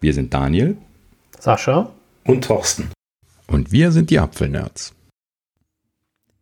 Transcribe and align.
Wir 0.00 0.14
sind 0.14 0.32
Daniel, 0.32 0.76
Sascha 1.40 1.90
und 2.24 2.44
Thorsten. 2.44 2.92
Und 3.48 3.72
wir 3.72 3.90
sind 3.90 4.10
die 4.10 4.20
Apfelnerds. 4.20 4.94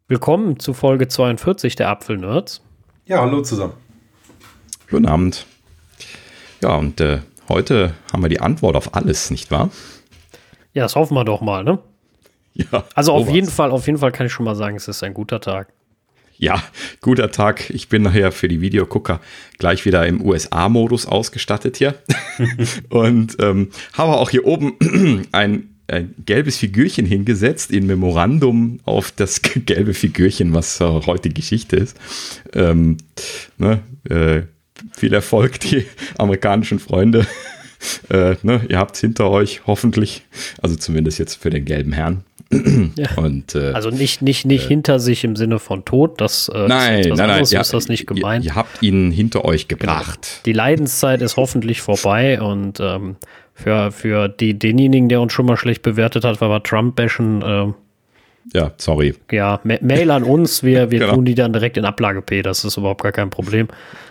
Willkommen 0.08 0.58
zu 0.58 0.74
Folge 0.74 1.08
42 1.08 1.74
der 1.74 1.88
Apfelnerds. 1.88 2.60
Ja, 3.06 3.22
hallo 3.22 3.40
zusammen. 3.40 3.72
Guten 4.90 5.06
Abend. 5.06 5.46
Ja, 6.62 6.76
und 6.76 7.00
äh, 7.00 7.20
heute 7.48 7.94
haben 8.12 8.22
wir 8.22 8.28
die 8.28 8.40
Antwort 8.40 8.76
auf 8.76 8.94
alles, 8.94 9.30
nicht 9.30 9.50
wahr? 9.50 9.70
Ja, 10.74 10.82
das 10.82 10.94
hoffen 10.94 11.14
wir 11.14 11.24
doch 11.24 11.40
mal, 11.40 11.64
ne? 11.64 11.78
Ja. 12.52 12.84
Also 12.94 13.14
auf 13.14 13.30
jeden 13.30 13.48
Fall, 13.48 13.70
auf 13.70 13.86
jeden 13.86 13.98
Fall 13.98 14.12
kann 14.12 14.26
ich 14.26 14.32
schon 14.32 14.44
mal 14.44 14.54
sagen, 14.54 14.76
es 14.76 14.86
ist 14.86 15.02
ein 15.02 15.14
guter 15.14 15.40
Tag. 15.40 15.72
Ja, 16.38 16.62
guter 17.00 17.30
Tag. 17.30 17.70
Ich 17.70 17.88
bin 17.88 18.02
nachher 18.02 18.30
für 18.30 18.48
die 18.48 18.60
Videogucker 18.60 19.20
gleich 19.58 19.86
wieder 19.86 20.06
im 20.06 20.22
USA-Modus 20.22 21.06
ausgestattet 21.06 21.78
hier. 21.78 21.94
und 22.90 23.36
ähm, 23.40 23.70
habe 23.94 24.16
auch 24.16 24.28
hier 24.28 24.44
oben 24.44 24.74
ein, 25.32 25.70
ein, 25.88 26.14
gelbes 26.26 26.58
Figürchen 26.58 27.06
hingesetzt, 27.06 27.70
in 27.70 27.86
Memorandum 27.86 28.80
auf 28.84 29.12
das 29.12 29.40
gelbe 29.54 29.94
Figürchen, 29.94 30.52
was 30.52 30.78
äh, 30.80 30.84
heute 30.84 31.30
Geschichte 31.30 31.76
ist. 31.76 31.96
Ähm, 32.52 32.98
ne, 33.56 33.80
äh, 34.08 34.42
viel 34.94 35.14
Erfolg, 35.14 35.58
die 35.60 35.86
amerikanischen 36.18 36.80
Freunde. 36.80 37.26
äh, 38.10 38.36
ne, 38.42 38.60
ihr 38.68 38.78
habt 38.78 38.98
hinter 38.98 39.30
euch 39.30 39.62
hoffentlich, 39.66 40.22
also 40.60 40.76
zumindest 40.76 41.18
jetzt 41.18 41.36
für 41.36 41.48
den 41.50 41.64
gelben 41.64 41.92
Herrn. 41.92 42.24
Ja. 42.52 43.08
Und, 43.16 43.54
äh, 43.54 43.72
also 43.72 43.90
nicht, 43.90 44.22
nicht, 44.22 44.46
nicht 44.46 44.66
äh, 44.66 44.68
hinter 44.68 45.00
sich 45.00 45.24
im 45.24 45.34
Sinne 45.34 45.58
von 45.58 45.84
Tod, 45.84 46.20
das 46.20 46.48
äh, 46.48 46.68
nein, 46.68 47.00
ist 47.00 47.18
nein, 47.18 47.28
nein, 47.28 47.42
ist 47.42 47.52
das 47.52 47.88
nicht 47.88 48.06
gemeint. 48.06 48.44
Ihr, 48.44 48.52
ihr, 48.52 48.54
habt 48.54 48.82
ihn 48.82 49.10
hinter 49.10 49.44
euch 49.44 49.66
genau. 49.66 49.80
gebracht. 49.80 50.20
Genau. 50.20 50.42
Die 50.44 50.52
Leidenszeit 50.52 51.22
ist 51.22 51.36
hoffentlich 51.36 51.80
vorbei 51.80 52.40
und 52.40 52.78
ähm, 52.80 53.16
für, 53.54 53.90
für 53.90 54.28
die, 54.28 54.58
denjenigen, 54.58 55.08
der 55.08 55.20
uns 55.20 55.32
schon 55.32 55.46
mal 55.46 55.56
schlecht 55.56 55.82
bewertet 55.82 56.24
hat, 56.24 56.40
weil 56.40 56.48
wir 56.48 56.62
Trump 56.62 56.94
bashen, 56.94 57.42
äh, 57.42 57.72
ja, 58.54 58.70
sorry. 58.76 59.14
Ja, 59.32 59.60
Ma 59.64 59.74
Mail 59.80 60.10
an 60.12 60.22
uns, 60.22 60.62
wir, 60.62 60.90
wir 60.90 60.98
genau. 61.00 61.14
tun 61.14 61.24
die 61.24 61.34
dann 61.34 61.52
direkt 61.52 61.76
in 61.76 61.84
Ablage 61.84 62.22
P, 62.22 62.42
das 62.42 62.64
ist 62.64 62.76
überhaupt 62.76 63.02
gar 63.02 63.12
kein 63.12 63.30
Problem. 63.30 63.66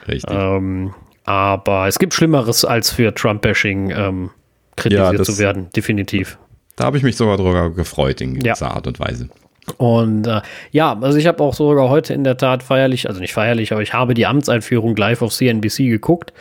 Richtig. 0.08 0.36
Ähm, 0.36 0.94
aber 1.24 1.88
es 1.88 1.98
gibt 2.00 2.14
Schlimmeres, 2.14 2.66
als 2.66 2.92
für 2.92 3.14
Trump-Bashing 3.14 3.92
ähm, 3.92 4.30
kritisiert 4.76 5.14
ja, 5.14 5.24
zu 5.24 5.38
werden, 5.38 5.70
definitiv. 5.76 6.38
Da 6.76 6.86
habe 6.86 6.98
ich 6.98 7.04
mich 7.04 7.16
sogar 7.16 7.38
drüber 7.38 7.70
gefreut 7.72 8.22
in 8.22 8.36
gewisser 8.36 8.68
ja. 8.68 8.74
Art 8.74 8.88
und 8.88 9.00
Weise. 9.00 9.30
Und 9.78 10.28
äh, 10.28 10.42
ja, 10.72 10.98
also 11.00 11.18
ich 11.18 11.26
habe 11.26 11.44
auch 11.44 11.54
sogar 11.54 11.90
heute 11.90 12.14
in 12.14 12.24
der 12.24 12.38
Tat 12.38 12.64
feierlich, 12.64 13.08
also 13.08 13.20
nicht 13.20 13.34
feierlich, 13.34 13.72
aber 13.72 13.82
ich 13.82 13.94
habe 13.94 14.14
die 14.14 14.26
Amtseinführung 14.26 14.96
live 14.96 15.22
auf 15.22 15.34
CNBC 15.34 15.90
geguckt, 15.90 16.34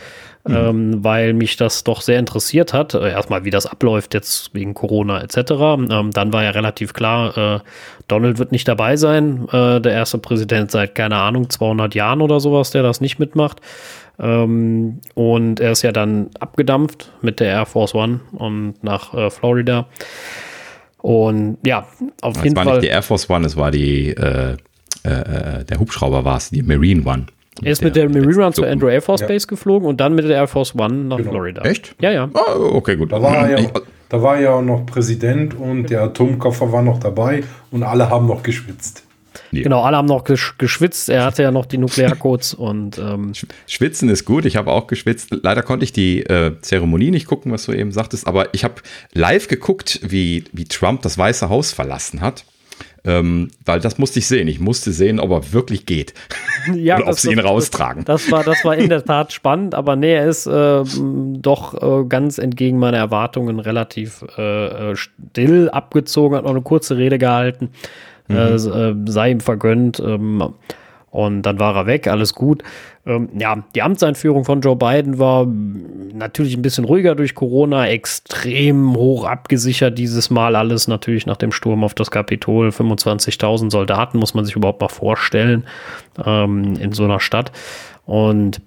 mhm. 0.46 0.54
ähm, 0.54 1.04
weil 1.04 1.32
mich 1.32 1.56
das 1.56 1.84
doch 1.84 2.02
sehr 2.02 2.18
interessiert 2.18 2.74
hat. 2.74 2.92
Äh, 2.92 3.10
erstmal, 3.10 3.44
wie 3.44 3.50
das 3.50 3.66
abläuft 3.66 4.12
jetzt 4.12 4.54
wegen 4.54 4.74
Corona 4.74 5.22
etc. 5.22 5.52
Ähm, 5.52 6.10
dann 6.12 6.32
war 6.32 6.44
ja 6.44 6.50
relativ 6.50 6.92
klar, 6.92 7.36
äh, 7.38 7.60
Donald 8.08 8.38
wird 8.38 8.52
nicht 8.52 8.68
dabei 8.68 8.96
sein, 8.96 9.48
äh, 9.50 9.80
der 9.80 9.92
erste 9.92 10.18
Präsident 10.18 10.70
seit, 10.70 10.94
keine 10.94 11.16
Ahnung, 11.16 11.48
200 11.48 11.94
Jahren 11.94 12.20
oder 12.20 12.40
sowas, 12.40 12.72
der 12.72 12.82
das 12.82 13.00
nicht 13.00 13.18
mitmacht. 13.18 13.60
Ähm, 14.18 15.00
und 15.14 15.60
er 15.60 15.72
ist 15.72 15.82
ja 15.82 15.92
dann 15.92 16.30
abgedampft 16.38 17.12
mit 17.22 17.40
der 17.40 17.48
Air 17.48 17.66
Force 17.66 17.94
One 17.94 18.20
und 18.32 18.82
nach 18.82 19.14
äh, 19.14 19.30
Florida. 19.30 19.86
Und 20.98 21.58
ja, 21.66 21.86
auf 22.22 22.34
das 22.34 22.44
jeden 22.44 22.56
war 22.56 22.64
Fall. 22.64 22.74
nicht 22.74 22.84
die 22.84 22.88
Air 22.88 23.02
Force 23.02 23.28
One, 23.28 23.46
es 23.46 23.56
war 23.56 23.70
die, 23.70 24.10
äh, 24.10 24.56
äh, 25.04 25.08
äh 25.08 25.64
der 25.64 25.78
Hubschrauber 25.78 26.24
war 26.24 26.36
es, 26.36 26.50
die 26.50 26.62
Marine 26.62 27.04
One. 27.04 27.26
Er 27.62 27.72
ist 27.72 27.82
mit 27.82 27.94
der, 27.94 28.08
der 28.08 28.22
Marine 28.22 28.44
One 28.44 28.52
zur 28.52 28.66
Andrew 28.66 28.88
Air 28.88 29.02
Force 29.02 29.20
ja. 29.20 29.26
Base 29.26 29.46
geflogen 29.46 29.88
und 29.88 30.00
dann 30.00 30.14
mit 30.14 30.24
der 30.24 30.36
Air 30.36 30.48
Force 30.48 30.74
One 30.74 31.04
nach 31.04 31.18
genau. 31.18 31.30
Florida. 31.30 31.62
Echt? 31.62 31.94
Ja, 32.00 32.10
ja. 32.10 32.28
Oh, 32.32 32.76
okay, 32.76 32.96
gut. 32.96 33.12
Da 33.12 33.22
war, 33.22 33.48
ja, 33.48 33.70
da 34.08 34.22
war 34.22 34.40
ja 34.40 34.54
auch 34.54 34.62
noch 34.62 34.86
Präsident 34.86 35.54
und 35.58 35.88
der 35.90 36.02
Atomkoffer 36.02 36.72
war 36.72 36.82
noch 36.82 36.98
dabei 36.98 37.44
und 37.70 37.82
alle 37.82 38.08
haben 38.10 38.26
noch 38.26 38.42
geschwitzt. 38.42 39.03
Nee. 39.54 39.62
Genau, 39.62 39.82
alle 39.82 39.96
haben 39.96 40.06
noch 40.06 40.24
geschwitzt. 40.24 41.08
Er 41.08 41.24
hatte 41.24 41.44
ja 41.44 41.52
noch 41.52 41.66
die 41.66 41.78
Nuklearcodes 41.78 42.54
und 42.54 42.98
ähm 42.98 43.32
Schwitzen 43.68 44.08
ist 44.08 44.24
gut. 44.24 44.44
Ich 44.46 44.56
habe 44.56 44.72
auch 44.72 44.88
geschwitzt. 44.88 45.28
Leider 45.30 45.62
konnte 45.62 45.84
ich 45.84 45.92
die 45.92 46.24
äh, 46.24 46.58
Zeremonie 46.60 47.12
nicht 47.12 47.26
gucken, 47.26 47.52
was 47.52 47.64
du 47.66 47.72
eben 47.72 47.92
sagtest, 47.92 48.26
aber 48.26 48.52
ich 48.52 48.64
habe 48.64 48.74
live 49.12 49.46
geguckt, 49.46 50.00
wie, 50.02 50.44
wie 50.52 50.64
Trump 50.64 51.02
das 51.02 51.16
Weiße 51.16 51.48
Haus 51.48 51.72
verlassen 51.72 52.20
hat. 52.20 52.44
Ähm, 53.06 53.50
weil 53.64 53.80
das 53.80 53.98
musste 53.98 54.18
ich 54.18 54.26
sehen. 54.26 54.48
Ich 54.48 54.58
musste 54.58 54.90
sehen, 54.90 55.20
ob 55.20 55.30
er 55.30 55.52
wirklich 55.52 55.86
geht. 55.86 56.14
Ja, 56.74 56.96
Oder 56.96 57.08
ob 57.08 57.18
sie 57.18 57.30
ihn 57.30 57.36
das, 57.36 57.44
raustragen. 57.44 58.06
Das 58.06 58.30
war, 58.30 58.42
das 58.42 58.64
war 58.64 58.74
in 58.74 58.88
der 58.88 59.04
Tat 59.04 59.34
spannend, 59.34 59.74
aber 59.74 59.96
nee, 59.96 60.14
er 60.14 60.26
ist 60.26 60.46
äh, 60.46 60.82
doch 60.82 61.74
äh, 61.74 62.06
ganz 62.08 62.38
entgegen 62.38 62.78
meiner 62.78 62.96
Erwartungen 62.96 63.60
relativ 63.60 64.24
äh, 64.38 64.92
äh 64.92 64.96
still 64.96 65.68
abgezogen, 65.68 66.38
hat 66.38 66.44
noch 66.44 66.52
eine 66.52 66.62
kurze 66.62 66.96
Rede 66.96 67.18
gehalten. 67.18 67.68
Mhm. 68.28 68.36
Äh, 68.36 68.54
äh, 68.54 68.94
sei 69.06 69.30
ihm 69.30 69.40
vergönnt. 69.40 70.00
Ähm, 70.00 70.54
und 71.14 71.42
dann 71.42 71.60
war 71.60 71.76
er 71.76 71.86
weg, 71.86 72.08
alles 72.08 72.34
gut. 72.34 72.64
Ähm, 73.06 73.28
ja, 73.38 73.62
die 73.76 73.82
Amtseinführung 73.82 74.44
von 74.44 74.62
Joe 74.62 74.74
Biden 74.74 75.20
war 75.20 75.46
natürlich 75.46 76.56
ein 76.56 76.62
bisschen 76.62 76.84
ruhiger 76.84 77.14
durch 77.14 77.36
Corona, 77.36 77.86
extrem 77.86 78.96
hoch 78.96 79.24
abgesichert 79.24 79.96
dieses 79.96 80.30
Mal 80.30 80.56
alles, 80.56 80.88
natürlich 80.88 81.24
nach 81.24 81.36
dem 81.36 81.52
Sturm 81.52 81.84
auf 81.84 81.94
das 81.94 82.10
Kapitol. 82.10 82.70
25.000 82.70 83.70
Soldaten 83.70 84.18
muss 84.18 84.34
man 84.34 84.44
sich 84.44 84.56
überhaupt 84.56 84.80
mal 84.80 84.88
vorstellen 84.88 85.66
ähm, 86.26 86.74
in 86.80 86.90
so 86.90 87.04
einer 87.04 87.20
Stadt. 87.20 87.52
Und 88.06 88.60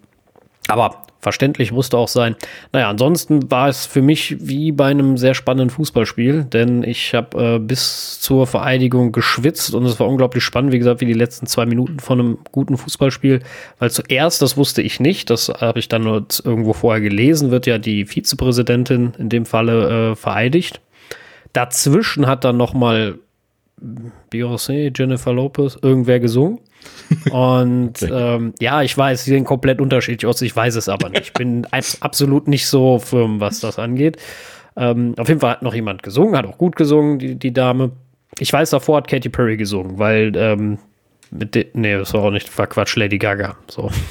aber 0.70 1.02
verständlich 1.28 1.74
musste 1.74 1.98
auch 1.98 2.08
sein. 2.08 2.38
Naja, 2.72 2.90
ansonsten 2.90 3.52
war 3.52 3.68
es 3.68 3.86
für 3.86 4.02
mich 4.02 4.38
wie 4.40 4.72
bei 4.72 4.86
einem 4.86 5.18
sehr 5.18 5.34
spannenden 5.34 5.70
Fußballspiel, 5.70 6.46
denn 6.46 6.84
ich 6.84 7.14
habe 7.14 7.56
äh, 7.56 7.60
bis 7.60 8.22
zur 8.22 8.48
Vereidigung 8.48 9.12
geschwitzt 9.12 9.76
und 9.76 9.84
es 9.84 10.00
war 10.00 10.08
unglaublich 10.08 10.46
spannend, 10.46 10.72
wie 10.72 10.78
gesagt, 10.78 11.02
wie 11.02 11.06
die 11.06 11.12
letzten 11.12 11.46
zwei 11.46 11.66
Minuten 11.66 12.00
von 12.00 12.18
einem 12.18 12.38
guten 12.54 12.78
Fußballspiel, 12.78 13.42
weil 13.78 13.92
zuerst, 13.92 14.42
das 14.42 14.56
wusste 14.56 14.82
ich 14.82 15.02
nicht, 15.02 15.30
das 15.30 15.50
habe 15.50 15.80
ich 15.80 15.90
dann 15.90 16.04
nur 16.04 16.26
irgendwo 16.46 16.72
vorher 16.72 17.02
gelesen, 17.02 17.52
wird 17.52 17.68
ja 17.68 17.78
die 17.78 18.06
Vizepräsidentin 18.06 19.12
in 19.18 19.28
dem 19.28 19.46
Falle 19.46 20.12
äh, 20.12 20.16
vereidigt. 20.16 20.80
Dazwischen 21.52 22.26
hat 22.26 22.46
dann 22.46 22.56
noch 22.56 22.74
mal 22.74 23.20
Beyoncé, 24.32 24.98
Jennifer 24.98 25.34
Lopez, 25.34 25.78
irgendwer 25.82 26.22
gesungen. 26.22 26.60
Und 27.32 28.02
ähm, 28.02 28.54
ja, 28.60 28.82
ich 28.82 28.98
weiß, 28.98 29.24
sie 29.24 29.32
sehen 29.32 29.44
komplett 29.44 29.80
unterschiedlich 29.82 30.28
aus. 30.28 30.42
Ich 30.42 30.56
weiß 30.56 30.76
es 30.76 30.90
aber 30.90 31.10
nicht. 31.10 31.24
Ich 31.24 31.34
bin 31.34 31.66
absolut 32.00 32.48
nicht 32.48 32.68
so 32.68 33.00
firm, 33.00 33.40
was 33.40 33.60
das 33.60 33.80
angeht. 33.80 34.18
Ähm, 34.76 35.16
auf 35.18 35.28
jeden 35.28 35.40
Fall 35.40 35.52
hat 35.52 35.64
noch 35.64 35.74
jemand 35.74 36.04
gesungen, 36.04 36.38
hat 36.38 36.46
auch 36.46 36.58
gut 36.58 36.76
gesungen, 36.76 37.18
die, 37.20 37.36
die 37.36 37.54
Dame. 37.54 37.92
Ich 38.40 38.54
weiß, 38.54 38.70
davor 38.70 38.98
hat 38.98 39.08
Katy 39.08 39.30
Perry 39.30 39.58
gesungen, 39.58 39.98
weil, 39.98 40.34
ähm, 40.36 40.78
mit 41.32 41.56
de, 41.56 41.68
nee, 41.74 41.98
das 41.98 42.14
war 42.14 42.24
auch 42.24 42.32
nicht, 42.32 42.56
war 42.58 42.68
Quatsch, 42.68 42.96
Lady 42.96 43.18
Gaga. 43.18 43.56
So. 43.68 43.90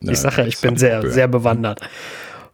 Ja, 0.00 0.12
ich 0.12 0.18
sage 0.18 0.42
ja, 0.42 0.46
ich 0.46 0.60
bin 0.60 0.76
sehr, 0.76 1.08
sehr 1.10 1.28
bewandert. 1.28 1.80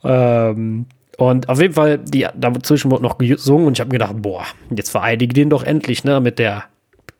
Ähm, 0.04 0.86
und 1.18 1.48
auf 1.48 1.60
jeden 1.60 1.74
Fall, 1.74 1.98
die, 1.98 2.28
dazwischen 2.36 2.92
wurde 2.92 3.02
noch 3.02 3.18
gesungen 3.18 3.66
und 3.66 3.72
ich 3.72 3.80
habe 3.80 3.88
mir 3.88 3.98
gedacht, 3.98 4.14
boah, 4.16 4.44
jetzt 4.70 4.90
vereidige 4.90 5.34
den 5.34 5.50
doch 5.50 5.64
endlich, 5.64 6.04
ne, 6.04 6.20
mit 6.20 6.38
der 6.38 6.64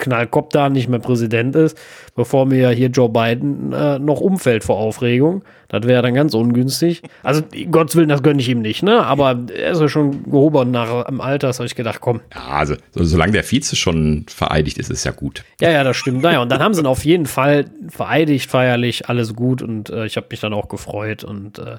Knallkopf 0.01 0.49
da 0.53 0.69
nicht 0.69 0.89
mehr 0.89 0.99
Präsident 0.99 1.55
ist, 1.55 1.79
bevor 2.17 2.47
mir 2.47 2.71
hier 2.71 2.89
Joe 2.89 3.09
Biden 3.09 3.73
äh, 3.73 3.99
noch 3.99 4.21
umfällt 4.21 4.65
vor 4.65 4.79
Aufregung. 4.79 5.43
Das 5.69 5.85
wäre 5.85 6.03
dann 6.03 6.15
ganz 6.15 6.35
ungünstig. 6.35 7.03
Also, 7.23 7.43
Gottes 7.71 7.95
Willen, 7.95 8.09
das 8.09 8.25
gönne 8.25 8.41
ich 8.41 8.49
ihm 8.49 8.61
nicht, 8.61 8.83
ne? 8.83 9.07
Aber 9.07 9.39
er 9.55 9.71
ist 9.71 9.81
ja 9.81 9.89
schon 9.89 10.25
gehoben 10.25 10.73
nach 10.73 11.07
im 11.07 11.21
Alter, 11.21 11.47
das 11.47 11.61
habe 11.61 11.67
ich 11.69 11.77
gedacht, 11.77 12.01
komm. 12.01 12.21
Ja, 12.35 12.57
also, 12.57 12.75
solange 12.95 13.33
der 13.33 13.45
Vize 13.45 13.77
schon 13.77 14.27
vereidigt 14.29 14.79
ist, 14.79 14.91
ist 14.91 15.05
ja 15.05 15.13
gut. 15.13 15.45
Ja, 15.61 15.71
ja, 15.71 15.85
das 15.85 15.97
stimmt. 15.97 16.23
Naja, 16.23 16.43
und 16.43 16.51
dann 16.51 16.61
haben 16.61 16.75
sie 16.75 16.81
ihn 16.81 16.87
auf 16.87 17.05
jeden 17.05 17.27
Fall 17.27 17.67
vereidigt, 17.89 18.51
feierlich, 18.51 19.09
alles 19.09 19.37
gut 19.37 19.63
und 19.63 19.91
äh, 19.91 20.07
ich 20.07 20.17
habe 20.17 20.27
mich 20.31 20.41
dann 20.41 20.53
auch 20.53 20.69
gefreut 20.69 21.23
und 21.23 21.61
äh, 21.61 21.77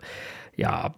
ja, 0.55 0.93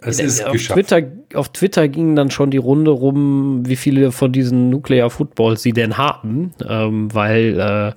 es 0.00 0.20
ist 0.20 0.44
auf 0.44 0.56
Twitter, 0.56 1.02
auf 1.34 1.50
Twitter 1.50 1.88
ging 1.88 2.16
dann 2.16 2.30
schon 2.30 2.50
die 2.50 2.58
Runde 2.58 2.90
rum, 2.90 3.62
wie 3.66 3.76
viele 3.76 4.10
von 4.10 4.32
diesen 4.32 4.70
Nuclear 4.70 5.10
Footballs 5.10 5.62
sie 5.62 5.72
denn 5.72 5.98
haben, 5.98 6.52
ähm, 6.66 7.12
weil, 7.12 7.60
äh, 7.60 7.92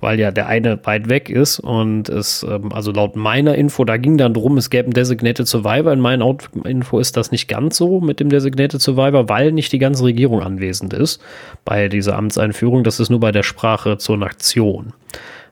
weil 0.00 0.18
ja 0.18 0.32
der 0.32 0.48
eine 0.48 0.84
weit 0.84 1.08
weg 1.08 1.30
ist 1.30 1.60
und 1.60 2.08
es, 2.08 2.42
ähm, 2.42 2.72
also 2.72 2.90
laut 2.90 3.14
meiner 3.14 3.54
Info, 3.54 3.84
da 3.84 3.98
ging 3.98 4.18
dann 4.18 4.34
drum, 4.34 4.56
es 4.56 4.68
gäbe 4.70 4.86
einen 4.86 4.94
Designated 4.94 5.46
Survivor. 5.46 5.92
In 5.92 6.00
meiner 6.00 6.36
Info 6.64 6.98
ist 6.98 7.16
das 7.16 7.30
nicht 7.30 7.46
ganz 7.46 7.76
so 7.76 8.00
mit 8.00 8.18
dem 8.18 8.28
Designated 8.28 8.82
Survivor, 8.82 9.28
weil 9.28 9.52
nicht 9.52 9.72
die 9.72 9.78
ganze 9.78 10.04
Regierung 10.04 10.42
anwesend 10.42 10.92
ist 10.92 11.22
bei 11.64 11.88
dieser 11.88 12.16
Amtseinführung. 12.16 12.82
Das 12.82 12.98
ist 12.98 13.10
nur 13.10 13.20
bei 13.20 13.30
der 13.30 13.44
Sprache 13.44 13.98
zur 13.98 14.16
Nation. 14.16 14.92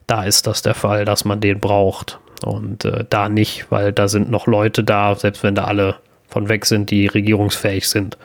Da 0.09 0.25
ist 0.25 0.47
das 0.47 0.63
der 0.63 0.75
Fall, 0.75 1.05
dass 1.05 1.25
man 1.25 1.41
den 1.41 1.61
braucht. 1.61 2.19
Und 2.45 2.85
äh, 2.85 3.05
da 3.09 3.29
nicht, 3.29 3.67
weil 3.71 3.93
da 3.93 4.09
sind 4.09 4.31
noch 4.31 4.47
Leute 4.47 4.85
da, 4.85 5.15
selbst 5.15 5.43
wenn 5.43 5.55
da 5.55 5.65
alle 5.65 5.97
von 6.29 6.49
weg 6.49 6.67
sind, 6.67 6.91
die 6.91 7.07
regierungsfähig 7.07 7.89
sind. 7.89 8.17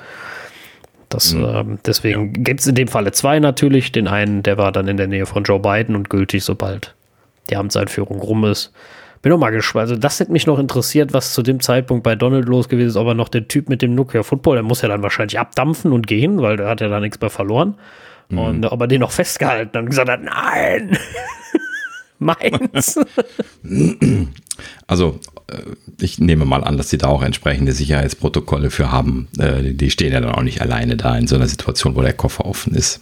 Das, 1.09 1.33
mhm. 1.33 1.45
ähm, 1.45 1.79
deswegen 1.85 2.33
ja. 2.35 2.41
gibt 2.41 2.59
es 2.59 2.67
in 2.67 2.75
dem 2.75 2.87
Falle 2.87 3.11
zwei 3.11 3.39
natürlich. 3.39 3.91
Den 3.91 4.07
einen, 4.07 4.43
der 4.43 4.57
war 4.57 4.71
dann 4.71 4.87
in 4.87 4.97
der 4.97 5.07
Nähe 5.07 5.25
von 5.25 5.43
Joe 5.43 5.59
Biden 5.59 5.95
und 5.95 6.09
gültig, 6.09 6.43
sobald 6.43 6.95
die 7.49 7.55
Amtseinführung 7.55 8.19
rum 8.19 8.45
ist. 8.45 8.73
Bin 9.21 9.31
noch 9.31 9.39
mal 9.39 9.51
gespannt. 9.51 9.83
Also, 9.83 9.95
das 9.95 10.19
hätte 10.19 10.33
mich 10.33 10.47
noch 10.47 10.59
interessiert, 10.59 11.13
was 11.13 11.33
zu 11.33 11.43
dem 11.43 11.61
Zeitpunkt 11.61 12.03
bei 12.03 12.15
Donald 12.15 12.45
los 12.45 12.67
gewesen 12.67 12.89
ist, 12.89 12.95
ob 12.97 13.07
er 13.07 13.13
noch 13.13 13.29
der 13.29 13.47
Typ 13.47 13.69
mit 13.69 13.81
dem 13.81 13.95
Nokia 13.95 14.23
Football, 14.23 14.57
der 14.57 14.63
muss 14.63 14.81
ja 14.81 14.89
dann 14.89 15.01
wahrscheinlich 15.01 15.39
abdampfen 15.39 15.93
und 15.93 16.07
gehen, 16.07 16.41
weil 16.41 16.57
der 16.57 16.67
hat 16.67 16.81
ja 16.81 16.89
da 16.89 16.99
nichts 16.99 17.21
mehr 17.21 17.29
verloren. 17.29 17.75
Mhm. 18.29 18.37
Und 18.37 18.65
ob 18.65 18.81
er 18.81 18.87
den 18.87 18.99
noch 18.99 19.11
festgehalten 19.11 19.77
hat 19.77 19.83
und 19.83 19.89
gesagt 19.89 20.09
hat, 20.09 20.21
nein, 20.21 20.97
meins. 22.23 22.99
Also, 24.85 25.19
äh, 25.47 25.57
ich 25.99 26.19
nehme 26.19 26.45
mal 26.45 26.63
an, 26.63 26.77
dass 26.77 26.89
sie 26.89 26.99
da 26.99 27.07
auch 27.07 27.23
entsprechende 27.23 27.71
Sicherheitsprotokolle 27.71 28.69
für 28.69 28.91
haben. 28.91 29.27
Äh, 29.39 29.73
die 29.73 29.89
stehen 29.89 30.13
ja 30.13 30.21
dann 30.21 30.35
auch 30.35 30.43
nicht 30.43 30.61
alleine 30.61 30.95
da 30.95 31.17
in 31.17 31.27
so 31.27 31.35
einer 31.35 31.47
Situation, 31.47 31.95
wo 31.95 32.01
der 32.01 32.13
Koffer 32.13 32.45
offen 32.45 32.75
ist. 32.75 33.01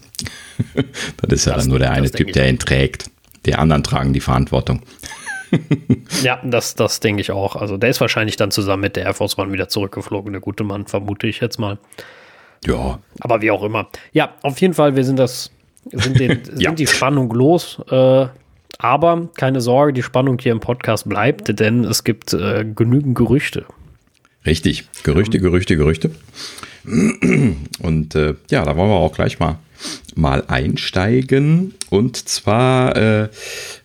das 1.17 1.33
ist 1.33 1.45
ja 1.45 1.53
das 1.53 1.63
dann 1.63 1.69
nur 1.69 1.79
der 1.79 1.91
eine 1.91 2.09
Typ, 2.09 2.31
der 2.31 2.47
ihn 2.47 2.59
trägt. 2.59 3.09
Die 3.45 3.55
anderen 3.55 3.83
tragen 3.83 4.13
die 4.13 4.21
Verantwortung. 4.21 4.81
ja, 6.23 6.39
das, 6.43 6.75
das 6.75 6.99
denke 6.99 7.21
ich 7.21 7.31
auch. 7.31 7.55
Also 7.55 7.77
der 7.77 7.89
ist 7.89 7.99
wahrscheinlich 7.99 8.37
dann 8.37 8.51
zusammen 8.51 8.81
mit 8.81 8.95
der 8.95 9.05
Air 9.05 9.13
Force 9.13 9.37
One 9.37 9.51
wieder 9.51 9.67
zurückgeflogen, 9.67 10.31
der 10.31 10.41
gute 10.41 10.63
Mann, 10.63 10.85
vermute 10.85 11.27
ich 11.27 11.39
jetzt 11.41 11.59
mal. 11.59 11.77
Ja. 12.65 12.99
Aber 13.19 13.41
wie 13.41 13.51
auch 13.51 13.63
immer. 13.63 13.87
Ja, 14.13 14.35
auf 14.43 14.61
jeden 14.61 14.73
Fall, 14.73 14.95
wir 14.95 15.03
sind 15.03 15.17
das, 15.17 15.51
sind, 15.91 16.19
den, 16.19 16.45
sind 16.45 16.61
ja. 16.61 16.71
die 16.71 16.87
Spannung 16.87 17.31
los. 17.31 17.81
Äh, 17.89 18.27
aber 18.81 19.29
keine 19.35 19.61
Sorge, 19.61 19.93
die 19.93 20.03
Spannung 20.03 20.37
hier 20.39 20.51
im 20.51 20.59
Podcast 20.59 21.07
bleibt, 21.07 21.59
denn 21.59 21.83
es 21.83 22.03
gibt 22.03 22.33
äh, 22.33 22.65
genügend 22.75 23.15
Gerüchte. 23.15 23.65
Richtig, 24.45 24.87
Gerüchte, 25.03 25.39
Gerüchte, 25.39 25.77
Gerüchte. 25.77 26.11
Und 26.83 28.15
äh, 28.15 28.35
ja, 28.49 28.65
da 28.65 28.75
wollen 28.75 28.89
wir 28.89 28.95
auch 28.95 29.13
gleich 29.13 29.39
mal 29.39 29.59
mal 30.15 30.43
einsteigen. 30.47 31.73
Und 31.89 32.29
zwar, 32.29 32.95
äh, 32.95 33.29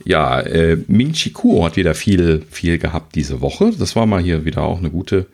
ja, 0.05 0.41
äh, 0.41 0.79
Ming 0.89 1.13
Chi 1.13 1.31
Kuo 1.31 1.65
hat 1.65 1.77
wieder 1.77 1.95
viel, 1.95 2.43
viel 2.51 2.79
gehabt 2.79 3.15
diese 3.15 3.41
Woche. 3.41 3.73
Das 3.79 3.97
war 3.97 4.07
mal 4.07 4.23
hier 4.23 4.45
wieder 4.45 4.63
auch 4.63 4.79
eine 4.79 4.91
gute, 4.91 5.27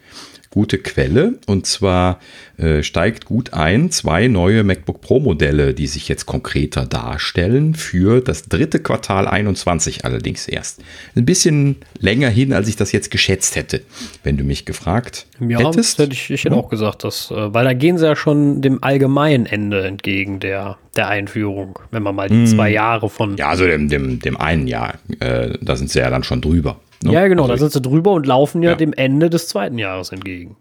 gute 0.53 0.79
Quelle. 0.79 1.35
Und 1.47 1.67
zwar 1.67 2.21
äh, 2.59 2.83
steigt 2.85 3.25
gut 3.25 3.55
ein 3.55 3.91
zwei 3.91 4.29
neue 4.29 4.63
MacBook 4.63 5.01
Pro 5.01 5.19
Modelle, 5.19 5.75
die 5.75 5.89
sich 5.89 6.09
jetzt 6.09 6.27
konkreter 6.27 6.87
darstellen 6.87 7.75
für 7.75 8.21
das 8.21 8.45
dritte 8.45 8.79
Quartal 8.79 9.27
21 9.27 10.05
allerdings 10.05 10.47
erst. 10.47 10.81
Ein 11.17 11.25
bisschen 11.25 11.77
länger 11.99 12.29
hin, 12.29 12.53
als 12.53 12.69
ich 12.69 12.77
das 12.77 12.93
jetzt 12.93 13.11
geschätzt 13.11 13.57
hätte, 13.57 13.83
wenn 14.23 14.37
du 14.37 14.45
mich 14.45 14.65
gefragt 14.65 15.27
ja, 15.41 15.59
hättest. 15.59 15.99
Hätte 15.99 16.13
ich, 16.13 16.31
ich 16.31 16.45
hätte 16.45 16.55
auch 16.55 16.69
gesagt, 16.69 17.03
dass, 17.03 17.31
äh, 17.31 17.55
weil 17.55 17.65
da 17.65 17.73
gehen 17.73 17.99
sie 17.99 18.07
ja 18.07 18.15
schon 18.15 18.61
dem 18.61 18.83
allgemeinen 18.85 19.47
Ende 19.47 19.85
entgegen 19.85 20.39
der, 20.39 20.77
der 20.97 21.09
Einführung, 21.09 21.79
wenn 21.91 22.03
man 22.03 22.15
mal 22.15 22.29
die 22.29 22.35
hm. 22.35 22.47
zwei 22.47 22.71
Jahre 22.71 23.09
von. 23.09 23.37
Ja, 23.39 23.49
also 23.49 23.65
dem, 23.65 23.89
dem, 23.89 24.21
dem 24.21 24.37
einen 24.37 24.69
Jahr, 24.69 24.95
äh, 25.21 25.55
da 25.63 25.77
sind 25.77 25.91
sie 25.91 26.01
ja 26.01 26.11
dann 26.11 26.25
schon 26.25 26.43
drüber. 26.43 26.79
Ne? 27.03 27.13
Ja, 27.13 27.29
genau, 27.29 27.43
also 27.43 27.55
da 27.55 27.59
sind 27.59 27.73
sie 27.73 27.81
drüber 27.81 28.13
und 28.13 28.27
laufen 28.27 28.63
ja, 28.63 28.71
ja, 28.71 28.77
dem 28.77 28.93
Ende 28.93 29.31
des 29.31 29.49
zweiten 29.49 29.79
Jahres 29.79 30.13
entgegen. 30.13 30.57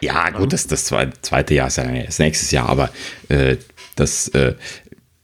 Ja, 0.00 0.30
gut, 0.30 0.52
das, 0.52 0.66
das 0.66 0.84
zweite 0.84 1.54
Jahr 1.54 1.68
ist 1.68 1.76
ja 1.76 1.84
das 1.84 2.18
nächstes 2.18 2.50
Jahr, 2.50 2.68
aber 2.68 2.90
äh, 3.28 3.56
das, 3.96 4.28
äh, 4.28 4.54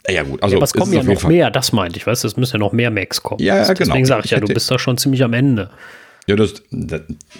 ja 0.08 0.22
gut, 0.22 0.42
also. 0.42 0.54
Ja, 0.54 0.58
aber 0.58 0.64
es 0.64 0.72
kommen 0.72 0.92
ja 0.92 1.02
noch 1.02 1.24
mehr, 1.24 1.50
das 1.50 1.72
meinte 1.72 1.98
ich, 1.98 2.06
weißt 2.06 2.24
du, 2.24 2.28
es 2.28 2.36
müssen 2.36 2.54
ja 2.54 2.58
noch 2.58 2.72
mehr 2.72 2.90
Macs 2.90 3.22
kommen. 3.22 3.42
Ja, 3.42 3.56
ja 3.56 3.60
Deswegen 3.60 3.78
genau. 3.78 3.88
Deswegen 3.90 4.06
sage 4.06 4.22
ich 4.24 4.30
ja, 4.30 4.40
du 4.40 4.46
bist 4.46 4.70
da 4.70 4.78
schon 4.78 4.96
ziemlich 4.96 5.22
am 5.22 5.34
Ende. 5.34 5.70
Ja, 6.30 6.36
das, 6.36 6.62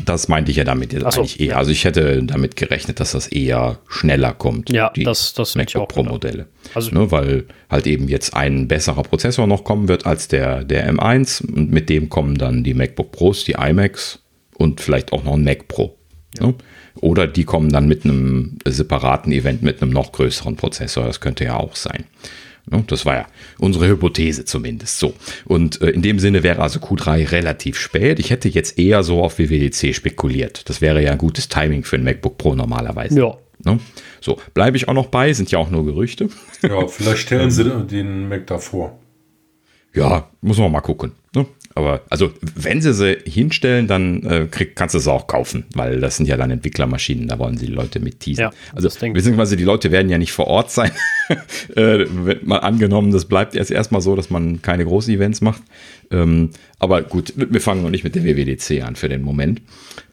das 0.05 0.29
meinte 0.29 0.51
ich 0.51 0.57
ja 0.57 0.65
damit 0.65 0.93
jetzt 0.93 1.13
so, 1.13 1.21
eigentlich 1.21 1.39
eher. 1.39 1.57
Also 1.57 1.71
ich 1.71 1.85
hätte 1.85 2.25
damit 2.25 2.57
gerechnet, 2.57 2.99
dass 2.99 3.13
das 3.13 3.29
eher 3.29 3.79
schneller 3.89 4.33
kommt. 4.33 4.71
Ja, 4.71 4.91
die 4.91 5.05
das, 5.05 5.33
das 5.33 5.55
MacBook 5.55 5.89
Pro 5.89 6.03
Modelle. 6.03 6.47
Also 6.75 6.91
ne, 6.91 7.11
weil 7.13 7.45
halt 7.71 7.87
eben 7.87 8.09
jetzt 8.09 8.35
ein 8.35 8.67
besserer 8.67 9.05
Prozessor 9.05 9.47
noch 9.47 9.63
kommen 9.63 9.87
wird 9.87 10.07
als 10.07 10.27
der, 10.27 10.65
der 10.65 10.93
M1 10.93 11.47
und 11.47 11.71
mit 11.71 11.89
dem 11.89 12.09
kommen 12.09 12.37
dann 12.37 12.65
die 12.65 12.75
MacBook 12.75 13.13
Pros, 13.13 13.45
die 13.45 13.53
iMacs 13.53 14.19
und 14.57 14.81
vielleicht 14.81 15.13
auch 15.13 15.23
noch 15.23 15.35
ein 15.35 15.45
Mac 15.45 15.69
Pro. 15.69 15.97
Ja. 16.39 16.49
Ne? 16.49 16.55
Oder 16.97 17.29
die 17.29 17.45
kommen 17.45 17.71
dann 17.71 17.87
mit 17.87 18.05
einem 18.05 18.59
separaten 18.67 19.33
Event 19.33 19.63
mit 19.63 19.81
einem 19.81 19.93
noch 19.93 20.11
größeren 20.11 20.57
Prozessor. 20.57 21.07
Das 21.07 21.21
könnte 21.21 21.45
ja 21.45 21.57
auch 21.57 21.77
sein. 21.77 22.05
Ne, 22.71 22.85
das 22.87 23.05
war 23.05 23.17
ja 23.17 23.27
unsere 23.59 23.89
Hypothese 23.89 24.45
zumindest 24.45 25.01
so. 25.01 25.15
Und 25.45 25.83
äh, 25.83 25.91
in 25.91 26.03
dem 26.03 26.21
Sinne 26.21 26.45
wäre 26.45 26.63
also 26.63 26.79
Q3 26.79 27.33
relativ 27.33 27.77
spät. 27.77 28.21
Ich 28.21 28.31
hätte 28.31 28.49
jetzt 28.49 28.79
eher 28.79 29.03
so 29.03 29.25
auf 29.25 29.39
WWDC 29.39 29.93
spekuliert. 29.95 30.69
Das 30.69 30.81
wäre 30.81 31.03
ja 31.03 31.11
ein 31.11 31.19
gutes 31.19 31.49
Timing 31.49 31.83
für 31.83 31.97
ein 31.97 32.05
MacBook 32.05 32.39
Pro 32.39 32.55
normalerweise. 32.55 33.19
Ja. 33.19 33.37
Ne? 33.65 33.81
So, 34.21 34.39
bleibe 34.55 34.77
ich 34.77 34.89
auch 34.89 34.95
noch 34.95 35.07
bei, 35.07 35.33
sind 35.33 35.51
ja 35.51 35.59
auch 35.59 35.71
nur 35.71 35.85
Gerüchte. 35.85 36.29
Ja, 36.63 36.87
vielleicht 36.87 37.19
stellen 37.19 37.51
sie 37.51 37.65
den 37.65 38.29
Mac 38.29 38.47
davor. 38.47 38.99
Ja, 39.93 40.31
muss 40.41 40.59
man 40.59 40.71
mal 40.71 40.81
gucken. 40.81 41.13
Aber 41.75 42.03
also, 42.11 42.33
wenn 42.57 42.83
sie 42.83 42.93
sie 42.93 43.19
hinstellen, 43.25 43.87
dann 43.87 44.25
äh, 44.25 44.49
krieg, 44.51 44.75
kannst 44.75 44.95
du 44.97 44.99
sie 44.99 45.11
auch 45.11 45.29
kaufen, 45.29 45.65
weil 45.75 46.01
das 46.01 46.17
sind 46.17 46.27
ja 46.27 46.37
dann 46.37 46.51
Entwicklermaschinen, 46.51 47.29
da 47.29 47.39
wollen 47.39 47.59
sie 47.59 47.67
die 47.67 47.73
Leute 47.73 48.01
mit 48.01 48.19
teasen. 48.19 48.43
Ja, 48.43 48.51
also, 48.75 48.89
beziehungsweise 48.89 49.57
die 49.57 49.65
Leute 49.65 49.93
werden 49.93 50.11
ja 50.11 50.19
nicht 50.19 50.33
vor 50.33 50.49
Ort 50.49 50.73
sein. 50.73 50.91
äh, 51.77 52.07
mal 52.43 52.59
angenommen, 52.59 53.13
das 53.13 53.27
bleibt 53.27 53.55
erst 53.55 53.71
erstmal 53.71 54.01
so, 54.01 54.17
dass 54.17 54.31
man 54.31 54.63
keine 54.63 54.85
großen 54.85 55.15
Events 55.15 55.41
macht. 55.41 55.63
Ähm, 56.11 56.51
aber 56.81 57.03
gut, 57.03 57.35
wir 57.37 57.61
fangen 57.61 57.83
noch 57.83 57.91
nicht 57.91 58.03
mit 58.03 58.17
der 58.17 58.25
WWDC 58.25 58.83
an 58.83 58.97
für 58.97 59.09
den 59.09 59.23
Moment. 59.23 59.63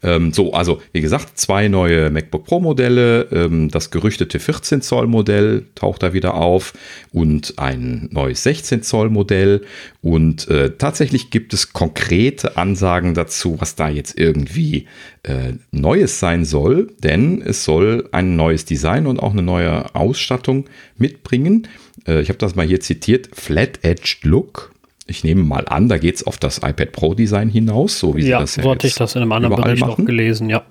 Ähm, 0.04 0.32
so, 0.32 0.54
also 0.54 0.82
wie 0.92 1.02
gesagt, 1.02 1.40
zwei 1.40 1.70
neue 1.70 2.12
MacBook 2.12 2.46
Pro 2.46 2.60
Modelle, 2.60 3.24
ähm, 3.32 3.70
das 3.70 3.90
gerüchtete 3.90 4.40
14 4.40 4.82
Zoll 4.82 5.08
Modell 5.08 5.66
taucht 5.74 6.04
da 6.04 6.14
wieder 6.14 6.36
auf 6.36 6.74
und 7.12 7.56
ein 7.58 8.10
neues 8.12 8.44
16 8.44 8.84
Zoll 8.84 9.10
Modell. 9.10 9.64
Und 10.02 10.48
äh, 10.50 10.72
tatsächlich 10.78 11.32
gibt 11.32 11.47
es 11.54 11.74
konkrete 11.74 12.58
Ansagen 12.58 13.14
dazu, 13.14 13.56
was 13.60 13.76
da 13.76 13.90
jetzt 13.90 14.18
irgendwie 14.18 14.88
äh, 15.24 15.54
Neues 15.72 16.20
sein 16.20 16.46
soll, 16.46 16.88
denn 17.04 17.42
es 17.42 17.64
soll 17.64 18.10
ein 18.12 18.36
neues 18.36 18.66
Design 18.66 19.08
und 19.08 19.20
auch 19.20 19.32
eine 19.32 19.44
neue 19.44 19.96
Ausstattung 19.96 20.66
mitbringen. 20.98 21.68
Äh, 22.08 22.22
ich 22.22 22.30
habe 22.30 22.40
das 22.40 22.56
mal 22.56 22.66
hier 22.66 22.80
zitiert: 22.80 23.30
Flat 23.34 23.80
Edged 23.84 24.24
Look 24.24 24.72
ich 25.08 25.24
nehme 25.24 25.44
mal 25.44 25.66
an, 25.68 25.88
da 25.88 25.98
geht 25.98 26.16
es 26.16 26.28
auf 26.28 26.38
das 26.38 26.58
iPad 26.58 26.92
Pro 26.92 27.14
Design 27.14 27.50
hinaus, 27.50 27.98
so 28.00 28.16
wie 28.16 28.26
ja, 28.26 28.40
sie 28.40 28.44
das 28.44 28.56
ja 28.58 28.64
so 28.64 28.72
hatte 28.72 28.88
ich 28.88 28.96
das 28.96 29.16
in 29.16 29.22
einem 29.22 29.32
anderen 29.32 29.56
Bericht 29.56 29.82
machen. 29.82 30.04
auch 30.04 30.06
gelesen, 30.06 30.50
ja. 30.50 30.64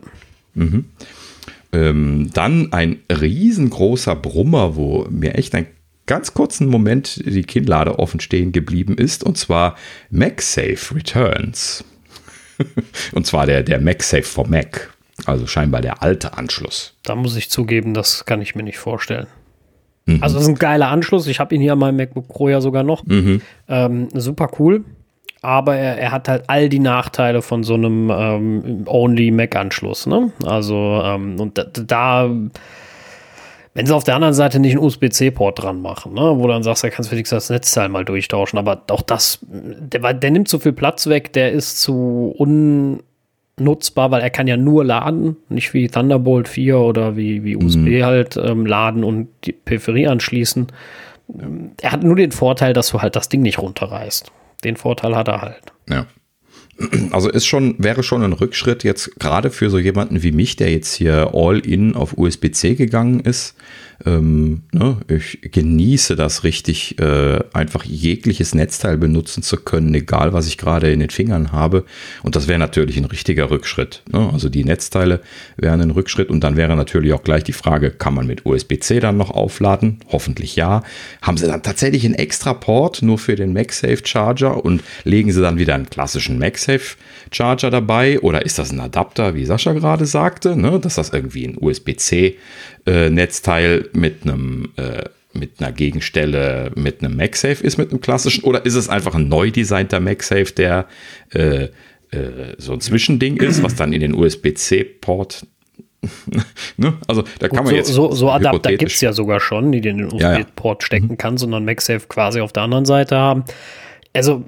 Mhm. 0.55 0.85
Ähm, 1.73 2.31
dann 2.33 2.73
ein 2.73 3.01
riesengroßer 3.11 4.15
Brummer, 4.15 4.77
wo 4.77 5.07
mir 5.11 5.35
echt 5.35 5.55
einen 5.55 5.67
ganz 6.07 6.35
kurzen 6.35 6.69
Moment 6.69 7.23
die 7.25 7.43
Kinnlade 7.43 7.99
offen 7.99 8.21
stehen 8.21 8.53
geblieben 8.53 8.97
ist, 8.97 9.25
und 9.25 9.37
zwar 9.37 9.77
MagSafe 10.11 10.95
Returns. 10.95 11.85
und 13.13 13.27
zwar 13.27 13.47
der, 13.47 13.63
der 13.63 13.81
MagSafe 13.81 14.23
for 14.23 14.49
Mac, 14.49 14.95
also 15.27 15.47
scheinbar 15.47 15.83
der 15.83 16.03
alte 16.03 16.39
Anschluss. 16.39 16.95
Da 17.03 17.15
muss 17.15 17.37
ich 17.37 17.51
zugeben, 17.51 17.95
das 17.95 18.25
kann 18.25 18.41
ich 18.41 18.55
mir 18.55 18.63
nicht 18.63 18.79
vorstellen. 18.79 19.27
Mhm. 20.07 20.23
Also, 20.23 20.37
das 20.37 20.45
ist 20.45 20.49
ein 20.49 20.55
geiler 20.57 20.89
Anschluss. 20.89 21.27
Ich 21.27 21.41
habe 21.41 21.55
ihn 21.55 21.61
hier 21.61 21.73
an 21.73 21.79
meinem 21.79 21.97
MacBook 21.97 22.29
Pro 22.29 22.49
ja 22.49 22.61
sogar 22.61 22.83
noch. 22.83 23.05
Mhm. 23.05 23.43
Ähm, 23.69 24.09
super 24.15 24.51
cool. 24.59 24.85
Aber 25.43 25.77
er, 25.77 25.99
er, 25.99 26.13
hat 26.13 26.29
halt 26.29 26.45
all 26.49 26.69
die 26.69 26.79
Nachteile 26.79 27.43
von 27.43 27.63
so 27.63 27.75
einem 27.75 28.11
ähm, 28.11 28.85
Only-Mac-Anschluss. 28.87 30.07
Ne? 30.07 30.33
Also, 30.45 31.03
ähm, 31.05 31.39
und 31.39 31.59
da, 31.59 31.65
da, 31.65 32.31
wenn 33.77 33.85
sie 33.85 33.95
auf 33.95 34.05
der 34.05 34.15
anderen 34.15 34.33
Seite 34.33 34.59
nicht 34.59 34.73
einen 34.73 34.83
USB-C-Port 34.83 35.63
dran 35.63 35.83
machen, 35.83 36.15
ne? 36.15 36.33
wo 36.37 36.49
dann 36.49 36.63
sagst, 36.63 36.83
da 36.83 36.89
kannst 36.89 37.11
du 37.11 37.13
wenigstens 37.13 37.45
das 37.45 37.51
Netzteil 37.51 37.91
mal 37.91 38.07
durchtauschen. 38.07 38.59
Aber 38.59 38.83
auch 38.91 39.03
das, 39.03 39.39
der, 39.43 40.15
der 40.15 40.31
nimmt 40.31 40.49
zu 40.49 40.59
viel 40.59 40.73
Platz 40.73 41.07
weg, 41.09 41.35
der 41.35 41.53
ist 41.53 41.83
zu 41.83 42.35
un 42.39 43.03
nutzbar, 43.61 44.11
weil 44.11 44.23
er 44.23 44.31
kann 44.31 44.47
ja 44.47 44.57
nur 44.57 44.83
laden, 44.83 45.37
nicht 45.51 45.75
wie 45.75 45.89
Thunderbolt 45.89 46.49
4 46.49 46.79
oder 46.79 47.17
wie, 47.19 47.45
wie 47.45 47.57
USB 47.57 47.77
mhm. 47.77 48.03
halt 48.03 48.37
ähm, 48.39 48.65
laden 48.65 49.05
und 49.05 49.29
die 49.45 49.53
Peripherie 49.53 50.09
anschließen. 50.09 50.69
Er 51.83 51.93
hat 51.93 52.03
nur 52.03 52.17
den 52.17 52.33
Vorteil, 52.33 52.73
dass 52.73 52.89
du 52.89 53.03
halt 53.03 53.15
das 53.15 53.29
Ding 53.29 53.43
nicht 53.43 53.59
runterreißt. 53.59 54.33
Den 54.65 54.77
Vorteil 54.77 55.15
hat 55.15 55.29
er 55.29 55.43
halt. 55.43 55.63
Ja. 55.89 56.07
Also 57.11 57.31
ist 57.31 57.47
schon, 57.47 57.75
wäre 57.79 58.03
schon 58.03 58.23
ein 58.23 58.35
Rückschritt 58.35 58.85
jetzt 58.85 59.19
gerade 59.19 59.51
für 59.51 59.71
so 59.71 59.79
jemanden 59.79 60.23
wie 60.23 60.33
mich, 60.33 60.57
der 60.57 60.71
jetzt 60.71 60.95
hier 60.95 61.31
all 61.33 61.61
in 61.61 61.95
auf 61.95 62.19
USB-C 62.19 62.75
gegangen 62.75 63.21
ist, 63.21 63.55
ähm, 64.05 64.63
ne, 64.73 64.99
ich 65.09 65.39
genieße 65.41 66.17
das 66.17 66.45
richtig, 66.45 66.99
äh, 67.01 67.39
einfach 67.55 67.85
jegliches 67.85 68.55
Netzteil 68.55 68.99
benutzen 68.99 69.43
zu 69.43 69.57
können, 69.57 69.95
egal 69.95 70.33
was 70.33 70.47
ich 70.47 70.59
gerade 70.59 70.93
in 70.93 71.01
den 71.01 71.11
Fingern 71.11 71.53
habe. 71.53 71.85
Und 72.23 72.37
das 72.37 72.47
wäre 72.47 72.59
natürlich 72.59 72.99
ein 72.99 73.07
richtiger 73.07 73.51
Rückschritt. 73.51 74.03
Ne? 74.13 74.31
Also 74.33 74.49
die 74.49 74.65
Netzteile 74.65 75.21
wären 75.57 75.81
ein 75.81 75.91
Rückschritt 75.91 76.29
und 76.29 76.45
dann 76.45 76.57
wäre 76.57 76.77
natürlich 76.77 77.15
auch 77.15 77.25
gleich 77.25 77.45
die 77.45 77.53
Frage, 77.53 77.91
kann 77.91 78.15
man 78.15 78.27
mit 78.27 78.45
USB-C 78.45 79.01
dann 79.01 79.17
noch 79.17 79.31
aufladen? 79.31 80.01
Hoffentlich 80.09 80.57
ja. 80.57 80.83
Haben 81.23 81.39
sie 81.39 81.47
dann 81.47 81.63
tatsächlich 81.63 82.05
einen 82.05 82.15
extra 82.15 82.53
Port 82.53 83.01
nur 83.01 83.19
für 83.19 83.35
den 83.35 83.55
MagSafe 83.55 84.03
Charger 84.05 84.63
und 84.63 84.83
legen 85.05 85.33
sie 85.33 85.41
dann 85.41 85.59
wieder 85.59 85.75
einen 85.75 85.89
klassischen 85.89 86.39
MagSafe 86.39 86.66
Charger 87.33 87.71
dabei? 87.71 88.21
Oder 88.21 88.45
ist 88.45 88.59
das 88.59 88.73
ein 88.73 88.81
Adapter, 88.81 89.35
wie 89.35 89.45
Sascha 89.45 89.73
gerade 89.73 90.07
sagte, 90.07 90.57
ne? 90.57 90.79
dass 90.81 90.97
das 90.97 91.11
irgendwie 91.11 91.47
ein 91.47 91.57
USB-C 91.59 92.37
äh, 92.87 93.11
mit 93.11 94.23
einem 94.23 94.73
äh, 94.77 95.05
mit 95.33 95.61
einer 95.61 95.73
Gegenstelle 95.73 96.73
mit 96.75 97.03
einem 97.03 97.17
MagSafe 97.17 97.63
ist, 97.63 97.77
mit 97.77 97.91
einem 97.91 98.01
klassischen, 98.01 98.45
oder 98.45 98.65
ist 98.65 98.75
es 98.75 98.89
einfach 98.89 99.15
ein 99.15 99.29
neu 99.29 99.51
designter 99.51 100.01
MagSafe, 100.01 100.53
der 100.57 100.87
äh, 101.35 101.65
äh, 101.65 102.55
so 102.57 102.73
ein 102.73 102.81
Zwischending 102.81 103.37
ist, 103.37 103.63
was 103.63 103.75
dann 103.75 103.93
in 103.93 104.01
den 104.01 104.15
USB-C-Port 104.15 105.47
ne? 106.77 106.95
Also 107.09 107.25
da 107.39 107.49
kann 107.49 107.65
man 107.65 107.69
so, 107.69 107.75
jetzt. 107.75 107.89
So, 107.89 108.13
so 108.13 108.31
Adapter 108.31 108.77
gibt 108.77 108.93
es 108.93 109.01
ja 109.01 109.13
sogar 109.13 109.41
schon, 109.41 109.73
die 109.73 109.81
den 109.81 110.05
USB-Port 110.05 110.23
ja, 110.23 110.85
ja. 110.85 110.87
stecken 110.87 111.09
mhm. 111.09 111.19
kann, 111.19 111.37
sondern 111.37 111.65
MagSafe 111.65 112.07
quasi 112.09 112.41
auf 112.41 112.53
der 112.53 112.63
anderen 112.63 112.85
Seite 112.85 113.17
haben. 113.17 113.45
Also 114.13 114.45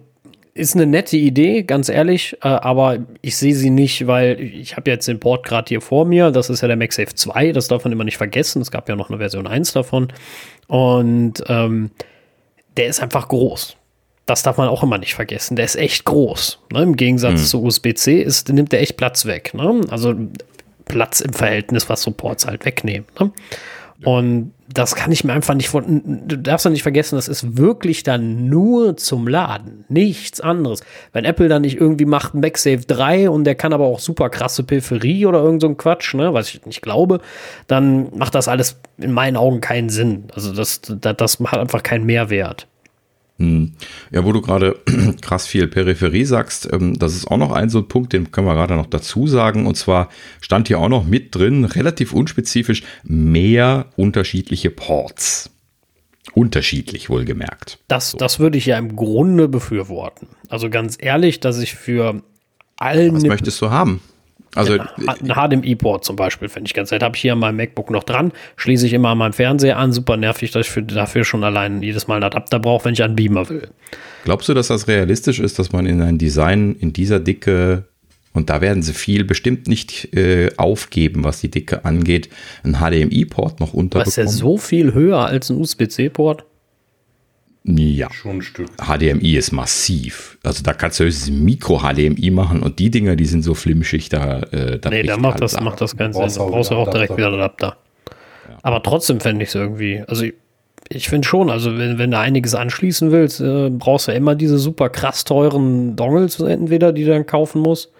ist 0.58 0.74
eine 0.74 0.86
nette 0.86 1.16
Idee, 1.16 1.62
ganz 1.62 1.88
ehrlich, 1.88 2.36
äh, 2.42 2.48
aber 2.48 2.98
ich 3.22 3.36
sehe 3.36 3.54
sie 3.54 3.70
nicht, 3.70 4.06
weil 4.06 4.40
ich 4.40 4.76
habe 4.76 4.90
jetzt 4.90 5.08
den 5.08 5.20
Port 5.20 5.46
gerade 5.46 5.68
hier 5.68 5.80
vor 5.80 6.04
mir. 6.04 6.30
Das 6.30 6.50
ist 6.50 6.60
ja 6.60 6.68
der 6.68 6.76
MagSafe 6.76 7.14
2, 7.14 7.52
das 7.52 7.68
darf 7.68 7.84
man 7.84 7.92
immer 7.92 8.04
nicht 8.04 8.16
vergessen. 8.16 8.60
Es 8.60 8.70
gab 8.70 8.88
ja 8.88 8.96
noch 8.96 9.08
eine 9.08 9.18
Version 9.18 9.46
1 9.46 9.72
davon. 9.72 10.08
Und 10.66 11.42
ähm, 11.46 11.90
der 12.76 12.86
ist 12.86 13.00
einfach 13.00 13.28
groß. 13.28 13.76
Das 14.26 14.42
darf 14.42 14.58
man 14.58 14.68
auch 14.68 14.82
immer 14.82 14.98
nicht 14.98 15.14
vergessen. 15.14 15.56
Der 15.56 15.64
ist 15.64 15.76
echt 15.76 16.04
groß. 16.04 16.58
Ne? 16.72 16.82
Im 16.82 16.96
Gegensatz 16.96 17.40
mhm. 17.40 17.46
zu 17.46 17.62
USB-C 17.62 18.20
ist, 18.20 18.50
nimmt 18.50 18.72
der 18.72 18.82
echt 18.82 18.96
Platz 18.96 19.24
weg. 19.24 19.54
Ne? 19.54 19.80
Also 19.88 20.14
Platz 20.84 21.20
im 21.20 21.32
Verhältnis, 21.32 21.88
was 21.88 22.02
Supports 22.02 22.46
halt 22.46 22.64
wegnehmen. 22.64 23.06
Ne? 23.18 23.30
Und 24.04 24.52
das 24.72 24.94
kann 24.94 25.10
ich 25.10 25.24
mir 25.24 25.32
einfach 25.32 25.54
nicht 25.54 25.68
von. 25.70 26.22
Du 26.28 26.36
darfst 26.36 26.64
ja 26.64 26.70
nicht 26.70 26.84
vergessen, 26.84 27.16
das 27.16 27.26
ist 27.26 27.56
wirklich 27.56 28.04
dann 28.04 28.48
nur 28.48 28.96
zum 28.96 29.26
Laden. 29.26 29.84
Nichts 29.88 30.40
anderes. 30.40 30.82
Wenn 31.12 31.24
Apple 31.24 31.48
dann 31.48 31.62
nicht 31.62 31.80
irgendwie 31.80 32.04
macht 32.04 32.34
MagSafe 32.34 32.84
3 32.86 33.28
und 33.28 33.44
der 33.44 33.56
kann 33.56 33.72
aber 33.72 33.86
auch 33.86 33.98
super 33.98 34.30
krasse 34.30 34.62
Peripherie 34.62 35.26
oder 35.26 35.40
irgend 35.40 35.62
so 35.62 35.68
ein 35.68 35.76
Quatsch, 35.76 36.14
ne, 36.14 36.32
was 36.32 36.48
ich 36.54 36.64
nicht 36.64 36.82
glaube, 36.82 37.20
dann 37.66 38.16
macht 38.16 38.36
das 38.36 38.46
alles 38.46 38.76
in 38.98 39.12
meinen 39.12 39.36
Augen 39.36 39.60
keinen 39.60 39.88
Sinn. 39.88 40.24
Also 40.32 40.52
das, 40.52 40.80
das, 40.80 41.16
das 41.16 41.40
hat 41.40 41.58
einfach 41.58 41.82
keinen 41.82 42.06
Mehrwert. 42.06 42.68
Hm. 43.38 43.72
Ja, 44.10 44.24
wo 44.24 44.32
du 44.32 44.40
gerade 44.40 44.76
krass 45.20 45.46
viel 45.46 45.68
Peripherie 45.68 46.24
sagst, 46.24 46.68
ähm, 46.72 46.98
das 46.98 47.14
ist 47.14 47.28
auch 47.28 47.36
noch 47.36 47.52
ein 47.52 47.70
so 47.70 47.78
ein 47.78 47.88
Punkt, 47.88 48.12
den 48.12 48.32
können 48.32 48.46
wir 48.46 48.54
gerade 48.54 48.74
noch 48.74 48.86
dazu 48.86 49.26
sagen. 49.26 49.66
Und 49.66 49.76
zwar 49.76 50.08
stand 50.40 50.68
hier 50.68 50.80
auch 50.80 50.88
noch 50.88 51.04
mit 51.04 51.34
drin, 51.34 51.64
relativ 51.64 52.12
unspezifisch, 52.12 52.82
mehr 53.04 53.86
unterschiedliche 53.96 54.70
Ports. 54.70 55.50
Unterschiedlich 56.34 57.08
wohlgemerkt. 57.08 57.78
Das, 57.88 58.10
so. 58.10 58.18
das 58.18 58.38
würde 58.38 58.58
ich 58.58 58.66
ja 58.66 58.76
im 58.76 58.96
Grunde 58.96 59.48
befürworten. 59.48 60.28
Also 60.48 60.68
ganz 60.68 60.98
ehrlich, 61.00 61.40
dass 61.40 61.58
ich 61.58 61.74
für 61.74 62.22
allen. 62.76 63.14
Was 63.14 63.22
möchtest 63.22 63.62
du 63.62 63.70
haben? 63.70 64.00
Also 64.54 64.76
ja, 64.76 64.88
ein 65.06 65.60
HDMI-Port 65.60 66.04
zum 66.04 66.16
Beispiel, 66.16 66.48
finde 66.48 66.68
ich 66.68 66.74
ganz 66.74 66.90
nett. 66.90 67.02
Habe 67.02 67.16
ich 67.16 67.22
hier 67.22 67.32
an 67.32 67.38
meinem 67.38 67.56
MacBook 67.56 67.90
noch 67.90 68.04
dran, 68.04 68.32
schließe 68.56 68.86
ich 68.86 68.92
immer 68.92 69.10
an 69.10 69.18
meinem 69.18 69.32
Fernseher 69.32 69.76
an. 69.76 69.92
Super 69.92 70.16
nervig, 70.16 70.50
dass 70.52 70.66
ich 70.66 70.72
für, 70.72 70.82
dafür 70.82 71.24
schon 71.24 71.44
allein 71.44 71.82
jedes 71.82 72.08
Mal 72.08 72.16
einen 72.16 72.24
Adapter 72.24 72.58
brauche, 72.58 72.86
wenn 72.86 72.94
ich 72.94 73.02
einen 73.02 73.16
Beamer 73.16 73.48
will. 73.48 73.68
Glaubst 74.24 74.48
du, 74.48 74.54
dass 74.54 74.68
das 74.68 74.88
realistisch 74.88 75.38
ist, 75.38 75.58
dass 75.58 75.72
man 75.72 75.86
in 75.86 76.02
ein 76.02 76.18
Design 76.18 76.74
in 76.78 76.92
dieser 76.92 77.20
Dicke 77.20 77.84
und 78.34 78.50
da 78.50 78.60
werden 78.60 78.82
sie 78.82 78.92
viel 78.92 79.24
bestimmt 79.24 79.66
nicht 79.68 80.14
äh, 80.14 80.50
aufgeben, 80.56 81.24
was 81.24 81.40
die 81.40 81.50
Dicke 81.50 81.84
angeht, 81.84 82.28
einen 82.62 82.76
HDMI-Port 82.76 83.58
noch 83.58 83.74
unterbekommen? 83.74 84.06
Was 84.06 84.08
ist 84.08 84.16
ja 84.16 84.26
so 84.26 84.58
viel 84.58 84.94
höher 84.94 85.26
als 85.26 85.50
ein 85.50 85.56
USB-C-Port? 85.56 86.44
Ja. 87.64 88.10
Schon 88.12 88.38
ein 88.38 88.42
Stück. 88.42 88.68
HDMI 88.78 89.36
ist 89.36 89.52
massiv. 89.52 90.38
Also 90.42 90.62
da 90.62 90.72
kannst 90.72 91.00
du 91.00 91.04
höchstens 91.04 91.30
Mikro-HDMI 91.30 92.30
machen 92.30 92.62
und 92.62 92.78
die 92.78 92.90
Dinger, 92.90 93.16
die 93.16 93.26
sind 93.26 93.42
so 93.42 93.54
flimschig, 93.54 94.08
da, 94.08 94.40
äh, 94.40 94.78
da 94.78 94.90
Nee, 94.90 95.02
da 95.02 95.16
macht 95.16 95.40
das, 95.42 95.60
macht 95.60 95.80
das 95.80 95.96
keinen 95.96 96.12
Sinn. 96.12 96.22
Da 96.34 96.44
brauchst 96.44 96.70
du 96.70 96.76
auch 96.76 96.90
direkt 96.90 97.16
wieder 97.16 97.26
einen 97.26 97.36
Adapter. 97.36 97.76
Ja. 98.48 98.58
Aber 98.62 98.82
trotzdem 98.82 99.20
fände 99.20 99.42
ich 99.42 99.50
es 99.50 99.54
irgendwie, 99.54 100.02
also 100.06 100.24
ich, 100.24 100.34
ich 100.88 101.08
finde 101.08 101.28
schon, 101.28 101.50
also 101.50 101.76
wenn, 101.76 101.98
wenn 101.98 102.10
du 102.10 102.18
einiges 102.18 102.54
anschließen 102.54 103.10
willst, 103.10 103.40
äh, 103.40 103.68
brauchst 103.70 104.08
du 104.08 104.12
immer 104.12 104.34
diese 104.34 104.58
super 104.58 104.88
krass 104.88 105.24
teuren 105.24 105.96
Dongles 105.96 106.40
entweder, 106.40 106.92
die 106.92 107.04
du 107.04 107.10
dann 107.10 107.26
kaufen 107.26 107.60
musst. 107.60 107.92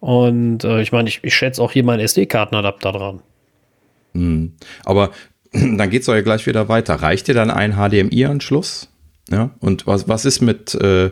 Und 0.00 0.64
äh, 0.64 0.80
ich 0.80 0.92
meine, 0.92 1.08
ich, 1.08 1.20
ich 1.22 1.34
schätze 1.34 1.62
auch 1.62 1.72
hier 1.72 1.84
meinen 1.84 2.00
SD-Kartenadapter 2.00 2.92
dran. 2.92 3.20
Hm. 4.14 4.54
Aber 4.84 5.10
dann 5.52 5.90
geht 5.90 6.02
es 6.02 6.06
ja 6.06 6.20
gleich 6.20 6.46
wieder 6.46 6.68
weiter. 6.68 6.96
Reicht 6.96 7.28
dir 7.28 7.34
dann 7.34 7.50
ein 7.50 7.74
HDMI-Anschluss? 7.74 8.88
Ja, 9.30 9.50
und 9.60 9.86
was, 9.86 10.08
was 10.08 10.24
ist 10.24 10.40
mit, 10.40 10.74
äh, 10.74 11.10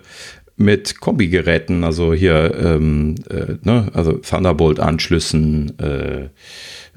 mit 0.57 0.99
Kombigeräten, 0.99 1.85
also 1.85 2.13
hier, 2.13 2.55
ähm, 2.61 3.15
äh, 3.31 3.55
ne, 3.63 3.91
also 3.95 4.15
Thunderbolt-Anschlüssen, 4.15 5.79
äh, 5.79 6.29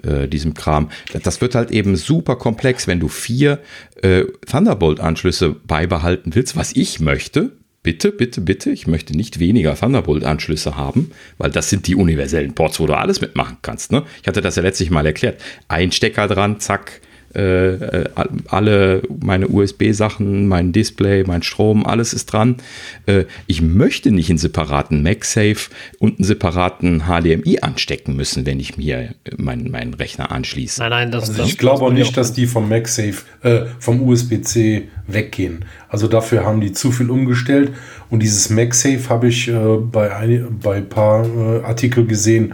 äh, 0.04 0.28
diesem 0.28 0.56
Kram. 0.56 0.90
Das 1.24 1.42
wird 1.42 1.54
halt 1.54 1.70
eben 1.70 1.96
super 1.96 2.38
komplex, 2.38 2.88
wenn 2.88 3.00
du 3.00 3.08
vier 3.08 3.60
äh, 4.02 4.24
Thunderbolt-Anschlüsse 4.48 5.52
beibehalten 5.52 6.34
willst, 6.34 6.56
was 6.56 6.76
ich 6.76 7.00
möchte. 7.00 7.52
Bitte, 7.84 8.12
bitte, 8.12 8.42
bitte, 8.42 8.72
ich 8.72 8.88
möchte 8.88 9.16
nicht 9.16 9.40
weniger 9.40 9.76
Thunderbolt-Anschlüsse 9.76 10.76
haben, 10.76 11.12
weil 11.38 11.52
das 11.52 11.70
sind 11.70 11.88
die 11.88 11.96
universellen 11.96 12.54
Ports, 12.54 12.80
wo 12.80 12.88
du 12.88 12.94
alles 12.96 13.22
mitmachen 13.22 13.58
kannst. 13.62 13.92
Ne? 13.92 14.04
Ich 14.22 14.28
hatte 14.28 14.42
das 14.42 14.56
ja 14.56 14.64
letztlich 14.64 14.92
mal 14.92 15.06
erklärt. 15.06 15.42
Ein 15.68 15.92
Stecker 15.92 16.28
dran, 16.28 16.60
zack, 16.60 17.02
äh, 17.34 18.06
alle 18.48 19.02
meine 19.22 19.48
USB-Sachen, 19.48 20.48
mein 20.48 20.72
Display, 20.72 21.24
mein 21.26 21.44
Strom, 21.44 21.86
alles 21.86 22.14
ist 22.14 22.28
dran. 22.28 22.58
Äh, 23.06 23.26
ich 23.48 23.62
möchte 23.62 24.12
nicht 24.12 24.30
einen 24.30 24.38
separaten 24.38 25.04
MagSafe 25.04 25.70
und 26.00 26.20
einen 26.20 26.26
separaten 26.26 27.04
HDMI 27.08 27.60
anstecken 27.62 28.16
müssen, 28.16 28.46
wenn 28.46 28.60
ich 28.60 28.78
mir 28.78 29.16
meinen, 29.38 29.72
meinen 29.72 29.94
Rechner 29.94 30.32
anschließe. 30.32 30.82
Nein, 30.82 30.90
nein, 30.90 31.12
das, 31.12 31.30
also 31.30 31.44
ich 31.44 31.58
glaube 31.58 31.86
auch 31.86 31.94
nicht, 31.94 32.16
dass 32.18 32.34
die 32.34 32.48
vom 32.48 32.70
MagSafe, 32.70 33.24
äh, 33.44 33.66
vom 33.80 34.02
USB-C 34.02 34.88
weggehen. 35.08 35.66
Also 35.90 36.08
dafür 36.08 36.46
haben 36.46 36.62
die 36.62 36.72
zu 36.72 36.92
viel 36.92 37.10
umgestellt 37.10 37.72
und 38.10 38.22
dieses 38.22 38.50
MagSafe 38.50 39.10
habe 39.10 39.28
ich 39.28 39.48
äh, 39.48 39.54
bei 39.78 40.16
ein 40.16 40.60
bei 40.62 40.82
paar 40.82 41.26
äh, 41.26 41.64
Artikel 41.64 42.06
gesehen 42.06 42.54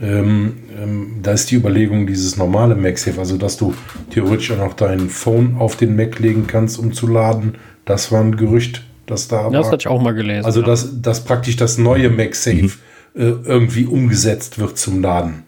ähm, 0.00 0.56
ähm, 0.80 1.16
da 1.22 1.32
ist 1.32 1.50
die 1.50 1.56
Überlegung 1.56 2.06
dieses 2.06 2.36
normale 2.36 2.76
MagSafe, 2.76 3.18
also 3.18 3.36
dass 3.36 3.56
du 3.56 3.74
theoretisch 4.10 4.52
auch 4.52 4.58
noch 4.58 4.74
dein 4.74 5.08
Phone 5.08 5.56
auf 5.58 5.76
den 5.76 5.96
Mac 5.96 6.18
legen 6.20 6.46
kannst, 6.46 6.78
um 6.78 6.92
zu 6.92 7.08
laden. 7.08 7.56
Das 7.84 8.12
war 8.12 8.20
ein 8.20 8.36
Gerücht, 8.36 8.84
das 9.06 9.26
da 9.26 9.44
war. 9.44 9.50
Das 9.50 9.66
hatte 9.66 9.82
ich 9.82 9.88
auch 9.88 10.00
mal 10.00 10.14
gelesen. 10.14 10.44
Also, 10.44 10.60
ja. 10.60 10.66
dass, 10.66 11.02
dass 11.02 11.24
praktisch 11.24 11.56
das 11.56 11.78
neue 11.78 12.10
MagSafe 12.10 12.62
mhm. 12.62 12.70
äh, 13.14 13.22
irgendwie 13.44 13.86
umgesetzt 13.86 14.58
wird 14.58 14.78
zum 14.78 15.02
Laden. 15.02 15.44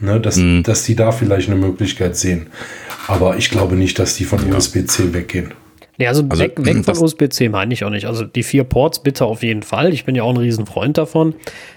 Ne, 0.00 0.20
dass, 0.20 0.36
mhm. 0.36 0.64
dass 0.64 0.82
die 0.82 0.96
da 0.96 1.12
vielleicht 1.12 1.48
eine 1.48 1.58
Möglichkeit 1.58 2.16
sehen. 2.16 2.48
Aber 3.06 3.36
ich 3.36 3.48
glaube 3.48 3.76
nicht, 3.76 3.98
dass 4.00 4.16
die 4.16 4.24
von 4.24 4.40
ja. 4.46 4.56
USB-C 4.56 5.14
weggehen. 5.14 5.52
Nee, 5.96 6.08
also, 6.08 6.24
also 6.28 6.42
weg, 6.42 6.52
weg 6.64 6.76
von 6.84 6.98
USB-C 6.98 7.48
meine 7.48 7.72
ich 7.72 7.84
auch 7.84 7.90
nicht. 7.90 8.06
Also 8.06 8.24
die 8.24 8.42
vier 8.42 8.64
Ports 8.64 9.02
bitte 9.02 9.24
auf 9.24 9.42
jeden 9.42 9.62
Fall. 9.62 9.92
Ich 9.92 10.04
bin 10.04 10.14
ja 10.14 10.22
auch 10.22 10.30
ein 10.30 10.36
Riesenfreund 10.36 10.98
davon. 10.98 11.34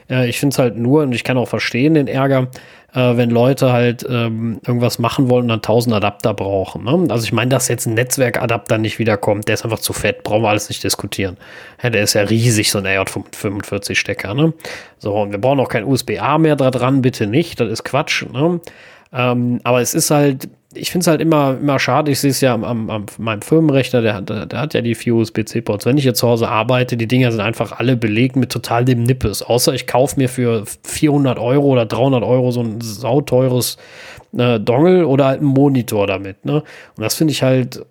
Äh, 0.09 0.29
ich 0.29 0.39
finde 0.39 0.53
es 0.53 0.59
halt 0.59 0.77
nur, 0.77 1.03
und 1.03 1.13
ich 1.13 1.24
kann 1.24 1.38
auch 1.38 1.47
verstehen 1.47 1.93
den 1.93 2.07
Ärger, 2.07 2.47
äh, 2.93 3.17
wenn 3.17 3.29
Leute 3.29 3.71
halt 3.71 4.05
ähm, 4.09 4.59
irgendwas 4.65 4.97
machen 4.97 5.29
wollen 5.29 5.43
und 5.43 5.50
dann 5.50 5.62
tausend 5.62 5.93
Adapter 5.93 6.33
brauchen. 6.33 6.83
Ne? 6.83 7.07
Also 7.09 7.25
ich 7.25 7.33
meine, 7.33 7.50
dass 7.50 7.67
jetzt 7.67 7.86
ein 7.86 7.93
Netzwerkadapter 7.93 8.77
nicht 8.77 8.97
wiederkommt, 8.97 9.47
der 9.47 9.53
ist 9.53 9.63
einfach 9.63 9.79
zu 9.79 9.93
fett, 9.93 10.24
brauchen 10.24 10.41
wir 10.41 10.50
alles 10.50 10.69
nicht 10.69 10.83
diskutieren. 10.83 11.38
Ja, 11.83 11.89
der 11.89 12.03
ist 12.03 12.13
ja 12.13 12.24
riesig, 12.24 12.71
so 12.71 12.79
ein 12.79 12.86
RJ45-Stecker. 12.86 14.33
Ne? 14.33 14.53
So, 14.97 15.13
und 15.13 15.31
wir 15.31 15.39
brauchen 15.39 15.59
auch 15.59 15.69
kein 15.69 15.83
USB-A 15.83 16.38
mehr 16.39 16.55
da 16.55 16.71
dran, 16.71 17.01
bitte 17.01 17.27
nicht, 17.27 17.59
das 17.59 17.69
ist 17.69 17.83
Quatsch. 17.83 18.25
Ne? 18.31 18.62
Ähm, 19.13 19.59
aber 19.63 19.81
es 19.81 19.93
ist 19.93 20.09
halt, 20.09 20.50
ich 20.77 20.91
finde 20.91 21.03
es 21.03 21.07
halt 21.07 21.22
immer, 21.22 21.57
immer 21.60 21.79
schade. 21.79 22.12
Ich 22.12 22.19
sehe 22.19 22.31
es 22.31 22.41
ja 22.41 22.53
am, 22.53 22.63
am, 22.63 22.89
am 22.89 23.05
meinem 23.17 23.41
Firmenrechner, 23.41 24.01
der, 24.01 24.22
der, 24.22 24.46
der, 24.46 24.60
hat 24.60 24.74
ja 24.74 24.81
die 24.81 24.96
vier 24.96 25.15
USB-C-Ports. 25.15 25.86
Wenn 25.86 25.98
ich 25.98 26.03
jetzt 26.03 26.19
zu 26.19 26.27
Hause 26.27 26.48
arbeite, 26.48 26.98
die 26.98 27.07
Dinger 27.07 27.31
sind 27.31 27.41
einfach 27.41 27.74
alle 27.74 27.98
belegt 27.98 28.36
mit 28.36 28.51
total 28.51 28.86
dem 28.86 29.03
Nippes. 29.03 29.41
Außer 29.41 29.74
ich 29.74 29.88
kaufe 29.88 30.19
mir 30.19 30.29
für 30.29 30.63
400 30.84 31.39
Euro 31.39 31.67
oder 31.67 31.86
300 31.86 32.24
Euro 32.24 32.51
so 32.51 32.62
ein 32.62 32.81
sauteures 32.81 33.77
äh, 34.38 34.60
Dongle 34.60 35.07
oder 35.07 35.25
halt 35.25 35.39
einen 35.39 35.50
Monitor 35.50 36.07
damit. 36.07 36.46
Ne? 36.46 36.63
Und 36.96 37.03
das 37.03 37.15
finde 37.15 37.31
ich 37.31 37.43
halt 37.43 37.86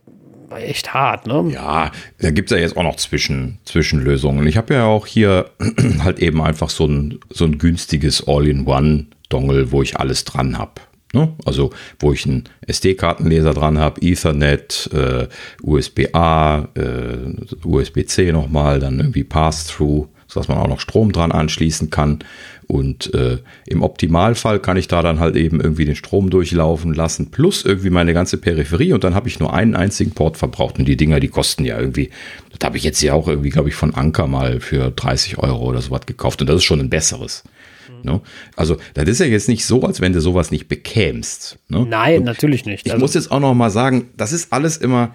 echt 0.55 0.95
hart, 0.95 1.27
ne? 1.27 1.51
Ja, 1.53 1.91
da 2.21 2.31
gibt 2.31 2.51
es 2.51 2.57
ja 2.57 2.63
jetzt 2.63 2.77
auch 2.77 2.83
noch 2.83 2.97
Zwischen, 2.97 3.59
Zwischenlösungen. 3.65 4.47
Ich 4.47 4.57
habe 4.57 4.75
ja 4.75 4.85
auch 4.85 5.07
hier 5.07 5.51
halt 6.05 6.21
eben 6.21 6.41
einfach 6.41 6.71
so 6.71 6.87
ein, 6.87 7.19
so 7.31 7.45
ein 7.45 7.59
günstiges 7.59 8.27
All-in-One-Dongle, 8.27 9.73
wo 9.73 9.83
ich 9.83 9.99
alles 9.99 10.25
dran 10.25 10.57
habe. 10.57 10.73
Ne? 11.13 11.33
Also 11.45 11.71
wo 11.99 12.13
ich 12.13 12.27
einen 12.27 12.45
SD-Kartenleser 12.67 13.55
dran 13.55 13.79
habe, 13.79 14.01
Ethernet, 14.03 14.91
äh, 14.93 15.29
USB-A, 15.63 16.69
äh, 16.75 17.67
USB-C 17.67 18.33
nochmal, 18.33 18.81
dann 18.81 18.99
irgendwie 18.99 19.25
Pass-Through, 19.25 20.09
sodass 20.27 20.49
man 20.49 20.59
auch 20.59 20.69
noch 20.69 20.81
Strom 20.81 21.13
dran 21.13 21.33
anschließen 21.33 21.91
kann. 21.91 22.19
Und 22.67 23.15
äh, 23.15 23.39
im 23.67 23.83
Optimalfall 23.83 24.59
kann 24.59 24.77
ich 24.77 24.89
da 24.89 25.01
dann 25.01 25.21
halt 25.21 25.37
eben 25.37 25.61
irgendwie 25.61 25.85
den 25.85 25.95
Strom 25.95 26.31
durchlaufen 26.31 26.93
lassen, 26.93 27.31
plus 27.31 27.65
irgendwie 27.65 27.91
meine 27.91 28.13
ganze 28.13 28.39
Peripherie 28.39 28.93
und 28.93 29.05
dann 29.05 29.15
habe 29.15 29.29
ich 29.29 29.39
nur 29.39 29.55
einen 29.55 29.77
einzigen 29.77 30.11
Port 30.11 30.37
verbraucht. 30.37 30.79
Und 30.79 30.87
die 30.87 30.97
Dinger, 30.97 31.21
die 31.21 31.29
kosten 31.29 31.65
ja 31.65 31.79
irgendwie, 31.79 32.11
das 32.51 32.67
habe 32.67 32.77
ich 32.77 32.83
jetzt 32.83 33.01
ja 33.03 33.15
auch 33.15 33.29
irgendwie, 33.29 33.51
glaube 33.51 33.69
ich, 33.69 33.77
von 33.77 33.95
Anker 33.95 34.27
mal 34.27 34.59
für 34.61 34.91
30 34.91 35.39
Euro 35.39 35.65
oder 35.65 35.81
sowas 35.81 36.07
gekauft. 36.07 36.41
Und 36.41 36.49
das 36.49 36.57
ist 36.57 36.65
schon 36.65 36.81
ein 36.81 36.91
besseres. 36.91 37.45
Ne? 38.07 38.23
Also, 38.57 38.77
das 38.95 39.07
ist 39.09 39.21
ja 39.21 39.27
jetzt 39.27 39.49
nicht 39.49 39.67
so, 39.67 39.83
als 39.83 40.01
wenn 40.01 40.15
du 40.15 40.21
sowas 40.21 40.51
nicht 40.51 40.69
bekämst. 40.69 41.59
Ne? 41.69 41.85
Nein, 41.87 42.21
Und 42.21 42.25
natürlich 42.25 42.65
nicht. 42.65 42.87
Ich 42.87 42.93
also, 42.93 43.05
muss 43.05 43.15
jetzt 43.15 43.31
auch 43.31 43.41
noch 43.41 43.53
mal 43.53 43.71
sagen, 43.71 44.09
das 44.17 44.33
ist 44.33 44.53
alles 44.53 44.79
immer 44.79 45.13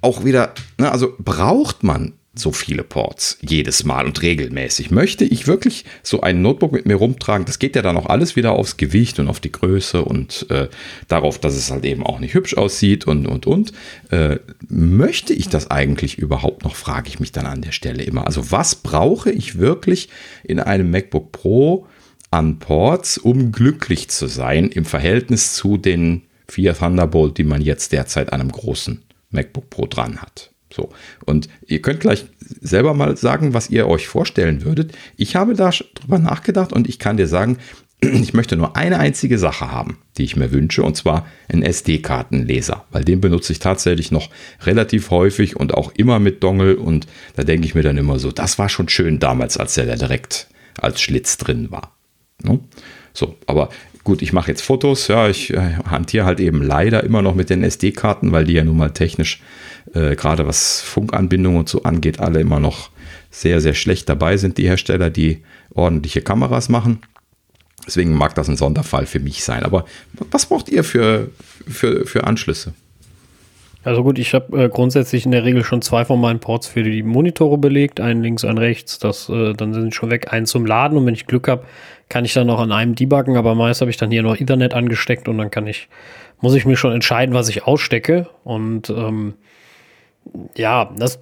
auch 0.00 0.24
wieder, 0.24 0.54
ne, 0.78 0.90
also 0.90 1.14
braucht 1.18 1.82
man 1.82 2.14
so 2.38 2.52
viele 2.52 2.84
Ports 2.84 3.38
jedes 3.40 3.84
Mal 3.84 4.06
und 4.06 4.22
regelmäßig. 4.22 4.90
Möchte 4.90 5.24
ich 5.24 5.46
wirklich 5.46 5.84
so 6.02 6.20
ein 6.20 6.40
Notebook 6.40 6.72
mit 6.72 6.86
mir 6.86 6.94
rumtragen? 6.94 7.46
Das 7.46 7.58
geht 7.58 7.74
ja 7.74 7.82
dann 7.82 7.96
auch 7.96 8.06
alles 8.06 8.36
wieder 8.36 8.52
aufs 8.52 8.76
Gewicht 8.76 9.18
und 9.18 9.28
auf 9.28 9.40
die 9.40 9.52
Größe 9.52 10.04
und 10.04 10.46
äh, 10.50 10.68
darauf, 11.08 11.38
dass 11.38 11.56
es 11.56 11.70
halt 11.70 11.84
eben 11.84 12.04
auch 12.04 12.20
nicht 12.20 12.34
hübsch 12.34 12.56
aussieht 12.56 13.06
und 13.06 13.26
und 13.26 13.46
und. 13.46 13.72
Äh, 14.10 14.38
möchte 14.68 15.32
ich 15.32 15.48
das 15.48 15.70
eigentlich 15.70 16.18
überhaupt 16.18 16.64
noch? 16.64 16.76
Frage 16.76 17.08
ich 17.08 17.18
mich 17.18 17.32
dann 17.32 17.46
an 17.46 17.62
der 17.62 17.72
Stelle 17.72 18.04
immer. 18.04 18.26
Also 18.26 18.50
was 18.50 18.76
brauche 18.76 19.30
ich 19.30 19.58
wirklich 19.58 20.08
in 20.44 20.60
einem 20.60 20.90
MacBook 20.90 21.32
Pro 21.32 21.86
an 22.30 22.58
Ports, 22.58 23.18
um 23.18 23.52
glücklich 23.52 24.08
zu 24.08 24.26
sein 24.26 24.68
im 24.68 24.84
Verhältnis 24.84 25.54
zu 25.54 25.76
den 25.76 26.22
vier 26.46 26.74
Thunderbolt, 26.74 27.38
die 27.38 27.44
man 27.44 27.60
jetzt 27.60 27.92
derzeit 27.92 28.32
an 28.32 28.40
einem 28.40 28.52
großen 28.52 29.02
MacBook 29.30 29.70
Pro 29.70 29.86
dran 29.86 30.18
hat? 30.18 30.50
So. 30.72 30.90
Und 31.24 31.48
ihr 31.66 31.80
könnt 31.80 32.00
gleich 32.00 32.26
selber 32.40 32.94
mal 32.94 33.16
sagen, 33.16 33.54
was 33.54 33.70
ihr 33.70 33.88
euch 33.88 34.06
vorstellen 34.06 34.64
würdet. 34.64 34.92
Ich 35.16 35.36
habe 35.36 35.54
da 35.54 35.70
drüber 35.70 36.18
nachgedacht 36.18 36.72
und 36.72 36.88
ich 36.88 36.98
kann 36.98 37.16
dir 37.16 37.26
sagen, 37.26 37.58
ich 38.00 38.34
möchte 38.34 38.56
nur 38.56 38.76
eine 38.76 38.98
einzige 38.98 39.38
Sache 39.38 39.72
haben, 39.72 39.98
die 40.16 40.24
ich 40.24 40.36
mir 40.36 40.52
wünsche, 40.52 40.82
und 40.82 40.96
zwar 40.96 41.26
einen 41.48 41.62
SD-Kartenleser, 41.62 42.84
weil 42.90 43.04
den 43.04 43.20
benutze 43.20 43.52
ich 43.52 43.58
tatsächlich 43.58 44.10
noch 44.10 44.30
relativ 44.62 45.10
häufig 45.10 45.56
und 45.56 45.74
auch 45.74 45.92
immer 45.96 46.18
mit 46.18 46.42
Dongle 46.42 46.76
und 46.76 47.06
da 47.34 47.44
denke 47.44 47.66
ich 47.66 47.74
mir 47.74 47.82
dann 47.82 47.96
immer 47.96 48.18
so, 48.18 48.30
das 48.30 48.58
war 48.58 48.68
schon 48.68 48.88
schön 48.88 49.18
damals, 49.18 49.56
als 49.56 49.74
der 49.74 49.86
da 49.86 49.96
direkt 49.96 50.48
als 50.80 51.00
Schlitz 51.00 51.38
drin 51.38 51.70
war. 51.70 51.97
Ne? 52.42 52.60
So, 53.12 53.36
aber 53.46 53.70
gut, 54.04 54.22
ich 54.22 54.32
mache 54.32 54.50
jetzt 54.50 54.62
Fotos, 54.62 55.08
ja, 55.08 55.28
ich 55.28 55.52
äh, 55.52 55.74
hantiere 55.88 56.24
halt 56.24 56.40
eben 56.40 56.62
leider 56.62 57.04
immer 57.04 57.22
noch 57.22 57.34
mit 57.34 57.50
den 57.50 57.62
SD-Karten, 57.62 58.32
weil 58.32 58.44
die 58.44 58.54
ja 58.54 58.64
nun 58.64 58.76
mal 58.76 58.90
technisch 58.90 59.42
äh, 59.94 60.16
gerade 60.16 60.46
was 60.46 60.80
Funkanbindung 60.80 61.56
und 61.56 61.68
so 61.68 61.82
angeht, 61.82 62.20
alle 62.20 62.40
immer 62.40 62.60
noch 62.60 62.90
sehr, 63.30 63.60
sehr 63.60 63.74
schlecht 63.74 64.08
dabei 64.08 64.36
sind, 64.36 64.58
die 64.58 64.66
Hersteller, 64.66 65.10
die 65.10 65.42
ordentliche 65.74 66.22
Kameras 66.22 66.68
machen. 66.68 67.00
Deswegen 67.86 68.12
mag 68.14 68.34
das 68.34 68.48
ein 68.48 68.56
Sonderfall 68.56 69.06
für 69.06 69.20
mich 69.20 69.44
sein. 69.44 69.62
Aber 69.62 69.84
was 70.30 70.46
braucht 70.46 70.68
ihr 70.68 70.84
für, 70.84 71.30
für, 71.66 72.06
für 72.06 72.24
Anschlüsse? 72.24 72.74
Also 73.88 74.04
gut, 74.04 74.18
ich 74.18 74.34
habe 74.34 74.64
äh, 74.64 74.68
grundsätzlich 74.68 75.24
in 75.24 75.30
der 75.30 75.44
Regel 75.44 75.64
schon 75.64 75.80
zwei 75.80 76.04
von 76.04 76.20
meinen 76.20 76.40
Ports 76.40 76.66
für 76.66 76.82
die 76.82 77.02
Monitore 77.02 77.56
belegt, 77.56 78.00
einen 78.00 78.22
links, 78.22 78.44
einen 78.44 78.58
rechts. 78.58 78.98
Das, 78.98 79.30
äh, 79.30 79.54
dann 79.54 79.72
sind 79.72 79.94
schon 79.94 80.10
weg, 80.10 80.30
einen 80.30 80.44
zum 80.44 80.66
Laden 80.66 80.98
und 80.98 81.06
wenn 81.06 81.14
ich 81.14 81.26
Glück 81.26 81.48
habe, 81.48 81.64
kann 82.10 82.26
ich 82.26 82.34
dann 82.34 82.48
noch 82.48 82.60
an 82.60 82.70
einem 82.70 82.94
debuggen, 82.94 83.38
aber 83.38 83.54
meist 83.54 83.80
habe 83.80 83.90
ich 83.90 83.96
dann 83.96 84.10
hier 84.10 84.22
noch 84.22 84.38
Ethernet 84.38 84.74
angesteckt 84.74 85.26
und 85.26 85.38
dann 85.38 85.50
kann 85.50 85.66
ich, 85.66 85.88
muss 86.42 86.54
ich 86.54 86.66
mir 86.66 86.76
schon 86.76 86.92
entscheiden, 86.92 87.34
was 87.34 87.48
ich 87.48 87.66
ausstecke. 87.66 88.28
Und 88.44 88.90
ähm, 88.90 89.32
ja, 90.56 90.90
das 90.96 91.18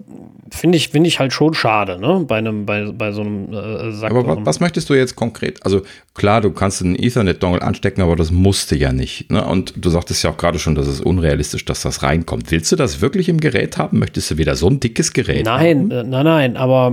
finde 0.51 0.77
ich, 0.77 0.91
finde 0.91 1.09
ich 1.09 1.19
halt 1.19 1.33
schon 1.33 1.55
schade, 1.55 1.99
ne? 1.99 2.25
Bei 2.27 2.37
einem, 2.37 2.67
bei, 2.67 2.91
bei 2.93 3.13
so 3.13 3.23
einem 3.23 3.53
äh, 3.53 3.93
Sack. 3.93 4.11
Aber 4.11 4.27
was, 4.27 4.39
was, 4.47 4.61
möchtest 4.61 4.89
du 4.89 4.95
jetzt 4.95 5.17
konkret? 5.17 5.65
Also 5.65 5.83
klar, 6.15 6.41
du 6.41 6.51
kannst 6.51 6.83
einen 6.83 6.97
Ethernet-Dongle 6.97 7.63
anstecken, 7.63 8.03
aber 8.03 8.17
das 8.17 8.31
musste 8.31 8.77
ja 8.77 8.93
nicht. 8.93 9.31
Ne? 9.31 9.45
Und 9.45 9.75
du 9.77 9.91
sagtest 9.91 10.23
ja 10.23 10.31
auch 10.31 10.37
gerade 10.37 10.59
schon, 10.59 10.75
dass 10.75 10.87
es 10.87 11.01
unrealistisch, 11.01 11.65
dass 11.65 11.83
das 11.83 12.03
reinkommt. 12.03 12.51
Willst 12.51 12.71
du 12.73 12.77
das 12.77 13.01
wirklich 13.01 13.29
im 13.29 13.39
Gerät 13.39 13.79
haben? 13.79 13.99
Möchtest 13.99 14.31
du 14.31 14.39
wieder 14.39 14.57
so 14.57 14.69
ein 14.69 14.81
dickes 14.81 15.13
Gerät 15.13 15.45
nein, 15.45 15.79
haben? 15.79 15.89
Nein, 15.89 16.07
äh, 16.07 16.09
nein, 16.09 16.25
nein, 16.25 16.57
aber 16.57 16.93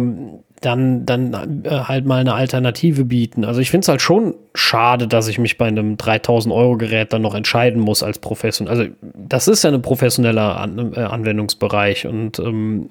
dann, 0.66 1.06
dann 1.06 1.64
äh, 1.64 1.70
halt 1.70 2.06
mal 2.06 2.22
eine 2.22 2.34
Alternative 2.34 3.06
bieten. 3.06 3.46
Also 3.46 3.60
ich 3.60 3.70
finde 3.70 3.86
es 3.86 3.88
halt 3.90 4.02
schon 4.02 4.36
schade, 4.54 5.08
dass 5.08 5.28
ich 5.28 5.40
mich 5.40 5.58
bei 5.58 5.68
einem 5.68 5.98
3000 5.98 6.54
Euro 6.54 6.78
Gerät 6.78 7.12
dann 7.12 7.22
noch 7.22 7.36
entscheiden 7.36 7.82
muss 7.82 8.04
als 8.04 8.20
Profession. 8.20 8.68
Also 8.68 8.86
das 9.02 9.48
ist 9.48 9.64
ja 9.64 9.72
ein 9.72 9.82
professioneller 9.82 10.58
An 10.58 10.94
äh, 10.96 11.00
Anwendungsbereich 11.00 12.08
und 12.08 12.40
ähm, 12.40 12.90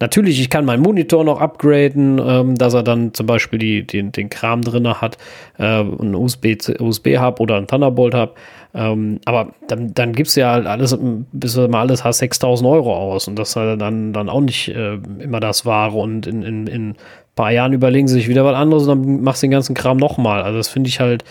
natürlich, 0.00 0.40
ich 0.40 0.50
kann 0.50 0.64
meinen 0.64 0.82
Monitor 0.82 1.24
noch 1.24 1.40
upgraden, 1.40 2.20
ähm, 2.24 2.54
dass 2.56 2.74
er 2.74 2.82
dann 2.82 3.14
zum 3.14 3.26
Beispiel 3.26 3.58
die, 3.58 3.86
die 3.86 4.02
den 4.10 4.28
Kram 4.30 4.62
drin 4.62 4.86
hat, 4.88 5.18
äh, 5.58 5.64
einen 5.64 6.14
USB-Hub 6.14 6.80
USB 6.80 7.18
oder 7.40 7.56
einen 7.56 7.66
Thunderbolt-Hub. 7.66 8.36
Ähm, 8.76 9.20
aber 9.24 9.52
dann, 9.68 9.94
dann 9.94 10.12
gibst 10.12 10.36
du 10.36 10.40
ja 10.40 10.52
halt 10.52 10.66
alles, 10.66 10.96
bis 11.32 11.54
du 11.54 11.66
mal 11.66 11.80
alles 11.80 12.04
hast, 12.04 12.18
6000 12.18 12.68
Euro 12.68 12.94
aus. 12.94 13.26
Und 13.26 13.36
das 13.36 13.50
ist 13.50 13.56
halt 13.56 13.80
dann, 13.80 14.12
dann 14.12 14.28
auch 14.28 14.42
nicht 14.42 14.68
äh, 14.68 14.98
immer 15.18 15.40
das 15.40 15.64
Wahre. 15.64 15.96
Und 15.96 16.26
in, 16.26 16.42
in, 16.42 16.66
in 16.66 16.90
ein 16.90 16.96
paar 17.34 17.50
Jahren 17.50 17.72
überlegen 17.72 18.06
sie 18.06 18.14
sich 18.14 18.28
wieder 18.28 18.44
was 18.44 18.54
anderes 18.54 18.86
und 18.86 18.88
dann 18.88 19.22
machst 19.22 19.42
du 19.42 19.46
den 19.46 19.52
ganzen 19.52 19.74
Kram 19.74 19.96
nochmal. 19.96 20.42
Also 20.42 20.58
das 20.58 20.68
finde 20.68 20.88
ich 20.88 21.00
halt, 21.00 21.24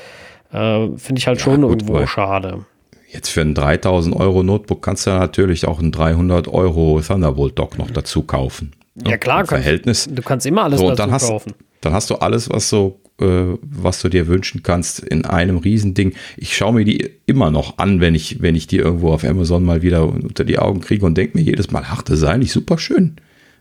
äh, 0.51 0.88
finde 0.97 1.19
ich 1.19 1.27
halt 1.27 1.38
ja, 1.38 1.43
schon 1.43 1.62
gut, 1.62 1.84
irgendwo 1.84 2.05
schade. 2.08 2.65
Jetzt 3.08 3.29
für 3.29 3.41
ein 3.41 3.53
3000 3.53 4.15
Euro 4.15 4.41
Notebook 4.41 4.81
kannst 4.81 5.05
du 5.05 5.12
ja 5.12 5.19
natürlich 5.19 5.67
auch 5.67 5.79
einen 5.79 5.91
300 5.91 6.47
Euro 6.47 6.99
Thunderbolt 6.99 7.60
Dock 7.60 7.77
noch 7.77 7.91
dazu 7.91 8.23
kaufen. 8.23 8.71
Ja, 9.05 9.17
klar, 9.17 9.45
Verhältnis. 9.45 10.10
du 10.12 10.21
kannst 10.23 10.47
immer 10.47 10.63
alles 10.63 10.79
so, 10.79 10.89
dazu 10.89 11.12
hast, 11.12 11.27
kaufen. 11.29 11.53
Dann 11.81 11.93
hast 11.93 12.10
du 12.10 12.15
alles, 12.15 12.49
was 12.49 12.69
so 12.69 12.99
äh, 13.19 13.58
was 13.62 14.01
du 14.01 14.10
dir 14.10 14.28
wünschen 14.28 14.63
kannst 14.63 14.99
in 14.99 15.25
einem 15.25 15.58
Riesending. 15.58 16.13
Ich 16.38 16.56
schaue 16.56 16.73
mir 16.73 16.86
die 16.86 17.12
immer 17.25 17.51
noch 17.51 17.78
an, 17.78 18.01
wenn 18.01 18.15
ich, 18.15 18.41
wenn 18.41 18.56
ich 18.56 18.67
die 18.67 18.78
irgendwo 18.78 19.12
auf 19.12 19.23
Amazon 19.23 19.63
mal 19.63 19.82
wieder 19.82 20.08
unter 20.08 20.43
die 20.43 20.60
Augen 20.60 20.82
kriege 20.82 21.06
und 21.06 21.17
denke 21.17 21.38
mir 21.38 21.43
jedes 21.43 21.71
Mal, 21.71 21.84
ach, 21.86 22.01
das 22.01 22.19
ist 22.19 22.25
eigentlich 22.25 22.51
super 22.51 22.78
schön. 22.78 23.15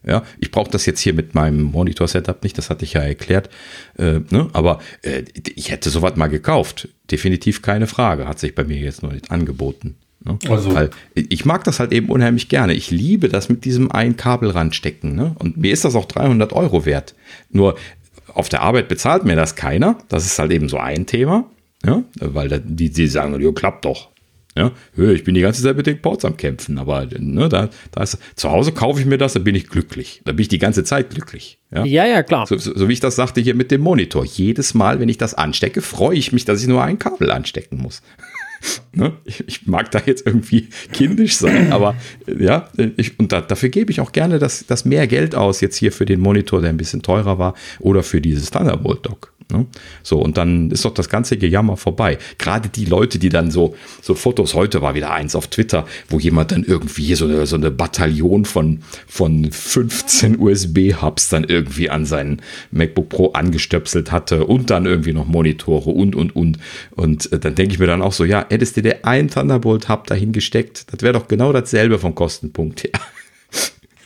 Ja, 0.06 0.22
ich 0.38 0.50
brauche 0.50 0.70
das 0.70 0.84
jetzt 0.84 1.00
hier 1.00 1.14
mit 1.14 1.34
meinem 1.34 1.62
Monitor-Setup 1.62 2.42
nicht, 2.42 2.58
das 2.58 2.68
hatte 2.68 2.84
ich 2.84 2.92
ja 2.92 3.00
erklärt. 3.00 3.48
Äh, 3.96 4.20
ne? 4.30 4.48
Aber 4.52 4.80
äh, 5.00 5.22
ich 5.54 5.70
hätte 5.70 5.88
sowas 5.88 6.16
mal 6.16 6.26
gekauft. 6.26 6.88
Definitiv 7.10 7.62
keine 7.62 7.86
Frage. 7.86 8.28
Hat 8.28 8.38
sich 8.38 8.54
bei 8.54 8.64
mir 8.64 8.76
jetzt 8.76 9.02
noch 9.02 9.12
nicht 9.12 9.30
angeboten. 9.30 9.94
Ne? 10.24 10.38
Also. 10.48 10.74
Weil 10.74 10.90
ich 11.14 11.46
mag 11.46 11.64
das 11.64 11.80
halt 11.80 11.92
eben 11.92 12.10
unheimlich 12.10 12.48
gerne. 12.48 12.74
Ich 12.74 12.90
liebe 12.90 13.28
das 13.28 13.48
mit 13.48 13.64
diesem 13.64 13.90
ein 13.90 14.16
Kabelrand 14.16 14.74
stecken. 14.74 15.14
Ne? 15.14 15.34
Und 15.38 15.56
mir 15.56 15.72
ist 15.72 15.86
das 15.86 15.94
auch 15.94 16.06
300 16.06 16.52
Euro 16.52 16.84
wert. 16.84 17.14
Nur 17.50 17.76
auf 18.34 18.48
der 18.48 18.62
Arbeit 18.62 18.88
bezahlt 18.88 19.24
mir 19.24 19.36
das 19.36 19.56
keiner. 19.56 19.98
Das 20.08 20.26
ist 20.26 20.38
halt 20.38 20.52
eben 20.52 20.68
so 20.68 20.78
ein 20.78 21.06
Thema. 21.06 21.50
Ja, 21.84 22.02
weil 22.20 22.48
da, 22.48 22.58
die, 22.58 22.90
die 22.90 23.06
sagen, 23.06 23.38
jo, 23.40 23.52
klappt 23.52 23.84
doch. 23.84 24.08
Ja, 24.56 24.70
ich 24.96 25.24
bin 25.24 25.34
die 25.34 25.40
ganze 25.40 25.64
Zeit 25.64 25.76
mit 25.76 25.86
den 25.86 26.00
Ports 26.00 26.24
am 26.24 26.36
Kämpfen, 26.36 26.78
aber 26.78 27.08
ne, 27.18 27.48
da, 27.48 27.70
da 27.90 28.02
ist, 28.04 28.18
zu 28.36 28.52
Hause 28.52 28.70
kaufe 28.70 29.00
ich 29.00 29.06
mir 29.06 29.18
das, 29.18 29.32
da 29.32 29.40
bin 29.40 29.56
ich 29.56 29.66
glücklich. 29.66 30.22
Da 30.24 30.30
bin 30.30 30.42
ich 30.42 30.48
die 30.48 30.60
ganze 30.60 30.84
Zeit 30.84 31.10
glücklich. 31.10 31.58
Ja, 31.72 31.84
ja, 31.84 32.06
ja 32.06 32.22
klar. 32.22 32.46
So, 32.46 32.56
so, 32.56 32.72
so, 32.76 32.88
wie 32.88 32.92
ich 32.92 33.00
das 33.00 33.16
sagte 33.16 33.40
hier 33.40 33.56
mit 33.56 33.72
dem 33.72 33.80
Monitor. 33.80 34.24
Jedes 34.24 34.72
Mal, 34.72 35.00
wenn 35.00 35.08
ich 35.08 35.18
das 35.18 35.34
anstecke, 35.34 35.82
freue 35.82 36.16
ich 36.16 36.32
mich, 36.32 36.44
dass 36.44 36.62
ich 36.62 36.68
nur 36.68 36.84
ein 36.84 37.00
Kabel 37.00 37.32
anstecken 37.32 37.78
muss. 37.78 38.00
ne? 38.92 39.12
ich, 39.24 39.46
ich, 39.46 39.66
mag 39.66 39.90
da 39.90 40.00
jetzt 40.04 40.26
irgendwie 40.26 40.68
kindisch 40.92 41.36
sein, 41.36 41.72
aber 41.72 41.96
ja, 42.26 42.68
ich, 42.96 43.18
und 43.18 43.32
da, 43.32 43.40
dafür 43.40 43.68
gebe 43.68 43.90
ich 43.90 44.00
auch 44.00 44.12
gerne 44.12 44.38
das, 44.38 44.66
das 44.66 44.84
mehr 44.84 45.06
Geld 45.06 45.34
aus, 45.34 45.60
jetzt 45.60 45.76
hier 45.76 45.92
für 45.92 46.06
den 46.06 46.20
Monitor, 46.20 46.60
der 46.60 46.70
ein 46.70 46.76
bisschen 46.76 47.02
teurer 47.02 47.38
war, 47.38 47.54
oder 47.80 48.02
für 48.02 48.20
dieses 48.20 48.50
Thunderbolt-Dock. 48.50 49.33
Ne? 49.52 49.66
So, 50.02 50.18
und 50.18 50.36
dann 50.36 50.70
ist 50.70 50.84
doch 50.84 50.94
das 50.94 51.08
ganze 51.08 51.36
Gejammer 51.36 51.76
vorbei. 51.76 52.18
Gerade 52.38 52.68
die 52.68 52.84
Leute, 52.84 53.18
die 53.18 53.28
dann 53.28 53.50
so, 53.50 53.74
so 54.02 54.14
Fotos, 54.14 54.54
heute 54.54 54.82
war 54.82 54.94
wieder 54.94 55.12
eins 55.12 55.34
auf 55.34 55.48
Twitter, 55.48 55.86
wo 56.08 56.18
jemand 56.18 56.52
dann 56.52 56.64
irgendwie 56.64 57.14
so 57.14 57.26
eine, 57.26 57.46
so 57.46 57.56
eine 57.56 57.70
Bataillon 57.70 58.44
von, 58.44 58.80
von 59.06 59.50
15 59.50 60.38
USB-Hubs 60.38 61.28
dann 61.28 61.44
irgendwie 61.44 61.90
an 61.90 62.06
seinen 62.06 62.40
MacBook 62.70 63.08
Pro 63.08 63.32
angestöpselt 63.32 64.12
hatte 64.12 64.46
und 64.46 64.70
dann 64.70 64.86
irgendwie 64.86 65.12
noch 65.12 65.26
Monitore 65.26 65.90
und, 65.90 66.16
und, 66.16 66.34
und. 66.34 66.58
Und 66.92 67.32
äh, 67.32 67.38
dann 67.38 67.54
denke 67.54 67.74
ich 67.74 67.78
mir 67.78 67.86
dann 67.86 68.02
auch 68.02 68.12
so, 68.12 68.24
ja, 68.24 68.46
hättest 68.48 68.76
du 68.76 68.82
dir 68.82 69.04
ein 69.04 69.28
Thunderbolt-Hub 69.28 70.06
dahin 70.06 70.32
gesteckt, 70.32 70.86
das 70.92 71.02
wäre 71.02 71.12
doch 71.12 71.28
genau 71.28 71.52
dasselbe 71.52 71.98
vom 71.98 72.14
Kostenpunkt 72.14 72.84
her. 72.84 72.92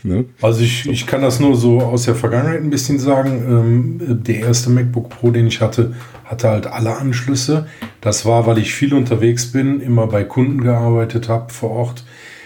Ne? 0.05 0.27
Also 0.41 0.63
ich, 0.63 0.89
ich 0.89 1.07
kann 1.07 1.23
das 1.23 1.41
nur 1.41 1.57
so 1.57 1.81
aus 1.81 2.05
der 2.05 2.15
Vergangenheit 2.15 2.61
ein 2.61 2.71
bisschen 2.71 2.99
sagen. 2.99 3.99
Ähm, 4.01 4.23
der 4.23 4.41
erste 4.41 4.71
MacBook 4.71 5.09
Pro, 5.11 5.31
den 5.31 5.47
ich 5.47 5.61
hatte, 5.61 5.95
hatte 6.25 6.49
halt 6.49 6.67
alle 6.67 6.97
Anschlüsse. 6.97 7.67
Das 8.01 8.25
war, 8.25 8.47
weil 8.47 8.59
ich 8.59 8.75
viel 8.75 8.95
unterwegs 8.95 9.53
bin, 9.53 9.81
immer 9.81 10.07
bei 10.07 10.25
Kunden 10.25 10.63
gearbeitet 10.63 11.29
habe 11.29 11.53
vor 11.53 11.71
Ort. 11.71 12.05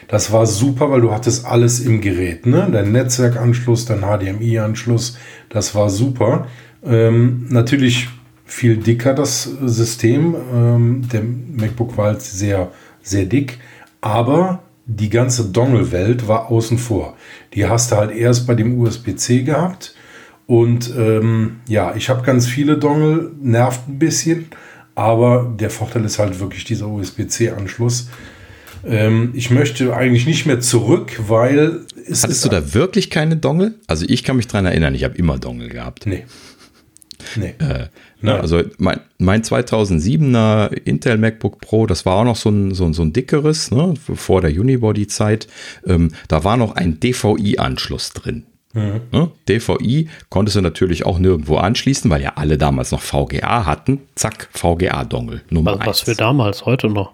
Das 0.08 0.30
war 0.30 0.46
super, 0.46 0.90
weil 0.90 1.00
du 1.00 1.12
hattest 1.12 1.46
alles 1.46 1.80
im 1.80 2.00
Gerät. 2.00 2.46
Ne? 2.46 2.68
Dein 2.70 2.92
Netzwerkanschluss, 2.92 3.86
dein 3.86 4.00
HDMI-Anschluss, 4.02 5.16
das 5.48 5.74
war 5.74 5.88
super. 5.88 6.46
Ähm, 6.84 7.46
natürlich 7.48 8.08
viel 8.44 8.76
dicker 8.76 9.14
das 9.14 9.44
System. 9.44 10.36
Ähm, 10.54 11.08
der 11.10 11.22
MacBook 11.22 11.96
war 11.96 12.06
halt 12.06 12.22
sehr, 12.22 12.70
sehr 13.02 13.24
dick. 13.24 13.58
Aber 14.02 14.62
die 14.86 15.10
ganze 15.10 15.46
Dongle-Welt 15.46 16.28
war 16.28 16.50
außen 16.50 16.78
vor. 16.78 17.16
Die 17.54 17.66
hast 17.66 17.92
du 17.92 17.96
halt 17.96 18.14
erst 18.14 18.46
bei 18.46 18.54
dem 18.54 18.78
USB-C 18.80 19.42
gehabt. 19.42 19.94
Und 20.46 20.92
ähm, 20.96 21.60
ja, 21.68 21.94
ich 21.94 22.08
habe 22.08 22.22
ganz 22.22 22.46
viele 22.46 22.76
Dongle, 22.76 23.30
nervt 23.40 23.88
ein 23.88 23.98
bisschen, 23.98 24.46
aber 24.94 25.54
der 25.58 25.70
Vorteil 25.70 26.04
ist 26.04 26.18
halt 26.18 26.40
wirklich 26.40 26.64
dieser 26.64 26.88
USB-C-Anschluss. 26.88 28.08
Ähm, 28.84 29.30
ich 29.34 29.50
möchte 29.50 29.94
eigentlich 29.96 30.26
nicht 30.26 30.44
mehr 30.44 30.60
zurück, 30.60 31.20
weil 31.28 31.86
es 32.08 32.24
Hattest 32.24 32.44
du 32.44 32.48
da 32.48 32.74
wirklich 32.74 33.10
keine 33.10 33.36
Dongle? 33.36 33.74
Also 33.86 34.04
ich 34.08 34.24
kann 34.24 34.36
mich 34.36 34.48
daran 34.48 34.66
erinnern, 34.66 34.94
ich 34.94 35.04
habe 35.04 35.16
immer 35.16 35.38
Dongle 35.38 35.68
gehabt. 35.68 36.06
Nee. 36.06 36.24
Nee. 37.36 37.54
Äh, 37.58 37.86
ne, 38.22 38.40
also 38.40 38.62
mein, 38.78 39.00
mein 39.18 39.42
2007er 39.42 40.72
Intel 40.84 41.18
MacBook 41.18 41.60
Pro, 41.60 41.86
das 41.86 42.06
war 42.06 42.16
auch 42.16 42.24
noch 42.24 42.36
so 42.36 42.50
ein, 42.50 42.74
so, 42.74 42.92
so 42.92 43.02
ein 43.02 43.12
dickeres, 43.12 43.70
ne, 43.70 43.94
vor 43.96 44.40
der 44.40 44.50
Unibody-Zeit. 44.50 45.48
Ähm, 45.86 46.12
da 46.28 46.44
war 46.44 46.56
noch 46.56 46.76
ein 46.76 47.00
DVI-Anschluss 47.00 48.10
drin. 48.10 48.44
Mhm. 48.74 49.00
Ne? 49.10 49.30
DVI 49.48 50.08
konntest 50.30 50.56
du 50.56 50.62
natürlich 50.62 51.04
auch 51.04 51.18
nirgendwo 51.18 51.56
anschließen, 51.56 52.10
weil 52.10 52.22
ja 52.22 52.32
alle 52.36 52.56
damals 52.56 52.90
noch 52.90 53.02
VGA 53.02 53.66
hatten. 53.66 54.00
Zack, 54.14 54.48
VGA-Dongle. 54.52 55.42
Nummer 55.50 55.78
was, 55.78 55.86
was 55.86 56.00
für 56.00 56.14
damals, 56.14 56.64
heute 56.64 56.88
noch. 56.88 57.12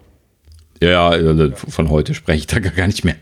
Ja, 0.81 1.13
von 1.53 1.89
heute 1.89 2.13
spreche 2.13 2.39
ich 2.39 2.47
da 2.47 2.59
gar 2.59 2.87
nicht 2.87 3.03
mehr. 3.03 3.17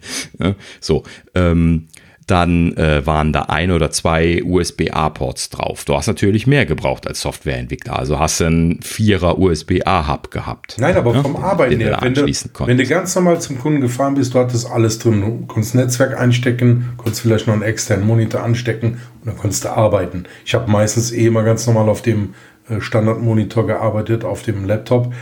So, 0.80 1.04
ähm, 1.34 1.88
dann 2.28 2.76
äh, 2.76 3.06
waren 3.06 3.32
da 3.32 3.44
ein 3.44 3.72
oder 3.72 3.90
zwei 3.90 4.44
USB-A-Ports 4.44 5.50
drauf. 5.50 5.86
Du 5.86 5.96
hast 5.96 6.08
natürlich 6.08 6.46
mehr 6.46 6.66
gebraucht 6.66 7.08
als 7.08 7.22
Softwareentwickler. 7.22 7.98
Also 7.98 8.20
hast 8.20 8.42
du 8.42 8.46
einen 8.46 8.82
Vierer 8.82 9.40
USB-A-Hub 9.40 10.30
gehabt. 10.30 10.76
Nein, 10.78 10.98
aber 10.98 11.16
ja? 11.16 11.22
vom 11.22 11.38
Arbeiten 11.38 11.80
her, 11.80 11.98
wenn 12.02 12.14
du, 12.14 12.26
wenn 12.26 12.78
du 12.78 12.86
ganz 12.86 13.16
normal 13.16 13.40
zum 13.40 13.58
Kunden 13.58 13.80
gefahren 13.80 14.16
bist, 14.16 14.34
du 14.34 14.40
hattest 14.40 14.70
alles 14.70 15.00
drin. 15.00 15.22
Du 15.22 15.46
konntest 15.48 15.74
Netzwerk 15.74 16.20
einstecken, 16.20 16.90
konntest 16.98 17.22
vielleicht 17.22 17.48
noch 17.48 17.54
einen 17.54 17.64
externen 17.64 18.06
Monitor 18.06 18.44
anstecken 18.44 19.00
und 19.22 19.28
dann 19.28 19.38
konntest 19.38 19.64
du 19.64 19.70
arbeiten. 19.70 20.26
Ich 20.46 20.54
habe 20.54 20.70
meistens 20.70 21.14
eh 21.14 21.28
immer 21.28 21.44
ganz 21.44 21.66
normal 21.66 21.88
auf 21.88 22.02
dem 22.02 22.34
äh, 22.70 22.82
Standardmonitor 22.82 23.66
gearbeitet, 23.66 24.26
auf 24.26 24.44
dem 24.44 24.66
Laptop. 24.66 25.14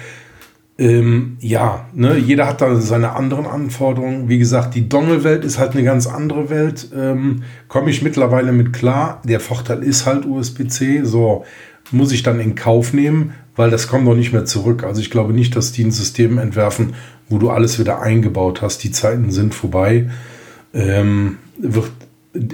Ähm, 0.77 1.38
ja, 1.39 1.88
ne, 1.93 2.17
jeder 2.17 2.47
hat 2.47 2.59
da 2.59 2.75
seine 2.75 3.13
anderen 3.13 3.45
Anforderungen. 3.45 4.27
Wie 4.27 4.39
gesagt, 4.39 4.75
die 4.75 4.89
Dongle-Welt 4.89 5.45
ist 5.45 5.57
halt 5.57 5.71
eine 5.71 5.83
ganz 5.83 6.05
andere 6.05 6.49
Welt. 6.49 6.89
Ähm, 6.93 7.43
Komme 7.69 7.89
ich 7.89 8.01
mittlerweile 8.01 8.51
mit 8.51 8.73
klar. 8.73 9.21
Der 9.23 9.39
Vorteil 9.39 9.83
ist 9.83 10.05
halt 10.05 10.25
USB-C. 10.25 11.03
So 11.03 11.45
muss 11.91 12.11
ich 12.11 12.23
dann 12.23 12.41
in 12.41 12.55
Kauf 12.55 12.93
nehmen, 12.93 13.33
weil 13.55 13.69
das 13.69 13.88
kommt 13.88 14.05
doch 14.05 14.15
nicht 14.15 14.33
mehr 14.33 14.43
zurück. 14.43 14.83
Also 14.83 14.99
ich 14.99 15.11
glaube 15.11 15.31
nicht, 15.31 15.55
dass 15.55 15.71
die 15.71 15.83
ein 15.83 15.91
System 15.91 16.38
entwerfen, 16.38 16.93
wo 17.29 17.38
du 17.38 17.49
alles 17.49 17.79
wieder 17.79 18.01
eingebaut 18.01 18.61
hast. 18.61 18.83
Die 18.83 18.91
Zeiten 18.91 19.31
sind 19.31 19.55
vorbei. 19.55 20.09
Ähm, 20.73 21.38
wird, 21.57 21.89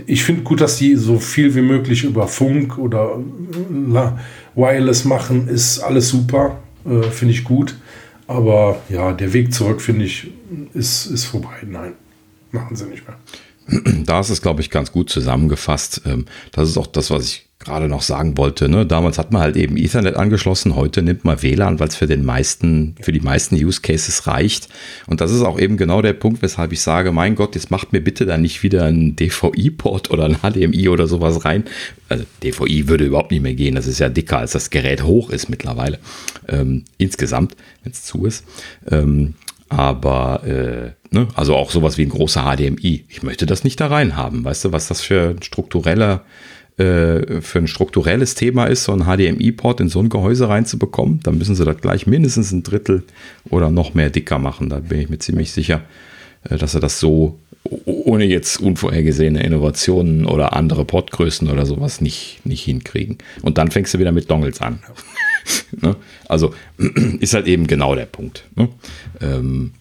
ich 0.06 0.24
finde 0.24 0.44
gut, 0.44 0.62
dass 0.62 0.78
die 0.78 0.96
so 0.96 1.18
viel 1.18 1.56
wie 1.56 1.62
möglich 1.62 2.04
über 2.04 2.28
Funk 2.28 2.78
oder 2.78 3.18
Wireless 4.54 5.06
machen. 5.06 5.48
Ist 5.48 5.80
alles 5.80 6.10
super. 6.10 6.60
Äh, 6.86 7.04
finde 7.04 7.34
ich 7.34 7.44
gut. 7.44 7.76
Aber 8.32 8.82
ja, 8.90 9.12
der 9.12 9.34
Weg 9.34 9.54
zurück, 9.54 9.82
finde 9.82 10.06
ich, 10.06 10.32
ist, 10.74 11.06
ist 11.06 11.26
vorbei. 11.26 11.58
Nein, 11.66 11.94
machen 12.52 12.76
sie 12.76 12.86
nicht 12.86 13.04
mehr. 13.08 13.18
Da 14.06 14.20
ist 14.20 14.30
es, 14.30 14.42
glaube 14.42 14.62
ich, 14.62 14.70
ganz 14.70 14.92
gut 14.92 15.10
zusammengefasst. 15.10 16.02
Ähm, 16.06 16.26
das 16.52 16.70
ist 16.70 16.78
auch 16.78 16.88
das, 16.88 17.12
was 17.12 17.26
ich 17.26 17.50
gerade 17.64 17.88
noch 17.88 18.02
sagen 18.02 18.38
wollte. 18.38 18.68
Ne? 18.68 18.86
Damals 18.86 19.18
hat 19.18 19.32
man 19.32 19.42
halt 19.42 19.56
eben 19.56 19.78
Ethernet 19.78 20.16
angeschlossen, 20.16 20.76
heute 20.76 21.02
nimmt 21.02 21.24
man 21.24 21.42
WLAN, 21.42 21.80
weil 21.80 21.88
es 21.88 21.96
für 21.96 22.08
den 22.08 22.26
meisten, 22.26 22.96
für 23.02 23.12
die 23.12 23.20
meisten 23.20 23.56
Use 23.56 23.82
Cases 23.82 24.28
reicht. 24.28 24.68
Und 25.08 25.22
das 25.22 25.32
ist 25.32 25.42
auch 25.42 25.60
eben 25.60 25.78
genau 25.78 26.02
der 26.02 26.14
Punkt, 26.14 26.42
weshalb 26.42 26.72
ich 26.74 26.82
sage, 26.82 27.12
mein 27.12 27.36
Gott, 27.36 27.56
jetzt 27.56 27.72
macht 27.72 27.94
mir 27.94 28.02
bitte 28.02 28.26
da 28.26 28.38
nicht 28.38 28.64
wieder 28.64 28.86
einen 28.86 29.16
DVI-Port 29.16 30.12
oder 30.12 30.26
ein 30.26 30.38
HDMI 30.42 30.90
oder 30.90 31.08
sowas 31.08 31.46
rein. 31.46 31.64
Also 32.10 32.26
DVI 32.44 32.88
würde 32.88 33.06
überhaupt 33.06 33.32
nicht 33.32 33.42
mehr 33.42 33.54
gehen. 33.54 33.76
Das 33.76 33.88
ist 33.88 34.00
ja 34.00 34.10
dicker, 34.10 34.40
als 34.40 34.52
das 34.52 34.70
Gerät 34.70 35.04
hoch 35.04 35.30
ist 35.30 35.50
mittlerweile. 35.50 36.00
Ähm, 36.48 36.84
insgesamt, 36.98 37.56
wenn 37.84 37.92
es 37.92 38.04
zu 38.04 38.26
ist. 38.26 38.44
Ähm, 38.90 39.36
aber 39.70 40.44
äh, 40.44 40.92
ne, 41.16 41.30
also 41.36 41.56
auch 41.56 41.72
sowas 41.72 41.98
wie 41.98 42.04
ein 42.04 42.10
großer 42.10 42.44
HDMI. 42.44 43.06
Ich 43.08 43.24
möchte 43.24 43.46
das 43.46 43.64
nicht 43.64 43.80
da 43.80 43.88
rein 43.88 44.18
haben. 44.18 44.44
Weißt 44.44 44.66
du, 44.66 44.74
was 44.74 44.88
das 44.90 45.00
für 45.00 45.30
ein 45.30 45.42
struktureller 45.44 46.26
äh, 46.78 47.42
für 47.42 47.60
ein 47.60 47.68
strukturelles 47.68 48.36
Thema 48.36 48.66
ist, 48.66 48.86
so 48.86 48.94
ein 48.94 49.04
HDMI-Port 49.06 49.82
in 49.82 49.90
so 49.90 50.00
ein 50.00 50.10
Gehäuse 50.10 50.50
reinzubekommen, 50.50 51.20
dann 51.24 51.38
müssen 51.38 51.56
sie 51.56 51.66
das 51.66 51.78
gleich 51.78 52.08
mindestens 52.08 52.52
ein 52.52 52.64
Drittel 52.64 53.04
oder 53.50 53.70
noch 53.70 53.94
mehr 53.94 54.10
dicker 54.10 54.40
machen. 54.40 54.70
Da 54.70 54.80
bin 54.80 55.00
ich 55.00 55.10
mir 55.10 55.20
ziemlich 55.20 55.52
sicher, 55.52 55.82
äh, 56.50 56.58
dass 56.58 56.72
sie 56.72 56.80
das 56.80 57.00
so 57.00 57.38
ohne 57.64 58.26
jetzt 58.26 58.60
unvorhergesehene 58.60 59.44
Innovationen 59.44 60.26
oder 60.26 60.54
andere 60.54 60.84
Portgrößen 60.84 61.50
oder 61.50 61.66
sowas 61.66 62.02
nicht, 62.02 62.40
nicht 62.44 62.64
hinkriegen. 62.64 63.20
Und 63.44 63.58
dann 63.58 63.70
fängst 63.70 63.94
du 63.94 64.00
wieder 64.00 64.12
mit 64.12 64.32
Dongles 64.32 64.62
an. 64.62 64.80
ne? 65.82 65.96
Also 66.28 66.54
ist 67.20 67.34
halt 67.34 67.48
eben 67.48 67.68
genau 67.68 67.96
der 67.96 68.06
Punkt. 68.06 68.46
Ne? 68.56 68.70
Ähm, 69.22 69.74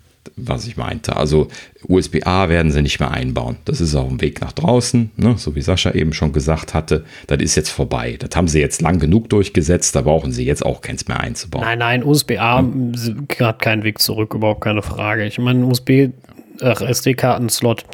was 0.44 0.66
ich 0.66 0.76
meinte. 0.76 1.16
Also 1.16 1.48
USB-A 1.88 2.48
werden 2.48 2.72
sie 2.72 2.82
nicht 2.82 3.00
mehr 3.00 3.10
einbauen. 3.10 3.56
Das 3.64 3.80
ist 3.80 3.94
auch 3.94 4.08
ein 4.08 4.20
Weg 4.20 4.40
nach 4.40 4.52
draußen, 4.52 5.10
ne? 5.16 5.34
so 5.36 5.54
wie 5.54 5.60
Sascha 5.60 5.92
eben 5.92 6.12
schon 6.12 6.32
gesagt 6.32 6.74
hatte. 6.74 7.04
Das 7.26 7.40
ist 7.40 7.54
jetzt 7.56 7.70
vorbei. 7.70 8.16
Das 8.18 8.36
haben 8.36 8.48
sie 8.48 8.60
jetzt 8.60 8.82
lang 8.82 8.98
genug 8.98 9.28
durchgesetzt. 9.28 9.96
Da 9.96 10.02
brauchen 10.02 10.32
sie 10.32 10.44
jetzt 10.44 10.64
auch 10.64 10.80
keins 10.80 11.08
mehr 11.08 11.20
einzubauen. 11.20 11.64
Nein, 11.64 11.78
nein, 11.78 12.04
USB-A 12.04 12.58
hm. 12.58 12.94
hat 13.40 13.62
keinen 13.62 13.82
Weg 13.84 13.98
zurück, 13.98 14.34
überhaupt 14.34 14.62
keine 14.62 14.82
Frage. 14.82 15.24
Ich 15.24 15.38
meine, 15.38 15.64
USB, 15.64 16.10
SD-Karten-Slot. 16.60 17.84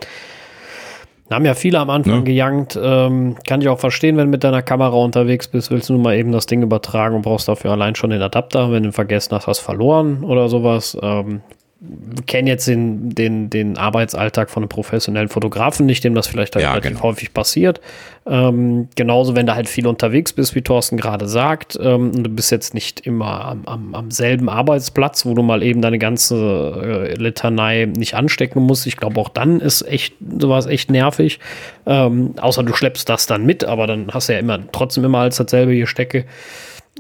Haben 1.31 1.45
ja 1.45 1.55
viele 1.55 1.81
am 1.81 1.91
Anfang 1.91 2.19
ja. 2.19 2.21
gejankt. 2.21 2.79
Ähm, 2.81 3.37
kann 3.47 3.61
ich 3.61 3.69
auch 3.69 3.81
verstehen, 3.81 4.17
wenn 4.17 4.27
du 4.27 4.31
mit 4.31 4.45
deiner 4.45 4.63
Kamera 4.63 4.95
unterwegs 4.95 5.49
bist, 5.49 5.73
willst 5.73 5.89
du 5.89 5.95
nur 5.95 6.03
mal 6.03 6.17
eben 6.17 6.31
das 6.31 6.47
Ding 6.47 6.63
übertragen 6.63 7.17
und 7.17 7.23
brauchst 7.23 7.49
dafür 7.49 7.73
allein 7.73 7.97
schon 7.97 8.11
den 8.11 8.23
Adapter. 8.23 8.71
Wenn 8.71 8.85
du 8.85 8.93
vergessen 8.93 9.35
hast, 9.35 9.49
hast 9.49 9.59
verloren 9.59 10.23
oder 10.23 10.49
sowas. 10.49 10.97
Ähm, 11.03 11.41
kenne 12.27 12.49
jetzt 12.49 12.67
den, 12.67 13.11
den, 13.11 13.51
den 13.51 13.77
Arbeitsalltag 13.77 14.49
von 14.49 14.63
einem 14.63 14.69
professionellen 14.69 15.29
Fotografen 15.29 15.85
nicht, 15.85 16.03
dem 16.05 16.15
das 16.15 16.27
vielleicht 16.27 16.55
halt 16.55 16.63
ja, 16.63 16.71
relativ 16.71 16.93
genau. 16.93 17.03
häufig 17.03 17.35
passiert. 17.35 17.83
Ähm, 18.25 18.89
genauso, 18.97 19.37
wenn 19.37 19.47
du 19.47 19.55
halt 19.55 19.69
viel 19.69 19.87
unterwegs 19.87 20.33
bist, 20.33 20.55
wie 20.55 20.63
Thorsten 20.63 20.97
gerade 20.97 21.29
sagt, 21.29 21.79
ähm, 21.81 22.13
und 22.17 22.23
du 22.25 22.31
bist 22.31 22.51
jetzt 22.51 22.73
nicht 22.73 23.01
immer 23.01 23.45
am, 23.45 23.67
am, 23.67 23.95
am, 23.95 24.11
selben 24.11 24.49
Arbeitsplatz, 24.49 25.27
wo 25.27 25.35
du 25.35 25.43
mal 25.43 25.63
eben 25.63 25.83
deine 25.83 25.99
ganze 25.99 27.11
äh, 27.11 27.15
Litanei 27.15 27.85
nicht 27.85 28.15
anstecken 28.15 28.63
musst. 28.63 28.87
Ich 28.87 28.97
glaube, 28.97 29.21
auch 29.21 29.29
dann 29.29 29.61
ist 29.61 29.83
echt 29.83 30.15
sowas 30.41 30.65
echt 30.65 30.91
nervig. 30.91 31.41
Ähm, 31.85 32.35
außer 32.41 32.63
du 32.63 32.75
schleppst 32.75 33.07
das 33.11 33.27
dann 33.27 33.45
mit, 33.45 33.65
aber 33.65 33.87
dann 33.87 34.09
hast 34.13 34.31
du 34.31 34.33
ja 34.33 34.39
immer 34.39 34.59
trotzdem 34.73 35.05
immer 35.05 35.19
als 35.19 35.37
dasselbe 35.37 35.73
hier 35.73 35.87
stecke. 35.87 36.25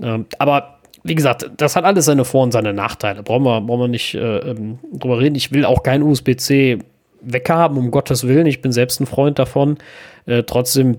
Ähm, 0.02 0.26
aber 0.38 0.75
wie 1.06 1.14
gesagt, 1.14 1.50
das 1.56 1.76
hat 1.76 1.84
alles 1.84 2.04
seine 2.04 2.24
Vor- 2.24 2.42
und 2.42 2.52
seine 2.52 2.72
Nachteile. 2.72 3.22
Brauchen 3.22 3.44
wir, 3.44 3.60
brauchen 3.60 3.80
wir 3.80 3.88
nicht 3.88 4.14
äh, 4.14 4.38
ähm, 4.38 4.78
drüber 4.92 5.20
reden. 5.20 5.34
Ich 5.34 5.52
will 5.52 5.64
auch 5.64 5.82
kein 5.82 6.02
USB-C 6.02 6.78
weghaben, 7.20 7.78
um 7.78 7.90
Gottes 7.90 8.26
Willen. 8.26 8.46
Ich 8.46 8.62
bin 8.62 8.72
selbst 8.72 9.00
ein 9.00 9.06
Freund 9.06 9.38
davon. 9.38 9.78
Äh, 10.26 10.42
trotzdem 10.44 10.98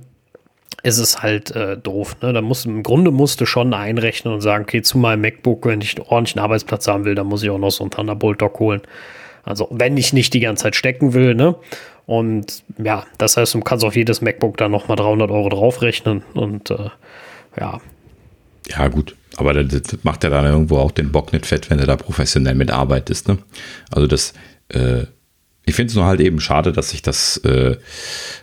ist 0.83 0.99
es 0.99 1.21
halt 1.21 1.51
äh, 1.51 1.77
doof. 1.77 2.17
Ne? 2.21 2.33
Da 2.33 2.41
muss, 2.41 2.65
Im 2.65 2.83
Grunde 2.83 3.11
musst 3.11 3.41
du 3.41 3.45
schon 3.45 3.73
einrechnen 3.73 4.33
und 4.33 4.41
sagen, 4.41 4.63
okay, 4.63 4.81
zu 4.81 4.97
meinem 4.97 5.21
MacBook, 5.21 5.65
wenn 5.65 5.81
ich 5.81 5.97
einen 5.97 6.07
ordentlichen 6.07 6.41
Arbeitsplatz 6.41 6.87
haben 6.87 7.05
will, 7.05 7.15
dann 7.15 7.27
muss 7.27 7.43
ich 7.43 7.49
auch 7.49 7.57
noch 7.57 7.71
so 7.71 7.83
einen 7.83 7.91
Thunderbolt-Dock 7.91 8.59
holen. 8.59 8.81
Also, 9.43 9.67
wenn 9.71 9.97
ich 9.97 10.13
nicht 10.13 10.33
die 10.33 10.41
ganze 10.41 10.63
Zeit 10.63 10.75
stecken 10.75 11.13
will, 11.13 11.33
ne? 11.33 11.55
Und 12.05 12.63
ja, 12.81 13.05
das 13.17 13.37
heißt, 13.37 13.53
du 13.53 13.59
kannst 13.59 13.83
auf 13.83 13.95
jedes 13.95 14.21
MacBook 14.21 14.57
dann 14.57 14.71
nochmal 14.71 14.95
300 14.97 15.29
Euro 15.29 15.49
draufrechnen 15.49 16.23
und 16.33 16.71
äh, 16.71 16.89
ja. 17.59 17.81
Ja, 18.67 18.87
gut. 18.87 19.15
Aber 19.37 19.53
das, 19.63 19.81
macht 20.03 20.23
ja 20.23 20.31
dann 20.31 20.45
irgendwo 20.45 20.77
auch 20.77 20.91
den 20.91 21.11
Bock 21.11 21.31
nicht 21.31 21.45
fett, 21.45 21.69
wenn 21.69 21.77
du 21.77 21.85
da 21.85 21.95
professionell 21.95 22.55
mitarbeitest. 22.55 23.27
Ne? 23.27 23.37
Also 23.91 24.07
das, 24.07 24.33
äh, 24.69 25.03
ich 25.63 25.75
finde 25.75 25.91
es 25.91 25.95
nur 25.95 26.05
halt 26.05 26.19
eben 26.21 26.39
schade, 26.39 26.71
dass 26.73 26.89
sich 26.89 27.03
das 27.03 27.37
äh, 27.45 27.75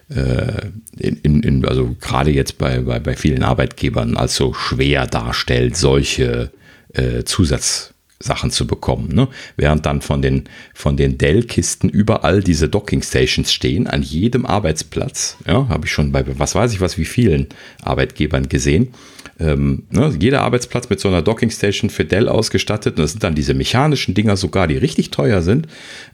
äh 0.08 0.70
in, 0.96 1.42
in, 1.42 1.66
also 1.66 1.96
gerade 2.00 2.30
jetzt 2.30 2.58
bei, 2.58 2.78
bei, 2.78 3.00
bei 3.00 3.16
vielen 3.16 3.42
Arbeitgebern 3.42 4.16
als 4.16 4.36
so 4.36 4.54
schwer 4.54 5.06
darstellt, 5.06 5.76
solche 5.76 6.52
äh, 6.92 7.24
Zusatzsachen 7.24 8.52
zu 8.52 8.68
bekommen. 8.68 9.08
Ne? 9.12 9.26
Während 9.56 9.86
dann 9.86 10.00
von 10.00 10.22
den, 10.22 10.44
von 10.74 10.96
den 10.96 11.18
Dell-Kisten 11.18 11.88
überall 11.88 12.40
diese 12.40 12.68
Docking-Stations 12.68 13.52
stehen, 13.52 13.88
an 13.88 14.02
jedem 14.02 14.46
Arbeitsplatz. 14.46 15.38
Ja, 15.44 15.68
habe 15.68 15.86
ich 15.86 15.92
schon 15.92 16.12
bei, 16.12 16.24
was 16.38 16.54
weiß 16.54 16.72
ich 16.72 16.80
was, 16.80 16.98
wie 16.98 17.04
vielen 17.04 17.48
Arbeitgebern 17.82 18.48
gesehen 18.48 18.94
ähm, 19.40 19.84
ne, 19.90 20.14
jeder 20.18 20.42
Arbeitsplatz 20.42 20.88
mit 20.88 21.00
so 21.00 21.08
einer 21.08 21.22
Dockingstation 21.22 21.90
für 21.90 22.04
Dell 22.04 22.28
ausgestattet. 22.28 22.96
Und 22.96 23.02
das 23.02 23.12
sind 23.12 23.24
dann 23.24 23.34
diese 23.34 23.54
mechanischen 23.54 24.14
Dinger 24.14 24.36
sogar, 24.36 24.66
die 24.66 24.76
richtig 24.76 25.10
teuer 25.10 25.42
sind. 25.42 25.66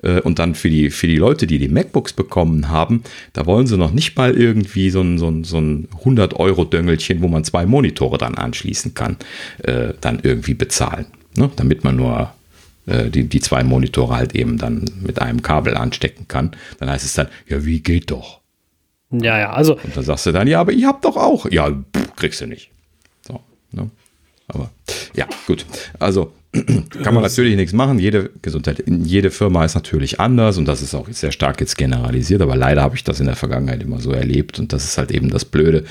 Äh, 0.02 0.20
und 0.20 0.38
dann 0.38 0.54
für 0.54 0.70
die, 0.70 0.90
für 0.90 1.06
die 1.06 1.16
Leute, 1.16 1.46
die 1.46 1.59
die 1.59 1.68
MacBooks 1.68 2.12
bekommen 2.12 2.68
haben, 2.68 3.02
da 3.33 3.46
wollen 3.46 3.66
sie 3.66 3.76
noch 3.76 3.92
nicht 3.92 4.16
mal 4.16 4.37
irgendwie 4.37 4.90
so 4.90 5.02
ein, 5.02 5.18
so 5.18 5.28
ein, 5.28 5.44
so 5.44 5.59
ein 5.59 5.88
100-Euro-Döngelchen, 6.04 7.20
wo 7.20 7.28
man 7.28 7.44
zwei 7.44 7.66
Monitore 7.66 8.18
dann 8.18 8.37
anschließen 8.37 8.94
kann, 8.94 9.16
äh, 9.62 9.94
dann 10.00 10.20
irgendwie 10.22 10.54
bezahlen. 10.54 11.06
Ne? 11.37 11.50
Damit 11.56 11.85
man 11.85 11.96
nur 11.96 12.33
äh, 12.87 13.11
die, 13.11 13.24
die 13.24 13.40
zwei 13.40 13.62
Monitore 13.64 14.16
halt 14.16 14.35
eben 14.35 14.59
dann 14.59 14.85
mit 15.00 15.20
einem 15.20 15.42
Kabel 15.42 15.76
anstecken 15.76 16.26
kann. 16.28 16.52
Dann 16.78 16.90
heißt 16.90 17.04
es 17.04 17.14
dann, 17.14 17.28
ja, 17.48 17.64
wie 17.64 17.80
geht 17.80 18.11
doch? 18.11 18.40
Ja, 19.12 19.38
ja, 19.38 19.52
also. 19.52 19.74
Und 19.74 19.96
dann 19.96 20.04
sagst 20.04 20.26
du 20.26 20.33
dann, 20.33 20.46
ja, 20.46 20.61
aber 20.61 20.72
ich 20.72 20.85
hab 20.85 21.02
doch 21.02 21.16
auch. 21.16 21.50
Ja, 21.50 21.70
pff, 21.70 22.16
kriegst 22.16 22.40
du 22.40 22.46
nicht. 22.46 22.70
Ne? 23.72 23.90
Aber 24.48 24.70
ja, 25.14 25.26
gut. 25.46 25.64
Also 25.98 26.33
kann 27.04 27.14
man 27.14 27.22
natürlich 27.22 27.54
nichts 27.54 27.72
machen. 27.72 28.00
Jede 28.00 28.30
Gesundheit, 28.42 28.83
jede 28.87 29.30
Firma 29.30 29.64
ist 29.64 29.76
natürlich 29.76 30.18
anders 30.18 30.59
und 30.59 30.66
das 30.66 30.83
ist 30.83 30.96
auch 30.96 31.06
sehr 31.09 31.30
stark 31.30 31.61
jetzt 31.61 31.78
generalisiert, 31.78 32.42
aber 32.42 32.56
leider 32.56 32.83
habe 32.83 32.96
ich 32.96 33.04
das 33.04 33.20
in 33.20 33.26
der 33.26 33.37
Vergangenheit 33.37 33.83
immer 33.83 34.00
so 34.00 34.11
erlebt 34.11 34.59
und 34.59 34.72
das 34.72 34.85
ist 34.85 34.98
halt 34.98 35.12
eben 35.12 35.30
das 35.30 35.44
Blöde. 35.44 35.85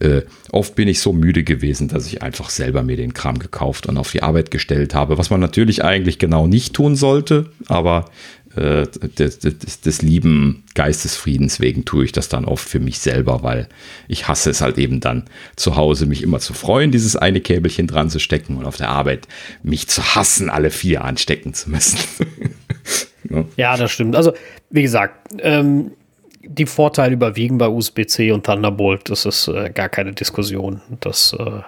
Äh, 0.00 0.22
oft 0.50 0.74
bin 0.74 0.88
ich 0.88 0.98
so 0.98 1.12
müde 1.12 1.44
gewesen, 1.44 1.86
dass 1.86 2.08
ich 2.08 2.22
einfach 2.22 2.50
selber 2.50 2.82
mir 2.82 2.96
den 2.96 3.14
Kram 3.14 3.38
gekauft 3.38 3.86
und 3.86 3.98
auf 3.98 4.10
die 4.10 4.24
Arbeit 4.24 4.50
gestellt 4.50 4.94
habe, 4.94 5.16
was 5.16 5.30
man 5.30 5.38
natürlich 5.38 5.84
eigentlich 5.84 6.18
genau 6.18 6.48
nicht 6.48 6.74
tun 6.74 6.96
sollte, 6.96 7.46
aber 7.68 8.06
äh, 8.56 8.86
des, 8.86 9.38
des, 9.38 9.80
des, 9.80 10.02
lieben 10.02 10.64
Geistesfriedens 10.74 11.60
wegen 11.60 11.84
tue 11.84 12.04
ich 12.04 12.12
das 12.12 12.28
dann 12.28 12.44
oft 12.44 12.68
für 12.68 12.80
mich 12.80 12.98
selber, 12.98 13.42
weil 13.44 13.68
ich 14.08 14.26
hasse 14.26 14.50
es 14.50 14.60
halt 14.60 14.76
eben 14.76 15.00
dann 15.00 15.24
zu 15.54 15.76
Hause, 15.76 16.06
mich 16.06 16.22
immer 16.22 16.40
zu 16.40 16.52
freuen, 16.52 16.90
dieses 16.90 17.14
eine 17.14 17.40
Käbelchen 17.40 17.86
dran 17.86 18.10
zu 18.10 18.18
stecken 18.18 18.56
und 18.56 18.66
auf 18.66 18.76
der 18.76 18.88
Arbeit 18.88 19.28
mich 19.62 19.88
zu 19.88 20.02
hassen, 20.16 20.50
alle 20.50 20.70
vier 20.70 21.04
anstecken 21.04 21.54
zu 21.54 21.70
müssen. 21.70 21.98
ja. 23.30 23.44
ja, 23.56 23.76
das 23.76 23.92
stimmt. 23.92 24.16
Also, 24.16 24.32
wie 24.70 24.82
gesagt, 24.82 25.32
ähm, 25.38 25.92
die 26.42 26.66
Vorteile 26.66 27.14
überwiegen 27.14 27.58
bei 27.58 27.68
USB-C 27.68 28.32
und 28.32 28.44
Thunderbolt. 28.44 29.10
Das 29.10 29.26
ist 29.26 29.48
äh, 29.48 29.70
gar 29.70 29.88
keine 29.88 30.12
Diskussion. 30.12 30.80
Das, 31.00 31.36
äh, 31.38 31.60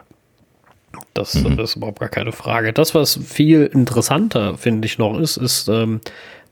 das, 1.14 1.34
mhm. 1.34 1.56
das, 1.56 1.70
ist 1.70 1.76
überhaupt 1.76 2.00
gar 2.00 2.08
keine 2.08 2.32
Frage. 2.32 2.72
Das, 2.72 2.94
was 2.94 3.18
viel 3.24 3.66
interessanter, 3.66 4.56
finde 4.56 4.86
ich, 4.86 4.98
noch 4.98 5.18
ist, 5.18 5.36
ist, 5.36 5.68
ähm, 5.68 6.00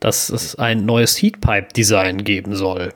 dass 0.01 0.29
es 0.29 0.55
ein 0.55 0.85
neues 0.85 1.21
Heatpipe-Design 1.21 2.25
geben 2.25 2.55
soll. 2.55 2.91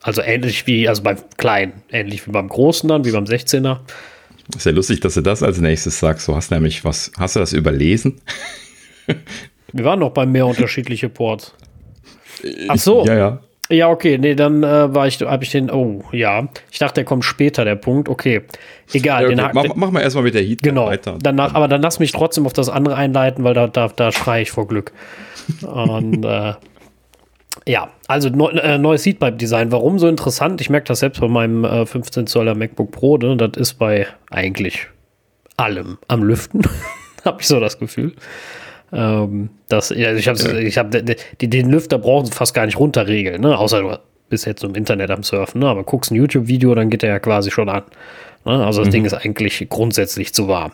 Also 0.00 0.22
ähnlich 0.22 0.66
wie, 0.66 0.88
also 0.88 1.02
beim 1.02 1.18
kleinen, 1.36 1.82
ähnlich 1.90 2.26
wie 2.26 2.30
beim 2.30 2.48
großen 2.48 2.88
dann, 2.88 3.04
wie 3.04 3.10
beim 3.10 3.24
16er. 3.24 3.80
Ist 4.56 4.64
ja 4.64 4.72
lustig, 4.72 5.00
dass 5.00 5.14
du 5.14 5.20
das 5.20 5.42
als 5.42 5.58
nächstes 5.58 5.98
sagst. 5.98 6.28
Du 6.28 6.34
hast 6.34 6.50
nämlich 6.50 6.84
was, 6.84 7.10
hast 7.18 7.36
du 7.36 7.40
das 7.40 7.52
überlesen? 7.52 8.20
Wir 9.72 9.84
waren 9.84 9.98
noch 9.98 10.10
bei 10.10 10.26
mehr 10.26 10.46
unterschiedliche 10.46 11.08
Ports. 11.08 11.54
Ach 12.68 12.78
so. 12.78 13.04
Ja, 13.04 13.16
ja. 13.16 13.40
Ja, 13.70 13.88
okay, 13.88 14.18
nee, 14.18 14.34
dann 14.34 14.62
äh, 14.62 14.94
war 14.94 15.06
ich, 15.06 15.20
habe 15.22 15.42
ich 15.42 15.50
den, 15.50 15.70
oh, 15.70 16.02
ja. 16.12 16.48
Ich 16.70 16.78
dachte, 16.78 16.96
der 16.96 17.04
kommt 17.04 17.24
später, 17.24 17.64
der 17.64 17.76
Punkt. 17.76 18.08
Okay, 18.08 18.42
egal. 18.92 19.22
Ja, 19.22 19.28
okay. 19.28 19.36
Den, 19.36 19.50
mach, 19.54 19.74
mach 19.74 19.90
mal 19.90 20.00
erstmal 20.00 20.24
mit 20.24 20.34
der 20.34 20.42
Heat 20.42 20.62
genau, 20.62 20.86
weiter. 20.86 21.16
Danach, 21.22 21.54
aber 21.54 21.66
dann 21.66 21.80
lass 21.80 21.98
mich 21.98 22.12
trotzdem 22.12 22.44
auf 22.44 22.52
das 22.52 22.68
andere 22.68 22.96
einleiten, 22.96 23.42
weil 23.42 23.54
da, 23.54 23.66
da, 23.66 23.88
da 23.88 24.12
schreie 24.12 24.42
ich 24.42 24.50
vor 24.50 24.68
Glück. 24.68 24.92
Und 25.62 26.24
äh, 26.24 26.54
ja, 27.66 27.88
also 28.06 28.28
neu, 28.28 28.50
äh, 28.50 28.76
neues 28.76 29.06
Heatpipe-Design. 29.06 29.72
Warum 29.72 29.98
so 29.98 30.08
interessant? 30.08 30.60
Ich 30.60 30.68
merke 30.68 30.88
das 30.88 30.98
selbst 30.98 31.20
bei 31.20 31.28
meinem 31.28 31.64
äh, 31.64 31.86
15 31.86 32.26
Zoller 32.26 32.54
MacBook 32.54 32.90
Pro. 32.90 33.16
Ne? 33.16 33.36
Das 33.36 33.56
ist 33.56 33.74
bei 33.74 34.06
eigentlich 34.30 34.88
allem 35.56 35.98
am 36.08 36.22
Lüften, 36.22 36.62
habe 37.24 37.40
ich 37.40 37.46
so 37.46 37.60
das 37.60 37.78
Gefühl. 37.78 38.12
Ähm, 38.92 39.50
das, 39.68 39.90
ja, 39.90 40.14
ich 40.14 40.28
habe 40.28 40.60
ich 40.60 40.78
hab, 40.78 40.90
die, 40.90 41.50
den 41.50 41.70
Lüfter 41.70 41.98
brauchen 41.98 42.26
sie 42.26 42.32
fast 42.32 42.54
gar 42.54 42.66
nicht 42.66 42.78
runterregeln, 42.78 43.40
ne? 43.40 43.58
außer 43.58 43.80
du 43.80 43.98
bist 44.28 44.46
jetzt 44.46 44.64
im 44.64 44.74
Internet 44.74 45.10
am 45.10 45.22
Surfen, 45.22 45.60
ne? 45.60 45.68
aber 45.68 45.84
guckst 45.84 46.10
ein 46.10 46.16
YouTube-Video, 46.16 46.74
dann 46.74 46.90
geht 46.90 47.02
der 47.02 47.10
ja 47.10 47.18
quasi 47.18 47.50
schon 47.50 47.68
an. 47.68 47.82
Ne? 48.44 48.64
Also 48.64 48.80
das 48.80 48.88
mhm. 48.88 48.92
Ding 48.92 49.04
ist 49.04 49.14
eigentlich 49.14 49.66
grundsätzlich 49.68 50.34
zu 50.34 50.48
warm. 50.48 50.72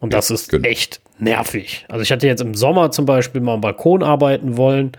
Und 0.00 0.12
das 0.12 0.30
ist 0.30 0.50
genau. 0.50 0.68
echt 0.68 1.00
nervig. 1.18 1.86
Also 1.88 2.02
ich 2.02 2.12
hatte 2.12 2.26
jetzt 2.26 2.42
im 2.42 2.54
Sommer 2.54 2.90
zum 2.90 3.06
Beispiel 3.06 3.40
mal 3.40 3.54
am 3.54 3.60
Balkon 3.60 4.02
arbeiten 4.02 4.56
wollen, 4.56 4.92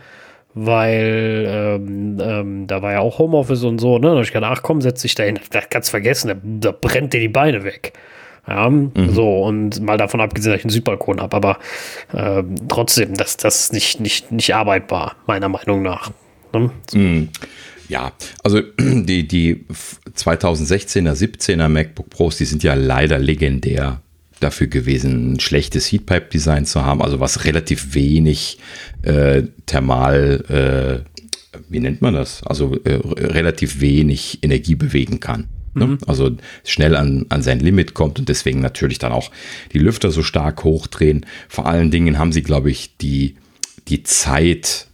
weil 0.53 1.45
ähm, 1.47 2.17
ähm, 2.19 2.67
da 2.67 2.81
war 2.81 2.93
ja 2.93 2.99
auch 2.99 3.19
Homeoffice 3.19 3.63
und 3.63 3.77
so, 3.77 3.99
ne? 3.99 4.07
Da 4.07 4.13
habe 4.13 4.23
ich 4.23 4.31
gedacht, 4.31 4.57
ach 4.57 4.63
komm, 4.63 4.81
setz 4.81 5.03
dich 5.03 5.13
da 5.13 5.23
hin. 5.23 5.39
Das 5.51 5.69
kannst 5.69 5.91
vergessen, 5.91 6.29
da, 6.29 6.69
da 6.69 6.77
brennt 6.79 7.13
dir 7.13 7.19
die 7.19 7.27
Beine 7.27 7.63
weg. 7.63 7.93
Ja, 8.47 8.69
mhm. 8.69 8.91
so, 9.11 9.43
und 9.43 9.81
mal 9.81 9.97
davon 9.97 10.21
abgesehen, 10.21 10.53
dass 10.53 10.59
ich 10.59 10.65
einen 10.65 10.71
Südbalkon 10.71 11.19
habe, 11.19 11.35
aber 11.35 11.59
äh, 12.13 12.43
trotzdem, 12.69 13.15
das, 13.15 13.35
das 13.35 13.61
ist 13.61 13.73
nicht, 13.73 13.99
nicht, 13.99 14.31
nicht 14.31 14.55
arbeitbar, 14.55 15.17
meiner 15.27 15.49
Meinung 15.49 15.81
nach. 15.81 16.11
Ne? 16.53 16.71
So. 16.89 16.97
Mhm. 16.97 17.29
Ja, 17.89 18.13
also 18.43 18.61
die, 18.79 19.27
die 19.27 19.65
2016er, 20.15 21.13
17er 21.13 21.67
MacBook 21.67 22.09
Pros, 22.09 22.37
die 22.37 22.45
sind 22.45 22.63
ja 22.63 22.73
leider 22.73 23.19
legendär 23.19 24.01
dafür 24.39 24.67
gewesen, 24.67 25.33
ein 25.33 25.39
schlechtes 25.39 25.91
Heatpipe-Design 25.91 26.65
zu 26.65 26.85
haben, 26.85 27.01
also 27.01 27.19
was 27.19 27.45
relativ 27.45 27.95
wenig 27.95 28.59
äh, 29.01 29.43
thermal, 29.65 31.03
äh, 31.53 31.59
wie 31.69 31.79
nennt 31.79 32.01
man 32.01 32.13
das? 32.13 32.43
Also 32.43 32.75
äh, 32.83 32.99
relativ 33.03 33.81
wenig 33.81 34.39
Energie 34.43 34.75
bewegen 34.75 35.19
kann. 35.19 35.47
Ne? 35.77 35.87
Mhm. 35.87 35.97
Also 36.07 36.31
schnell 36.63 36.95
an, 36.95 37.25
an 37.29 37.41
sein 37.41 37.59
Limit 37.59 37.93
kommt 37.93 38.19
und 38.19 38.29
deswegen 38.29 38.61
natürlich 38.61 38.99
dann 38.99 39.11
auch 39.11 39.31
die 39.73 39.79
Lüfter 39.79 40.11
so 40.11 40.23
stark 40.23 40.63
hochdrehen. 40.63 41.25
Vor 41.47 41.67
allen 41.67 41.91
Dingen 41.91 42.17
haben 42.17 42.31
sie, 42.31 42.43
glaube 42.43 42.71
ich, 42.71 42.97
die, 42.97 43.35
die 43.87 44.03
Zeit, 44.03 44.87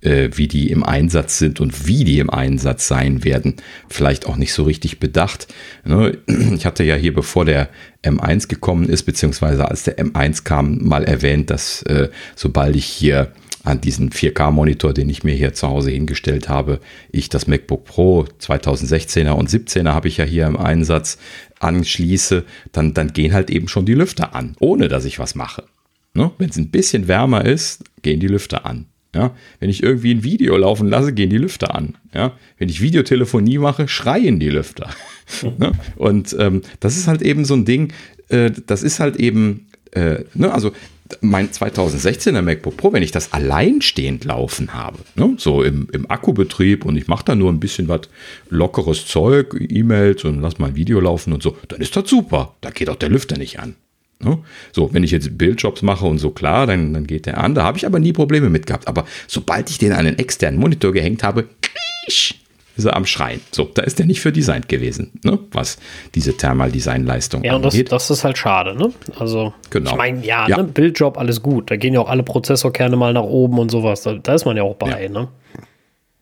äh, 0.00 0.30
wie 0.34 0.48
die 0.48 0.70
im 0.70 0.84
Einsatz 0.84 1.38
sind 1.38 1.60
und 1.60 1.86
wie 1.86 2.04
die 2.04 2.18
im 2.18 2.30
Einsatz 2.30 2.88
sein 2.88 3.24
werden, 3.24 3.56
vielleicht 3.88 4.26
auch 4.26 4.36
nicht 4.36 4.52
so 4.52 4.64
richtig 4.64 5.00
bedacht. 5.00 5.48
Ne? 5.84 6.18
Ich 6.56 6.66
hatte 6.66 6.84
ja 6.84 6.94
hier, 6.94 7.14
bevor 7.14 7.44
der 7.44 7.68
M1 8.02 8.48
gekommen 8.48 8.88
ist, 8.88 9.04
beziehungsweise 9.04 9.68
als 9.68 9.84
der 9.84 9.98
M1 9.98 10.44
kam, 10.44 10.78
mal 10.84 11.04
erwähnt, 11.04 11.50
dass 11.50 11.82
äh, 11.82 12.08
sobald 12.34 12.76
ich 12.76 12.86
hier 12.86 13.32
an 13.66 13.80
diesen 13.80 14.10
4K-Monitor, 14.10 14.94
den 14.94 15.08
ich 15.10 15.24
mir 15.24 15.34
hier 15.34 15.52
zu 15.52 15.66
Hause 15.66 15.90
hingestellt 15.90 16.48
habe, 16.48 16.78
ich 17.10 17.28
das 17.28 17.48
MacBook 17.48 17.84
Pro 17.84 18.26
2016er 18.40 19.32
und 19.32 19.50
17er 19.50 19.92
habe 19.92 20.06
ich 20.06 20.18
ja 20.18 20.24
hier 20.24 20.46
im 20.46 20.56
Einsatz, 20.56 21.18
anschließe, 21.58 22.44
dann, 22.70 22.94
dann 22.94 23.12
gehen 23.12 23.34
halt 23.34 23.50
eben 23.50 23.66
schon 23.66 23.84
die 23.84 23.94
Lüfter 23.94 24.36
an, 24.36 24.54
ohne 24.60 24.86
dass 24.86 25.04
ich 25.04 25.18
was 25.18 25.34
mache. 25.34 25.64
Ne? 26.14 26.30
Wenn 26.38 26.50
es 26.50 26.56
ein 26.56 26.70
bisschen 26.70 27.08
wärmer 27.08 27.44
ist, 27.44 27.82
gehen 28.02 28.20
die 28.20 28.28
Lüfter 28.28 28.66
an. 28.66 28.86
Ja? 29.12 29.34
Wenn 29.58 29.68
ich 29.68 29.82
irgendwie 29.82 30.14
ein 30.14 30.22
Video 30.22 30.56
laufen 30.56 30.88
lasse, 30.88 31.12
gehen 31.12 31.30
die 31.30 31.38
Lüfter 31.38 31.74
an. 31.74 31.96
Ja? 32.14 32.34
Wenn 32.58 32.68
ich 32.68 32.80
Videotelefonie 32.80 33.58
mache, 33.58 33.88
schreien 33.88 34.38
die 34.38 34.50
Lüfter. 34.50 34.90
ne? 35.58 35.72
Und 35.96 36.36
ähm, 36.38 36.62
das 36.78 36.96
ist 36.96 37.08
halt 37.08 37.20
eben 37.20 37.44
so 37.44 37.54
ein 37.54 37.64
Ding, 37.64 37.92
äh, 38.28 38.52
das 38.66 38.84
ist 38.84 39.00
halt 39.00 39.16
eben, 39.16 39.66
äh, 39.90 40.20
ne? 40.34 40.52
also 40.52 40.70
mein 41.20 41.50
2016er 41.50 42.42
MacBook 42.42 42.76
Pro, 42.76 42.92
wenn 42.92 43.02
ich 43.02 43.10
das 43.10 43.32
alleinstehend 43.32 44.24
laufen 44.24 44.74
habe, 44.74 44.98
ne, 45.14 45.34
so 45.38 45.62
im, 45.62 45.88
im 45.92 46.10
Akkubetrieb 46.10 46.84
und 46.84 46.96
ich 46.96 47.06
mache 47.06 47.24
da 47.24 47.34
nur 47.34 47.50
ein 47.50 47.60
bisschen 47.60 47.88
was 47.88 48.02
lockeres 48.50 49.06
Zeug, 49.06 49.56
E-Mails 49.58 50.24
und 50.24 50.40
lass 50.40 50.58
mal 50.58 50.68
ein 50.68 50.76
Video 50.76 51.00
laufen 51.00 51.32
und 51.32 51.42
so, 51.42 51.56
dann 51.68 51.80
ist 51.80 51.96
das 51.96 52.08
super. 52.08 52.54
Da 52.60 52.70
geht 52.70 52.88
auch 52.88 52.96
der 52.96 53.08
Lüfter 53.08 53.38
nicht 53.38 53.60
an. 53.60 53.76
Ne? 54.18 54.38
So, 54.72 54.92
wenn 54.94 55.04
ich 55.04 55.10
jetzt 55.10 55.36
Bildjobs 55.36 55.82
mache 55.82 56.06
und 56.06 56.18
so, 56.18 56.30
klar, 56.30 56.66
dann, 56.66 56.94
dann 56.94 57.06
geht 57.06 57.26
der 57.26 57.38
an. 57.38 57.54
Da 57.54 57.64
habe 57.64 57.76
ich 57.78 57.86
aber 57.86 57.98
nie 57.98 58.12
Probleme 58.12 58.48
mit 58.48 58.66
gehabt. 58.66 58.88
Aber 58.88 59.04
sobald 59.26 59.68
ich 59.68 59.78
den 59.78 59.92
an 59.92 60.06
einen 60.06 60.18
externen 60.18 60.58
Monitor 60.58 60.92
gehängt 60.92 61.22
habe, 61.22 61.46
krisch, 61.60 62.34
ist 62.76 62.84
er 62.84 62.96
am 62.96 63.06
Schreien. 63.06 63.40
So, 63.52 63.64
da 63.72 63.82
ist 63.82 63.98
er 64.00 64.06
nicht 64.06 64.20
für 64.20 64.32
designt 64.32 64.68
gewesen, 64.68 65.12
ne? 65.24 65.38
was 65.52 65.78
diese 66.14 66.36
Thermal-Design-Leistung 66.36 67.44
ja, 67.44 67.54
angeht. 67.54 67.72
Ja, 67.72 67.78
und 67.78 67.92
das, 67.92 68.08
das, 68.08 68.18
ist 68.18 68.24
halt 68.24 68.38
schade. 68.38 68.76
Ne? 68.76 68.92
Also, 69.18 69.54
genau. 69.70 69.90
ich 69.90 69.96
meine, 69.96 70.24
ja, 70.24 70.48
ja. 70.48 70.58
Ne? 70.58 70.64
Bildjob, 70.64 71.18
alles 71.18 71.42
gut. 71.42 71.70
Da 71.70 71.76
gehen 71.76 71.94
ja 71.94 72.00
auch 72.00 72.08
alle 72.08 72.22
Prozessorkerne 72.22 72.96
mal 72.96 73.12
nach 73.12 73.22
oben 73.22 73.58
und 73.58 73.70
sowas. 73.70 74.02
Da, 74.02 74.14
da 74.14 74.34
ist 74.34 74.44
man 74.44 74.56
ja 74.56 74.62
auch 74.62 74.76
bei. 74.76 75.02
Ja. 75.02 75.08
Ne? 75.08 75.28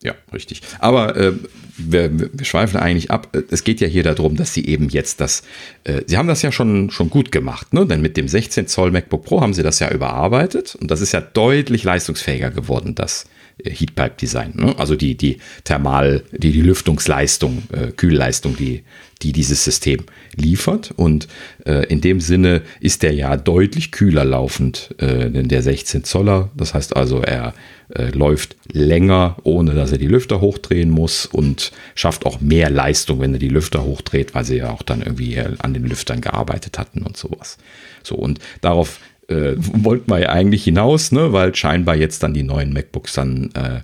Ja, 0.05 0.13
richtig. 0.31 0.61
Aber 0.79 1.17
äh, 1.17 1.33
wir, 1.77 2.11
wir, 2.19 2.45
schweifen 2.45 2.79
eigentlich 2.79 3.11
ab. 3.11 3.35
Es 3.49 3.63
geht 3.63 3.81
ja 3.81 3.87
hier 3.87 4.03
darum, 4.03 4.35
dass 4.35 4.53
sie 4.53 4.65
eben 4.65 4.89
jetzt 4.89 5.19
das, 5.19 5.43
äh, 5.83 6.01
sie 6.05 6.17
haben 6.17 6.27
das 6.27 6.41
ja 6.41 6.51
schon, 6.51 6.91
schon 6.91 7.09
gut 7.09 7.31
gemacht, 7.31 7.73
ne? 7.73 7.85
denn 7.85 8.01
mit 8.01 8.15
dem 8.15 8.27
16 8.27 8.67
Zoll 8.67 8.91
MacBook 8.91 9.25
Pro 9.25 9.41
haben 9.41 9.53
sie 9.53 9.63
das 9.63 9.79
ja 9.79 9.89
überarbeitet 9.89 10.75
und 10.75 10.91
das 10.91 11.01
ist 11.01 11.11
ja 11.11 11.21
deutlich 11.21 11.83
leistungsfähiger 11.83 12.51
geworden, 12.51 12.93
das 12.93 13.25
Heatpipe-Design. 13.63 14.53
Ne? 14.55 14.75
Also 14.77 14.95
die, 14.95 15.15
die 15.15 15.37
Thermal, 15.63 16.23
die, 16.31 16.51
die 16.51 16.61
Lüftungsleistung, 16.61 17.63
äh, 17.71 17.91
Kühlleistung, 17.91 18.55
die, 18.57 18.83
die 19.21 19.31
dieses 19.31 19.63
System 19.63 20.03
liefert. 20.35 20.93
Und 20.95 21.27
äh, 21.65 21.85
in 21.87 22.01
dem 22.01 22.19
Sinne 22.19 22.61
ist 22.79 23.03
der 23.03 23.13
ja 23.13 23.37
deutlich 23.37 23.91
kühler 23.91 24.25
laufend, 24.25 24.93
äh, 24.97 25.29
denn 25.29 25.47
der 25.47 25.61
16 25.61 26.03
Zoller. 26.03 26.51
Das 26.55 26.73
heißt 26.73 26.95
also, 26.95 27.21
er 27.21 27.53
äh, 27.89 28.09
läuft 28.09 28.57
länger, 28.71 29.37
ohne 29.43 29.73
dass 29.73 29.91
er 29.91 29.97
die 29.97 30.07
Lüfter 30.07 30.41
hochdrehen 30.41 30.89
muss 30.89 31.25
und 31.25 31.71
schafft 31.95 32.25
auch 32.25 32.41
mehr 32.41 32.69
Leistung, 32.69 33.19
wenn 33.21 33.33
er 33.33 33.39
die 33.39 33.49
Lüfter 33.49 33.83
hochdreht, 33.83 34.35
weil 34.35 34.43
sie 34.43 34.57
ja 34.57 34.71
auch 34.71 34.83
dann 34.83 35.01
irgendwie 35.01 35.39
an 35.39 35.73
den 35.73 35.85
Lüftern 35.85 36.21
gearbeitet 36.21 36.77
hatten 36.77 37.03
und 37.03 37.15
sowas. 37.15 37.57
So, 38.03 38.15
und 38.15 38.39
darauf 38.61 38.99
äh, 39.27 39.53
wollten 39.57 40.09
wir 40.11 40.19
ja 40.19 40.29
eigentlich 40.29 40.63
hinaus, 40.63 41.11
ne? 41.11 41.33
weil 41.33 41.55
scheinbar 41.55 41.95
jetzt 41.95 42.23
dann 42.23 42.33
die 42.33 42.43
neuen 42.43 42.73
MacBooks 42.73 43.13
dann 43.13 43.49
äh, 43.53 43.79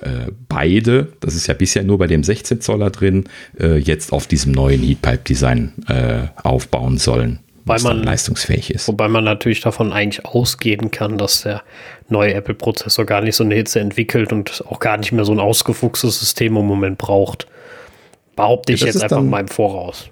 äh, 0.00 0.30
beide, 0.48 1.12
das 1.20 1.34
ist 1.34 1.46
ja 1.46 1.54
bisher 1.54 1.82
nur 1.82 1.98
bei 1.98 2.06
dem 2.06 2.22
16 2.22 2.60
Zoller 2.60 2.90
drin, 2.90 3.24
äh, 3.58 3.76
jetzt 3.76 4.12
auf 4.12 4.26
diesem 4.26 4.52
neuen 4.52 4.82
Heatpipe-Design 4.82 5.72
äh, 5.88 6.26
aufbauen 6.42 6.98
sollen. 6.98 7.40
Was 7.66 7.82
man 7.82 8.02
leistungsfähig 8.02 8.70
ist. 8.70 8.88
Wobei 8.88 9.08
man 9.08 9.24
natürlich 9.24 9.62
davon 9.62 9.92
eigentlich 9.92 10.26
ausgehen 10.26 10.90
kann, 10.90 11.16
dass 11.16 11.42
der 11.42 11.62
neue 12.10 12.34
Apple-Prozessor 12.34 13.06
gar 13.06 13.22
nicht 13.22 13.36
so 13.36 13.44
eine 13.44 13.54
Hitze 13.54 13.80
entwickelt 13.80 14.34
und 14.34 14.62
auch 14.68 14.80
gar 14.80 14.98
nicht 14.98 15.12
mehr 15.12 15.24
so 15.24 15.32
ein 15.32 15.40
ausgefuchstes 15.40 16.20
System 16.20 16.58
im 16.58 16.66
Moment 16.66 16.98
braucht. 16.98 17.46
Behaupte 18.36 18.74
ich 18.74 18.80
ja, 18.80 18.88
jetzt 18.88 19.02
einfach 19.02 19.16
dann, 19.16 19.30
mal 19.30 19.40
im 19.40 19.48
Voraus. 19.48 20.10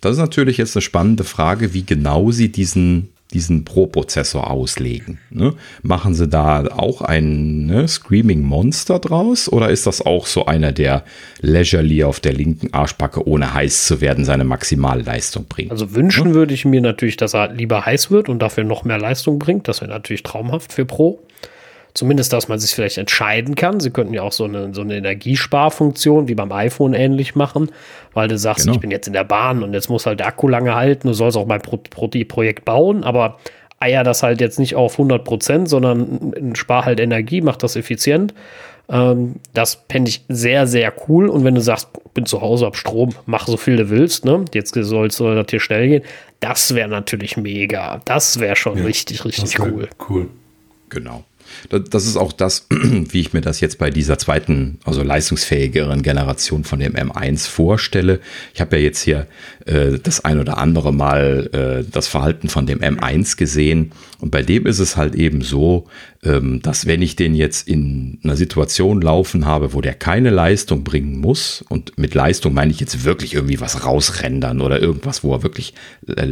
Das 0.00 0.12
ist 0.12 0.18
natürlich 0.18 0.58
jetzt 0.58 0.76
eine 0.76 0.82
spannende 0.82 1.24
Frage, 1.24 1.74
wie 1.74 1.84
genau 1.84 2.30
sie 2.30 2.52
diesen 2.52 3.08
diesen 3.34 3.64
Pro-Prozessor 3.64 4.50
auslegen. 4.50 5.18
Ne? 5.30 5.54
Machen 5.82 6.14
sie 6.14 6.28
da 6.28 6.66
auch 6.68 7.02
ein 7.02 7.66
ne, 7.66 7.88
Screaming 7.88 8.42
Monster 8.42 8.98
draus 8.98 9.48
oder 9.48 9.70
ist 9.70 9.86
das 9.86 10.00
auch 10.00 10.26
so 10.26 10.46
einer, 10.46 10.72
der 10.72 11.04
leisurely 11.40 12.04
auf 12.04 12.20
der 12.20 12.32
linken 12.32 12.72
Arschbacke, 12.72 13.26
ohne 13.26 13.52
heiß 13.52 13.86
zu 13.86 14.00
werden, 14.00 14.24
seine 14.24 14.44
Maximalleistung 14.44 15.46
bringt? 15.48 15.72
Also 15.72 15.94
wünschen 15.94 16.28
ne? 16.28 16.34
würde 16.34 16.54
ich 16.54 16.64
mir 16.64 16.80
natürlich, 16.80 17.16
dass 17.16 17.34
er 17.34 17.52
lieber 17.52 17.84
heiß 17.84 18.10
wird 18.10 18.28
und 18.28 18.38
dafür 18.38 18.64
noch 18.64 18.84
mehr 18.84 18.98
Leistung 18.98 19.38
bringt. 19.38 19.66
Das 19.66 19.80
wäre 19.80 19.90
natürlich 19.90 20.22
traumhaft 20.22 20.72
für 20.72 20.84
Pro. 20.84 21.20
Zumindest, 21.96 22.32
dass 22.32 22.48
man 22.48 22.58
sich 22.58 22.72
vielleicht 22.72 22.98
entscheiden 22.98 23.54
kann. 23.54 23.80
Sie 23.80 23.90
könnten 23.90 24.14
ja 24.14 24.22
auch 24.22 24.32
so 24.32 24.44
eine, 24.44 24.74
so 24.74 24.82
eine 24.82 24.96
Energiesparfunktion 24.96 26.28
wie 26.28 26.34
beim 26.34 26.52
iPhone 26.52 26.94
ähnlich 26.94 27.34
machen, 27.34 27.70
weil 28.12 28.28
du 28.28 28.38
sagst, 28.38 28.64
genau. 28.64 28.74
ich 28.74 28.80
bin 28.80 28.90
jetzt 28.90 29.06
in 29.06 29.12
der 29.12 29.24
Bahn 29.24 29.62
und 29.62 29.72
jetzt 29.72 29.88
muss 29.88 30.06
halt 30.06 30.20
der 30.20 30.26
Akku 30.26 30.48
lange 30.48 30.74
halten, 30.74 31.08
du 31.08 31.14
sollst 31.14 31.36
auch 31.36 31.46
mein 31.46 31.62
Pro 31.62 31.78
Pro 31.78 32.08
Projekt 32.08 32.64
bauen, 32.64 33.02
aber 33.04 33.38
eier 33.80 34.04
das 34.04 34.22
halt 34.22 34.40
jetzt 34.40 34.58
nicht 34.58 34.74
auf 34.74 34.92
100 34.92 35.24
Prozent, 35.24 35.68
sondern 35.68 36.52
spar 36.54 36.84
halt 36.84 37.00
Energie, 37.00 37.40
mach 37.40 37.56
das 37.56 37.76
effizient. 37.76 38.34
Ähm, 38.88 39.36
das 39.52 39.82
fände 39.90 40.08
ich 40.08 40.24
sehr, 40.28 40.66
sehr 40.66 40.92
cool. 41.08 41.28
Und 41.28 41.44
wenn 41.44 41.54
du 41.54 41.60
sagst, 41.60 41.88
bin 42.14 42.26
zu 42.26 42.40
Hause, 42.40 42.66
hab 42.66 42.76
Strom, 42.76 43.14
mach 43.26 43.46
so 43.46 43.56
viel 43.56 43.76
du 43.76 43.90
willst, 43.90 44.24
ne? 44.24 44.44
Jetzt 44.54 44.74
soll 44.74 45.08
es 45.08 45.16
das 45.16 45.46
hier 45.50 45.60
schnell 45.60 45.88
gehen. 45.88 46.02
Das 46.40 46.74
wäre 46.74 46.88
natürlich 46.88 47.36
mega. 47.36 48.00
Das 48.04 48.38
wäre 48.38 48.56
schon 48.56 48.78
ja, 48.78 48.84
richtig, 48.84 49.24
richtig 49.24 49.58
cool. 49.58 49.88
Cool. 50.08 50.28
Genau. 50.88 51.24
Das 51.68 52.06
ist 52.06 52.16
auch 52.16 52.32
das, 52.32 52.66
wie 52.70 53.20
ich 53.20 53.32
mir 53.32 53.40
das 53.40 53.60
jetzt 53.60 53.78
bei 53.78 53.90
dieser 53.90 54.18
zweiten, 54.18 54.78
also 54.84 55.02
leistungsfähigeren 55.02 56.02
Generation 56.02 56.64
von 56.64 56.78
dem 56.78 56.94
M1 56.94 57.48
vorstelle. 57.48 58.20
Ich 58.54 58.60
habe 58.60 58.76
ja 58.76 58.82
jetzt 58.82 59.02
hier 59.02 59.26
äh, 59.66 59.98
das 60.02 60.24
ein 60.24 60.38
oder 60.38 60.58
andere 60.58 60.92
Mal 60.92 61.50
äh, 61.52 61.90
das 61.90 62.08
Verhalten 62.08 62.48
von 62.48 62.66
dem 62.66 62.80
M1 62.80 63.36
gesehen 63.36 63.92
und 64.20 64.30
bei 64.30 64.42
dem 64.42 64.66
ist 64.66 64.78
es 64.78 64.96
halt 64.96 65.14
eben 65.14 65.42
so, 65.42 65.86
dass 66.62 66.86
wenn 66.86 67.02
ich 67.02 67.16
den 67.16 67.34
jetzt 67.34 67.68
in 67.68 68.18
einer 68.24 68.36
Situation 68.36 69.00
laufen 69.00 69.46
habe, 69.46 69.72
wo 69.72 69.80
der 69.80 69.94
keine 69.94 70.30
Leistung 70.30 70.82
bringen 70.82 71.20
muss 71.20 71.64
und 71.68 71.98
mit 71.98 72.14
Leistung 72.14 72.52
meine 72.52 72.70
ich 72.72 72.80
jetzt 72.80 73.04
wirklich 73.04 73.34
irgendwie 73.34 73.60
was 73.60 73.84
rausrendern 73.84 74.60
oder 74.60 74.80
irgendwas, 74.80 75.22
wo 75.22 75.32
er 75.34 75.42
wirklich 75.42 75.74
äh, 76.08 76.26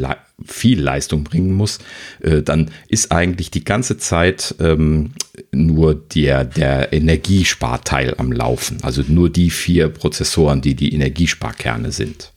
viel 0.44 0.80
Leistung 0.80 1.24
bringen 1.24 1.52
muss, 1.52 1.78
äh, 2.20 2.42
dann 2.42 2.70
ist 2.88 3.12
eigentlich 3.12 3.50
die 3.50 3.64
ganze 3.64 3.96
Zeit 3.96 4.54
ähm, 4.58 5.12
nur 5.52 5.94
der, 5.94 6.44
der 6.44 6.92
Energiesparteil 6.92 8.14
am 8.18 8.32
Laufen. 8.32 8.78
Also 8.82 9.02
nur 9.06 9.30
die 9.30 9.50
vier 9.50 9.88
Prozessoren, 9.88 10.60
die 10.60 10.74
die 10.74 10.92
Energiesparkerne 10.92 11.92
sind. 11.92 12.33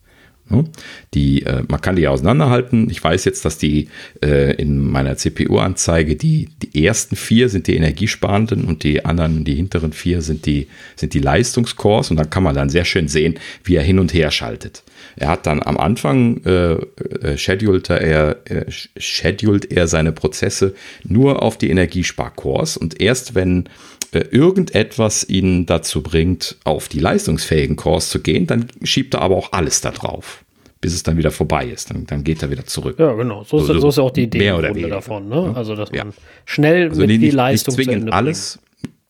Die, 1.14 1.42
äh, 1.42 1.62
man 1.68 1.80
kann 1.80 1.96
die 1.96 2.08
auseinanderhalten. 2.08 2.88
Ich 2.90 3.02
weiß 3.02 3.24
jetzt, 3.24 3.44
dass 3.44 3.58
die 3.58 3.88
äh, 4.24 4.54
in 4.54 4.78
meiner 4.78 5.16
CPU-Anzeige 5.16 6.16
die, 6.16 6.48
die 6.62 6.84
ersten 6.84 7.16
vier 7.16 7.48
sind 7.48 7.66
die 7.66 7.76
energiesparenden 7.76 8.64
und 8.64 8.82
die 8.84 9.04
anderen, 9.04 9.44
die 9.44 9.54
hinteren 9.54 9.92
vier 9.92 10.22
sind 10.22 10.46
die, 10.46 10.68
sind 10.96 11.14
die 11.14 11.20
Leistungscores 11.20 12.10
und 12.10 12.16
dann 12.16 12.30
kann 12.30 12.42
man 12.42 12.54
dann 12.54 12.70
sehr 12.70 12.84
schön 12.84 13.08
sehen, 13.08 13.38
wie 13.64 13.76
er 13.76 13.82
hin 13.82 13.98
und 13.98 14.14
her 14.14 14.30
schaltet. 14.30 14.82
Er 15.16 15.28
hat 15.28 15.46
dann 15.46 15.62
am 15.62 15.76
Anfang 15.76 16.42
äh, 16.44 16.72
äh, 16.72 17.36
scheduled, 17.36 17.90
er, 17.90 18.36
äh, 18.50 18.64
scheduled 18.68 19.70
er 19.70 19.86
seine 19.86 20.12
Prozesse 20.12 20.74
nur 21.04 21.42
auf 21.42 21.58
die 21.58 21.70
Energiesparcores 21.70 22.76
und 22.76 23.00
erst 23.00 23.34
wenn 23.34 23.68
irgendetwas 24.12 25.28
ihn 25.28 25.66
dazu 25.66 26.02
bringt, 26.02 26.56
auf 26.64 26.88
die 26.88 27.00
leistungsfähigen 27.00 27.76
Cores 27.76 28.10
zu 28.10 28.20
gehen, 28.20 28.46
dann 28.46 28.66
schiebt 28.82 29.14
er 29.14 29.22
aber 29.22 29.36
auch 29.36 29.52
alles 29.52 29.80
da 29.80 29.90
drauf 29.90 30.44
bis 30.80 30.94
es 30.94 31.02
dann 31.02 31.16
wieder 31.16 31.30
vorbei 31.30 31.66
ist. 31.66 31.90
Dann, 31.90 32.06
dann 32.06 32.24
geht 32.24 32.42
er 32.42 32.50
wieder 32.50 32.64
zurück. 32.64 32.98
Ja, 32.98 33.12
genau. 33.14 33.42
So, 33.44 33.58
so, 33.58 33.78
so 33.78 33.88
ist 33.88 33.98
ja 33.98 34.04
auch 34.04 34.10
die 34.10 34.24
Idee 34.24 34.38
mehr 34.38 34.58
oder 34.58 34.70
weniger. 34.70 34.88
davon. 34.88 35.28
Ne? 35.28 35.52
Also, 35.54 35.74
dass 35.74 35.90
man 35.90 36.12
schnell 36.44 36.90
also 36.90 37.00
mit 37.00 37.10
nicht, 37.10 37.20
viel 37.20 37.34
Leistung 37.34 37.74
nicht 37.74 37.88
zwingend 37.88 38.12
alles, 38.12 38.60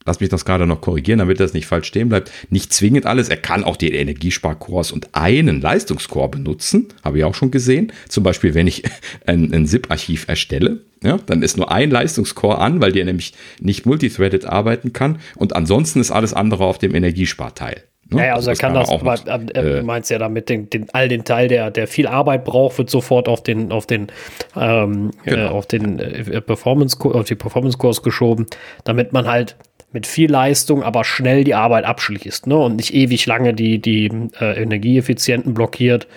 lass 0.09 0.19
mich 0.19 0.29
das 0.29 0.43
gerade 0.43 0.65
noch 0.65 0.81
korrigieren, 0.81 1.19
damit 1.19 1.39
das 1.39 1.53
nicht 1.53 1.67
falsch 1.67 1.87
stehen 1.87 2.09
bleibt, 2.09 2.31
nicht 2.49 2.73
zwingend 2.73 3.05
alles. 3.05 3.29
Er 3.29 3.37
kann 3.37 3.63
auch 3.63 3.77
die 3.77 3.93
Energiesparcores 3.93 4.91
und 4.91 5.09
einen 5.13 5.61
Leistungscore 5.61 6.29
benutzen, 6.29 6.87
habe 7.03 7.19
ich 7.19 7.23
auch 7.23 7.35
schon 7.35 7.51
gesehen. 7.51 7.93
Zum 8.07 8.23
Beispiel, 8.23 8.55
wenn 8.55 8.65
ich 8.65 8.83
ein, 9.27 9.53
ein 9.53 9.67
ZIP-Archiv 9.67 10.27
erstelle, 10.27 10.79
ja, 11.03 11.19
dann 11.27 11.43
ist 11.43 11.57
nur 11.57 11.71
ein 11.71 11.91
Leistungscore 11.91 12.57
an, 12.57 12.81
weil 12.81 12.91
der 12.91 13.05
nämlich 13.05 13.35
nicht 13.61 13.85
multithreaded 13.85 14.45
arbeiten 14.45 14.93
kann 14.93 15.19
und 15.35 15.55
ansonsten 15.55 15.99
ist 15.99 16.09
alles 16.09 16.33
andere 16.33 16.65
auf 16.65 16.79
dem 16.79 16.95
Energiesparteil. 16.95 17.83
Ne? 18.11 18.25
Ja, 18.25 18.33
also, 18.33 18.49
also 18.49 18.59
er 18.59 18.67
kann 18.67 18.73
das, 18.73 18.89
auch 18.89 19.03
noch, 19.03 19.27
er 19.27 19.55
äh, 19.55 19.83
meint 19.83 20.09
ja 20.09 20.17
damit, 20.17 20.49
den, 20.49 20.69
den, 20.71 20.87
all 20.91 21.07
den 21.07 21.23
Teil, 21.23 21.47
der, 21.47 21.69
der 21.69 21.87
viel 21.87 22.07
Arbeit 22.07 22.43
braucht, 22.45 22.79
wird 22.79 22.89
sofort 22.89 23.27
auf 23.27 23.43
den, 23.43 23.71
auf 23.71 23.85
den, 23.85 24.07
ähm, 24.55 25.11
äh, 25.23 25.29
genau. 25.29 25.45
äh, 25.45 25.49
auf 25.49 25.67
den 25.67 25.99
äh, 25.99 26.41
Performance, 26.41 26.97
auf 26.99 27.25
die 27.25 27.35
Performance-Kurs 27.35 28.01
geschoben, 28.01 28.47
damit 28.83 29.13
man 29.13 29.27
halt 29.27 29.55
mit 29.91 30.05
viel 30.05 30.31
Leistung, 30.31 30.83
aber 30.83 31.03
schnell 31.03 31.43
die 31.43 31.55
Arbeit 31.55 31.85
abschließt 31.85 32.47
ne? 32.47 32.57
und 32.57 32.75
nicht 32.75 32.93
ewig 32.93 33.25
lange 33.25 33.53
die, 33.53 33.79
die 33.79 34.11
äh, 34.39 34.61
Energieeffizienten 34.61 35.53
blockiert, 35.53 36.07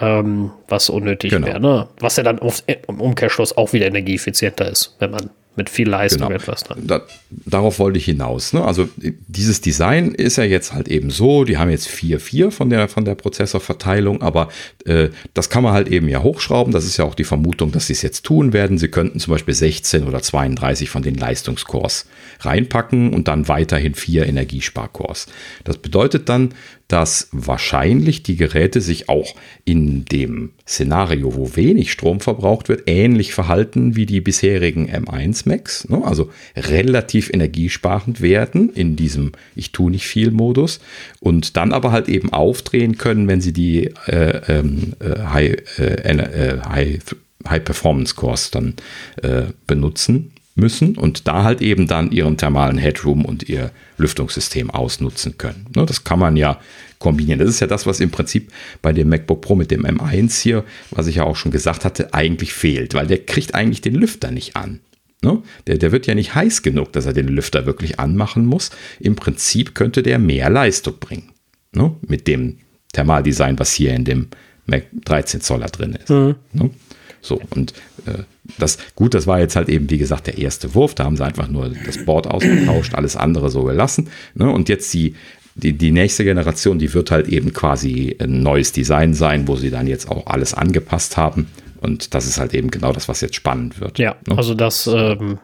ähm, 0.00 0.52
was 0.68 0.90
unnötig 0.90 1.30
genau. 1.30 1.46
wäre. 1.46 1.60
Ne? 1.60 1.88
Was 1.98 2.16
ja 2.16 2.22
dann 2.22 2.38
auf, 2.38 2.62
im 2.66 3.00
Umkehrschluss 3.00 3.56
auch 3.56 3.72
wieder 3.72 3.86
energieeffizienter 3.86 4.70
ist, 4.70 4.96
wenn 4.98 5.10
man 5.10 5.30
mit 5.56 5.70
viel 5.70 5.88
Leistung 5.88 6.28
genau. 6.28 6.40
etwas 6.40 6.64
dran. 6.64 6.82
Da, 6.86 7.02
darauf 7.30 7.78
wollte 7.78 7.98
ich 7.98 8.04
hinaus. 8.04 8.52
Ne? 8.52 8.64
Also 8.64 8.88
dieses 8.96 9.60
Design 9.60 10.12
ist 10.12 10.36
ja 10.36 10.44
jetzt 10.44 10.72
halt 10.72 10.88
eben 10.88 11.10
so, 11.10 11.44
die 11.44 11.58
haben 11.58 11.70
jetzt 11.70 11.88
4-4 11.88 12.50
von 12.50 12.70
der, 12.70 12.88
von 12.88 13.04
der 13.04 13.14
Prozessorverteilung, 13.14 14.22
aber 14.22 14.48
äh, 14.84 15.08
das 15.34 15.50
kann 15.50 15.62
man 15.62 15.72
halt 15.72 15.88
eben 15.88 16.08
ja 16.08 16.22
hochschrauben. 16.22 16.72
Das 16.72 16.84
ist 16.84 16.96
ja 16.96 17.04
auch 17.04 17.14
die 17.14 17.24
Vermutung, 17.24 17.72
dass 17.72 17.86
sie 17.86 17.94
es 17.94 18.02
jetzt 18.02 18.24
tun 18.24 18.52
werden. 18.52 18.78
Sie 18.78 18.88
könnten 18.88 19.18
zum 19.18 19.32
Beispiel 19.32 19.54
16 19.54 20.04
oder 20.04 20.22
32 20.22 20.90
von 20.90 21.02
den 21.02 21.14
Leistungscores 21.14 22.06
reinpacken 22.40 23.12
und 23.12 23.28
dann 23.28 23.48
weiterhin 23.48 23.94
vier 23.94 24.26
Energiesparcores. 24.26 25.26
Das 25.64 25.78
bedeutet 25.78 26.28
dann, 26.28 26.54
dass 26.88 27.28
wahrscheinlich 27.32 28.22
die 28.22 28.36
Geräte 28.36 28.80
sich 28.80 29.08
auch 29.08 29.34
in 29.64 30.04
dem 30.04 30.50
Szenario, 30.66 31.34
wo 31.34 31.56
wenig 31.56 31.90
Strom 31.90 32.20
verbraucht 32.20 32.68
wird, 32.68 32.84
ähnlich 32.86 33.34
verhalten 33.34 33.96
wie 33.96 34.06
die 34.06 34.20
bisherigen 34.20 34.88
M1 34.88 35.48
Max, 35.48 35.88
ne? 35.88 36.02
also 36.04 36.30
relativ 36.56 37.30
energiesparend 37.30 38.20
werden 38.20 38.70
in 38.70 38.94
diesem 38.94 39.32
Ich 39.56 39.72
tue 39.72 39.90
nicht 39.90 40.06
viel 40.06 40.30
Modus 40.30 40.80
und 41.18 41.56
dann 41.56 41.72
aber 41.72 41.90
halt 41.90 42.08
eben 42.08 42.32
aufdrehen 42.32 42.98
können, 42.98 43.26
wenn 43.26 43.40
sie 43.40 43.52
die 43.52 43.92
äh, 44.06 44.40
ähm, 44.48 44.94
äh, 45.00 45.22
High, 45.26 45.78
äh, 45.78 46.16
äh 46.16 46.60
High, 46.68 46.98
High 47.48 47.64
Performance 47.64 48.14
Cores 48.14 48.50
dann 48.52 48.74
äh, 49.22 49.42
benutzen 49.66 50.32
müssen 50.54 50.96
und 50.96 51.28
da 51.28 51.44
halt 51.44 51.60
eben 51.60 51.86
dann 51.86 52.12
ihren 52.12 52.36
thermalen 52.36 52.78
Headroom 52.78 53.24
und 53.24 53.48
ihr 53.48 53.70
Lüftungssystem 53.98 54.70
ausnutzen 54.70 55.38
können. 55.38 55.66
Ne, 55.74 55.86
das 55.86 56.04
kann 56.04 56.18
man 56.18 56.36
ja 56.36 56.60
kombinieren. 56.98 57.38
Das 57.38 57.48
ist 57.48 57.60
ja 57.60 57.66
das, 57.66 57.86
was 57.86 58.00
im 58.00 58.10
Prinzip 58.10 58.52
bei 58.82 58.92
dem 58.92 59.08
MacBook 59.08 59.40
Pro 59.40 59.54
mit 59.54 59.70
dem 59.70 59.84
M1 59.84 60.40
hier, 60.42 60.64
was 60.90 61.06
ich 61.06 61.16
ja 61.16 61.24
auch 61.24 61.36
schon 61.36 61.52
gesagt 61.52 61.84
hatte, 61.84 62.14
eigentlich 62.14 62.52
fehlt, 62.52 62.94
weil 62.94 63.06
der 63.06 63.24
kriegt 63.24 63.54
eigentlich 63.54 63.80
den 63.80 63.94
Lüfter 63.94 64.30
nicht 64.30 64.56
an. 64.56 64.80
Ne? 65.22 65.42
Der, 65.66 65.78
der 65.78 65.92
wird 65.92 66.06
ja 66.06 66.14
nicht 66.14 66.34
heiß 66.34 66.62
genug, 66.62 66.92
dass 66.92 67.06
er 67.06 67.12
den 67.12 67.28
Lüfter 67.28 67.66
wirklich 67.66 67.98
anmachen 67.98 68.46
muss. 68.46 68.70
Im 69.00 69.16
Prinzip 69.16 69.74
könnte 69.74 70.02
der 70.02 70.18
mehr 70.18 70.50
Leistung 70.50 70.98
bringen. 70.98 71.32
Ne? 71.72 71.94
Mit 72.06 72.26
dem 72.26 72.58
Thermaldesign, 72.92 73.58
was 73.58 73.72
hier 73.72 73.94
in 73.94 74.04
dem 74.04 74.28
Mac 74.66 74.86
13 75.04 75.40
Zoller 75.40 75.66
drin 75.66 75.94
ist. 75.94 76.10
Mhm. 76.10 76.36
So, 77.26 77.40
und 77.50 77.72
äh, 78.06 78.22
das, 78.58 78.78
gut, 78.94 79.14
das 79.14 79.26
war 79.26 79.40
jetzt 79.40 79.56
halt 79.56 79.68
eben, 79.68 79.90
wie 79.90 79.98
gesagt, 79.98 80.26
der 80.26 80.38
erste 80.38 80.74
Wurf. 80.74 80.94
Da 80.94 81.04
haben 81.04 81.16
sie 81.16 81.24
einfach 81.24 81.48
nur 81.48 81.72
das 81.84 82.04
Board 82.04 82.26
ausgetauscht, 82.26 82.94
alles 82.94 83.16
andere 83.16 83.50
so 83.50 83.64
gelassen. 83.64 84.08
Ne? 84.34 84.50
Und 84.50 84.68
jetzt 84.68 84.92
die, 84.94 85.14
die, 85.56 85.72
die 85.72 85.90
nächste 85.90 86.24
Generation, 86.24 86.78
die 86.78 86.92
wird 86.94 87.10
halt 87.10 87.28
eben 87.28 87.52
quasi 87.52 88.16
ein 88.20 88.42
neues 88.42 88.72
Design 88.72 89.14
sein, 89.14 89.48
wo 89.48 89.56
sie 89.56 89.70
dann 89.70 89.86
jetzt 89.86 90.10
auch 90.10 90.26
alles 90.26 90.54
angepasst 90.54 91.16
haben. 91.16 91.48
Und 91.80 92.14
das 92.14 92.26
ist 92.26 92.38
halt 92.38 92.54
eben 92.54 92.70
genau 92.70 92.92
das, 92.92 93.08
was 93.08 93.20
jetzt 93.20 93.34
spannend 93.34 93.80
wird. 93.80 93.98
Ja, 93.98 94.16
ne? 94.26 94.36
also 94.36 94.54
das, 94.54 94.86
ähm, 94.86 95.38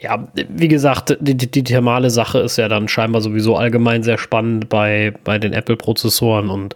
ja, 0.00 0.28
wie 0.48 0.68
gesagt, 0.68 1.16
die, 1.20 1.36
die, 1.36 1.50
die, 1.50 1.64
thermale 1.64 2.10
Sache 2.10 2.40
ist 2.40 2.56
ja 2.56 2.68
dann 2.68 2.88
scheinbar 2.88 3.20
sowieso 3.20 3.56
allgemein 3.56 4.02
sehr 4.02 4.18
spannend 4.18 4.68
bei, 4.68 5.14
bei 5.24 5.38
den 5.38 5.52
Apple-Prozessoren 5.52 6.50
und 6.50 6.74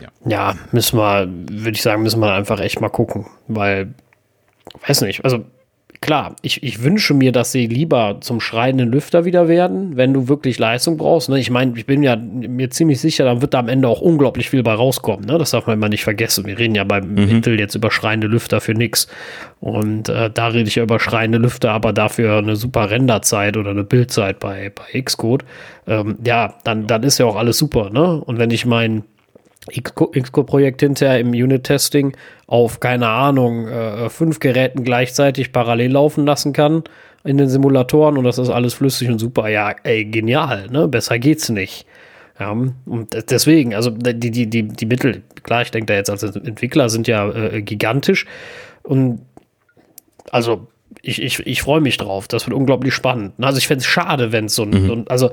ja. 0.00 0.08
ja, 0.24 0.54
müssen 0.72 0.98
wir, 0.98 1.28
würde 1.28 1.76
ich 1.76 1.82
sagen, 1.82 2.02
müssen 2.02 2.20
wir 2.20 2.32
einfach 2.32 2.60
echt 2.60 2.80
mal 2.80 2.88
gucken, 2.88 3.26
weil 3.48 3.94
weiß 4.86 5.02
nicht, 5.02 5.24
also 5.24 5.44
klar, 6.00 6.34
ich, 6.40 6.62
ich 6.62 6.82
wünsche 6.82 7.12
mir, 7.12 7.30
dass 7.30 7.52
sie 7.52 7.66
lieber 7.66 8.18
zum 8.20 8.40
schreienden 8.40 8.90
Lüfter 8.90 9.24
wieder 9.24 9.48
werden, 9.48 9.96
wenn 9.96 10.14
du 10.14 10.28
wirklich 10.28 10.58
Leistung 10.58 10.96
brauchst. 10.96 11.28
Ne? 11.28 11.38
Ich 11.38 11.50
meine, 11.50 11.76
ich 11.76 11.84
bin 11.84 12.02
ja 12.02 12.16
mir 12.16 12.70
ziemlich 12.70 13.00
sicher, 13.00 13.24
dann 13.24 13.42
wird 13.42 13.54
da 13.54 13.58
am 13.58 13.68
Ende 13.68 13.88
auch 13.88 14.00
unglaublich 14.00 14.48
viel 14.48 14.62
bei 14.62 14.72
rauskommen. 14.72 15.26
Ne? 15.26 15.36
Das 15.36 15.50
darf 15.50 15.66
man 15.66 15.76
immer 15.76 15.88
nicht 15.88 16.04
vergessen. 16.04 16.46
Wir 16.46 16.58
reden 16.58 16.74
ja 16.74 16.84
beim 16.84 17.12
mhm. 17.12 17.28
Intel 17.28 17.60
jetzt 17.60 17.74
über 17.74 17.90
schreiende 17.90 18.28
Lüfter 18.28 18.60
für 18.60 18.72
nix. 18.72 19.08
Und 19.60 20.08
äh, 20.08 20.30
da 20.30 20.46
rede 20.48 20.68
ich 20.68 20.76
ja 20.76 20.82
über 20.82 21.00
schreiende 21.00 21.38
Lüfter, 21.38 21.72
aber 21.72 21.92
dafür 21.92 22.38
eine 22.38 22.56
super 22.56 22.90
Renderzeit 22.90 23.56
oder 23.56 23.70
eine 23.70 23.84
Bildzeit 23.84 24.40
bei, 24.40 24.72
bei 24.74 25.00
Xcode. 25.02 25.44
Ähm, 25.86 26.16
ja, 26.24 26.54
dann, 26.64 26.86
dann 26.86 27.02
ist 27.02 27.18
ja 27.18 27.26
auch 27.26 27.36
alles 27.36 27.58
super. 27.58 27.90
Ne? 27.90 28.22
Und 28.24 28.38
wenn 28.38 28.50
ich 28.50 28.64
mein 28.64 29.04
Xcode-Projekt 29.70 30.80
hinterher 30.80 31.20
im 31.20 31.30
Unit-Testing 31.30 32.16
auf, 32.46 32.80
keine 32.80 33.08
Ahnung, 33.08 33.68
äh, 33.68 34.08
fünf 34.10 34.40
Geräten 34.40 34.84
gleichzeitig 34.84 35.52
parallel 35.52 35.92
laufen 35.92 36.26
lassen 36.26 36.52
kann 36.52 36.84
in 37.24 37.36
den 37.36 37.48
Simulatoren 37.48 38.16
und 38.16 38.24
das 38.24 38.38
ist 38.38 38.50
alles 38.50 38.74
flüssig 38.74 39.08
und 39.08 39.18
super. 39.18 39.48
Ja, 39.48 39.74
ey, 39.82 40.04
genial, 40.04 40.68
ne? 40.70 40.88
Besser 40.88 41.18
geht's 41.18 41.48
nicht. 41.48 41.86
Ja, 42.38 42.50
und 42.50 43.30
deswegen, 43.30 43.74
also 43.74 43.90
die, 43.90 44.30
die, 44.30 44.46
die, 44.46 44.62
die 44.62 44.86
Mittel, 44.86 45.22
klar, 45.42 45.62
ich 45.62 45.70
denke 45.70 45.86
da 45.86 45.94
jetzt 45.94 46.08
als 46.08 46.22
Entwickler 46.22 46.88
sind 46.88 47.06
ja 47.06 47.30
äh, 47.30 47.60
gigantisch 47.60 48.24
und 48.82 49.20
also 50.30 50.68
ich, 51.02 51.22
ich, 51.22 51.40
ich 51.46 51.62
freue 51.62 51.80
mich 51.80 51.96
drauf. 51.96 52.28
Das 52.28 52.46
wird 52.46 52.56
unglaublich 52.56 52.94
spannend. 52.94 53.34
Also 53.40 53.58
ich 53.58 53.66
fände 53.66 53.82
es 53.82 53.86
schade, 53.86 54.32
wenn 54.32 54.46
es 54.46 54.54
so, 54.54 54.66
mhm. 54.66 54.86
so 54.86 54.92
ein, 54.92 55.08
also 55.08 55.30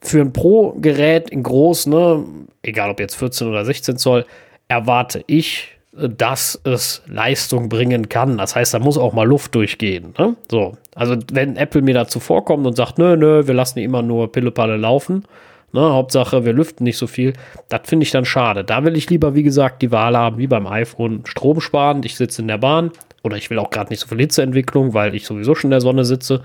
für 0.00 0.20
ein 0.20 0.32
Pro-Gerät 0.32 1.30
in 1.30 1.42
groß, 1.42 1.86
ne, 1.86 2.24
egal 2.62 2.90
ob 2.90 3.00
jetzt 3.00 3.16
14 3.16 3.48
oder 3.48 3.64
16 3.64 3.96
Zoll, 3.96 4.26
erwarte 4.68 5.24
ich, 5.26 5.78
dass 5.92 6.60
es 6.64 7.02
Leistung 7.06 7.68
bringen 7.68 8.08
kann. 8.08 8.38
Das 8.38 8.54
heißt, 8.54 8.74
da 8.74 8.78
muss 8.78 8.98
auch 8.98 9.12
mal 9.12 9.26
Luft 9.26 9.54
durchgehen. 9.54 10.14
Ne? 10.18 10.36
So, 10.50 10.76
also 10.94 11.16
wenn 11.32 11.56
Apple 11.56 11.82
mir 11.82 11.94
dazu 11.94 12.20
vorkommt 12.20 12.66
und 12.66 12.76
sagt, 12.76 12.98
nö, 12.98 13.16
nö, 13.16 13.46
wir 13.46 13.54
lassen 13.54 13.80
immer 13.80 14.02
nur 14.02 14.30
Pillepalle 14.30 14.76
laufen, 14.76 15.24
ne, 15.72 15.80
Hauptsache 15.80 16.44
wir 16.44 16.52
lüften 16.52 16.84
nicht 16.84 16.98
so 16.98 17.06
viel, 17.06 17.32
das 17.68 17.80
finde 17.84 18.04
ich 18.04 18.12
dann 18.12 18.24
schade. 18.24 18.64
Da 18.64 18.84
will 18.84 18.96
ich 18.96 19.10
lieber, 19.10 19.34
wie 19.34 19.42
gesagt, 19.42 19.82
die 19.82 19.90
Wahl 19.90 20.16
haben, 20.16 20.38
wie 20.38 20.46
beim 20.46 20.66
iPhone, 20.66 21.22
Strom 21.24 21.60
sparen. 21.60 22.02
Ich 22.04 22.16
sitze 22.16 22.42
in 22.42 22.48
der 22.48 22.58
Bahn 22.58 22.92
oder 23.22 23.36
ich 23.36 23.50
will 23.50 23.58
auch 23.58 23.70
gerade 23.70 23.90
nicht 23.90 24.00
so 24.00 24.06
viel 24.06 24.20
Hitzeentwicklung, 24.20 24.94
weil 24.94 25.14
ich 25.14 25.26
sowieso 25.26 25.54
schon 25.54 25.68
in 25.68 25.72
der 25.72 25.80
Sonne 25.80 26.04
sitze 26.04 26.42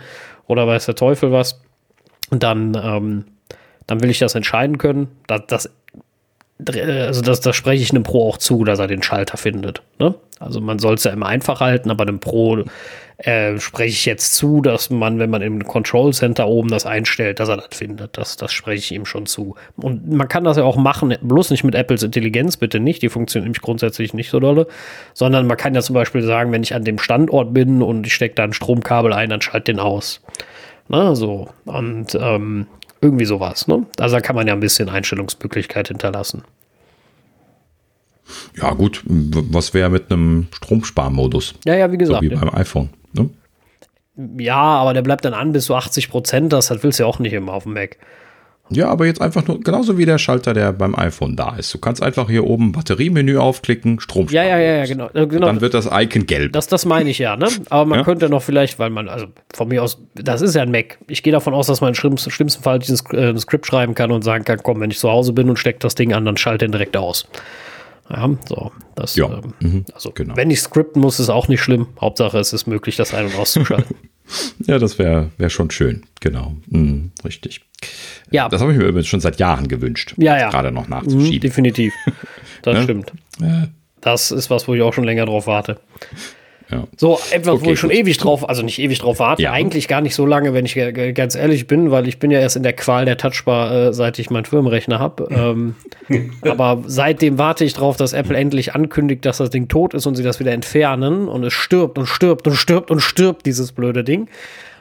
oder 0.47 0.65
weiß 0.67 0.85
der 0.87 0.95
Teufel 0.95 1.31
was. 1.31 1.61
Und 2.31 2.41
dann, 2.41 2.75
ähm, 2.81 3.25
dann 3.87 4.01
will 4.01 4.09
ich 4.09 4.19
das 4.19 4.35
entscheiden 4.35 4.77
können. 4.77 5.07
Das, 5.27 5.41
das 5.47 5.69
also 6.67 7.21
das, 7.21 7.41
das 7.41 7.55
spreche 7.55 7.83
ich 7.83 7.91
einem 7.91 8.03
Pro 8.03 8.29
auch 8.29 8.37
zu, 8.37 8.63
dass 8.63 8.79
er 8.79 8.87
den 8.87 9.03
Schalter 9.03 9.37
findet. 9.37 9.81
Ne? 9.99 10.15
Also 10.39 10.61
man 10.61 10.79
soll 10.79 10.95
es 10.95 11.03
ja 11.03 11.11
immer 11.11 11.25
einfach 11.25 11.59
halten, 11.59 11.89
aber 11.89 12.03
einem 12.03 12.19
Pro 12.19 12.63
äh, 13.17 13.59
spreche 13.59 13.93
ich 13.93 14.05
jetzt 14.05 14.35
zu, 14.35 14.61
dass 14.61 14.89
man, 14.89 15.19
wenn 15.19 15.29
man 15.29 15.41
im 15.41 15.63
Control 15.65 16.13
Center 16.13 16.47
oben 16.47 16.69
das 16.69 16.85
einstellt, 16.85 17.39
dass 17.39 17.49
er 17.49 17.57
das 17.57 17.69
findet. 17.71 18.17
Das, 18.17 18.37
das 18.37 18.51
spreche 18.51 18.79
ich 18.79 18.91
ihm 18.91 19.05
schon 19.05 19.25
zu. 19.25 19.55
Und 19.77 20.09
man 20.11 20.27
kann 20.27 20.43
das 20.43 20.57
ja 20.57 20.63
auch 20.63 20.77
machen, 20.77 21.15
bloß 21.21 21.49
nicht 21.51 21.63
mit 21.63 21.75
Apples 21.75 22.03
Intelligenz, 22.03 22.57
bitte 22.57 22.79
nicht, 22.79 23.01
die 23.01 23.09
funktioniert 23.09 23.45
nämlich 23.45 23.61
grundsätzlich 23.61 24.13
nicht 24.13 24.29
so 24.29 24.39
dolle, 24.39 24.67
sondern 25.13 25.47
man 25.47 25.57
kann 25.57 25.75
ja 25.75 25.81
zum 25.81 25.95
Beispiel 25.95 26.21
sagen, 26.21 26.51
wenn 26.51 26.63
ich 26.63 26.75
an 26.75 26.83
dem 26.83 26.99
Standort 26.99 27.53
bin 27.53 27.81
und 27.81 28.05
ich 28.07 28.13
stecke 28.13 28.35
da 28.35 28.43
ein 28.43 28.53
Stromkabel 28.53 29.13
ein, 29.13 29.29
dann 29.29 29.41
schalt 29.41 29.67
den 29.67 29.79
aus. 29.79 30.21
Na, 30.87 31.15
so. 31.15 31.49
Und 31.65 32.15
ähm, 32.19 32.67
irgendwie 33.03 33.25
sowas. 33.25 33.67
Ne? 33.67 33.85
Also 33.99 34.15
da 34.15 34.21
kann 34.21 34.35
man 34.35 34.47
ja 34.47 34.53
ein 34.53 34.59
bisschen 34.59 34.89
Einstellungsmöglichkeit 34.89 35.89
hinterlassen. 35.89 36.43
Ja, 38.55 38.71
gut, 38.71 39.03
was 39.05 39.73
wäre 39.73 39.89
mit 39.89 40.11
einem 40.11 40.47
Stromsparmodus? 40.53 41.55
Ja, 41.65 41.75
ja, 41.75 41.91
wie 41.91 41.97
gesagt. 41.97 42.23
So 42.23 42.29
wie 42.29 42.33
beim 42.33 42.53
iPhone. 42.55 42.89
Ne? 43.11 43.29
Ja, 44.37 44.55
aber 44.55 44.93
der 44.93 45.01
bleibt 45.01 45.25
dann 45.25 45.33
an 45.33 45.51
bis 45.51 45.65
zu 45.65 45.75
80 45.75 46.09
Prozent. 46.09 46.53
Das, 46.53 46.67
das 46.67 46.83
willst 46.83 46.99
du 46.99 47.03
ja 47.03 47.07
auch 47.07 47.19
nicht 47.19 47.33
immer 47.33 47.53
auf 47.53 47.63
dem 47.63 47.73
Mac. 47.73 47.97
Ja, 48.73 48.89
aber 48.89 49.05
jetzt 49.05 49.21
einfach 49.21 49.47
nur, 49.47 49.59
genauso 49.59 49.97
wie 49.97 50.05
der 50.05 50.17
Schalter, 50.17 50.53
der 50.53 50.73
beim 50.73 50.95
iPhone 50.95 51.35
da 51.35 51.55
ist. 51.55 51.73
Du 51.73 51.77
kannst 51.77 52.01
einfach 52.01 52.29
hier 52.29 52.45
oben 52.45 52.71
Batteriemenü 52.71 53.37
aufklicken, 53.37 53.99
Strom 53.99 54.27
Ja, 54.29 54.43
ja, 54.43 54.59
ja, 54.59 54.77
ja, 54.77 54.85
genau. 54.85 55.09
Äh, 55.13 55.27
genau. 55.27 55.47
Dann 55.47 55.61
wird 55.61 55.73
das 55.73 55.87
Icon 55.91 56.25
gelb. 56.25 56.53
Das, 56.53 56.67
das 56.67 56.85
meine 56.85 57.09
ich 57.09 57.19
ja, 57.19 57.35
ne? 57.35 57.47
Aber 57.69 57.85
man 57.85 57.99
ja? 57.99 58.05
könnte 58.05 58.29
noch 58.29 58.43
vielleicht, 58.43 58.79
weil 58.79 58.89
man, 58.89 59.09
also 59.09 59.27
von 59.53 59.67
mir 59.67 59.83
aus, 59.83 60.01
das 60.15 60.41
ist 60.41 60.55
ja 60.55 60.61
ein 60.61 60.71
Mac. 60.71 60.97
Ich 61.07 61.23
gehe 61.23 61.33
davon 61.33 61.53
aus, 61.53 61.67
dass 61.67 61.81
man 61.81 61.89
im 61.89 61.95
schlimmsten, 61.95 62.31
schlimmsten 62.31 62.63
Fall 62.63 62.79
diesen 62.79 62.97
äh, 63.15 63.37
Skript 63.37 63.65
schreiben 63.65 63.95
kann 63.95 64.11
und 64.11 64.23
sagen 64.23 64.45
kann, 64.45 64.59
komm, 64.63 64.79
wenn 64.81 64.91
ich 64.91 64.99
zu 64.99 65.09
Hause 65.09 65.33
bin 65.33 65.49
und 65.49 65.57
stecke 65.57 65.79
das 65.79 65.95
Ding 65.95 66.13
an, 66.13 66.25
dann 66.25 66.37
schalte 66.37 66.65
den 66.65 66.71
direkt 66.71 66.97
aus. 66.97 67.27
Ja, 68.09 68.29
so. 68.47 68.71
Das, 68.95 69.15
ja. 69.15 69.25
Ähm, 69.25 69.53
mhm, 69.59 69.85
also, 69.93 70.11
genau. 70.11 70.35
wenn 70.35 70.51
ich 70.51 70.61
skripten 70.61 71.01
muss, 71.01 71.19
ist 71.19 71.29
auch 71.29 71.47
nicht 71.47 71.61
schlimm. 71.61 71.87
Hauptsache, 71.99 72.37
es 72.37 72.53
ist 72.53 72.67
möglich, 72.67 72.95
das 72.95 73.13
ein- 73.13 73.25
und 73.25 73.35
auszuschalten. 73.35 73.95
ja, 74.65 74.79
das 74.79 74.99
wäre 74.99 75.29
wär 75.37 75.49
schon 75.49 75.71
schön. 75.71 76.03
Genau. 76.19 76.55
Mhm, 76.67 77.11
richtig. 77.23 77.61
Ja. 78.31 78.49
Das 78.49 78.61
habe 78.61 78.71
ich 78.71 78.77
mir 78.77 78.85
übrigens 78.85 79.07
schon 79.07 79.19
seit 79.19 79.39
Jahren 79.39 79.67
gewünscht. 79.67 80.13
Ja, 80.17 80.37
ja. 80.37 80.49
Gerade 80.49 80.71
noch 80.71 80.87
nachzuschieben. 80.87 81.35
Mhm, 81.35 81.39
definitiv. 81.41 81.93
Das 82.61 82.75
ne? 82.75 82.83
stimmt. 82.83 83.11
Das 83.99 84.31
ist 84.31 84.49
was, 84.49 84.69
wo 84.69 84.73
ich 84.73 84.81
auch 84.81 84.93
schon 84.93 85.03
länger 85.03 85.25
drauf 85.25 85.47
warte. 85.47 85.81
Ja. 86.69 86.87
So 86.97 87.19
etwas, 87.31 87.55
okay, 87.55 87.65
wo 87.65 87.71
ich 87.71 87.79
schon 87.79 87.89
gut. 87.89 87.99
ewig 87.99 88.17
drauf, 88.17 88.47
also 88.47 88.63
nicht 88.63 88.79
ewig 88.79 88.99
drauf 88.99 89.19
warte, 89.19 89.43
ja. 89.43 89.51
eigentlich 89.51 89.87
gar 89.87 90.01
nicht 90.01 90.15
so 90.15 90.25
lange, 90.25 90.53
wenn 90.53 90.65
ich 90.65 90.75
ganz 91.13 91.35
ehrlich 91.35 91.67
bin, 91.67 91.91
weil 91.91 92.07
ich 92.07 92.19
bin 92.19 92.31
ja 92.31 92.39
erst 92.39 92.55
in 92.55 92.63
der 92.63 92.73
Qual 92.73 93.05
der 93.05 93.17
Touchbar, 93.17 93.71
äh, 93.71 93.93
seit 93.93 94.17
ich 94.19 94.29
meinen 94.29 94.45
Firmenrechner 94.45 94.99
habe. 94.99 95.27
Ähm, 95.29 95.75
aber 96.41 96.83
seitdem 96.85 97.37
warte 97.37 97.65
ich 97.65 97.73
drauf, 97.73 97.97
dass 97.97 98.13
Apple 98.13 98.37
endlich 98.37 98.73
ankündigt, 98.75 99.25
dass 99.25 99.37
das 99.37 99.49
Ding 99.49 99.67
tot 99.67 99.93
ist 99.93 100.05
und 100.05 100.15
sie 100.15 100.23
das 100.23 100.39
wieder 100.39 100.51
entfernen 100.51 101.27
und 101.27 101.43
es 101.43 101.53
stirbt 101.53 101.97
und 101.97 102.07
stirbt 102.07 102.47
und 102.47 102.55
stirbt 102.55 102.91
und 102.91 103.01
stirbt, 103.01 103.45
dieses 103.45 103.71
blöde 103.71 104.03
Ding. 104.03 104.27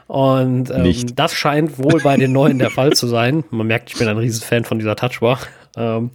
Und 0.06 0.70
ähm, 0.70 0.94
das 1.14 1.34
scheint 1.34 1.78
wohl 1.78 2.00
bei 2.02 2.16
den 2.16 2.32
neuen 2.32 2.58
der 2.58 2.70
Fall 2.70 2.92
zu 2.92 3.06
sein. 3.06 3.44
Man 3.50 3.66
merkt, 3.66 3.90
ich 3.90 3.98
bin 3.98 4.08
ein 4.08 4.18
Riesenfan 4.18 4.64
von 4.64 4.78
dieser 4.78 4.94
Touchbar. 4.94 5.38
Ähm, 5.76 6.10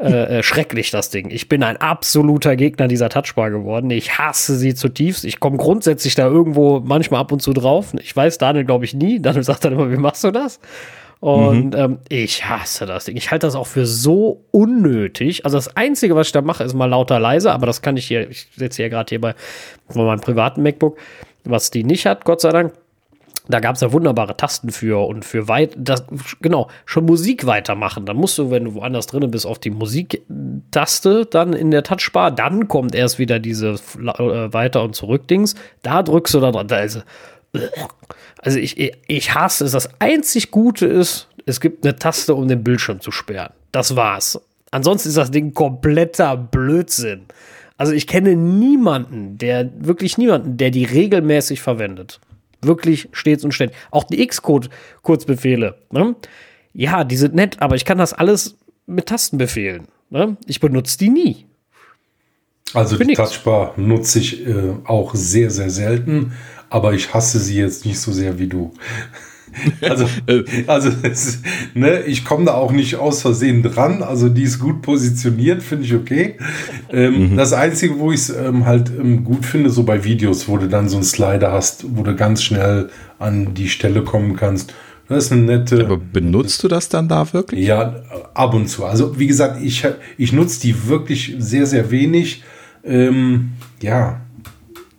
äh, 0.00 0.38
äh, 0.38 0.42
schrecklich, 0.42 0.90
das 0.90 1.10
Ding. 1.10 1.30
Ich 1.30 1.48
bin 1.48 1.62
ein 1.62 1.76
absoluter 1.76 2.56
Gegner 2.56 2.88
dieser 2.88 3.08
Touchbar 3.08 3.50
geworden. 3.50 3.90
Ich 3.90 4.18
hasse 4.18 4.56
sie 4.56 4.74
zutiefst. 4.74 5.24
Ich 5.24 5.40
komme 5.40 5.58
grundsätzlich 5.58 6.14
da 6.14 6.26
irgendwo 6.26 6.80
manchmal 6.80 7.20
ab 7.20 7.32
und 7.32 7.40
zu 7.40 7.52
drauf. 7.52 7.92
Ich 8.00 8.16
weiß 8.16 8.38
Daniel, 8.38 8.64
glaube 8.64 8.84
ich, 8.84 8.94
nie. 8.94 9.20
Daniel 9.20 9.42
sagt 9.42 9.64
dann 9.64 9.74
immer, 9.74 9.90
wie 9.90 9.96
machst 9.96 10.24
du 10.24 10.30
das? 10.30 10.58
Und 11.20 11.74
mhm. 11.74 11.80
ähm, 11.80 11.98
ich 12.08 12.48
hasse 12.48 12.84
das 12.84 13.04
Ding. 13.04 13.16
Ich 13.16 13.30
halte 13.30 13.46
das 13.46 13.54
auch 13.54 13.68
für 13.68 13.86
so 13.86 14.42
unnötig. 14.50 15.44
Also 15.44 15.56
das 15.56 15.76
Einzige, 15.76 16.16
was 16.16 16.28
ich 16.28 16.32
da 16.32 16.42
mache, 16.42 16.64
ist 16.64 16.74
mal 16.74 16.86
lauter 16.86 17.20
leise, 17.20 17.52
aber 17.52 17.66
das 17.66 17.80
kann 17.80 17.96
ich 17.96 18.06
hier, 18.06 18.28
ich 18.28 18.48
sitze 18.56 18.82
hier 18.82 18.90
gerade 18.90 19.08
hier 19.08 19.20
bei, 19.20 19.34
bei 19.94 20.02
meinem 20.02 20.20
privaten 20.20 20.62
MacBook, 20.64 20.98
was 21.44 21.70
die 21.70 21.84
nicht 21.84 22.06
hat, 22.06 22.24
Gott 22.24 22.40
sei 22.40 22.50
Dank. 22.50 22.72
Da 23.48 23.58
gab 23.58 23.74
es 23.74 23.80
ja 23.80 23.92
wunderbare 23.92 24.36
Tasten 24.36 24.70
für 24.70 25.04
und 25.06 25.24
für 25.24 25.48
weit, 25.48 25.72
das, 25.76 26.04
genau, 26.40 26.68
schon 26.84 27.06
Musik 27.06 27.44
weitermachen. 27.44 28.06
Dann 28.06 28.16
musst 28.16 28.38
du, 28.38 28.50
wenn 28.50 28.64
du 28.64 28.74
woanders 28.74 29.08
drin 29.08 29.28
bist, 29.30 29.46
auf 29.46 29.58
die 29.58 29.70
Musiktaste 29.70 31.26
dann 31.26 31.52
in 31.52 31.72
der 31.72 31.82
Touchbar, 31.82 32.30
dann 32.30 32.68
kommt 32.68 32.94
erst 32.94 33.18
wieder 33.18 33.40
diese 33.40 33.70
äh, 33.70 34.52
Weiter- 34.52 34.84
und 34.84 34.94
Zurück-Dings. 34.94 35.56
Da 35.82 36.04
drückst 36.04 36.34
du 36.34 36.40
dann 36.40 36.52
dran. 36.52 36.84
Ist, 36.84 37.04
also 38.38 38.58
ich, 38.58 38.94
ich 39.08 39.34
hasse 39.34 39.64
es. 39.64 39.72
Das 39.72 39.90
einzig 39.98 40.52
Gute 40.52 40.86
ist, 40.86 41.28
es 41.44 41.60
gibt 41.60 41.84
eine 41.84 41.96
Taste, 41.96 42.34
um 42.34 42.46
den 42.46 42.62
Bildschirm 42.62 43.00
zu 43.00 43.10
sperren. 43.10 43.52
Das 43.72 43.96
war's. 43.96 44.40
Ansonsten 44.70 45.08
ist 45.08 45.18
das 45.18 45.32
Ding 45.32 45.52
kompletter 45.52 46.36
Blödsinn. 46.36 47.22
Also 47.76 47.92
ich 47.92 48.06
kenne 48.06 48.36
niemanden, 48.36 49.38
der, 49.38 49.68
wirklich 49.84 50.16
niemanden, 50.16 50.56
der 50.56 50.70
die 50.70 50.84
regelmäßig 50.84 51.60
verwendet. 51.60 52.20
Wirklich 52.62 53.08
stets 53.12 53.44
und 53.44 53.52
ständig. 53.52 53.76
Auch 53.90 54.04
die 54.04 54.22
X-Code-Kurzbefehle. 54.22 55.76
Ne? 55.90 56.14
Ja, 56.72 57.04
die 57.04 57.16
sind 57.16 57.34
nett, 57.34 57.60
aber 57.60 57.76
ich 57.76 57.84
kann 57.84 57.98
das 57.98 58.12
alles 58.12 58.56
mit 58.86 59.06
Tasten 59.06 59.38
befehlen. 59.38 59.88
Ne? 60.10 60.36
Ich 60.46 60.60
benutze 60.60 60.98
die 60.98 61.08
nie. 61.08 61.46
Also 62.74 62.96
Für 62.96 63.02
die 63.02 63.10
nix. 63.10 63.18
Touchbar 63.18 63.74
nutze 63.76 64.18
ich 64.18 64.46
äh, 64.46 64.74
auch 64.84 65.14
sehr, 65.14 65.50
sehr 65.50 65.70
selten, 65.70 66.32
aber 66.70 66.94
ich 66.94 67.12
hasse 67.12 67.38
sie 67.38 67.58
jetzt 67.58 67.84
nicht 67.84 68.00
so 68.00 68.12
sehr 68.12 68.38
wie 68.38 68.46
du. 68.46 68.72
Also, 69.82 70.06
also 70.66 70.90
es, 71.02 71.40
ne, 71.74 72.02
ich 72.02 72.24
komme 72.24 72.46
da 72.46 72.54
auch 72.54 72.72
nicht 72.72 72.96
aus 72.96 73.22
Versehen 73.22 73.62
dran. 73.62 74.02
Also 74.02 74.28
die 74.28 74.42
ist 74.42 74.58
gut 74.58 74.82
positioniert, 74.82 75.62
finde 75.62 75.84
ich 75.84 75.94
okay. 75.94 76.36
Ähm, 76.90 77.32
mhm. 77.32 77.36
Das 77.36 77.52
Einzige, 77.52 77.98
wo 77.98 78.12
ich 78.12 78.20
es 78.20 78.30
ähm, 78.30 78.66
halt 78.66 78.90
ähm, 78.90 79.24
gut 79.24 79.44
finde, 79.44 79.70
so 79.70 79.82
bei 79.82 80.04
Videos, 80.04 80.48
wo 80.48 80.56
du 80.56 80.68
dann 80.68 80.88
so 80.88 80.96
einen 80.96 81.04
Slider 81.04 81.52
hast, 81.52 81.84
wo 81.96 82.02
du 82.02 82.14
ganz 82.14 82.42
schnell 82.42 82.90
an 83.18 83.54
die 83.54 83.68
Stelle 83.68 84.02
kommen 84.02 84.36
kannst. 84.36 84.72
Das 85.08 85.26
ist 85.26 85.32
eine 85.32 85.42
nette. 85.42 85.84
Aber 85.84 85.98
benutzt 85.98 86.62
du 86.62 86.68
das 86.68 86.88
dann 86.88 87.08
da 87.08 87.32
wirklich? 87.32 87.66
Ja, 87.66 87.96
ab 88.34 88.54
und 88.54 88.68
zu. 88.68 88.84
Also 88.84 89.18
wie 89.18 89.26
gesagt, 89.26 89.62
ich, 89.62 89.84
ich 90.16 90.32
nutze 90.32 90.60
die 90.60 90.88
wirklich 90.88 91.34
sehr, 91.38 91.66
sehr 91.66 91.90
wenig. 91.90 92.42
Ähm, 92.84 93.50
ja, 93.80 94.20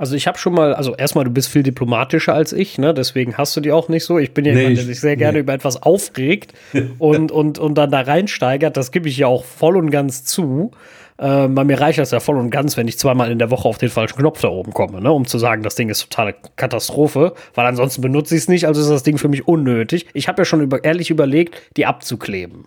also 0.03 0.17
ich 0.17 0.27
habe 0.27 0.37
schon 0.37 0.53
mal, 0.53 0.73
also 0.73 0.97
erstmal, 0.97 1.23
du 1.23 1.31
bist 1.31 1.47
viel 1.47 1.63
diplomatischer 1.63 2.33
als 2.33 2.51
ich, 2.51 2.77
ne? 2.77 2.93
Deswegen 2.93 3.37
hast 3.37 3.55
du 3.55 3.61
die 3.61 3.71
auch 3.71 3.87
nicht 3.87 4.03
so. 4.03 4.19
Ich 4.19 4.33
bin 4.33 4.43
ja 4.43 4.53
nee, 4.53 4.59
jemand, 4.59 4.77
der 4.79 4.83
sich 4.83 4.99
sehr 4.99 5.15
gerne 5.15 5.35
nee. 5.35 5.39
über 5.39 5.53
etwas 5.53 5.81
aufregt 5.81 6.51
und, 6.99 7.31
und, 7.31 7.57
und 7.57 7.75
dann 7.75 7.89
da 7.89 8.01
reinsteigert. 8.01 8.75
Das 8.75 8.91
gebe 8.91 9.07
ich 9.07 9.17
ja 9.17 9.27
auch 9.27 9.45
voll 9.45 9.77
und 9.77 9.91
ganz 9.91 10.25
zu. 10.25 10.71
Äh, 11.17 11.47
bei 11.47 11.63
mir 11.63 11.79
reicht 11.79 11.99
das 11.99 12.11
ja 12.11 12.19
voll 12.19 12.35
und 12.35 12.49
ganz, 12.49 12.75
wenn 12.75 12.89
ich 12.89 12.99
zweimal 12.99 13.31
in 13.31 13.39
der 13.39 13.49
Woche 13.49 13.65
auf 13.65 13.77
den 13.77 13.87
falschen 13.87 14.17
Knopf 14.17 14.41
da 14.41 14.49
oben 14.49 14.73
komme, 14.73 14.99
ne? 14.99 15.09
um 15.09 15.25
zu 15.25 15.37
sagen, 15.37 15.63
das 15.63 15.75
Ding 15.75 15.87
ist 15.87 16.01
totale 16.01 16.35
Katastrophe, 16.57 17.33
weil 17.55 17.65
ansonsten 17.65 18.01
benutze 18.01 18.35
ich 18.35 18.41
es 18.41 18.49
nicht, 18.49 18.67
also 18.67 18.81
ist 18.81 18.89
das 18.89 19.03
Ding 19.03 19.17
für 19.17 19.29
mich 19.29 19.47
unnötig. 19.47 20.07
Ich 20.13 20.27
habe 20.27 20.41
ja 20.41 20.45
schon 20.45 20.59
über, 20.59 20.83
ehrlich 20.83 21.11
überlegt, 21.11 21.61
die 21.77 21.85
abzukleben 21.85 22.65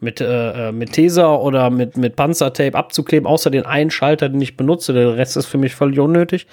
mit, 0.00 0.20
äh, 0.20 0.68
äh, 0.68 0.72
mit 0.72 0.92
Tesa 0.92 1.34
oder 1.34 1.70
mit, 1.70 1.96
mit 1.96 2.16
Panzertape 2.16 2.76
abzukleben, 2.76 3.26
außer 3.26 3.50
den 3.50 3.66
einen 3.66 3.90
Schalter, 3.90 4.28
den 4.28 4.40
ich 4.40 4.56
benutze. 4.56 4.92
Der 4.92 5.16
Rest 5.16 5.36
ist 5.36 5.46
für 5.46 5.58
mich 5.58 5.74
völlig 5.74 5.98
unnötig. 5.98 6.46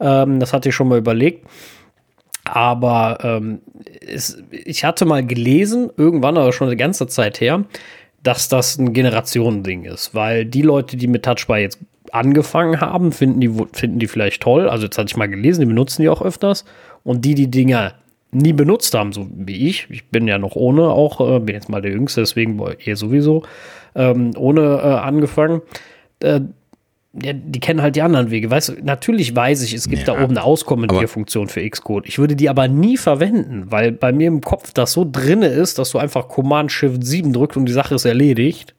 Ähm, 0.00 0.40
das 0.40 0.52
hatte 0.52 0.68
ich 0.68 0.74
schon 0.74 0.88
mal 0.88 0.98
überlegt. 0.98 1.46
Aber 2.44 3.18
ähm, 3.22 3.60
es, 4.00 4.42
ich 4.50 4.84
hatte 4.84 5.04
mal 5.04 5.26
gelesen, 5.26 5.90
irgendwann, 5.96 6.38
aber 6.38 6.52
schon 6.52 6.68
eine 6.68 6.76
ganze 6.76 7.08
Zeit 7.08 7.40
her, 7.40 7.64
dass 8.22 8.48
das 8.48 8.78
ein 8.78 8.92
Generationending 8.92 9.84
ist, 9.84 10.14
weil 10.14 10.44
die 10.44 10.62
Leute, 10.62 10.96
die 10.96 11.06
mit 11.06 11.24
Touchbar 11.24 11.58
jetzt 11.58 11.78
angefangen 12.12 12.80
haben, 12.80 13.10
finden 13.10 13.40
die, 13.40 13.50
finden 13.72 13.98
die 13.98 14.06
vielleicht 14.06 14.42
toll. 14.42 14.68
Also 14.68 14.84
jetzt 14.84 14.96
hatte 14.96 15.08
ich 15.08 15.16
mal 15.16 15.28
gelesen, 15.28 15.60
die 15.60 15.66
benutzen 15.66 16.02
die 16.02 16.08
auch 16.08 16.22
öfters. 16.22 16.64
Und 17.02 17.24
die, 17.24 17.34
die 17.34 17.50
Dinger 17.50 17.94
nie 18.36 18.52
benutzt 18.52 18.94
haben, 18.94 19.12
so 19.12 19.26
wie 19.34 19.68
ich. 19.68 19.88
Ich 19.90 20.08
bin 20.08 20.26
ja 20.28 20.38
noch 20.38 20.56
ohne 20.56 20.88
auch, 20.88 21.20
äh, 21.20 21.40
bin 21.40 21.54
jetzt 21.54 21.68
mal 21.68 21.82
der 21.82 21.92
Jüngste, 21.92 22.20
deswegen 22.20 22.60
eher 22.84 22.96
sowieso, 22.96 23.42
ähm, 23.94 24.32
ohne 24.36 24.60
äh, 24.60 24.86
angefangen. 24.86 25.62
Äh, 26.20 26.40
ja, 27.22 27.32
die 27.32 27.60
kennen 27.60 27.80
halt 27.80 27.96
die 27.96 28.02
anderen 28.02 28.30
Wege. 28.30 28.50
Weißt 28.50 28.68
du, 28.68 28.72
natürlich 28.82 29.34
weiß 29.34 29.62
ich, 29.62 29.72
es 29.72 29.88
gibt 29.88 30.06
ja, 30.06 30.14
da 30.14 30.22
oben 30.22 30.36
eine 30.36 30.42
Auskommentierfunktion 30.42 31.48
für 31.48 31.68
Xcode. 31.68 32.06
Ich 32.06 32.18
würde 32.18 32.36
die 32.36 32.50
aber 32.50 32.68
nie 32.68 32.98
verwenden, 32.98 33.70
weil 33.70 33.92
bei 33.92 34.12
mir 34.12 34.28
im 34.28 34.42
Kopf 34.42 34.72
das 34.74 34.92
so 34.92 35.08
drinne 35.10 35.46
ist, 35.46 35.78
dass 35.78 35.90
du 35.90 35.98
einfach 35.98 36.28
Command 36.28 36.72
Shift 36.72 37.04
7 37.04 37.32
drückst 37.32 37.56
und 37.56 37.66
die 37.66 37.72
Sache 37.72 37.94
ist 37.94 38.04
erledigt. 38.04 38.75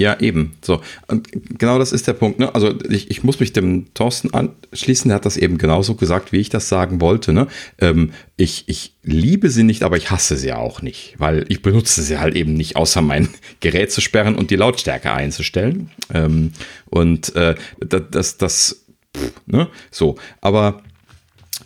Ja, 0.00 0.18
eben. 0.18 0.52
So. 0.62 0.80
Und 1.08 1.28
genau 1.58 1.78
das 1.78 1.92
ist 1.92 2.06
der 2.06 2.14
Punkt. 2.14 2.38
Ne? 2.38 2.54
Also 2.54 2.72
ich, 2.88 3.10
ich 3.10 3.22
muss 3.22 3.38
mich 3.38 3.52
dem 3.52 3.92
Thorsten 3.92 4.32
anschließen, 4.32 5.10
der 5.10 5.16
hat 5.16 5.26
das 5.26 5.36
eben 5.36 5.58
genauso 5.58 5.94
gesagt, 5.94 6.32
wie 6.32 6.38
ich 6.38 6.48
das 6.48 6.70
sagen 6.70 7.02
wollte. 7.02 7.34
Ne? 7.34 7.48
Ähm, 7.78 8.12
ich, 8.38 8.64
ich 8.66 8.94
liebe 9.02 9.50
sie 9.50 9.62
nicht, 9.62 9.82
aber 9.82 9.98
ich 9.98 10.10
hasse 10.10 10.38
sie 10.38 10.54
auch 10.54 10.80
nicht, 10.80 11.16
weil 11.18 11.44
ich 11.48 11.60
benutze 11.60 12.02
sie 12.02 12.18
halt 12.18 12.34
eben 12.34 12.54
nicht, 12.54 12.76
außer 12.76 13.02
mein 13.02 13.28
Gerät 13.60 13.92
zu 13.92 14.00
sperren 14.00 14.36
und 14.36 14.50
die 14.50 14.56
Lautstärke 14.56 15.12
einzustellen. 15.12 15.90
Ähm, 16.14 16.52
und 16.86 17.36
äh, 17.36 17.54
das, 17.80 18.04
das, 18.10 18.38
das 18.38 18.86
pff, 19.14 19.32
ne? 19.44 19.68
so. 19.90 20.16
Aber 20.40 20.80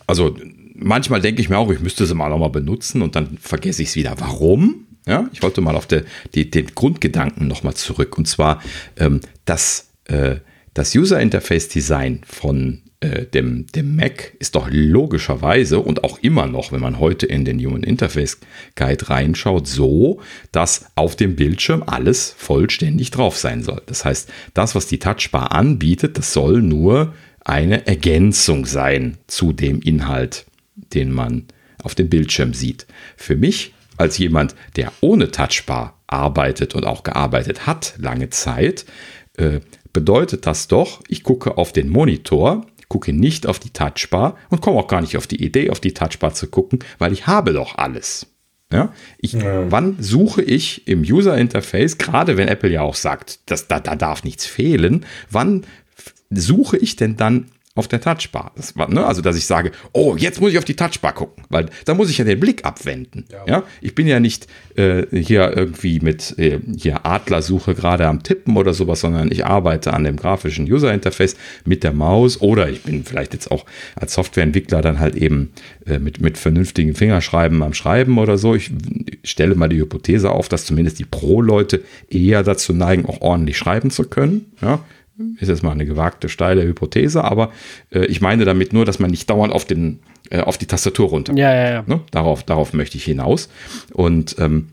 also 0.08 0.36
manchmal 0.74 1.20
denke 1.20 1.40
ich 1.40 1.48
mir 1.48 1.58
auch, 1.58 1.70
ich 1.70 1.78
müsste 1.78 2.04
sie 2.04 2.16
mal 2.16 2.30
nochmal 2.30 2.50
benutzen 2.50 3.00
und 3.00 3.14
dann 3.14 3.38
vergesse 3.40 3.82
ich 3.82 3.90
es 3.90 3.94
wieder. 3.94 4.16
Warum? 4.18 4.88
Ja, 5.06 5.28
ich 5.32 5.42
wollte 5.42 5.60
mal 5.60 5.76
auf 5.76 5.86
der, 5.86 6.04
die, 6.34 6.50
den 6.50 6.74
Grundgedanken 6.74 7.46
nochmal 7.46 7.74
zurück. 7.74 8.16
Und 8.16 8.26
zwar 8.26 8.62
ähm, 8.96 9.20
das, 9.44 9.90
äh, 10.04 10.36
das 10.72 10.94
User 10.94 11.20
Interface 11.20 11.68
Design 11.68 12.22
von 12.26 12.82
äh, 13.00 13.26
dem, 13.26 13.66
dem 13.66 13.96
Mac 13.96 14.32
ist 14.38 14.54
doch 14.54 14.68
logischerweise 14.70 15.78
und 15.78 16.04
auch 16.04 16.18
immer 16.20 16.46
noch, 16.46 16.72
wenn 16.72 16.80
man 16.80 16.98
heute 16.98 17.26
in 17.26 17.44
den 17.44 17.58
Human 17.58 17.82
Interface 17.82 18.38
Guide 18.76 19.10
reinschaut, 19.10 19.66
so, 19.66 20.22
dass 20.52 20.86
auf 20.94 21.16
dem 21.16 21.36
Bildschirm 21.36 21.82
alles 21.86 22.34
vollständig 22.38 23.10
drauf 23.10 23.36
sein 23.36 23.62
soll. 23.62 23.82
Das 23.84 24.06
heißt, 24.06 24.30
das, 24.54 24.74
was 24.74 24.86
die 24.86 24.98
Touchbar 24.98 25.52
anbietet, 25.52 26.16
das 26.16 26.32
soll 26.32 26.62
nur 26.62 27.12
eine 27.44 27.86
Ergänzung 27.86 28.64
sein 28.64 29.18
zu 29.26 29.52
dem 29.52 29.82
Inhalt, 29.82 30.46
den 30.94 31.12
man 31.12 31.44
auf 31.82 31.94
dem 31.94 32.08
Bildschirm 32.08 32.54
sieht. 32.54 32.86
Für 33.18 33.36
mich 33.36 33.73
als 33.96 34.18
jemand, 34.18 34.54
der 34.76 34.92
ohne 35.00 35.30
Touchbar 35.30 36.00
arbeitet 36.06 36.74
und 36.74 36.84
auch 36.84 37.02
gearbeitet 37.02 37.66
hat 37.66 37.94
lange 37.98 38.30
Zeit, 38.30 38.84
äh, 39.36 39.60
bedeutet 39.92 40.46
das 40.46 40.68
doch, 40.68 41.02
ich 41.08 41.22
gucke 41.22 41.56
auf 41.56 41.72
den 41.72 41.88
Monitor, 41.88 42.66
gucke 42.88 43.12
nicht 43.12 43.46
auf 43.46 43.58
die 43.58 43.70
Touchbar 43.70 44.36
und 44.50 44.60
komme 44.60 44.78
auch 44.78 44.88
gar 44.88 45.00
nicht 45.00 45.16
auf 45.16 45.26
die 45.26 45.42
Idee, 45.42 45.70
auf 45.70 45.80
die 45.80 45.94
Touchbar 45.94 46.34
zu 46.34 46.48
gucken, 46.48 46.80
weil 46.98 47.12
ich 47.12 47.26
habe 47.26 47.52
doch 47.52 47.78
alles. 47.78 48.26
Ja, 48.72 48.92
ich, 49.18 49.34
ja. 49.34 49.70
Wann 49.70 49.96
suche 50.00 50.42
ich 50.42 50.88
im 50.88 51.02
User 51.02 51.36
Interface, 51.36 51.98
gerade 51.98 52.36
wenn 52.36 52.48
Apple 52.48 52.70
ja 52.70 52.82
auch 52.82 52.94
sagt, 52.96 53.50
dass, 53.50 53.68
da, 53.68 53.78
da 53.78 53.94
darf 53.94 54.24
nichts 54.24 54.46
fehlen, 54.46 55.06
wann 55.30 55.64
suche 56.30 56.76
ich 56.76 56.96
denn 56.96 57.16
dann 57.16 57.46
auf 57.76 57.88
der 57.88 58.00
Touchbar. 58.00 58.52
Das 58.54 58.76
war, 58.76 58.88
ne, 58.88 59.04
also, 59.04 59.20
dass 59.20 59.36
ich 59.36 59.46
sage, 59.46 59.72
oh, 59.92 60.14
jetzt 60.16 60.40
muss 60.40 60.52
ich 60.52 60.58
auf 60.58 60.64
die 60.64 60.76
Touchbar 60.76 61.12
gucken, 61.12 61.44
weil 61.48 61.66
da 61.86 61.94
muss 61.94 62.08
ich 62.08 62.18
ja 62.18 62.24
den 62.24 62.38
Blick 62.38 62.64
abwenden. 62.64 63.24
Ja, 63.32 63.44
ja? 63.46 63.62
ich 63.80 63.96
bin 63.96 64.06
ja 64.06 64.20
nicht 64.20 64.46
äh, 64.76 65.04
hier 65.10 65.56
irgendwie 65.56 65.98
mit 65.98 66.38
äh, 66.38 66.60
hier 66.76 67.04
Adlersuche 67.04 67.74
gerade 67.74 68.06
am 68.06 68.22
Tippen 68.22 68.56
oder 68.56 68.74
sowas, 68.74 69.00
sondern 69.00 69.32
ich 69.32 69.44
arbeite 69.44 69.92
an 69.92 70.04
dem 70.04 70.16
grafischen 70.16 70.70
User 70.70 70.94
Interface 70.94 71.34
mit 71.64 71.82
der 71.82 71.92
Maus 71.92 72.40
oder 72.40 72.68
ich 72.68 72.82
bin 72.82 73.04
vielleicht 73.04 73.32
jetzt 73.32 73.50
auch 73.50 73.66
als 73.96 74.14
Softwareentwickler 74.14 74.80
dann 74.80 75.00
halt 75.00 75.16
eben 75.16 75.52
äh, 75.86 75.98
mit, 75.98 76.20
mit 76.20 76.38
vernünftigen 76.38 76.94
Fingerschreiben 76.94 77.60
am 77.60 77.74
Schreiben 77.74 78.18
oder 78.18 78.38
so. 78.38 78.54
Ich 78.54 78.70
stelle 79.24 79.56
mal 79.56 79.68
die 79.68 79.78
Hypothese 79.78 80.30
auf, 80.30 80.48
dass 80.48 80.64
zumindest 80.64 81.00
die 81.00 81.06
Pro-Leute 81.06 81.82
eher 82.08 82.44
dazu 82.44 82.72
neigen, 82.72 83.06
auch 83.06 83.20
ordentlich 83.20 83.58
schreiben 83.58 83.90
zu 83.90 84.04
können. 84.04 84.52
Ja, 84.62 84.84
ist 85.38 85.48
jetzt 85.48 85.62
mal 85.62 85.72
eine 85.72 85.86
gewagte, 85.86 86.28
steile 86.28 86.64
Hypothese, 86.64 87.22
aber 87.22 87.52
äh, 87.90 88.04
ich 88.06 88.20
meine 88.20 88.44
damit 88.44 88.72
nur, 88.72 88.84
dass 88.84 88.98
man 88.98 89.10
nicht 89.10 89.30
dauernd 89.30 89.52
auf, 89.52 89.64
den, 89.64 90.00
äh, 90.30 90.40
auf 90.40 90.58
die 90.58 90.66
Tastatur 90.66 91.08
runter. 91.08 91.34
Ja, 91.34 91.54
ja, 91.54 91.70
ja. 91.70 91.84
Ne? 91.86 92.00
Darauf, 92.10 92.42
darauf 92.42 92.72
möchte 92.72 92.96
ich 92.96 93.04
hinaus. 93.04 93.48
Und 93.92 94.36
ähm, 94.38 94.72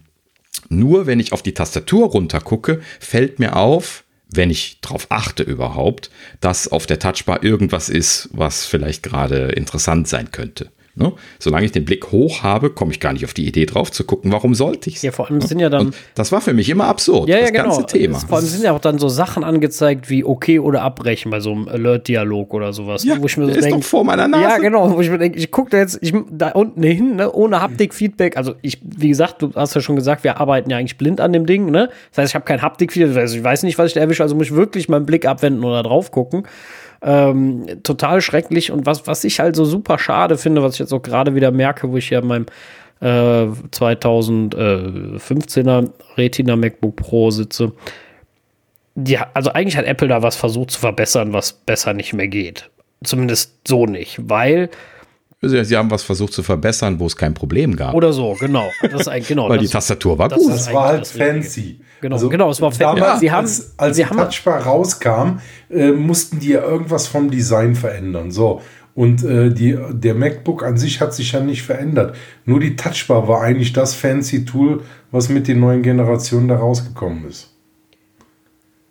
nur 0.69 1.05
wenn 1.05 1.19
ich 1.19 1.33
auf 1.33 1.43
die 1.43 1.53
Tastatur 1.53 2.07
runter 2.07 2.39
gucke, 2.39 2.81
fällt 2.99 3.39
mir 3.39 3.55
auf, 3.55 4.03
wenn 4.33 4.49
ich 4.49 4.79
darauf 4.81 5.07
achte 5.09 5.43
überhaupt, 5.43 6.09
dass 6.39 6.69
auf 6.69 6.85
der 6.85 6.99
Touchbar 6.99 7.43
irgendwas 7.43 7.89
ist, 7.89 8.29
was 8.31 8.65
vielleicht 8.65 9.03
gerade 9.03 9.49
interessant 9.49 10.07
sein 10.07 10.31
könnte. 10.31 10.71
Ne? 10.95 11.13
Solange 11.39 11.65
ich 11.65 11.71
den 11.71 11.85
Blick 11.85 12.11
hoch 12.11 12.43
habe, 12.43 12.69
komme 12.69 12.91
ich 12.91 12.99
gar 12.99 13.13
nicht 13.13 13.23
auf 13.23 13.33
die 13.33 13.47
Idee 13.47 13.65
drauf 13.65 13.91
zu 13.91 14.03
gucken, 14.03 14.31
warum 14.31 14.53
sollte 14.53 14.89
ich 14.89 14.97
es? 14.97 15.01
Ja, 15.03 15.11
vor 15.11 15.29
allem 15.29 15.39
sind 15.39 15.59
ja 15.59 15.69
dann. 15.69 15.87
Und 15.87 15.95
das 16.15 16.33
war 16.33 16.41
für 16.41 16.53
mich 16.53 16.69
immer 16.69 16.85
absurd, 16.85 17.29
ja, 17.29 17.37
ja, 17.37 17.43
das 17.43 17.51
genau. 17.53 17.63
ganze 17.63 17.85
Thema. 17.85 18.19
vor 18.19 18.37
allem 18.37 18.47
sind 18.47 18.63
ja 18.63 18.73
auch 18.73 18.79
dann 18.79 18.99
so 18.99 19.07
Sachen 19.07 19.45
angezeigt 19.45 20.09
wie 20.09 20.25
okay 20.25 20.59
oder 20.59 20.81
abbrechen 20.81 21.31
bei 21.31 21.39
so 21.39 21.53
einem 21.53 21.69
Alert-Dialog 21.69 22.53
oder 22.53 22.73
sowas. 22.73 23.05
Ja, 23.05 23.21
wo 23.21 23.25
ich 23.25 23.37
mir 23.37 23.53
so 23.53 23.61
denke. 23.61 23.81
vor 23.83 24.03
meiner 24.03 24.27
Nase. 24.27 24.43
Ja, 24.43 24.57
genau, 24.57 24.93
wo 24.93 24.99
ich 24.99 25.09
mir 25.09 25.17
denke, 25.17 25.39
ich 25.39 25.49
gucke 25.49 25.69
da 25.69 25.77
jetzt 25.77 25.97
ich, 26.01 26.13
da 26.29 26.49
unten 26.49 26.83
hin, 26.83 27.15
ne, 27.15 27.31
ohne 27.31 27.61
Haptik-Feedback. 27.61 28.35
Also 28.35 28.55
ich, 28.61 28.79
wie 28.83 29.09
gesagt, 29.09 29.41
du 29.41 29.51
hast 29.55 29.73
ja 29.73 29.79
schon 29.79 29.95
gesagt, 29.95 30.25
wir 30.25 30.41
arbeiten 30.41 30.69
ja 30.69 30.77
eigentlich 30.77 30.97
blind 30.97 31.21
an 31.21 31.31
dem 31.31 31.45
Ding, 31.45 31.71
ne? 31.71 31.89
Das 32.09 32.17
heißt, 32.17 32.31
ich 32.31 32.35
habe 32.35 32.45
kein 32.45 32.61
Haptik-Feedback, 32.61 33.17
also 33.17 33.37
ich 33.37 33.43
weiß 33.43 33.63
nicht, 33.63 33.77
was 33.77 33.87
ich 33.87 33.93
da 33.93 34.01
erwische, 34.01 34.23
also 34.23 34.35
muss 34.35 34.47
ich 34.47 34.55
wirklich 34.55 34.89
meinen 34.89 35.05
Blick 35.05 35.25
abwenden 35.25 35.63
oder 35.63 35.83
drauf 35.83 36.11
gucken. 36.11 36.43
Ähm, 37.03 37.65
total 37.81 38.21
schrecklich 38.21 38.71
und 38.71 38.85
was, 38.85 39.07
was 39.07 39.23
ich 39.23 39.39
halt 39.39 39.55
so 39.55 39.65
super 39.65 39.97
schade 39.97 40.37
finde, 40.37 40.61
was 40.61 40.73
ich 40.73 40.79
jetzt 40.79 40.93
auch 40.93 41.01
gerade 41.01 41.33
wieder 41.33 41.49
merke, 41.51 41.89
wo 41.89 41.97
ich 41.97 42.11
ja 42.11 42.19
in 42.19 42.27
meinem 42.27 42.45
äh, 42.99 43.47
2015er 43.71 45.89
Retina 46.17 46.55
MacBook 46.55 46.95
Pro 46.95 47.31
sitze. 47.31 47.71
Die, 48.95 49.17
also 49.17 49.51
eigentlich 49.51 49.77
hat 49.77 49.85
Apple 49.85 50.09
da 50.09 50.21
was 50.21 50.35
versucht 50.35 50.69
zu 50.71 50.79
verbessern, 50.79 51.33
was 51.33 51.53
besser 51.53 51.93
nicht 51.93 52.13
mehr 52.13 52.27
geht. 52.27 52.69
Zumindest 53.03 53.67
so 53.67 53.87
nicht, 53.87 54.19
weil 54.29 54.69
Sie 55.43 55.75
haben 55.75 55.89
was 55.89 56.03
versucht 56.03 56.33
zu 56.33 56.43
verbessern, 56.43 56.99
wo 56.99 57.07
es 57.07 57.15
kein 57.15 57.33
Problem 57.33 57.75
gab. 57.75 57.95
Oder 57.95 58.13
so, 58.13 58.35
genau. 58.39 58.69
Das 58.83 59.01
ist 59.01 59.07
ein, 59.07 59.23
genau 59.23 59.49
Weil 59.49 59.57
die 59.57 59.67
Tastatur 59.67 60.15
war 60.19 60.29
gut. 60.29 60.47
Das 60.47 60.71
war 60.71 60.89
halt 60.89 61.07
fancy. 61.07 61.79
Genau, 61.99 62.15
also 62.15 62.29
genau, 62.29 62.51
es 62.51 62.61
war 62.61 62.71
damals, 62.71 63.19
Sie 63.21 63.31
haben, 63.31 63.45
als, 63.45 63.73
als 63.77 63.97
Sie 63.97 64.03
die 64.03 64.09
Touchbar 64.09 64.61
rauskam, 64.61 65.39
äh, 65.71 65.91
mussten 65.91 66.39
die 66.39 66.49
ja 66.49 66.61
irgendwas 66.61 67.07
vom 67.07 67.31
Design 67.31 67.73
verändern. 67.73 68.29
So. 68.29 68.61
Und 68.93 69.23
äh, 69.23 69.49
die, 69.49 69.77
der 69.91 70.13
MacBook 70.13 70.63
an 70.63 70.77
sich 70.77 71.01
hat 71.01 71.13
sich 71.13 71.31
ja 71.31 71.39
nicht 71.39 71.63
verändert. 71.63 72.15
Nur 72.45 72.59
die 72.59 72.75
Touchbar 72.75 73.27
war 73.27 73.41
eigentlich 73.41 73.73
das 73.73 73.95
fancy 73.95 74.45
Tool, 74.45 74.83
was 75.09 75.29
mit 75.29 75.47
den 75.47 75.59
neuen 75.59 75.81
Generationen 75.81 76.49
da 76.49 76.57
rausgekommen 76.57 77.27
ist. 77.27 77.49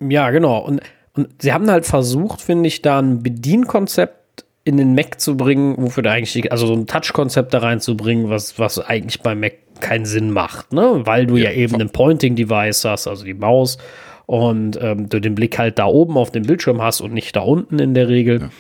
Ja, 0.01 0.30
genau. 0.30 0.59
Und, 0.59 0.80
und 1.14 1.28
sie 1.40 1.53
haben 1.53 1.70
halt 1.70 1.86
versucht, 1.86 2.40
finde 2.40 2.66
ich, 2.66 2.82
da 2.82 2.98
ein 2.98 3.22
Bedienkonzept 3.22 4.19
in 4.64 4.76
den 4.76 4.94
Mac 4.94 5.20
zu 5.20 5.36
bringen, 5.36 5.74
wofür 5.78 6.02
da 6.02 6.12
eigentlich, 6.12 6.52
also 6.52 6.66
so 6.66 6.74
ein 6.74 6.86
Touch-Konzept 6.86 7.54
da 7.54 7.58
reinzubringen, 7.58 8.28
was, 8.28 8.58
was 8.58 8.78
eigentlich 8.78 9.22
beim 9.22 9.40
Mac 9.40 9.54
keinen 9.80 10.04
Sinn 10.04 10.30
macht, 10.30 10.72
ne? 10.72 11.00
Weil 11.04 11.26
du 11.26 11.36
ja, 11.36 11.50
ja 11.50 11.56
eben 11.56 11.80
ein 11.80 11.90
Pointing-Device 11.90 12.84
hast, 12.84 13.06
also 13.06 13.24
die 13.24 13.34
Maus, 13.34 13.78
und 14.26 14.78
ähm, 14.80 15.08
du 15.08 15.20
den 15.20 15.34
Blick 15.34 15.58
halt 15.58 15.78
da 15.78 15.86
oben 15.86 16.16
auf 16.16 16.30
dem 16.30 16.44
Bildschirm 16.44 16.80
hast 16.80 17.00
und 17.00 17.12
nicht 17.12 17.34
da 17.34 17.40
unten 17.40 17.78
in 17.78 17.94
der 17.94 18.08
Regel. 18.08 18.42
Ja. 18.42 18.50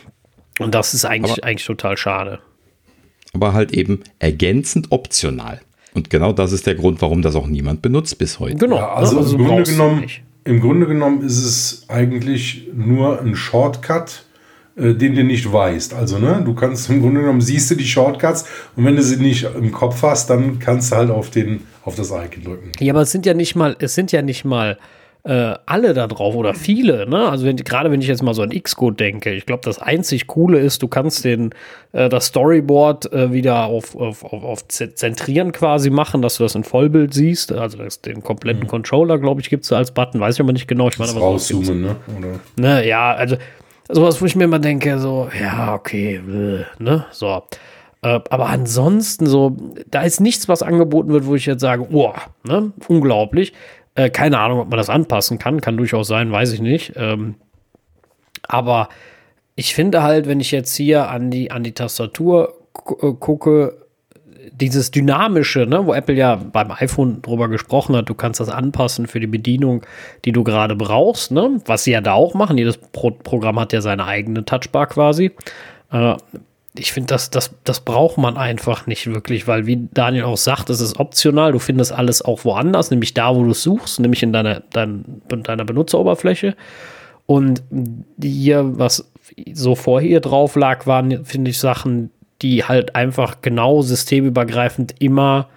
Und 0.58 0.74
das 0.74 0.94
ist 0.94 1.04
eigentlich, 1.04 1.38
aber, 1.38 1.44
eigentlich 1.44 1.66
total 1.66 1.96
schade. 1.96 2.40
Aber 3.34 3.52
halt 3.52 3.72
eben 3.72 4.00
ergänzend 4.18 4.90
optional. 4.90 5.60
Und 5.94 6.10
genau 6.10 6.32
das 6.32 6.52
ist 6.52 6.66
der 6.66 6.74
Grund, 6.74 7.00
warum 7.02 7.22
das 7.22 7.36
auch 7.36 7.46
niemand 7.46 7.82
benutzt 7.82 8.18
bis 8.18 8.40
heute. 8.40 8.56
Genau. 8.56 8.76
Ja, 8.76 8.94
also, 8.94 9.18
also 9.18 9.36
im, 9.36 9.44
Grunde 9.44 9.70
genommen, 9.70 10.06
im 10.44 10.60
Grunde 10.60 10.86
genommen 10.86 11.22
ist 11.22 11.38
es 11.38 11.84
eigentlich 11.88 12.68
nur 12.74 13.20
ein 13.20 13.36
Shortcut 13.36 14.24
den 14.76 15.14
du 15.14 15.24
nicht 15.24 15.52
weißt. 15.52 15.94
Also, 15.94 16.18
ne, 16.18 16.42
du 16.44 16.54
kannst 16.54 16.88
im 16.90 17.00
Grunde 17.00 17.20
genommen 17.20 17.40
siehst 17.40 17.70
du 17.70 17.74
die 17.74 17.86
Shortcuts 17.86 18.46
und 18.76 18.84
wenn 18.84 18.96
du 18.96 19.02
sie 19.02 19.16
nicht 19.16 19.46
im 19.56 19.72
Kopf 19.72 20.02
hast, 20.02 20.30
dann 20.30 20.58
kannst 20.58 20.92
du 20.92 20.96
halt 20.96 21.10
auf 21.10 21.30
den, 21.30 21.64
auf 21.84 21.96
das 21.96 22.10
Icon 22.10 22.44
drücken. 22.44 22.72
Ja, 22.78 22.92
aber 22.92 23.02
es 23.02 23.12
sind 23.12 23.26
ja 23.26 23.34
nicht 23.34 23.56
mal, 23.56 23.76
es 23.78 23.94
sind 23.94 24.12
ja 24.12 24.22
nicht 24.22 24.44
mal 24.44 24.78
äh, 25.22 25.54
alle 25.66 25.92
da 25.92 26.06
drauf 26.06 26.34
oder 26.34 26.54
viele, 26.54 27.06
ne? 27.08 27.28
Also 27.28 27.44
wenn, 27.44 27.56
gerade 27.56 27.90
wenn 27.90 28.00
ich 28.00 28.08
jetzt 28.08 28.22
mal 28.22 28.32
so 28.32 28.42
an 28.42 28.50
Xcode 28.50 28.98
denke, 28.98 29.32
ich 29.32 29.44
glaube, 29.44 29.60
das 29.64 29.78
einzig 29.78 30.26
Coole 30.26 30.58
ist, 30.58 30.82
du 30.82 30.88
kannst 30.88 31.24
den 31.24 31.50
äh, 31.92 32.08
das 32.08 32.26
Storyboard 32.26 33.12
äh, 33.12 33.32
wieder 33.32 33.66
auf, 33.66 33.94
auf, 33.96 34.24
auf, 34.24 34.42
auf, 34.42 34.68
Zentrieren 34.68 35.52
quasi 35.52 35.90
machen, 35.90 36.22
dass 36.22 36.36
du 36.36 36.44
das 36.44 36.54
in 36.54 36.64
Vollbild 36.64 37.12
siehst. 37.12 37.52
Also 37.52 37.78
das, 37.78 38.00
den 38.00 38.22
kompletten 38.22 38.62
mhm. 38.62 38.68
Controller, 38.68 39.18
glaube 39.18 39.42
ich, 39.42 39.50
gibt 39.50 39.64
es 39.64 39.72
als 39.72 39.90
Button, 39.90 40.20
weiß 40.20 40.36
ich 40.36 40.40
aber 40.40 40.54
nicht 40.54 40.68
genau. 40.68 40.88
Ich 40.88 40.98
meine, 40.98 41.10
aber 41.10 41.20
rauszoomen, 41.20 41.82
ne? 41.82 41.96
Oder? 42.18 42.40
Ne, 42.56 42.88
ja, 42.88 43.12
also 43.12 43.36
sowas, 43.92 44.20
wo 44.20 44.26
ich 44.26 44.36
mir 44.36 44.44
immer 44.44 44.58
denke, 44.58 44.98
so, 44.98 45.28
ja, 45.38 45.74
okay, 45.74 46.20
ne, 46.78 47.06
so. 47.10 47.42
Äh, 48.02 48.20
aber 48.30 48.46
ansonsten 48.46 49.26
so, 49.26 49.56
da 49.90 50.02
ist 50.02 50.20
nichts, 50.20 50.48
was 50.48 50.62
angeboten 50.62 51.10
wird, 51.10 51.26
wo 51.26 51.34
ich 51.34 51.46
jetzt 51.46 51.60
sage, 51.60 51.86
oh, 51.92 52.12
ne, 52.44 52.72
unglaublich. 52.88 53.52
Äh, 53.94 54.10
keine 54.10 54.38
Ahnung, 54.38 54.60
ob 54.60 54.70
man 54.70 54.78
das 54.78 54.88
anpassen 54.88 55.38
kann, 55.38 55.60
kann 55.60 55.76
durchaus 55.76 56.08
sein, 56.08 56.32
weiß 56.32 56.52
ich 56.52 56.60
nicht. 56.60 56.94
Ähm, 56.96 57.34
aber 58.48 58.88
ich 59.54 59.74
finde 59.74 60.02
halt, 60.02 60.26
wenn 60.26 60.40
ich 60.40 60.50
jetzt 60.50 60.74
hier 60.74 61.10
an 61.10 61.30
die, 61.30 61.50
an 61.50 61.62
die 61.62 61.72
Tastatur 61.72 62.54
äh, 63.02 63.12
gucke, 63.12 63.79
dieses 64.60 64.90
Dynamische, 64.90 65.66
ne, 65.66 65.86
wo 65.86 65.94
Apple 65.94 66.14
ja 66.14 66.36
beim 66.36 66.70
iPhone 66.70 67.22
drüber 67.22 67.48
gesprochen 67.48 67.96
hat, 67.96 68.08
du 68.08 68.14
kannst 68.14 68.40
das 68.40 68.48
anpassen 68.48 69.06
für 69.06 69.20
die 69.20 69.26
Bedienung, 69.26 69.82
die 70.24 70.32
du 70.32 70.44
gerade 70.44 70.76
brauchst, 70.76 71.30
ne? 71.30 71.60
Was 71.66 71.84
sie 71.84 71.92
ja 71.92 72.00
da 72.00 72.12
auch 72.12 72.34
machen. 72.34 72.58
Jedes 72.58 72.76
Pro 72.76 73.10
Programm 73.10 73.58
hat 73.58 73.72
ja 73.72 73.80
seine 73.80 74.06
eigene 74.06 74.44
Touchbar 74.44 74.86
quasi. 74.86 75.32
Äh, 75.90 76.16
ich 76.76 76.92
finde, 76.92 77.08
das, 77.08 77.30
das, 77.30 77.50
das 77.64 77.80
braucht 77.80 78.16
man 78.16 78.36
einfach 78.36 78.86
nicht 78.86 79.06
wirklich, 79.08 79.48
weil, 79.48 79.66
wie 79.66 79.88
Daniel 79.92 80.24
auch 80.24 80.36
sagt, 80.36 80.70
es 80.70 80.80
ist 80.80 81.00
optional. 81.00 81.52
Du 81.52 81.58
findest 81.58 81.92
alles 81.92 82.22
auch 82.22 82.44
woanders, 82.44 82.90
nämlich 82.90 83.12
da, 83.12 83.34
wo 83.34 83.42
du 83.42 83.50
es 83.50 83.62
suchst, 83.62 83.98
nämlich 83.98 84.22
in 84.22 84.32
deiner, 84.32 84.62
dein, 84.72 85.04
deiner 85.28 85.64
Benutzeroberfläche. 85.64 86.54
Und 87.26 87.62
hier, 88.22 88.78
was 88.78 89.10
so 89.52 89.74
vorher 89.74 90.20
drauf 90.20 90.54
lag, 90.54 90.86
waren, 90.86 91.24
finde 91.24 91.50
ich, 91.50 91.58
Sachen, 91.58 92.10
die 92.42 92.64
halt 92.64 92.94
einfach 92.96 93.42
genau 93.42 93.82
systemübergreifend 93.82 94.94
immer 94.98 95.48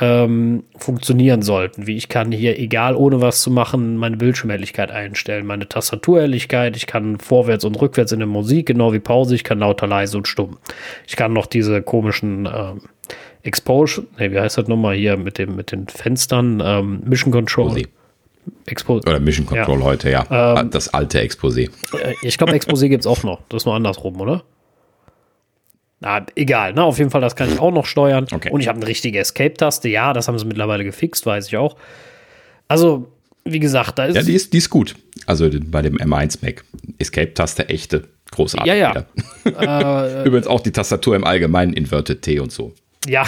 ähm, 0.00 0.64
funktionieren 0.76 1.42
sollten. 1.42 1.86
Wie 1.86 1.96
ich 1.96 2.08
kann 2.08 2.30
hier, 2.30 2.58
egal 2.58 2.94
ohne 2.94 3.20
was 3.20 3.42
zu 3.42 3.50
machen, 3.50 3.96
meine 3.96 4.16
Bildschirmhelligkeit 4.16 4.90
einstellen, 4.90 5.46
meine 5.46 5.68
Tastaturhelligkeit, 5.68 6.76
ich 6.76 6.86
kann 6.86 7.18
vorwärts 7.18 7.64
und 7.64 7.80
rückwärts 7.80 8.12
in 8.12 8.20
der 8.20 8.28
Musik, 8.28 8.66
genau 8.66 8.92
wie 8.92 9.00
Pause, 9.00 9.34
ich 9.34 9.44
kann 9.44 9.58
lauter, 9.58 9.86
leise 9.86 10.16
und 10.16 10.28
stumm. 10.28 10.58
Ich 11.06 11.16
kann 11.16 11.32
noch 11.32 11.46
diese 11.46 11.82
komischen 11.82 12.46
ähm, 12.46 12.82
Exposure, 13.42 14.06
ne, 14.18 14.30
wie 14.30 14.38
heißt 14.38 14.58
das 14.58 14.68
nochmal 14.68 14.94
hier 14.94 15.16
mit 15.16 15.38
dem 15.38 15.56
mit 15.56 15.72
den 15.72 15.88
Fenstern, 15.88 16.62
ähm, 16.64 17.00
Mission 17.04 17.32
Control. 17.32 17.82
Expo 18.66 18.96
Oder 18.96 19.20
Mission 19.20 19.46
Control 19.46 19.80
ja. 19.80 19.84
heute, 19.84 20.10
ja. 20.10 20.60
Ähm, 20.60 20.70
das 20.70 20.94
alte 20.94 21.20
Exposé. 21.20 21.70
Äh, 21.92 22.14
ich 22.22 22.38
glaube, 22.38 22.52
Exposé 22.52 22.88
gibt 22.88 23.02
es 23.02 23.06
auch 23.06 23.22
noch. 23.22 23.40
Das 23.48 23.62
ist 23.62 23.66
nur 23.66 23.74
andersrum, 23.74 24.20
oder? 24.20 24.42
Na, 26.00 26.24
egal, 26.36 26.74
ne? 26.74 26.84
Auf 26.84 26.98
jeden 26.98 27.10
Fall, 27.10 27.20
das 27.20 27.34
kann 27.34 27.52
ich 27.52 27.58
auch 27.58 27.72
noch 27.72 27.86
steuern. 27.86 28.26
Okay. 28.30 28.50
Und 28.50 28.60
ich 28.60 28.68
habe 28.68 28.76
eine 28.76 28.86
richtige 28.86 29.18
Escape-Taste. 29.18 29.88
Ja, 29.88 30.12
das 30.12 30.28
haben 30.28 30.38
sie 30.38 30.44
mittlerweile 30.46 30.84
gefixt, 30.84 31.26
weiß 31.26 31.48
ich 31.48 31.56
auch. 31.56 31.76
Also, 32.68 33.10
wie 33.44 33.58
gesagt, 33.58 33.98
da 33.98 34.04
ist. 34.04 34.14
Ja, 34.14 34.22
die 34.22 34.34
ist, 34.34 34.52
die 34.52 34.58
ist 34.58 34.70
gut. 34.70 34.94
Also 35.26 35.48
bei 35.66 35.82
dem 35.82 35.96
M1 35.96 36.38
Mac. 36.42 36.64
Escape-Taste, 36.98 37.68
echte. 37.68 38.04
Großartig. 38.30 38.72
Ja, 38.72 38.74
ja. 38.74 39.04
äh, 39.44 40.24
Übrigens 40.26 40.46
auch 40.46 40.60
die 40.60 40.70
Tastatur 40.70 41.16
im 41.16 41.24
Allgemeinen, 41.24 41.72
Inverted 41.72 42.22
T 42.22 42.38
und 42.38 42.52
so. 42.52 42.72
Ja. 43.08 43.24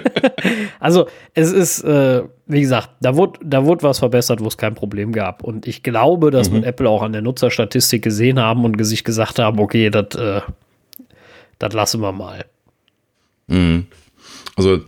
also, 0.80 1.06
es 1.34 1.52
ist, 1.52 1.82
äh, 1.82 2.22
wie 2.46 2.60
gesagt, 2.60 2.90
da 3.00 3.14
wurde, 3.16 3.38
da 3.44 3.64
wurde 3.64 3.82
was 3.82 3.98
verbessert, 3.98 4.40
wo 4.40 4.48
es 4.48 4.56
kein 4.56 4.74
Problem 4.74 5.12
gab. 5.12 5.44
Und 5.44 5.68
ich 5.68 5.82
glaube, 5.82 6.30
dass 6.30 6.48
mhm. 6.48 6.56
mit 6.56 6.64
Apple 6.64 6.88
auch 6.88 7.02
an 7.02 7.12
der 7.12 7.22
Nutzerstatistik 7.22 8.02
gesehen 8.02 8.40
haben 8.40 8.64
und 8.64 8.82
sich 8.84 9.04
gesagt 9.04 9.38
haben, 9.38 9.60
okay, 9.60 9.90
das 9.90 10.14
äh, 10.16 10.40
das 11.58 11.72
lassen 11.74 12.00
wir 12.00 12.12
mal. 12.12 12.44
Mhm. 13.46 13.86
Also 14.56 14.80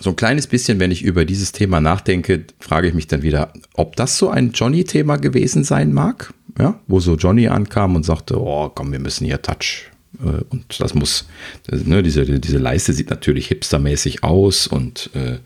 so 0.00 0.10
ein 0.10 0.16
kleines 0.16 0.46
bisschen, 0.46 0.80
wenn 0.80 0.90
ich 0.90 1.02
über 1.02 1.24
dieses 1.24 1.52
Thema 1.52 1.80
nachdenke, 1.80 2.44
frage 2.58 2.88
ich 2.88 2.94
mich 2.94 3.06
dann 3.06 3.22
wieder, 3.22 3.52
ob 3.74 3.96
das 3.96 4.18
so 4.18 4.28
ein 4.28 4.52
Johnny-Thema 4.52 5.16
gewesen 5.16 5.64
sein 5.64 5.92
mag, 5.92 6.34
ja, 6.58 6.78
wo 6.86 7.00
so 7.00 7.14
Johnny 7.14 7.48
ankam 7.48 7.96
und 7.96 8.04
sagte, 8.04 8.40
oh 8.40 8.68
komm, 8.68 8.92
wir 8.92 8.98
müssen 8.98 9.24
hier 9.24 9.40
Touch 9.40 9.90
äh, 10.22 10.42
und 10.50 10.80
das 10.80 10.94
muss, 10.94 11.26
ne, 11.70 12.02
diese, 12.02 12.24
diese 12.24 12.58
Leiste 12.58 12.92
sieht 12.92 13.10
natürlich 13.10 13.48
hipstermäßig 13.48 14.22
aus 14.22 14.66
und 14.66 15.10
äh, 15.14 15.38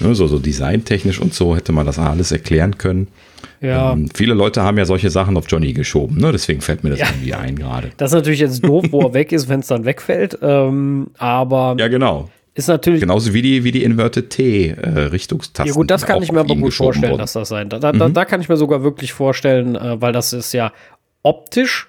ne, 0.00 0.14
so, 0.14 0.26
so 0.26 0.38
designtechnisch 0.38 1.20
und 1.20 1.34
so 1.34 1.56
hätte 1.56 1.72
man 1.72 1.86
das 1.86 1.98
alles 1.98 2.32
erklären 2.32 2.78
können. 2.78 3.08
Ja. 3.60 3.92
Ähm, 3.92 4.08
viele 4.14 4.34
Leute 4.34 4.62
haben 4.62 4.76
ja 4.78 4.84
solche 4.84 5.10
Sachen 5.10 5.36
auf 5.36 5.44
Johnny 5.48 5.72
geschoben, 5.72 6.18
ne? 6.18 6.32
deswegen 6.32 6.60
fällt 6.60 6.84
mir 6.84 6.90
das 6.90 6.98
ja. 6.98 7.06
irgendwie 7.06 7.34
ein 7.34 7.56
gerade. 7.56 7.90
Das 7.96 8.10
ist 8.10 8.14
natürlich 8.14 8.40
jetzt 8.40 8.64
doof, 8.64 8.86
wo 8.90 9.02
er 9.02 9.14
weg 9.14 9.32
ist, 9.32 9.48
wenn 9.48 9.60
es 9.60 9.68
dann 9.68 9.84
wegfällt. 9.84 10.38
Ähm, 10.42 11.08
aber 11.18 11.76
ja, 11.78 11.88
genau. 11.88 12.28
Ist 12.56 12.68
natürlich. 12.68 13.00
Genauso 13.00 13.34
wie 13.34 13.42
die, 13.42 13.64
wie 13.64 13.72
die 13.72 13.82
Inverted 13.82 14.30
T-Richtungstasten. 14.30 15.66
Äh, 15.66 15.68
ja, 15.70 15.74
gut, 15.74 15.90
das 15.90 16.06
kann 16.06 16.22
ich 16.22 16.30
mir 16.30 16.40
aber 16.40 16.54
gut 16.54 16.72
vorstellen, 16.72 17.10
worden. 17.10 17.20
dass 17.20 17.32
das 17.32 17.48
sein. 17.48 17.68
Da, 17.68 17.80
da, 17.80 17.92
mhm. 17.92 18.14
da, 18.14 18.24
kann 18.24 18.40
ich 18.40 18.48
mir 18.48 18.56
sogar 18.56 18.84
wirklich 18.84 19.12
vorstellen, 19.12 19.74
äh, 19.74 20.00
weil 20.00 20.12
das 20.12 20.32
ist 20.32 20.52
ja 20.52 20.72
optisch 21.24 21.88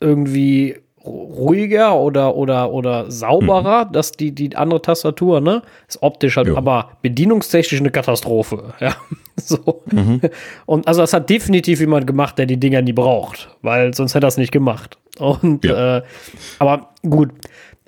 irgendwie 0.00 0.81
ruhiger 1.04 1.96
oder, 1.96 2.34
oder, 2.36 2.72
oder 2.72 3.10
sauberer, 3.10 3.86
mhm. 3.86 3.92
dass 3.92 4.12
die, 4.12 4.32
die 4.32 4.56
andere 4.56 4.82
Tastatur, 4.82 5.40
ne? 5.40 5.62
Ist 5.88 6.02
optisch 6.02 6.36
halt, 6.36 6.48
aber 6.50 6.90
bedienungstechnisch 7.02 7.80
eine 7.80 7.90
Katastrophe. 7.90 8.74
Ja. 8.80 8.96
so. 9.36 9.82
Mhm. 9.90 10.20
Und 10.66 10.88
also 10.88 11.00
das 11.02 11.12
hat 11.12 11.30
definitiv 11.30 11.80
jemand 11.80 12.06
gemacht, 12.06 12.36
der 12.38 12.46
die 12.46 12.58
Dinger 12.58 12.82
nie 12.82 12.92
braucht, 12.92 13.48
weil 13.62 13.94
sonst 13.94 14.14
hätte 14.14 14.26
er 14.26 14.28
es 14.28 14.36
nicht 14.36 14.52
gemacht. 14.52 14.98
Und 15.18 15.64
ja. 15.64 15.98
äh, 15.98 16.02
aber 16.58 16.90
gut, 17.02 17.30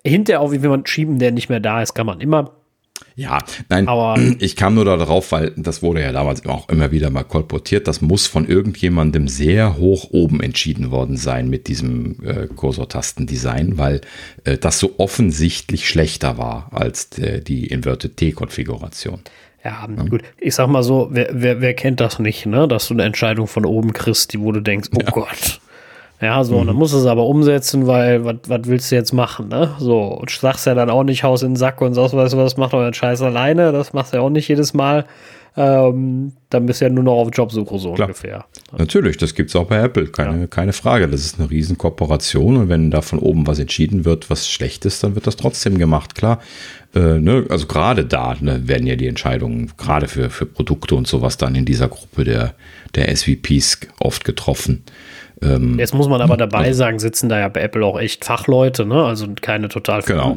hinterher 0.04 0.40
auch 0.40 0.52
wie 0.52 0.58
jemand 0.58 0.88
schieben, 0.88 1.18
der 1.18 1.32
nicht 1.32 1.48
mehr 1.48 1.60
da 1.60 1.82
ist, 1.82 1.94
kann 1.94 2.06
man 2.06 2.20
immer. 2.20 2.52
Ja, 3.16 3.38
nein, 3.68 3.86
aber 3.86 4.20
ich 4.40 4.56
kam 4.56 4.74
nur 4.74 4.84
darauf, 4.84 5.30
weil 5.32 5.52
das 5.56 5.82
wurde 5.82 6.02
ja 6.02 6.12
damals 6.12 6.44
auch 6.46 6.68
immer 6.68 6.90
wieder 6.90 7.10
mal 7.10 7.22
kolportiert. 7.22 7.86
Das 7.86 8.00
muss 8.00 8.26
von 8.26 8.46
irgendjemandem 8.46 9.28
sehr 9.28 9.76
hoch 9.76 10.08
oben 10.10 10.40
entschieden 10.40 10.90
worden 10.90 11.16
sein 11.16 11.48
mit 11.48 11.68
diesem 11.68 12.16
äh, 12.24 12.48
Kursortastendesign, 12.48 13.78
weil 13.78 14.00
äh, 14.44 14.58
das 14.58 14.78
so 14.78 14.94
offensichtlich 14.98 15.88
schlechter 15.88 16.38
war 16.38 16.68
als 16.72 17.10
der, 17.10 17.38
die 17.40 17.66
Inverted 17.66 18.16
T-Konfiguration. 18.16 19.20
Ja, 19.64 19.88
ja, 19.96 20.02
gut. 20.04 20.22
Ich 20.38 20.54
sag 20.54 20.68
mal 20.68 20.82
so, 20.82 21.08
wer, 21.10 21.30
wer, 21.32 21.60
wer 21.60 21.72
kennt 21.72 22.00
das 22.00 22.18
nicht, 22.18 22.44
ne? 22.44 22.68
Dass 22.68 22.88
du 22.88 22.94
eine 22.94 23.04
Entscheidung 23.04 23.46
von 23.46 23.64
oben 23.64 23.94
kriegst, 23.94 24.32
die 24.34 24.40
wo 24.40 24.52
du 24.52 24.60
denkst, 24.60 24.90
oh 24.94 25.00
ja. 25.00 25.10
Gott, 25.10 25.60
ja, 26.24 26.42
so, 26.42 26.54
mhm. 26.54 26.60
und 26.60 26.66
dann 26.68 26.76
musst 26.76 26.94
du 26.94 26.98
es 26.98 27.06
aber 27.06 27.26
umsetzen, 27.26 27.86
weil, 27.86 28.24
was 28.24 28.60
willst 28.64 28.90
du 28.90 28.96
jetzt 28.96 29.12
machen, 29.12 29.48
ne? 29.48 29.74
So, 29.78 30.00
und 30.02 30.30
sagst 30.30 30.66
ja 30.66 30.74
dann 30.74 30.90
auch 30.90 31.04
nicht 31.04 31.22
Haus 31.22 31.42
in 31.42 31.50
den 31.50 31.56
Sack 31.56 31.80
und 31.80 31.94
sagst, 31.94 32.16
weißt 32.16 32.34
du 32.34 32.38
was, 32.38 32.56
macht 32.56 32.74
euren 32.74 32.94
Scheiß 32.94 33.22
alleine, 33.22 33.72
das 33.72 33.92
machst 33.92 34.12
du 34.12 34.16
ja 34.16 34.22
auch 34.22 34.30
nicht 34.30 34.48
jedes 34.48 34.74
Mal. 34.74 35.04
Ähm, 35.56 36.32
dann 36.50 36.66
bist 36.66 36.80
du 36.80 36.86
ja 36.86 36.90
nur 36.90 37.04
noch 37.04 37.12
auf 37.12 37.28
Jobsuche 37.32 37.78
so 37.78 37.92
Klar. 37.92 38.08
ungefähr. 38.08 38.44
Natürlich, 38.76 39.18
das 39.18 39.36
gibt 39.36 39.50
es 39.50 39.56
auch 39.56 39.66
bei 39.66 39.78
Apple, 39.78 40.08
keine, 40.08 40.40
ja. 40.40 40.46
keine 40.48 40.72
Frage. 40.72 41.06
Das 41.06 41.20
ist 41.20 41.38
eine 41.38 41.48
Riesenkooperation 41.48 42.56
und 42.56 42.68
wenn 42.68 42.90
da 42.90 43.02
von 43.02 43.20
oben 43.20 43.46
was 43.46 43.60
entschieden 43.60 44.04
wird, 44.04 44.30
was 44.30 44.48
schlecht 44.48 44.84
ist, 44.84 45.04
dann 45.04 45.14
wird 45.14 45.28
das 45.28 45.36
trotzdem 45.36 45.78
gemacht, 45.78 46.16
klar. 46.16 46.40
Äh, 46.94 47.20
ne? 47.20 47.46
Also 47.50 47.66
gerade 47.66 48.04
da 48.04 48.34
ne, 48.40 48.66
werden 48.66 48.86
ja 48.88 48.96
die 48.96 49.06
Entscheidungen, 49.06 49.70
gerade 49.76 50.08
für, 50.08 50.28
für 50.28 50.46
Produkte 50.46 50.96
und 50.96 51.06
sowas, 51.06 51.36
dann 51.36 51.54
in 51.54 51.64
dieser 51.64 51.88
Gruppe 51.88 52.24
der, 52.24 52.54
der 52.96 53.14
SVPs 53.14 53.78
oft 54.00 54.24
getroffen. 54.24 54.82
Ähm, 55.42 55.78
Jetzt 55.78 55.94
muss 55.94 56.08
man 56.08 56.20
aber 56.20 56.36
dabei 56.36 56.66
also, 56.66 56.78
sagen, 56.78 56.98
sitzen 56.98 57.28
da 57.28 57.38
ja 57.38 57.48
bei 57.48 57.60
Apple 57.60 57.84
auch 57.84 57.98
echt 57.98 58.24
Fachleute, 58.24 58.86
ne? 58.86 59.04
also 59.04 59.26
keine 59.40 59.68
total 59.68 60.02
genau. 60.02 60.36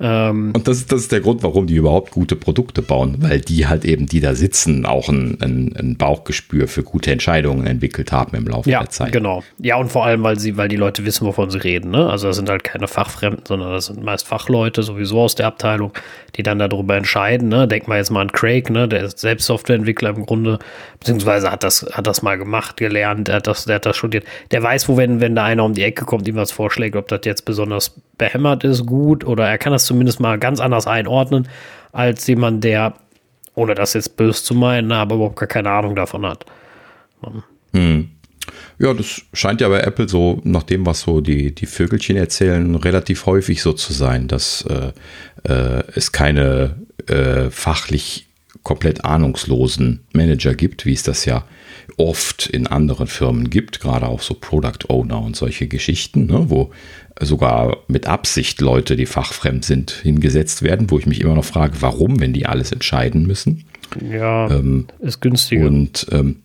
Ähm, 0.00 0.52
und 0.54 0.68
das, 0.68 0.86
das 0.86 1.00
ist 1.02 1.12
der 1.12 1.20
Grund, 1.20 1.42
warum 1.42 1.66
die 1.66 1.74
überhaupt 1.74 2.12
gute 2.12 2.36
Produkte 2.36 2.82
bauen, 2.82 3.16
weil 3.18 3.40
die 3.40 3.66
halt 3.66 3.84
eben, 3.84 4.06
die 4.06 4.20
da 4.20 4.34
sitzen, 4.34 4.86
auch 4.86 5.08
ein, 5.08 5.38
ein, 5.40 5.74
ein 5.76 5.96
Bauchgespür 5.96 6.68
für 6.68 6.82
gute 6.82 7.10
Entscheidungen 7.10 7.66
entwickelt 7.66 8.12
haben 8.12 8.36
im 8.36 8.46
Laufe 8.46 8.70
ja, 8.70 8.80
der 8.80 8.90
Zeit. 8.90 9.12
Genau. 9.12 9.42
Ja, 9.60 9.76
und 9.76 9.90
vor 9.90 10.04
allem, 10.04 10.22
weil 10.22 10.38
sie, 10.38 10.56
weil 10.56 10.68
die 10.68 10.76
Leute 10.76 11.04
wissen, 11.04 11.26
wovon 11.26 11.50
sie 11.50 11.62
reden. 11.62 11.90
Ne? 11.90 12.08
Also 12.08 12.28
das 12.28 12.36
sind 12.36 12.48
halt 12.48 12.62
keine 12.62 12.86
Fachfremden, 12.86 13.44
sondern 13.46 13.72
das 13.72 13.86
sind 13.86 14.02
meist 14.02 14.26
Fachleute 14.26 14.82
sowieso 14.82 15.20
aus 15.20 15.34
der 15.34 15.46
Abteilung, 15.46 15.92
die 16.36 16.42
dann 16.42 16.58
darüber 16.58 16.96
entscheiden. 16.96 17.48
Ne? 17.48 17.66
Denk 17.66 17.88
mal 17.88 17.98
jetzt 17.98 18.10
mal 18.10 18.20
an 18.20 18.32
Craig, 18.32 18.70
ne? 18.70 18.86
der 18.86 19.02
ist 19.02 19.18
selbst 19.18 19.46
Softwareentwickler 19.46 20.10
im 20.10 20.26
Grunde, 20.26 20.58
beziehungsweise 21.00 21.50
hat 21.50 21.64
das, 21.64 21.86
hat 21.92 22.06
das 22.06 22.22
mal 22.22 22.38
gemacht, 22.38 22.76
gelernt, 22.76 23.28
der 23.28 23.36
hat 23.36 23.46
das, 23.48 23.64
der 23.64 23.76
hat 23.76 23.86
das 23.86 23.96
studiert. 23.96 24.24
Der 24.52 24.62
weiß, 24.62 24.88
wo, 24.88 24.96
wenn, 24.96 25.20
wenn 25.20 25.34
da 25.34 25.44
einer 25.44 25.64
um 25.64 25.74
die 25.74 25.82
Ecke 25.82 26.04
kommt, 26.04 26.28
ihm 26.28 26.36
was 26.36 26.52
vorschlägt, 26.52 26.94
ob 26.94 27.08
das 27.08 27.20
jetzt 27.24 27.44
besonders 27.44 28.00
behämmert 28.18 28.64
ist, 28.64 28.86
gut, 28.86 29.24
oder 29.24 29.48
er 29.48 29.58
kann 29.58 29.72
das 29.72 29.86
zumindest 29.86 30.20
mal 30.20 30.38
ganz 30.38 30.60
anders 30.60 30.86
einordnen, 30.86 31.48
als 31.92 32.26
jemand, 32.26 32.64
der, 32.64 32.94
ohne 33.54 33.74
das 33.74 33.94
jetzt 33.94 34.16
böse 34.16 34.42
zu 34.42 34.54
meinen, 34.54 34.92
aber 34.92 35.16
überhaupt 35.16 35.36
gar 35.36 35.48
keine 35.48 35.70
Ahnung 35.70 35.96
davon 35.96 36.26
hat. 36.26 36.44
Hm. 37.72 38.10
Ja, 38.78 38.94
das 38.94 39.22
scheint 39.32 39.60
ja 39.60 39.68
bei 39.68 39.80
Apple 39.80 40.08
so, 40.08 40.40
nach 40.44 40.62
dem, 40.62 40.86
was 40.86 41.00
so 41.00 41.20
die, 41.20 41.54
die 41.54 41.66
Vögelchen 41.66 42.16
erzählen, 42.16 42.74
relativ 42.76 43.26
häufig 43.26 43.62
so 43.62 43.72
zu 43.72 43.92
sein, 43.92 44.28
dass 44.28 44.62
äh, 44.62 44.92
äh, 45.50 45.82
es 45.94 46.12
keine 46.12 46.76
äh, 47.06 47.50
fachlich 47.50 48.26
komplett 48.62 49.04
ahnungslosen 49.04 50.04
Manager 50.12 50.54
gibt, 50.54 50.86
wie 50.86 50.92
es 50.92 51.02
das 51.02 51.24
ja 51.24 51.44
oft 51.98 52.46
in 52.46 52.66
anderen 52.66 53.06
Firmen 53.06 53.50
gibt, 53.50 53.80
gerade 53.80 54.06
auch 54.06 54.22
so 54.22 54.34
Product 54.34 54.88
Owner 54.88 55.20
und 55.20 55.36
solche 55.36 55.66
Geschichten, 55.66 56.26
ne, 56.26 56.44
wo 56.48 56.70
sogar 57.20 57.78
mit 57.88 58.06
Absicht 58.06 58.60
Leute, 58.60 58.96
die 58.96 59.06
fachfremd 59.06 59.64
sind, 59.64 59.90
hingesetzt 59.90 60.62
werden, 60.62 60.90
wo 60.90 60.98
ich 60.98 61.06
mich 61.06 61.20
immer 61.20 61.34
noch 61.34 61.44
frage, 61.44 61.74
warum, 61.80 62.20
wenn 62.20 62.32
die 62.32 62.46
alles 62.46 62.72
entscheiden 62.72 63.26
müssen. 63.26 63.64
Ja, 64.00 64.50
ähm, 64.50 64.86
ist 65.00 65.20
günstiger. 65.20 65.66
Und 65.66 66.06
ähm, 66.12 66.36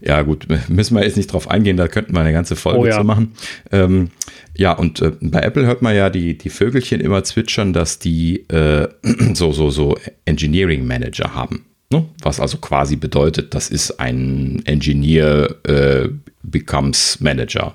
ja, 0.00 0.22
gut, 0.22 0.46
müssen 0.68 0.94
wir 0.94 1.04
jetzt 1.04 1.16
nicht 1.16 1.32
drauf 1.32 1.50
eingehen, 1.50 1.76
da 1.76 1.88
könnten 1.88 2.12
wir 2.12 2.20
eine 2.20 2.32
ganze 2.32 2.56
Folge 2.56 2.80
oh, 2.80 2.86
ja. 2.86 2.98
zu 2.98 3.04
machen. 3.04 3.32
Ähm, 3.70 4.10
ja, 4.56 4.72
und 4.72 5.00
äh, 5.00 5.12
bei 5.20 5.40
Apple 5.40 5.66
hört 5.66 5.82
man 5.82 5.94
ja 5.94 6.10
die, 6.10 6.36
die 6.36 6.50
Vögelchen 6.50 7.00
immer 7.00 7.24
zwitschern, 7.24 7.72
dass 7.72 7.98
die 7.98 8.48
äh, 8.48 8.88
so, 9.34 9.52
so, 9.52 9.70
so 9.70 9.96
Engineering 10.24 10.86
Manager 10.86 11.34
haben. 11.34 11.64
Ne? 11.92 12.06
Was 12.22 12.38
also 12.38 12.58
quasi 12.58 12.96
bedeutet, 12.96 13.54
das 13.54 13.68
ist 13.68 13.98
ein 13.98 14.62
Engineer 14.64 15.56
äh, 15.64 16.08
becomes 16.42 17.20
Manager 17.20 17.74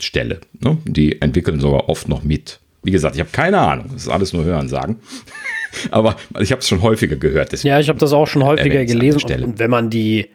Stelle. 0.00 0.40
Ne? 0.60 0.78
Die 0.84 1.20
entwickeln 1.20 1.60
sogar 1.60 1.88
oft 1.88 2.08
noch 2.08 2.22
mit 2.24 2.60
Wie 2.82 2.90
gesagt, 2.90 3.14
ich 3.14 3.20
habe 3.20 3.30
keine 3.30 3.58
Ahnung. 3.58 3.86
Das 3.92 4.02
ist 4.02 4.08
alles 4.08 4.32
nur 4.32 4.44
Hören 4.44 4.68
sagen. 4.68 5.00
Aber 5.90 6.16
ich 6.40 6.50
habe 6.50 6.60
es 6.60 6.68
schon 6.68 6.82
häufiger 6.82 7.16
gehört. 7.16 7.52
Ja, 7.62 7.78
ich 7.78 7.88
habe 7.88 7.98
das 7.98 8.12
auch 8.12 8.26
schon 8.26 8.44
häufiger 8.44 8.84
gelesen. 8.84 9.20
Und, 9.42 9.58
wenn 9.58 9.70
man 9.70 9.90
die, 9.90 10.28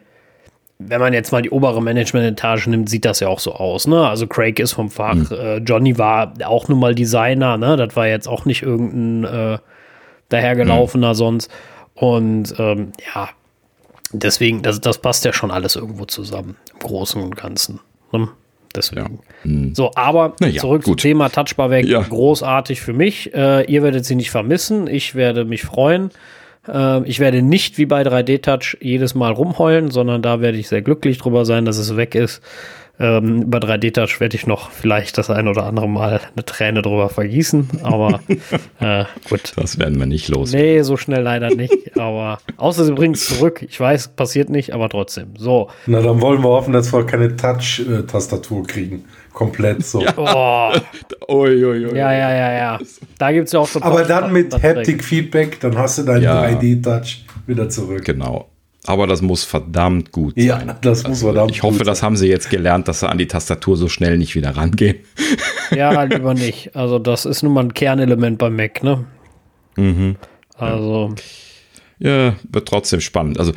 wenn 0.78 1.00
man 1.00 1.12
jetzt 1.12 1.32
mal 1.32 1.42
die 1.42 1.50
obere 1.50 1.82
Management-Etage 1.82 2.68
nimmt, 2.68 2.88
sieht 2.88 3.04
das 3.04 3.20
ja 3.20 3.28
auch 3.28 3.40
so 3.40 3.52
aus. 3.52 3.86
Ne? 3.86 4.08
Also 4.08 4.26
Craig 4.26 4.58
ist 4.58 4.72
vom 4.72 4.90
Fach, 4.90 5.14
mhm. 5.14 5.28
äh, 5.30 5.56
Johnny 5.58 5.98
war 5.98 6.34
auch 6.44 6.68
nun 6.68 6.80
mal 6.80 6.94
Designer, 6.94 7.56
ne? 7.56 7.76
Das 7.76 7.94
war 7.94 8.08
jetzt 8.08 8.28
auch 8.28 8.44
nicht 8.44 8.62
irgendein 8.62 9.54
äh, 9.54 9.58
dahergelaufener 10.28 11.10
mhm. 11.10 11.14
sonst. 11.14 11.50
Und 11.98 12.54
ähm, 12.58 12.92
ja, 13.14 13.30
deswegen, 14.12 14.62
das, 14.62 14.80
das 14.80 14.98
passt 14.98 15.24
ja 15.24 15.32
schon 15.32 15.50
alles 15.50 15.76
irgendwo 15.76 16.04
zusammen, 16.04 16.56
im 16.72 16.78
Großen 16.78 17.22
und 17.22 17.36
Ganzen. 17.36 17.80
Ne? 18.12 18.28
Deswegen. 18.74 19.20
Ja. 19.44 19.50
Mhm. 19.50 19.74
So, 19.74 19.90
aber 19.94 20.34
ja, 20.40 20.60
zurück 20.60 20.84
gut. 20.84 21.00
zum 21.00 21.10
Thema 21.10 21.28
Touchbar 21.30 21.70
weg. 21.70 21.86
Ja. 21.86 22.02
Großartig 22.02 22.80
für 22.80 22.92
mich. 22.92 23.34
Äh, 23.34 23.64
ihr 23.64 23.82
werdet 23.82 24.04
sie 24.04 24.14
nicht 24.14 24.30
vermissen. 24.30 24.86
Ich 24.86 25.14
werde 25.14 25.44
mich 25.44 25.62
freuen. 25.62 26.10
Äh, 26.68 27.02
ich 27.08 27.18
werde 27.18 27.42
nicht 27.42 27.78
wie 27.78 27.86
bei 27.86 28.02
3D-Touch 28.02 28.78
jedes 28.80 29.14
Mal 29.14 29.32
rumheulen, 29.32 29.90
sondern 29.90 30.22
da 30.22 30.40
werde 30.40 30.58
ich 30.58 30.68
sehr 30.68 30.82
glücklich 30.82 31.18
drüber 31.18 31.44
sein, 31.44 31.64
dass 31.64 31.78
es 31.78 31.96
weg 31.96 32.14
ist. 32.14 32.42
Ähm, 33.00 33.42
über 33.42 33.58
3D-Touch 33.58 34.18
werde 34.18 34.34
ich 34.34 34.46
noch 34.46 34.70
vielleicht 34.70 35.18
das 35.18 35.30
ein 35.30 35.46
oder 35.46 35.64
andere 35.64 35.88
Mal 35.88 36.20
eine 36.34 36.44
Träne 36.44 36.82
drüber 36.82 37.08
vergießen, 37.08 37.68
aber 37.82 38.20
äh, 38.80 39.04
gut. 39.28 39.52
Das 39.56 39.78
werden 39.78 39.98
wir 40.00 40.06
nicht 40.06 40.28
los. 40.28 40.52
Nee, 40.52 40.82
so 40.82 40.96
schnell 40.96 41.22
leider 41.22 41.54
nicht, 41.54 41.96
aber 41.96 42.38
außer 42.56 42.84
sie 42.84 42.92
bringen 42.92 43.14
es 43.14 43.26
zurück. 43.26 43.64
Ich 43.68 43.78
weiß, 43.78 44.08
passiert 44.08 44.50
nicht, 44.50 44.74
aber 44.74 44.88
trotzdem. 44.88 45.34
So. 45.36 45.70
Na, 45.86 46.02
dann 46.02 46.20
wollen 46.20 46.42
wir 46.42 46.48
hoffen, 46.48 46.72
dass 46.72 46.92
wir 46.92 47.04
keine 47.06 47.36
Touch-Tastatur 47.36 48.66
kriegen. 48.66 49.04
Komplett 49.32 49.86
so. 49.86 50.02
Ja. 50.02 50.14
Oh. 50.16 50.72
ui, 51.32 51.64
ui, 51.64 51.86
ui. 51.86 51.96
ja, 51.96 52.12
ja, 52.12 52.34
ja, 52.34 52.52
ja. 52.52 52.78
Da 53.18 53.30
gibt 53.30 53.46
es 53.46 53.52
ja 53.52 53.60
auch 53.60 53.68
schon. 53.68 53.84
Aber 53.84 54.02
dann 54.02 54.32
mit 54.32 54.52
Haptic-Feedback, 54.52 55.60
dann 55.60 55.78
hast 55.78 55.98
du 55.98 56.02
deinen 56.02 56.22
ja. 56.22 56.42
3D-Touch 56.42 57.24
wieder 57.46 57.68
zurück. 57.68 58.04
Genau. 58.04 58.48
Aber 58.88 59.06
das 59.06 59.20
muss 59.20 59.44
verdammt 59.44 60.12
gut 60.12 60.36
sein. 60.36 60.46
Ja, 60.46 60.78
das 60.80 61.02
muss 61.02 61.18
also, 61.18 61.26
verdammt 61.26 61.50
Ich 61.50 61.62
hoffe, 61.62 61.84
das 61.84 62.02
haben 62.02 62.16
sie 62.16 62.26
jetzt 62.26 62.48
gelernt, 62.48 62.88
dass 62.88 63.00
sie 63.00 63.08
an 63.08 63.18
die 63.18 63.26
Tastatur 63.26 63.76
so 63.76 63.90
schnell 63.90 64.16
nicht 64.16 64.34
wieder 64.34 64.56
rangehen. 64.56 64.96
Ja, 65.70 66.02
lieber 66.04 66.32
nicht. 66.32 66.74
Also, 66.74 66.98
das 66.98 67.26
ist 67.26 67.42
nun 67.42 67.52
mal 67.52 67.64
ein 67.64 67.74
Kernelement 67.74 68.38
beim 68.38 68.56
Mac, 68.56 68.82
ne? 68.82 69.04
Mhm. 69.76 70.16
Also. 70.56 71.14
Ja, 71.98 72.36
wird 72.50 72.66
trotzdem 72.66 73.02
spannend. 73.02 73.38
Also, 73.38 73.52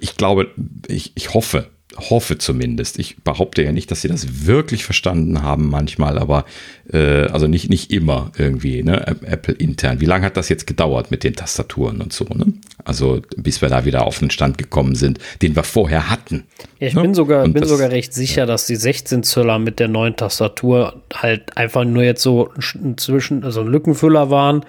ich 0.00 0.16
glaube, 0.16 0.48
ich, 0.88 1.12
ich 1.16 1.34
hoffe, 1.34 1.68
hoffe 1.96 2.38
zumindest. 2.38 2.98
Ich 2.98 3.22
behaupte 3.22 3.62
ja 3.62 3.72
nicht, 3.72 3.90
dass 3.90 4.02
sie 4.02 4.08
das 4.08 4.46
wirklich 4.46 4.84
verstanden 4.84 5.42
haben 5.42 5.68
manchmal, 5.68 6.18
aber 6.18 6.44
äh, 6.92 7.26
also 7.26 7.46
nicht, 7.46 7.70
nicht 7.70 7.92
immer 7.92 8.32
irgendwie, 8.36 8.82
ne? 8.82 9.06
Apple 9.22 9.54
intern. 9.54 10.00
Wie 10.00 10.06
lange 10.06 10.26
hat 10.26 10.36
das 10.36 10.48
jetzt 10.48 10.66
gedauert 10.66 11.10
mit 11.10 11.24
den 11.24 11.34
Tastaturen 11.34 12.00
und 12.00 12.12
so, 12.12 12.24
ne? 12.24 12.52
Also 12.84 13.22
bis 13.36 13.62
wir 13.62 13.68
da 13.68 13.84
wieder 13.84 14.06
auf 14.06 14.18
den 14.18 14.30
Stand 14.30 14.58
gekommen 14.58 14.94
sind, 14.94 15.18
den 15.40 15.54
wir 15.54 15.62
vorher 15.62 16.10
hatten. 16.10 16.44
Ja, 16.80 16.88
ich 16.88 16.94
ne? 16.94 17.02
bin 17.02 17.14
sogar, 17.14 17.44
bin 17.44 17.54
das, 17.54 17.68
sogar 17.68 17.90
recht 17.90 18.12
sicher, 18.14 18.46
dass 18.46 18.66
die 18.66 18.76
16 18.76 19.22
Zöller 19.22 19.58
mit 19.58 19.78
der 19.78 19.88
neuen 19.88 20.16
Tastatur 20.16 21.02
halt 21.14 21.56
einfach 21.56 21.84
nur 21.84 22.02
jetzt 22.02 22.22
so 22.22 22.50
zwischen, 22.96 23.44
also 23.44 23.60
ein 23.60 23.68
Lückenfüller 23.68 24.30
waren 24.30 24.64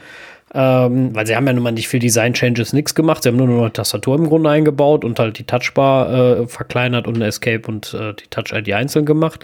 ähm, 0.54 1.16
weil 1.16 1.26
sie 1.26 1.36
haben 1.36 1.48
ja 1.48 1.54
nun 1.54 1.64
mal 1.64 1.72
nicht 1.72 1.88
viel 1.88 2.00
Design-Changes, 2.00 2.74
nichts 2.74 2.94
gemacht. 2.94 3.24
Sie 3.24 3.30
haben 3.30 3.38
nur 3.38 3.48
eine 3.48 3.74
Tastatur 3.74 4.18
im 4.18 4.28
Grunde 4.28 4.50
eingebaut 4.50 5.04
und 5.04 5.20
halt 5.20 5.40
die 5.40 5.46
Touchbar 5.46 6.14
äh, 6.14 6.48
verkleinert 6.48 7.08
und 7.08 7.16
eine 7.16 7.26
Escape 7.26 7.68
und 7.68 7.94
äh, 7.94 8.14
die 8.14 8.28
Touch-ID 8.30 8.72
einzeln 8.74 9.06
gemacht. 9.06 9.44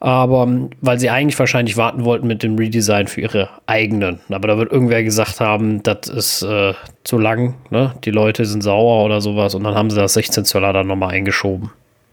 Aber 0.00 0.48
weil 0.80 0.98
sie 0.98 1.10
eigentlich 1.10 1.38
wahrscheinlich 1.38 1.76
warten 1.76 2.04
wollten 2.06 2.26
mit 2.26 2.42
dem 2.42 2.56
Redesign 2.56 3.06
für 3.06 3.20
ihre 3.20 3.50
eigenen. 3.66 4.20
Aber 4.30 4.48
da 4.48 4.56
wird 4.56 4.72
irgendwer 4.72 5.02
gesagt 5.04 5.40
haben, 5.40 5.82
das 5.82 6.08
ist 6.08 6.42
äh, 6.42 6.72
zu 7.04 7.18
lang, 7.18 7.54
ne? 7.68 7.94
Die 8.04 8.10
Leute 8.10 8.46
sind 8.46 8.62
sauer 8.62 9.04
oder 9.04 9.20
sowas 9.20 9.54
und 9.54 9.62
dann 9.62 9.74
haben 9.74 9.90
sie 9.90 9.96
das 9.96 10.14
16 10.14 10.46
Zöller 10.46 10.72
dann 10.72 10.86
nochmal 10.86 11.10
eingeschoben. 11.10 11.70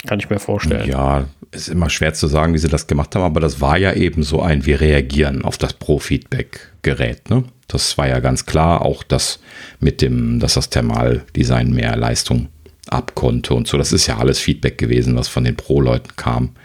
Kann 0.07 0.19
ich 0.19 0.29
mir 0.29 0.39
vorstellen. 0.39 0.89
Ja, 0.89 1.25
ist 1.51 1.67
immer 1.67 1.89
schwer 1.89 2.13
zu 2.13 2.27
sagen, 2.27 2.53
wie 2.53 2.57
sie 2.57 2.69
das 2.69 2.87
gemacht 2.87 3.15
haben, 3.15 3.23
aber 3.23 3.39
das 3.39 3.61
war 3.61 3.77
ja 3.77 3.93
eben 3.93 4.23
so 4.23 4.41
ein, 4.41 4.65
wir 4.65 4.81
reagieren 4.81 5.43
auf 5.43 5.57
das 5.57 5.73
Pro-Feedback-Gerät, 5.73 7.29
ne? 7.29 7.43
Das 7.67 7.97
war 7.97 8.07
ja 8.07 8.19
ganz 8.19 8.45
klar, 8.45 8.81
auch 8.81 9.03
das 9.03 9.39
mit 9.81 10.01
dem, 10.01 10.39
dass 10.39 10.53
das 10.53 10.69
Thermaldesign 10.69 11.71
mehr 11.73 11.97
Leistung 11.97 12.47
abkonnte 12.89 13.53
und 13.53 13.67
so. 13.67 13.77
Das 13.77 13.91
ist 13.91 14.07
ja 14.07 14.17
alles 14.17 14.39
Feedback 14.39 14.77
gewesen, 14.77 15.17
was 15.17 15.27
von 15.27 15.43
den 15.43 15.57
Pro-Leuten 15.57 16.15
kam. 16.15 16.55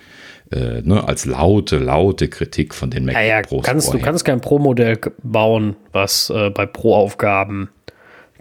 Äh, 0.52 0.82
ne, 0.82 1.06
als 1.08 1.24
laute, 1.24 1.78
laute 1.78 2.28
Kritik 2.28 2.74
von 2.74 2.90
den 2.90 3.06
Mac 3.06 3.14
ja, 3.14 3.22
ja, 3.22 3.42
Pros. 3.42 3.64
Kannst, 3.64 3.92
du 3.92 3.98
kannst 3.98 4.24
kein 4.24 4.40
Pro-Modell 4.40 4.98
bauen, 5.22 5.76
was 5.92 6.30
äh, 6.30 6.50
bei 6.50 6.66
Pro-Aufgaben 6.66 7.70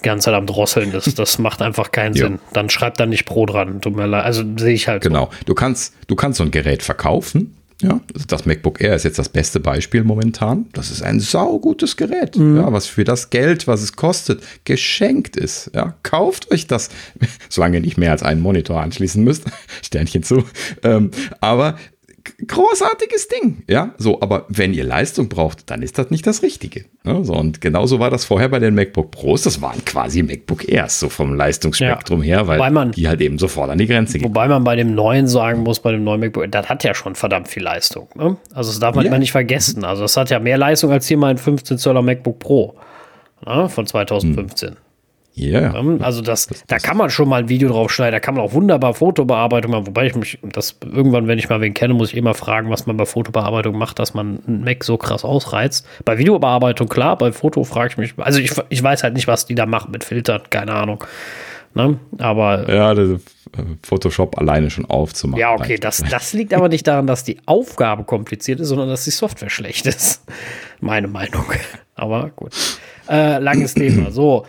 ganze 0.01 0.25
Zeit 0.25 0.35
am 0.35 0.45
Drosseln 0.45 0.93
ist. 0.93 1.17
Das 1.21 1.37
macht 1.37 1.61
einfach 1.61 1.91
keinen 1.91 2.13
Sinn. 2.13 2.39
Dann 2.53 2.69
schreibt 2.69 2.99
da 2.99 3.05
nicht 3.05 3.25
Pro 3.25 3.45
dran. 3.45 3.81
Tut 3.81 3.95
mir 3.95 4.07
leid. 4.07 4.25
Also 4.25 4.43
sehe 4.57 4.73
ich 4.73 4.87
halt. 4.87 5.03
Genau. 5.03 5.25
So. 5.25 5.45
Du 5.45 5.53
kannst, 5.53 5.93
du 6.07 6.15
kannst 6.15 6.37
so 6.37 6.43
ein 6.43 6.51
Gerät 6.51 6.83
verkaufen 6.83 7.55
ja, 7.81 7.99
das 8.27 8.45
MacBook 8.45 8.79
Air 8.81 8.95
ist 8.95 9.03
jetzt 9.03 9.17
das 9.19 9.29
beste 9.29 9.59
Beispiel 9.59 10.03
momentan. 10.03 10.67
Das 10.73 10.91
ist 10.91 11.01
ein 11.01 11.19
saugutes 11.19 11.97
Gerät, 11.97 12.37
mhm. 12.37 12.57
ja, 12.57 12.71
was 12.71 12.85
für 12.87 13.03
das 13.03 13.29
Geld, 13.29 13.67
was 13.67 13.81
es 13.81 13.95
kostet, 13.95 14.43
geschenkt 14.65 15.35
ist. 15.35 15.71
Ja, 15.73 15.95
kauft 16.03 16.51
euch 16.51 16.67
das, 16.67 16.89
solange 17.49 17.77
ihr 17.77 17.81
nicht 17.81 17.97
mehr 17.97 18.11
als 18.11 18.23
einen 18.23 18.41
Monitor 18.41 18.81
anschließen 18.81 19.23
müsst. 19.23 19.45
Sternchen 19.81 20.23
zu. 20.23 20.43
Ähm, 20.83 21.11
aber 21.39 21.77
großartiges 22.47 23.27
Ding. 23.27 23.63
Ja, 23.67 23.93
so, 23.97 24.21
aber 24.21 24.45
wenn 24.49 24.73
ihr 24.73 24.83
Leistung 24.83 25.29
braucht, 25.29 25.69
dann 25.69 25.81
ist 25.81 25.97
das 25.97 26.09
nicht 26.09 26.25
das 26.27 26.43
Richtige. 26.43 26.85
Ja, 27.05 27.23
so, 27.23 27.33
und 27.33 27.61
genauso 27.61 27.99
war 27.99 28.09
das 28.09 28.25
vorher 28.25 28.49
bei 28.49 28.59
den 28.59 28.75
MacBook 28.75 29.11
Pros. 29.11 29.43
Das 29.43 29.61
waren 29.61 29.83
quasi 29.85 30.23
MacBook 30.23 30.67
Airs, 30.67 30.99
so 30.99 31.09
vom 31.09 31.35
Leistungsspektrum 31.35 32.23
ja, 32.23 32.37
her, 32.37 32.47
weil 32.47 32.71
man, 32.71 32.91
die 32.91 33.07
halt 33.07 33.21
eben 33.21 33.37
sofort 33.37 33.69
an 33.69 33.77
die 33.77 33.87
Grenze 33.87 34.19
gehen. 34.19 34.29
Wobei 34.29 34.47
man 34.47 34.63
bei 34.63 34.75
dem 34.75 34.93
neuen 34.93 35.27
sagen 35.27 35.63
muss, 35.63 35.79
bei 35.79 35.91
dem 35.91 36.03
neuen 36.03 36.19
MacBook, 36.19 36.51
das 36.51 36.69
hat 36.69 36.83
ja 36.83 36.93
schon 36.93 37.15
verdammt 37.15 37.47
viel 37.47 37.63
Leistung. 37.63 38.07
Ne? 38.15 38.37
Also, 38.53 38.71
das 38.71 38.79
darf 38.79 38.95
man 38.95 39.05
ja. 39.05 39.09
immer 39.09 39.19
nicht 39.19 39.31
vergessen. 39.31 39.83
Also, 39.83 40.03
das 40.03 40.17
hat 40.17 40.29
ja 40.29 40.39
mehr 40.39 40.57
Leistung 40.57 40.91
als 40.91 41.07
hier 41.07 41.17
mein 41.17 41.37
15 41.37 41.77
Zoller 41.77 42.01
MacBook 42.01 42.39
Pro 42.39 42.75
ne, 43.45 43.69
von 43.69 43.85
2015. 43.85 44.69
Hm. 44.69 44.75
Ja. 45.41 45.73
Yeah. 45.73 45.97
Also 46.01 46.21
das, 46.21 46.45
das, 46.45 46.63
da 46.67 46.77
kann 46.77 46.97
man 46.97 47.09
schon 47.09 47.27
mal 47.27 47.41
ein 47.41 47.49
Video 47.49 47.69
drauf 47.69 47.91
schneiden, 47.91 48.13
da 48.13 48.19
kann 48.19 48.35
man 48.35 48.43
auch 48.43 48.53
wunderbar 48.53 48.93
Fotobearbeitung 48.93 49.71
machen, 49.71 49.87
wobei 49.87 50.05
ich 50.05 50.15
mich, 50.15 50.37
das 50.43 50.77
irgendwann, 50.85 51.27
wenn 51.27 51.39
ich 51.39 51.49
mal 51.49 51.61
wen 51.61 51.73
kenne, 51.73 51.95
muss 51.95 52.11
ich 52.11 52.17
immer 52.17 52.35
fragen, 52.35 52.69
was 52.69 52.85
man 52.85 52.95
bei 52.95 53.05
Fotobearbeitung 53.05 53.75
macht, 53.75 53.97
dass 53.97 54.13
man 54.13 54.39
einen 54.47 54.63
Mac 54.63 54.83
so 54.83 54.97
krass 54.97 55.25
ausreizt. 55.25 55.87
Bei 56.05 56.19
Videobearbeitung 56.19 56.87
klar, 56.89 57.17
bei 57.17 57.31
Foto 57.31 57.63
frage 57.63 57.89
ich 57.89 57.97
mich, 57.97 58.13
also 58.17 58.39
ich, 58.39 58.53
ich 58.69 58.83
weiß 58.83 59.01
halt 59.03 59.15
nicht, 59.15 59.27
was 59.27 59.47
die 59.47 59.55
da 59.55 59.65
machen 59.65 59.91
mit 59.91 60.03
Filtern, 60.03 60.41
keine 60.49 60.73
Ahnung. 60.73 61.03
Ne? 61.73 61.97
Aber. 62.19 62.71
Ja, 62.71 62.93
das, 62.93 63.09
äh, 63.09 63.17
Photoshop 63.83 64.37
alleine 64.37 64.69
schon 64.69 64.85
aufzumachen. 64.85 65.39
Ja, 65.39 65.53
okay, 65.53 65.77
das, 65.77 66.03
das 66.09 66.33
liegt 66.33 66.53
aber 66.53 66.69
nicht 66.69 66.85
daran, 66.85 67.07
dass 67.07 67.23
die 67.23 67.37
Aufgabe 67.45 68.03
kompliziert 68.03 68.59
ist, 68.59 68.67
sondern 68.67 68.89
dass 68.89 69.05
die 69.05 69.11
Software 69.11 69.49
schlecht 69.49 69.85
ist. 69.87 70.23
Meine 70.81 71.07
Meinung. 71.07 71.45
Aber 71.95 72.29
gut. 72.35 72.53
Äh, 73.09 73.39
langes 73.39 73.73
Thema. 73.73 74.11
So. 74.11 74.45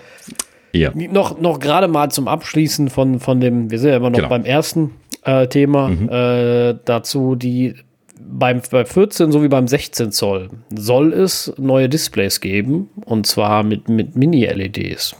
Ja. 0.72 0.90
Noch, 0.94 1.38
noch 1.38 1.58
gerade 1.58 1.88
mal 1.88 2.10
zum 2.10 2.28
Abschließen 2.28 2.88
von, 2.88 3.20
von 3.20 3.40
dem, 3.40 3.70
wir 3.70 3.78
sind 3.78 3.90
ja 3.90 3.96
immer 3.96 4.10
noch 4.10 4.18
genau. 4.18 4.30
beim 4.30 4.44
ersten 4.44 4.92
äh, 5.24 5.46
Thema, 5.46 5.88
mhm. 5.88 6.08
äh, 6.08 6.74
dazu 6.84 7.34
die 7.34 7.74
beim, 8.18 8.62
bei 8.70 8.84
14 8.84 9.32
sowie 9.32 9.48
beim 9.48 9.68
16 9.68 10.12
Zoll 10.12 10.48
soll 10.74 11.12
es 11.12 11.52
neue 11.58 11.88
Displays 11.88 12.40
geben 12.40 12.88
und 13.04 13.26
zwar 13.26 13.62
mit, 13.62 13.88
mit 13.88 14.16
Mini-LEDs. 14.16 15.14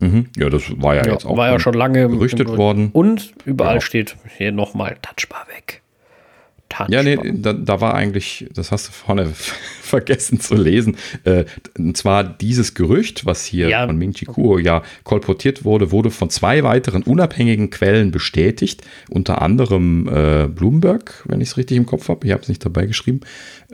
Mhm. 0.00 0.26
Ja, 0.36 0.48
das 0.48 0.62
war 0.80 0.94
ja, 0.94 1.04
ja, 1.04 1.12
jetzt 1.12 1.26
auch 1.26 1.36
war 1.36 1.50
ja 1.50 1.58
schon 1.58 1.74
lange 1.74 2.08
gerüchtet 2.08 2.48
worden. 2.56 2.90
Und 2.92 3.34
überall 3.44 3.76
ja. 3.76 3.80
steht 3.80 4.16
hier 4.36 4.52
nochmal 4.52 4.96
Touchbar 5.02 5.46
weg. 5.54 5.82
Touchbar. 6.68 6.90
Ja, 6.90 7.02
nee, 7.02 7.18
da, 7.34 7.54
da, 7.54 7.80
war 7.80 7.94
eigentlich, 7.94 8.46
das 8.52 8.72
hast 8.72 8.88
du 8.88 8.92
vorne 8.92 9.32
vergessen 9.82 10.38
zu 10.38 10.54
lesen, 10.54 10.96
äh, 11.24 11.44
und 11.78 11.96
zwar 11.96 12.24
dieses 12.24 12.74
Gerücht, 12.74 13.24
was 13.24 13.44
hier 13.44 13.70
ja. 13.70 13.86
von 13.86 13.96
Ming 13.96 14.12
Chi 14.12 14.26
Kuo 14.26 14.58
ja 14.58 14.82
kolportiert 15.02 15.64
wurde, 15.64 15.92
wurde 15.92 16.10
von 16.10 16.28
zwei 16.28 16.62
weiteren 16.64 17.02
unabhängigen 17.02 17.70
Quellen 17.70 18.10
bestätigt, 18.10 18.82
unter 19.08 19.40
anderem 19.40 20.08
äh, 20.08 20.46
Bloomberg, 20.46 21.24
wenn 21.26 21.40
ich 21.40 21.48
es 21.48 21.56
richtig 21.56 21.78
im 21.78 21.86
Kopf 21.86 22.08
habe, 22.10 22.26
ich 22.26 22.32
habe 22.32 22.42
es 22.42 22.48
nicht 22.48 22.64
dabei 22.64 22.84
geschrieben, 22.84 23.20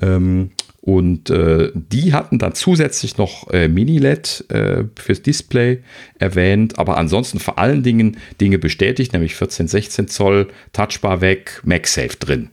ähm, 0.01 0.51
und 0.85 1.31
äh, 1.31 1.73
die 1.75 2.13
hatten 2.13 2.39
dann 2.39 2.55
zusätzlich 2.55 3.17
noch 3.17 3.51
äh, 3.51 3.69
Mini-LED 3.69 4.45
äh, 4.51 4.85
fürs 4.97 5.23
Display 5.23 5.83
erwähnt, 6.19 6.79
aber 6.79 6.99
ansonsten 6.99 7.39
vor 7.39 7.59
allen 7.59 7.83
Dingen 7.83 8.19
Dinge 8.39 8.59
bestätigt, 8.59 9.15
nämlich 9.15 9.35
14, 9.35 9.67
16 9.67 10.09
Zoll, 10.09 10.49
Touchbar 10.75 11.23
weg, 11.23 11.63
MagSafe 11.65 12.19
drin. 12.19 12.51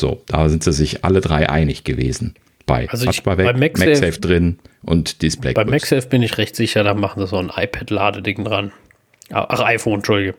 So, 0.00 0.22
da 0.26 0.48
sind 0.48 0.64
sie 0.64 0.72
sich 0.72 1.04
alle 1.04 1.20
drei 1.20 1.48
einig 1.48 1.84
gewesen. 1.84 2.34
Bei 2.66 2.88
also 2.88 3.06
Touchbar 3.06 3.38
weg, 3.38 3.46
bei 3.46 3.52
MagSafe, 3.54 3.90
MagSafe 3.90 4.20
drin 4.20 4.58
und 4.82 5.22
Display. 5.22 5.52
Bei 5.52 5.64
MagSafe 5.64 6.06
bin 6.08 6.22
ich 6.22 6.38
recht 6.38 6.56
sicher, 6.56 6.84
da 6.84 6.94
machen 6.94 7.20
sie 7.20 7.26
so 7.26 7.36
ein 7.36 7.50
iPad-Ladeding 7.54 8.44
dran. 8.44 8.72
Ach, 9.30 9.60
iPhone, 9.60 9.96
Entschuldige. 9.96 10.34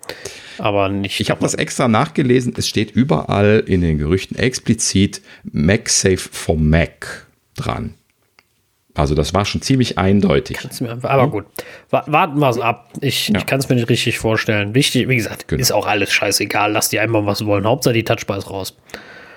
Aber 0.59 0.87
nicht. 0.89 1.19
Ich 1.19 1.31
habe 1.31 1.41
das 1.41 1.55
extra 1.55 1.87
nachgelesen. 1.87 2.53
Es 2.55 2.67
steht 2.67 2.91
überall 2.91 3.63
in 3.65 3.81
den 3.81 3.97
Gerüchten 3.97 4.37
explizit 4.37 5.21
MagSafe 5.51 6.17
for 6.17 6.57
Mac 6.57 7.25
dran. 7.55 7.95
Also 8.95 9.15
das 9.15 9.33
war 9.33 9.45
schon 9.45 9.63
ziemlich 9.63 9.97
eindeutig. 9.97 10.59
Einfach, 10.63 11.09
aber 11.09 11.27
gut, 11.27 11.45
warten 11.89 12.37
wir 12.37 12.49
es 12.49 12.59
ab. 12.59 12.93
Ich, 13.01 13.29
ja. 13.29 13.39
ich 13.39 13.47
kann 13.47 13.59
es 13.59 13.67
mir 13.67 13.75
nicht 13.75 13.89
richtig 13.89 14.19
vorstellen. 14.19 14.75
Wichtig, 14.75 15.09
wie 15.09 15.15
gesagt, 15.15 15.47
genau. 15.47 15.59
ist 15.59 15.71
auch 15.71 15.87
alles 15.87 16.11
scheißegal. 16.13 16.71
Lass 16.71 16.89
die 16.89 16.99
einmal 16.99 17.25
was 17.25 17.43
wollen. 17.45 17.65
Hauptsache 17.65 17.95
die 17.95 18.03
Touchbar 18.03 18.37
ist 18.37 18.51
raus. 18.51 18.77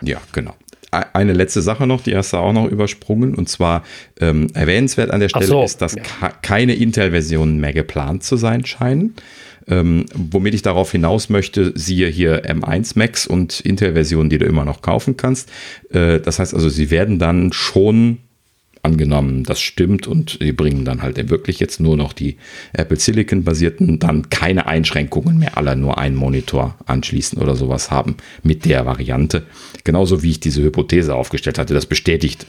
Ja, 0.01 0.21
genau. 0.33 0.55
Eine 0.91 1.33
letzte 1.33 1.63
Sache 1.63 1.87
noch, 1.87 2.01
die 2.01 2.17
hast 2.17 2.33
du 2.33 2.39
auch 2.39 2.53
noch 2.53 2.67
übersprungen. 2.67 3.35
Und 3.35 3.49
zwar 3.49 3.83
ähm, 4.21 4.47
erwähnenswert 4.55 5.11
an 5.11 5.21
der 5.21 5.29
Stelle 5.29 5.47
so, 5.47 5.63
ist, 5.63 5.83
dass 5.83 5.95
ja. 5.95 6.03
keine 6.43 6.75
Intel-Versionen 6.75 7.59
mehr 7.59 7.73
geplant 7.73 8.23
zu 8.23 8.37
sein 8.37 8.65
scheinen. 8.65 9.15
Ähm, 9.69 10.07
womit 10.15 10.55
ich 10.55 10.63
darauf 10.63 10.93
hinaus 10.93 11.29
möchte, 11.29 11.73
siehe 11.75 12.07
hier 12.09 12.45
M1 12.45 12.93
Max 12.97 13.27
und 13.27 13.61
Intel-Versionen, 13.61 14.31
die 14.31 14.39
du 14.39 14.47
immer 14.47 14.65
noch 14.65 14.81
kaufen 14.81 15.17
kannst. 15.17 15.51
Äh, 15.91 16.21
das 16.21 16.39
heißt 16.39 16.55
also, 16.55 16.69
sie 16.69 16.91
werden 16.91 17.19
dann 17.19 17.53
schon 17.53 18.19
angenommen, 18.87 19.43
das 19.43 19.61
stimmt 19.61 20.07
und 20.07 20.41
die 20.41 20.53
bringen 20.53 20.85
dann 20.85 21.03
halt 21.03 21.29
wirklich 21.29 21.59
jetzt 21.59 21.81
nur 21.81 21.97
noch 21.97 22.13
die 22.13 22.37
Apple 22.73 22.97
Silicon 22.99 23.43
basierten, 23.43 23.99
dann 23.99 24.31
keine 24.31 24.67
Einschränkungen 24.67 25.39
mehr, 25.39 25.59
alle 25.59 25.75
nur 25.77 25.99
einen 25.99 26.15
Monitor 26.15 26.77
anschließen 26.87 27.39
oder 27.43 27.57
sowas 27.57 27.91
haben 27.91 28.17
mit 28.45 28.65
der 28.65 28.87
Variante. 28.87 29.45
Genauso 29.83 30.23
wie 30.23 30.31
ich 30.31 30.41
diese 30.41 30.63
Hypothese 30.63 31.15
aufgestellt 31.17 31.59
hatte, 31.59 31.75
das 31.75 31.87
bestätigt 31.87 32.47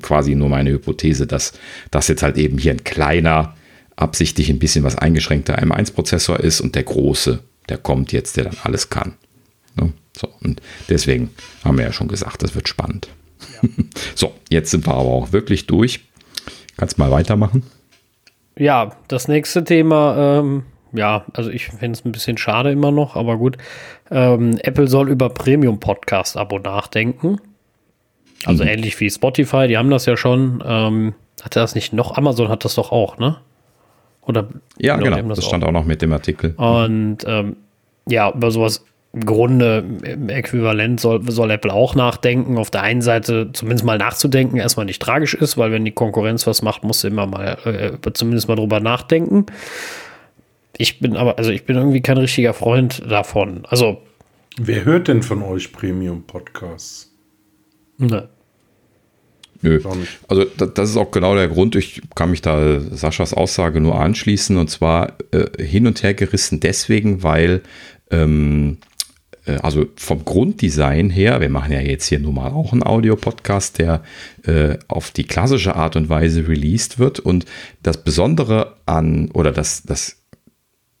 quasi 0.00 0.36
nur 0.36 0.48
meine 0.48 0.70
Hypothese, 0.70 1.26
dass 1.26 1.52
das 1.90 2.06
jetzt 2.06 2.22
halt 2.22 2.38
eben 2.38 2.58
hier 2.58 2.72
ein 2.72 2.84
kleiner, 2.84 3.56
absichtlich 3.96 4.50
ein 4.50 4.60
bisschen 4.60 4.84
was 4.84 4.96
eingeschränkter 4.96 5.58
M1-Prozessor 5.58 6.38
ist 6.38 6.60
und 6.60 6.76
der 6.76 6.84
große, 6.84 7.40
der 7.68 7.78
kommt 7.78 8.12
jetzt, 8.12 8.36
der 8.36 8.44
dann 8.44 8.56
alles 8.62 8.88
kann. 8.88 9.14
Ne? 9.76 9.92
So, 10.16 10.28
und 10.42 10.62
deswegen 10.88 11.30
haben 11.64 11.76
wir 11.76 11.86
ja 11.86 11.92
schon 11.92 12.08
gesagt, 12.08 12.42
das 12.42 12.54
wird 12.54 12.68
spannend. 12.68 13.08
so, 14.14 14.32
jetzt 14.50 14.70
sind 14.70 14.86
wir 14.86 14.94
aber 14.94 15.08
auch 15.08 15.32
wirklich 15.32 15.66
durch. 15.66 16.00
Kannst 16.76 16.98
mal 16.98 17.10
weitermachen. 17.10 17.64
Ja, 18.56 18.96
das 19.08 19.28
nächste 19.28 19.64
Thema, 19.64 20.40
ähm, 20.40 20.64
ja, 20.92 21.24
also 21.32 21.50
ich 21.50 21.66
finde 21.66 21.92
es 21.92 22.04
ein 22.04 22.12
bisschen 22.12 22.36
schade 22.36 22.70
immer 22.70 22.90
noch, 22.90 23.16
aber 23.16 23.36
gut. 23.36 23.56
Ähm, 24.10 24.58
Apple 24.62 24.88
soll 24.88 25.08
über 25.08 25.30
Premium-Podcast-Abo 25.30 26.58
nachdenken. 26.58 27.38
Also 28.44 28.64
mhm. 28.64 28.70
ähnlich 28.70 28.98
wie 29.00 29.10
Spotify, 29.10 29.68
die 29.68 29.78
haben 29.78 29.90
das 29.90 30.06
ja 30.06 30.16
schon. 30.16 30.62
Ähm, 30.66 31.14
hatte 31.42 31.60
das 31.60 31.74
nicht 31.74 31.92
noch? 31.92 32.16
Amazon 32.16 32.48
hat 32.48 32.64
das 32.64 32.74
doch 32.74 32.92
auch, 32.92 33.18
ne? 33.18 33.38
Oder 34.22 34.48
ja, 34.78 34.96
genau, 34.96 35.20
das, 35.28 35.38
das 35.38 35.46
stand 35.46 35.64
auch 35.64 35.72
noch 35.72 35.84
mit 35.84 36.02
dem 36.02 36.12
Artikel. 36.12 36.52
Und 36.52 37.18
ähm, 37.26 37.56
ja, 38.06 38.30
über 38.32 38.50
sowas 38.50 38.84
im 39.12 39.26
Grunde 39.26 39.84
im 40.04 40.28
Äquivalent 40.30 40.98
soll, 40.98 41.30
soll 41.30 41.50
Apple 41.50 41.72
auch 41.72 41.94
nachdenken. 41.94 42.56
Auf 42.56 42.70
der 42.70 42.82
einen 42.82 43.02
Seite 43.02 43.50
zumindest 43.52 43.84
mal 43.84 43.98
nachzudenken, 43.98 44.56
erstmal 44.56 44.86
nicht 44.86 45.02
tragisch 45.02 45.34
ist, 45.34 45.58
weil 45.58 45.70
wenn 45.70 45.84
die 45.84 45.92
Konkurrenz 45.92 46.46
was 46.46 46.62
macht, 46.62 46.82
musst 46.82 47.04
du 47.04 47.08
immer 47.08 47.26
mal 47.26 47.58
äh, 47.64 48.12
zumindest 48.12 48.48
mal 48.48 48.56
drüber 48.56 48.80
nachdenken. 48.80 49.46
Ich 50.78 50.98
bin 50.98 51.16
aber, 51.16 51.36
also 51.36 51.50
ich 51.50 51.64
bin 51.64 51.76
irgendwie 51.76 52.00
kein 52.00 52.16
richtiger 52.16 52.54
Freund 52.54 53.02
davon. 53.08 53.66
Also. 53.68 54.00
Wer 54.58 54.84
hört 54.84 55.08
denn 55.08 55.22
von 55.22 55.42
euch 55.42 55.72
Premium-Podcasts? 55.72 57.10
Ne. 57.98 58.28
Nö. 59.60 59.80
Also 60.26 60.44
das 60.44 60.90
ist 60.90 60.96
auch 60.96 61.12
genau 61.12 61.36
der 61.36 61.48
Grund. 61.48 61.76
Ich 61.76 62.02
kann 62.16 62.30
mich 62.30 62.42
da 62.42 62.80
Saschas 62.80 63.32
Aussage 63.32 63.80
nur 63.80 63.98
anschließen 63.98 64.56
und 64.56 64.68
zwar 64.68 65.18
äh, 65.30 65.62
hin 65.62 65.86
und 65.86 66.02
her 66.02 66.14
gerissen 66.14 66.58
deswegen, 66.58 67.22
weil 67.22 67.62
ähm, 68.10 68.78
äh, 68.80 68.91
also 69.60 69.86
vom 69.96 70.24
Grunddesign 70.24 71.10
her, 71.10 71.40
wir 71.40 71.48
machen 71.48 71.72
ja 71.72 71.80
jetzt 71.80 72.06
hier 72.06 72.20
nun 72.20 72.36
mal 72.36 72.52
auch 72.52 72.72
einen 72.72 72.84
Audio-Podcast, 72.84 73.78
der 73.78 74.02
äh, 74.44 74.78
auf 74.88 75.10
die 75.10 75.24
klassische 75.24 75.74
Art 75.74 75.96
und 75.96 76.08
Weise 76.08 76.46
released 76.48 76.98
wird. 76.98 77.18
Und 77.18 77.44
das 77.82 78.04
Besondere 78.04 78.76
an, 78.86 79.30
oder 79.32 79.50
das, 79.50 79.82
das, 79.82 80.18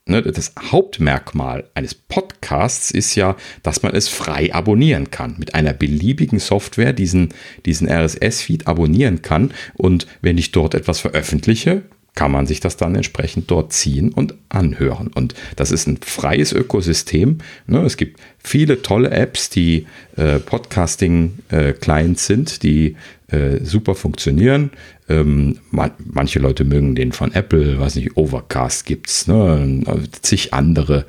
ne, 0.06 0.22
das 0.22 0.54
Hauptmerkmal 0.70 1.64
eines 1.74 1.94
Podcasts 1.94 2.90
ist 2.90 3.14
ja, 3.14 3.36
dass 3.62 3.82
man 3.82 3.94
es 3.94 4.08
frei 4.08 4.52
abonnieren 4.52 5.10
kann. 5.10 5.36
Mit 5.38 5.54
einer 5.54 5.72
beliebigen 5.72 6.40
Software 6.40 6.92
diesen, 6.92 7.28
diesen 7.64 7.88
RSS-Feed 7.88 8.66
abonnieren 8.66 9.22
kann. 9.22 9.52
Und 9.74 10.06
wenn 10.20 10.38
ich 10.38 10.50
dort 10.50 10.74
etwas 10.74 10.98
veröffentliche, 10.98 11.82
kann 12.14 12.30
man 12.30 12.46
sich 12.46 12.60
das 12.60 12.76
dann 12.76 12.94
entsprechend 12.94 13.50
dort 13.50 13.72
ziehen 13.72 14.12
und 14.12 14.34
anhören. 14.50 15.08
Und 15.14 15.34
das 15.56 15.70
ist 15.70 15.86
ein 15.86 15.96
freies 15.96 16.52
Ökosystem. 16.52 17.38
Ne? 17.66 17.80
Es 17.80 17.96
gibt 17.96 18.20
viele 18.38 18.82
tolle 18.82 19.10
Apps, 19.10 19.48
die 19.48 19.86
äh, 20.16 20.38
Podcasting-Clients 20.38 22.22
äh, 22.22 22.26
sind, 22.26 22.62
die 22.62 22.96
äh, 23.28 23.64
super 23.64 23.94
funktionieren. 23.94 24.72
Ähm, 25.08 25.58
man, 25.70 25.92
manche 26.04 26.38
Leute 26.38 26.64
mögen 26.64 26.94
den 26.94 27.12
von 27.12 27.32
Apple, 27.32 27.80
weiß 27.80 27.96
nicht, 27.96 28.16
Overcast 28.16 28.84
gibt's, 28.84 29.26
ne? 29.26 29.82
zig 30.20 30.52
andere. 30.52 31.06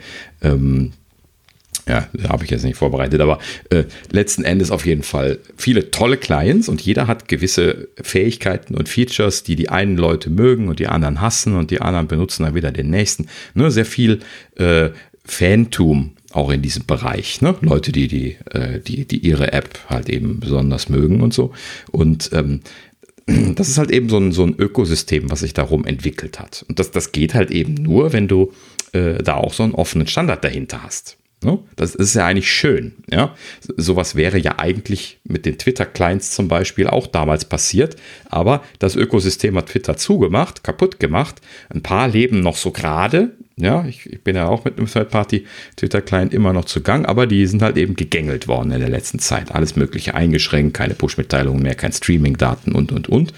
Ja, 1.87 2.07
habe 2.29 2.45
ich 2.45 2.51
jetzt 2.51 2.63
nicht 2.63 2.77
vorbereitet, 2.77 3.19
aber 3.19 3.39
äh, 3.69 3.83
letzten 4.09 4.45
Endes 4.45 4.71
auf 4.71 4.85
jeden 4.85 5.03
Fall 5.03 5.39
viele 5.57 5.91
tolle 5.91 6.15
Clients 6.15 6.69
und 6.69 6.81
jeder 6.81 7.07
hat 7.07 7.27
gewisse 7.27 7.89
Fähigkeiten 8.01 8.75
und 8.75 8.87
Features, 8.87 9.43
die 9.43 9.57
die 9.57 9.67
einen 9.67 9.97
Leute 9.97 10.29
mögen 10.29 10.69
und 10.69 10.79
die 10.79 10.87
anderen 10.87 11.19
hassen 11.19 11.55
und 11.55 11.71
die 11.71 11.81
anderen 11.81 12.07
benutzen 12.07 12.43
dann 12.43 12.55
wieder 12.55 12.71
den 12.71 12.89
nächsten. 12.89 13.27
Ne, 13.53 13.69
sehr 13.69 13.85
viel 13.85 14.19
äh, 14.55 14.91
Fantum 15.25 16.13
auch 16.31 16.51
in 16.51 16.61
diesem 16.61 16.85
Bereich. 16.85 17.41
Ne? 17.41 17.55
Leute, 17.61 17.91
die, 17.91 18.07
die, 18.07 18.37
äh, 18.51 18.79
die, 18.79 19.05
die 19.05 19.19
ihre 19.19 19.53
App 19.53 19.79
halt 19.89 20.09
eben 20.09 20.39
besonders 20.39 20.89
mögen 20.89 21.21
und 21.21 21.33
so. 21.33 21.51
Und 21.91 22.31
ähm, 22.33 22.61
das 23.55 23.69
ist 23.69 23.77
halt 23.77 23.91
eben 23.91 24.09
so 24.09 24.17
ein, 24.17 24.31
so 24.31 24.43
ein 24.43 24.55
Ökosystem, 24.57 25.29
was 25.29 25.41
sich 25.41 25.53
darum 25.53 25.85
entwickelt 25.85 26.39
hat. 26.39 26.65
Und 26.67 26.79
das, 26.79 26.91
das 26.91 27.11
geht 27.11 27.33
halt 27.33 27.51
eben 27.51 27.75
nur, 27.75 28.13
wenn 28.13 28.27
du 28.27 28.51
äh, 28.93 29.21
da 29.21 29.35
auch 29.35 29.53
so 29.53 29.63
einen 29.63 29.75
offenen 29.75 30.07
Standard 30.07 30.43
dahinter 30.43 30.83
hast. 30.83 31.17
Ne? 31.43 31.59
Das 31.75 31.95
ist 31.95 32.15
ja 32.15 32.25
eigentlich 32.25 32.51
schön. 32.51 32.93
Ja? 33.09 33.35
Sowas 33.77 34.15
wäre 34.15 34.37
ja 34.37 34.59
eigentlich 34.59 35.19
mit 35.23 35.45
den 35.45 35.57
Twitter-Clients 35.57 36.31
zum 36.31 36.47
Beispiel 36.47 36.87
auch 36.87 37.07
damals 37.07 37.45
passiert, 37.45 37.95
aber 38.29 38.63
das 38.79 38.95
Ökosystem 38.95 39.57
hat 39.57 39.67
Twitter 39.67 39.97
zugemacht, 39.97 40.63
kaputt 40.63 40.99
gemacht. 40.99 41.41
Ein 41.69 41.81
paar 41.81 42.07
leben 42.07 42.39
noch 42.39 42.57
so 42.57 42.71
gerade. 42.71 43.31
Ja, 43.55 43.85
ich, 43.85 44.11
ich, 44.11 44.23
bin 44.23 44.35
ja 44.35 44.47
auch 44.47 44.65
mit 44.65 44.77
einem 44.77 44.87
Third-Party-Twitter-Client 44.87 46.33
immer 46.33 46.53
noch 46.53 46.65
zu 46.65 46.81
Gang, 46.81 47.05
aber 47.07 47.27
die 47.27 47.45
sind 47.45 47.61
halt 47.61 47.77
eben 47.77 47.95
gegängelt 47.95 48.47
worden 48.47 48.71
in 48.71 48.79
der 48.79 48.89
letzten 48.89 49.19
Zeit. 49.19 49.53
Alles 49.53 49.75
Mögliche 49.75 50.15
eingeschränkt, 50.15 50.73
keine 50.75 50.95
Push-Mitteilungen 50.95 51.61
mehr, 51.61 51.75
kein 51.75 51.91
Streaming-Daten 51.91 52.71
und, 52.71 52.91
und, 52.91 53.09
und. 53.09 53.31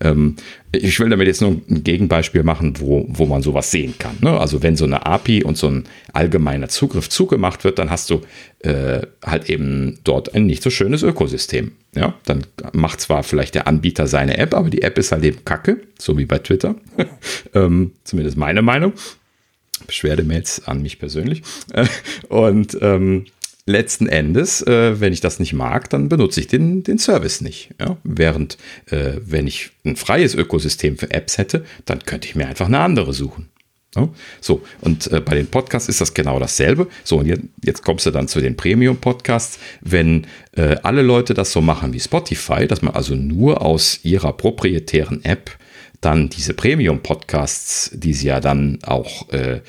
Ähm, 0.00 0.36
ich 0.72 0.98
will 0.98 1.10
damit 1.10 1.26
jetzt 1.26 1.42
nur 1.42 1.60
ein 1.68 1.84
Gegenbeispiel 1.84 2.42
machen, 2.42 2.74
wo, 2.78 3.04
wo 3.08 3.26
man 3.26 3.42
sowas 3.42 3.70
sehen 3.70 3.94
kann. 3.98 4.16
Ne? 4.20 4.38
Also 4.38 4.62
wenn 4.62 4.76
so 4.76 4.84
eine 4.84 5.04
API 5.04 5.44
und 5.44 5.58
so 5.58 5.68
ein 5.68 5.84
allgemeiner 6.12 6.68
Zugriff 6.68 7.08
zugemacht 7.08 7.64
wird, 7.64 7.78
dann 7.78 7.90
hast 7.90 8.08
du 8.10 8.22
äh, 8.60 9.02
halt 9.24 9.50
eben 9.50 9.98
dort 10.04 10.34
ein 10.34 10.46
nicht 10.46 10.62
so 10.62 10.70
schönes 10.70 11.02
Ökosystem. 11.02 11.72
Ja, 11.94 12.14
dann 12.24 12.46
macht 12.72 13.00
zwar 13.00 13.22
vielleicht 13.24 13.54
der 13.54 13.66
Anbieter 13.66 14.06
seine 14.06 14.38
App, 14.38 14.54
aber 14.54 14.70
die 14.70 14.82
App 14.82 14.96
ist 14.96 15.12
halt 15.12 15.24
eben 15.24 15.44
Kacke, 15.44 15.80
so 15.98 16.16
wie 16.16 16.24
bei 16.24 16.38
Twitter. 16.38 16.76
ähm, 17.54 17.92
zumindest 18.04 18.36
meine 18.36 18.62
Meinung. 18.62 18.92
Beschwerdemails 19.86 20.66
an 20.66 20.82
mich 20.82 20.98
persönlich. 20.98 21.42
und 22.28 22.78
ähm, 22.80 23.26
letzten 23.66 24.08
Endes, 24.08 24.62
äh, 24.62 25.00
wenn 25.00 25.12
ich 25.12 25.20
das 25.20 25.38
nicht 25.38 25.52
mag, 25.52 25.90
dann 25.90 26.08
benutze 26.08 26.40
ich 26.40 26.46
den, 26.46 26.82
den 26.82 26.98
Service 26.98 27.40
nicht. 27.40 27.70
Ja? 27.80 27.96
Während, 28.04 28.58
äh, 28.90 29.12
wenn 29.24 29.46
ich 29.46 29.70
ein 29.84 29.96
freies 29.96 30.34
Ökosystem 30.34 30.98
für 30.98 31.10
Apps 31.10 31.38
hätte, 31.38 31.64
dann 31.84 32.00
könnte 32.04 32.28
ich 32.28 32.34
mir 32.34 32.46
einfach 32.46 32.66
eine 32.66 32.80
andere 32.80 33.12
suchen. 33.12 33.48
Ja? 33.96 34.08
So, 34.40 34.62
und 34.80 35.10
äh, 35.12 35.20
bei 35.20 35.34
den 35.34 35.46
Podcasts 35.46 35.88
ist 35.88 36.00
das 36.00 36.14
genau 36.14 36.38
dasselbe. 36.38 36.88
So, 37.04 37.18
und 37.18 37.26
jetzt, 37.26 37.42
jetzt 37.64 37.82
kommst 37.82 38.06
du 38.06 38.10
dann 38.10 38.28
zu 38.28 38.40
den 38.40 38.56
Premium-Podcasts. 38.56 39.58
Wenn 39.80 40.26
äh, 40.52 40.76
alle 40.82 41.02
Leute 41.02 41.34
das 41.34 41.52
so 41.52 41.60
machen 41.60 41.92
wie 41.92 42.00
Spotify, 42.00 42.66
dass 42.66 42.82
man 42.82 42.94
also 42.94 43.14
nur 43.14 43.62
aus 43.62 44.00
ihrer 44.02 44.32
proprietären 44.32 45.24
App 45.24 45.56
dann 46.00 46.30
diese 46.30 46.54
Premium-Podcasts, 46.54 47.90
die 47.92 48.14
sie 48.14 48.28
ja 48.28 48.40
dann 48.40 48.78
auch 48.82 49.28
äh, 49.30 49.60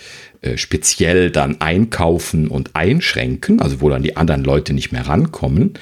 äh, 0.42 0.58
speziell 0.58 1.32
dann 1.32 1.62
einkaufen 1.62 2.48
und 2.48 2.76
einschränken, 2.76 3.62
also 3.62 3.82
wo 3.82 3.90
dann 3.90 4.04
die 4.04 4.18
anderen 4.18 4.44
Leute 4.44 4.74
nicht 4.74 4.92
mehr 4.92 5.08
rankommen, 5.08 5.74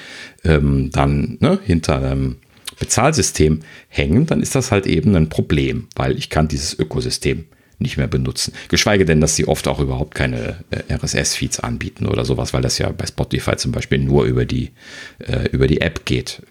ähm, 0.44 0.90
dann 0.92 1.38
ne, 1.40 1.60
hinter 1.64 1.98
einem 1.98 2.38
Bezahlsystem 2.80 3.62
hängen, 3.88 4.26
dann 4.26 4.42
ist 4.42 4.56
das 4.56 4.72
halt 4.72 4.86
eben 4.86 5.16
ein 5.16 5.30
Problem, 5.30 5.88
weil 5.96 6.18
ich 6.18 6.30
kann 6.30 6.48
dieses 6.48 6.78
Ökosystem 6.78 7.46
nicht 7.78 7.98
mehr 7.98 8.08
benutzen. 8.08 8.54
Geschweige 8.68 9.06
denn, 9.06 9.22
dass 9.22 9.36
sie 9.36 9.48
oft 9.48 9.68
auch 9.68 9.80
überhaupt 9.80 10.14
keine 10.14 10.58
äh, 10.70 10.94
RSS-Feeds 10.94 11.62
anbieten 11.62 12.06
oder 12.06 12.26
sowas, 12.26 12.54
weil 12.54 12.62
das 12.62 12.78
ja 12.78 12.90
bei 12.92 13.06
Spotify 13.06 13.56
zum 13.56 13.72
Beispiel 13.72 14.00
nur 14.00 14.26
über 14.26 14.46
die, 14.46 14.72
äh, 15.20 15.48
über 15.52 15.68
die 15.68 15.82
App 15.82 16.06
geht. 16.06 16.42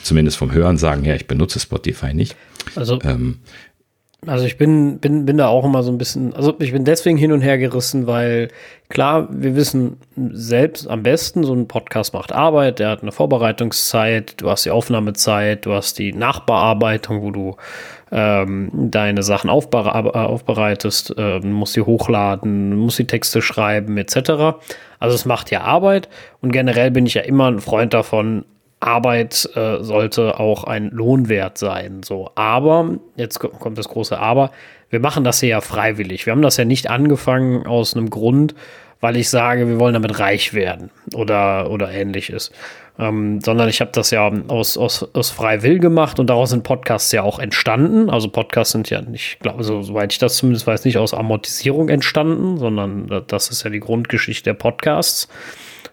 Zumindest 0.00 0.36
vom 0.36 0.52
Hören 0.52 0.78
sagen 0.78 1.02
her, 1.02 1.16
ich 1.16 1.26
benutze 1.26 1.58
Spotify 1.58 2.14
nicht. 2.14 2.36
Also 2.76 3.00
ähm, 3.02 3.38
Also 4.26 4.46
ich 4.46 4.58
bin, 4.58 4.98
bin, 4.98 5.26
bin 5.26 5.36
da 5.36 5.46
auch 5.46 5.64
immer 5.64 5.84
so 5.84 5.92
ein 5.92 5.98
bisschen, 5.98 6.34
also 6.34 6.52
ich 6.58 6.72
bin 6.72 6.84
deswegen 6.84 7.16
hin 7.16 7.30
und 7.30 7.40
her 7.40 7.56
gerissen, 7.56 8.08
weil 8.08 8.48
klar, 8.88 9.28
wir 9.30 9.54
wissen 9.54 9.96
selbst 10.16 10.88
am 10.90 11.04
besten, 11.04 11.44
so 11.44 11.54
ein 11.54 11.68
Podcast 11.68 12.14
macht 12.14 12.32
Arbeit, 12.32 12.80
der 12.80 12.90
hat 12.90 13.02
eine 13.02 13.12
Vorbereitungszeit, 13.12 14.40
du 14.42 14.50
hast 14.50 14.64
die 14.64 14.72
Aufnahmezeit, 14.72 15.66
du 15.66 15.72
hast 15.72 16.00
die 16.00 16.12
Nachbearbeitung, 16.12 17.22
wo 17.22 17.30
du 17.30 17.56
ähm, 18.10 18.70
deine 18.72 19.22
Sachen 19.22 19.50
aufbereitest, 19.50 21.14
äh, 21.16 21.38
musst 21.38 21.74
sie 21.74 21.82
hochladen, 21.82 22.76
musst 22.76 22.98
die 22.98 23.06
Texte 23.06 23.40
schreiben, 23.40 23.96
etc. 23.98 24.58
Also 24.98 25.14
es 25.14 25.26
macht 25.26 25.52
ja 25.52 25.60
Arbeit 25.60 26.08
und 26.40 26.50
generell 26.50 26.90
bin 26.90 27.06
ich 27.06 27.14
ja 27.14 27.22
immer 27.22 27.48
ein 27.48 27.60
Freund 27.60 27.94
davon, 27.94 28.44
Arbeit 28.80 29.48
äh, 29.54 29.82
sollte 29.82 30.38
auch 30.38 30.64
ein 30.64 30.90
Lohnwert 30.90 31.58
sein. 31.58 32.02
So, 32.04 32.30
aber 32.34 32.98
jetzt 33.16 33.40
kommt 33.40 33.78
das 33.78 33.88
große 33.88 34.18
Aber. 34.18 34.50
Wir 34.90 35.00
machen 35.00 35.24
das 35.24 35.40
hier 35.40 35.50
ja 35.50 35.60
freiwillig. 35.60 36.26
Wir 36.26 36.32
haben 36.32 36.42
das 36.42 36.56
ja 36.56 36.64
nicht 36.64 36.88
angefangen 36.88 37.66
aus 37.66 37.94
einem 37.94 38.08
Grund, 38.08 38.54
weil 39.00 39.16
ich 39.16 39.28
sage, 39.28 39.68
wir 39.68 39.78
wollen 39.78 39.94
damit 39.94 40.18
reich 40.18 40.54
werden 40.54 40.90
oder 41.14 41.70
oder 41.70 41.90
ähnliches, 41.90 42.50
ähm, 42.98 43.40
sondern 43.40 43.68
ich 43.68 43.80
habe 43.80 43.90
das 43.92 44.10
ja 44.10 44.30
aus, 44.48 44.76
aus, 44.76 45.06
aus 45.14 45.30
frei 45.30 45.62
will 45.62 45.78
gemacht 45.78 46.18
und 46.18 46.28
daraus 46.28 46.50
sind 46.50 46.64
Podcasts 46.64 47.12
ja 47.12 47.22
auch 47.22 47.38
entstanden. 47.38 48.10
Also 48.10 48.28
Podcasts 48.28 48.72
sind 48.72 48.90
ja 48.90 49.02
nicht, 49.02 49.40
glaube 49.40 49.62
so, 49.62 49.82
soweit 49.82 50.12
ich 50.12 50.18
das 50.18 50.36
zumindest 50.36 50.66
weiß, 50.66 50.84
nicht 50.84 50.98
aus 50.98 51.14
Amortisierung 51.14 51.88
entstanden, 51.90 52.58
sondern 52.58 53.24
das 53.26 53.50
ist 53.50 53.62
ja 53.62 53.70
die 53.70 53.80
Grundgeschichte 53.80 54.44
der 54.44 54.54
Podcasts. 54.54 55.28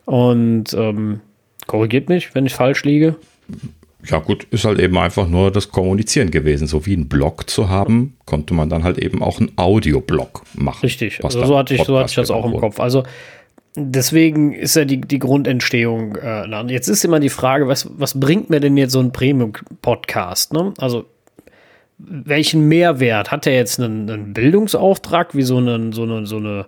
Und 0.06 0.74
ähm, 0.74 1.22
Korrigiert 1.68 2.10
mich, 2.10 2.34
wenn 2.36 2.46
ich 2.46 2.54
falsch 2.54 2.84
liege. 2.84 3.16
Ja, 4.08 4.20
gut, 4.20 4.46
ist 4.52 4.66
halt 4.66 4.80
eben 4.80 4.98
einfach 4.98 5.28
nur 5.28 5.52
das 5.52 5.70
Kommunizieren 5.70 6.30
gewesen. 6.30 6.68
So 6.68 6.86
wie 6.86 6.96
ein 6.96 7.08
Blog 7.08 7.50
zu 7.50 7.70
haben, 7.70 8.18
konnte 8.26 8.54
man 8.54 8.70
dann 8.70 8.84
halt 8.84 9.00
eben 9.00 9.24
auch 9.24 9.40
einen 9.40 9.52
Audioblog 9.56 10.44
machen. 10.54 10.82
Richtig, 10.84 11.24
also 11.24 11.44
so 11.44 11.58
hatte, 11.58 11.74
ich, 11.74 11.84
so 11.84 11.98
hatte 11.98 12.10
ich 12.10 12.16
das 12.16 12.30
auch 12.30 12.46
im 12.46 12.58
Kopf. 12.58 12.80
Also 12.80 13.04
deswegen 13.76 14.54
ist 14.54 14.76
ja 14.76 14.86
die, 14.86 15.02
die 15.02 15.20
Grundentstehung. 15.20 16.18
Äh, 16.18 16.46
jetzt 16.68 16.88
ist 16.88 17.04
immer 17.04 17.20
die 17.20 17.30
Frage, 17.30 17.68
was, 17.68 17.90
was 17.98 18.20
bringt 18.20 18.50
mir 18.50 18.60
denn 18.60 18.78
jetzt 18.78 18.92
so 18.92 19.00
ein 19.00 19.12
Premium-Podcast? 19.12 20.54
Ne? 20.54 20.74
Also 20.78 21.06
welchen 21.98 22.68
Mehrwert 22.68 23.32
hat 23.32 23.48
er 23.48 23.56
jetzt 23.56 23.80
einen, 23.80 24.10
einen 24.10 24.34
Bildungsauftrag, 24.34 25.36
wie 25.36 25.44
so 25.44 25.58
eine, 25.58 25.94
so 25.94 26.04
eine, 26.04 26.26
so 26.26 26.38
eine 26.38 26.66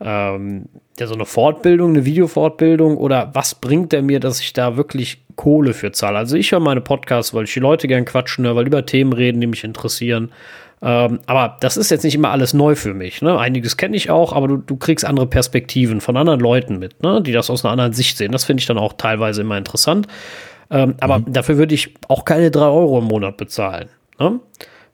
ähm, 0.00 0.66
ja, 0.98 1.06
so 1.06 1.14
eine 1.14 1.26
Fortbildung, 1.26 1.90
eine 1.90 2.04
Videofortbildung 2.04 2.96
oder 2.96 3.30
was 3.34 3.54
bringt 3.54 3.92
er 3.92 4.02
mir, 4.02 4.20
dass 4.20 4.40
ich 4.40 4.52
da 4.52 4.76
wirklich 4.76 5.22
Kohle 5.36 5.74
für 5.74 5.92
zahle? 5.92 6.18
Also 6.18 6.36
ich 6.36 6.52
höre 6.52 6.60
meine 6.60 6.80
Podcasts, 6.80 7.34
weil 7.34 7.44
ich 7.44 7.54
die 7.54 7.60
Leute 7.60 7.88
gern 7.88 8.04
quatschen 8.04 8.44
höre, 8.44 8.56
weil 8.56 8.66
über 8.66 8.84
Themen 8.86 9.12
reden, 9.12 9.40
die 9.40 9.46
mich 9.46 9.64
interessieren. 9.64 10.30
Ähm, 10.80 11.20
aber 11.26 11.56
das 11.60 11.76
ist 11.76 11.90
jetzt 11.90 12.04
nicht 12.04 12.14
immer 12.14 12.30
alles 12.30 12.54
neu 12.54 12.76
für 12.76 12.94
mich. 12.94 13.22
Ne? 13.22 13.36
Einiges 13.36 13.76
kenne 13.76 13.96
ich 13.96 14.10
auch, 14.10 14.32
aber 14.32 14.46
du, 14.46 14.56
du 14.58 14.76
kriegst 14.76 15.04
andere 15.04 15.26
Perspektiven 15.26 16.00
von 16.00 16.16
anderen 16.16 16.40
Leuten 16.40 16.78
mit, 16.78 17.02
ne? 17.02 17.20
die 17.20 17.32
das 17.32 17.50
aus 17.50 17.64
einer 17.64 17.72
anderen 17.72 17.92
Sicht 17.92 18.16
sehen. 18.16 18.30
Das 18.30 18.44
finde 18.44 18.60
ich 18.60 18.66
dann 18.66 18.78
auch 18.78 18.92
teilweise 18.92 19.40
immer 19.40 19.58
interessant. 19.58 20.06
Ähm, 20.70 20.94
aber 21.00 21.18
mhm. 21.18 21.32
dafür 21.32 21.56
würde 21.56 21.74
ich 21.74 21.94
auch 22.06 22.24
keine 22.24 22.50
drei 22.50 22.66
Euro 22.66 22.98
im 22.98 23.06
Monat 23.06 23.36
bezahlen. 23.36 23.88
Ne? 24.20 24.38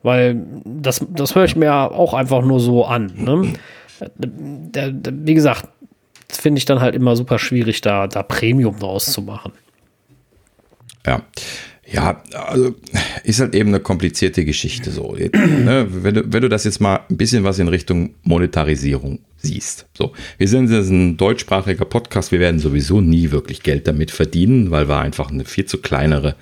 Weil 0.01 0.43
das, 0.65 1.05
das 1.09 1.35
höre 1.35 1.45
ich 1.45 1.55
mir 1.55 1.73
auch 1.73 2.13
einfach 2.13 2.43
nur 2.43 2.59
so 2.59 2.85
an. 2.85 3.11
Ne? 3.15 3.53
Wie 4.17 5.33
gesagt, 5.33 5.67
finde 6.29 6.59
ich 6.59 6.65
dann 6.65 6.81
halt 6.81 6.95
immer 6.95 7.15
super 7.15 7.39
schwierig, 7.39 7.81
da, 7.81 8.07
da 8.07 8.23
Premium 8.23 8.77
draus 8.79 9.11
zu 9.11 9.21
machen. 9.21 9.53
Ja. 11.05 11.21
Ja, 11.87 12.23
also 12.33 12.73
ist 13.23 13.39
halt 13.39 13.53
eben 13.53 13.69
eine 13.69 13.79
komplizierte 13.79 14.43
Geschichte 14.43 14.89
so. 14.89 15.13
Ne, 15.13 15.85
wenn, 15.87 16.15
du, 16.15 16.33
wenn 16.33 16.41
du 16.41 16.49
das 16.49 16.63
jetzt 16.63 16.81
mal 16.81 17.01
ein 17.07 17.15
bisschen 17.15 17.43
was 17.43 17.59
in 17.59 17.67
Richtung 17.67 18.15
Monetarisierung 18.23 19.19
siehst. 19.37 19.85
So, 19.95 20.11
wir 20.39 20.47
sind 20.47 20.71
jetzt 20.71 20.89
ein 20.89 21.15
deutschsprachiger 21.15 21.85
Podcast, 21.85 22.31
wir 22.31 22.39
werden 22.39 22.59
sowieso 22.59 23.01
nie 23.01 23.29
wirklich 23.29 23.61
Geld 23.61 23.87
damit 23.87 24.09
verdienen, 24.09 24.71
weil 24.71 24.89
wir 24.89 24.97
einfach 24.97 25.29
eine 25.29 25.45
viel 25.45 25.65
zu 25.65 25.77
kleinere 25.77 26.29
äh, 26.29 26.33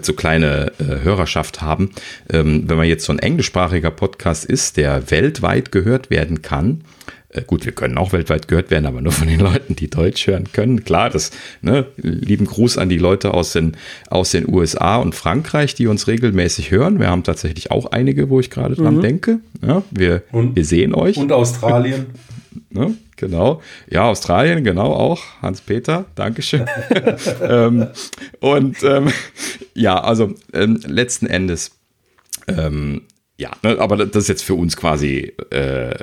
zu 0.00 0.14
kleine 0.14 0.72
äh, 0.78 1.02
Hörerschaft 1.02 1.62
haben. 1.62 1.90
Ähm, 2.30 2.64
wenn 2.66 2.76
man 2.76 2.86
jetzt 2.86 3.04
so 3.04 3.12
ein 3.12 3.18
englischsprachiger 3.18 3.90
Podcast 3.90 4.44
ist, 4.44 4.76
der 4.76 5.10
weltweit 5.10 5.72
gehört 5.72 6.10
werden 6.10 6.42
kann, 6.42 6.82
äh, 7.30 7.42
gut, 7.42 7.66
wir 7.66 7.72
können 7.72 7.98
auch 7.98 8.12
weltweit 8.12 8.48
gehört 8.48 8.70
werden, 8.70 8.86
aber 8.86 9.02
nur 9.02 9.12
von 9.12 9.28
den 9.28 9.40
Leuten, 9.40 9.76
die 9.76 9.90
Deutsch 9.90 10.26
hören 10.26 10.44
können. 10.52 10.84
Klar, 10.84 11.10
das, 11.10 11.30
ne, 11.60 11.86
lieben 11.96 12.46
Gruß 12.46 12.78
an 12.78 12.88
die 12.88 12.98
Leute 12.98 13.34
aus 13.34 13.52
den, 13.52 13.76
aus 14.08 14.30
den 14.30 14.48
USA 14.48 14.96
und 14.96 15.14
Frankreich, 15.14 15.74
die 15.74 15.86
uns 15.86 16.06
regelmäßig 16.06 16.70
hören. 16.70 16.98
Wir 16.98 17.08
haben 17.08 17.24
tatsächlich 17.24 17.70
auch 17.70 17.92
einige, 17.92 18.30
wo 18.30 18.40
ich 18.40 18.50
gerade 18.50 18.76
dran 18.76 18.96
mhm. 18.96 19.02
denke. 19.02 19.38
Ja, 19.66 19.82
wir, 19.90 20.22
und, 20.32 20.56
wir 20.56 20.64
sehen 20.64 20.94
euch. 20.94 21.16
Und 21.16 21.32
Australien. 21.32 22.06
ne, 22.70 22.96
genau. 23.16 23.62
Ja, 23.90 24.04
Australien, 24.04 24.64
genau 24.64 24.92
auch. 24.92 25.22
Hans-Peter, 25.42 26.06
Dankeschön. 26.14 26.66
ähm, 27.42 27.88
und 28.40 28.82
ähm, 28.82 29.12
ja, 29.74 30.00
also 30.00 30.34
ähm, 30.52 30.80
letzten 30.86 31.26
Endes 31.26 31.72
ähm, 32.46 33.02
ja, 33.40 33.52
ne, 33.62 33.78
aber 33.78 34.04
das 34.04 34.24
ist 34.24 34.28
jetzt 34.28 34.42
für 34.42 34.54
uns 34.54 34.76
quasi 34.76 35.32
äh, 35.50 35.94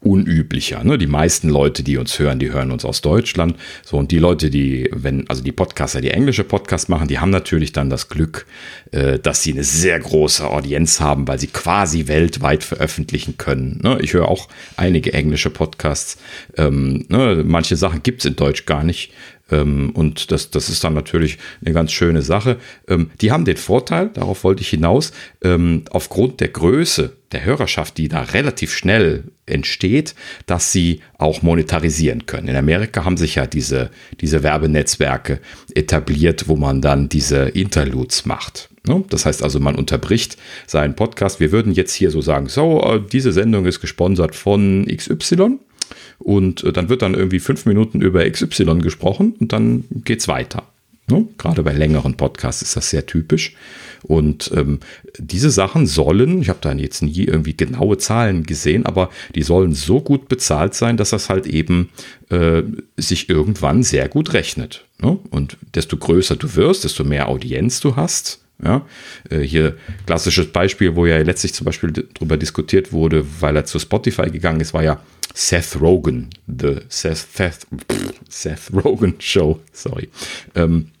unüblicher. 0.00 0.84
Ne? 0.84 0.98
Die 0.98 1.06
meisten 1.06 1.48
Leute, 1.48 1.82
die 1.82 1.96
uns 1.96 2.18
hören, 2.18 2.38
die 2.38 2.52
hören 2.52 2.70
uns 2.70 2.84
aus 2.84 3.00
Deutschland. 3.00 3.56
So, 3.82 3.96
und 3.96 4.10
die 4.10 4.18
Leute, 4.18 4.50
die, 4.50 4.90
wenn, 4.92 5.26
also 5.30 5.42
die 5.42 5.50
Podcaster, 5.50 6.02
die 6.02 6.10
englische 6.10 6.44
Podcasts 6.44 6.90
machen, 6.90 7.08
die 7.08 7.18
haben 7.18 7.30
natürlich 7.30 7.72
dann 7.72 7.88
das 7.88 8.10
Glück, 8.10 8.44
äh, 8.90 9.18
dass 9.18 9.42
sie 9.42 9.52
eine 9.52 9.64
sehr 9.64 9.98
große 9.98 10.46
Audienz 10.46 11.00
haben, 11.00 11.26
weil 11.26 11.38
sie 11.38 11.46
quasi 11.46 12.06
weltweit 12.06 12.62
veröffentlichen 12.62 13.38
können. 13.38 13.80
Ne? 13.82 13.98
Ich 14.02 14.12
höre 14.12 14.28
auch 14.28 14.48
einige 14.76 15.14
englische 15.14 15.48
Podcasts. 15.48 16.18
Ähm, 16.58 17.06
ne? 17.08 17.42
Manche 17.46 17.76
Sachen 17.76 18.02
gibt's 18.02 18.26
in 18.26 18.36
Deutsch 18.36 18.66
gar 18.66 18.84
nicht. 18.84 19.10
Ähm, 19.50 19.90
und 19.90 20.30
das, 20.30 20.50
das 20.50 20.68
ist 20.68 20.84
dann 20.84 20.94
natürlich 20.94 21.38
eine 21.64 21.74
ganz 21.74 21.92
schöne 21.92 22.22
Sache. 22.22 22.58
Ähm, 22.88 23.10
die 23.20 23.30
haben 23.30 23.44
den 23.44 23.56
Vorteil, 23.56 24.10
darauf 24.14 24.44
wollte 24.44 24.62
ich 24.62 24.68
hinaus, 24.68 25.12
ähm, 25.42 25.82
aufgrund 25.90 26.40
der 26.40 26.48
Größe 26.48 27.16
der 27.32 27.44
Hörerschaft, 27.44 27.98
die 27.98 28.08
da 28.08 28.22
relativ 28.22 28.72
schnell 28.72 29.24
entsteht, 29.46 30.14
dass 30.46 30.72
sie 30.72 31.00
auch 31.18 31.42
monetarisieren 31.42 32.26
können. 32.26 32.48
In 32.48 32.56
Amerika 32.56 33.04
haben 33.04 33.16
sich 33.16 33.34
ja 33.34 33.46
diese, 33.46 33.90
diese 34.20 34.42
Werbenetzwerke 34.42 35.40
etabliert, 35.74 36.48
wo 36.48 36.56
man 36.56 36.80
dann 36.80 37.08
diese 37.08 37.48
Interludes 37.48 38.24
macht. 38.24 38.70
Ne? 38.86 39.04
Das 39.10 39.26
heißt 39.26 39.42
also, 39.42 39.60
man 39.60 39.74
unterbricht 39.74 40.36
seinen 40.66 40.94
Podcast. 40.94 41.40
Wir 41.40 41.52
würden 41.52 41.72
jetzt 41.72 41.94
hier 41.94 42.10
so 42.10 42.20
sagen, 42.20 42.48
so, 42.48 42.80
äh, 42.82 43.00
diese 43.00 43.32
Sendung 43.32 43.66
ist 43.66 43.80
gesponsert 43.80 44.34
von 44.34 44.86
XY 44.86 45.58
und 46.18 46.64
äh, 46.64 46.72
dann 46.72 46.88
wird 46.88 47.02
dann 47.02 47.14
irgendwie 47.14 47.40
fünf 47.40 47.66
Minuten 47.66 48.00
über 48.00 48.28
XY 48.28 48.78
gesprochen 48.78 49.34
und 49.38 49.52
dann 49.52 49.84
geht 50.04 50.20
es 50.20 50.28
weiter. 50.28 50.64
Ne? 51.08 51.26
Gerade 51.36 51.62
bei 51.62 51.72
längeren 51.72 52.16
Podcasts 52.16 52.62
ist 52.62 52.76
das 52.76 52.90
sehr 52.90 53.04
typisch. 53.04 53.54
Und 54.02 54.50
ähm, 54.54 54.80
diese 55.18 55.50
Sachen 55.50 55.86
sollen, 55.86 56.42
ich 56.42 56.48
habe 56.48 56.58
da 56.62 56.72
jetzt 56.72 57.02
nie 57.02 57.24
irgendwie 57.24 57.56
genaue 57.56 57.98
Zahlen 57.98 58.44
gesehen, 58.44 58.86
aber 58.86 59.10
die 59.34 59.42
sollen 59.42 59.74
so 59.74 60.00
gut 60.00 60.28
bezahlt 60.28 60.74
sein, 60.74 60.96
dass 60.96 61.10
das 61.10 61.30
halt 61.30 61.46
eben 61.46 61.90
äh, 62.30 62.62
sich 62.96 63.28
irgendwann 63.28 63.82
sehr 63.82 64.08
gut 64.08 64.32
rechnet. 64.32 64.84
Ne? 65.00 65.18
Und 65.30 65.56
desto 65.74 65.96
größer 65.96 66.36
du 66.36 66.54
wirst, 66.54 66.84
desto 66.84 67.04
mehr 67.04 67.28
Audienz 67.28 67.80
du 67.80 67.96
hast, 67.96 68.40
ja, 68.62 68.86
äh, 69.30 69.40
hier 69.40 69.76
klassisches 70.06 70.46
Beispiel, 70.52 70.94
wo 70.96 71.06
ja 71.06 71.18
letztlich 71.18 71.54
zum 71.54 71.64
Beispiel 71.64 71.90
darüber 71.92 72.36
diskutiert 72.36 72.92
wurde, 72.92 73.26
weil 73.40 73.56
er 73.56 73.64
zu 73.64 73.78
Spotify 73.78 74.30
gegangen 74.30 74.60
ist, 74.60 74.74
war 74.74 74.84
ja 74.84 75.00
Seth 75.34 75.80
Rogen, 75.80 76.30
the 76.46 76.76
Seth, 76.88 77.26
Seth, 77.34 77.66
Seth 78.28 78.70
Rogen 78.72 79.16
Show, 79.18 79.58
sorry. 79.72 80.08
Ähm, 80.54 80.92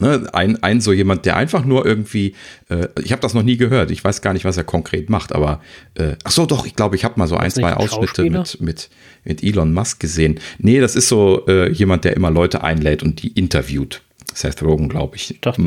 ne, 0.00 0.28
ein, 0.32 0.60
ein 0.64 0.80
so 0.80 0.92
jemand, 0.92 1.24
der 1.26 1.36
einfach 1.36 1.64
nur 1.64 1.86
irgendwie, 1.86 2.34
äh, 2.68 2.88
ich 3.02 3.12
habe 3.12 3.22
das 3.22 3.34
noch 3.34 3.44
nie 3.44 3.56
gehört, 3.56 3.92
ich 3.92 4.02
weiß 4.02 4.20
gar 4.20 4.32
nicht, 4.32 4.44
was 4.44 4.56
er 4.56 4.64
konkret 4.64 5.08
macht, 5.10 5.32
aber 5.32 5.62
äh, 5.94 6.16
ach 6.24 6.32
so, 6.32 6.44
doch, 6.44 6.66
ich 6.66 6.74
glaube, 6.74 6.96
ich 6.96 7.04
habe 7.04 7.14
mal 7.18 7.28
so 7.28 7.36
ein, 7.36 7.52
zwei 7.52 7.72
Ausschnitte 7.74 8.24
mit, 8.28 8.60
mit, 8.60 8.90
mit 9.24 9.44
Elon 9.44 9.72
Musk 9.72 10.00
gesehen. 10.00 10.40
Nee, 10.58 10.80
das 10.80 10.96
ist 10.96 11.08
so 11.08 11.46
äh, 11.46 11.70
jemand, 11.70 12.04
der 12.04 12.16
immer 12.16 12.32
Leute 12.32 12.64
einlädt 12.64 13.04
und 13.04 13.22
die 13.22 13.28
interviewt. 13.28 14.02
Seth 14.34 14.62
Rogen, 14.62 14.88
glaube 14.88 15.16
ich. 15.16 15.30
ich 15.30 15.40
dachte, 15.40 15.62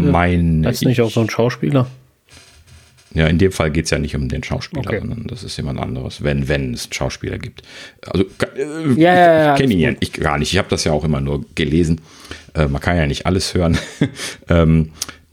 ist 0.82 0.86
nicht 0.86 1.02
auch 1.02 1.12
so 1.12 1.22
ein 1.22 1.30
Schauspieler? 1.30 1.88
Ja, 3.14 3.28
in 3.28 3.38
dem 3.38 3.52
Fall 3.52 3.72
geht 3.72 3.86
es 3.86 3.92
ja 3.92 4.00
nicht 4.00 4.16
um 4.16 4.30
den 4.30 4.44
Schauspieler, 4.44 4.88
okay. 4.88 5.00
sondern 5.00 5.28
das 5.28 5.44
ist 5.44 5.58
jemand 5.58 5.80
anderes, 5.80 6.24
wenn, 6.24 6.48
wenn 6.48 6.74
es 6.74 6.86
einen 6.86 6.94
Schauspieler 6.94 7.38
gibt. 7.38 7.62
Also 8.08 8.24
äh, 8.24 8.94
ja, 8.96 9.14
ja, 9.14 9.34
ja, 9.34 9.54
ich 9.54 9.60
kenne 9.60 9.74
ihn 9.74 9.80
ja 9.80 9.92
ich, 10.00 10.14
gar 10.14 10.38
nicht. 10.38 10.54
Ich 10.54 10.58
habe 10.58 10.70
das 10.70 10.86
ja 10.86 10.94
auch 10.94 11.04
immer 11.04 11.20
nur 11.20 11.44
gelesen. 11.56 12.00
Äh, 12.54 12.68
man 12.68 12.82
kann 12.82 12.96
ja 12.96 13.08
nicht 13.08 13.26
alles 13.26 13.54
hören. 13.54 13.78
ähm, 14.50 14.92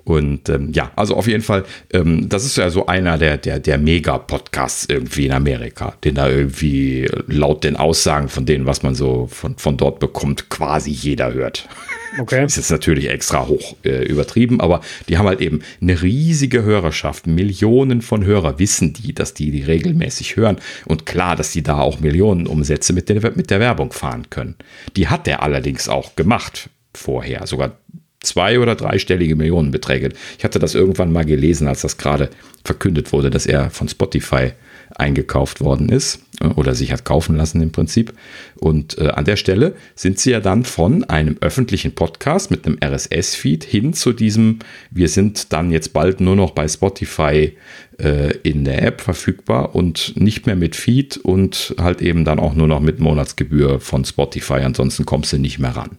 und 0.09 0.48
ähm, 0.48 0.72
ja, 0.72 0.90
also 0.96 1.16
auf 1.16 1.26
jeden 1.26 1.42
Fall, 1.42 1.64
ähm, 1.92 2.30
das 2.30 2.46
ist 2.46 2.56
ja 2.56 2.70
so 2.70 2.86
einer 2.86 3.18
der, 3.18 3.36
der, 3.36 3.59
der 3.59 3.76
Mega-Podcasts 3.76 4.86
irgendwie 4.88 5.26
in 5.26 5.32
Amerika, 5.32 5.96
den 6.02 6.14
da 6.14 6.30
irgendwie 6.30 7.06
laut 7.26 7.62
den 7.62 7.76
Aussagen 7.76 8.30
von 8.30 8.46
denen, 8.46 8.64
was 8.64 8.82
man 8.82 8.94
so 8.94 9.26
von, 9.30 9.59
von 9.59 9.76
dort 9.76 10.00
bekommt, 10.00 10.48
quasi 10.48 10.90
jeder 10.90 11.34
hört. 11.34 11.68
Okay. 12.18 12.44
Ist 12.44 12.56
jetzt 12.56 12.70
natürlich 12.70 13.11
extra 13.11 13.46
hoch 13.46 13.76
äh, 13.84 14.02
übertrieben, 14.02 14.61
aber 14.61 14.80
die 15.09 15.18
haben 15.18 15.26
halt 15.26 15.42
eben 15.42 15.61
eine 15.80 16.02
riesige 16.02 16.62
Hörerschaft. 16.62 17.26
Millionen 17.26 18.00
von 18.00 18.24
Hörer 18.24 18.59
wissen 18.59 18.94
die, 18.94 19.12
dass 19.12 19.34
die 19.34 19.50
die 19.50 19.62
regelmäßig 19.62 20.34
hören. 20.36 20.56
Und 20.86 21.06
klar, 21.06 21.36
dass 21.36 21.52
die 21.52 21.62
da 21.62 21.78
auch 21.78 22.00
Millionen 22.00 22.46
Umsätze 22.46 22.94
mit 22.94 23.11
der, 23.11 23.20
mit 23.36 23.50
der 23.50 23.61
Werbung 23.61 23.92
fahren 23.92 24.30
können. 24.30 24.56
Die 24.96 25.09
hat 25.09 25.26
der 25.26 25.42
allerdings 25.42 25.88
auch 25.88 26.16
gemacht 26.16 26.70
vorher. 26.94 27.46
Sogar 27.46 27.76
zwei- 28.20 28.58
oder 28.58 28.74
dreistellige 28.74 29.36
Millionenbeträge. 29.36 30.10
Ich 30.38 30.44
hatte 30.44 30.58
das 30.58 30.74
irgendwann 30.74 31.12
mal 31.12 31.24
gelesen, 31.24 31.68
als 31.68 31.82
das 31.82 31.98
gerade 31.98 32.30
verkündet 32.64 33.12
wurde, 33.12 33.30
dass 33.30 33.46
er 33.46 33.70
von 33.70 33.88
Spotify 33.88 34.52
eingekauft 34.96 35.60
worden 35.60 35.88
ist 35.88 36.20
äh, 36.40 36.46
oder 36.46 36.74
sich 36.74 36.92
hat 36.92 37.04
kaufen 37.04 37.36
lassen 37.36 37.60
im 37.62 37.72
Prinzip. 37.72 38.12
Und 38.56 38.98
äh, 38.98 39.08
an 39.08 39.24
der 39.24 39.36
Stelle 39.36 39.74
sind 39.94 40.18
sie 40.18 40.30
ja 40.30 40.40
dann 40.40 40.64
von 40.64 41.04
einem 41.04 41.36
öffentlichen 41.40 41.94
Podcast 41.94 42.50
mit 42.50 42.66
einem 42.66 42.78
RSS-Feed 42.82 43.64
hin 43.64 43.92
zu 43.92 44.12
diesem, 44.12 44.60
wir 44.90 45.08
sind 45.08 45.52
dann 45.52 45.70
jetzt 45.70 45.92
bald 45.92 46.20
nur 46.20 46.36
noch 46.36 46.52
bei 46.52 46.66
Spotify 46.66 47.56
äh, 47.98 48.36
in 48.42 48.64
der 48.64 48.82
App 48.82 49.00
verfügbar 49.00 49.74
und 49.74 50.14
nicht 50.16 50.46
mehr 50.46 50.56
mit 50.56 50.76
Feed 50.76 51.16
und 51.18 51.74
halt 51.78 52.02
eben 52.02 52.24
dann 52.24 52.38
auch 52.38 52.54
nur 52.54 52.68
noch 52.68 52.80
mit 52.80 52.98
Monatsgebühr 52.98 53.80
von 53.80 54.04
Spotify. 54.04 54.60
Ansonsten 54.64 55.04
kommst 55.04 55.32
du 55.32 55.38
nicht 55.38 55.58
mehr 55.58 55.76
ran. 55.76 55.98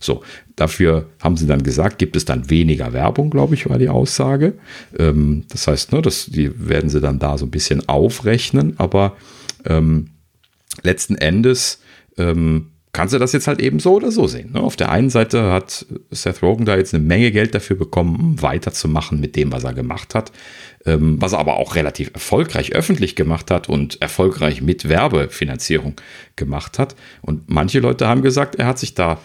So, 0.00 0.22
dafür 0.56 1.06
haben 1.22 1.36
sie 1.36 1.46
dann 1.46 1.62
gesagt, 1.62 1.98
gibt 1.98 2.16
es 2.16 2.24
dann 2.24 2.50
weniger 2.50 2.92
Werbung, 2.92 3.30
glaube 3.30 3.54
ich, 3.54 3.68
war 3.68 3.78
die 3.78 3.88
Aussage. 3.88 4.54
Ähm, 4.98 5.44
das 5.48 5.66
heißt, 5.66 5.92
ne, 5.92 6.02
das, 6.02 6.26
die 6.26 6.50
werden 6.68 6.90
sie 6.90 7.00
dann 7.00 7.18
da 7.18 7.38
so 7.38 7.46
ein 7.46 7.50
bisschen 7.50 7.88
aufrechnen, 7.88 8.74
aber 8.78 9.16
ähm, 9.64 10.10
letzten 10.82 11.16
Endes 11.16 11.80
ähm, 12.16 12.68
kannst 12.92 13.14
du 13.14 13.18
das 13.18 13.32
jetzt 13.32 13.46
halt 13.46 13.60
eben 13.60 13.78
so 13.78 13.94
oder 13.94 14.10
so 14.10 14.26
sehen. 14.26 14.52
Ne? 14.52 14.60
Auf 14.60 14.76
der 14.76 14.90
einen 14.90 15.10
Seite 15.10 15.52
hat 15.52 15.86
Seth 16.10 16.42
Rogen 16.42 16.64
da 16.64 16.76
jetzt 16.76 16.94
eine 16.94 17.04
Menge 17.04 17.30
Geld 17.30 17.54
dafür 17.54 17.76
bekommen, 17.76 18.40
weiterzumachen 18.40 19.20
mit 19.20 19.36
dem, 19.36 19.52
was 19.52 19.64
er 19.64 19.74
gemacht 19.74 20.14
hat, 20.14 20.32
ähm, 20.86 21.20
was 21.20 21.32
er 21.32 21.38
aber 21.38 21.58
auch 21.58 21.74
relativ 21.74 22.10
erfolgreich 22.14 22.72
öffentlich 22.72 23.14
gemacht 23.14 23.50
hat 23.50 23.68
und 23.68 24.00
erfolgreich 24.00 24.62
mit 24.62 24.88
Werbefinanzierung 24.88 25.94
gemacht 26.36 26.78
hat. 26.78 26.96
Und 27.20 27.48
manche 27.48 27.80
Leute 27.80 28.08
haben 28.08 28.22
gesagt, 28.22 28.56
er 28.56 28.66
hat 28.66 28.78
sich 28.78 28.94
da 28.94 29.20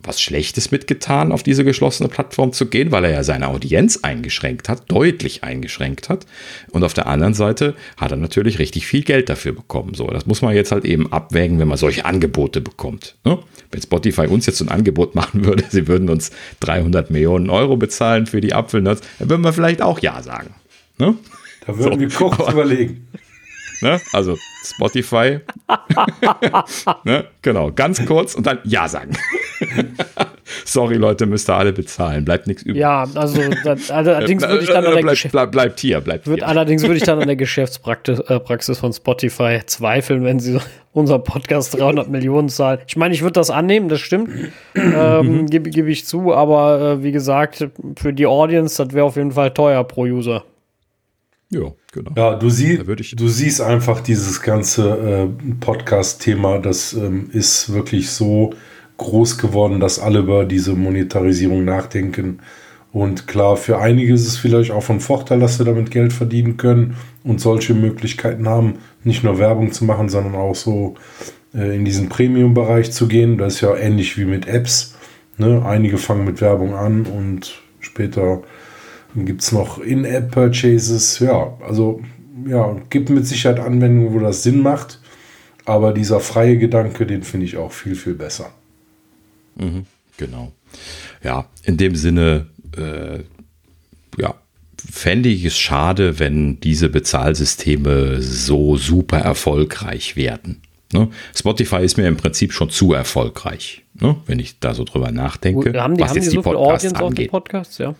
was 0.00 0.20
Schlechtes 0.20 0.70
mitgetan, 0.70 1.32
auf 1.32 1.42
diese 1.42 1.64
geschlossene 1.64 2.08
Plattform 2.08 2.52
zu 2.52 2.66
gehen, 2.66 2.92
weil 2.92 3.04
er 3.04 3.10
ja 3.10 3.24
seine 3.24 3.48
Audienz 3.48 3.98
eingeschränkt 4.02 4.68
hat, 4.68 4.90
deutlich 4.90 5.42
eingeschränkt 5.42 6.08
hat. 6.08 6.24
Und 6.70 6.84
auf 6.84 6.94
der 6.94 7.08
anderen 7.08 7.34
Seite 7.34 7.74
hat 7.96 8.12
er 8.12 8.16
natürlich 8.16 8.60
richtig 8.60 8.86
viel 8.86 9.02
Geld 9.02 9.28
dafür 9.28 9.52
bekommen. 9.52 9.94
So, 9.94 10.06
das 10.06 10.26
muss 10.26 10.40
man 10.40 10.54
jetzt 10.54 10.70
halt 10.70 10.84
eben 10.84 11.12
abwägen, 11.12 11.58
wenn 11.58 11.68
man 11.68 11.78
solche 11.78 12.04
Angebote 12.04 12.60
bekommt. 12.60 13.16
Ne? 13.24 13.38
Wenn 13.72 13.82
Spotify 13.82 14.26
uns 14.28 14.46
jetzt 14.46 14.58
so 14.58 14.64
ein 14.64 14.70
Angebot 14.70 15.16
machen 15.16 15.44
würde, 15.44 15.64
sie 15.68 15.88
würden 15.88 16.08
uns 16.08 16.30
300 16.60 17.10
Millionen 17.10 17.50
Euro 17.50 17.76
bezahlen 17.76 18.26
für 18.26 18.40
die 18.40 18.54
Apfelnuts, 18.54 19.02
dann 19.18 19.30
würden 19.30 19.42
wir 19.42 19.52
vielleicht 19.52 19.82
auch 19.82 19.98
Ja 19.98 20.22
sagen. 20.22 20.54
Ne? 20.98 21.16
Da 21.66 21.76
würden 21.76 21.94
so, 21.94 22.00
wir 22.00 22.08
kurz 22.08 22.38
aber, 22.38 22.52
überlegen. 22.52 23.08
Ne? 23.80 24.00
Also 24.12 24.36
Spotify. 24.64 25.40
ne? 27.04 27.26
Genau, 27.42 27.72
ganz 27.72 28.04
kurz 28.06 28.34
und 28.34 28.46
dann 28.46 28.58
Ja 28.64 28.88
sagen. 28.88 29.16
Sorry, 30.64 30.96
Leute, 30.96 31.26
müsst 31.26 31.48
ihr 31.50 31.56
alle 31.56 31.72
bezahlen. 31.72 32.24
Bleibt 32.24 32.46
nichts 32.46 32.62
übrig. 32.62 32.80
Ja, 32.80 33.06
also 33.14 33.40
das, 33.64 33.90
allerdings 33.90 34.42
würde 34.42 34.64
ich 34.64 34.70
dann 34.70 34.84
an 34.84 34.94
der 34.94 35.02
bleib, 35.02 35.18
bleib, 35.30 35.52
bleibt 35.52 35.80
hier, 35.80 36.00
bleibt 36.00 36.24
hier. 36.26 36.46
Allerdings 36.46 36.82
würde 36.82 36.96
ich 36.96 37.02
dann 37.02 37.20
an 37.20 37.26
der 37.26 37.36
Geschäftspraxis 37.36 38.20
äh, 38.28 38.80
von 38.80 38.92
Spotify 38.92 39.60
zweifeln, 39.66 40.24
wenn 40.24 40.40
sie 40.40 40.58
unser 40.92 41.18
Podcast 41.18 41.78
300 41.78 42.08
Millionen 42.08 42.48
zahlen. 42.48 42.80
Ich 42.86 42.96
meine, 42.96 43.14
ich 43.14 43.22
würde 43.22 43.34
das 43.34 43.50
annehmen, 43.50 43.88
das 43.88 44.00
stimmt, 44.00 44.30
ähm, 44.74 45.46
gebe 45.46 45.70
geb 45.70 45.86
ich 45.86 46.06
zu, 46.06 46.34
aber 46.34 46.80
äh, 46.80 47.02
wie 47.02 47.12
gesagt, 47.12 47.68
für 47.96 48.12
die 48.12 48.26
Audience, 48.26 48.82
das 48.82 48.94
wäre 48.94 49.06
auf 49.06 49.16
jeden 49.16 49.32
Fall 49.32 49.52
teuer 49.52 49.84
pro 49.84 50.02
User. 50.02 50.44
Ja, 51.50 51.72
genau. 51.92 52.10
Ja, 52.14 52.34
du, 52.34 52.50
sie, 52.50 52.78
du 52.78 53.28
siehst 53.28 53.62
einfach 53.62 54.00
dieses 54.00 54.42
ganze 54.42 55.30
äh, 55.40 55.54
Podcast-Thema, 55.60 56.58
das 56.58 56.92
ähm, 56.92 57.30
ist 57.32 57.72
wirklich 57.72 58.10
so 58.10 58.52
groß 58.98 59.38
geworden, 59.38 59.80
dass 59.80 59.98
alle 59.98 60.20
über 60.20 60.44
diese 60.44 60.74
Monetarisierung 60.74 61.64
nachdenken. 61.64 62.40
Und 62.92 63.26
klar, 63.26 63.56
für 63.56 63.78
einige 63.78 64.12
ist 64.12 64.26
es 64.26 64.36
vielleicht 64.36 64.70
auch 64.70 64.82
von 64.82 65.00
Vorteil, 65.00 65.40
dass 65.40 65.56
sie 65.56 65.64
damit 65.64 65.90
Geld 65.90 66.12
verdienen 66.12 66.56
können 66.56 66.96
und 67.24 67.40
solche 67.40 67.74
Möglichkeiten 67.74 68.48
haben, 68.48 68.74
nicht 69.04 69.24
nur 69.24 69.38
Werbung 69.38 69.72
zu 69.72 69.84
machen, 69.84 70.08
sondern 70.08 70.34
auch 70.34 70.54
so 70.54 70.94
äh, 71.54 71.76
in 71.76 71.84
diesen 71.84 72.08
Premium-Bereich 72.08 72.92
zu 72.92 73.08
gehen. 73.08 73.38
Das 73.38 73.54
ist 73.54 73.60
ja 73.60 73.74
ähnlich 73.76 74.18
wie 74.18 74.24
mit 74.24 74.48
Apps. 74.48 74.94
Ne? 75.36 75.62
Einige 75.64 75.98
fangen 75.98 76.24
mit 76.24 76.40
Werbung 76.40 76.74
an 76.74 77.06
und 77.06 77.60
später 77.80 78.42
gibt 79.14 79.42
es 79.42 79.52
noch 79.52 79.78
In-App-Purchases. 79.78 81.20
Ja, 81.20 81.56
also 81.66 82.00
ja, 82.46 82.76
gibt 82.90 83.10
mit 83.10 83.26
Sicherheit 83.26 83.60
Anwendungen, 83.60 84.14
wo 84.14 84.18
das 84.18 84.42
Sinn 84.42 84.60
macht. 84.60 85.00
Aber 85.64 85.92
dieser 85.92 86.20
freie 86.20 86.56
Gedanke, 86.56 87.04
den 87.04 87.22
finde 87.22 87.44
ich 87.44 87.58
auch 87.58 87.72
viel, 87.72 87.94
viel 87.94 88.14
besser. 88.14 88.50
Mhm, 89.58 89.86
genau. 90.16 90.52
Ja, 91.22 91.46
in 91.64 91.76
dem 91.76 91.96
Sinne, 91.96 92.46
äh, 92.76 93.20
ja, 94.20 94.34
fände 94.90 95.28
ich 95.28 95.44
es 95.44 95.58
schade, 95.58 96.18
wenn 96.18 96.60
diese 96.60 96.88
Bezahlsysteme 96.88 98.22
so 98.22 98.76
super 98.76 99.18
erfolgreich 99.18 100.16
werden. 100.16 100.62
Ne? 100.92 101.08
Spotify 101.34 101.82
ist 101.84 101.98
mir 101.98 102.08
im 102.08 102.16
Prinzip 102.16 102.52
schon 102.52 102.70
zu 102.70 102.92
erfolgreich, 102.94 103.82
ne? 104.00 104.16
wenn 104.26 104.38
ich 104.38 104.58
da 104.58 104.74
so 104.74 104.84
drüber 104.84 105.10
nachdenke. 105.10 105.78
Haben 105.80 105.96
die, 105.96 106.02
was 106.02 106.10
haben 106.10 106.16
jetzt 106.16 106.32
die, 106.32 106.36
so 106.36 106.42
Podcasts 106.42 106.94
angeht. 106.94 107.30
Podcasts, 107.30 107.78
ja? 107.78 107.94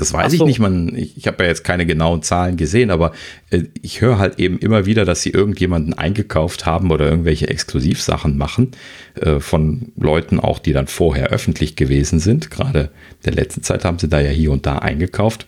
Das 0.00 0.12
weiß 0.14 0.32
so. 0.32 0.44
ich 0.44 0.48
nicht, 0.48 0.58
man, 0.58 0.94
ich, 0.96 1.16
ich 1.16 1.26
habe 1.26 1.42
ja 1.42 1.50
jetzt 1.50 1.62
keine 1.62 1.84
genauen 1.84 2.22
Zahlen 2.22 2.56
gesehen, 2.56 2.90
aber 2.90 3.12
äh, 3.50 3.64
ich 3.82 4.00
höre 4.00 4.18
halt 4.18 4.38
eben 4.38 4.58
immer 4.58 4.86
wieder, 4.86 5.04
dass 5.04 5.22
sie 5.22 5.30
irgendjemanden 5.30 5.92
eingekauft 5.94 6.64
haben 6.64 6.90
oder 6.90 7.08
irgendwelche 7.08 7.48
Exklusivsachen 7.48 8.38
machen 8.38 8.72
äh, 9.20 9.40
von 9.40 9.92
Leuten 9.96 10.40
auch, 10.40 10.58
die 10.58 10.72
dann 10.72 10.86
vorher 10.86 11.28
öffentlich 11.28 11.76
gewesen 11.76 12.18
sind. 12.18 12.50
Gerade 12.50 12.90
in 13.22 13.24
der 13.26 13.34
letzten 13.34 13.62
Zeit 13.62 13.84
haben 13.84 13.98
sie 13.98 14.08
da 14.08 14.20
ja 14.20 14.30
hier 14.30 14.52
und 14.52 14.64
da 14.64 14.78
eingekauft. 14.78 15.46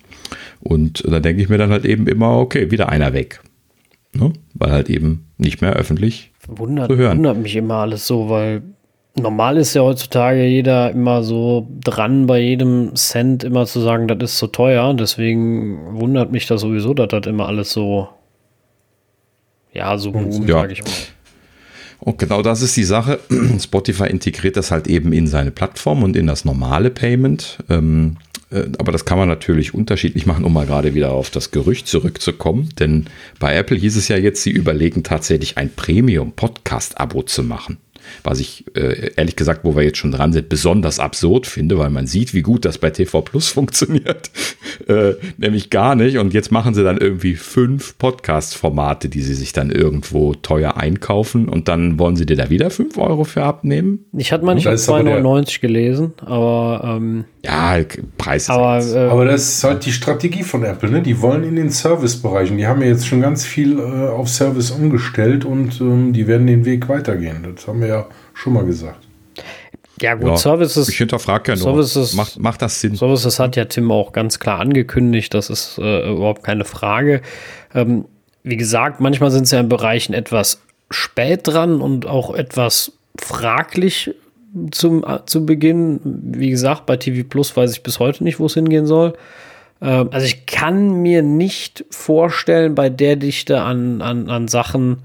Und 0.61 1.03
da 1.07 1.19
denke 1.19 1.43
ich 1.43 1.49
mir 1.49 1.59
dann 1.59 1.71
halt 1.71 1.85
eben 1.85 2.07
immer, 2.07 2.39
okay, 2.39 2.71
wieder 2.71 2.91
einer 2.91 3.15
weg. 3.15 3.41
Ne? 4.15 4.33
Weil 4.55 4.73
halt 4.73 4.91
eben 4.91 5.29
nicht 5.39 5.63
mehr 5.63 5.73
öffentlich 5.73 6.33
wundert, 6.47 6.91
zu 6.91 6.97
hören. 6.97 7.19
Wundert 7.19 7.39
mich 7.39 7.57
immer 7.57 7.77
alles 7.77 8.07
so, 8.07 8.29
weil 8.29 8.63
normal 9.15 9.57
ist 9.57 9.75
ja 9.75 9.83
heutzutage 9.83 10.45
jeder 10.45 10.91
immer 10.91 11.23
so 11.23 11.69
dran, 11.81 12.27
bei 12.27 12.41
jedem 12.41 12.95
Cent 12.97 13.45
immer 13.45 13.67
zu 13.67 13.81
sagen, 13.81 14.09
das 14.09 14.33
ist 14.33 14.39
zu 14.39 14.47
teuer. 14.47 14.95
Deswegen 14.95 16.01
wundert 16.01 16.33
mich 16.33 16.47
das 16.47 16.61
sowieso, 16.61 16.95
dass 16.95 17.09
das 17.09 17.27
immer 17.27 17.47
alles 17.47 17.73
so, 17.73 18.09
ja, 19.73 19.97
so 19.99 20.13
boomt, 20.13 20.49
ja. 20.49 20.61
sage 20.61 20.73
ich 20.73 20.83
mal. 20.83 20.91
Und 22.01 22.19
genau 22.19 22.43
das 22.43 22.63
ist 22.63 22.77
die 22.77 22.85
Sache. 22.85 23.21
Spotify 23.61 24.09
integriert 24.09 24.57
das 24.57 24.71
halt 24.71 24.89
eben 24.89 25.13
in 25.13 25.27
seine 25.27 25.51
Plattform 25.51 26.03
und 26.03 26.17
in 26.17 26.27
das 26.27 26.45
normale 26.45 26.91
Payment. 26.91 27.59
Ähm, 27.69 28.17
äh, 28.51 28.65
aber 28.79 28.91
das 28.91 29.05
kann 29.05 29.19
man 29.19 29.29
natürlich 29.29 29.73
unterschiedlich 29.73 30.27
machen, 30.27 30.45
um 30.45 30.53
mal 30.53 30.67
gerade 30.67 30.95
wieder 30.95 31.13
auf 31.13 31.31
das 31.31 31.53
Gerücht 31.53 31.87
zurückzukommen. 31.87 32.71
Denn 32.81 33.07
bei 33.39 33.55
Apple 33.55 33.77
hieß 33.77 33.97
es 33.97 34.09
ja 34.09 34.17
jetzt, 34.17 34.43
sie 34.43 34.51
überlegen 34.51 35.05
tatsächlich 35.05 35.59
ein 35.59 35.71
Premium-Podcast-Abo 35.71 37.23
zu 37.23 37.45
machen 37.45 37.79
was 38.23 38.41
ich 38.41 38.65
äh, 38.77 39.13
ehrlich 39.17 39.37
gesagt, 39.37 39.65
wo 39.65 39.77
wir 39.77 39.83
jetzt 39.83 39.99
schon 39.99 40.13
dran 40.13 40.33
sind, 40.33 40.49
besonders 40.49 40.99
absurd 40.99 41.47
finde, 41.47 41.79
weil 41.79 41.91
man 41.91 42.07
sieht, 42.07 42.35
wie 42.35 42.43
gut 42.43 42.65
das 42.65 42.79
bei 42.79 42.91
TV 42.91 43.23
Plus 43.23 43.49
funktioniert. 43.53 44.31
Äh, 44.89 45.15
nämlich 45.37 45.71
gar 45.71 45.95
nicht. 45.95 46.19
Und 46.19 46.35
jetzt 46.35 46.51
machen 46.53 46.75
sie 46.75 46.83
dann 46.83 46.99
irgendwie 46.99 47.35
fünf 47.35 47.97
Podcast-Formate, 47.99 49.09
die 49.09 49.23
sie 49.23 49.35
sich 49.35 49.53
dann 49.53 49.71
irgendwo 49.71 50.35
teuer 50.35 50.77
einkaufen 50.77 51.49
und 51.49 51.69
dann 51.69 51.99
wollen 51.99 52.17
sie 52.17 52.27
dir 52.27 52.37
da 52.37 52.51
wieder 52.51 52.71
fünf 52.71 52.99
Euro 52.99 53.25
für 53.25 53.43
abnehmen. 53.43 54.07
Ich 54.17 54.33
hatte 54.33 54.45
mal 54.45 54.55
nicht 54.55 54.69
auf 54.69 54.75
2,99 54.75 55.61
gelesen, 55.61 56.13
aber 56.25 56.97
ähm, 56.97 57.25
ja, 57.45 57.79
Preis 58.19 58.49
aber, 58.51 58.85
äh, 58.85 59.09
aber 59.09 59.25
das 59.25 59.49
ist 59.49 59.65
halt 59.65 59.85
die 59.85 59.93
Strategie 59.93 60.43
von 60.43 60.63
Apple, 60.65 60.91
ne? 60.91 61.03
Die 61.03 61.21
wollen 61.21 61.45
in 61.45 61.57
den 61.57 61.71
Servicebereichen, 61.71 62.57
die 62.57 62.67
haben 62.67 62.81
ja 62.83 62.89
jetzt 62.89 63.07
schon 63.07 63.21
ganz 63.21 63.45
viel 63.45 63.79
äh, 63.79 64.09
auf 64.09 64.29
Service 64.29 64.71
umgestellt 64.71 65.45
und 65.45 65.81
ähm, 65.81 66.13
die 66.13 66.27
werden 66.27 66.47
den 66.47 66.65
Weg 66.65 66.89
weitergehen. 66.89 67.47
Das 67.55 67.67
haben 67.67 67.81
wir 67.81 67.89
ja 67.89 68.07
schon 68.35 68.53
mal 68.53 68.65
gesagt. 68.65 69.07
Ja, 70.03 70.15
gut, 70.15 70.29
ja, 70.29 70.37
Services. 70.37 70.89
Ich 70.89 70.99
hinterfrage 70.99 71.53
ja 71.53 71.57
nur. 71.57 71.65
Services, 71.65 72.15
macht, 72.15 72.39
macht 72.39 72.61
das 72.61 72.81
Sinn? 72.81 72.97
Services 72.97 73.39
hat 73.39 73.57
ja 73.57 73.65
Tim 73.67 73.91
auch 73.91 74.13
ganz 74.13 74.39
klar 74.39 74.61
angekündigt, 74.61 75.33
das 75.33 75.49
ist 75.49 75.79
äh, 75.79 76.11
überhaupt 76.11 76.43
keine 76.43 76.65
Frage. 76.65 77.23
Ähm, 77.75 78.07
wie 78.43 78.57
gesagt, 78.57 79.01
manchmal 79.01 79.31
sind 79.31 79.47
sie 79.47 79.55
ja 79.57 79.61
in 79.61 79.69
Bereichen 79.69 80.13
etwas 80.13 80.61
spät 80.91 81.43
dran 81.45 81.81
und 81.81 82.07
auch 82.07 82.35
etwas 82.35 82.93
fraglich 83.17 84.15
zum, 84.71 85.05
äh, 85.05 85.21
zu 85.27 85.47
Beginn. 85.47 86.01
Wie 86.05 86.51
gesagt, 86.51 86.87
bei 86.87 86.97
TV 86.97 87.27
Plus 87.29 87.57
weiß 87.57 87.73
ich 87.73 87.83
bis 87.83 87.99
heute 87.99 88.25
nicht, 88.25 88.41
wo 88.41 88.47
es 88.47 88.55
hingehen 88.55 88.87
soll. 88.87 89.15
Ähm, 89.81 90.09
also 90.11 90.27
ich 90.27 90.47
kann 90.47 91.03
mir 91.03 91.23
nicht 91.23 91.85
vorstellen, 91.91 92.75
bei 92.75 92.89
der 92.89 93.17
Dichte 93.17 93.63
an, 93.63 94.03
an, 94.03 94.29
an 94.29 94.49
Sachen, 94.49 94.99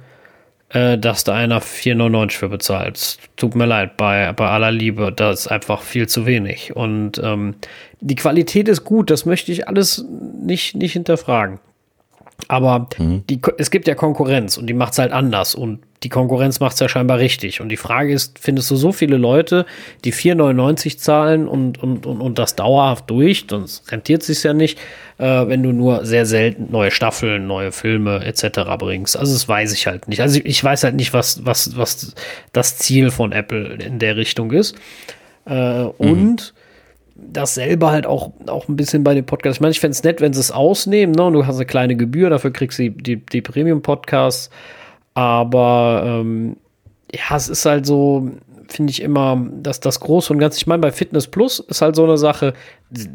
äh, 0.70 0.98
dass 0.98 1.24
da 1.24 1.34
einer 1.34 1.62
4,99 1.62 2.32
für 2.32 2.50
bezahlt. 2.50 3.20
Tut 3.36 3.56
mir 3.56 3.66
leid, 3.66 3.98
bei, 3.98 4.34
bei 4.34 4.48
aller 4.50 4.72
Liebe, 4.72 5.12
das 5.12 5.42
ist 5.42 5.48
einfach 5.48 5.82
viel 5.82 6.08
zu 6.08 6.26
wenig. 6.26 6.76
Und 6.76 7.22
ähm, 7.24 7.56
die 8.02 8.16
Qualität 8.16 8.68
ist 8.68 8.84
gut, 8.84 9.10
das 9.10 9.26
möchte 9.26 9.52
ich 9.52 9.68
alles 9.68 10.06
nicht, 10.42 10.76
nicht 10.76 10.94
hinterfragen. 10.94 11.60
Aber 12.48 12.88
mhm. 12.98 13.24
die, 13.30 13.42
es 13.58 13.72
gibt 13.72 13.88
ja 13.88 13.96
Konkurrenz 13.96 14.58
und 14.58 14.68
die 14.68 14.74
macht 14.74 14.94
es 14.94 15.00
halt 15.00 15.12
anders. 15.12 15.56
Und 15.56 15.80
die 16.04 16.10
Konkurrenz 16.10 16.60
macht 16.60 16.76
es 16.76 16.80
ja 16.80 16.88
scheinbar 16.88 17.18
richtig. 17.18 17.60
Und 17.60 17.70
die 17.70 17.78
Frage 17.78 18.14
ist, 18.14 18.38
findest 18.40 18.70
du 18.70 18.76
so 18.76 18.92
viele 18.92 19.18
Leute, 19.18 19.66
die 20.06 20.14
4,99 20.14 20.98
zahlen 20.98 21.48
und, 21.48 21.82
und, 21.82 22.06
und, 22.06 22.22
und 22.22 22.40
das 22.40 22.56
dauerhaft 22.56 23.10
durch, 23.10 23.46
sonst 23.50 23.92
rentiert 23.92 24.24
sich 24.24 24.44
ja 24.44 24.54
nicht, 24.54 24.80
äh, 25.18 25.48
wenn 25.48 25.64
du 25.64 25.72
nur 25.72 26.06
sehr 26.06 26.26
selten 26.26 26.72
neue 26.72 26.92
Staffeln, 26.92 27.48
neue 27.48 27.72
Filme 27.72 28.24
etc. 28.24 28.60
bringst. 28.78 29.18
Also 29.18 29.34
das 29.34 29.48
weiß 29.48 29.74
ich 29.74 29.88
halt 29.88 30.08
nicht. 30.08 30.22
Also 30.22 30.40
ich, 30.40 30.46
ich 30.46 30.64
weiß 30.64 30.84
halt 30.84 30.96
nicht, 30.96 31.14
was, 31.14 31.46
was, 31.46 31.76
was 31.76 32.14
das 32.54 32.78
Ziel 32.78 33.10
von 33.10 33.32
Apple 33.32 33.74
in 33.84 34.00
der 34.00 34.16
Richtung 34.16 34.52
ist. 34.52 34.76
Äh, 35.48 35.84
mhm. 35.84 35.92
Und 35.98 36.54
dasselbe 37.18 37.90
halt 37.90 38.06
auch, 38.06 38.32
auch 38.48 38.68
ein 38.68 38.76
bisschen 38.76 39.04
bei 39.04 39.14
den 39.14 39.26
Podcasts. 39.26 39.58
Ich 39.58 39.62
meine, 39.62 39.72
ich 39.72 39.80
fände 39.80 39.94
es 39.94 40.04
nett, 40.04 40.22
wenn 40.22 40.34
sie 40.34 40.40
es 40.40 40.52
ausnehmen, 40.52 41.16
ne? 41.16 41.26
Und 41.26 41.34
du 41.34 41.46
hast 41.46 41.56
eine 41.56 41.66
kleine 41.66 41.96
Gebühr, 41.96 42.30
dafür 42.30 42.52
kriegst 42.52 42.80
du 42.80 42.90
die, 42.90 42.98
die, 42.98 43.26
die 43.26 43.42
Premium-Podcasts. 43.42 44.50
Aber 45.14 46.04
ähm, 46.06 46.58
ja, 47.12 47.36
es 47.36 47.50
ist 47.50 47.66
halt 47.66 47.86
so, 47.86 48.30
finde 48.68 48.92
ich 48.92 49.02
immer, 49.02 49.48
dass 49.62 49.80
das 49.80 50.00
Große 50.00 50.32
und 50.32 50.40
Ganze, 50.40 50.58
ich 50.58 50.68
meine, 50.68 50.82
bei 50.82 50.92
Fitness 50.92 51.28
Plus 51.28 51.60
ist 51.60 51.82
halt 51.82 51.96
so 51.96 52.04
eine 52.04 52.18
Sache, 52.18 52.54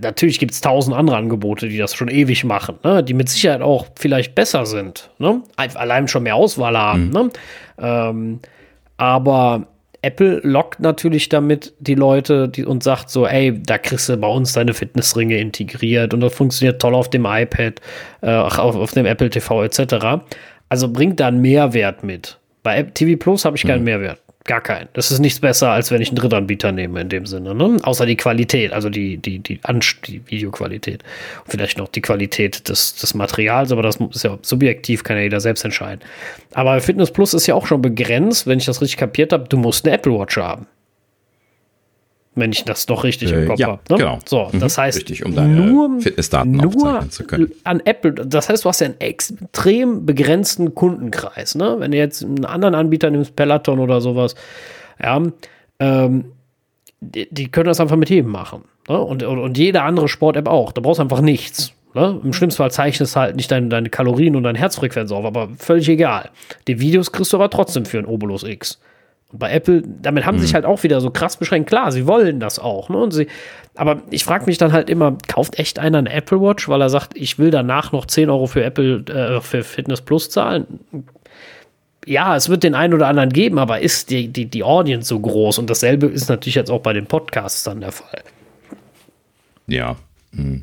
natürlich 0.03 0.39
gibt 0.39 0.53
es 0.53 0.61
tausend 0.61 0.97
andere 0.97 1.17
Angebote, 1.17 1.69
die 1.69 1.79
das 1.79 1.95
schon 1.95 2.09
ewig 2.09 2.45
machen, 2.45 2.79
ne? 2.83 3.03
die 3.05 3.15
mit 3.15 3.29
Sicherheit 3.29 3.63
auch 3.63 3.87
vielleicht 3.97 4.35
besser 4.35 4.67
sind, 4.67 5.11
ne? 5.19 5.43
allein 5.57 6.09
schon 6.09 6.25
mehr 6.25 6.37
Auswahl 6.37 6.77
haben. 6.77 7.07
Mhm. 7.07 7.13
Ne? 7.13 7.31
Ähm, 7.79 8.41
aber 8.97 9.67
Apple 10.03 10.41
lockt 10.43 10.81
natürlich 10.81 11.29
damit 11.29 11.75
die 11.79 11.95
Leute 11.95 12.49
die, 12.49 12.65
und 12.65 12.83
sagt 12.83 13.09
so, 13.09 13.27
ey, 13.27 13.63
da 13.63 13.79
kriegst 13.79 14.09
du 14.09 14.17
bei 14.17 14.27
uns 14.27 14.53
deine 14.53 14.75
Fitnessringe 14.75 15.39
integriert 15.39 16.13
und 16.13 16.21
das 16.21 16.35
funktioniert 16.35 16.83
toll 16.83 16.95
auf 16.95 17.09
dem 17.09 17.25
iPad, 17.25 17.81
äh, 18.21 18.31
auf, 18.31 18.59
auf 18.59 18.91
dem 18.91 19.07
Apple 19.07 19.31
TV 19.31 19.63
etc. 19.63 20.23
Also 20.69 20.93
bringt 20.93 21.21
da 21.21 21.29
einen 21.29 21.41
Mehrwert 21.41 22.03
mit. 22.03 22.39
Bei 22.65 22.79
Apple 22.79 22.95
TV 22.95 23.19
Plus 23.19 23.45
habe 23.45 23.57
ich 23.57 23.63
keinen 23.63 23.81
mhm. 23.81 23.85
Mehrwert. 23.85 24.21
Gar 24.45 24.61
keinen. 24.61 24.89
Das 24.95 25.13
ist 25.13 25.21
nichts 25.21 25.39
besser, 25.39 25.71
als 25.71 25.91
wenn 25.93 26.03
ich 26.03 26.09
einen 26.09 26.17
Drittanbieter 26.17 26.73
nehme 26.73 27.01
in 27.01 27.09
dem 27.09 27.27
Sinne. 27.27 27.55
Ne? 27.55 27.79
Außer 27.83 28.07
die 28.07 28.17
Qualität, 28.17 28.73
also 28.73 28.91
die, 28.91 29.17
die, 29.19 29.39
die, 29.39 29.61
die 30.07 30.23
Videoqualität. 30.27 31.05
Vielleicht 31.47 31.79
noch 31.79 31.89
die 31.89 32.01
Qualität 32.01 32.69
des, 32.69 32.97
des 32.97 33.15
Materials, 33.15 33.71
aber 33.71 33.83
das 33.83 33.97
ist 33.97 34.25
ja 34.25 34.39
subjektiv, 34.43 35.05
kann 35.05 35.17
ja 35.17 35.23
jeder 35.23 35.41
selbst 35.41 35.65
entscheiden. 35.65 36.01
Aber 36.55 36.81
Fitness 36.81 37.13
Plus 37.13 37.35
ist 37.35 37.47
ja 37.47 37.55
auch 37.55 37.67
schon 37.67 37.83
begrenzt, 37.83 38.47
wenn 38.49 38.59
ich 38.59 38.65
das 38.65 38.81
richtig 38.81 38.99
kapiert 38.99 39.33
habe, 39.33 39.45
du 39.49 39.57
musst 39.57 39.87
eine 39.87 39.95
Apple 39.95 40.19
Watch 40.19 40.37
haben 40.37 40.67
wenn 42.35 42.53
ich 42.53 42.65
das 42.65 42.87
doch 42.87 43.05
richtig 43.05 43.33
äh, 43.33 43.43
im 43.43 43.49
Kopf 43.49 43.59
ja, 43.59 43.69
habe. 43.69 43.81
Ne? 43.91 43.97
Genau. 43.99 44.19
So, 44.25 44.49
mhm, 44.51 44.61
das 44.61 44.79
heißt, 44.79 44.99
richtig, 44.99 45.25
um 45.25 45.35
nur, 45.35 46.01
Fitnessdaten 46.01 46.53
nur 46.53 47.07
zu 47.11 47.25
können. 47.25 47.53
an 47.65 47.81
Apple. 47.85 48.13
Das 48.13 48.49
heißt, 48.49 48.65
du 48.65 48.69
hast 48.69 48.81
ja 48.81 48.87
einen 48.87 49.01
extrem 49.01 50.07
begrenzten 50.07 50.75
Kundenkreis. 50.75 51.55
Ne? 51.55 51.77
Wenn 51.79 51.91
du 51.91 51.99
jetzt 51.99 52.25
einen 52.25 52.45
anderen 52.45 52.75
Anbieter 52.75 53.11
nimmst, 53.11 53.37
Peloton 53.37 53.79
oder 53.79 54.01
sowas, 54.01 54.35
ja, 55.03 55.21
ähm, 55.79 56.25
die, 57.01 57.29
die, 57.31 57.51
können 57.51 57.67
das 57.67 57.81
einfach 57.81 57.97
mit 57.97 58.09
jedem 58.09 58.31
machen. 58.31 58.63
Ne? 58.89 58.99
Und, 58.99 59.23
und, 59.25 59.39
und 59.39 59.59
jede 59.59 59.83
andere 59.83 60.09
Sport-App 60.09 60.49
auch. 60.49 60.73
Da 60.73 60.81
brauchst 60.81 60.99
du 60.99 61.03
einfach 61.03 61.21
nichts. 61.21 61.73
Ne? 61.95 62.21
Im 62.23 62.33
schlimmsten 62.33 62.59
Fall 62.59 62.71
zeichnest 62.71 63.17
halt 63.17 63.37
nicht 63.37 63.51
deine, 63.51 63.69
deine 63.69 63.91
Kalorien 63.91 64.37
und 64.37 64.45
deine 64.45 64.59
Herzfrequenz 64.59 65.13
auf, 65.13 65.25
aber 65.25 65.51
völlig 65.59 65.89
egal. 65.89 66.31
Die 66.67 66.81
Videos 66.81 67.13
kriegst 67.13 67.33
du 67.33 67.37
aber 67.37 67.51
trotzdem 67.51 67.85
für 67.85 67.99
ein 67.99 68.07
Obolus 68.07 68.45
X. 68.45 68.81
Und 69.33 69.39
bei 69.39 69.51
Apple, 69.51 69.83
damit 69.83 70.27
haben 70.27 70.39
sie 70.39 70.45
sich 70.45 70.53
mhm. 70.53 70.57
halt 70.57 70.65
auch 70.67 70.83
wieder 70.83 71.01
so 71.01 71.11
krass 71.11 71.37
beschränkt. 71.37 71.69
Klar, 71.69 71.91
sie 71.91 72.07
wollen 72.07 72.39
das 72.39 72.59
auch. 72.59 72.89
Ne? 72.89 72.99
Und 72.99 73.13
sie, 73.13 73.27
aber 73.75 74.03
ich 74.11 74.25
frage 74.25 74.45
mich 74.47 74.59
dann 74.59 74.73
halt 74.73 74.91
immer, 74.91 75.17
kauft 75.27 75.59
echt 75.59 75.79
einer 75.79 75.99
eine 75.99 76.13
Apple 76.13 76.41
Watch, 76.41 76.69
weil 76.69 76.83
er 76.83 76.91
sagt, 76.91 77.17
ich 77.17 77.39
will 77.39 77.51
danach 77.51 77.93
noch 77.93 78.07
10 78.07 78.31
Euro 78.31 78.47
für 78.47 78.63
Apple, 78.63 79.05
äh, 79.07 79.41
für 79.41 79.63
Fitness 79.63 80.03
Plus 80.03 80.31
zahlen? 80.31 80.81
Ja, 82.05 82.37
es 82.37 82.49
wird 82.49 82.65
den 82.65 82.75
einen 82.75 82.95
oder 82.95 83.07
anderen 83.07 83.31
geben, 83.31 83.59
aber 83.59 83.81
ist 83.81 84.11
die, 84.11 84.29
die, 84.29 84.47
die 84.47 84.65
Audience 84.65 85.09
so 85.09 85.19
groß? 85.19 85.59
Und 85.59 85.71
dasselbe 85.71 86.07
ist 86.07 86.29
natürlich 86.29 86.57
jetzt 86.57 86.71
auch 86.71 86.81
bei 86.81 86.93
den 86.93 87.07
Podcasts 87.07 87.63
dann 87.63 87.81
der 87.81 87.93
Fall. 87.93 88.23
Ja, 89.67 89.97
mh, 90.33 90.63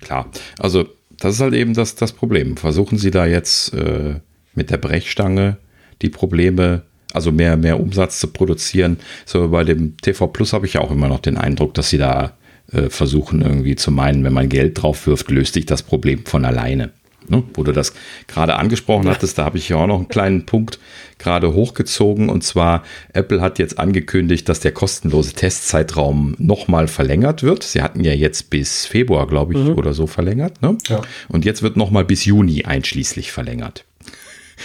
klar. 0.00 0.26
Also, 0.58 0.84
das 1.18 1.34
ist 1.34 1.40
halt 1.40 1.54
eben 1.54 1.74
das, 1.74 1.94
das 1.94 2.12
Problem. 2.12 2.56
Versuchen 2.56 2.98
Sie 2.98 3.10
da 3.10 3.24
jetzt 3.24 3.72
äh, 3.72 4.16
mit 4.54 4.70
der 4.70 4.78
Brechstange 4.78 5.58
die 6.02 6.08
Probleme 6.08 6.82
also 7.12 7.32
mehr, 7.32 7.56
mehr 7.56 7.80
Umsatz 7.80 8.20
zu 8.20 8.28
produzieren. 8.28 8.98
So 9.26 9.48
bei 9.48 9.64
dem 9.64 9.96
TV 9.98 10.26
Plus 10.28 10.52
habe 10.52 10.66
ich 10.66 10.74
ja 10.74 10.80
auch 10.80 10.90
immer 10.90 11.08
noch 11.08 11.20
den 11.20 11.36
Eindruck, 11.36 11.74
dass 11.74 11.90
sie 11.90 11.98
da 11.98 12.36
äh, 12.72 12.88
versuchen 12.88 13.42
irgendwie 13.42 13.76
zu 13.76 13.90
meinen, 13.90 14.24
wenn 14.24 14.32
man 14.32 14.48
Geld 14.48 14.82
drauf 14.82 15.06
wirft, 15.06 15.30
löst 15.30 15.54
sich 15.54 15.66
das 15.66 15.82
Problem 15.82 16.24
von 16.24 16.44
alleine. 16.44 16.90
Ne? 17.28 17.42
Wo 17.54 17.62
du 17.62 17.72
das 17.72 17.92
gerade 18.26 18.56
angesprochen 18.56 19.08
hattest, 19.08 19.38
da 19.38 19.44
habe 19.44 19.58
ich 19.58 19.68
ja 19.68 19.76
auch 19.76 19.86
noch 19.86 19.98
einen 19.98 20.08
kleinen 20.08 20.46
Punkt 20.46 20.78
gerade 21.18 21.52
hochgezogen. 21.52 22.28
Und 22.28 22.42
zwar, 22.42 22.82
Apple 23.12 23.40
hat 23.40 23.58
jetzt 23.58 23.78
angekündigt, 23.78 24.48
dass 24.48 24.60
der 24.60 24.72
kostenlose 24.72 25.34
Testzeitraum 25.34 26.34
nochmal 26.38 26.88
verlängert 26.88 27.42
wird. 27.42 27.62
Sie 27.62 27.82
hatten 27.82 28.04
ja 28.04 28.12
jetzt 28.12 28.50
bis 28.50 28.86
Februar, 28.86 29.26
glaube 29.26 29.52
ich, 29.52 29.60
mhm. 29.60 29.74
oder 29.74 29.92
so 29.92 30.06
verlängert. 30.06 30.60
Ne? 30.62 30.78
Ja. 30.88 31.02
Und 31.28 31.44
jetzt 31.44 31.62
wird 31.62 31.76
nochmal 31.76 32.04
bis 32.04 32.24
Juni 32.24 32.64
einschließlich 32.64 33.32
verlängert. 33.32 33.84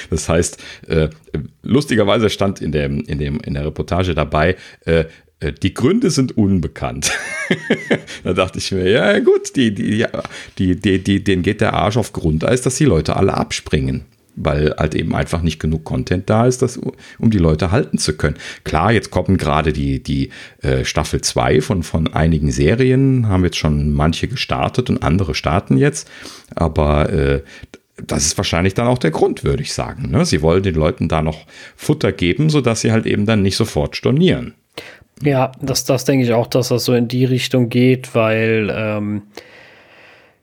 Das 0.10 0.30
heißt, 0.30 0.62
äh, 0.88 1.10
lustigerweise 1.64 2.30
stand 2.30 2.62
in, 2.62 2.72
dem, 2.72 3.02
in, 3.02 3.20
dem, 3.20 3.40
in 3.40 3.54
der 3.54 3.66
Reportage 3.66 4.16
dabei, 4.16 4.56
äh, 4.86 5.06
äh 5.40 5.52
die 5.52 5.74
Gründe 5.74 6.10
sind 6.10 6.38
unbekannt. 6.38 7.12
da 8.24 8.34
dachte 8.34 8.60
ich 8.60 8.72
mir, 8.72 8.90
ja 8.90 9.20
gut, 9.20 9.56
die, 9.56 9.74
die, 9.74 10.06
die, 10.58 10.76
die, 10.76 11.04
die, 11.04 11.24
denen 11.24 11.44
geht 11.44 11.62
der 11.62 11.74
Arsch 11.74 11.98
auf 11.98 12.14
Grundeis, 12.14 12.62
dass 12.62 12.76
die 12.76 12.86
Leute 12.86 13.16
alle 13.16 13.34
abspringen 13.34 14.06
weil 14.36 14.74
halt 14.78 14.96
eben 14.96 15.16
einfach 15.16 15.42
nicht 15.42 15.60
genug 15.60 15.84
Content 15.84 16.30
da 16.30 16.46
ist, 16.46 16.62
das, 16.62 16.78
um 16.78 17.32
die 17.32 17.38
Leute 17.38 17.72
halten 17.72 17.98
zu 17.98 18.16
können. 18.16 18.36
Klar, 18.64 18.92
jetzt 18.92 19.12
kommen 19.12 19.38
gerade 19.38 19.74
die, 19.74 20.04
die 20.04 20.30
äh, 20.62 20.84
Staffel 20.86 21.22
2 21.22 21.62
von, 21.62 21.84
von 21.84 22.14
einigen 22.14 22.52
Serien, 22.52 23.28
haben 23.28 23.44
jetzt 23.44 23.58
schon 23.58 23.94
manche 23.94 24.28
gestartet 24.28 24.90
und 24.90 25.04
andere 25.04 25.36
starten 25.36 25.78
jetzt, 25.78 26.10
aber 26.54 27.12
äh, 27.12 27.42
das 27.98 28.26
ist 28.26 28.38
wahrscheinlich 28.38 28.74
dann 28.74 28.88
auch 28.88 28.98
der 28.98 29.12
Grund, 29.12 29.44
würde 29.44 29.64
ich 29.64 29.74
sagen. 29.74 30.12
Ne? 30.12 30.26
Sie 30.26 30.42
wollen 30.42 30.64
den 30.64 30.76
Leuten 30.76 31.08
da 31.08 31.22
noch 31.22 31.46
Futter 31.76 32.12
geben, 32.12 32.50
sodass 32.50 32.82
sie 32.82 32.92
halt 32.92 33.06
eben 33.06 33.26
dann 33.26 33.42
nicht 33.42 33.56
sofort 33.56 33.96
stornieren. 33.96 34.56
Ja, 35.22 35.54
das, 35.62 35.86
das 35.86 36.04
denke 36.04 36.26
ich 36.26 36.34
auch, 36.34 36.48
dass 36.48 36.70
das 36.70 36.86
so 36.86 36.94
in 36.94 37.08
die 37.08 37.26
Richtung 37.26 37.70
geht, 37.70 38.14
weil, 38.14 38.70
ähm, 38.74 39.22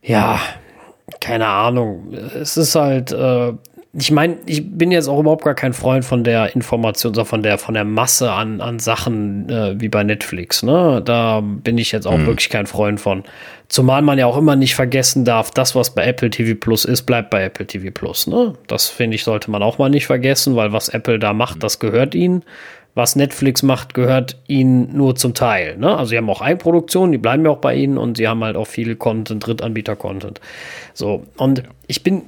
ja, 0.02 0.40
keine 1.20 1.46
Ahnung. 1.46 2.14
Es 2.14 2.56
ist 2.56 2.74
halt, 2.74 3.12
äh, 3.12 3.52
ich 3.94 4.10
meine, 4.10 4.38
ich 4.46 4.78
bin 4.78 4.90
jetzt 4.90 5.08
auch 5.08 5.20
überhaupt 5.20 5.44
gar 5.44 5.54
kein 5.54 5.74
Freund 5.74 6.04
von 6.06 6.24
der 6.24 6.54
Information, 6.54 7.12
sondern 7.12 7.28
von 7.28 7.42
der, 7.42 7.58
von 7.58 7.74
der 7.74 7.84
Masse 7.84 8.32
an, 8.32 8.62
an 8.62 8.78
Sachen 8.78 9.50
äh, 9.50 9.78
wie 9.78 9.90
bei 9.90 10.02
Netflix. 10.02 10.62
Ne? 10.62 11.02
Da 11.04 11.42
bin 11.42 11.76
ich 11.76 11.92
jetzt 11.92 12.06
auch 12.06 12.16
mhm. 12.16 12.26
wirklich 12.26 12.48
kein 12.48 12.66
Freund 12.66 12.98
von. 12.98 13.24
Zumal 13.72 14.02
man 14.02 14.18
ja 14.18 14.26
auch 14.26 14.36
immer 14.36 14.54
nicht 14.54 14.74
vergessen 14.74 15.24
darf, 15.24 15.50
das, 15.50 15.74
was 15.74 15.94
bei 15.94 16.04
Apple 16.04 16.28
TV 16.28 16.54
Plus 16.60 16.84
ist, 16.84 17.04
bleibt 17.04 17.30
bei 17.30 17.42
Apple 17.42 17.66
TV 17.66 17.90
Plus. 17.90 18.26
Ne? 18.26 18.52
Das 18.66 18.90
finde 18.90 19.14
ich, 19.14 19.24
sollte 19.24 19.50
man 19.50 19.62
auch 19.62 19.78
mal 19.78 19.88
nicht 19.88 20.04
vergessen, 20.04 20.56
weil 20.56 20.74
was 20.74 20.90
Apple 20.90 21.18
da 21.18 21.32
macht, 21.32 21.62
das 21.62 21.78
gehört 21.78 22.14
ihnen. 22.14 22.44
Was 22.94 23.16
Netflix 23.16 23.62
macht, 23.62 23.94
gehört 23.94 24.36
ihnen 24.46 24.94
nur 24.94 25.16
zum 25.16 25.32
Teil. 25.32 25.78
Ne? 25.78 25.96
Also 25.96 26.10
sie 26.10 26.18
haben 26.18 26.28
auch 26.28 26.42
Eigenproduktionen, 26.42 27.12
die 27.12 27.18
bleiben 27.18 27.46
ja 27.46 27.50
auch 27.50 27.60
bei 27.60 27.74
ihnen 27.74 27.96
und 27.96 28.18
sie 28.18 28.28
haben 28.28 28.44
halt 28.44 28.56
auch 28.56 28.66
viel 28.66 28.94
Content, 28.94 29.46
Drittanbieter-Content. 29.46 30.42
So, 30.92 31.22
und 31.38 31.60
ja. 31.60 31.64
ich 31.86 32.02
bin 32.02 32.24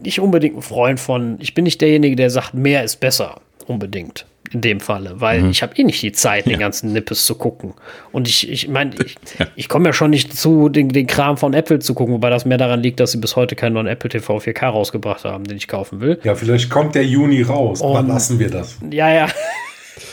nicht 0.00 0.20
unbedingt 0.20 0.56
ein 0.56 0.62
Freund 0.62 1.00
von, 1.00 1.38
ich 1.40 1.54
bin 1.54 1.64
nicht 1.64 1.80
derjenige, 1.80 2.14
der 2.14 2.30
sagt, 2.30 2.54
mehr 2.54 2.84
ist 2.84 3.00
besser, 3.00 3.40
unbedingt. 3.66 4.26
In 4.54 4.60
dem 4.60 4.78
Falle, 4.78 5.20
weil 5.20 5.42
mhm. 5.42 5.50
ich 5.50 5.64
habe 5.64 5.74
eh 5.76 5.82
nicht 5.82 6.00
die 6.00 6.12
Zeit, 6.12 6.46
ja. 6.46 6.52
den 6.52 6.60
ganzen 6.60 6.92
Nippes 6.92 7.26
zu 7.26 7.34
gucken. 7.34 7.74
Und 8.12 8.28
ich, 8.28 8.48
ich 8.48 8.68
meine, 8.68 8.92
ich, 9.04 9.16
ich 9.56 9.68
komme 9.68 9.86
ja 9.86 9.92
schon 9.92 10.10
nicht 10.10 10.36
zu, 10.36 10.68
den, 10.68 10.90
den 10.90 11.08
Kram 11.08 11.36
von 11.36 11.54
Apple 11.54 11.80
zu 11.80 11.92
gucken, 11.92 12.14
wobei 12.14 12.30
das 12.30 12.44
mehr 12.44 12.56
daran 12.56 12.80
liegt, 12.80 13.00
dass 13.00 13.10
sie 13.10 13.18
bis 13.18 13.34
heute 13.34 13.56
keinen 13.56 13.72
neuen 13.72 13.88
Apple 13.88 14.10
TV 14.10 14.38
4K 14.38 14.68
rausgebracht 14.68 15.24
haben, 15.24 15.42
den 15.42 15.56
ich 15.56 15.66
kaufen 15.66 16.00
will. 16.00 16.20
Ja, 16.22 16.36
vielleicht 16.36 16.70
kommt 16.70 16.94
der 16.94 17.04
Juni 17.04 17.42
raus, 17.42 17.82
aber 17.82 18.02
lassen 18.02 18.38
wir 18.38 18.48
das. 18.48 18.78
Ja, 18.92 19.10
ja. 19.12 19.28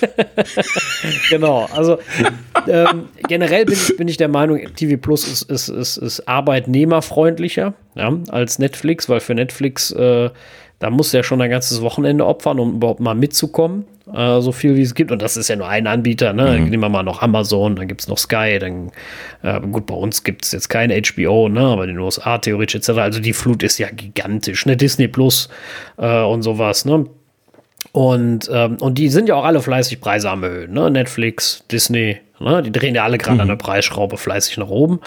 genau, 1.29 1.67
also 1.73 1.99
ähm, 2.67 3.09
generell 3.27 3.65
bin 3.65 3.75
ich, 3.75 3.97
bin 3.97 4.07
ich 4.07 4.17
der 4.17 4.27
Meinung, 4.27 4.59
TV 4.75 4.99
Plus 4.99 5.27
ist, 5.27 5.43
ist, 5.43 5.69
ist, 5.69 5.97
ist 5.97 6.27
arbeitnehmerfreundlicher 6.27 7.73
ja, 7.95 8.11
als 8.29 8.59
Netflix, 8.59 9.09
weil 9.09 9.19
für 9.19 9.35
Netflix, 9.35 9.91
äh, 9.91 10.29
da 10.79 10.89
muss 10.89 11.11
ja 11.11 11.23
schon 11.23 11.41
ein 11.41 11.49
ganzes 11.49 11.81
Wochenende 11.81 12.25
opfern, 12.25 12.59
um 12.59 12.75
überhaupt 12.75 12.99
mal 12.99 13.15
mitzukommen, 13.15 13.85
äh, 14.13 14.41
so 14.41 14.51
viel 14.51 14.75
wie 14.75 14.81
es 14.81 14.95
gibt. 14.95 15.11
Und 15.11 15.21
das 15.21 15.37
ist 15.37 15.47
ja 15.47 15.55
nur 15.55 15.67
ein 15.67 15.87
Anbieter, 15.87 16.33
ne? 16.33 16.57
Mhm. 16.57 16.69
Nehmen 16.69 16.83
wir 16.83 16.89
mal 16.89 17.03
noch 17.03 17.21
Amazon, 17.21 17.75
dann 17.75 17.87
gibt 17.87 18.01
es 18.01 18.07
noch 18.07 18.17
Sky, 18.17 18.57
dann, 18.59 18.91
äh, 19.43 19.59
gut, 19.59 19.85
bei 19.85 19.95
uns 19.95 20.23
gibt 20.23 20.45
es 20.45 20.51
jetzt 20.51 20.69
kein 20.69 20.91
HBO, 20.91 21.49
ne? 21.49 21.61
aber 21.61 21.83
in 21.83 21.89
den 21.89 21.99
USA 21.99 22.37
theoretisch 22.37 22.75
etc. 22.75 22.99
Also 22.99 23.19
die 23.19 23.33
Flut 23.33 23.63
ist 23.63 23.77
ja 23.77 23.89
gigantisch, 23.89 24.65
ne? 24.65 24.77
Disney 24.77 25.07
Plus 25.07 25.49
äh, 25.97 26.21
und 26.21 26.41
sowas, 26.41 26.85
ne? 26.85 27.05
Und, 27.91 28.49
ähm, 28.53 28.77
und 28.79 28.97
die 28.97 29.09
sind 29.09 29.27
ja 29.27 29.35
auch 29.35 29.43
alle 29.43 29.61
fleißig 29.61 29.99
Preise 29.99 30.29
am 30.29 30.43
Erhöhen. 30.43 30.71
Ne? 30.71 30.89
Netflix, 30.89 31.63
Disney, 31.71 32.19
ne? 32.43 32.61
die 32.63 32.71
drehen 32.71 32.95
ja 32.95 33.03
alle 33.03 33.17
gerade 33.17 33.35
mhm. 33.35 33.41
an 33.41 33.47
der 33.47 33.55
Preisschraube 33.55 34.17
fleißig 34.17 34.57
nach 34.57 34.69
oben. 34.69 34.99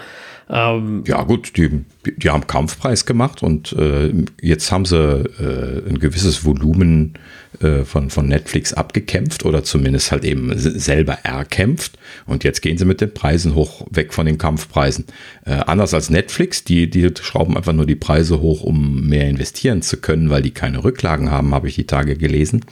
Ähm, 0.47 1.03
ja, 1.07 1.23
gut, 1.23 1.57
die, 1.57 1.83
die 2.05 2.29
haben 2.29 2.45
Kampfpreis 2.45 3.05
gemacht 3.05 3.41
und 3.41 3.73
äh, 3.73 4.13
jetzt 4.41 4.71
haben 4.71 4.85
sie 4.85 4.95
äh, 4.95 5.89
ein 5.89 5.97
gewisses 5.99 6.45
Volumen 6.45 7.17
äh, 7.61 7.83
von, 7.83 8.11
von 8.11 8.27
Netflix 8.27 8.73
abgekämpft 8.73 9.43
oder 9.43 9.63
zumindest 9.63 10.11
halt 10.11 10.23
eben 10.23 10.51
selber 10.55 11.13
erkämpft. 11.23 11.97
Und 12.27 12.43
jetzt 12.43 12.61
gehen 12.61 12.77
sie 12.77 12.85
mit 12.85 13.01
den 13.01 13.13
Preisen 13.13 13.55
hoch, 13.55 13.87
weg 13.89 14.13
von 14.13 14.27
den 14.27 14.37
Kampfpreisen. 14.37 15.05
Äh, 15.45 15.53
anders 15.65 15.95
als 15.95 16.11
Netflix, 16.11 16.63
die, 16.63 16.89
die 16.89 17.09
schrauben 17.21 17.57
einfach 17.57 17.73
nur 17.73 17.87
die 17.87 17.95
Preise 17.95 18.39
hoch, 18.39 18.61
um 18.61 19.07
mehr 19.07 19.27
investieren 19.27 19.81
zu 19.81 19.97
können, 19.97 20.29
weil 20.29 20.43
die 20.43 20.51
keine 20.51 20.83
Rücklagen 20.83 21.31
haben, 21.31 21.55
habe 21.55 21.67
ich 21.67 21.75
die 21.75 21.87
Tage 21.87 22.17
gelesen. 22.17 22.65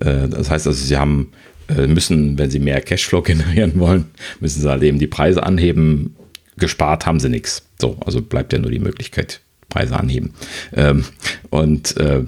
Äh, 0.00 0.28
das 0.28 0.50
heißt 0.50 0.66
also, 0.66 0.84
sie 0.84 0.96
haben 0.96 1.30
müssen, 1.86 2.38
wenn 2.38 2.50
sie 2.50 2.58
mehr 2.58 2.80
Cashflow 2.80 3.22
generieren 3.22 3.78
wollen, 3.78 4.06
müssen 4.40 4.60
sie 4.60 4.68
halt 4.68 4.82
eben 4.82 4.98
die 4.98 5.06
Preise 5.06 5.42
anheben, 5.42 6.16
gespart 6.56 7.06
haben 7.06 7.20
sie 7.20 7.28
nichts. 7.28 7.62
So, 7.80 7.96
also 8.04 8.20
bleibt 8.20 8.52
ja 8.52 8.58
nur 8.58 8.70
die 8.70 8.78
Möglichkeit, 8.78 9.40
Preise 9.68 9.98
anheben. 9.98 10.34
Ähm, 10.74 11.04
und 11.50 11.96
äh, 11.96 12.24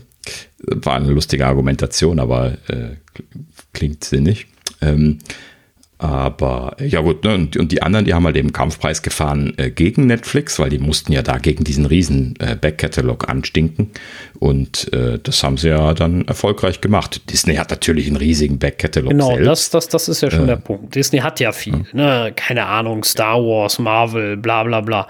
war 0.62 0.96
eine 0.96 1.12
lustige 1.12 1.46
Argumentation, 1.46 2.18
aber 2.18 2.58
äh, 2.68 2.96
klingt 3.72 4.04
sinnig. 4.04 4.46
Ähm, 4.80 5.18
aber 5.98 6.76
ja 6.78 7.00
gut, 7.00 7.24
ne, 7.24 7.34
und, 7.34 7.56
und, 7.56 7.72
die 7.72 7.82
anderen, 7.82 8.04
die 8.04 8.12
haben 8.12 8.26
halt 8.26 8.36
eben 8.36 8.52
Kampfpreis 8.52 9.00
gefahren 9.00 9.54
äh, 9.56 9.70
gegen 9.70 10.06
Netflix, 10.06 10.58
weil 10.58 10.68
die 10.68 10.78
mussten 10.78 11.12
ja 11.12 11.22
da 11.22 11.38
gegen 11.38 11.64
diesen 11.64 11.86
riesen 11.86 12.34
äh, 12.38 12.54
Backkatalog 12.54 13.30
anstinken. 13.30 13.92
Und 14.38 14.92
äh, 14.92 15.18
das 15.22 15.42
haben 15.42 15.56
sie 15.56 15.68
ja 15.68 15.94
dann 15.94 16.28
erfolgreich 16.28 16.82
gemacht. 16.82 17.30
Disney 17.30 17.54
hat 17.54 17.70
natürlich 17.70 18.08
einen 18.08 18.16
riesigen 18.16 18.58
Backkatalog. 18.58 19.10
Genau, 19.10 19.28
selbst. 19.36 19.46
Das, 19.46 19.70
das, 19.70 19.88
das 19.88 20.08
ist 20.08 20.20
ja 20.20 20.30
schon 20.30 20.46
der 20.46 20.56
Punkt. 20.56 20.94
Disney 20.94 21.20
hat 21.20 21.40
ja 21.40 21.52
viel. 21.52 21.86
Ne? 21.94 22.30
Keine 22.36 22.66
Ahnung, 22.66 23.02
Star 23.02 23.38
Wars, 23.38 23.78
Marvel, 23.78 24.36
bla 24.36 24.64
bla 24.64 24.82
bla. 24.82 25.08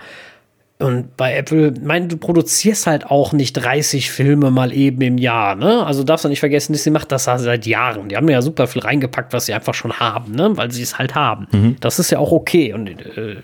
Und 0.78 1.16
bei 1.16 1.34
Apple, 1.34 1.72
mein, 1.82 2.10
du 2.10 2.18
produzierst 2.18 2.86
halt 2.86 3.06
auch 3.06 3.32
nicht 3.32 3.54
30 3.54 4.10
Filme 4.10 4.50
mal 4.50 4.74
eben 4.74 5.00
im 5.00 5.16
Jahr, 5.16 5.54
ne? 5.54 5.86
Also 5.86 6.04
darfst 6.04 6.26
du 6.26 6.28
nicht 6.28 6.40
vergessen, 6.40 6.74
Disney 6.74 6.92
macht 6.92 7.10
das 7.10 7.24
seit 7.24 7.64
Jahren. 7.64 8.10
Die 8.10 8.16
haben 8.16 8.28
ja 8.28 8.42
super 8.42 8.66
viel 8.66 8.82
reingepackt, 8.82 9.32
was 9.32 9.46
sie 9.46 9.54
einfach 9.54 9.72
schon 9.72 9.98
haben, 9.98 10.32
ne? 10.32 10.54
Weil 10.54 10.70
sie 10.70 10.82
es 10.82 10.98
halt 10.98 11.14
haben. 11.14 11.46
Mhm. 11.50 11.76
Das 11.80 11.98
ist 11.98 12.10
ja 12.10 12.18
auch 12.18 12.30
okay. 12.30 12.74
Und 12.74 12.90
äh, 12.90 13.36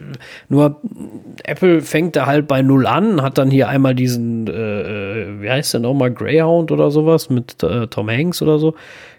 nur 0.50 0.82
Apple 1.44 1.80
fängt 1.80 2.16
da 2.16 2.26
halt 2.26 2.46
bei 2.46 2.60
null 2.60 2.86
an, 2.86 3.22
hat 3.22 3.38
dann 3.38 3.50
hier 3.50 3.70
einmal 3.70 3.94
diesen, 3.94 4.46
äh, 4.46 4.52
äh 4.52 5.40
wie 5.40 5.50
heißt 5.50 5.72
der 5.72 5.80
nochmal, 5.80 6.10
Greyhound 6.10 6.70
oder 6.70 6.90
sowas 6.90 7.30
mit 7.30 7.62
äh, 7.62 7.86
Tom 7.86 8.10
Hanks 8.10 8.42
oder 8.42 8.58
so 8.58 8.74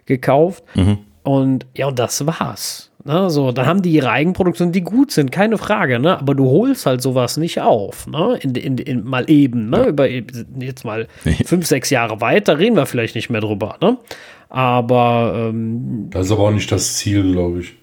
gekauft. 0.06 0.64
Mhm. 0.76 0.99
Und 1.23 1.65
ja, 1.75 1.87
und 1.87 1.99
das 1.99 2.25
war's. 2.25 2.91
Ne, 3.05 3.29
so, 3.29 3.51
dann 3.51 3.65
haben 3.65 3.81
die 3.81 3.91
ihre 3.91 4.11
Eigenproduktionen, 4.11 4.71
die 4.71 4.81
gut 4.81 5.11
sind, 5.11 5.29
keine 5.29 5.57
Frage, 5.57 5.99
ne? 5.99 6.17
Aber 6.17 6.35
du 6.35 6.45
holst 6.49 6.85
halt 6.85 7.01
sowas 7.01 7.35
nicht 7.35 7.59
auf, 7.59 8.07
ne? 8.07 8.39
In, 8.41 8.55
in, 8.55 8.77
in 8.77 9.03
mal 9.03 9.29
eben, 9.29 9.69
ne? 9.69 9.79
Ja. 9.79 9.87
Über 9.87 10.07
jetzt 10.09 10.85
mal 10.85 11.09
fünf, 11.45 11.65
sechs 11.65 11.89
Jahre 11.89 12.21
weiter 12.21 12.59
reden 12.59 12.77
wir 12.77 12.85
vielleicht 12.85 13.15
nicht 13.15 13.29
mehr 13.29 13.41
drüber, 13.41 13.75
ne? 13.81 13.97
Aber 14.47 15.49
ähm, 15.49 16.07
das 16.11 16.27
ist 16.27 16.31
aber 16.31 16.43
auch 16.43 16.51
nicht 16.51 16.71
das 16.71 16.95
Ziel, 16.95 17.29
glaube 17.33 17.59
ich. 17.59 17.73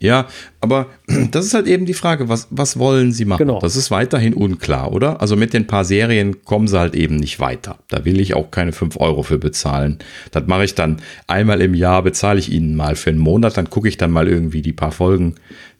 Ja, 0.00 0.26
aber 0.60 0.86
das 1.30 1.46
ist 1.46 1.54
halt 1.54 1.66
eben 1.66 1.86
die 1.86 1.94
Frage, 1.94 2.28
was, 2.28 2.46
was 2.50 2.78
wollen 2.78 3.12
sie 3.12 3.24
machen? 3.24 3.46
Genau. 3.46 3.58
Das 3.58 3.76
ist 3.76 3.90
weiterhin 3.90 4.34
unklar, 4.34 4.92
oder? 4.92 5.20
Also 5.20 5.36
mit 5.36 5.52
den 5.52 5.66
paar 5.66 5.84
Serien 5.84 6.44
kommen 6.44 6.68
sie 6.68 6.78
halt 6.78 6.94
eben 6.94 7.16
nicht 7.16 7.40
weiter. 7.40 7.78
Da 7.88 8.04
will 8.04 8.20
ich 8.20 8.34
auch 8.34 8.50
keine 8.50 8.72
5 8.72 8.96
Euro 9.00 9.22
für 9.22 9.38
bezahlen. 9.38 9.98
Das 10.30 10.46
mache 10.46 10.64
ich 10.64 10.74
dann 10.74 10.98
einmal 11.26 11.60
im 11.60 11.74
Jahr, 11.74 12.02
bezahle 12.02 12.38
ich 12.38 12.52
ihnen 12.52 12.76
mal 12.76 12.94
für 12.94 13.10
einen 13.10 13.18
Monat, 13.18 13.56
dann 13.56 13.70
gucke 13.70 13.88
ich 13.88 13.96
dann 13.96 14.10
mal 14.10 14.28
irgendwie 14.28 14.62
die 14.62 14.72
paar 14.72 14.92
Folgen, 14.92 15.34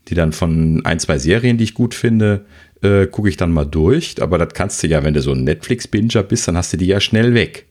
die 0.08 0.14
dann 0.14 0.32
von 0.32 0.84
ein, 0.84 0.98
zwei 0.98 1.18
Serien, 1.18 1.58
die 1.58 1.64
ich 1.64 1.74
gut 1.74 1.94
finde, 1.94 2.46
äh, 2.82 3.06
gucke 3.06 3.28
ich 3.28 3.36
dann 3.36 3.52
mal 3.52 3.66
durch. 3.66 4.20
Aber 4.20 4.38
das 4.38 4.54
kannst 4.54 4.82
du 4.82 4.88
ja, 4.88 5.04
wenn 5.04 5.14
du 5.14 5.22
so 5.22 5.32
ein 5.32 5.44
Netflix-Binger 5.44 6.22
bist, 6.22 6.48
dann 6.48 6.56
hast 6.56 6.72
du 6.72 6.76
die 6.76 6.86
ja 6.86 7.00
schnell 7.00 7.34
weg. 7.34 7.67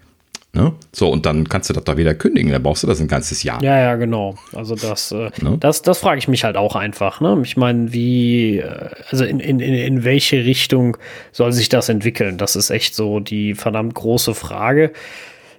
Ne? 0.57 0.73
So, 0.91 1.09
und 1.11 1.27
dann 1.27 1.47
kannst 1.47 1.69
du 1.69 1.73
das 1.75 1.83
da 1.83 1.97
wieder 1.97 2.15
kündigen, 2.15 2.51
dann 2.51 2.63
brauchst 2.63 2.81
du 2.81 2.87
das 2.87 2.99
ein 2.99 3.07
ganzes 3.07 3.43
Jahr. 3.43 3.61
Ja, 3.63 3.77
ja, 3.77 3.95
genau. 3.95 4.35
Also 4.53 4.73
das, 4.75 5.11
äh, 5.11 5.29
ne? 5.39 5.57
das, 5.59 5.83
das 5.83 5.99
frage 5.99 6.17
ich 6.17 6.27
mich 6.27 6.43
halt 6.43 6.57
auch 6.57 6.75
einfach. 6.75 7.21
Ne? 7.21 7.39
Ich 7.43 7.57
meine, 7.57 7.93
wie, 7.93 8.57
äh, 8.57 8.89
also 9.11 9.23
in, 9.23 9.39
in, 9.39 9.59
in 9.59 10.03
welche 10.03 10.45
Richtung 10.45 10.97
soll 11.31 11.53
sich 11.53 11.69
das 11.69 11.89
entwickeln? 11.89 12.39
Das 12.39 12.55
ist 12.55 12.71
echt 12.71 12.95
so 12.95 13.19
die 13.19 13.53
verdammt 13.53 13.93
große 13.93 14.33
Frage. 14.33 14.93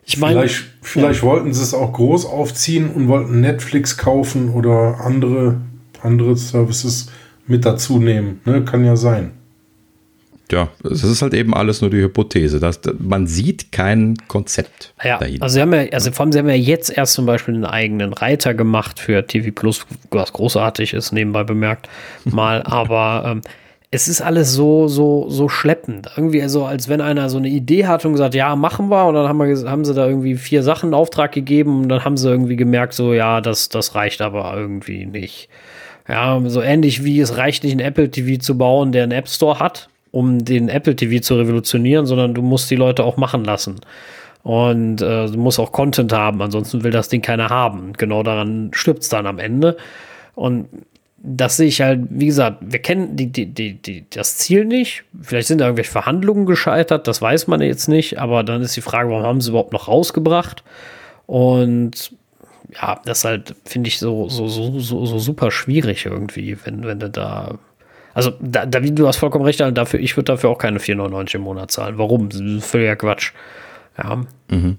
Ich 0.05 0.19
meine, 0.19 0.41
vielleicht, 0.41 0.65
vielleicht 0.83 1.23
ja. 1.23 1.29
wollten 1.29 1.55
sie 1.55 1.63
es 1.63 1.75
auch 1.75 1.93
groß 1.93 2.27
aufziehen 2.27 2.91
und 2.91 3.07
wollten 3.07 3.41
Netflix 3.41 3.99
kaufen 3.99 4.51
oder 4.51 4.99
andere, 5.05 5.61
andere 6.03 6.37
Services 6.37 7.13
mit 7.47 7.65
dazu 7.65 8.01
nehmen. 8.01 8.41
Ne? 8.45 8.65
Kann 8.65 8.85
ja 8.85 8.97
sein 8.97 9.38
ja, 10.53 10.69
es 10.85 11.05
ist 11.05 11.23
halt 11.23 11.35
eben 11.35 11.55
alles 11.55 11.81
nur 11.81 11.91
die 11.91 11.99
Hypothese. 11.99 12.61
Dass, 12.61 12.81
man 12.99 13.27
sieht 13.27 13.73
kein 13.73 14.17
Konzept 14.29 14.95
ja, 15.03 15.19
dahinter. 15.19 15.43
Also, 15.43 15.55
sie 15.55 15.61
haben 15.61 15.75
ja, 15.75 15.85
also 15.93 16.11
vor 16.13 16.25
allem, 16.25 16.33
sie 16.33 16.39
haben 16.39 16.49
ja 16.49 16.55
jetzt 16.55 16.97
erst 16.97 17.15
zum 17.15 17.27
Beispiel 17.27 17.55
einen 17.55 17.65
eigenen 17.65 18.13
Reiter 18.13 18.55
gemacht 18.55 18.99
für 18.99 19.27
TV 19.27 19.51
Plus, 19.53 19.87
was 20.11 20.33
großartig 20.33 20.95
ist, 20.95 21.13
nebenbei 21.13 21.45
bemerkt 21.45 21.89
mal. 22.25 22.63
Aber 22.63 23.25
ähm, 23.27 23.41
es 23.91 24.09
ist 24.09 24.21
alles 24.21 24.53
so, 24.53 24.89
so, 24.89 25.29
so 25.29 25.49
schleppend. 25.49 26.11
Irgendwie 26.17 26.47
so, 26.49 26.65
als 26.65 26.89
wenn 26.89 27.01
einer 27.01 27.29
so 27.31 27.39
eine 27.39 27.49
Idee 27.49 27.87
hat 27.87 28.05
und 28.05 28.13
gesagt, 28.13 28.35
ja, 28.35 28.55
machen 28.57 28.89
wir. 28.91 29.07
Und 29.07 29.15
dann 29.15 29.29
haben, 29.29 29.39
wir, 29.39 29.71
haben 29.71 29.85
sie 29.85 29.95
da 29.95 30.07
irgendwie 30.07 30.37
vier 30.37 30.63
Sachen 30.63 30.91
in 30.91 30.95
Auftrag 30.95 31.33
gegeben 31.33 31.83
und 31.83 31.89
dann 31.89 32.05
haben 32.05 32.17
sie 32.17 32.29
irgendwie 32.29 32.57
gemerkt, 32.57 32.95
so, 32.95 33.15
ja, 33.15 33.41
das, 33.41 33.69
das 33.69 33.95
reicht 33.95 34.21
aber 34.21 34.55
irgendwie 34.57 35.07
nicht. 35.07 35.49
Ja, 36.09 36.41
so 36.47 36.63
ähnlich 36.63 37.05
wie 37.05 37.21
es 37.21 37.37
reicht 37.37 37.65
nicht, 37.65 37.73
einen 37.73 37.81
Apple 37.81 38.11
TV 38.11 38.41
zu 38.41 38.57
bauen, 38.57 38.93
der 38.93 39.03
einen 39.03 39.13
App 39.13 39.29
Store 39.29 39.59
hat 39.59 39.91
um 40.19 40.45
den 40.45 40.69
Apple 40.69 40.97
TV 40.97 41.23
zu 41.23 41.37
revolutionieren, 41.37 42.05
sondern 42.05 42.35
du 42.35 42.43
musst 42.43 42.69
die 42.73 42.77
Leute 42.77 43.05
auch 43.05 43.17
machen 43.17 43.45
lassen. 43.45 43.77
Und 44.43 45.01
äh, 45.01 45.27
du 45.27 45.39
musst 45.39 45.61
auch 45.61 45.71
Content 45.71 46.13
haben, 46.13 46.43
ansonsten 46.43 46.83
will 46.83 46.91
das 46.91 47.09
Ding 47.09 47.23
keiner 47.23 47.51
haben. 47.51 47.93
Genau 47.93 48.25
daran 48.25 48.71
stirbt 48.73 49.03
es 49.03 49.09
dann 49.09 49.27
am 49.27 49.39
Ende. 49.39 49.77
Und 50.35 50.67
das 51.19 51.57
sehe 51.57 51.69
ich 51.69 51.81
halt, 51.81 52.01
wie 52.11 52.27
gesagt, 52.27 52.59
wir 52.61 52.81
kennen 52.81 53.15
die, 53.15 53.31
die, 53.31 53.47
die, 53.47 53.75
die, 53.75 54.07
das 54.11 54.39
Ziel 54.39 54.65
nicht. 54.65 55.05
Vielleicht 55.23 55.47
sind 55.47 55.61
da 55.61 55.67
irgendwelche 55.67 55.93
Verhandlungen 55.93 56.47
gescheitert, 56.47 57.07
das 57.07 57.23
weiß 57.23 57.47
man 57.47 57.61
jetzt 57.61 57.89
nicht. 57.89 58.19
Aber 58.19 58.43
dann 58.43 58.61
ist 58.63 58.77
die 58.77 58.81
Frage, 58.81 59.11
warum 59.11 59.23
haben 59.23 59.41
sie 59.41 59.51
überhaupt 59.51 59.73
noch 59.73 59.87
rausgebracht? 59.87 60.65
Und 61.27 62.13
ja, 62.75 63.01
das 63.05 63.25
halt, 63.25 63.55
finde 63.65 63.87
ich, 63.87 64.01
so, 64.01 64.29
so, 64.29 64.49
so, 64.49 64.81
so, 64.81 65.07
so 65.07 65.19
super 65.21 65.53
schwierig 65.53 66.07
irgendwie, 66.07 66.57
wenn, 66.65 66.85
wenn 66.85 66.99
du 66.99 67.09
da 67.09 67.59
also, 68.19 68.33
da, 68.41 68.67
David, 68.67 68.99
du 68.99 69.07
hast 69.07 69.19
vollkommen 69.19 69.45
recht, 69.45 69.61
dafür, 69.61 70.01
ich 70.01 70.17
würde 70.17 70.25
dafür 70.25 70.51
auch 70.51 70.59
keine 70.59 70.81
4,99 70.81 71.37
im 71.37 71.43
Monat 71.43 71.71
zahlen. 71.71 71.99
Warum? 71.99 72.29
Das 72.29 72.41
ist 72.41 72.65
völliger 72.65 72.97
Quatsch. 72.97 73.31
Ja. 73.97 74.27
Mhm. 74.51 74.79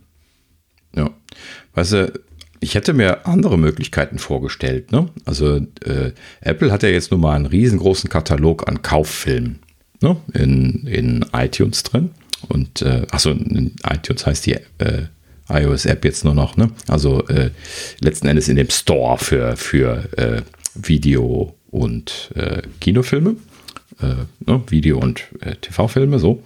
Ja. 0.93 1.09
Weißt 1.73 1.93
du, 1.93 2.19
ich 2.59 2.75
hätte 2.75 2.91
mir 2.91 3.25
andere 3.25 3.57
Möglichkeiten 3.57 4.19
vorgestellt. 4.19 4.91
Ne? 4.91 5.07
Also, 5.23 5.55
äh, 5.55 6.11
Apple 6.41 6.69
hat 6.69 6.83
ja 6.83 6.89
jetzt 6.89 7.11
nun 7.11 7.21
mal 7.21 7.33
einen 7.33 7.45
riesengroßen 7.45 8.09
Katalog 8.09 8.67
an 8.67 8.81
Kauffilmen 8.81 9.59
ne? 10.01 10.17
in, 10.33 10.85
in 10.85 11.25
iTunes 11.31 11.83
drin. 11.83 12.09
Und, 12.49 12.81
äh, 12.81 13.07
achso, 13.09 13.31
in 13.31 13.73
iTunes 13.89 14.25
heißt 14.25 14.47
die 14.47 14.57
äh, 14.79 15.03
iOS-App 15.47 16.03
jetzt 16.03 16.25
nur 16.25 16.35
noch, 16.35 16.57
ne? 16.57 16.71
Also 16.89 17.25
äh, 17.27 17.51
letzten 18.01 18.27
Endes 18.27 18.49
in 18.49 18.57
dem 18.57 18.69
Store 18.69 19.17
für, 19.17 19.55
für 19.55 20.09
äh, 20.17 20.41
Video 20.75 21.55
und 21.71 22.31
äh, 22.35 22.61
Kinofilme, 22.79 23.35
äh, 24.01 24.15
ne, 24.45 24.63
Video- 24.67 24.99
und 24.99 25.23
äh, 25.41 25.55
TV-Filme, 25.55 26.19
so. 26.19 26.43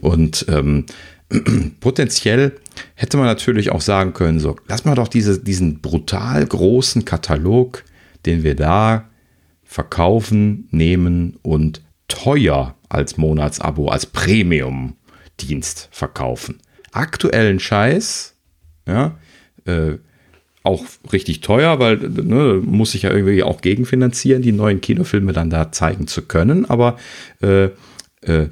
Und 0.00 0.46
ähm, 0.48 0.86
potenziell 1.80 2.52
hätte 2.94 3.16
man 3.16 3.26
natürlich 3.26 3.70
auch 3.70 3.80
sagen 3.80 4.12
können, 4.12 4.40
so, 4.40 4.56
lass 4.68 4.84
mal 4.84 4.94
doch 4.94 5.08
diese, 5.08 5.38
diesen 5.38 5.80
brutal 5.80 6.46
großen 6.46 7.04
Katalog, 7.04 7.84
den 8.26 8.42
wir 8.42 8.54
da 8.54 9.08
verkaufen, 9.64 10.68
nehmen 10.70 11.38
und 11.42 11.82
teuer 12.08 12.76
als 12.88 13.16
Monatsabo, 13.16 13.88
als 13.88 14.06
Premium-Dienst 14.06 15.88
verkaufen. 15.90 16.60
Aktuellen 16.92 17.58
Scheiß, 17.58 18.34
ja, 18.86 19.18
äh, 19.64 19.94
auch 20.64 20.84
richtig 21.12 21.42
teuer, 21.42 21.78
weil 21.78 21.98
ne, 21.98 22.60
muss 22.64 22.92
sich 22.92 23.02
ja 23.02 23.12
irgendwie 23.12 23.42
auch 23.42 23.60
gegenfinanzieren, 23.60 24.42
die 24.42 24.52
neuen 24.52 24.80
Kinofilme 24.80 25.32
dann 25.32 25.50
da 25.50 25.70
zeigen 25.70 26.06
zu 26.06 26.22
können. 26.22 26.64
Aber 26.64 26.96
äh, 27.42 27.66
äh, 28.22 28.48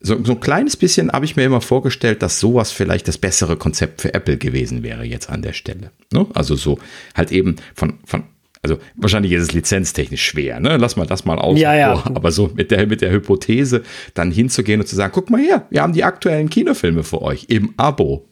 so, 0.00 0.22
so 0.24 0.32
ein 0.32 0.40
kleines 0.40 0.76
bisschen 0.76 1.10
habe 1.10 1.24
ich 1.24 1.34
mir 1.34 1.44
immer 1.44 1.60
vorgestellt, 1.60 2.22
dass 2.22 2.38
sowas 2.38 2.70
vielleicht 2.70 3.08
das 3.08 3.18
bessere 3.18 3.56
Konzept 3.56 4.00
für 4.00 4.14
Apple 4.14 4.38
gewesen 4.38 4.84
wäre 4.84 5.04
jetzt 5.04 5.28
an 5.28 5.42
der 5.42 5.52
Stelle. 5.52 5.90
Ne? 6.12 6.26
Also 6.32 6.54
so 6.54 6.78
halt 7.16 7.32
eben 7.32 7.56
von, 7.74 7.98
von 8.04 8.22
also 8.62 8.78
wahrscheinlich 8.96 9.32
ist 9.32 9.42
es 9.42 9.52
lizenztechnisch 9.52 10.24
schwer, 10.24 10.58
ne? 10.60 10.76
Lass 10.76 10.96
mal 10.96 11.06
das 11.06 11.24
mal 11.24 11.38
aus. 11.38 11.58
Ja, 11.58 11.74
ja. 11.74 12.02
Aber 12.14 12.32
so 12.32 12.50
mit 12.54 12.70
der, 12.70 12.86
mit 12.86 13.00
der 13.00 13.12
Hypothese 13.12 13.82
dann 14.14 14.32
hinzugehen 14.32 14.80
und 14.80 14.86
zu 14.86 14.96
sagen, 14.96 15.12
guck 15.14 15.30
mal 15.30 15.40
her, 15.40 15.66
wir 15.70 15.82
haben 15.82 15.92
die 15.92 16.04
aktuellen 16.04 16.50
Kinofilme 16.50 17.04
für 17.04 17.22
euch 17.22 17.46
im 17.48 17.74
Abo. 17.76 18.27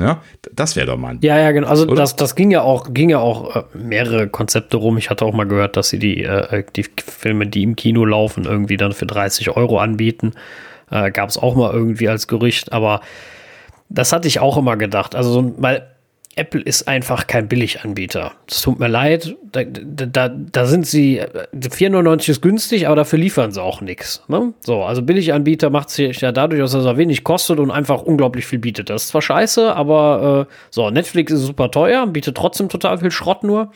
Ja, 0.00 0.22
das 0.52 0.76
wäre 0.76 0.86
doch 0.86 0.96
mal. 0.96 1.18
Ja, 1.20 1.38
ja, 1.38 1.50
genau. 1.52 1.68
Also 1.68 1.84
das, 1.84 2.16
das 2.16 2.34
ging 2.34 2.50
ja 2.50 2.62
auch, 2.62 2.92
ging 2.92 3.10
ja 3.10 3.18
auch 3.18 3.54
äh, 3.56 3.62
mehrere 3.74 4.28
Konzepte 4.28 4.76
rum. 4.78 4.98
Ich 4.98 5.10
hatte 5.10 5.24
auch 5.24 5.34
mal 5.34 5.46
gehört, 5.46 5.76
dass 5.76 5.90
sie 5.90 5.98
die, 5.98 6.24
äh, 6.24 6.64
die 6.74 6.84
Filme, 6.84 7.46
die 7.46 7.62
im 7.62 7.76
Kino 7.76 8.04
laufen, 8.04 8.44
irgendwie 8.44 8.76
dann 8.76 8.92
für 8.92 9.06
30 9.06 9.50
Euro 9.56 9.78
anbieten. 9.78 10.32
Äh, 10.90 11.10
Gab 11.10 11.28
es 11.28 11.36
auch 11.36 11.54
mal 11.54 11.72
irgendwie 11.72 12.08
als 12.08 12.26
Gerücht, 12.28 12.72
aber 12.72 13.00
das 13.88 14.12
hatte 14.12 14.28
ich 14.28 14.40
auch 14.40 14.56
immer 14.56 14.76
gedacht. 14.76 15.14
Also, 15.14 15.54
weil 15.58 15.86
Apple 16.36 16.60
ist 16.60 16.86
einfach 16.86 17.26
kein 17.26 17.48
Billiganbieter. 17.48 18.32
Es 18.48 18.62
tut 18.62 18.78
mir 18.78 18.86
leid. 18.86 19.36
Da, 19.50 19.64
da, 19.64 20.28
da 20.28 20.64
sind 20.64 20.86
sie, 20.86 21.20
4,99 21.20 22.30
ist 22.30 22.40
günstig, 22.40 22.86
aber 22.86 22.96
dafür 22.96 23.18
liefern 23.18 23.50
sie 23.50 23.60
auch 23.60 23.80
nichts. 23.80 24.22
Ne? 24.28 24.54
So, 24.60 24.84
also 24.84 25.02
Billiganbieter 25.02 25.70
macht 25.70 25.90
sich 25.90 26.20
ja 26.20 26.30
dadurch, 26.30 26.60
dass 26.60 26.72
er 26.72 26.96
wenig 26.96 27.24
kostet 27.24 27.58
und 27.58 27.72
einfach 27.72 28.02
unglaublich 28.02 28.46
viel 28.46 28.60
bietet. 28.60 28.90
Das 28.90 29.02
ist 29.02 29.08
zwar 29.08 29.22
scheiße, 29.22 29.74
aber 29.74 30.46
äh, 30.48 30.54
so, 30.70 30.88
Netflix 30.90 31.32
ist 31.32 31.42
super 31.42 31.70
teuer, 31.70 32.06
bietet 32.06 32.36
trotzdem 32.36 32.68
total 32.68 32.98
viel 32.98 33.10
Schrott 33.10 33.42
nur. 33.42 33.72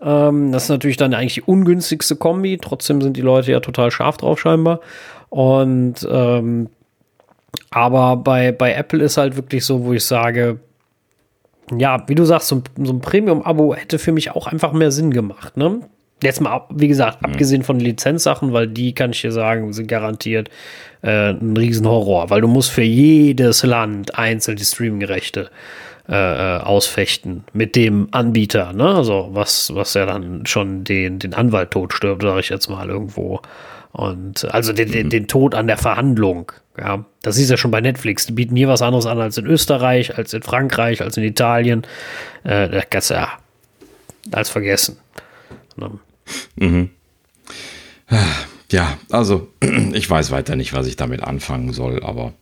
Ähm, 0.00 0.52
das 0.52 0.64
ist 0.64 0.68
natürlich 0.68 0.96
dann 0.96 1.12
eigentlich 1.12 1.34
die 1.34 1.42
ungünstigste 1.42 2.14
Kombi. 2.14 2.58
Trotzdem 2.58 3.02
sind 3.02 3.16
die 3.16 3.22
Leute 3.22 3.50
ja 3.50 3.58
total 3.58 3.90
scharf 3.90 4.16
drauf 4.16 4.38
scheinbar. 4.38 4.80
Und 5.28 6.06
ähm, 6.08 6.68
aber 7.70 8.16
bei, 8.16 8.52
bei 8.52 8.72
Apple 8.74 9.02
ist 9.02 9.16
halt 9.16 9.36
wirklich 9.36 9.64
so, 9.64 9.84
wo 9.84 9.92
ich 9.92 10.04
sage, 10.04 10.60
ja, 11.76 12.04
wie 12.08 12.14
du 12.14 12.24
sagst, 12.24 12.48
so, 12.48 12.62
so 12.82 12.92
ein 12.92 13.00
Premium-Abo 13.00 13.74
hätte 13.74 13.98
für 13.98 14.12
mich 14.12 14.30
auch 14.32 14.46
einfach 14.46 14.72
mehr 14.72 14.90
Sinn 14.90 15.10
gemacht, 15.10 15.56
ne? 15.56 15.80
Jetzt 16.22 16.40
mal, 16.40 16.62
wie 16.70 16.88
gesagt, 16.88 17.20
mhm. 17.20 17.30
abgesehen 17.30 17.62
von 17.62 17.78
Lizenzsachen, 17.78 18.52
weil 18.52 18.68
die 18.68 18.94
kann 18.94 19.10
ich 19.10 19.20
dir 19.20 19.32
sagen, 19.32 19.72
sind 19.74 19.86
garantiert 19.86 20.48
äh, 21.02 21.30
ein 21.30 21.56
Riesenhorror, 21.56 22.30
weil 22.30 22.40
du 22.40 22.48
musst 22.48 22.70
für 22.70 22.82
jedes 22.82 23.62
Land 23.64 24.18
einzeln 24.18 24.56
die 24.56 24.64
Streaming-Rechte 24.64 25.50
äh, 26.08 26.14
äh, 26.14 26.60
ausfechten 26.60 27.44
mit 27.52 27.74
dem 27.74 28.08
Anbieter, 28.12 28.72
ne? 28.72 28.94
Also 28.94 29.30
was, 29.32 29.74
was 29.74 29.94
ja 29.94 30.06
dann 30.06 30.46
schon 30.46 30.84
den, 30.84 31.18
den 31.18 31.34
Anwalt 31.34 31.72
tot 31.72 31.92
stirbt, 31.92 32.22
sage 32.22 32.40
ich 32.40 32.48
jetzt 32.48 32.68
mal 32.70 32.88
irgendwo. 32.88 33.40
Und 33.90 34.44
also 34.54 34.72
den, 34.72 34.92
den, 34.92 35.06
mhm. 35.06 35.10
den 35.10 35.26
Tod 35.26 35.54
an 35.54 35.66
der 35.66 35.78
Verhandlung. 35.78 36.52
Ja, 36.78 37.04
das 37.22 37.38
ist 37.38 37.50
ja 37.50 37.56
schon 37.56 37.70
bei 37.70 37.80
Netflix. 37.80 38.26
Die 38.26 38.32
bieten 38.32 38.56
hier 38.56 38.68
was 38.68 38.82
anderes 38.82 39.06
an 39.06 39.18
als 39.20 39.38
in 39.38 39.46
Österreich, 39.46 40.18
als 40.18 40.34
in 40.34 40.42
Frankreich, 40.42 41.00
als 41.02 41.16
in 41.16 41.24
Italien. 41.24 41.82
Äh, 42.44 42.68
das 42.68 42.84
kannst 42.90 43.10
du 43.10 43.14
ja 43.14 43.38
als 44.32 44.50
vergessen. 44.50 44.98
Ne? 45.76 45.90
Mhm. 46.56 46.90
Ja, 48.70 48.98
also 49.10 49.48
ich 49.92 50.08
weiß 50.08 50.30
weiter 50.30 50.56
nicht, 50.56 50.74
was 50.74 50.86
ich 50.86 50.96
damit 50.96 51.22
anfangen 51.22 51.72
soll, 51.72 52.02
aber 52.02 52.32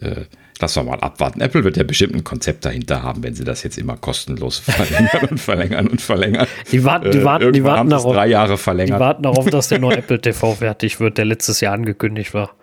äh, 0.00 0.22
lass 0.60 0.76
wir 0.76 0.82
mal 0.82 1.00
abwarten. 1.00 1.40
Apple 1.40 1.64
wird 1.64 1.76
ja 1.76 1.84
bestimmt 1.84 2.14
ein 2.14 2.24
Konzept 2.24 2.64
dahinter 2.64 3.02
haben, 3.02 3.22
wenn 3.22 3.34
sie 3.34 3.44
das 3.44 3.62
jetzt 3.62 3.78
immer 3.78 3.96
kostenlos 3.96 4.58
verlängern 4.64 5.28
und 5.30 5.38
verlängern 5.38 5.86
und 5.88 6.00
verlängern. 6.00 6.46
Die 6.72 6.84
warten, 6.84 7.10
die 7.10 7.24
warten, 7.24 7.48
äh, 7.48 7.52
die 7.52 7.64
warten 7.64 7.90
darauf, 7.90 8.14
drei 8.14 8.28
Jahre 8.28 8.56
verlängert. 8.56 8.98
Die 8.98 9.00
warten 9.00 9.22
darauf, 9.22 9.48
dass 9.50 9.68
der 9.68 9.78
neue 9.78 9.96
Apple 9.98 10.20
TV 10.20 10.54
fertig 10.54 11.00
wird, 11.00 11.18
der 11.18 11.26
letztes 11.26 11.60
Jahr 11.60 11.74
angekündigt 11.74 12.34
war. 12.34 12.54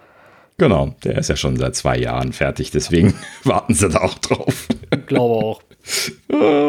Genau, 0.57 0.95
der 1.03 1.17
ist 1.17 1.29
ja 1.29 1.35
schon 1.35 1.57
seit 1.57 1.75
zwei 1.75 1.97
Jahren 1.97 2.31
fertig, 2.31 2.71
deswegen 2.71 3.13
warten 3.43 3.73
sie 3.73 3.89
da 3.89 4.01
auch 4.01 4.17
drauf. 4.19 4.67
Ich 4.93 5.05
glaube 5.05 5.45
auch. 5.45 5.61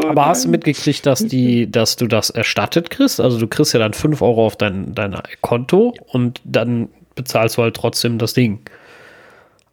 Aber 0.09 0.27
hast 0.27 0.45
du 0.45 0.49
mitgekriegt, 0.49 1.07
dass, 1.07 1.25
die, 1.25 1.71
dass 1.71 1.97
du 1.97 2.07
das 2.07 2.31
erstattet 2.31 2.91
kriegst? 2.91 3.21
Also 3.21 3.39
du 3.39 3.47
kriegst 3.47 3.73
ja 3.75 3.79
dann 3.79 3.93
5 3.93 4.21
Euro 4.23 4.47
auf 4.47 4.57
dein, 4.57 4.95
dein 4.95 5.17
Konto 5.41 5.95
und 6.09 6.41
dann 6.45 6.89
bezahlst 7.15 7.57
du 7.57 7.63
halt 7.63 7.77
trotzdem 7.77 8.19
das 8.19 8.35
Ding. 8.35 8.61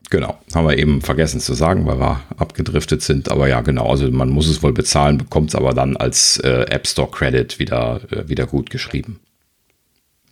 Genau, 0.09 0.37
haben 0.53 0.67
wir 0.67 0.77
eben 0.77 1.01
vergessen 1.01 1.39
zu 1.39 1.55
sagen, 1.55 1.87
weil 1.87 1.99
wir 1.99 2.21
abgedriftet 2.37 3.01
sind. 3.01 3.29
Aber 3.31 3.47
ja, 3.47 3.61
genau, 3.61 3.89
also 3.89 4.09
man 4.11 4.29
muss 4.29 4.47
es 4.47 4.61
wohl 4.61 4.73
bezahlen, 4.73 5.17
bekommt 5.17 5.49
es 5.49 5.55
aber 5.55 5.73
dann 5.73 5.97
als 5.97 6.37
äh, 6.37 6.65
App 6.69 6.87
Store 6.87 7.09
Credit 7.09 7.57
wieder, 7.57 8.01
äh, 8.11 8.29
wieder 8.29 8.45
gut 8.45 8.69
geschrieben. 8.69 9.19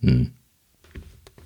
Hm 0.00 0.32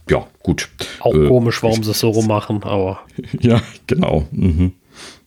ja, 0.08 0.26
gut. 0.42 0.68
Auch 1.00 1.14
äh, 1.14 1.26
komisch, 1.26 1.62
warum 1.62 1.82
sie 1.82 1.90
es 1.90 2.00
so 2.00 2.10
rummachen, 2.10 2.62
aber. 2.62 3.00
Ja, 3.40 3.60
genau. 3.86 4.26
Mhm. 4.30 4.72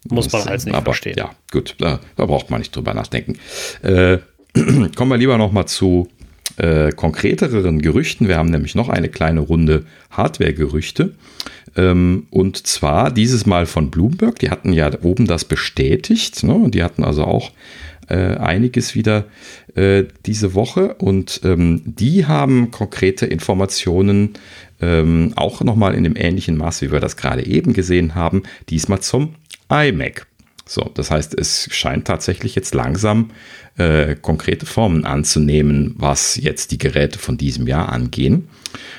Muss 0.09 0.31
man 0.31 0.45
halt 0.45 0.65
nicht 0.65 0.75
aber, 0.75 0.85
verstehen. 0.85 1.15
Ja, 1.17 1.31
gut, 1.51 1.75
da, 1.79 1.99
da, 2.15 2.25
braucht 2.25 2.49
man 2.49 2.59
nicht 2.59 2.75
drüber 2.75 2.93
nachdenken. 2.93 3.37
Äh, 3.81 4.19
kommen 4.95 5.11
wir 5.11 5.17
lieber 5.17 5.37
noch 5.37 5.51
mal 5.51 5.65
zu 5.65 6.07
äh, 6.57 6.91
konkreteren 6.91 7.81
Gerüchten. 7.81 8.27
Wir 8.27 8.37
haben 8.37 8.49
nämlich 8.49 8.75
noch 8.75 8.89
eine 8.89 9.09
kleine 9.09 9.41
Runde 9.41 9.85
Hardware-Gerüchte. 10.11 11.15
Ähm, 11.75 12.27
und 12.31 12.65
zwar 12.67 13.11
dieses 13.11 13.45
Mal 13.45 13.65
von 13.65 13.91
Bloomberg. 13.91 14.39
Die 14.39 14.49
hatten 14.49 14.73
ja 14.73 14.89
oben 15.01 15.27
das 15.27 15.45
bestätigt. 15.45 16.43
Ne? 16.43 16.69
Die 16.69 16.83
hatten 16.83 17.03
also 17.03 17.25
auch 17.25 17.51
äh, 18.09 18.35
einiges 18.37 18.95
wieder 18.95 19.25
äh, 19.75 20.05
diese 20.25 20.53
Woche. 20.53 20.95
Und 20.95 21.41
ähm, 21.43 21.81
die 21.85 22.25
haben 22.25 22.71
konkrete 22.71 23.25
Informationen 23.25 24.33
ähm, 24.81 25.33
auch 25.35 25.61
nochmal 25.61 25.95
in 25.95 26.03
dem 26.03 26.15
ähnlichen 26.15 26.57
Maß, 26.57 26.81
wie 26.81 26.91
wir 26.91 26.99
das 26.99 27.17
gerade 27.17 27.45
eben 27.45 27.73
gesehen 27.73 28.15
haben, 28.15 28.43
diesmal 28.69 28.99
zum 28.99 29.35
iMac. 29.69 30.27
So, 30.65 30.89
das 30.93 31.09
heißt, 31.09 31.37
es 31.37 31.67
scheint 31.71 32.05
tatsächlich 32.05 32.53
jetzt 32.53 32.75
langsam 32.75 33.31
äh, 33.77 34.15
konkrete 34.15 34.67
Formen 34.67 35.03
anzunehmen, 35.03 35.95
was 35.97 36.35
jetzt 36.35 36.71
die 36.71 36.77
Geräte 36.77 37.17
von 37.17 37.37
diesem 37.37 37.65
Jahr 37.65 37.89
angehen. 37.89 38.49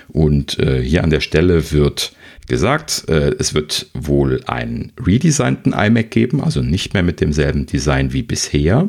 Und 0.08 0.58
äh, 0.58 0.82
hier 0.82 1.04
an 1.04 1.10
der 1.10 1.20
Stelle 1.20 1.70
wird 1.70 2.12
gesagt, 2.48 3.04
äh, 3.08 3.36
es 3.38 3.54
wird 3.54 3.86
wohl 3.94 4.42
einen 4.46 4.92
redesignten 4.98 5.72
iMac 5.72 6.10
geben, 6.10 6.42
also 6.42 6.60
nicht 6.60 6.92
mehr 6.92 7.04
mit 7.04 7.20
demselben 7.20 7.66
Design 7.66 8.12
wie 8.12 8.24
bisher. 8.24 8.88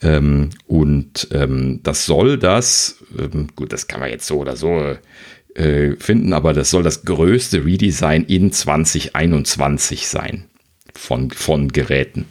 Ähm, 0.00 0.50
und 0.66 1.28
ähm, 1.32 1.80
das 1.82 2.06
soll 2.06 2.38
das, 2.38 3.04
ähm, 3.18 3.48
gut, 3.54 3.72
das 3.72 3.86
kann 3.86 4.00
man 4.00 4.08
jetzt 4.08 4.26
so 4.26 4.38
oder 4.38 4.56
so 4.56 4.94
äh, 5.54 5.96
finden, 5.96 6.32
aber 6.32 6.52
das 6.52 6.70
soll 6.70 6.82
das 6.82 7.04
größte 7.04 7.64
Redesign 7.64 8.24
in 8.24 8.52
2021 8.52 10.06
sein 10.06 10.44
von, 10.94 11.30
von 11.30 11.68
Geräten. 11.68 12.26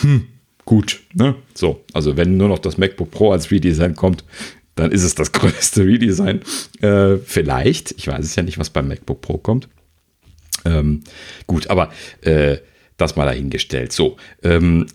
Hm, 0.00 0.26
gut, 0.64 1.00
ne? 1.14 1.36
So, 1.54 1.84
also 1.92 2.16
wenn 2.16 2.36
nur 2.36 2.48
noch 2.48 2.58
das 2.58 2.78
MacBook 2.78 3.10
Pro 3.10 3.32
als 3.32 3.50
Redesign 3.50 3.94
kommt, 3.94 4.24
dann 4.74 4.92
ist 4.92 5.04
es 5.04 5.14
das 5.14 5.32
größte 5.32 5.84
Redesign. 5.84 6.40
Äh, 6.80 7.16
vielleicht, 7.18 7.92
ich 7.92 8.06
weiß 8.06 8.24
es 8.24 8.36
ja 8.36 8.42
nicht, 8.42 8.58
was 8.58 8.70
beim 8.70 8.88
MacBook 8.88 9.20
Pro 9.20 9.38
kommt. 9.38 9.68
Ähm, 10.64 11.02
gut, 11.46 11.68
aber 11.68 11.90
äh, 12.22 12.58
das 12.96 13.16
mal 13.16 13.24
dahingestellt. 13.24 13.92
So, 13.92 14.16
ähm, 14.42 14.86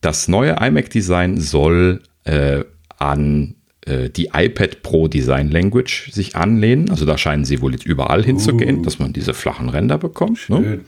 das 0.00 0.28
neue 0.28 0.56
iMac-Design 0.60 1.40
soll 1.40 2.02
äh, 2.24 2.64
an 2.98 3.54
die 3.84 4.30
iPad 4.32 4.82
Pro 4.82 5.08
Design 5.08 5.50
Language 5.50 6.12
sich 6.12 6.36
anlehnen. 6.36 6.90
Also 6.90 7.04
da 7.04 7.18
scheinen 7.18 7.44
sie 7.44 7.60
wohl 7.60 7.72
jetzt 7.72 7.84
überall 7.84 8.22
hinzugehen, 8.24 8.78
uh. 8.78 8.82
dass 8.82 9.00
man 9.00 9.12
diese 9.12 9.34
flachen 9.34 9.68
Ränder 9.68 9.98
bekommt. 9.98 10.48
Ne? 10.48 10.80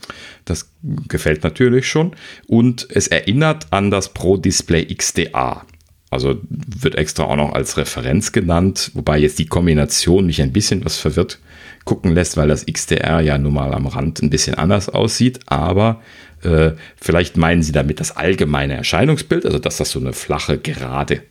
Das 0.45 0.71
gefällt 1.09 1.43
natürlich 1.43 1.89
schon. 1.89 2.15
Und 2.47 2.87
es 2.89 3.07
erinnert 3.07 3.67
an 3.71 3.91
das 3.91 4.13
Pro 4.13 4.37
Display 4.37 4.85
XDA. 4.85 5.65
Also 6.09 6.39
wird 6.49 6.95
extra 6.95 7.25
auch 7.25 7.35
noch 7.35 7.51
als 7.51 7.75
Referenz 7.75 8.31
genannt, 8.31 8.91
wobei 8.93 9.17
jetzt 9.17 9.39
die 9.39 9.47
Kombination 9.47 10.27
mich 10.27 10.41
ein 10.41 10.53
bisschen 10.53 10.85
was 10.85 10.97
verwirrt 10.97 11.39
gucken 11.83 12.13
lässt, 12.13 12.37
weil 12.37 12.47
das 12.47 12.65
XDR 12.65 13.19
ja 13.21 13.37
nun 13.37 13.53
mal 13.53 13.73
am 13.73 13.87
Rand 13.87 14.21
ein 14.21 14.29
bisschen 14.29 14.55
anders 14.55 14.87
aussieht. 14.87 15.39
Aber 15.45 16.01
äh, 16.43 16.71
vielleicht 16.95 17.37
meinen 17.37 17.63
sie 17.63 17.71
damit 17.71 17.99
das 17.99 18.15
allgemeine 18.15 18.75
Erscheinungsbild, 18.75 19.45
also 19.45 19.59
dass 19.59 19.77
das 19.77 19.91
so 19.91 19.99
eine 19.99 20.13
flache, 20.13 20.57
gerade 20.57 21.21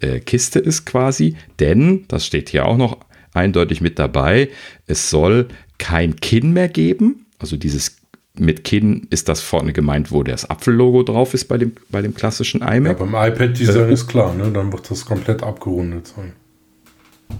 äh, 0.00 0.20
Kiste 0.20 0.58
ist 0.58 0.86
quasi, 0.86 1.36
denn, 1.58 2.04
das 2.08 2.26
steht 2.26 2.48
hier 2.50 2.66
auch 2.66 2.76
noch 2.76 2.98
eindeutig 3.32 3.80
mit 3.80 3.98
dabei, 3.98 4.48
es 4.86 5.10
soll 5.10 5.48
kein 5.78 6.16
Kinn 6.16 6.52
mehr 6.52 6.68
geben. 6.68 7.26
Also 7.38 7.56
dieses 7.56 7.96
mit 8.38 8.64
Kinn 8.64 9.06
ist 9.10 9.28
das 9.28 9.40
vorne 9.40 9.72
gemeint, 9.72 10.12
wo 10.12 10.22
das 10.22 10.48
Apfellogo 10.48 11.02
drauf 11.02 11.34
ist 11.34 11.46
bei 11.46 11.58
dem, 11.58 11.72
bei 11.90 12.00
dem 12.00 12.14
klassischen 12.14 12.62
iMac. 12.62 12.98
Ja, 12.98 13.04
beim 13.04 13.14
iPad-Design 13.14 13.88
äh, 13.88 13.92
ist 13.92 14.08
klar, 14.08 14.34
ne? 14.34 14.50
dann 14.52 14.72
wird 14.72 14.90
das 14.90 15.04
komplett 15.04 15.42
abgerundet 15.42 16.06
sein. 16.08 16.32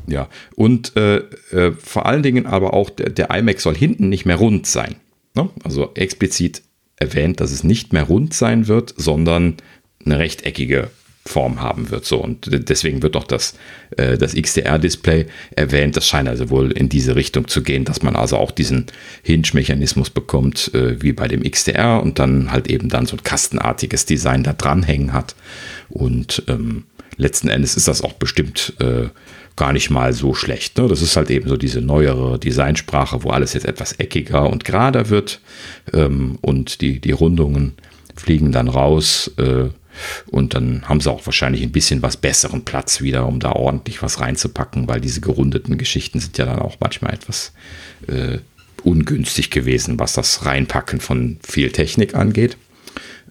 Ja, 0.06 0.28
und 0.54 0.96
äh, 0.96 1.18
äh, 1.50 1.72
vor 1.72 2.06
allen 2.06 2.22
Dingen 2.22 2.46
aber 2.46 2.74
auch 2.74 2.90
der, 2.90 3.10
der 3.10 3.30
iMac 3.30 3.60
soll 3.60 3.74
hinten 3.74 4.08
nicht 4.08 4.24
mehr 4.24 4.36
rund 4.36 4.66
sein. 4.66 4.96
Ne? 5.34 5.48
Also 5.64 5.90
explizit 5.94 6.62
erwähnt, 6.96 7.40
dass 7.40 7.50
es 7.50 7.64
nicht 7.64 7.92
mehr 7.92 8.04
rund 8.04 8.34
sein 8.34 8.68
wird, 8.68 8.94
sondern 8.96 9.56
eine 10.04 10.18
rechteckige 10.18 10.90
Form 11.26 11.60
haben 11.60 11.90
wird. 11.90 12.06
So 12.06 12.18
und 12.18 12.48
deswegen 12.50 13.02
wird 13.02 13.16
auch 13.16 13.24
das, 13.24 13.54
äh, 13.96 14.16
das 14.16 14.34
XDR-Display 14.34 15.26
erwähnt. 15.54 15.96
Das 15.96 16.06
scheint 16.06 16.28
also 16.28 16.50
wohl 16.50 16.72
in 16.72 16.88
diese 16.88 17.14
Richtung 17.14 17.46
zu 17.46 17.62
gehen, 17.62 17.84
dass 17.84 18.02
man 18.02 18.16
also 18.16 18.36
auch 18.36 18.50
diesen 18.50 18.86
Hinge-Mechanismus 19.22 20.10
bekommt, 20.10 20.72
äh, 20.74 21.00
wie 21.02 21.12
bei 21.12 21.28
dem 21.28 21.42
XDR 21.42 22.02
und 22.02 22.18
dann 22.18 22.50
halt 22.50 22.68
eben 22.68 22.88
dann 22.88 23.06
so 23.06 23.16
ein 23.16 23.22
kastenartiges 23.22 24.06
Design 24.06 24.42
da 24.42 24.54
dranhängen 24.54 25.12
hat. 25.12 25.34
Und 25.90 26.42
ähm, 26.48 26.84
letzten 27.16 27.48
Endes 27.48 27.76
ist 27.76 27.86
das 27.86 28.02
auch 28.02 28.14
bestimmt 28.14 28.74
äh, 28.78 29.08
gar 29.56 29.74
nicht 29.74 29.90
mal 29.90 30.14
so 30.14 30.34
schlecht. 30.34 30.78
Ne? 30.78 30.88
Das 30.88 31.02
ist 31.02 31.16
halt 31.16 31.30
eben 31.30 31.48
so 31.48 31.58
diese 31.58 31.82
neuere 31.82 32.38
Designsprache, 32.38 33.24
wo 33.24 33.30
alles 33.30 33.52
jetzt 33.52 33.66
etwas 33.66 33.92
eckiger 33.92 34.48
und 34.48 34.64
gerader 34.64 35.10
wird 35.10 35.40
ähm, 35.92 36.38
und 36.40 36.80
die, 36.80 36.98
die 36.98 37.12
Rundungen 37.12 37.74
fliegen 38.16 38.52
dann 38.52 38.68
raus 38.68 39.30
äh, 39.36 39.68
und 40.26 40.54
dann 40.54 40.88
haben 40.88 41.00
sie 41.00 41.10
auch 41.10 41.26
wahrscheinlich 41.26 41.62
ein 41.62 41.72
bisschen 41.72 42.02
was 42.02 42.16
besseren 42.16 42.64
Platz 42.64 43.00
wieder, 43.00 43.26
um 43.26 43.40
da 43.40 43.52
ordentlich 43.52 44.02
was 44.02 44.20
reinzupacken, 44.20 44.88
weil 44.88 45.00
diese 45.00 45.20
gerundeten 45.20 45.78
Geschichten 45.78 46.20
sind 46.20 46.38
ja 46.38 46.44
dann 46.44 46.60
auch 46.60 46.76
manchmal 46.80 47.14
etwas 47.14 47.52
äh, 48.06 48.38
ungünstig 48.84 49.50
gewesen, 49.50 49.98
was 49.98 50.14
das 50.14 50.46
Reinpacken 50.46 51.00
von 51.00 51.38
viel 51.42 51.70
Technik 51.70 52.14
angeht. 52.14 52.56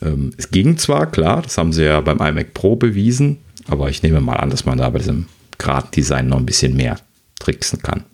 Ähm, 0.02 0.32
es 0.38 0.52
ging 0.52 0.78
zwar, 0.78 1.10
klar, 1.10 1.41
das 1.41 1.58
haben 1.58 1.74
sie 1.74 1.86
ja 1.86 2.02
beim 2.02 2.20
iMac 2.20 2.54
Pro 2.54 2.76
bewiesen, 2.76 3.38
aber 3.68 3.90
ich 3.90 4.04
nehme 4.04 4.22
mal 4.22 4.38
an, 4.38 4.50
dass 4.50 4.66
man 4.66 4.78
da 4.78 4.90
bei 4.90 5.00
diesem 5.00 5.28
Grad-Design 5.58 6.28
noch 6.28 6.38
ein 6.38 6.46
bisschen 6.46 6.76
mehr 6.76 7.00
tricksen 7.40 7.82
kann. 7.82 8.06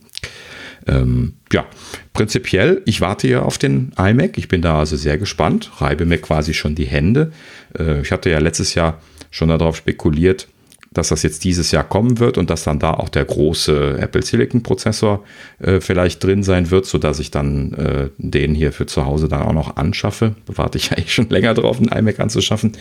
Ähm, 0.87 1.33
ja, 1.51 1.65
prinzipiell, 2.13 2.81
ich 2.85 3.01
warte 3.01 3.27
ja 3.27 3.41
auf 3.41 3.57
den 3.57 3.91
iMac. 3.97 4.37
Ich 4.37 4.47
bin 4.47 4.61
da 4.61 4.79
also 4.79 4.95
sehr 4.95 5.17
gespannt, 5.17 5.71
reibe 5.81 6.05
mir 6.05 6.19
quasi 6.19 6.53
schon 6.53 6.75
die 6.75 6.85
Hände. 6.85 7.31
Äh, 7.77 8.01
ich 8.01 8.11
hatte 8.11 8.29
ja 8.29 8.39
letztes 8.39 8.75
Jahr 8.75 9.01
schon 9.31 9.49
darauf 9.49 9.77
spekuliert, 9.77 10.47
dass 10.95 11.09
das 11.09 11.23
jetzt 11.23 11.43
dieses 11.43 11.71
Jahr 11.71 11.83
kommen 11.83 12.19
wird 12.19 12.37
und 12.37 12.49
dass 12.49 12.63
dann 12.63 12.79
da 12.79 12.93
auch 12.93 13.09
der 13.09 13.25
große 13.25 13.97
Apple 13.99 14.21
Silicon 14.23 14.63
Prozessor 14.63 15.23
äh, 15.59 15.81
vielleicht 15.81 16.23
drin 16.23 16.41
sein 16.41 16.71
wird, 16.71 16.85
sodass 16.85 17.19
ich 17.19 17.31
dann 17.31 17.73
äh, 17.73 18.09
den 18.17 18.55
hier 18.55 18.71
für 18.71 18.85
zu 18.85 19.05
Hause 19.05 19.27
dann 19.27 19.41
auch 19.41 19.53
noch 19.53 19.75
anschaffe. 19.75 20.35
Warte 20.47 20.77
ich 20.77 20.91
eigentlich 20.97 21.13
schon 21.13 21.29
länger 21.29 21.53
drauf, 21.53 21.77
einen 21.77 21.89
iMac 21.89 22.19
anzuschaffen 22.19 22.71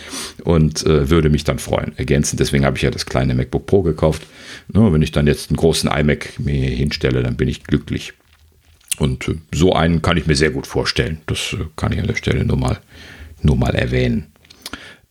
und 0.44 0.86
äh, 0.86 1.10
würde 1.10 1.28
mich 1.28 1.44
dann 1.44 1.58
freuen. 1.58 1.92
Ergänzend, 1.96 2.40
deswegen 2.40 2.64
habe 2.64 2.76
ich 2.76 2.82
ja 2.82 2.90
das 2.90 3.04
kleine 3.04 3.34
MacBook 3.34 3.66
Pro 3.66 3.82
gekauft. 3.82 4.22
Ja, 4.72 4.92
wenn 4.92 5.02
ich 5.02 5.12
dann 5.12 5.26
jetzt 5.26 5.50
einen 5.50 5.56
großen 5.56 5.90
iMac 5.90 6.38
mir 6.38 6.70
hinstelle, 6.70 7.22
dann 7.22 7.36
bin 7.36 7.48
ich 7.48 7.64
glücklich. 7.64 8.14
Und 8.98 9.26
äh, 9.28 9.34
so 9.52 9.72
einen 9.74 10.02
kann 10.02 10.16
ich 10.16 10.26
mir 10.26 10.36
sehr 10.36 10.50
gut 10.50 10.68
vorstellen. 10.68 11.18
Das 11.26 11.52
äh, 11.52 11.64
kann 11.74 11.92
ich 11.92 11.98
an 11.98 12.06
der 12.06 12.14
Stelle 12.14 12.44
nur 12.44 12.56
mal, 12.56 12.78
nur 13.42 13.56
mal 13.56 13.74
erwähnen. 13.74 14.26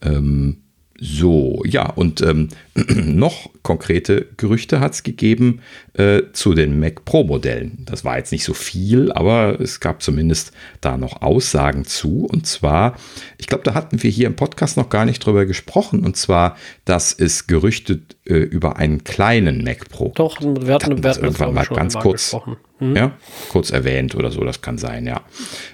Ähm, 0.02 0.58
so, 1.00 1.62
ja, 1.66 1.90
und 1.90 2.22
ähm, 2.22 2.48
noch 3.06 3.50
konkrete 3.62 4.28
Gerüchte 4.38 4.80
hat 4.80 4.94
es 4.94 5.04
gegeben 5.04 5.62
äh, 5.94 6.24
zu 6.34 6.54
den 6.54 6.80
Mac 6.80 7.06
Pro-Modellen. 7.06 7.84
Das 7.86 8.04
war 8.04 8.18
jetzt 8.18 8.32
nicht 8.32 8.44
so 8.44 8.54
viel, 8.54 9.12
aber 9.12 9.60
es 9.60 9.80
gab 9.80 10.02
zumindest 10.02 10.52
da 10.82 10.98
noch 10.98 11.22
Aussagen 11.22 11.86
zu. 11.86 12.26
Und 12.26 12.48
zwar, 12.48 12.96
ich 13.38 13.48
glaube, 13.48 13.64
da 13.64 13.76
hatten 13.76 14.02
wir 14.02 14.10
hier 14.10 14.26
im 14.26 14.36
Podcast 14.36 14.78
noch 14.78 14.90
gar 14.90 15.06
nicht 15.06 15.24
drüber 15.24 15.46
gesprochen. 15.46 16.04
Und 16.04 16.18
zwar, 16.18 16.58
dass 16.86 17.14
es 17.14 17.46
Gerüchte 17.46 18.02
äh, 18.26 18.36
über 18.36 18.78
einen 18.78 19.04
kleinen 19.04 19.64
Mac 19.64 19.90
Pro. 19.90 20.12
Doch, 20.16 20.42
wir 20.42 20.74
hatten, 20.74 21.04
wir 21.04 21.10
hatten 21.12 21.24
irgendwann 21.24 21.54
mal 21.54 21.66
ganz 21.66 21.94
kurz. 21.96 22.32
Gesprochen 22.32 22.58
mhm. 22.84 22.96
ja, 22.96 23.12
kurz 23.50 23.72
erwähnt 23.72 24.16
oder 24.16 24.32
so, 24.32 24.44
das 24.44 24.62
kann 24.62 24.78
sein, 24.78 25.06
ja. 25.06 25.22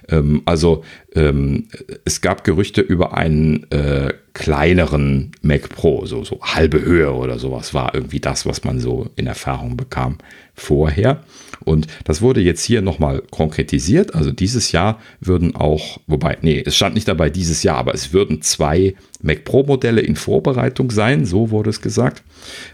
Ähm, 0.08 0.42
also 0.46 0.84
ähm, 1.16 1.68
es 2.06 2.22
gab 2.22 2.44
Gerüchte 2.44 2.82
über 2.82 3.18
einen 3.18 3.70
äh, 3.72 4.14
kleineren 4.34 5.32
Mac 5.42 5.70
Pro, 5.70 6.06
so, 6.06 6.24
so 6.24 6.40
halbe 6.42 6.82
Höhe 6.82 6.89
oder 6.90 7.40
sowas 7.40 7.74
war 7.74 7.94
irgendwie 7.94 8.20
das, 8.20 8.46
was 8.46 8.64
man 8.64 8.80
so 8.80 9.10
in 9.16 9.28
Erfahrung 9.28 9.78
bekam 9.78 10.18
vorher. 10.54 11.24
Und 11.66 11.88
das 12.06 12.22
wurde 12.22 12.42
jetzt 12.42 12.64
hier 12.64 12.82
nochmal 12.82 13.22
konkretisiert. 13.32 14.16
Also 14.16 14.32
dieses 14.32 14.72
Jahr 14.72 15.00
würden 15.20 15.56
auch, 15.56 16.00
wobei, 16.08 16.38
nee, 16.42 16.62
es 16.66 16.76
stand 16.76 16.96
nicht 16.96 17.08
dabei 17.08 17.30
dieses 17.30 17.64
Jahr, 17.64 17.78
aber 17.78 17.94
es 17.94 18.14
würden 18.14 18.42
zwei 18.42 18.96
Mac 19.22 19.44
Pro 19.44 19.64
Modelle 19.64 20.02
in 20.02 20.16
Vorbereitung 20.16 20.92
sein, 20.92 21.26
so 21.26 21.52
wurde 21.52 21.70
es 21.70 21.82
gesagt. 21.82 22.24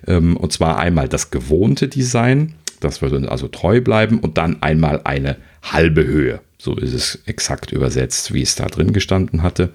Ähm, 0.07 0.37
und 0.37 0.53
zwar 0.53 0.77
einmal 0.77 1.09
das 1.09 1.31
gewohnte 1.31 1.87
Design 1.87 2.53
das 2.79 3.01
würde 3.01 3.29
also 3.29 3.47
treu 3.47 3.81
bleiben 3.81 4.19
und 4.19 4.37
dann 4.37 4.61
einmal 4.61 5.01
eine 5.03 5.37
halbe 5.63 6.05
Höhe. 6.05 6.39
So 6.57 6.75
ist 6.75 6.93
es 6.93 7.19
exakt 7.25 7.71
übersetzt, 7.71 8.33
wie 8.33 8.41
es 8.41 8.55
da 8.55 8.65
drin 8.65 8.93
gestanden 8.93 9.43
hatte. 9.43 9.71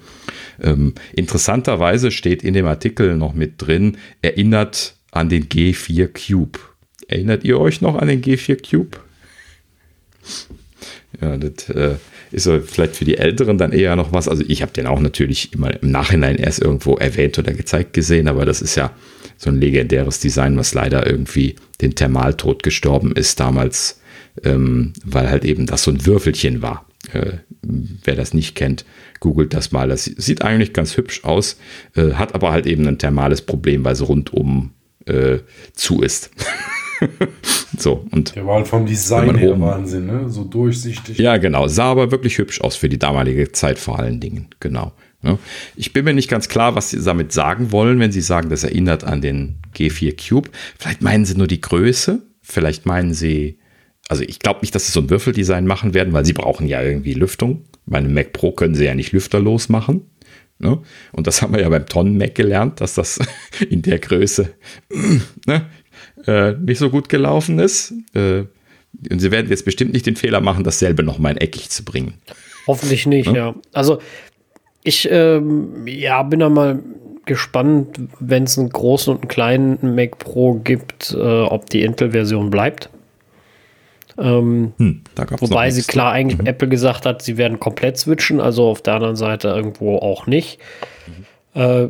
Ähm, 0.60 0.94
interessanterweise 1.12 2.10
steht 2.10 2.42
in 2.42 2.54
dem 2.54 2.66
Artikel 2.66 3.16
noch 3.16 3.34
mit 3.34 3.54
drin, 3.58 3.98
erinnert 4.22 4.94
an 5.10 5.28
den 5.28 5.48
G4 5.48 6.08
Cube. 6.08 6.58
Erinnert 7.08 7.44
ihr 7.44 7.58
euch 7.58 7.80
noch 7.80 7.96
an 7.96 8.08
den 8.08 8.22
G4 8.22 8.70
Cube? 8.70 8.98
Ja, 11.20 11.36
das 11.36 11.68
äh, 11.70 11.96
ist 12.30 12.48
vielleicht 12.66 12.96
für 12.96 13.04
die 13.04 13.18
Älteren 13.18 13.58
dann 13.58 13.72
eher 13.72 13.96
noch 13.96 14.12
was. 14.12 14.28
Also 14.28 14.44
ich 14.46 14.62
habe 14.62 14.72
den 14.72 14.86
auch 14.86 15.00
natürlich 15.00 15.52
immer 15.52 15.82
im 15.82 15.90
Nachhinein 15.90 16.36
erst 16.36 16.60
irgendwo 16.60 16.96
erwähnt 16.96 17.38
oder 17.38 17.52
gezeigt 17.52 17.92
gesehen, 17.92 18.28
aber 18.28 18.44
das 18.44 18.62
ist 18.62 18.76
ja 18.76 18.92
so 19.36 19.50
ein 19.50 19.60
legendäres 19.60 20.20
Design, 20.20 20.56
was 20.56 20.74
leider 20.74 21.06
irgendwie 21.06 21.56
den 21.80 21.94
Thermaltod 21.94 22.62
gestorben 22.62 23.12
ist 23.12 23.40
damals, 23.40 23.99
ähm, 24.44 24.92
weil 25.04 25.30
halt 25.30 25.44
eben 25.44 25.66
das 25.66 25.82
so 25.82 25.90
ein 25.90 26.06
Würfelchen 26.06 26.62
war. 26.62 26.86
Äh, 27.12 27.38
wer 27.62 28.14
das 28.14 28.34
nicht 28.34 28.54
kennt, 28.54 28.84
googelt 29.20 29.54
das 29.54 29.72
mal. 29.72 29.88
Das 29.88 30.04
sieht 30.04 30.42
eigentlich 30.42 30.72
ganz 30.72 30.96
hübsch 30.96 31.24
aus, 31.24 31.58
äh, 31.96 32.12
hat 32.12 32.34
aber 32.34 32.52
halt 32.52 32.66
eben 32.66 32.86
ein 32.86 32.98
thermales 32.98 33.42
Problem, 33.42 33.84
weil 33.84 33.94
es 33.94 34.06
rundum 34.06 34.72
äh, 35.06 35.38
zu 35.72 36.02
ist. 36.02 36.30
so, 37.78 38.06
und 38.10 38.34
Der 38.36 38.46
war 38.46 38.56
halt 38.56 38.68
vom 38.68 38.86
Design 38.86 39.34
her 39.36 39.52
oben, 39.52 39.62
Wahnsinn, 39.62 40.06
ne? 40.06 40.28
So 40.28 40.44
durchsichtig. 40.44 41.18
Ja, 41.18 41.38
genau. 41.38 41.68
Sah 41.68 41.90
aber 41.90 42.10
wirklich 42.10 42.38
hübsch 42.38 42.60
aus 42.60 42.76
für 42.76 42.88
die 42.88 42.98
damalige 42.98 43.52
Zeit 43.52 43.78
vor 43.78 43.98
allen 43.98 44.20
Dingen. 44.20 44.48
Genau. 44.60 44.92
Ne? 45.22 45.38
Ich 45.76 45.92
bin 45.92 46.04
mir 46.04 46.14
nicht 46.14 46.30
ganz 46.30 46.48
klar, 46.48 46.74
was 46.74 46.90
Sie 46.90 47.02
damit 47.02 47.32
sagen 47.32 47.72
wollen, 47.72 47.98
wenn 47.98 48.12
Sie 48.12 48.20
sagen, 48.20 48.50
das 48.50 48.64
erinnert 48.64 49.04
an 49.04 49.20
den 49.20 49.56
G4 49.74 50.16
Cube. 50.28 50.50
Vielleicht 50.78 51.02
meinen 51.02 51.24
Sie 51.24 51.36
nur 51.36 51.46
die 51.46 51.60
Größe. 51.60 52.22
Vielleicht 52.42 52.86
meinen 52.86 53.14
Sie, 53.14 53.58
also 54.10 54.24
ich 54.24 54.40
glaube 54.40 54.60
nicht, 54.62 54.74
dass 54.74 54.86
Sie 54.86 54.92
so 54.92 55.00
ein 55.00 55.08
Würfeldesign 55.08 55.68
machen 55.68 55.94
werden, 55.94 56.12
weil 56.12 56.24
Sie 56.24 56.32
brauchen 56.32 56.66
ja 56.66 56.82
irgendwie 56.82 57.14
Lüftung. 57.14 57.62
Bei 57.86 57.98
einem 57.98 58.12
Mac 58.12 58.32
Pro 58.32 58.50
können 58.50 58.74
Sie 58.74 58.84
ja 58.84 58.96
nicht 58.96 59.12
lüfterlos 59.12 59.68
machen. 59.68 60.10
Ne? 60.58 60.80
Und 61.12 61.28
das 61.28 61.40
haben 61.40 61.54
wir 61.54 61.60
ja 61.60 61.68
beim 61.68 61.86
Tonnen-Mac 61.86 62.34
gelernt, 62.34 62.80
dass 62.80 62.94
das 62.94 63.20
in 63.70 63.82
der 63.82 64.00
Größe 64.00 64.50
ne, 65.46 65.66
äh, 66.26 66.54
nicht 66.54 66.78
so 66.78 66.90
gut 66.90 67.08
gelaufen 67.08 67.60
ist. 67.60 67.94
Äh, 68.12 68.46
und 69.10 69.20
sie 69.20 69.30
werden 69.30 69.48
jetzt 69.48 69.64
bestimmt 69.64 69.92
nicht 69.92 70.06
den 70.06 70.16
Fehler 70.16 70.40
machen, 70.40 70.64
dasselbe 70.64 71.04
nochmal 71.04 71.32
in 71.32 71.38
eckig 71.38 71.70
zu 71.70 71.84
bringen. 71.84 72.14
Hoffentlich 72.66 73.06
nicht, 73.06 73.28
ja. 73.28 73.34
ja. 73.34 73.54
Also 73.72 74.00
ich 74.82 75.08
ähm, 75.08 75.86
ja, 75.86 76.24
bin 76.24 76.40
da 76.40 76.48
mal 76.48 76.82
gespannt, 77.26 78.00
wenn 78.18 78.42
es 78.42 78.58
einen 78.58 78.70
großen 78.70 79.14
und 79.14 79.20
einen 79.20 79.28
kleinen 79.28 79.94
Mac 79.94 80.18
Pro 80.18 80.54
gibt, 80.54 81.14
äh, 81.16 81.42
ob 81.42 81.70
die 81.70 81.82
Intel-Version 81.82 82.50
bleibt. 82.50 82.90
Ähm, 84.20 84.74
hm, 84.76 85.02
wobei 85.38 85.70
sie 85.70 85.82
klar 85.82 86.12
eigentlich 86.12 86.40
mhm. 86.40 86.46
Apple 86.46 86.68
gesagt 86.68 87.06
hat, 87.06 87.22
sie 87.22 87.38
werden 87.38 87.58
komplett 87.58 87.96
switchen, 87.96 88.38
also 88.40 88.68
auf 88.68 88.82
der 88.82 88.94
anderen 88.94 89.16
Seite 89.16 89.48
irgendwo 89.48 89.96
auch 89.96 90.26
nicht. 90.26 90.58
Mhm. 91.54 91.60
Äh, 91.60 91.88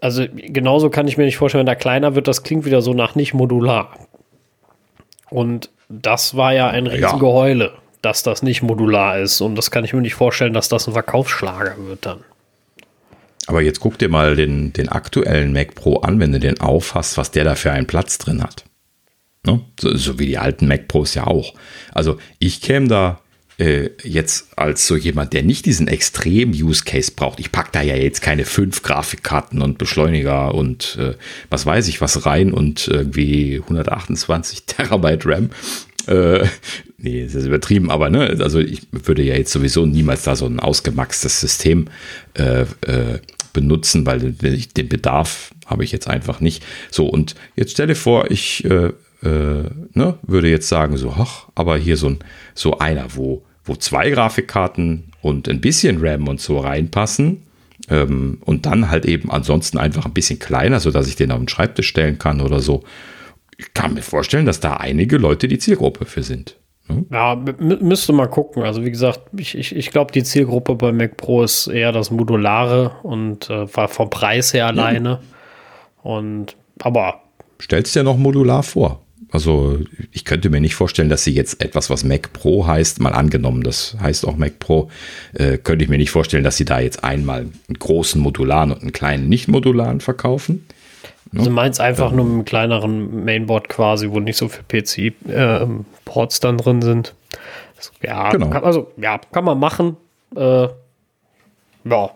also 0.00 0.24
genauso 0.32 0.90
kann 0.90 1.06
ich 1.06 1.16
mir 1.16 1.24
nicht 1.24 1.36
vorstellen, 1.36 1.60
wenn 1.60 1.66
der 1.66 1.76
kleiner 1.76 2.14
wird, 2.14 2.28
das 2.28 2.42
klingt 2.42 2.64
wieder 2.64 2.82
so 2.82 2.92
nach 2.92 3.14
nicht 3.14 3.34
modular. 3.34 3.96
Und 5.30 5.70
das 5.88 6.36
war 6.36 6.52
ja 6.52 6.68
ein 6.68 6.86
Riesengeheule, 6.86 7.64
ja. 7.66 7.72
dass 8.02 8.22
das 8.22 8.42
nicht 8.42 8.62
modular 8.62 9.18
ist. 9.18 9.40
Und 9.40 9.54
das 9.54 9.70
kann 9.70 9.84
ich 9.84 9.92
mir 9.92 10.00
nicht 10.00 10.14
vorstellen, 10.14 10.52
dass 10.52 10.68
das 10.68 10.86
ein 10.86 10.92
Verkaufsschlager 10.92 11.76
wird 11.86 12.04
dann. 12.04 12.20
Aber 13.46 13.62
jetzt 13.62 13.80
guck 13.80 13.98
dir 13.98 14.08
mal 14.08 14.36
den, 14.36 14.72
den 14.72 14.88
aktuellen 14.88 15.52
Mac 15.52 15.74
Pro 15.74 15.96
an, 15.98 16.20
wenn 16.20 16.32
du 16.32 16.38
den 16.38 16.60
aufhast, 16.60 17.16
was 17.16 17.30
der 17.30 17.44
da 17.44 17.54
für 17.54 17.72
einen 17.72 17.86
Platz 17.86 18.18
drin 18.18 18.42
hat. 18.42 18.64
Ne? 19.44 19.60
So, 19.80 19.96
so, 19.96 20.18
wie 20.18 20.26
die 20.26 20.38
alten 20.38 20.68
Mac 20.68 20.86
Pros 20.86 21.14
ja 21.14 21.26
auch. 21.26 21.54
Also 21.92 22.18
ich 22.38 22.60
käme 22.60 22.86
da 22.86 23.20
äh, 23.58 23.90
jetzt 24.04 24.56
als 24.56 24.86
so 24.86 24.96
jemand, 24.96 25.32
der 25.32 25.42
nicht 25.42 25.66
diesen 25.66 25.88
Extrem-Use-Case 25.88 27.12
braucht, 27.16 27.40
ich 27.40 27.50
packe 27.50 27.70
da 27.72 27.82
ja 27.82 27.96
jetzt 27.96 28.22
keine 28.22 28.44
fünf 28.44 28.82
Grafikkarten 28.82 29.60
und 29.60 29.78
Beschleuniger 29.78 30.54
und 30.54 30.96
äh, 31.00 31.14
was 31.50 31.66
weiß 31.66 31.88
ich 31.88 32.00
was 32.00 32.24
rein 32.24 32.52
und 32.52 32.86
irgendwie 32.86 33.60
128 33.62 34.62
Terabyte 34.66 35.26
RAM. 35.26 35.50
Äh, 36.06 36.46
nee, 36.98 37.24
das 37.24 37.34
ist 37.34 37.46
übertrieben, 37.46 37.90
aber 37.90 38.10
ne, 38.10 38.36
also 38.40 38.60
ich 38.60 38.82
würde 38.90 39.22
ja 39.22 39.34
jetzt 39.34 39.52
sowieso 39.52 39.86
niemals 39.86 40.22
da 40.22 40.36
so 40.36 40.46
ein 40.46 40.60
ausgemaxtes 40.60 41.40
System 41.40 41.88
äh, 42.34 42.62
äh, 42.62 43.18
benutzen, 43.52 44.06
weil 44.06 44.20
den 44.32 44.88
Bedarf 44.88 45.52
habe 45.66 45.84
ich 45.84 45.92
jetzt 45.92 46.08
einfach 46.08 46.40
nicht. 46.40 46.64
So, 46.90 47.06
und 47.06 47.34
jetzt 47.54 47.72
stelle 47.72 47.94
vor, 47.94 48.30
ich 48.30 48.64
äh, 48.64 48.92
äh, 49.22 49.70
ne, 49.92 50.18
würde 50.22 50.48
jetzt 50.48 50.68
sagen, 50.68 50.96
so, 50.96 51.14
ach, 51.16 51.48
aber 51.54 51.76
hier 51.76 51.96
so, 51.96 52.08
ein, 52.08 52.18
so 52.54 52.78
einer, 52.78 53.14
wo, 53.14 53.42
wo 53.64 53.76
zwei 53.76 54.10
Grafikkarten 54.10 55.12
und 55.20 55.48
ein 55.48 55.60
bisschen 55.60 55.98
RAM 56.00 56.28
und 56.28 56.40
so 56.40 56.58
reinpassen 56.58 57.42
ähm, 57.88 58.38
und 58.44 58.66
dann 58.66 58.90
halt 58.90 59.04
eben 59.04 59.30
ansonsten 59.30 59.78
einfach 59.78 60.06
ein 60.06 60.12
bisschen 60.12 60.38
kleiner, 60.38 60.80
sodass 60.80 61.08
ich 61.08 61.16
den 61.16 61.30
auf 61.30 61.38
den 61.38 61.48
Schreibtisch 61.48 61.88
stellen 61.88 62.18
kann 62.18 62.40
oder 62.40 62.60
so. 62.60 62.82
Ich 63.56 63.74
kann 63.74 63.94
mir 63.94 64.02
vorstellen, 64.02 64.46
dass 64.46 64.60
da 64.60 64.74
einige 64.74 65.18
Leute 65.18 65.46
die 65.46 65.58
Zielgruppe 65.58 66.04
für 66.04 66.22
sind. 66.22 66.56
Ne? 66.88 67.04
Ja, 67.10 67.36
müsste 67.58 68.12
mal 68.12 68.26
gucken. 68.26 68.64
Also 68.64 68.84
wie 68.84 68.90
gesagt, 68.90 69.20
ich, 69.36 69.56
ich, 69.56 69.76
ich 69.76 69.90
glaube, 69.90 70.12
die 70.12 70.24
Zielgruppe 70.24 70.74
bei 70.74 70.90
Mac 70.92 71.16
Pro 71.16 71.42
ist 71.42 71.68
eher 71.68 71.92
das 71.92 72.10
Modulare 72.10 72.92
und 73.04 73.48
äh, 73.50 73.66
vom 73.68 74.10
Preis 74.10 74.52
her 74.52 74.66
alleine. 74.66 75.08
Ja. 75.10 75.20
Und 76.02 76.56
aber. 76.80 77.20
Stellst 77.60 77.94
dir 77.94 78.02
noch 78.02 78.16
modular 78.16 78.64
vor? 78.64 79.01
Also 79.32 79.78
ich 80.10 80.26
könnte 80.26 80.50
mir 80.50 80.60
nicht 80.60 80.74
vorstellen, 80.74 81.08
dass 81.08 81.24
sie 81.24 81.32
jetzt 81.32 81.62
etwas, 81.62 81.88
was 81.88 82.04
Mac 82.04 82.34
Pro 82.34 82.66
heißt, 82.66 83.00
mal 83.00 83.14
angenommen, 83.14 83.62
das 83.62 83.96
heißt 83.98 84.26
auch 84.28 84.36
Mac 84.36 84.58
Pro, 84.58 84.90
äh, 85.32 85.56
könnte 85.56 85.84
ich 85.84 85.90
mir 85.90 85.96
nicht 85.96 86.10
vorstellen, 86.10 86.44
dass 86.44 86.58
sie 86.58 86.66
da 86.66 86.80
jetzt 86.80 87.02
einmal 87.02 87.40
einen 87.40 87.78
großen 87.78 88.20
modularen 88.20 88.72
und 88.72 88.82
einen 88.82 88.92
kleinen 88.92 89.30
nicht 89.30 89.48
modularen 89.48 90.00
verkaufen. 90.00 90.66
Also 91.34 91.50
meins 91.50 91.80
einfach 91.80 92.10
ähm, 92.10 92.16
nur 92.16 92.24
mit 92.26 92.34
einem 92.34 92.44
kleineren 92.44 93.24
Mainboard 93.24 93.70
quasi, 93.70 94.10
wo 94.10 94.20
nicht 94.20 94.36
so 94.36 94.48
viele 94.48 94.64
PC-Ports 94.64 96.38
äh, 96.38 96.40
dann 96.42 96.58
drin 96.58 96.82
sind. 96.82 97.14
Ja, 98.02 98.30
genau. 98.30 98.50
kann, 98.50 98.64
also 98.64 98.92
ja, 98.98 99.18
kann 99.32 99.44
man 99.44 99.58
machen. 99.58 99.96
Äh, 100.36 100.68
ja. 101.84 102.10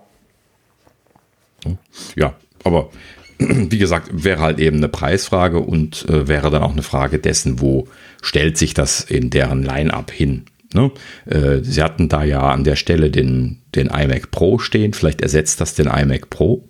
Ja, 2.15 2.35
aber 2.63 2.91
wie 3.39 3.79
gesagt, 3.79 4.11
wäre 4.13 4.41
halt 4.41 4.59
eben 4.59 4.79
eine 4.79 4.89
Preisfrage 4.89 5.61
und 5.61 6.09
äh, 6.09 6.29
wäre 6.29 6.51
dann 6.51 6.63
auch 6.63 6.73
eine 6.73 6.83
Frage 6.83 7.19
dessen, 7.19 7.61
wo 7.61 7.89
stellt 8.23 8.57
sich 8.59 8.75
das 8.75 9.01
in 9.03 9.31
deren 9.31 9.63
Line-up 9.63 10.11
hin. 10.11 10.45
Ne? 10.75 10.91
Äh, 11.27 11.63
sie 11.63 11.83
hatten 11.83 12.09
da 12.09 12.25
ja 12.25 12.41
an 12.41 12.65
der 12.65 12.77
Stelle 12.77 13.11
den, 13.11 13.63
den 13.75 13.89
iMac 13.89 14.31
Pro 14.31 14.59
stehen, 14.59 14.93
vielleicht 14.93 15.21
ersetzt 15.21 15.61
das 15.61 15.75
den 15.75 15.87
iMac 15.87 16.31
Pro, 16.31 16.69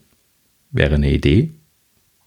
wäre 0.70 0.97
eine 0.97 1.10
Idee. 1.10 1.51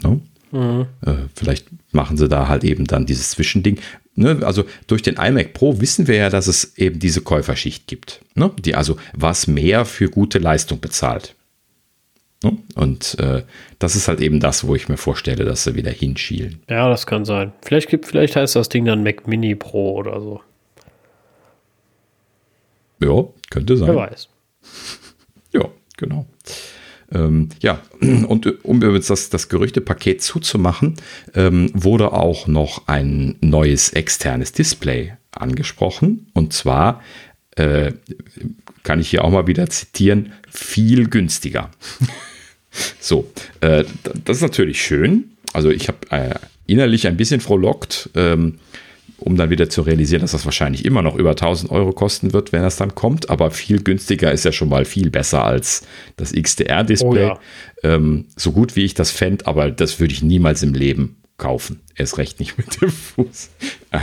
Ne? 0.02 0.22
Mhm. 0.52 0.88
Äh, 1.06 1.14
vielleicht 1.36 1.68
machen 1.92 2.18
sie 2.18 2.28
da 2.28 2.48
halt 2.48 2.64
eben 2.64 2.86
dann 2.86 3.06
dieses 3.06 3.32
Zwischending. 3.32 3.80
Ne? 4.16 4.40
Also 4.42 4.66
durch 4.88 5.02
den 5.02 5.16
iMac 5.16 5.54
Pro 5.54 5.80
wissen 5.80 6.08
wir 6.08 6.16
ja, 6.16 6.30
dass 6.30 6.48
es 6.48 6.78
eben 6.78 7.00
diese 7.00 7.22
Käuferschicht 7.22 7.88
gibt, 7.88 8.22
ne? 8.36 8.52
die 8.60 8.76
also 8.76 8.98
was 9.14 9.48
mehr 9.48 9.86
für 9.86 10.10
gute 10.10 10.40
Leistung 10.40 10.80
bezahlt. 10.80 11.36
Ne? 12.44 12.58
Und 12.76 13.20
äh, 13.20 13.44
das 13.80 13.96
ist 13.96 14.08
halt 14.08 14.22
eben 14.22 14.40
das, 14.40 14.66
wo 14.66 14.76
ich 14.76 14.88
mir 14.88 14.98
vorstelle, 14.98 15.44
dass 15.44 15.64
sie 15.64 15.76
wieder 15.76 15.92
hinschielen. 15.92 16.62
Ja, 16.70 16.88
das 16.90 17.06
kann 17.06 17.26
sein. 17.26 17.52
Vielleicht, 17.62 17.90
gibt, 17.90 18.06
vielleicht 18.06 18.36
heißt 18.36 18.56
das 18.56 18.70
Ding 18.70 18.86
dann 18.86 19.04
Mac 19.04 19.28
Mini 19.28 19.56
Pro 19.56 19.96
oder 19.96 20.22
so. 20.22 20.42
Ja, 23.02 23.26
könnte 23.50 23.78
sein. 23.78 23.90
Wer 23.90 23.96
weiß. 23.96 24.30
Ja, 25.52 25.68
genau. 25.98 26.28
Ähm, 27.12 27.50
ja, 27.60 27.82
und 28.02 28.64
um 28.64 28.82
jetzt 28.94 29.10
das, 29.10 29.32
das 29.32 29.50
Gerüchtepaket 29.50 30.22
zuzumachen, 30.22 30.94
ähm, 31.34 31.72
wurde 31.74 32.14
auch 32.14 32.46
noch 32.46 32.88
ein 32.88 33.36
neues 33.42 33.90
externes 33.94 34.52
Display 34.52 35.14
angesprochen. 35.32 36.28
Und 36.34 36.54
zwar 36.54 37.02
äh, 37.56 37.94
kann 38.84 39.00
ich 39.00 39.10
hier 39.10 39.24
auch 39.24 39.32
mal 39.32 39.48
wieder 39.48 39.68
zitieren, 39.70 40.34
viel 40.50 41.10
günstiger. 41.10 41.72
So, 43.00 43.30
äh, 43.62 43.84
das 44.26 44.38
ist 44.38 44.44
natürlich 44.44 44.82
schön. 44.82 45.32
Also 45.54 45.70
ich 45.70 45.88
habe 45.88 46.00
äh, 46.12 46.36
innerlich 46.68 47.08
ein 47.08 47.18
bisschen 47.18 47.42
frohlockt, 47.42 48.10
ähm, 48.16 48.60
um 49.18 49.36
dann 49.36 49.50
wieder 49.50 49.70
zu 49.70 49.82
realisieren, 49.82 50.22
dass 50.22 50.32
das 50.32 50.46
wahrscheinlich 50.46 50.86
immer 50.86 51.02
noch 51.02 51.16
über 51.16 51.32
1000 51.32 51.72
Euro 51.72 51.92
kosten 51.92 52.32
wird, 52.32 52.54
wenn 52.54 52.62
das 52.62 52.78
dann 52.78 52.96
kommt. 52.96 53.30
Aber 53.30 53.52
viel 53.52 53.82
günstiger 53.82 54.32
ist 54.32 54.46
ja 54.46 54.52
schon 54.52 54.70
mal 54.70 54.86
viel 54.86 55.10
besser 55.10 55.44
als 55.44 55.86
das 56.16 56.32
XDR-Display. 56.32 57.08
Oh 57.08 57.16
ja. 57.16 57.40
ähm, 57.84 58.26
so 58.36 58.52
gut 58.52 58.76
wie 58.76 58.86
ich 58.86 58.94
das 58.94 59.12
fände, 59.12 59.48
aber 59.48 59.72
das 59.72 60.00
würde 60.00 60.14
ich 60.14 60.22
niemals 60.22 60.64
im 60.64 60.74
Leben 60.74 61.18
kaufen. 61.38 61.82
Erst 61.96 62.18
recht 62.18 62.40
nicht 62.40 62.58
mit 62.58 62.82
dem 62.82 62.92
Fuß. 62.92 63.50
Äh, 63.92 64.00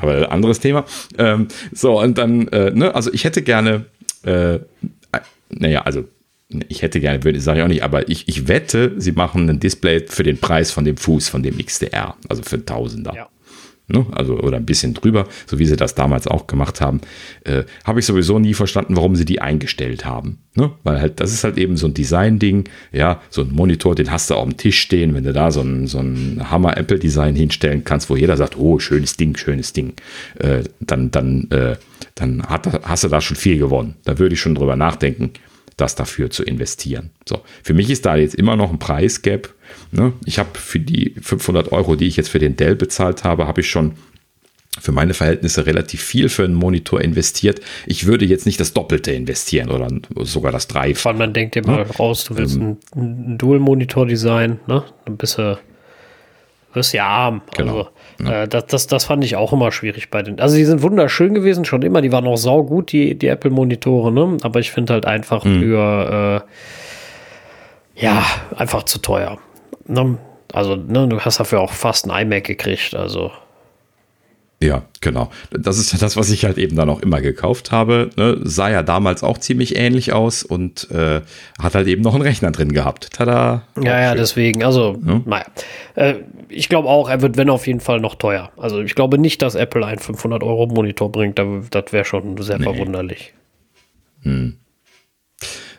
aber 0.00 0.32
anderes 0.32 0.60
Thema. 0.60 0.84
Ähm, 1.16 1.48
so, 1.72 2.00
und 2.00 2.18
dann, 2.18 2.48
äh, 2.48 2.70
ne, 2.70 2.94
also 2.94 3.12
ich 3.12 3.24
hätte 3.24 3.42
gerne, 3.42 3.86
äh, 4.24 4.58
naja, 5.50 5.82
also 5.82 6.04
ich 6.68 6.82
hätte 6.82 7.00
gerne, 7.00 7.22
würde 7.24 7.40
sage 7.40 7.58
ich 7.58 7.64
auch 7.64 7.68
nicht, 7.68 7.82
aber 7.82 8.08
ich, 8.08 8.26
ich 8.26 8.48
wette, 8.48 8.94
sie 8.96 9.12
machen 9.12 9.48
ein 9.48 9.60
Display 9.60 10.06
für 10.06 10.22
den 10.22 10.38
Preis 10.38 10.70
von 10.70 10.84
dem 10.84 10.96
Fuß 10.96 11.28
von 11.28 11.42
dem 11.42 11.58
XDR, 11.58 12.16
also 12.28 12.42
für 12.42 12.64
Tausender. 12.64 13.14
Ja. 13.14 13.28
Ne? 13.90 14.04
Also, 14.12 14.38
oder 14.38 14.58
ein 14.58 14.66
bisschen 14.66 14.92
drüber, 14.92 15.26
so 15.46 15.58
wie 15.58 15.64
sie 15.64 15.76
das 15.76 15.94
damals 15.94 16.26
auch 16.26 16.46
gemacht 16.46 16.82
haben. 16.82 17.00
Äh, 17.44 17.64
Habe 17.84 18.00
ich 18.00 18.06
sowieso 18.06 18.38
nie 18.38 18.52
verstanden, 18.52 18.96
warum 18.96 19.16
sie 19.16 19.24
die 19.24 19.40
eingestellt 19.40 20.04
haben. 20.04 20.40
Ne? 20.54 20.72
Weil 20.84 21.00
halt, 21.00 21.20
das 21.20 21.32
ist 21.32 21.42
halt 21.42 21.56
eben 21.56 21.78
so 21.78 21.86
ein 21.86 21.94
Design-Ding, 21.94 22.64
ja, 22.92 23.22
so 23.30 23.40
ein 23.40 23.50
Monitor, 23.50 23.94
den 23.94 24.10
hast 24.10 24.28
du 24.28 24.34
auf 24.34 24.44
dem 24.44 24.58
Tisch 24.58 24.78
stehen, 24.78 25.14
wenn 25.14 25.24
du 25.24 25.32
da 25.32 25.50
so 25.50 25.62
ein, 25.62 25.86
so 25.86 26.00
ein 26.00 26.50
Hammer-Apple-Design 26.50 27.34
hinstellen 27.34 27.82
kannst, 27.84 28.10
wo 28.10 28.16
jeder 28.16 28.36
sagt, 28.36 28.58
oh, 28.58 28.78
schönes 28.78 29.16
Ding, 29.16 29.36
schönes 29.38 29.72
Ding, 29.72 29.94
äh, 30.38 30.64
dann, 30.80 31.10
dann, 31.10 31.48
äh, 31.50 31.76
dann 32.14 32.42
hat, 32.42 32.68
hast 32.84 33.04
du 33.04 33.08
da 33.08 33.22
schon 33.22 33.38
viel 33.38 33.56
gewonnen. 33.56 33.96
Da 34.04 34.18
würde 34.18 34.34
ich 34.34 34.40
schon 34.40 34.54
drüber 34.54 34.76
nachdenken, 34.76 35.32
das 35.80 35.94
dafür 35.94 36.30
zu 36.30 36.42
investieren. 36.42 37.10
So, 37.26 37.42
für 37.62 37.72
mich 37.72 37.88
ist 37.88 38.04
da 38.04 38.16
jetzt 38.16 38.34
immer 38.34 38.56
noch 38.56 38.70
ein 38.70 38.78
Preisgap. 38.78 39.54
Ne? 39.92 40.12
Ich 40.26 40.38
habe 40.38 40.50
für 40.58 40.80
die 40.80 41.14
500 41.20 41.72
Euro, 41.72 41.96
die 41.96 42.06
ich 42.06 42.16
jetzt 42.16 42.28
für 42.28 42.38
den 42.38 42.56
Dell 42.56 42.76
bezahlt 42.76 43.24
habe, 43.24 43.46
habe 43.46 43.62
ich 43.62 43.70
schon 43.70 43.94
für 44.80 44.92
meine 44.92 45.14
Verhältnisse 45.14 45.66
relativ 45.66 46.02
viel 46.02 46.28
für 46.28 46.44
einen 46.44 46.54
Monitor 46.54 47.00
investiert. 47.00 47.60
Ich 47.86 48.06
würde 48.06 48.24
jetzt 48.24 48.46
nicht 48.46 48.60
das 48.60 48.74
Doppelte 48.74 49.12
investieren 49.12 49.70
oder 49.70 49.88
sogar 50.24 50.52
das 50.52 50.68
Dreifache. 50.68 51.16
Man 51.16 51.32
denkt 51.32 51.54
dir 51.54 51.66
mal 51.66 51.78
ja? 51.78 51.96
raus, 51.98 52.24
du 52.24 52.36
willst 52.36 52.56
ähm, 52.56 52.76
ein, 52.94 53.32
ein 53.32 53.38
Dual-Monitor-Design, 53.38 54.60
ne? 54.66 54.84
Dann 55.04 55.16
bist 55.16 55.38
du 55.38 55.58
wirst 56.72 56.94
ja 56.94 57.06
arm. 57.06 57.42
Genau. 57.56 57.78
Also, 57.78 57.90
ja. 58.20 58.42
äh, 58.42 58.48
das, 58.48 58.66
das, 58.66 58.86
das 58.86 59.04
fand 59.04 59.24
ich 59.24 59.36
auch 59.36 59.52
immer 59.52 59.72
schwierig 59.72 60.10
bei 60.10 60.22
den. 60.22 60.40
Also, 60.40 60.56
die 60.56 60.64
sind 60.64 60.82
wunderschön 60.82 61.34
gewesen, 61.34 61.64
schon 61.64 61.82
immer. 61.82 62.00
Die 62.00 62.12
waren 62.12 62.26
auch 62.26 62.36
saugut, 62.36 62.92
die, 62.92 63.16
die 63.16 63.28
Apple-Monitore, 63.28 64.12
ne? 64.12 64.36
Aber 64.42 64.60
ich 64.60 64.70
finde 64.70 64.94
halt 64.94 65.06
einfach 65.06 65.44
mhm. 65.44 65.60
für, 65.60 66.44
äh, 67.96 68.04
ja, 68.04 68.24
einfach 68.56 68.84
zu 68.84 69.00
teuer. 69.00 69.38
Ne? 69.86 70.18
Also, 70.52 70.76
ne, 70.76 71.08
du 71.08 71.20
hast 71.20 71.40
dafür 71.40 71.60
auch 71.60 71.72
fast 71.72 72.08
ein 72.08 72.26
iMac 72.26 72.44
gekriegt, 72.44 72.94
also. 72.94 73.30
Ja, 74.60 74.82
genau. 75.00 75.30
Das 75.52 75.78
ist 75.78 75.92
ja 75.92 75.98
das, 75.98 76.16
was 76.16 76.30
ich 76.30 76.44
halt 76.44 76.58
eben 76.58 76.74
dann 76.74 76.90
auch 76.90 77.00
immer 77.00 77.20
gekauft 77.20 77.70
habe. 77.70 78.10
Ne? 78.16 78.38
Sah 78.42 78.68
ja 78.68 78.82
damals 78.82 79.22
auch 79.22 79.38
ziemlich 79.38 79.76
ähnlich 79.76 80.12
aus 80.12 80.42
und 80.42 80.90
äh, 80.90 81.20
hat 81.62 81.76
halt 81.76 81.86
eben 81.86 82.02
noch 82.02 82.14
einen 82.14 82.22
Rechner 82.22 82.50
drin 82.50 82.72
gehabt. 82.72 83.12
Tada! 83.12 83.62
Ja, 83.80 84.00
ja, 84.00 84.14
deswegen. 84.16 84.64
Also, 84.64 84.98
ja? 85.06 85.20
naja. 85.24 85.44
Äh, 85.94 86.14
ich 86.48 86.68
glaube 86.68 86.88
auch, 86.88 87.08
er 87.08 87.22
wird, 87.22 87.36
wenn 87.36 87.50
auf 87.50 87.68
jeden 87.68 87.78
Fall 87.78 88.00
noch 88.00 88.16
teuer. 88.16 88.50
Also, 88.56 88.80
ich 88.80 88.96
glaube 88.96 89.18
nicht, 89.18 89.42
dass 89.42 89.54
Apple 89.54 89.86
einen 89.86 90.00
500-Euro-Monitor 90.00 91.12
bringt. 91.12 91.38
Das 91.38 91.92
wäre 91.92 92.04
schon 92.04 92.36
sehr 92.42 92.58
nee. 92.58 92.64
verwunderlich. 92.64 93.34
Hm. 94.22 94.56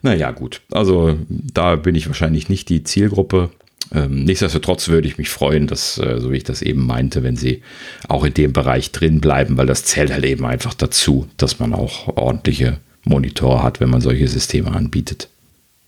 Naja, 0.02 0.32
gut. 0.32 0.62
Also, 0.72 1.18
da 1.28 1.76
bin 1.76 1.96
ich 1.96 2.08
wahrscheinlich 2.08 2.48
nicht 2.48 2.70
die 2.70 2.84
Zielgruppe. 2.84 3.50
Ähm, 3.92 4.24
nichtsdestotrotz 4.24 4.88
würde 4.88 5.08
ich 5.08 5.18
mich 5.18 5.30
freuen, 5.30 5.66
dass, 5.66 5.98
äh, 5.98 6.20
so 6.20 6.32
wie 6.32 6.38
ich 6.38 6.44
das 6.44 6.62
eben 6.62 6.86
meinte, 6.86 7.24
wenn 7.24 7.36
sie 7.36 7.64
auch 8.08 8.24
in 8.24 8.34
dem 8.34 8.54
Bereich 8.54 8.92
drin 8.92 9.20
bleiben, 9.20 9.58
weil 9.58 9.66
das 9.66 9.86
zählt 9.86 10.12
halt 10.12 10.26
eben 10.26 10.46
einfach 10.46 10.74
dazu, 10.74 11.28
dass 11.38 11.60
man 11.60 11.74
auch 11.74 12.08
ordentliche 12.16 12.80
Monitore 13.04 13.64
hat, 13.64 13.80
wenn 13.80 13.90
man 13.90 14.02
solche 14.02 14.28
Systeme 14.28 14.72
anbietet. 14.72 15.30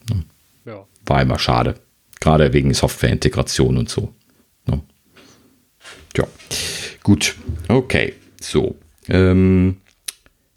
Ne? 0.10 0.24
Ja. 0.66 0.86
War 1.06 1.22
immer 1.22 1.38
schade. 1.38 1.76
Gerade 2.20 2.54
wegen 2.54 2.74
Softwareintegration 2.74 3.78
und 3.78 3.90
so. 3.90 4.14
Ne? 4.66 4.82
Ja, 6.18 6.26
gut. 7.04 7.36
Okay, 7.68 8.14
so. 8.40 8.76
Ähm, 9.08 9.78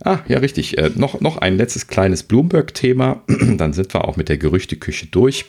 Ah, 0.03 0.19
ja, 0.29 0.39
richtig. 0.39 0.77
Äh, 0.79 0.91
noch, 0.97 1.21
noch 1.21 1.39
ein 1.39 1.57
letztes 1.57 1.87
kleines 1.87 2.23
Bloomberg-Thema. 2.25 3.23
Dann 3.57 3.73
sind 3.73 3.95
wir 3.95 4.05
auch 4.05 4.16
mit 4.16 4.29
der 4.29 4.39
Gerüchteküche 4.39 5.07
durch. 5.07 5.47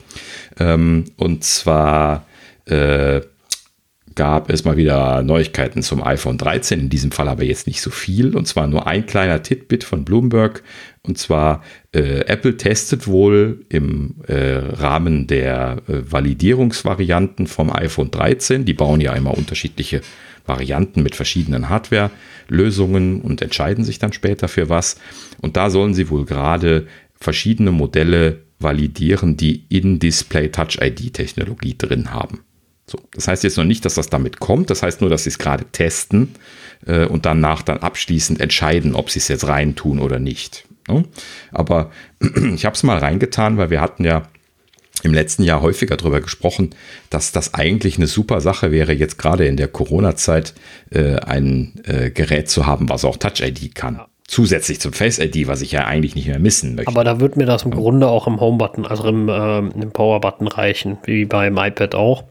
Ähm, 0.59 1.05
und 1.17 1.43
zwar 1.43 2.25
äh, 2.65 3.21
gab 4.15 4.49
es 4.49 4.63
mal 4.63 4.77
wieder 4.77 5.21
Neuigkeiten 5.23 5.81
zum 5.81 6.01
iPhone 6.01 6.37
13. 6.37 6.79
In 6.79 6.89
diesem 6.89 7.11
Fall 7.11 7.27
aber 7.27 7.43
jetzt 7.43 7.67
nicht 7.67 7.81
so 7.81 7.89
viel. 7.89 8.35
Und 8.35 8.47
zwar 8.47 8.67
nur 8.67 8.87
ein 8.87 9.05
kleiner 9.05 9.43
Titbit 9.43 9.83
von 9.83 10.05
Bloomberg. 10.05 10.63
Und 11.03 11.17
zwar 11.17 11.63
äh, 11.91 12.21
Apple 12.25 12.57
testet 12.57 13.07
wohl 13.07 13.65
im 13.69 14.15
äh, 14.27 14.57
Rahmen 14.57 15.27
der 15.27 15.77
äh, 15.87 16.01
Validierungsvarianten 16.09 17.47
vom 17.47 17.71
iPhone 17.71 18.11
13. 18.11 18.63
Die 18.63 18.73
bauen 18.73 19.01
ja 19.01 19.13
immer 19.13 19.37
unterschiedliche 19.37 20.01
Varianten 20.45 21.03
mit 21.03 21.15
verschiedenen 21.15 21.69
Hardware-Lösungen 21.69 23.21
und 23.21 23.41
entscheiden 23.41 23.83
sich 23.83 23.99
dann 23.99 24.13
später 24.13 24.47
für 24.47 24.69
was. 24.69 24.97
Und 25.41 25.57
da 25.57 25.69
sollen 25.69 25.93
sie 25.93 26.09
wohl 26.09 26.25
gerade 26.25 26.87
verschiedene 27.15 27.71
Modelle 27.71 28.41
validieren, 28.59 29.37
die 29.37 29.65
in-Display 29.69 30.49
Touch-ID-Technologie 30.49 31.75
drin 31.77 32.11
haben. 32.11 32.41
So, 32.87 32.99
das 33.13 33.27
heißt 33.27 33.43
jetzt 33.43 33.57
noch 33.57 33.63
nicht, 33.63 33.83
dass 33.83 33.95
das 33.95 34.09
damit 34.09 34.39
kommt, 34.39 34.69
das 34.69 34.83
heißt 34.83 35.01
nur, 35.01 35.09
dass 35.09 35.23
sie 35.23 35.29
es 35.29 35.39
gerade 35.39 35.65
testen 35.71 36.35
äh, 36.85 37.05
und 37.05 37.25
danach 37.25 37.63
dann 37.63 37.79
abschließend 37.79 38.39
entscheiden, 38.39 38.93
ob 38.93 39.09
sie 39.09 39.19
es 39.19 39.27
jetzt 39.27 39.47
reintun 39.47 39.99
oder 39.99 40.19
nicht. 40.19 40.65
Ne? 40.87 41.03
Aber 41.51 41.91
ich 42.53 42.65
habe 42.65 42.75
es 42.75 42.83
mal 42.83 42.97
reingetan, 42.97 43.57
weil 43.57 43.71
wir 43.71 43.81
hatten 43.81 44.03
ja 44.03 44.27
im 45.03 45.13
letzten 45.13 45.43
Jahr 45.43 45.61
häufiger 45.61 45.97
darüber 45.97 46.21
gesprochen, 46.21 46.71
dass 47.09 47.31
das 47.31 47.53
eigentlich 47.53 47.97
eine 47.97 48.07
super 48.07 48.41
Sache 48.41 48.71
wäre, 48.71 48.93
jetzt 48.93 49.17
gerade 49.17 49.45
in 49.45 49.57
der 49.57 49.67
Corona-Zeit 49.67 50.53
äh, 50.91 51.15
ein 51.17 51.73
äh, 51.85 52.09
Gerät 52.09 52.49
zu 52.49 52.65
haben, 52.65 52.89
was 52.89 53.05
auch 53.05 53.17
Touch-ID 53.17 53.75
kann. 53.75 53.95
Ja. 53.95 54.07
Zusätzlich 54.27 54.79
zum 54.79 54.91
Face-ID, 54.91 55.47
was 55.47 55.61
ich 55.61 55.71
ja 55.71 55.85
eigentlich 55.85 56.15
nicht 56.15 56.27
mehr 56.27 56.39
missen 56.39 56.73
möchte. 56.73 56.91
Aber 56.91 57.03
da 57.03 57.19
wird 57.19 57.37
mir 57.37 57.45
das 57.45 57.63
im 57.63 57.71
ja. 57.71 57.77
Grunde 57.77 58.07
auch 58.07 58.25
im 58.25 58.39
Home-Button, 58.39 58.87
also 58.87 59.07
im, 59.07 59.29
äh, 59.29 59.59
im 59.59 59.91
Power-Button 59.91 60.47
reichen, 60.47 60.97
wie 61.03 61.25
beim 61.25 61.57
iPad 61.57 61.93
auch. 61.93 62.23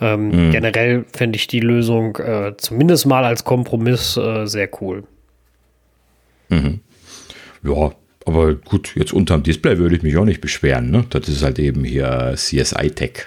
Ähm, 0.00 0.28
mhm. 0.28 0.50
Generell 0.52 1.04
fände 1.12 1.36
ich 1.36 1.46
die 1.46 1.60
Lösung 1.60 2.16
äh, 2.16 2.54
zumindest 2.56 3.06
mal 3.06 3.24
als 3.24 3.44
Kompromiss 3.44 4.16
äh, 4.16 4.46
sehr 4.46 4.68
cool. 4.80 5.04
Mhm. 6.48 6.80
Ja, 7.62 7.92
aber 8.26 8.54
gut, 8.54 8.92
jetzt 8.94 9.12
unterm 9.12 9.42
Display 9.42 9.78
würde 9.78 9.96
ich 9.96 10.02
mich 10.02 10.16
auch 10.16 10.24
nicht 10.24 10.40
beschweren. 10.40 10.90
Ne? 10.90 11.04
Das 11.10 11.28
ist 11.28 11.42
halt 11.42 11.58
eben 11.58 11.84
hier 11.84 12.34
CSI-Tech, 12.36 13.24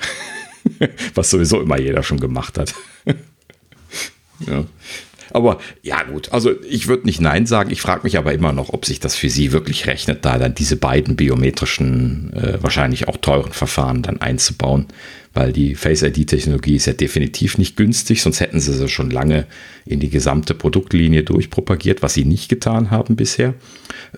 was 1.15 1.29
sowieso 1.29 1.61
immer 1.61 1.79
jeder 1.79 2.03
schon 2.03 2.19
gemacht 2.19 2.57
hat. 2.57 2.73
ja. 4.47 4.65
Aber 5.31 5.59
ja 5.81 6.03
gut, 6.03 6.31
also 6.31 6.51
ich 6.63 6.87
würde 6.87 7.05
nicht 7.05 7.19
Nein 7.19 7.45
sagen. 7.45 7.69
Ich 7.69 7.81
frage 7.81 8.03
mich 8.03 8.17
aber 8.17 8.33
immer 8.33 8.53
noch, 8.53 8.69
ob 8.69 8.85
sich 8.85 9.01
das 9.01 9.15
für 9.15 9.29
Sie 9.29 9.51
wirklich 9.51 9.85
rechnet, 9.85 10.23
da 10.23 10.37
dann 10.37 10.55
diese 10.55 10.77
beiden 10.77 11.17
biometrischen, 11.17 12.31
äh, 12.33 12.63
wahrscheinlich 12.63 13.09
auch 13.09 13.17
teuren 13.17 13.51
Verfahren 13.51 14.01
dann 14.01 14.21
einzubauen. 14.21 14.85
Weil 15.35 15.53
die 15.53 15.75
Face-ID-Technologie 15.75 16.77
ist 16.77 16.87
ja 16.87 16.93
definitiv 16.93 17.59
nicht 17.59 17.75
günstig, 17.75 18.21
sonst 18.21 18.39
hätten 18.39 18.59
sie 18.59 18.73
sie 18.73 18.87
schon 18.87 19.11
lange 19.11 19.45
in 19.85 19.99
die 19.99 20.09
gesamte 20.09 20.55
Produktlinie 20.55 21.23
durchpropagiert, 21.23 22.01
was 22.01 22.15
sie 22.15 22.25
nicht 22.25 22.49
getan 22.49 22.89
haben 22.89 23.15
bisher. 23.15 23.53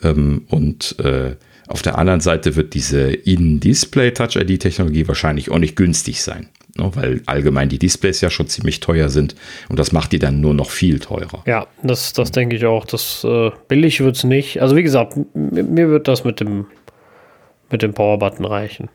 Ähm, 0.03 0.43
und 0.47 0.97
äh, 0.99 1.35
auf 1.67 1.81
der 1.81 1.97
anderen 1.97 2.21
Seite 2.21 2.55
wird 2.55 2.73
diese 2.73 3.11
In-Display 3.11 4.11
Touch-ID-Technologie 4.11 5.07
wahrscheinlich 5.07 5.51
auch 5.51 5.59
nicht 5.59 5.75
günstig 5.75 6.21
sein 6.21 6.47
ne, 6.77 6.91
weil 6.93 7.21
allgemein 7.25 7.69
die 7.69 7.79
Displays 7.79 8.21
ja 8.21 8.29
schon 8.29 8.47
ziemlich 8.47 8.79
teuer 8.79 9.09
sind 9.09 9.35
und 9.69 9.79
das 9.79 9.91
macht 9.91 10.11
die 10.11 10.19
dann 10.19 10.41
nur 10.41 10.53
noch 10.53 10.69
viel 10.69 10.99
teurer. 10.99 11.43
Ja, 11.45 11.67
das, 11.83 12.13
das 12.13 12.31
denke 12.31 12.55
ich 12.55 12.65
auch. 12.65 12.85
Das 12.85 13.23
äh, 13.23 13.51
billig 13.67 13.99
wird 13.99 14.15
es 14.15 14.23
nicht. 14.23 14.61
Also 14.61 14.75
wie 14.75 14.83
gesagt, 14.83 15.17
mir 15.33 15.89
wird 15.89 16.07
das 16.07 16.23
mit 16.23 16.39
dem, 16.39 16.67
mit 17.69 17.81
dem 17.81 17.93
Power-Button 17.93 18.45
reichen. 18.45 18.89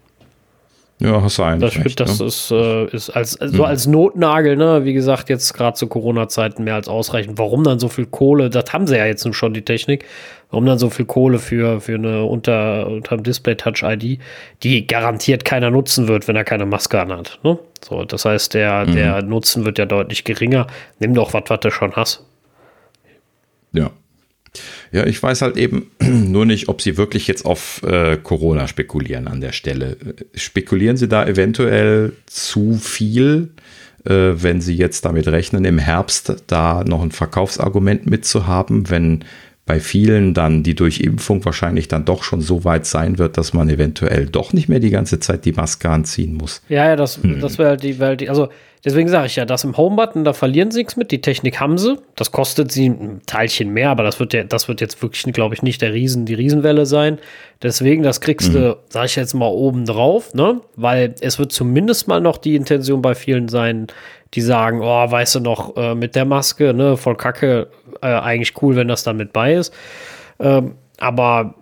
Ja, 1.03 1.21
hast 1.21 1.39
du 1.39 1.43
eigentlich. 1.43 1.75
Das, 1.75 1.85
recht, 1.85 2.01
das 2.01 2.21
ne? 2.21 2.27
ist, 2.27 2.51
äh, 2.53 2.85
ist 2.87 3.11
als, 3.11 3.41
also 3.41 3.59
mhm. 3.59 3.65
als 3.65 3.87
Notnagel, 3.87 4.57
ne? 4.57 4.85
Wie 4.85 4.93
gesagt, 4.93 5.29
jetzt 5.31 5.53
gerade 5.53 5.77
zu 5.77 5.89
Corona-Zeiten 5.89 6.63
mehr 6.63 6.77
als 6.77 6.87
ausreichend. 6.87 7.39
Warum 7.39 7.65
dann 7.65 7.81
so 7.81 7.89
viel 7.89 8.07
Kohle? 8.07 8.51
Das 8.51 8.73
haben 8.73 8.87
sie 8.87 8.97
ja 8.97 9.07
jetzt 9.07 9.27
schon, 9.35 9.53
die 9.53 9.63
Technik. 9.63 10.05
Warum 10.51 10.67
dann 10.67 10.79
so 10.79 10.91
viel 10.91 11.07
Kohle 11.07 11.39
für, 11.39 11.81
für 11.81 11.95
eine 11.95 12.25
unter, 12.25 12.87
unter 12.87 13.17
Display 13.17 13.57
Touch 13.57 13.83
ID, 13.83 14.21
die 14.63 14.87
garantiert 14.87 15.45
keiner 15.45 15.71
nutzen 15.71 16.07
wird, 16.07 16.29
wenn 16.29 16.37
er 16.37 16.45
keine 16.45 16.67
Maske 16.67 17.01
anhat. 17.01 17.41
Ne? 17.43 17.59
So, 17.83 18.05
das 18.05 18.25
heißt, 18.25 18.55
der, 18.55 18.87
mhm. 18.87 18.95
der 18.95 19.23
Nutzen 19.23 19.65
wird 19.65 19.79
ja 19.79 19.87
deutlich 19.87 20.23
geringer. 20.23 20.69
Nimm 21.01 21.15
doch 21.15 21.33
was, 21.35 21.45
was 21.49 21.61
du 21.61 21.71
schon 21.71 21.97
hast. 21.97 22.25
Ja. 23.73 23.91
Ja, 24.91 25.07
ich 25.07 25.23
weiß 25.23 25.43
halt 25.43 25.57
eben 25.57 25.91
nur 26.01 26.45
nicht, 26.45 26.69
ob 26.69 26.83
sie 26.83 26.97
wirklich 26.97 27.27
jetzt 27.27 27.45
auf 27.45 27.83
äh, 27.83 28.19
Corona 28.23 28.69
spekulieren 28.69 29.27
an 29.27 29.41
der 29.41 29.53
Stelle. 29.53 29.97
Spekulieren 30.35 30.97
sie 30.97 31.09
da 31.09 31.27
eventuell 31.27 32.13
zu 32.27 32.75
viel, 32.75 33.51
äh, 34.05 34.11
wenn 34.11 34.61
sie 34.61 34.77
jetzt 34.77 35.05
damit 35.05 35.29
rechnen, 35.29 35.65
im 35.65 35.79
Herbst 35.79 36.45
da 36.47 36.85
noch 36.85 37.03
ein 37.03 37.13
Verkaufsargument 37.13 38.07
mitzuhaben, 38.07 38.91
wenn 38.91 39.25
bei 39.65 39.79
vielen 39.79 40.35
dann 40.35 40.65
die 40.65 40.75
Durchimpfung 40.75 41.45
wahrscheinlich 41.45 41.87
dann 41.87 42.05
doch 42.05 42.25
schon 42.25 42.41
so 42.41 42.65
weit 42.65 42.85
sein 42.85 43.19
wird, 43.19 43.39
dass 43.39 43.53
man 43.53 43.69
eventuell 43.69 44.27
doch 44.27 44.53
nicht 44.53 44.69
mehr 44.69 44.81
die 44.81 44.91
ganze 44.91 45.21
Zeit 45.21 45.45
die 45.45 45.53
Maske 45.53 45.89
anziehen 45.89 46.35
muss. 46.35 46.63
Ja, 46.69 46.89
ja, 46.89 46.97
das, 46.97 47.23
hm. 47.23 47.41
das 47.41 47.59
wäre 47.59 47.71
halt 47.71 47.83
die, 47.85 48.01
wär 48.01 48.17
die, 48.17 48.29
also 48.29 48.49
deswegen 48.85 49.09
sage 49.09 49.27
ich 49.27 49.37
ja, 49.37 49.45
das 49.45 49.63
im 49.63 49.77
Home-Button, 49.77 50.25
da 50.25 50.33
verlieren 50.33 50.73
sie 50.73 50.79
nichts 50.81 50.97
mit, 50.97 51.13
die 51.13 51.21
Technik 51.21 51.61
haben 51.61 51.79
sie, 51.79 51.97
das 52.17 52.33
kostet 52.33 52.73
sie 52.73 52.89
ein 52.89 53.21
Teilchen 53.27 53.73
mehr, 53.73 53.91
aber 53.91 54.03
das 54.03 54.19
wird 54.19 54.33
ja, 54.33 54.43
das 54.43 54.67
wird 54.67 54.81
jetzt 54.81 55.01
wirklich, 55.01 55.33
glaube 55.33 55.55
ich, 55.55 55.63
nicht 55.63 55.81
der 55.81 55.95
Riesen, 55.95 56.27
die 56.27 56.35
Riesenwelle 56.35 56.85
sein. 56.85 57.19
Deswegen, 57.63 58.03
das 58.03 58.21
kriegst 58.21 58.49
hm. 58.49 58.55
du, 58.55 58.79
sage 58.89 59.07
ich 59.07 59.15
jetzt 59.15 59.35
mal, 59.35 59.47
oben 59.47 59.87
drauf, 59.87 60.35
ne? 60.35 60.61
Weil 60.75 61.15
es 61.21 61.39
wird 61.39 61.53
zumindest 61.53 62.09
mal 62.09 62.21
noch 62.21 62.39
die 62.39 62.57
Intention 62.57 63.01
bei 63.01 63.15
vielen 63.15 63.47
sein, 63.47 63.87
die 64.35 64.41
sagen, 64.41 64.81
oh, 64.81 65.11
weißt 65.11 65.37
du 65.37 65.41
noch, 65.41 65.77
äh, 65.77 65.95
mit 65.95 66.15
der 66.15 66.25
Maske, 66.25 66.73
ne, 66.73 66.97
voll 66.97 67.17
Kacke, 67.17 67.69
äh, 68.01 68.07
eigentlich 68.07 68.61
cool, 68.63 68.77
wenn 68.77 68.89
das 68.89 69.03
dann 69.03 69.17
mit 69.17 69.33
bei 69.33 69.55
ist. 69.55 69.75
Ähm, 70.41 70.77
aber 70.99 71.55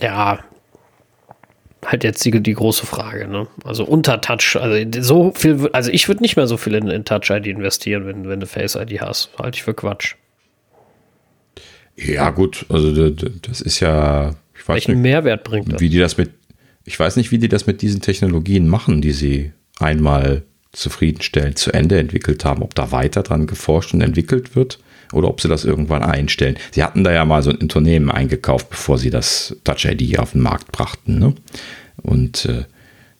ja, 0.00 0.38
halt 1.84 2.04
jetzt 2.04 2.24
die, 2.24 2.30
die 2.42 2.54
große 2.54 2.86
Frage, 2.86 3.28
ne? 3.28 3.46
Also 3.64 3.84
unter 3.84 4.20
Touch, 4.20 4.56
also 4.56 5.02
so 5.02 5.32
viel, 5.34 5.68
also 5.72 5.90
ich 5.90 6.08
würde 6.08 6.22
nicht 6.22 6.36
mehr 6.36 6.46
so 6.46 6.56
viel 6.56 6.74
in, 6.74 6.88
in 6.88 7.04
Touch 7.04 7.30
ID 7.30 7.46
investieren, 7.46 8.06
wenn, 8.06 8.28
wenn 8.28 8.40
du 8.40 8.46
Face 8.46 8.74
ID 8.74 9.00
hast. 9.00 9.30
Halte 9.38 9.56
ich 9.56 9.62
für 9.62 9.74
Quatsch. 9.74 10.14
Ja, 11.96 12.30
gut, 12.30 12.66
also 12.68 13.10
das 13.10 13.60
ist 13.60 13.80
ja, 13.80 14.30
ich 14.54 14.66
weiß 14.66 14.74
Welchen 14.74 14.92
nicht, 14.92 15.02
Mehrwert 15.02 15.44
bringt 15.44 15.72
das? 15.72 15.80
Wie 15.80 15.88
die 15.88 15.98
das 15.98 16.16
mit, 16.16 16.30
ich 16.84 16.98
weiß 16.98 17.16
nicht, 17.16 17.30
wie 17.30 17.38
die 17.38 17.48
das 17.48 17.66
mit 17.66 17.82
diesen 17.82 18.00
Technologien 18.00 18.68
machen, 18.68 19.00
die 19.00 19.12
sie 19.12 19.52
einmal 19.78 20.42
zufriedenstellend 20.74 21.58
zu 21.58 21.72
Ende 21.72 21.98
entwickelt 21.98 22.44
haben, 22.44 22.62
ob 22.62 22.74
da 22.74 22.92
weiter 22.92 23.22
dran 23.22 23.46
geforscht 23.46 23.94
und 23.94 24.00
entwickelt 24.00 24.54
wird 24.56 24.78
oder 25.12 25.28
ob 25.28 25.40
sie 25.40 25.48
das 25.48 25.64
irgendwann 25.64 26.02
einstellen. 26.02 26.56
Sie 26.72 26.82
hatten 26.82 27.04
da 27.04 27.12
ja 27.12 27.24
mal 27.24 27.42
so 27.42 27.50
ein 27.50 27.56
Unternehmen 27.56 28.10
eingekauft, 28.10 28.70
bevor 28.70 28.98
sie 28.98 29.10
das 29.10 29.56
Touch 29.64 29.84
ID 29.84 30.18
auf 30.18 30.32
den 30.32 30.42
Markt 30.42 30.72
brachten. 30.72 31.18
Ne? 31.18 31.34
Und 32.02 32.46
äh, 32.46 32.64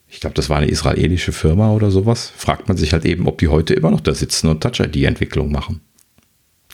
ich 0.07 0.19
glaube, 0.19 0.35
das 0.35 0.49
war 0.49 0.57
eine 0.57 0.67
israelische 0.67 1.31
Firma 1.31 1.71
oder 1.71 1.91
sowas. 1.91 2.31
Fragt 2.35 2.67
man 2.67 2.77
sich 2.77 2.93
halt 2.93 3.05
eben, 3.05 3.27
ob 3.27 3.37
die 3.37 3.47
heute 3.47 3.73
immer 3.73 3.91
noch 3.91 4.01
da 4.01 4.13
sitzen 4.13 4.49
und 4.49 4.61
Touch 4.61 4.79
ID-Entwicklung 4.79 5.51
machen. 5.51 5.81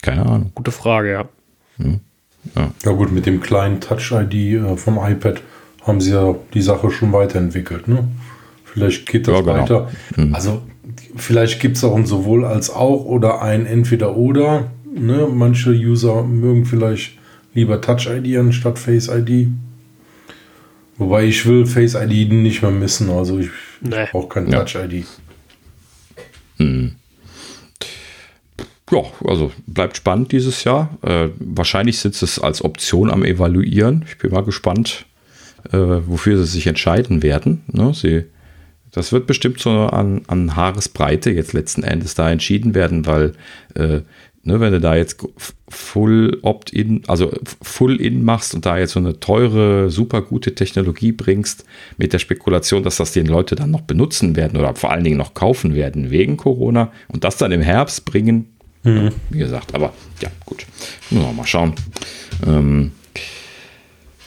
Keine 0.02 0.26
Ahnung. 0.26 0.52
Gute 0.56 0.72
Frage, 0.72 1.12
ja. 1.12 1.30
Hm. 1.78 2.00
Ja. 2.56 2.72
ja. 2.84 2.92
gut, 2.92 3.12
mit 3.12 3.26
dem 3.28 3.40
kleinen 3.40 3.82
Touch 3.82 4.12
ID 4.12 4.34
äh, 4.34 4.78
vom 4.78 4.98
iPad 4.98 5.42
haben 5.84 6.02
sie 6.02 6.12
ja 6.12 6.36
die 6.54 6.62
Sache 6.62 6.92
schon 6.92 7.14
weiterentwickelt. 7.14 7.88
Ne? 7.88 8.08
Vielleicht 8.64 9.08
geht 9.08 9.28
das 9.28 9.36
ja, 9.36 9.42
genau. 9.42 9.54
weiter. 9.54 9.92
Hm. 10.16 10.34
Also 10.34 10.62
vielleicht 11.16 11.60
gibt 11.60 11.78
es 11.78 11.84
auch 11.84 11.96
ein 11.96 12.06
sowohl 12.06 12.46
als 12.46 12.70
auch 12.70 13.06
oder 13.06 13.42
ein 13.42 13.66
entweder 13.66 14.16
oder. 14.16 14.72
Ne? 14.94 15.28
Manche 15.32 15.72
User 15.72 16.24
mögen 16.24 16.66
vielleicht 16.66 17.18
lieber 17.54 17.82
Touch 17.82 18.08
ID 18.08 18.38
anstatt 18.38 18.80
Face 18.80 19.08
ID. 19.08 19.50
Wobei 20.98 21.26
ich 21.26 21.46
will 21.46 21.66
Face 21.66 21.96
ID 21.96 22.32
nicht 22.32 22.62
mehr 22.62 22.72
missen. 22.72 23.10
Also 23.10 23.40
ich, 23.40 23.50
nee. 23.82 24.06
brauche 24.12 24.28
kein 24.30 24.52
ja. 24.52 24.64
Touch 24.64 24.76
ID. 24.76 25.06
Hm. 26.58 26.96
Ja, 28.92 29.02
also 29.26 29.52
bleibt 29.68 29.96
spannend 29.98 30.32
dieses 30.34 30.64
Jahr. 30.66 30.98
Äh, 31.02 31.30
wahrscheinlich 31.40 32.00
sie 32.00 32.10
es 32.10 32.40
als 32.40 32.64
Option 32.64 33.10
am 33.10 33.24
Evaluieren. 33.24 34.04
Ich 34.08 34.18
bin 34.18 34.32
mal 34.32 34.44
gespannt, 34.44 35.06
äh, 35.72 35.78
wofür 35.78 36.38
sie 36.38 36.46
sich 36.46 36.68
entscheiden 36.68 37.24
werden. 37.24 37.64
Ne? 37.72 37.94
Sie 37.94 38.26
das 38.92 39.12
wird 39.12 39.28
bestimmt 39.28 39.60
so 39.60 39.70
an, 39.70 40.22
an 40.28 40.56
Haaresbreite 40.56 41.32
jetzt 41.32 41.54
letzten 41.54 41.84
Endes 41.84 42.16
da 42.16 42.30
entschieden 42.30 42.76
werden, 42.76 43.06
weil 43.06 43.34
äh, 43.76 44.02
ne, 44.44 44.60
wenn 44.60 44.74
du 44.74 44.80
da 44.80 44.96
jetzt 44.96 45.26
Full 45.70 46.40
Opt-in, 46.42 47.04
also 47.08 47.32
Full-in 47.62 48.24
machst 48.24 48.54
und 48.54 48.66
da 48.66 48.78
jetzt 48.78 48.92
so 48.92 49.00
eine 49.00 49.20
teure, 49.20 49.90
super 49.90 50.22
gute 50.22 50.56
Technologie 50.56 51.12
bringst, 51.12 51.66
mit 51.98 52.14
der 52.14 52.20
Spekulation, 52.20 52.84
dass 52.84 52.98
das 52.98 53.14
die 53.14 53.22
Leute 53.22 53.56
dann 53.56 53.72
noch 53.72 53.82
benutzen 53.82 54.36
werden 54.36 54.60
oder 54.60 54.76
vor 54.76 54.92
allen 54.92 55.04
Dingen 55.04 55.18
noch 55.18 55.34
kaufen 55.34 55.76
werden 55.76 56.12
wegen 56.12 56.38
Corona 56.38 56.92
und 57.08 57.24
das 57.24 57.38
dann 57.38 57.52
im 57.52 57.62
Herbst 57.62 58.06
bringen, 58.06 58.48
mhm. 58.84 59.12
wie 59.30 59.40
gesagt, 59.40 59.74
aber 59.74 59.94
ja, 60.22 60.30
gut, 60.46 60.66
mal 61.12 61.46
schauen. 61.46 61.74
Ähm, 62.46 62.92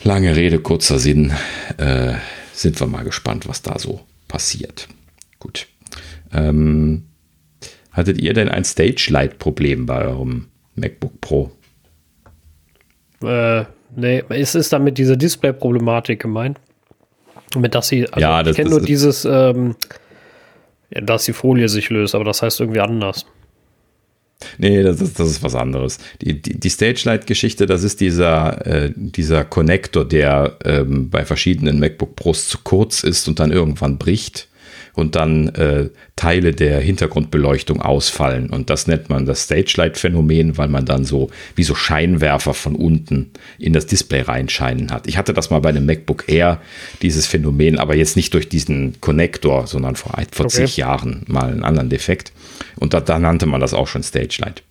lange 0.04 0.34
Rede, 0.36 0.58
kurzer 0.58 0.98
Sinn, 0.98 1.32
äh, 1.76 2.14
sind 2.52 2.80
wir 2.80 2.86
mal 2.86 3.04
gespannt, 3.04 3.48
was 3.48 3.62
da 3.62 3.78
so 3.78 4.00
passiert. 4.34 4.88
Gut. 5.38 5.68
Ähm, 6.32 7.04
hattet 7.92 8.20
ihr 8.20 8.34
denn 8.34 8.48
ein 8.48 8.64
Stage-Light-Problem 8.64 9.86
bei 9.86 10.06
eurem 10.06 10.48
MacBook 10.74 11.20
Pro? 11.20 11.52
Äh, 13.22 13.64
nee, 13.94 14.24
ist 14.30 14.56
es 14.56 14.70
damit 14.70 14.98
diese 14.98 15.16
Display-Problematik 15.16 16.20
gemeint? 16.20 16.58
Mit 17.54 17.76
dass 17.76 17.86
sie, 17.86 18.08
also 18.08 18.18
ja, 18.18 18.42
das, 18.42 18.50
ich 18.50 18.56
kenne 18.56 18.70
nur 18.70 18.80
dieses, 18.80 19.24
ähm, 19.24 19.76
ja, 20.90 21.00
dass 21.00 21.26
die 21.26 21.32
Folie 21.32 21.68
sich 21.68 21.88
löst, 21.90 22.16
aber 22.16 22.24
das 22.24 22.42
heißt 22.42 22.58
irgendwie 22.58 22.80
anders. 22.80 23.26
Nee, 24.58 24.82
das 24.82 25.00
ist, 25.00 25.18
das 25.18 25.28
ist 25.28 25.42
was 25.42 25.54
anderes. 25.54 25.98
Die, 26.22 26.40
die, 26.40 26.58
die 26.58 26.68
Stage-Light-Geschichte, 26.68 27.66
das 27.66 27.82
ist 27.82 28.00
dieser, 28.00 28.66
äh, 28.66 28.92
dieser 28.94 29.44
Connector, 29.44 30.04
der 30.04 30.58
ähm, 30.64 31.10
bei 31.10 31.24
verschiedenen 31.24 31.78
MacBook 31.78 32.16
Pros 32.16 32.48
zu 32.48 32.58
kurz 32.64 33.02
ist 33.02 33.28
und 33.28 33.40
dann 33.40 33.52
irgendwann 33.52 33.98
bricht 33.98 34.48
und 34.94 35.16
dann 35.16 35.48
äh, 35.50 35.90
Teile 36.16 36.52
der 36.52 36.80
Hintergrundbeleuchtung 36.80 37.80
ausfallen. 37.82 38.50
Und 38.50 38.70
das 38.70 38.86
nennt 38.86 39.10
man 39.10 39.26
das 39.26 39.42
Stage-Light-Phänomen, 39.44 40.56
weil 40.56 40.68
man 40.68 40.86
dann 40.86 41.04
so 41.04 41.30
wie 41.56 41.64
so 41.64 41.74
Scheinwerfer 41.74 42.54
von 42.54 42.76
unten 42.76 43.32
in 43.58 43.72
das 43.72 43.86
Display 43.86 44.20
reinscheinen 44.20 44.92
hat. 44.92 45.06
Ich 45.06 45.18
hatte 45.18 45.34
das 45.34 45.50
mal 45.50 45.58
bei 45.60 45.70
einem 45.70 45.86
MacBook 45.86 46.28
Air, 46.28 46.60
dieses 47.02 47.26
Phänomen, 47.26 47.78
aber 47.78 47.96
jetzt 47.96 48.16
nicht 48.16 48.32
durch 48.34 48.48
diesen 48.48 49.00
Connector, 49.00 49.66
sondern 49.66 49.96
vor, 49.96 50.12
vor 50.30 50.46
okay. 50.46 50.54
zig 50.54 50.76
Jahren 50.76 51.24
mal 51.26 51.50
einen 51.50 51.64
anderen 51.64 51.90
Defekt. 51.90 52.32
Und 52.76 52.94
da, 52.94 53.00
da 53.00 53.18
nannte 53.18 53.46
man 53.46 53.60
das 53.60 53.74
auch 53.74 53.88
schon 53.88 54.02
Stage-Light, 54.02 54.62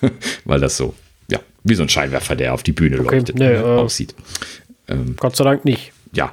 weil 0.44 0.60
das 0.60 0.76
so, 0.76 0.94
ja, 1.30 1.40
wie 1.64 1.74
so 1.74 1.82
ein 1.82 1.88
Scheinwerfer, 1.88 2.36
der 2.36 2.54
auf 2.54 2.62
die 2.62 2.72
Bühne 2.72 3.00
okay, 3.00 3.16
leuchtet, 3.16 3.38
nee, 3.38 3.52
äh, 3.52 3.60
aussieht. 3.60 4.14
Ähm, 4.88 5.16
Gott 5.16 5.36
sei 5.36 5.44
Dank 5.44 5.64
nicht. 5.64 5.92
Ja, 6.12 6.30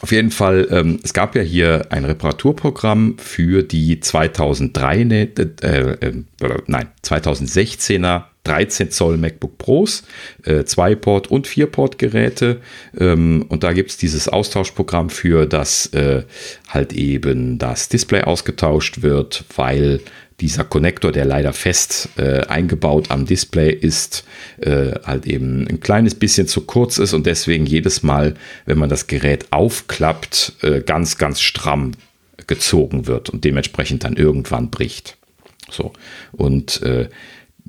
Auf 0.00 0.10
jeden 0.10 0.30
Fall, 0.30 0.66
ähm, 0.70 0.98
es 1.04 1.12
gab 1.12 1.36
ja 1.36 1.42
hier 1.42 1.86
ein 1.90 2.04
Reparaturprogramm 2.04 3.18
für 3.18 3.62
die 3.62 4.00
2003, 4.00 5.04
ne, 5.04 5.28
äh, 5.62 5.76
äh, 5.76 6.24
nein, 6.66 6.88
2016er 7.04 8.24
13 8.44 8.90
Zoll 8.90 9.18
MacBook 9.18 9.58
Pros, 9.58 10.02
äh, 10.44 10.60
2-Port- 10.60 11.30
und 11.30 11.46
4-Port-Geräte. 11.46 12.60
Ähm, 12.98 13.44
und 13.48 13.62
da 13.62 13.72
gibt 13.72 13.90
es 13.90 13.96
dieses 13.96 14.28
Austauschprogramm 14.28 15.10
für, 15.10 15.46
dass 15.46 15.86
äh, 15.94 16.24
halt 16.68 16.92
eben 16.92 17.58
das 17.58 17.88
Display 17.88 18.22
ausgetauscht 18.22 19.02
wird, 19.02 19.44
weil 19.56 20.00
dieser 20.40 20.64
Konnektor, 20.64 21.12
der 21.12 21.24
leider 21.24 21.52
fest 21.52 22.08
äh, 22.16 22.40
eingebaut 22.46 23.10
am 23.10 23.26
Display 23.26 23.70
ist, 23.72 24.24
äh, 24.60 24.92
halt 25.04 25.26
eben 25.26 25.68
ein 25.68 25.78
kleines 25.78 26.16
bisschen 26.16 26.48
zu 26.48 26.62
kurz 26.62 26.98
ist 26.98 27.12
und 27.12 27.26
deswegen 27.26 27.64
jedes 27.64 28.02
Mal, 28.02 28.34
wenn 28.66 28.78
man 28.78 28.88
das 28.88 29.06
Gerät 29.06 29.46
aufklappt, 29.50 30.54
äh, 30.62 30.80
ganz, 30.80 31.16
ganz 31.16 31.40
stramm 31.40 31.92
gezogen 32.48 33.06
wird 33.06 33.30
und 33.30 33.44
dementsprechend 33.44 34.02
dann 34.02 34.16
irgendwann 34.16 34.70
bricht. 34.70 35.16
So. 35.70 35.92
Und 36.32 36.82
äh, 36.82 37.08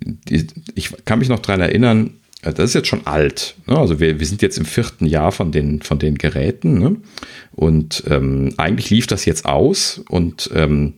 die, 0.06 0.48
ich 0.76 0.92
kann 1.06 1.20
mich 1.20 1.30
noch 1.30 1.40
daran 1.40 1.62
erinnern, 1.62 2.12
äh, 2.42 2.54
das 2.54 2.70
ist 2.70 2.74
jetzt 2.76 2.88
schon 2.88 3.06
alt. 3.06 3.56
Ne? 3.68 3.78
Also 3.78 4.00
wir, 4.00 4.20
wir 4.20 4.26
sind 4.28 4.42
jetzt 4.42 4.58
im 4.58 4.66
vierten 4.66 5.06
Jahr 5.06 5.32
von 5.32 5.52
den, 5.52 5.82
von 5.82 6.00
den 6.00 6.18
Geräten. 6.18 6.80
Ne? 6.80 6.98
Und 7.52 8.04
ähm, 8.10 8.54
eigentlich 8.58 8.90
lief 8.90 9.08
das 9.08 9.26
jetzt 9.26 9.46
aus 9.46 10.02
und 10.10 10.50
ähm, 10.54 10.96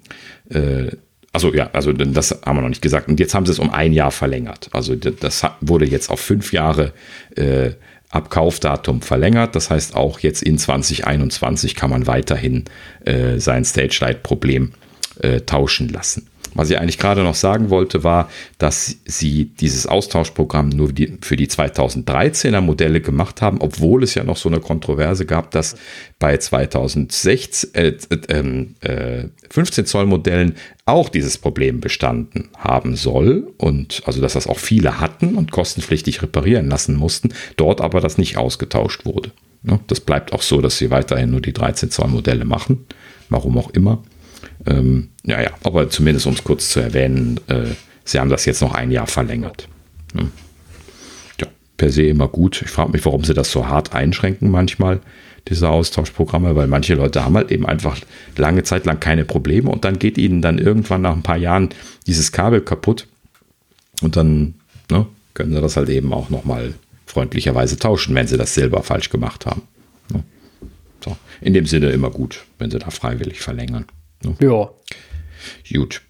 äh, 0.49 0.91
also 1.32 1.53
ja, 1.53 1.69
also 1.73 1.91
das 1.91 2.32
haben 2.45 2.57
wir 2.57 2.61
noch 2.61 2.69
nicht 2.69 2.82
gesagt. 2.82 3.10
Und 3.10 3.19
jetzt 3.19 3.36
haben 3.36 3.45
sie 3.45 3.52
es 3.52 3.60
um 3.60 3.69
ein 3.69 3.91
Jahr 3.91 4.11
verlängert. 4.11 4.69
Also 4.72 4.95
das 4.95 5.45
wurde 5.60 5.86
jetzt 5.86 6.10
auf 6.10 6.22
fünf 6.22 6.53
Jahre 6.53 6.94
äh, 7.36 7.72
ab 8.10 8.30
Kaufdatum 8.30 9.02
verlängert. 9.02 9.53
Das 9.53 9.69
heißt, 9.69 9.95
auch 9.95 10.19
jetzt 10.19 10.41
in 10.41 10.57
2021 10.57 11.76
kann 11.76 11.90
man 11.90 12.07
weiterhin 12.07 12.64
äh, 13.03 13.38
sein 13.40 13.65
Stage 13.65 13.98
Light 13.99 14.23
Problem 14.23 14.72
äh, 15.19 15.41
tauschen 15.41 15.90
lassen. 15.90 16.27
Was 16.56 16.69
ich 16.69 16.80
eigentlich 16.80 16.98
gerade 16.98 17.22
noch 17.22 17.36
sagen 17.36 17.69
wollte, 17.69 18.03
war, 18.03 18.30
dass 18.57 18.95
sie 19.06 19.45
dieses 19.60 19.88
Austauschprogramm 19.88 20.69
nur 20.69 20.90
für 21.22 21.36
die 21.36 21.48
2013er 21.48 22.61
Modelle 22.61 23.02
gemacht 23.02 23.41
haben, 23.41 23.60
obwohl 23.60 24.03
es 24.03 24.15
ja 24.15 24.23
noch 24.23 24.38
so 24.38 24.48
eine 24.48 24.61
Kontroverse 24.61 25.26
gab, 25.26 25.52
dass 25.52 25.76
bei 26.18 26.38
2016, 26.38 27.73
äh, 27.73 27.88
äh, 27.90 29.30
15 29.49 29.82
ähm, 29.82 29.86
Zoll 29.86 30.06
Modellen 30.06 30.56
auch 30.86 31.10
dieses 31.10 31.38
Problem 31.38 31.82
bestanden 31.82 32.49
haben 32.57 32.95
soll 32.95 33.52
und 33.57 34.02
also 34.06 34.22
dass 34.22 34.34
das 34.34 34.48
auch 34.48 34.60
viele 34.60 35.02
hatten 35.02 35.36
und 35.36 35.52
kostenpflichtig 35.52 36.22
reparieren 36.22 36.69
lassen 36.69 36.95
mussten, 36.95 37.34
dort 37.57 37.82
aber 37.82 37.99
das 37.99 38.18
nicht 38.18 38.38
ausgetauscht 38.38 39.06
wurde. 39.06 39.32
Das 39.88 39.99
bleibt 39.99 40.32
auch 40.32 40.44
so, 40.44 40.61
dass 40.61 40.77
sie 40.77 40.91
weiterhin 40.91 41.32
nur 41.32 41.41
die 41.41 41.53
13 41.53 41.90
Zoll 41.91 42.07
Modelle 42.07 42.45
machen, 42.45 42.86
warum 43.30 43.57
auch 43.57 43.72
immer. 43.72 44.03
Ähm, 44.66 45.10
ja, 45.24 45.42
ja, 45.42 45.52
aber 45.64 45.90
zumindest 45.90 46.26
um 46.26 46.34
es 46.34 46.44
kurz 46.44 46.70
zu 46.70 46.80
erwähnen, 46.80 47.40
äh, 47.48 47.66
sie 48.04 48.20
haben 48.20 48.30
das 48.30 48.46
jetzt 48.46 48.62
noch 48.62 48.74
ein 48.74 48.92
Jahr 48.92 49.08
verlängert. 49.08 49.68
Hm. 50.14 50.32
Ja, 51.40 51.48
per 51.78 51.92
se 51.92 52.04
immer 52.04 52.28
gut. 52.28 52.62
Ich 52.62 52.70
frage 52.70 52.92
mich, 52.92 53.06
warum 53.06 53.24
sie 53.24 53.34
das 53.34 53.52
so 53.52 53.68
hart 53.68 53.94
einschränken 53.94 54.50
manchmal, 54.50 55.02
diese 55.48 55.70
Austauschprogramme, 55.70 56.56
weil 56.56 56.68
manche 56.68 56.96
Leute 56.96 57.24
haben 57.24 57.36
halt 57.36 57.52
eben 57.52 57.66
einfach 57.66 57.98
lange 58.36 58.64
Zeit 58.64 58.86
lang 58.86 59.00
keine 59.00 59.26
Probleme 59.26 59.70
und 59.70 59.86
dann 59.86 60.00
geht 60.00 60.18
ihnen 60.18 60.42
dann 60.42 60.58
irgendwann 60.58 61.02
nach 61.02 61.14
ein 61.14 61.24
paar 61.24 61.38
Jahren 61.38 61.70
dieses 62.08 62.32
Kabel 62.32 62.62
kaputt 62.62 63.08
und 64.02 64.16
dann 64.16 64.56
ne, 64.90 65.06
können 65.36 65.54
sie 65.54 65.62
das 65.62 65.78
halt 65.78 65.90
eben 65.90 66.14
auch 66.14 66.30
nochmal 66.30 66.74
freundlicherweise 67.06 67.78
tauschen, 67.78 68.16
wenn 68.16 68.28
sie 68.28 68.38
das 68.38 68.56
selber 68.56 68.82
falsch 68.82 69.10
gemacht 69.10 69.46
haben. 69.46 69.62
Ne? 70.12 70.24
So. 71.04 71.16
In 71.42 71.54
dem 71.54 71.68
Sinne 71.68 71.92
immer 71.92 72.10
gut, 72.10 72.46
wenn 72.58 72.72
sie 72.72 72.80
da 72.80 72.90
freiwillig 72.90 73.42
verlängern. 73.42 73.86
Ja. 74.40 74.70
Gut. 75.72 76.02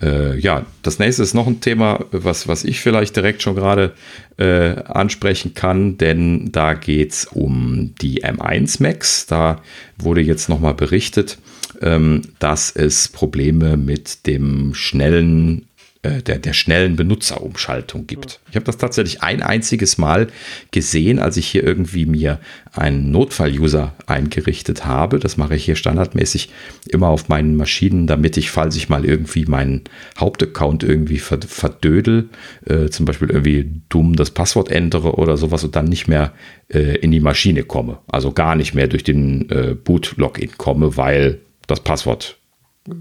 Äh, 0.00 0.38
ja, 0.38 0.66
das 0.82 0.98
nächste 0.98 1.22
ist 1.22 1.34
noch 1.34 1.46
ein 1.46 1.60
Thema, 1.60 2.04
was, 2.10 2.48
was 2.48 2.64
ich 2.64 2.80
vielleicht 2.80 3.14
direkt 3.14 3.42
schon 3.42 3.54
gerade 3.54 3.94
äh, 4.36 4.74
ansprechen 4.84 5.54
kann, 5.54 5.98
denn 5.98 6.50
da 6.50 6.74
geht 6.74 7.12
es 7.12 7.24
um 7.26 7.94
die 8.00 8.24
M1 8.24 8.82
Max. 8.82 9.26
Da 9.26 9.62
wurde 9.98 10.20
jetzt 10.20 10.48
nochmal 10.48 10.74
berichtet, 10.74 11.38
ähm, 11.80 12.22
dass 12.38 12.70
es 12.70 13.08
Probleme 13.08 13.76
mit 13.76 14.26
dem 14.26 14.74
schnellen 14.74 15.66
äh, 16.02 16.20
der, 16.20 16.38
der 16.38 16.52
schnellen 16.52 16.96
Benutzerumschaltung 16.96 18.08
gibt. 18.08 18.40
Ich 18.50 18.56
habe 18.56 18.64
das 18.64 18.76
tatsächlich 18.76 19.22
ein 19.22 19.40
einziges 19.40 19.98
Mal 19.98 20.26
gesehen, 20.72 21.20
als 21.20 21.36
ich 21.36 21.46
hier 21.46 21.62
irgendwie 21.62 22.06
mir 22.06 22.40
einen 22.72 23.12
Notfall-User 23.12 23.94
eingerichtet 24.06 24.84
habe. 24.84 25.20
Das 25.20 25.36
mache 25.36 25.54
ich 25.54 25.64
hier 25.64 25.76
standardmäßig 25.76 26.50
immer 26.88 27.06
auf 27.06 27.28
meinen 27.28 27.54
Maschinen, 27.54 28.08
damit 28.08 28.36
ich, 28.36 28.50
falls 28.50 28.74
ich 28.74 28.88
mal 28.88 29.04
irgendwie 29.04 29.44
meinen 29.44 29.82
Hauptaccount 30.18 30.82
irgendwie 30.82 31.18
verdödel, 31.18 32.30
äh, 32.66 32.88
zum 32.88 33.06
Beispiel 33.06 33.30
irgendwie 33.30 33.70
dumm 33.88 34.16
das 34.16 34.32
Passwort 34.32 34.72
ändere 34.72 35.14
oder 35.14 35.36
sowas 35.36 35.62
und 35.62 35.76
dann 35.76 35.84
nicht 35.84 36.08
mehr 36.08 36.32
äh, 36.68 36.96
in 36.96 37.12
die 37.12 37.20
Maschine 37.20 37.62
komme. 37.62 37.98
Also 38.08 38.32
gar 38.32 38.56
nicht 38.56 38.74
mehr 38.74 38.88
durch 38.88 39.04
den 39.04 39.48
äh, 39.50 39.76
Boot-Login 39.76 40.58
komme, 40.58 40.96
weil 40.96 41.42
das 41.68 41.78
Passwort 41.78 42.38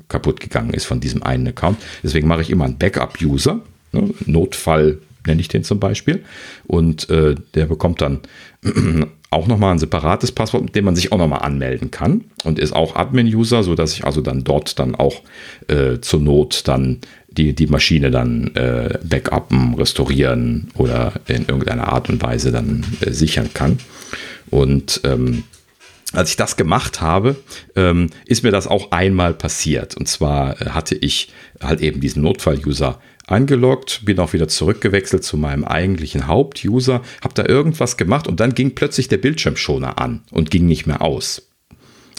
kaputt 0.08 0.40
gegangen 0.40 0.74
ist 0.74 0.86
von 0.86 0.99
diesem 0.99 1.24
einen 1.24 1.48
Account. 1.48 1.78
Deswegen 2.03 2.28
mache 2.28 2.41
ich 2.41 2.49
immer 2.49 2.66
einen 2.66 2.78
Backup-User. 2.78 3.62
Ne? 3.91 4.14
Notfall 4.26 4.99
nenne 5.26 5.41
ich 5.41 5.48
den 5.48 5.64
zum 5.64 5.80
Beispiel. 5.80 6.24
Und 6.68 7.10
äh, 7.10 7.36
der 7.56 7.66
bekommt 7.66 8.02
dann 8.02 8.20
auch 9.32 9.48
nochmal 9.48 9.72
ein 9.72 9.80
separates 9.80 10.32
Passwort, 10.32 10.64
mit 10.64 10.76
dem 10.76 10.86
man 10.86 10.95
sich 10.95 11.12
auch 11.12 11.18
nochmal 11.18 11.41
anmelden 11.41 11.90
kann. 11.90 12.26
Und 12.44 12.60
ist 12.60 12.74
auch 12.74 12.95
Admin-User, 12.95 13.64
sodass 13.64 13.94
ich 13.94 14.06
also 14.06 14.22
dann 14.22 14.44
dort 14.44 14.78
dann 14.78 14.95
auch 14.95 15.22
äh, 15.68 15.99
zur 16.02 16.20
Not 16.20 16.68
dann 16.68 16.99
die, 17.30 17.53
die 17.53 17.68
Maschine 17.68 18.12
dann 18.12 18.53
äh, 18.56 18.99
backuppen, 19.03 19.76
restaurieren 19.76 20.70
oder 20.76 21.14
in 21.28 21.45
irgendeiner 21.45 21.88
Art 21.88 22.10
und 22.10 22.22
Weise 22.22 22.52
dann 22.52 22.84
äh, 23.02 23.12
sichern 23.12 23.49
kann. 23.53 23.80
Und 24.49 25.02
ähm, 25.06 25.44
als 26.14 26.32
ich 26.32 26.36
das 26.36 26.58
gemacht 26.58 27.02
habe, 27.02 27.36
ähm, 27.76 28.10
ist 28.26 28.44
mir 28.44 28.52
das 28.52 28.68
auch 28.68 28.92
einmal 28.92 29.34
passiert. 29.34 29.96
Und 29.96 30.08
zwar 30.08 30.62
äh, 30.62 30.70
hatte 30.72 30.96
ich 30.96 31.32
halt 31.62 31.82
eben 31.82 32.02
diesen 32.02 32.24
Notfall-User 32.24 33.00
eingeloggt, 33.28 34.02
bin 34.04 34.20
auch 34.20 34.34
wieder 34.34 34.48
zurückgewechselt 34.48 35.24
zu 35.24 35.38
meinem 35.38 35.64
eigentlichen 35.64 36.28
Haupt-User, 36.28 37.02
habe 37.24 37.34
da 37.34 37.46
irgendwas 37.46 37.98
gemacht 37.98 38.28
und 38.28 38.40
dann 38.40 38.54
ging 38.54 38.76
plötzlich 38.76 39.08
der 39.08 39.18
Bildschirmschoner 39.18 40.00
an 40.00 40.22
und 40.32 40.52
ging 40.52 40.66
nicht 40.66 40.86
mehr 40.86 41.02
aus. 41.02 41.48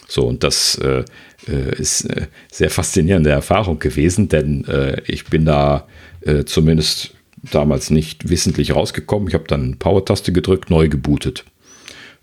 So, 0.09 0.27
und 0.27 0.43
das 0.43 0.77
äh, 0.77 1.05
äh 1.49 1.79
ist 1.79 2.05
äh, 2.05 2.27
sehr 2.51 2.71
faszinierende 2.71 3.31
Erfahrung 3.31 3.79
gewesen, 3.79 4.29
denn 4.29 4.65
äh, 4.65 5.01
ich 5.07 5.27
bin 5.27 5.45
da 5.45 5.87
äh, 6.23 6.45
zumindest 6.45 7.15
damals 7.51 7.91
nicht 7.91 8.29
wissentlich 8.29 8.75
rausgekommen. 8.75 9.29
Ich 9.29 9.35
habe 9.35 9.45
dann 9.49 9.79
Power-Taste 9.79 10.33
gedrückt, 10.33 10.71
neu 10.71 10.89
gebootet. 10.89 11.45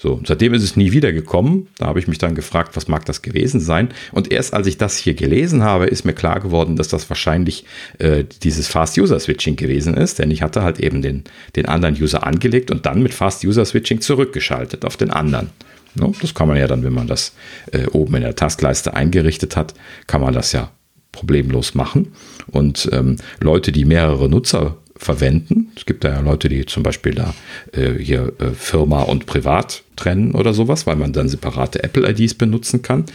So, 0.02 0.22
seitdem 0.26 0.54
ist 0.54 0.64
es 0.64 0.78
nie 0.78 0.94
wieder 0.94 1.12
gekommen. 1.12 1.68
Da 1.78 1.88
habe 1.88 2.00
ich 2.00 2.08
mich 2.08 2.18
dann 2.18 2.34
gefragt, 2.34 2.78
was 2.78 2.88
mag 2.88 3.04
das 3.04 3.22
gewesen 3.22 3.60
sein? 3.60 3.90
Und 4.14 4.32
erst 4.32 4.54
als 4.54 4.66
ich 4.66 4.78
das 4.78 4.98
hier 4.98 5.14
gelesen 5.14 5.62
habe, 5.62 5.88
ist 5.88 6.06
mir 6.06 6.14
klar 6.14 6.40
geworden, 6.40 6.78
dass 6.78 6.88
das 6.88 7.10
wahrscheinlich 7.10 7.66
äh, 7.98 8.24
dieses 8.42 8.70
Fast-User-Switching 8.70 9.58
gewesen 9.58 9.96
ist, 9.96 10.18
denn 10.18 10.32
ich 10.32 10.42
hatte 10.42 10.64
halt 10.64 10.80
eben 10.80 11.02
den, 11.02 11.26
den 11.58 11.66
anderen 11.66 12.02
User 12.02 12.26
angelegt 12.26 12.72
und 12.72 12.86
dann 12.86 13.04
mit 13.04 13.14
Fast-User-Switching 13.14 14.00
zurückgeschaltet 14.00 14.86
auf 14.86 14.96
den 14.96 15.12
anderen. 15.12 15.50
No, 15.96 16.14
das 16.22 16.34
kann 16.34 16.48
man 16.48 16.58
ja 16.58 16.68
dann, 16.68 16.84
wenn 16.84 16.94
man 16.94 17.08
das 17.08 17.34
äh, 17.74 17.86
oben 17.88 18.16
in 18.16 18.22
der 18.22 18.36
Tastleiste 18.36 18.94
eingerichtet 18.94 19.58
hat, 19.58 19.74
kann 20.08 20.22
man 20.22 20.34
das 20.34 20.54
ja 20.54 20.72
problemlos 21.12 21.76
machen. 21.76 22.14
Und 22.48 22.88
ähm, 22.94 23.18
Leute, 23.42 23.74
die 23.74 23.84
mehrere 23.84 24.30
Nutzer 24.30 24.78
verwenden. 25.00 25.72
Es 25.76 25.86
gibt 25.86 26.04
da 26.04 26.10
ja 26.10 26.20
Leute, 26.20 26.50
die 26.50 26.66
zum 26.66 26.84
Beispiel 26.84 27.16
da 27.16 27.34
äh, 27.72 27.94
hier 27.94 28.34
äh, 28.40 28.52
Firma 28.52 29.04
und 29.04 29.26
Privat 29.26 29.84
trennen 29.96 30.34
oder 30.36 30.54
sowas, 30.54 30.86
weil 30.86 30.98
man 30.98 31.14
dann 31.14 31.30
separate 31.30 31.84
Apple-IDs 31.84 32.34
benutzen 32.36 32.82
kann. 32.82 33.06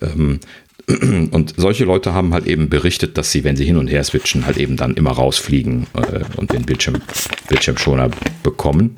Ähm, 0.00 0.40
und 1.30 1.54
solche 1.56 1.84
Leute 1.84 2.14
haben 2.14 2.32
halt 2.34 2.46
eben 2.46 2.68
berichtet, 2.68 3.16
dass 3.16 3.30
sie, 3.30 3.44
wenn 3.44 3.56
sie 3.56 3.64
hin 3.64 3.76
und 3.76 3.88
her 3.88 4.02
switchen, 4.04 4.46
halt 4.46 4.56
eben 4.56 4.76
dann 4.76 4.94
immer 4.94 5.12
rausfliegen 5.12 5.86
äh, 5.94 6.20
und 6.36 6.52
den 6.52 6.64
Bildschirm, 6.64 6.96
Bildschirmschoner 7.48 8.10
bekommen. 8.42 8.96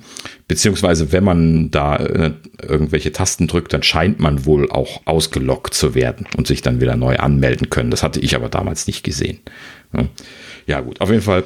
Beziehungsweise, 0.49 1.11
wenn 1.11 1.25
man 1.25 1.71
da 1.73 1.97
äh, 1.97 2.33
irgendwelche 2.63 3.11
Tasten 3.11 3.49
drückt, 3.49 3.73
dann 3.73 3.83
scheint 3.83 4.21
man 4.21 4.47
wohl 4.47 4.71
auch 4.71 5.03
ausgelockt 5.05 5.75
zu 5.75 5.97
werden 5.97 6.27
und 6.37 6.47
sich 6.47 6.63
dann 6.63 6.81
wieder 6.81 6.97
neu 6.97 7.17
anmelden 7.17 7.71
können. 7.71 7.91
Das 7.91 8.05
hatte 8.05 8.21
ich 8.21 8.37
aber 8.37 8.49
damals 8.49 8.87
nicht 8.87 9.03
gesehen. 9.03 9.41
Ja, 10.67 10.81
gut, 10.81 11.01
auf 11.01 11.11
jeden 11.11 11.23
Fall 11.23 11.45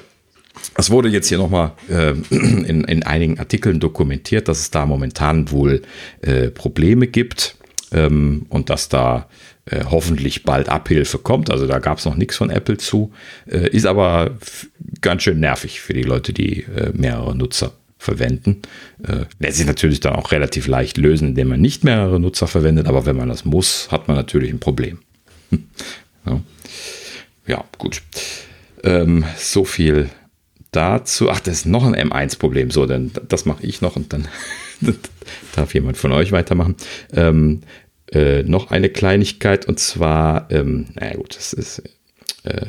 es 0.74 0.90
wurde 0.90 1.08
jetzt 1.08 1.28
hier 1.28 1.38
nochmal 1.38 1.72
äh, 1.88 2.10
in, 2.30 2.84
in 2.84 3.02
einigen 3.02 3.38
Artikeln 3.38 3.80
dokumentiert, 3.80 4.48
dass 4.48 4.60
es 4.60 4.70
da 4.70 4.86
momentan 4.86 5.50
wohl 5.50 5.82
äh, 6.22 6.48
Probleme 6.50 7.06
gibt 7.06 7.56
ähm, 7.92 8.46
und 8.48 8.70
dass 8.70 8.88
da 8.88 9.28
äh, 9.66 9.84
hoffentlich 9.90 10.44
bald 10.44 10.68
Abhilfe 10.68 11.18
kommt. 11.18 11.50
Also 11.50 11.66
da 11.66 11.78
gab 11.78 11.98
es 11.98 12.04
noch 12.04 12.16
nichts 12.16 12.36
von 12.36 12.50
Apple 12.50 12.78
zu, 12.78 13.12
äh, 13.46 13.68
ist 13.70 13.86
aber 13.86 14.36
ganz 15.00 15.22
schön 15.22 15.40
nervig 15.40 15.80
für 15.80 15.92
die 15.92 16.02
Leute, 16.02 16.32
die 16.32 16.62
äh, 16.62 16.90
mehrere 16.94 17.34
Nutzer 17.34 17.72
verwenden. 17.98 18.62
Äh, 19.06 19.26
lässt 19.38 19.58
sich 19.58 19.66
natürlich 19.66 20.00
dann 20.00 20.14
auch 20.14 20.32
relativ 20.32 20.66
leicht 20.66 20.96
lösen, 20.96 21.28
indem 21.28 21.48
man 21.48 21.60
nicht 21.60 21.84
mehrere 21.84 22.18
Nutzer 22.18 22.46
verwendet, 22.46 22.86
aber 22.86 23.04
wenn 23.04 23.16
man 23.16 23.28
das 23.28 23.44
muss, 23.44 23.92
hat 23.92 24.08
man 24.08 24.16
natürlich 24.16 24.50
ein 24.50 24.60
Problem. 24.60 24.98
ja. 26.26 26.40
ja, 27.46 27.64
gut. 27.76 28.00
Ähm, 28.82 29.24
so 29.36 29.64
viel 29.64 30.08
dazu. 30.72 31.30
Ach, 31.30 31.40
das 31.40 31.58
ist 31.58 31.66
noch 31.66 31.84
ein 31.84 31.94
M1-Problem. 31.94 32.70
So, 32.70 32.86
dann 32.86 33.10
das 33.28 33.44
mache 33.44 33.64
ich 33.66 33.80
noch 33.80 33.96
und 33.96 34.12
dann 34.12 34.28
darf 35.54 35.74
jemand 35.74 35.96
von 35.96 36.12
euch 36.12 36.32
weitermachen. 36.32 36.76
Ähm, 37.12 37.62
äh, 38.12 38.42
noch 38.42 38.70
eine 38.70 38.88
Kleinigkeit 38.88 39.66
und 39.66 39.78
zwar, 39.78 40.50
ähm, 40.50 40.86
naja 40.94 41.16
gut, 41.16 41.36
das 41.36 41.52
ist 41.52 41.82
äh, 42.42 42.66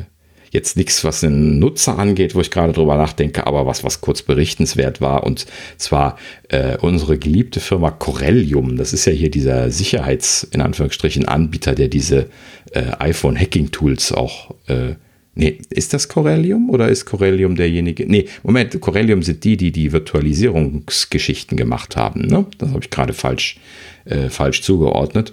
jetzt 0.52 0.76
nichts, 0.76 1.04
was 1.04 1.22
den 1.22 1.60
Nutzer 1.60 1.98
angeht, 1.98 2.36
wo 2.36 2.42
ich 2.42 2.52
gerade 2.52 2.74
drüber 2.74 2.98
nachdenke, 2.98 3.48
aber 3.48 3.66
was, 3.66 3.84
was 3.84 4.02
kurz 4.02 4.22
berichtenswert 4.22 5.00
war. 5.02 5.24
Und 5.24 5.48
zwar 5.78 6.18
äh, 6.50 6.78
unsere 6.78 7.18
geliebte 7.18 7.60
Firma 7.62 7.90
Corellium. 7.90 8.78
Das 8.78 8.94
ist 8.94 9.06
ja 9.06 9.14
hier 9.14 9.32
dieser 9.32 9.72
Sicherheits-, 9.72 10.44
in 10.52 10.62
Anführungsstrichen, 10.62 11.28
Anbieter, 11.28 11.74
der 11.74 11.88
diese 11.88 12.30
äh, 12.72 12.84
iPhone-Hacking-Tools 13.00 14.12
auch 14.12 14.54
äh, 14.68 14.96
Nee, 15.34 15.60
ist 15.70 15.94
das 15.94 16.10
Corellium 16.10 16.70
oder 16.70 16.90
ist 16.90 17.06
Corellium 17.06 17.56
derjenige? 17.56 18.06
Nee, 18.06 18.26
Moment, 18.44 18.80
Corellium 18.82 19.24
sind 19.24 19.46
die, 19.46 19.56
die 19.56 19.72
die 19.72 19.94
Virtualisierungsgeschichten 19.94 21.56
gemacht 21.58 21.96
haben. 21.96 22.28
Ne? 22.28 22.46
Das 22.58 22.70
habe 22.70 22.82
ich 22.82 22.90
gerade 22.90 23.14
falsch, 23.14 23.58
äh, 24.04 24.28
falsch 24.28 24.62
zugeordnet. 24.62 25.32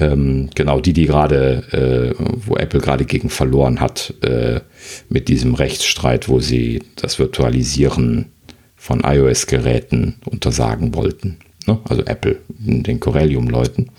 Ähm, 0.00 0.50
genau, 0.56 0.80
die, 0.80 0.92
die 0.92 1.06
gerade, 1.06 2.14
äh, 2.18 2.22
wo 2.44 2.56
Apple 2.56 2.80
gerade 2.80 3.04
gegen 3.04 3.30
verloren 3.30 3.80
hat 3.80 4.14
äh, 4.22 4.60
mit 5.08 5.28
diesem 5.28 5.54
Rechtsstreit, 5.54 6.28
wo 6.28 6.40
sie 6.40 6.82
das 6.96 7.20
Virtualisieren 7.20 8.26
von 8.74 9.02
iOS-Geräten 9.04 10.16
untersagen 10.24 10.92
wollten. 10.92 11.38
Ne? 11.68 11.78
Also 11.84 12.02
Apple, 12.04 12.38
den 12.48 12.98
Corellium-Leuten. 12.98 13.90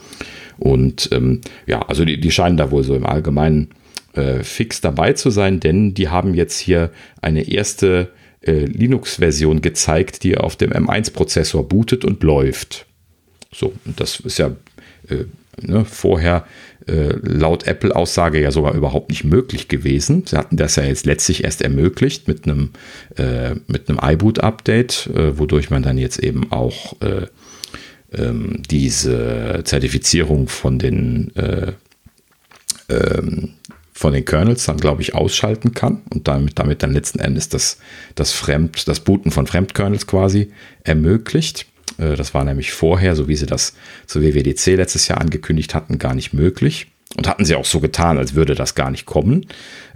Und 0.57 1.07
ähm, 1.13 1.39
ja, 1.67 1.83
also 1.83 2.03
die, 2.03 2.19
die 2.19 2.31
scheinen 2.31 2.57
da 2.57 2.69
wohl 2.69 2.83
so 2.83 2.95
im 2.95 3.05
Allgemeinen 3.05 3.69
äh, 4.17 4.43
fix 4.43 4.81
dabei 4.81 5.13
zu 5.13 5.29
sein, 5.29 5.59
denn 5.59 5.93
die 5.93 6.09
haben 6.09 6.33
jetzt 6.33 6.59
hier 6.59 6.91
eine 7.21 7.47
erste 7.47 8.09
äh, 8.41 8.65
Linux-Version 8.65 9.61
gezeigt, 9.61 10.23
die 10.23 10.37
auf 10.37 10.55
dem 10.55 10.71
M1-Prozessor 10.71 11.67
bootet 11.67 12.03
und 12.03 12.23
läuft. 12.23 12.87
So, 13.53 13.73
und 13.85 13.99
das 13.99 14.19
ist 14.19 14.39
ja 14.39 14.55
äh, 15.09 15.25
ne, 15.61 15.85
vorher 15.85 16.45
äh, 16.87 17.13
laut 17.21 17.67
Apple-Aussage 17.67 18.41
ja 18.41 18.51
sogar 18.51 18.73
überhaupt 18.73 19.09
nicht 19.09 19.23
möglich 19.23 19.67
gewesen. 19.67 20.23
Sie 20.25 20.35
hatten 20.35 20.57
das 20.57 20.77
ja 20.77 20.83
jetzt 20.83 21.05
letztlich 21.05 21.43
erst 21.43 21.61
ermöglicht 21.61 22.27
mit 22.27 22.45
einem, 22.45 22.71
äh, 23.17 23.55
mit 23.67 23.89
einem 23.89 23.99
iBoot-Update, 24.01 25.11
äh, 25.13 25.37
wodurch 25.37 25.69
man 25.69 25.83
dann 25.83 25.97
jetzt 25.97 26.19
eben 26.19 26.51
auch 26.51 26.95
ähm, 28.13 28.63
diese 28.69 29.61
Zertifizierung 29.65 30.47
von 30.47 30.79
den 30.79 31.31
ähm, 32.89 33.53
von 33.97 34.13
den 34.13 34.25
Kernels 34.25 34.65
dann, 34.65 34.77
glaube 34.77 35.01
ich, 35.01 35.15
ausschalten 35.15 35.73
kann 35.73 36.03
und 36.13 36.27
damit, 36.27 36.59
damit 36.59 36.83
dann 36.83 36.93
letzten 36.93 37.17
Endes 37.17 37.49
das, 37.49 37.79
das 38.13 38.31
Fremd, 38.31 38.87
das 38.87 38.99
Booten 38.99 39.31
von 39.31 39.47
Fremdkernels 39.47 40.05
quasi 40.05 40.51
ermöglicht. 40.83 41.65
Äh, 41.97 42.15
das 42.15 42.35
war 42.35 42.43
nämlich 42.43 42.71
vorher, 42.73 43.15
so 43.15 43.27
wie 43.27 43.35
sie 43.35 43.47
das 43.47 43.73
zur 44.05 44.21
WWDC 44.21 44.75
letztes 44.75 45.07
Jahr 45.07 45.19
angekündigt 45.19 45.73
hatten, 45.73 45.97
gar 45.97 46.13
nicht 46.13 46.31
möglich. 46.31 46.91
Und 47.15 47.27
hatten 47.27 47.43
sie 47.43 47.55
auch 47.55 47.65
so 47.65 47.79
getan, 47.79 48.19
als 48.19 48.35
würde 48.35 48.53
das 48.53 48.75
gar 48.75 48.91
nicht 48.91 49.07
kommen. 49.07 49.47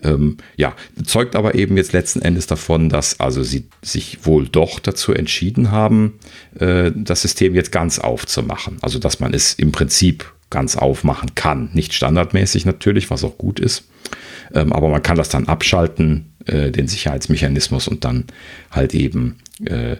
Ähm, 0.01 0.37
ja, 0.55 0.75
zeugt 1.05 1.35
aber 1.35 1.53
eben 1.53 1.77
jetzt 1.77 1.93
letzten 1.93 2.23
Endes 2.23 2.47
davon, 2.47 2.89
dass 2.89 3.19
also 3.19 3.43
sie 3.43 3.67
sich 3.83 4.25
wohl 4.25 4.47
doch 4.47 4.79
dazu 4.79 5.13
entschieden 5.13 5.69
haben, 5.69 6.17
äh, 6.59 6.89
das 6.95 7.21
System 7.21 7.53
jetzt 7.53 7.71
ganz 7.71 7.99
aufzumachen. 7.99 8.79
Also 8.81 8.97
dass 8.97 9.19
man 9.19 9.35
es 9.35 9.53
im 9.53 9.71
Prinzip 9.71 10.33
ganz 10.51 10.75
aufmachen 10.75 11.33
kann. 11.33 11.71
Nicht 11.73 11.93
standardmäßig 11.93 12.65
natürlich, 12.65 13.09
was 13.09 13.23
auch 13.23 13.39
gut 13.39 13.59
ist. 13.59 13.85
Ähm, 14.53 14.71
aber 14.71 14.89
man 14.89 15.01
kann 15.01 15.17
das 15.17 15.29
dann 15.29 15.47
abschalten, 15.47 16.33
äh, 16.45 16.69
den 16.69 16.87
Sicherheitsmechanismus 16.87 17.87
und 17.87 18.05
dann 18.05 18.25
halt 18.69 18.93
eben 18.93 19.37
äh, 19.65 19.97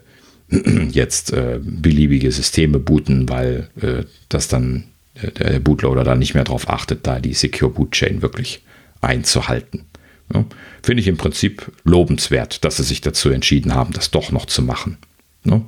jetzt 0.91 1.34
äh, 1.34 1.60
beliebige 1.61 2.32
Systeme 2.32 2.78
booten, 2.78 3.30
weil 3.30 3.69
äh, 3.82 4.03
das 4.30 4.48
dann 4.48 4.84
äh, 5.15 5.32
der 5.32 5.60
Bootloader 5.60 6.03
dann 6.03 6.19
nicht 6.19 6.34
mehr 6.34 6.44
darauf 6.44 6.69
achtet, 6.69 7.07
da 7.07 7.19
die 7.19 7.34
Secure 7.34 7.72
Boot 7.72 7.91
Chain 7.91 8.22
wirklich 8.22 8.64
einzuhalten. 9.02 9.86
Ja, 10.34 10.45
Finde 10.84 11.02
ich 11.02 11.07
im 11.07 11.18
Prinzip 11.18 11.72
lobenswert, 11.84 12.64
dass 12.64 12.78
sie 12.78 12.84
sich 12.84 13.02
dazu 13.02 13.30
entschieden 13.30 13.73
haben, 13.73 13.94
das 13.94 14.11
doch 14.11 14.32
noch 14.32 14.45
zu 14.45 14.61
machen. 14.61 14.98
Ja, 15.44 15.61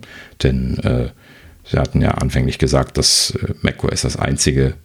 denn 0.44 0.78
äh, 0.80 1.10
Sie 1.66 1.78
hatten 1.78 2.02
ja 2.02 2.12
anfänglich 2.12 2.58
gesagt, 2.58 2.98
dass 2.98 3.32
äh, 3.32 3.54
macOS 3.62 4.02
das 4.02 4.18
einzige 4.18 4.76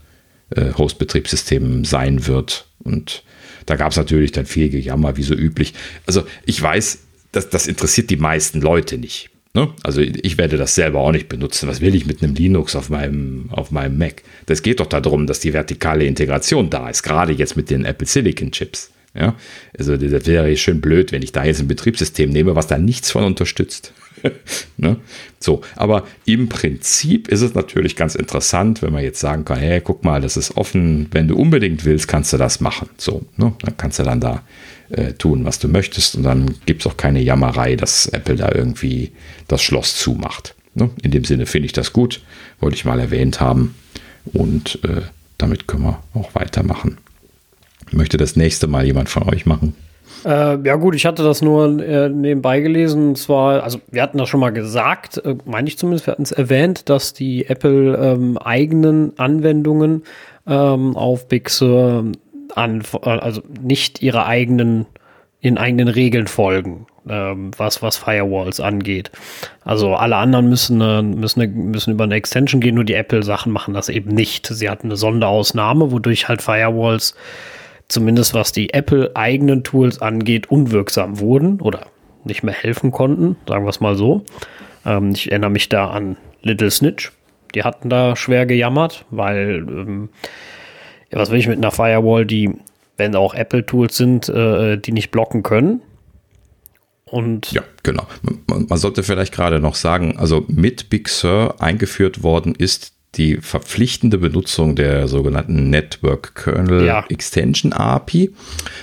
äh, 0.51 0.73
Host-Betriebssystem 0.73 1.85
sein 1.85 2.27
wird. 2.27 2.67
Und 2.83 3.23
da 3.67 3.77
gab 3.77 3.91
es 3.91 3.97
natürlich 3.97 4.33
dann 4.33 4.47
viel 4.47 4.69
Gejammer, 4.71 5.17
wie 5.17 5.23
so 5.23 5.35
üblich. 5.35 5.75
Also 6.07 6.25
ich 6.47 6.61
weiß, 6.61 6.99
dass 7.33 7.51
das 7.51 7.67
interessiert 7.67 8.11
die 8.11 8.17
meisten 8.17 8.61
Leute 8.61 8.97
nicht. 8.97 9.31
Ne? 9.55 9.69
Also 9.83 10.01
ich 10.01 10.39
werde 10.39 10.57
das 10.57 10.75
selber 10.75 11.01
auch 11.01 11.13
nicht 11.13 11.29
benutzen. 11.29 11.69
Was 11.69 11.81
will 11.81 11.95
ich 11.95 12.07
mit 12.07 12.23
einem 12.23 12.35
Linux 12.35 12.77
auf 12.77 12.91
meinem, 12.91 13.51
auf 13.51 13.71
meinem 13.71 13.99
Mac? 13.99 14.23
Das 14.47 14.63
geht 14.63 14.81
doch 14.81 14.87
darum, 14.87 15.27
dass 15.27 15.41
die 15.41 15.53
vertikale 15.53 16.05
Integration 16.05 16.71
da 16.71 16.89
ist, 16.89 17.03
gerade 17.03 17.33
jetzt 17.33 17.57
mit 17.57 17.71
den 17.71 17.85
Apple 17.85 18.07
Silicon 18.07 18.53
Chips. 18.53 18.91
Ja? 19.15 19.35
Also 19.77 19.97
das 19.97 20.27
wäre 20.27 20.57
schön 20.57 20.81
blöd, 20.81 21.13
wenn 21.13 21.23
ich 21.23 21.33
da 21.33 21.45
jetzt 21.45 21.61
ein 21.61 21.69
Betriebssystem 21.69 22.31
nehme, 22.31 22.55
was 22.55 22.67
da 22.67 22.79
nichts 22.79 23.11
von 23.11 23.25
unterstützt. 23.25 23.93
ne? 24.77 24.97
So, 25.41 25.63
aber 25.77 26.07
im 26.25 26.49
Prinzip 26.49 27.29
ist 27.29 27.43
es 27.43 27.55
natürlich 27.55 27.97
ganz 27.97 28.15
interessant, 28.15 28.83
wenn 28.83 28.93
man 28.93 29.03
jetzt 29.03 29.21
sagen 29.21 29.45
kann, 29.45 29.59
hey, 29.59 29.81
guck 29.81 30.05
mal, 30.05 30.21
das 30.21 30.37
ist 30.37 30.57
offen, 30.57 31.09
wenn 31.13 31.29
du 31.29 31.37
unbedingt 31.37 31.85
willst, 31.85 32.09
kannst 32.09 32.33
du 32.33 32.37
das 32.37 32.61
machen. 32.61 32.89
So, 32.97 33.25
ne? 33.37 33.53
dann 33.61 33.77
kannst 33.77 33.99
du 33.99 34.03
dann 34.03 34.21
da 34.21 34.43
äh, 34.91 35.13
tun, 35.13 35.45
was 35.45 35.59
du 35.59 35.69
möchtest 35.69 36.17
und 36.17 36.23
dann 36.23 36.55
gibt 36.67 36.83
es 36.83 36.87
auch 36.87 36.97
keine 36.97 37.21
Jammerei, 37.21 37.77
dass 37.77 38.07
Apple 38.07 38.37
da 38.37 38.51
irgendwie 38.53 39.13
das 39.47 39.63
Schloss 39.63 39.97
zumacht. 39.97 40.55
Ne? 40.75 40.91
In 41.03 41.11
dem 41.11 41.25
Sinne 41.25 41.47
finde 41.47 41.67
ich 41.67 41.73
das 41.73 41.93
gut, 41.93 42.23
wollte 42.61 42.77
ich 42.77 42.85
mal 42.85 43.01
erwähnt 43.01 43.41
haben 43.41 43.75
und 44.25 44.83
äh, 44.85 45.03
damit 45.37 45.67
können 45.67 45.85
wir 45.85 46.03
auch 46.15 46.35
weitermachen. 46.35 46.99
Möchte 47.91 48.17
das 48.17 48.37
nächste 48.37 48.67
Mal 48.67 48.85
jemand 48.85 49.09
von 49.09 49.23
euch 49.23 49.47
machen? 49.47 49.75
Äh, 50.25 50.59
ja 50.67 50.75
gut, 50.77 50.95
ich 50.95 51.07
hatte 51.07 51.23
das 51.23 51.43
nur 51.43 51.81
äh, 51.81 52.09
nebenbei 52.09 52.61
gelesen. 52.61 53.11
Und 53.11 53.19
zwar, 53.19 53.63
also 53.63 53.81
wir 53.91 54.03
hatten 54.03 54.19
das 54.19 54.29
schon 54.29 54.41
mal 54.41 54.51
gesagt, 54.51 55.19
äh, 55.19 55.37
meine 55.45 55.69
ich 55.69 55.79
zumindest, 55.79 56.07
wir 56.07 56.13
hatten 56.13 56.23
es 56.23 56.33
erwähnt, 56.33 56.89
dass 56.89 57.13
die 57.13 57.47
Apple 57.47 57.97
ähm, 57.97 58.39
eigenen 58.39 59.19
Anwendungen 59.19 60.03
ähm, 60.47 60.97
auf 60.97 61.29
Big 61.29 61.51
Sur 61.51 62.13
an, 62.55 62.83
also 63.03 63.43
nicht 63.61 64.03
ihre 64.03 64.27
eigenen, 64.27 64.87
in 65.41 65.59
eigenen 65.59 65.89
Regeln 65.89 66.27
folgen, 66.27 66.87
ähm, 67.09 67.53
was, 67.57 67.83
was 67.83 67.97
Firewalls 67.97 68.59
angeht. 68.59 69.13
Also 69.65 69.95
alle 69.95 70.17
anderen 70.17 70.49
müssen, 70.49 70.81
äh, 70.81 71.03
müssen, 71.03 71.71
müssen 71.71 71.93
über 71.93 72.05
eine 72.05 72.17
Extension 72.17 72.61
gehen, 72.61 72.75
nur 72.75 72.85
die 72.85 72.95
Apple-Sachen 72.95 73.53
machen 73.53 73.75
das 73.75 73.89
eben 73.89 74.13
nicht. 74.13 74.47
Sie 74.47 74.69
hatten 74.69 74.89
eine 74.89 74.97
Sonderausnahme, 74.97 75.93
wodurch 75.93 76.29
halt 76.29 76.43
Firewalls 76.43 77.15
zumindest 77.89 78.35
was 78.35 78.53
die 78.53 78.73
Apple-eigenen 78.73 79.65
Tools 79.65 80.01
angeht, 80.01 80.51
unwirksam 80.51 81.19
wurden 81.21 81.61
oder 81.61 81.87
nicht 82.25 82.43
mehr 82.43 82.55
helfen 82.55 82.91
konnten, 82.91 83.37
sagen 83.47 83.65
wir 83.65 83.71
es 83.71 83.81
mal 83.81 83.97
so. 83.97 84.25
Ähm, 84.85 85.13
ich 85.13 85.31
erinnere 85.31 85.51
mich 85.51 85.69
da 85.69 85.91
an 85.91 86.17
Little 86.43 86.71
Snitch. 86.71 87.13
Die 87.55 87.63
hatten 87.63 87.89
da 87.89 88.15
schwer 88.15 88.45
gejammert, 88.45 89.07
weil, 89.11 89.65
ähm, 89.69 90.11
ja, 91.11 91.19
was 91.19 91.31
will 91.31 91.39
ich 91.39 91.49
mit 91.49 91.57
einer 91.57 91.71
Firewall, 91.71 92.27
die, 92.27 92.53
wenn 92.99 93.17
auch 93.17 93.35
Apple-Tools 93.35 93.97
sind, 93.97 94.29
äh, 94.29 94.77
die 94.77 94.93
nicht 94.93 95.11
blocken 95.11 95.43
können. 95.43 95.81
Und 97.07 97.53
ja, 97.53 97.63
genau. 97.83 98.07
Man, 98.47 98.67
man 98.69 98.79
sollte 98.79 99.03
vielleicht 99.03 99.33
gerade 99.33 99.61
noch 99.61 99.77
sagen, 99.77 100.19
also 100.19 100.45
mit 100.49 100.91
Big 100.91 101.09
Sur 101.09 101.55
eingeführt 101.59 102.23
worden 102.23 102.55
ist 102.55 102.98
die 103.19 103.39
verpflichtende 103.39 104.19
Benutzung 104.19 104.77
der 104.77 105.09
sogenannten 105.09 105.71
Network 105.71 106.35
Kernel 106.35 106.87
ja. 106.87 107.05
Extension 107.09 107.73
API. 107.73 108.31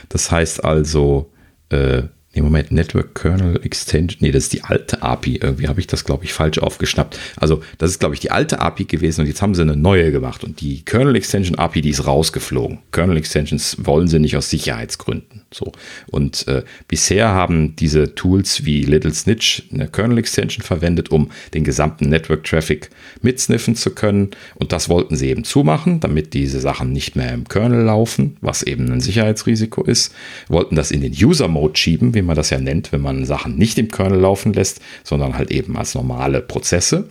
Das 0.10 0.32
heißt 0.32 0.64
also, 0.64 1.32
äh, 1.70 2.03
Nee, 2.36 2.41
Moment, 2.41 2.70
Network 2.70 3.16
Kernel 3.16 3.62
Extension. 3.64 4.18
Nee, 4.20 4.32
das 4.32 4.44
ist 4.44 4.53
die 4.53 4.64
alte 4.64 5.02
API. 5.02 5.38
Irgendwie 5.38 5.70
habe 5.70 5.80
ich 5.80 5.88
das, 5.88 6.03
glaube 6.03 6.26
ich, 6.26 6.34
falsch 6.34 6.60
aufgeschnappt. 6.60 7.18
Also, 7.38 7.64
das 7.78 7.91
ist, 7.91 7.99
glaube 7.99 8.14
ich, 8.14 8.20
die 8.20 8.30
alte 8.30 8.60
API 8.60 8.84
gewesen 8.84 9.22
und 9.22 9.28
jetzt 9.28 9.41
haben 9.41 9.56
sie 9.56 9.62
eine 9.62 9.78
neue 9.78 10.12
gemacht. 10.12 10.44
Und 10.44 10.60
die 10.60 10.84
Kernel 10.84 11.16
Extension 11.16 11.57
API, 11.57 11.80
die 11.80 11.91
ist 11.91 12.06
rausgeflogen. 12.06 12.80
Kernel 12.91 13.16
Extensions 13.16 13.78
wollen 13.86 14.10
sie 14.10 14.20
nicht 14.20 14.36
aus 14.36 14.49
Sicherheitsgründen. 14.49 15.44
So. 15.56 15.72
Und 16.11 16.49
äh, 16.49 16.64
bisher 16.90 17.30
haben 17.30 17.77
diese 17.77 18.14
Tools 18.14 18.65
wie 18.65 18.84
Little 18.84 19.14
Snitch 19.14 19.64
eine 19.72 19.88
Kernel 19.88 20.18
Extension 20.18 20.61
verwendet, 20.61 21.11
um 21.11 21.32
den 21.53 21.64
gesamten 21.64 22.10
Network 22.10 22.44
Traffic 22.44 22.90
mitsniffen 23.22 23.76
zu 23.76 23.91
können. 23.91 24.32
Und 24.56 24.73
das 24.73 24.90
wollten 24.90 25.15
sie 25.15 25.30
eben 25.30 25.45
zumachen, 25.45 26.02
damit 26.02 26.34
diese 26.34 26.60
Sachen 26.60 26.91
nicht 26.91 27.15
mehr 27.15 27.34
im 27.34 27.48
Kernel 27.48 27.86
laufen, 27.86 28.36
was 28.41 28.64
eben 28.64 28.91
ein 28.91 28.99
Sicherheitsrisiko 28.99 29.84
ist. 29.84 30.14
Wollten 30.49 30.76
das 30.76 30.91
in 30.91 30.99
den 30.99 31.14
User 31.14 31.48
Mode 31.48 31.77
schieben, 31.77 32.14
wie 32.15 32.22
man 32.22 32.36
das 32.36 32.49
ja 32.49 32.60
nennt, 32.60 32.91
wenn 32.91 33.02
man 33.02 33.26
Sachen 33.26 33.56
nicht 33.56 33.77
im 33.77 33.90
Kernel 33.90 34.19
laufen 34.19 34.52
lässt, 34.52 34.82
sondern 35.06 35.38
halt 35.38 35.52
eben 35.52 35.77
als 35.77 35.95
normale 35.95 36.41
Prozesse. 36.41 37.07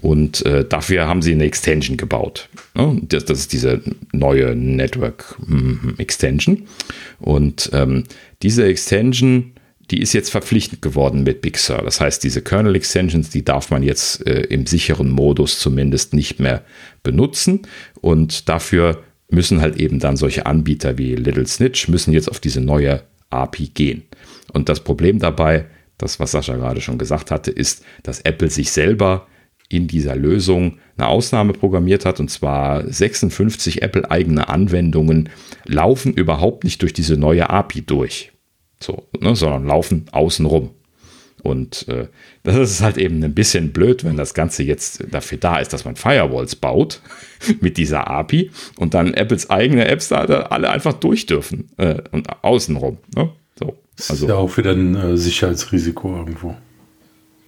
Und 0.00 0.44
äh, 0.46 0.64
dafür 0.64 1.06
haben 1.06 1.22
sie 1.22 1.32
eine 1.32 1.44
Extension 1.44 1.96
gebaut. 1.96 2.48
Das, 2.74 3.24
das, 3.24 3.40
ist 3.40 3.52
diese 3.52 3.82
neue 4.12 4.54
Network 4.56 5.36
mm, 5.46 5.94
Extension. 5.98 6.66
Und 7.18 7.70
ähm, 7.72 8.04
diese 8.42 8.64
Extension, 8.64 9.52
die 9.90 10.00
ist 10.00 10.12
jetzt 10.12 10.30
verpflichtend 10.30 10.82
geworden 10.82 11.24
mit 11.24 11.42
Big 11.42 11.58
Sur. 11.58 11.82
Das 11.82 12.00
heißt, 12.00 12.22
diese 12.22 12.42
Kernel 12.42 12.76
Extensions, 12.76 13.30
die 13.30 13.44
darf 13.44 13.70
man 13.70 13.82
jetzt 13.82 14.26
äh, 14.26 14.42
im 14.42 14.66
sicheren 14.66 15.10
Modus 15.10 15.58
zumindest 15.58 16.14
nicht 16.14 16.40
mehr 16.40 16.64
benutzen. 17.02 17.62
Und 18.00 18.48
dafür 18.48 19.02
müssen 19.30 19.60
halt 19.60 19.76
eben 19.76 19.98
dann 19.98 20.16
solche 20.16 20.46
Anbieter 20.46 20.98
wie 20.98 21.14
Little 21.14 21.46
Snitch 21.46 21.88
müssen 21.88 22.12
jetzt 22.12 22.30
auf 22.30 22.40
diese 22.40 22.60
neue 22.60 23.02
API 23.30 23.68
gehen. 23.68 24.02
Und 24.52 24.68
das 24.68 24.80
Problem 24.80 25.18
dabei, 25.18 25.66
das 25.98 26.18
was 26.18 26.32
Sascha 26.32 26.56
gerade 26.56 26.80
schon 26.80 26.98
gesagt 26.98 27.30
hatte, 27.30 27.50
ist, 27.50 27.84
dass 28.02 28.20
Apple 28.20 28.50
sich 28.50 28.72
selber 28.72 29.26
in 29.70 29.86
dieser 29.86 30.16
Lösung 30.16 30.78
eine 30.98 31.08
Ausnahme 31.08 31.54
programmiert 31.54 32.04
hat, 32.04 32.20
und 32.20 32.28
zwar 32.28 32.86
56 32.86 33.82
Apple-eigene 33.82 34.48
Anwendungen 34.48 35.30
laufen 35.64 36.12
überhaupt 36.12 36.64
nicht 36.64 36.82
durch 36.82 36.92
diese 36.92 37.16
neue 37.16 37.48
API 37.48 37.82
durch, 37.82 38.32
so, 38.80 39.06
ne, 39.18 39.34
sondern 39.34 39.66
laufen 39.66 40.06
außenrum. 40.10 40.70
Und 41.42 41.88
äh, 41.88 42.08
das 42.42 42.56
ist 42.56 42.82
halt 42.82 42.98
eben 42.98 43.22
ein 43.24 43.32
bisschen 43.32 43.72
blöd, 43.72 44.04
wenn 44.04 44.16
das 44.16 44.34
Ganze 44.34 44.62
jetzt 44.62 45.04
dafür 45.10 45.38
da 45.38 45.58
ist, 45.58 45.72
dass 45.72 45.86
man 45.86 45.96
Firewalls 45.96 46.56
baut 46.56 47.00
mit 47.60 47.78
dieser 47.78 48.08
API 48.10 48.50
und 48.76 48.92
dann 48.92 49.14
Apples 49.14 49.48
eigene 49.48 49.86
Apps 49.86 50.08
da 50.08 50.24
alle 50.24 50.68
einfach 50.68 50.94
durch 50.94 51.26
dürfen 51.26 51.70
äh, 51.78 52.02
und 52.10 52.28
außenrum. 52.44 52.98
Ne? 53.14 53.30
So, 53.58 53.78
also. 54.08 54.26
ist 54.26 54.28
ja 54.28 54.34
auch 54.34 54.56
wieder 54.56 54.72
ein 54.72 54.96
äh, 54.96 55.16
Sicherheitsrisiko 55.16 56.16
irgendwo. 56.16 56.56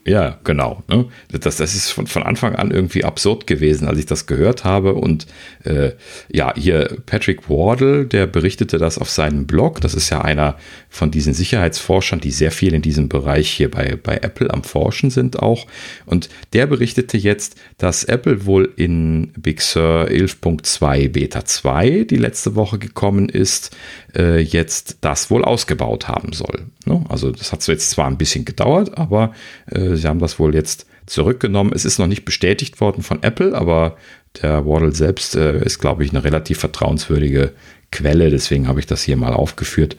Ja, 0.05 0.41
genau. 0.43 0.83
Ne? 0.89 1.07
Das, 1.31 1.59
das 1.59 1.74
ist 1.74 1.91
von, 1.91 2.09
von 2.09 2.24
Anfang 2.24 2.57
an 2.57 2.73
irgendwie 2.73 3.05
absurd 3.05 3.47
gewesen, 3.47 3.87
als 3.87 3.99
ich 3.99 4.07
das 4.07 4.27
gehört 4.27 4.65
habe. 4.65 4.95
Und 4.95 5.29
äh, 5.62 5.93
ja, 6.29 6.53
hier 6.57 6.99
Patrick 7.07 7.49
Wardle, 7.49 8.07
der 8.07 8.27
berichtete 8.27 8.79
das 8.79 8.99
auf 8.99 9.09
seinem 9.09 9.47
Blog. 9.47 9.81
Das 9.81 9.95
ist 9.95 10.11
ja 10.11 10.20
einer 10.20 10.57
von 10.89 11.12
diesen 11.12 11.35
Sicherheitsforschern, 11.35 12.19
die 12.19 12.33
sehr 12.33 12.51
viel 12.51 12.74
in 12.74 12.83
diesem 12.83 13.09
Bereich 13.09 13.49
hier 13.49 13.70
bei, 13.70 13.97
bei 14.03 14.16
Apple 14.16 14.53
am 14.53 14.65
Forschen 14.65 15.11
sind 15.11 15.39
auch. 15.39 15.69
Und 16.05 16.29
der 16.53 16.66
berichtete 16.66 17.16
jetzt, 17.16 17.55
dass 17.79 18.03
Apple 18.03 18.45
wohl 18.45 18.73
in 18.74 19.33
Big 19.37 19.61
Sur 19.61 20.09
11.2 20.09 21.11
Beta 21.11 21.45
2, 21.45 22.07
die 22.11 22.16
letzte 22.16 22.57
Woche 22.57 22.81
gekommen 22.81 23.29
ist, 23.29 23.70
äh, 24.16 24.40
jetzt 24.40 24.98
das 25.01 25.30
wohl 25.30 25.44
ausgebaut 25.44 26.09
haben 26.09 26.32
soll. 26.32 26.66
Ne? 26.86 27.05
Also 27.09 27.30
das 27.30 27.52
hat 27.52 27.66
jetzt 27.66 27.90
zwar 27.90 28.06
ein 28.06 28.18
bisschen 28.18 28.44
gedauert, 28.44 28.97
aber 28.98 29.32
äh, 29.66 29.97
sie 29.97 30.06
haben 30.09 30.18
das 30.18 30.39
wohl 30.39 30.55
jetzt 30.55 30.86
zurückgenommen. 31.06 31.72
Es 31.74 31.84
ist 31.84 31.98
noch 31.98 32.06
nicht 32.06 32.24
bestätigt 32.24 32.80
worden 32.80 33.02
von 33.02 33.22
Apple, 33.22 33.55
aber 33.55 33.97
der 34.40 34.64
Waddle 34.66 34.94
selbst 34.94 35.36
äh, 35.36 35.64
ist, 35.64 35.78
glaube 35.78 36.05
ich, 36.05 36.10
eine 36.10 36.24
relativ 36.24 36.59
vertrauenswürdige 36.59 37.52
Quelle. 37.90 38.30
Deswegen 38.30 38.68
habe 38.68 38.80
ich 38.80 38.86
das 38.86 39.02
hier 39.02 39.16
mal 39.16 39.32
aufgeführt. 39.32 39.97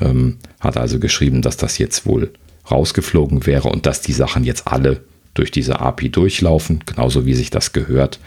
Ähm, 0.00 0.38
hat 0.60 0.76
also 0.76 0.98
geschrieben, 0.98 1.42
dass 1.42 1.56
das 1.56 1.78
jetzt 1.78 2.06
wohl 2.06 2.32
rausgeflogen 2.70 3.46
wäre 3.46 3.68
und 3.68 3.86
dass 3.86 4.00
die 4.00 4.12
Sachen 4.12 4.44
jetzt 4.44 4.68
alle 4.68 5.02
durch 5.34 5.50
diese 5.50 5.80
API 5.80 6.10
durchlaufen, 6.10 6.80
genauso 6.84 7.26
wie 7.26 7.34
sich 7.34 7.50
das 7.50 7.72
gehört. 7.72 8.18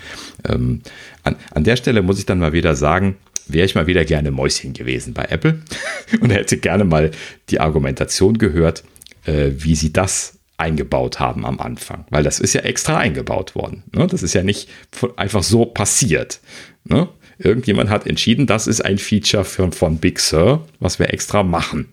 Ähm, 0.48 0.82
an, 1.24 1.36
an 1.52 1.64
der 1.64 1.76
Stelle 1.76 2.02
muss 2.02 2.20
ich 2.20 2.26
dann 2.26 2.40
mal 2.40 2.54
wieder 2.54 2.76
sagen, 2.76 3.18
wäre 3.48 3.66
ich 3.66 3.76
mal 3.76 3.88
wieder 3.88 4.06
gerne 4.06 4.32
Mäuschen 4.32 4.74
gewesen 4.74 5.14
bei 5.14 5.26
Apple 5.26 5.62
und 6.20 6.32
hätte 6.32 6.58
gerne 6.58 6.84
mal 6.84 7.12
die 7.50 7.60
Argumentation 7.60 8.38
gehört, 8.38 8.84
äh, 9.26 9.52
wie 9.58 9.76
sie 9.76 9.94
das 9.94 10.40
eingebaut 10.58 11.20
haben 11.20 11.46
am 11.46 11.60
Anfang. 11.60 12.06
Weil 12.10 12.24
das 12.24 12.40
ist 12.40 12.54
ja 12.54 12.62
extra 12.62 12.98
eingebaut 12.98 13.56
worden. 13.56 13.84
Ne? 13.94 14.08
Das 14.08 14.24
ist 14.24 14.34
ja 14.34 14.44
nicht 14.44 14.70
einfach 15.18 15.44
so 15.44 15.66
passiert. 15.66 16.40
Ne? 16.86 17.10
Irgendjemand 17.38 17.90
hat 17.90 18.08
entschieden, 18.08 18.48
das 18.48 18.66
ist 18.68 18.82
ein 18.82 18.98
Feature 18.98 19.44
für, 19.44 19.72
von 19.72 19.98
Big 19.98 20.20
Sur, 20.20 20.66
was 20.80 21.00
wir 21.00 21.14
extra 21.14 21.44
machen. 21.44 21.90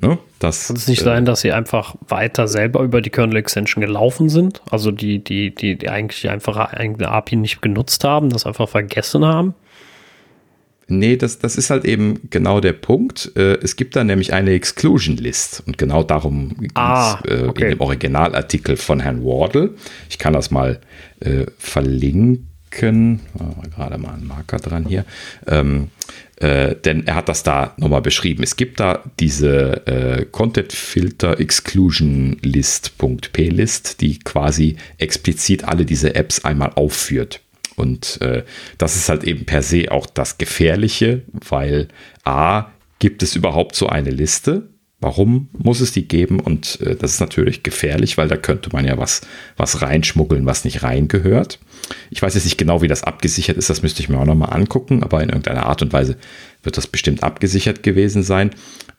Ne? 0.00 0.18
Das, 0.38 0.68
Kann 0.68 0.76
es 0.76 0.88
nicht 0.88 1.02
äh, 1.02 1.04
sein, 1.04 1.24
dass 1.24 1.40
sie 1.40 1.52
einfach 1.52 1.94
weiter 2.08 2.48
selber 2.48 2.80
über 2.80 3.00
die 3.00 3.10
Kernel 3.10 3.36
Extension 3.36 3.80
gelaufen 3.80 4.28
sind? 4.28 4.62
Also 4.70 4.90
die, 4.90 5.22
die, 5.22 5.54
die, 5.54 5.76
die 5.76 5.88
eigentlich 5.88 6.28
einfach 6.30 6.56
eine 6.72 7.08
API 7.08 7.36
nicht 7.36 7.62
genutzt 7.62 8.04
haben, 8.04 8.30
das 8.30 8.46
einfach 8.46 8.68
vergessen 8.68 9.24
haben? 9.24 9.54
Nee, 10.90 11.16
das, 11.16 11.38
das 11.38 11.56
ist 11.56 11.70
halt 11.70 11.84
eben 11.84 12.18
genau 12.30 12.60
der 12.60 12.72
Punkt. 12.72 13.30
Äh, 13.36 13.58
es 13.62 13.76
gibt 13.76 13.94
da 13.94 14.02
nämlich 14.02 14.32
eine 14.32 14.50
Exclusion 14.50 15.16
List 15.16 15.62
und 15.66 15.78
genau 15.78 16.02
darum 16.02 16.48
ging 16.58 16.70
es 16.70 16.74
ah, 16.74 17.22
äh, 17.26 17.44
okay. 17.44 17.64
in 17.64 17.70
dem 17.70 17.80
Originalartikel 17.80 18.76
von 18.76 18.98
Herrn 18.98 19.24
Wardle. 19.24 19.74
Ich 20.08 20.18
kann 20.18 20.32
das 20.32 20.50
mal 20.50 20.80
äh, 21.20 21.46
verlinken. 21.58 23.20
Oh, 23.38 23.62
gerade 23.74 23.98
mal 23.98 24.14
einen 24.14 24.26
Marker 24.26 24.56
dran 24.56 24.84
hier. 24.84 25.04
Ähm, 25.46 25.90
äh, 26.40 26.74
denn 26.74 27.06
er 27.06 27.16
hat 27.16 27.28
das 27.28 27.42
da 27.42 27.74
nochmal 27.76 28.02
beschrieben. 28.02 28.42
Es 28.42 28.56
gibt 28.56 28.80
da 28.80 29.04
diese 29.20 29.86
äh, 29.86 30.24
Content 30.24 30.72
Filter 30.72 31.38
Exclusion 31.38 32.38
List.plist, 32.42 34.00
die 34.00 34.18
quasi 34.18 34.76
explizit 34.98 35.64
alle 35.64 35.84
diese 35.84 36.14
Apps 36.14 36.44
einmal 36.44 36.72
aufführt. 36.74 37.40
Und 37.76 38.20
äh, 38.20 38.44
das 38.78 38.96
ist 38.96 39.08
halt 39.08 39.24
eben 39.24 39.44
per 39.44 39.62
se 39.62 39.90
auch 39.92 40.06
das 40.06 40.38
Gefährliche, 40.38 41.22
weil 41.48 41.88
A, 42.24 42.66
gibt 42.98 43.22
es 43.22 43.36
überhaupt 43.36 43.76
so 43.76 43.88
eine 43.88 44.10
Liste? 44.10 44.68
Warum 45.00 45.48
muss 45.56 45.80
es 45.80 45.92
die 45.92 46.06
geben? 46.06 46.40
Und 46.40 46.80
äh, 46.82 46.94
das 46.94 47.14
ist 47.14 47.20
natürlich 47.20 47.62
gefährlich, 47.62 48.18
weil 48.18 48.28
da 48.28 48.36
könnte 48.36 48.70
man 48.72 48.84
ja 48.84 48.98
was, 48.98 49.22
was 49.56 49.80
reinschmuggeln, 49.80 50.44
was 50.44 50.64
nicht 50.64 50.82
reingehört. 50.82 51.58
Ich 52.10 52.20
weiß 52.20 52.34
jetzt 52.34 52.44
nicht 52.44 52.58
genau, 52.58 52.82
wie 52.82 52.88
das 52.88 53.02
abgesichert 53.02 53.56
ist, 53.56 53.70
das 53.70 53.82
müsste 53.82 54.02
ich 54.02 54.08
mir 54.10 54.18
auch 54.18 54.26
nochmal 54.26 54.52
angucken, 54.52 55.02
aber 55.02 55.22
in 55.22 55.30
irgendeiner 55.30 55.66
Art 55.66 55.80
und 55.80 55.92
Weise 55.92 56.16
wird 56.62 56.76
das 56.76 56.86
bestimmt 56.86 57.22
abgesichert 57.22 57.82
gewesen 57.82 58.22
sein. 58.22 58.50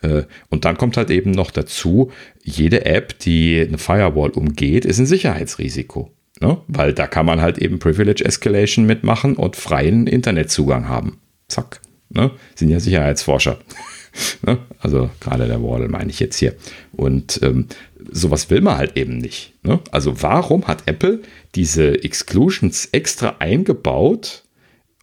Äh, 0.01 0.23
und 0.49 0.65
dann 0.65 0.77
kommt 0.77 0.97
halt 0.97 1.11
eben 1.11 1.31
noch 1.31 1.51
dazu, 1.51 2.11
jede 2.43 2.85
App, 2.85 3.19
die 3.19 3.59
eine 3.59 3.77
Firewall 3.77 4.31
umgeht, 4.31 4.85
ist 4.85 4.97
ein 4.97 5.05
Sicherheitsrisiko. 5.05 6.11
Ne? 6.41 6.57
Weil 6.67 6.93
da 6.93 7.05
kann 7.05 7.27
man 7.27 7.41
halt 7.41 7.59
eben 7.59 7.77
Privilege 7.77 8.25
Escalation 8.25 8.85
mitmachen 8.85 9.35
und 9.35 9.55
freien 9.55 10.07
Internetzugang 10.07 10.89
haben. 10.89 11.19
Zack. 11.47 11.79
Ne? 12.09 12.31
Sind 12.55 12.69
ja 12.69 12.79
Sicherheitsforscher. 12.79 13.59
ne? 14.45 14.59
Also 14.79 15.09
gerade 15.19 15.47
der 15.47 15.61
Wardle 15.61 15.89
meine 15.89 16.09
ich 16.09 16.19
jetzt 16.19 16.37
hier. 16.37 16.55
Und 16.91 17.39
ähm, 17.43 17.67
sowas 18.11 18.49
will 18.49 18.61
man 18.61 18.77
halt 18.77 18.97
eben 18.97 19.17
nicht. 19.17 19.53
Ne? 19.63 19.79
Also 19.91 20.21
warum 20.21 20.67
hat 20.67 20.83
Apple 20.85 21.21
diese 21.55 22.03
Exclusions 22.03 22.89
extra 22.91 23.35
eingebaut, 23.39 24.43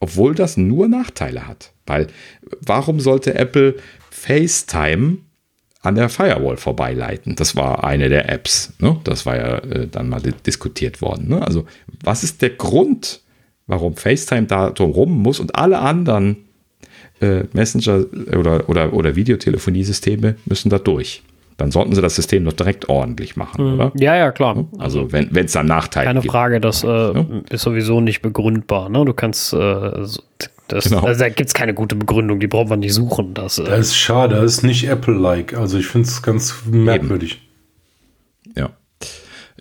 obwohl 0.01 0.35
das 0.35 0.57
nur 0.57 0.89
Nachteile 0.89 1.47
hat? 1.47 1.73
Weil 1.87 2.09
warum 2.61 3.01
sollte 3.01 3.35
Apple 3.35 3.77
FaceTime 4.11 5.19
an 5.83 5.95
der 5.95 6.09
Firewall 6.09 6.57
vorbeileiten. 6.57 7.37
Das 7.37 7.57
war 7.57 7.85
eine 7.85 8.09
der 8.09 8.29
Apps. 8.29 8.73
Ne? 8.79 9.01
Das 9.05 9.27
war 9.27 9.37
ja 9.37 9.59
äh, 9.59 9.87
dann 9.87 10.09
mal 10.09 10.21
diskutiert 10.21 11.01
worden. 11.01 11.29
Ne? 11.29 11.43
Also, 11.47 11.67
was 12.03 12.25
ist 12.25 12.43
der 12.43 12.51
Grund, 12.51 13.21
warum 13.67 13.97
FaceTime 13.97 14.47
da 14.47 14.71
drum 14.71 15.23
muss 15.23 15.41
und 15.41 15.55
alle 15.55 15.79
anderen 15.79 16.48
äh, 17.21 17.45
Messenger- 17.53 18.05
oder, 18.37 18.69
oder, 18.69 18.93
oder 18.93 19.17
Videotelefoniesysteme 19.17 20.37
müssen 20.47 20.71
da 20.71 20.79
durch? 20.79 21.23
Dann 21.57 21.73
sollten 21.73 21.93
sie 21.93 22.01
das 22.01 22.15
System 22.15 22.45
doch 22.45 22.53
direkt 22.53 22.89
ordentlich 22.89 23.35
machen, 23.35 23.67
mhm. 23.67 23.75
oder? 23.75 23.93
Ja, 23.97 24.15
ja, 24.15 24.31
klar. 24.31 24.67
Also, 24.79 25.11
wenn 25.11 25.35
es 25.35 25.53
da 25.53 25.65
Nachteile 25.65 26.07
Keine 26.07 26.21
gibt. 26.21 26.33
Keine 26.33 26.43
Frage, 26.43 26.61
das 26.61 26.85
äh, 26.85 26.87
ja? 26.87 27.27
ist 27.51 27.63
sowieso 27.63 28.01
nicht 28.01 28.23
begründbar. 28.23 28.89
Ne? 28.89 29.05
Du 29.05 29.13
kannst 29.13 29.53
äh, 29.53 30.07
das, 30.69 30.85
genau. 30.85 31.03
also 31.03 31.19
da 31.19 31.29
gibt 31.31 31.49
es 31.49 31.55
keine 31.55 31.75
gute 31.75 31.97
Begründung, 31.97 32.39
die 32.41 32.47
braucht 32.47 32.69
man 32.69 32.81
nicht 32.81 32.95
suchen. 32.95 33.35
Das, 33.35 33.59
äh 33.59 33.65
das 33.65 33.89
ist 33.89 33.97
schade, 33.97 34.37
das 34.37 34.59
ist 34.59 34.63
nicht 34.63 34.89
Apple-like. 34.89 35.55
Also 35.55 35.79
ich 35.79 35.87
finde 35.87 36.07
es 36.07 36.23
ganz 36.23 36.63
merkwürdig. 36.67 37.41
Eben. 38.47 38.61
Ja. 38.61 38.71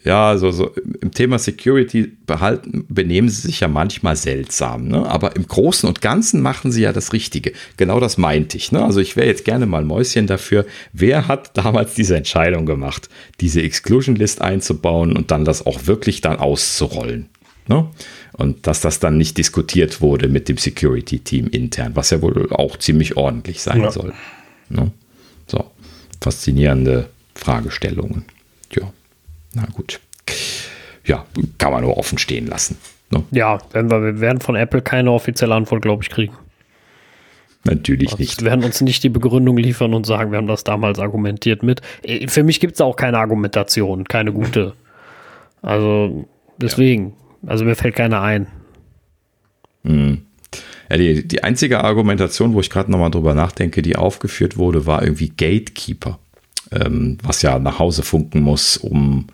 Ja, 0.07 0.29
also 0.29 0.51
so 0.51 0.73
im 1.01 1.11
Thema 1.11 1.38
Security 1.38 2.13
behalten, 2.25 2.85
benehmen 2.88 3.27
sie 3.27 3.41
sich 3.41 3.59
ja 3.59 3.67
manchmal 3.67 4.15
seltsam, 4.15 4.88
ne? 4.88 5.05
aber 5.05 5.35
im 5.35 5.45
Großen 5.45 5.85
und 5.88 5.99
Ganzen 5.99 6.41
machen 6.41 6.71
sie 6.71 6.84
ja 6.84 6.93
das 6.93 7.11
Richtige. 7.11 7.51
Genau 7.75 7.99
das 7.99 8.17
meinte 8.17 8.55
ich. 8.55 8.71
Ne? 8.71 8.81
Also 8.85 9.01
ich 9.01 9.17
wäre 9.17 9.27
jetzt 9.27 9.43
gerne 9.43 9.65
mal 9.65 9.84
Mäuschen 9.84 10.25
dafür. 10.25 10.65
Wer 10.93 11.27
hat 11.27 11.51
damals 11.57 11.93
diese 11.93 12.15
Entscheidung 12.15 12.65
gemacht, 12.65 13.09
diese 13.41 13.61
Exclusion 13.61 14.15
List 14.15 14.41
einzubauen 14.41 15.17
und 15.17 15.29
dann 15.31 15.43
das 15.43 15.65
auch 15.65 15.88
wirklich 15.88 16.21
dann 16.21 16.38
auszurollen? 16.38 17.27
Ne? 17.67 17.85
Und 18.31 18.65
dass 18.65 18.79
das 18.79 19.01
dann 19.01 19.17
nicht 19.17 19.38
diskutiert 19.38 19.99
wurde 19.99 20.29
mit 20.29 20.47
dem 20.47 20.55
Security-Team 20.55 21.47
intern, 21.47 21.97
was 21.97 22.11
ja 22.11 22.21
wohl 22.21 22.49
auch 22.53 22.77
ziemlich 22.77 23.17
ordentlich 23.17 23.61
sein 23.61 23.81
ja. 23.81 23.91
soll. 23.91 24.13
Ne? 24.69 24.89
So, 25.47 25.69
faszinierende 26.21 27.09
Fragestellungen. 27.35 28.23
Ja, 28.73 28.93
na 29.57 29.65
gut. 29.73 29.99
Ja, 31.05 31.25
kann 31.57 31.71
man 31.71 31.84
nur 31.84 31.97
offen 31.97 32.17
stehen 32.17 32.47
lassen. 32.47 32.77
Ne? 33.11 33.23
Ja, 33.31 33.59
wenn 33.71 33.89
wir, 33.89 34.01
wir 34.01 34.19
werden 34.19 34.41
von 34.41 34.55
Apple 34.55 34.81
keine 34.81 35.11
offizielle 35.11 35.55
Antwort, 35.55 35.81
glaube 35.81 36.03
ich, 36.03 36.09
kriegen. 36.09 36.34
Natürlich 37.63 38.11
also 38.11 38.21
nicht. 38.21 38.41
Wir 38.41 38.51
werden 38.51 38.63
uns 38.63 38.81
nicht 38.81 39.03
die 39.03 39.09
Begründung 39.09 39.57
liefern 39.57 39.93
und 39.93 40.05
sagen, 40.05 40.31
wir 40.31 40.38
haben 40.38 40.47
das 40.47 40.63
damals 40.63 40.99
argumentiert 40.99 41.63
mit. 41.63 41.81
Äh, 42.03 42.27
für 42.27 42.43
mich 42.43 42.59
gibt 42.59 42.75
es 42.75 42.81
auch 42.81 42.95
keine 42.95 43.17
Argumentation, 43.17 44.03
keine 44.05 44.31
gute. 44.31 44.73
Also 45.61 46.27
deswegen, 46.57 47.13
ja. 47.41 47.49
also 47.49 47.65
mir 47.65 47.75
fällt 47.75 47.95
keine 47.95 48.21
ein. 48.21 48.47
Hm. 49.84 50.23
Ja, 50.89 50.97
die, 50.97 51.27
die 51.27 51.43
einzige 51.43 51.84
Argumentation, 51.84 52.53
wo 52.53 52.61
ich 52.61 52.69
gerade 52.69 52.91
nochmal 52.91 53.11
drüber 53.11 53.34
nachdenke, 53.34 53.81
die 53.81 53.95
aufgeführt 53.95 54.57
wurde, 54.57 54.85
war 54.85 55.03
irgendwie 55.03 55.29
Gatekeeper, 55.29 56.19
ähm, 56.72 57.18
was 57.23 57.41
ja 57.41 57.60
nach 57.60 57.80
Hause 57.80 58.03
funken 58.03 58.41
muss, 58.41 58.77
um 58.77 59.27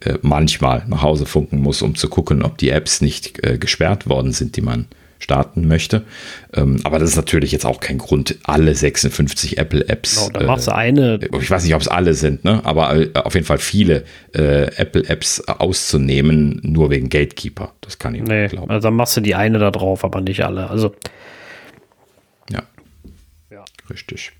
äh, 0.00 0.14
manchmal 0.22 0.84
nach 0.88 1.02
Hause 1.02 1.26
funken 1.26 1.60
muss, 1.60 1.82
um 1.82 1.94
zu 1.94 2.08
gucken, 2.08 2.42
ob 2.42 2.58
die 2.58 2.70
Apps 2.70 3.00
nicht 3.00 3.44
äh, 3.44 3.58
gesperrt 3.58 4.08
worden 4.08 4.32
sind, 4.32 4.56
die 4.56 4.62
man 4.62 4.86
starten 5.18 5.66
möchte. 5.66 6.04
Ähm, 6.54 6.80
aber 6.84 6.98
das 6.98 7.10
ist 7.10 7.16
natürlich 7.16 7.52
jetzt 7.52 7.66
auch 7.66 7.80
kein 7.80 7.98
Grund, 7.98 8.38
alle 8.44 8.74
56 8.74 9.58
Apple-Apps. 9.58 10.28
Genau, 10.28 10.38
da 10.38 10.46
machst 10.46 10.68
du 10.68 10.74
eine. 10.74 11.14
Äh, 11.20 11.28
ich 11.40 11.50
weiß 11.50 11.64
nicht, 11.64 11.74
ob 11.74 11.80
es 11.80 11.88
alle 11.88 12.14
sind, 12.14 12.44
ne? 12.44 12.60
aber 12.64 12.96
äh, 12.96 13.10
auf 13.14 13.34
jeden 13.34 13.46
Fall 13.46 13.58
viele 13.58 14.04
äh, 14.34 14.72
Apple-Apps 14.76 15.48
auszunehmen, 15.48 16.60
nur 16.62 16.90
wegen 16.90 17.08
Gatekeeper. 17.08 17.72
Das 17.80 17.98
kann 17.98 18.14
ich 18.14 18.22
nee, 18.22 18.42
nicht 18.42 18.52
glauben. 18.52 18.70
Also 18.70 18.88
dann 18.88 18.94
machst 18.94 19.16
du 19.16 19.20
die 19.20 19.34
eine 19.34 19.58
da 19.58 19.70
drauf, 19.70 20.04
aber 20.04 20.20
nicht 20.20 20.44
alle. 20.44 20.70
Also. 20.70 20.94
Ja. 22.50 22.62
ja. 23.50 23.64
Richtig. 23.90 24.32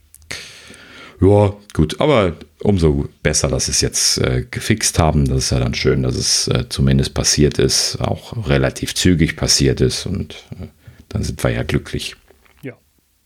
Ja, 1.20 1.55
gut, 1.73 2.01
aber 2.01 2.36
umso 2.61 3.09
besser, 3.23 3.49
dass 3.49 3.66
sie 3.66 3.73
es 3.73 3.81
jetzt 3.81 4.19
äh, 4.19 4.45
gefixt 4.51 4.99
haben. 4.99 5.27
Das 5.27 5.39
ist 5.39 5.51
ja 5.51 5.59
dann 5.59 5.74
schön, 5.74 6.03
dass 6.03 6.15
es 6.15 6.49
äh, 6.49 6.69
zumindest 6.69 7.15
passiert 7.15 7.59
ist, 7.59 8.01
auch 8.01 8.49
relativ 8.49 8.95
zügig 8.95 9.36
passiert 9.36 9.81
ist 9.81 10.07
und 10.07 10.47
äh, 10.61 10.66
dann 11.09 11.23
sind 11.23 11.43
wir 11.43 11.51
ja 11.51 11.62
glücklich. 11.62 12.16
Ja. 12.62 12.74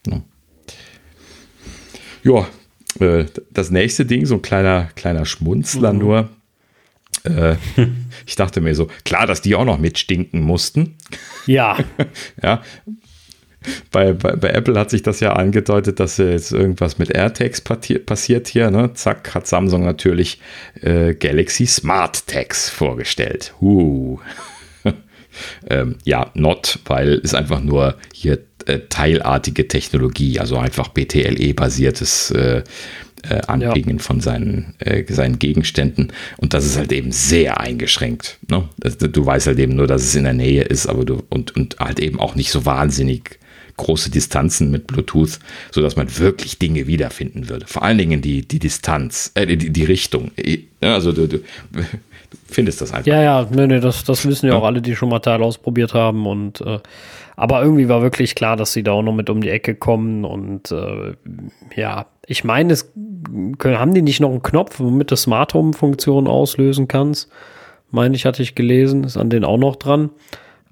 Ja, 0.06 0.23
ja 2.23 2.47
äh, 3.01 3.27
das 3.51 3.70
nächste 3.70 4.06
Ding, 4.06 4.27
so 4.27 4.36
ein 4.36 4.43
kleiner, 4.43 4.90
kleiner 4.94 5.27
Schmunzler 5.27 5.93
mhm. 5.93 5.98
nur. 5.98 6.28
Äh, 7.24 7.56
ich 8.27 8.36
dachte 8.36 8.60
mir 8.60 8.74
so, 8.74 8.89
klar, 9.05 9.27
dass 9.27 9.43
die 9.43 9.55
auch 9.55 9.64
noch 9.64 9.78
mitstinken 9.78 10.40
mussten. 10.40 10.97
Ja. 11.47 11.78
ja, 12.43 12.62
bei, 13.90 14.12
bei, 14.12 14.36
bei, 14.36 14.48
Apple 14.51 14.78
hat 14.78 14.90
sich 14.90 15.02
das 15.02 15.20
ja 15.20 15.32
angedeutet, 15.34 16.01
dass 16.01 16.18
jetzt 16.18 16.52
irgendwas 16.52 16.98
mit 16.98 17.10
AirTags 17.10 17.60
passiert 17.60 18.48
hier. 18.48 18.70
Ne? 18.70 18.93
Zack, 18.94 19.34
hat 19.34 19.47
Samsung 19.47 19.84
natürlich 19.84 20.40
äh, 20.80 21.14
Galaxy 21.14 21.66
Smart 21.66 22.26
Tags 22.26 22.68
vorgestellt. 22.68 23.55
Uh. 23.60 24.18
ähm, 25.70 25.97
ja, 26.05 26.30
not, 26.34 26.78
weil 26.86 27.20
es 27.22 27.34
einfach 27.34 27.60
nur 27.60 27.97
hier 28.12 28.39
äh, 28.66 28.80
teilartige 28.89 29.68
Technologie, 29.68 30.39
also 30.39 30.56
einfach 30.59 30.89
BTLE-basiertes 30.89 32.30
äh, 32.32 32.62
äh, 33.28 33.40
Anbringen 33.47 33.98
ja. 33.98 34.02
von 34.02 34.20
seinen, 34.20 34.74
äh, 34.78 35.05
seinen 35.12 35.39
Gegenständen. 35.39 36.12
Und 36.39 36.55
das 36.55 36.64
ist 36.64 36.76
halt 36.76 36.93
eben 36.93 37.12
sehr 37.12 37.60
eingeschränkt. 37.60 38.39
Ne? 38.48 38.68
Du 38.78 39.24
weißt 39.24 39.47
halt 39.47 39.59
eben 39.59 39.76
nur, 39.76 39.86
dass 39.86 40.02
es 40.02 40.14
in 40.14 40.24
der 40.24 40.32
Nähe 40.32 40.62
ist, 40.62 40.86
aber 40.86 41.05
du 41.05 41.22
und, 41.28 41.55
und 41.56 41.76
halt 41.78 42.01
eben 42.01 42.18
auch 42.18 42.34
nicht 42.34 42.51
so 42.51 42.66
wahnsinnig 42.66 43.39
große 43.77 44.11
Distanzen 44.11 44.70
mit 44.70 44.86
Bluetooth, 44.86 45.39
sodass 45.70 45.97
man 45.97 46.19
wirklich 46.19 46.59
Dinge 46.59 46.86
wiederfinden 46.86 47.49
würde. 47.49 47.66
Vor 47.66 47.82
allen 47.82 47.99
Dingen 47.99 48.23
die, 48.23 48.47
die 48.47 48.59
Distanz, 48.59 49.32
äh, 49.35 49.47
die, 49.47 49.70
die 49.70 49.85
Richtung. 49.85 50.31
Also 50.81 51.12
du, 51.12 51.28
du, 51.28 51.39
findest 52.47 52.81
das 52.81 52.93
einfach. 52.93 53.07
Ja, 53.07 53.23
ja, 53.23 53.49
nee, 53.51 53.66
nee, 53.66 53.81
das, 53.81 54.05
das 54.05 54.27
wissen 54.27 54.47
ja, 54.47 54.53
ja. 54.53 54.59
auch 54.59 54.65
alle, 54.65 54.82
die 54.82 54.97
schon 54.97 55.09
mal 55.09 55.20
Teil 55.20 55.43
ausprobiert 55.43 55.94
haben. 55.94 56.27
Und 56.27 56.61
äh, 56.61 56.78
aber 57.36 57.62
irgendwie 57.62 57.89
war 57.89 58.03
wirklich 58.03 58.35
klar, 58.35 58.57
dass 58.57 58.73
sie 58.73 58.82
da 58.82 58.93
auch 58.93 59.03
noch 59.03 59.15
mit 59.15 59.31
um 59.31 59.40
die 59.40 59.51
Ecke 59.51 59.74
kommen. 59.74 60.24
Und 60.24 60.70
äh, 60.70 61.15
ja, 61.74 62.07
ich 62.27 62.44
meine, 62.44 62.73
es 62.73 62.93
können, 63.59 63.78
haben 63.78 63.94
die 63.94 64.03
nicht 64.03 64.20
noch 64.20 64.31
einen 64.31 64.43
Knopf, 64.43 64.81
womit 64.81 65.11
du 65.11 65.16
Smart 65.16 65.55
Home-Funktion 65.55 66.27
auslösen 66.27 66.89
kannst? 66.89 67.31
Meine 67.90 68.16
ich, 68.16 68.27
hatte 68.27 68.43
ich 68.43 68.55
gelesen, 68.55 69.05
ist 69.05 69.16
an 69.16 69.31
den 69.31 69.44
auch 69.44 69.59
noch 69.59 69.77
dran. 69.77 70.11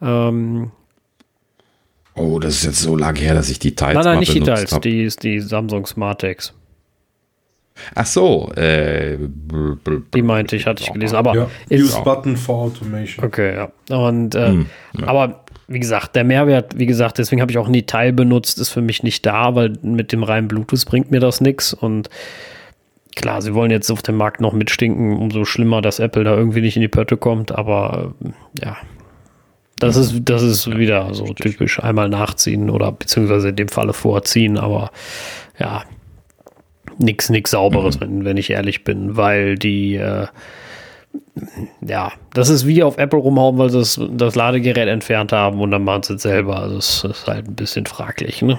Ähm, 0.02 0.70
Oh, 2.14 2.38
das 2.38 2.56
ist 2.56 2.64
jetzt 2.64 2.80
so 2.80 2.96
lange 2.96 3.20
her, 3.20 3.34
dass 3.34 3.48
ich 3.48 3.58
die 3.58 3.74
Teils 3.74 3.94
Nein, 3.94 4.04
nein, 4.04 4.18
nicht 4.20 4.34
die 4.34 4.40
Teils, 4.40 4.78
die 4.80 5.04
ist 5.04 5.22
die 5.22 5.40
Samsung 5.40 5.86
Smartex. 5.86 6.54
Ach 7.94 8.06
so, 8.06 8.50
äh, 8.56 9.16
die 10.14 10.22
meinte 10.22 10.56
ich, 10.56 10.66
hatte 10.66 10.82
ich 10.82 10.92
gelesen, 10.92 11.16
aber 11.16 11.34
ja, 11.34 11.50
Use 11.70 12.00
Button 12.02 12.36
for 12.36 12.64
Automation. 12.64 13.24
Okay, 13.24 13.54
ja. 13.54 13.96
Und 13.96 14.34
äh, 14.34 14.48
hm, 14.48 14.66
ja. 14.98 15.06
aber 15.06 15.44
wie 15.68 15.78
gesagt, 15.78 16.16
der 16.16 16.24
Mehrwert, 16.24 16.78
wie 16.78 16.86
gesagt, 16.86 17.18
deswegen 17.18 17.40
habe 17.40 17.52
ich 17.52 17.58
auch 17.58 17.68
nie 17.68 17.82
Teil 17.82 18.12
benutzt, 18.12 18.58
ist 18.58 18.70
für 18.70 18.82
mich 18.82 19.02
nicht 19.02 19.24
da, 19.24 19.54
weil 19.54 19.72
mit 19.82 20.12
dem 20.12 20.24
reinen 20.24 20.48
Bluetooth 20.48 20.84
bringt 20.84 21.10
mir 21.10 21.20
das 21.20 21.40
nichts 21.40 21.72
und 21.72 22.10
klar, 23.14 23.40
sie 23.40 23.54
wollen 23.54 23.70
jetzt 23.70 23.90
auf 23.90 24.02
dem 24.02 24.16
Markt 24.16 24.40
noch 24.40 24.52
mitstinken, 24.52 25.16
umso 25.16 25.44
schlimmer, 25.44 25.80
dass 25.80 26.00
Apple 26.00 26.24
da 26.24 26.34
irgendwie 26.34 26.60
nicht 26.60 26.76
in 26.76 26.82
die 26.82 26.88
Pötte 26.88 27.16
kommt, 27.16 27.52
aber 27.52 28.14
äh, 28.24 28.64
ja, 28.64 28.76
das 29.80 29.96
ist, 29.96 30.14
das 30.24 30.42
ist 30.42 30.70
wieder 30.70 31.12
so 31.14 31.24
typisch 31.34 31.82
einmal 31.82 32.08
nachziehen 32.08 32.70
oder 32.70 32.92
beziehungsweise 32.92 33.48
in 33.48 33.56
dem 33.56 33.68
Falle 33.68 33.92
vorziehen, 33.92 34.58
aber 34.58 34.90
ja, 35.58 35.82
nichts 36.98 37.30
nix 37.30 37.50
Sauberes, 37.50 37.96
mhm. 37.96 38.00
wenn, 38.00 38.24
wenn 38.24 38.36
ich 38.36 38.50
ehrlich 38.50 38.84
bin, 38.84 39.16
weil 39.16 39.56
die, 39.56 39.96
äh, 39.96 40.26
ja, 41.80 42.12
das 42.34 42.48
ist 42.48 42.66
wie 42.66 42.82
auf 42.82 42.98
Apple 42.98 43.18
rumhauen, 43.18 43.58
weil 43.58 43.70
sie 43.70 43.78
das, 43.78 44.00
das 44.12 44.34
Ladegerät 44.34 44.88
entfernt 44.88 45.32
haben 45.32 45.60
und 45.60 45.70
dann 45.70 45.84
machen 45.84 46.02
sie 46.02 46.14
es 46.14 46.22
selber. 46.22 46.60
Also 46.60 46.76
das 46.76 47.04
ist 47.04 47.26
halt 47.26 47.48
ein 47.48 47.54
bisschen 47.54 47.86
fraglich, 47.86 48.42
ne? 48.42 48.58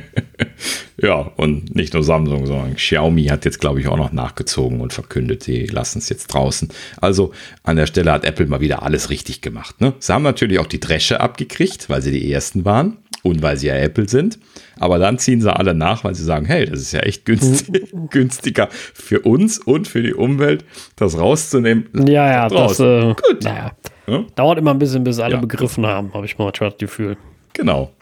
ja, 0.96 1.14
und 1.36 1.74
nicht 1.74 1.94
nur 1.94 2.02
Samsung, 2.02 2.46
sondern 2.46 2.74
Xiaomi 2.76 3.24
hat 3.26 3.44
jetzt, 3.44 3.60
glaube 3.60 3.80
ich, 3.80 3.88
auch 3.88 3.96
noch 3.96 4.12
nachgezogen 4.12 4.80
und 4.80 4.92
verkündet, 4.92 5.42
sie 5.42 5.66
lassen 5.66 5.98
es 5.98 6.08
jetzt 6.08 6.28
draußen. 6.28 6.68
Also 7.00 7.32
an 7.62 7.76
der 7.76 7.86
Stelle 7.86 8.12
hat 8.12 8.24
Apple 8.24 8.46
mal 8.46 8.60
wieder 8.60 8.82
alles 8.82 9.10
richtig 9.10 9.40
gemacht. 9.40 9.80
Ne? 9.80 9.94
Sie 9.98 10.12
haben 10.12 10.22
natürlich 10.22 10.58
auch 10.58 10.66
die 10.66 10.80
Dresche 10.80 11.20
abgekriegt, 11.20 11.88
weil 11.88 12.02
sie 12.02 12.12
die 12.12 12.32
ersten 12.32 12.64
waren 12.64 12.98
und 13.22 13.42
weil 13.42 13.56
sie 13.56 13.68
ja 13.68 13.76
Apple 13.76 14.08
sind. 14.08 14.38
Aber 14.78 14.98
dann 14.98 15.18
ziehen 15.18 15.40
sie 15.40 15.54
alle 15.54 15.74
nach, 15.74 16.04
weil 16.04 16.14
sie 16.14 16.24
sagen, 16.24 16.46
hey, 16.46 16.66
das 16.66 16.80
ist 16.80 16.92
ja 16.92 17.00
echt 17.00 17.24
günstig, 17.24 17.92
günstiger 18.10 18.68
für 18.70 19.20
uns 19.20 19.58
und 19.58 19.86
für 19.88 20.02
die 20.02 20.14
Umwelt, 20.14 20.64
das 20.96 21.18
rauszunehmen. 21.18 21.88
Ja, 22.06 22.30
ja, 22.30 22.48
das, 22.48 22.80
äh, 22.80 23.14
Gut. 23.14 23.44
Naja. 23.44 23.72
Ja? 24.06 24.24
dauert 24.34 24.58
immer 24.58 24.72
ein 24.72 24.78
bisschen, 24.78 25.04
bis 25.04 25.20
alle 25.20 25.34
ja. 25.34 25.40
begriffen 25.40 25.86
haben, 25.86 26.12
habe 26.12 26.26
ich 26.26 26.36
manchmal 26.36 26.70
das 26.70 26.78
Gefühl. 26.78 27.16
Genau. 27.52 27.92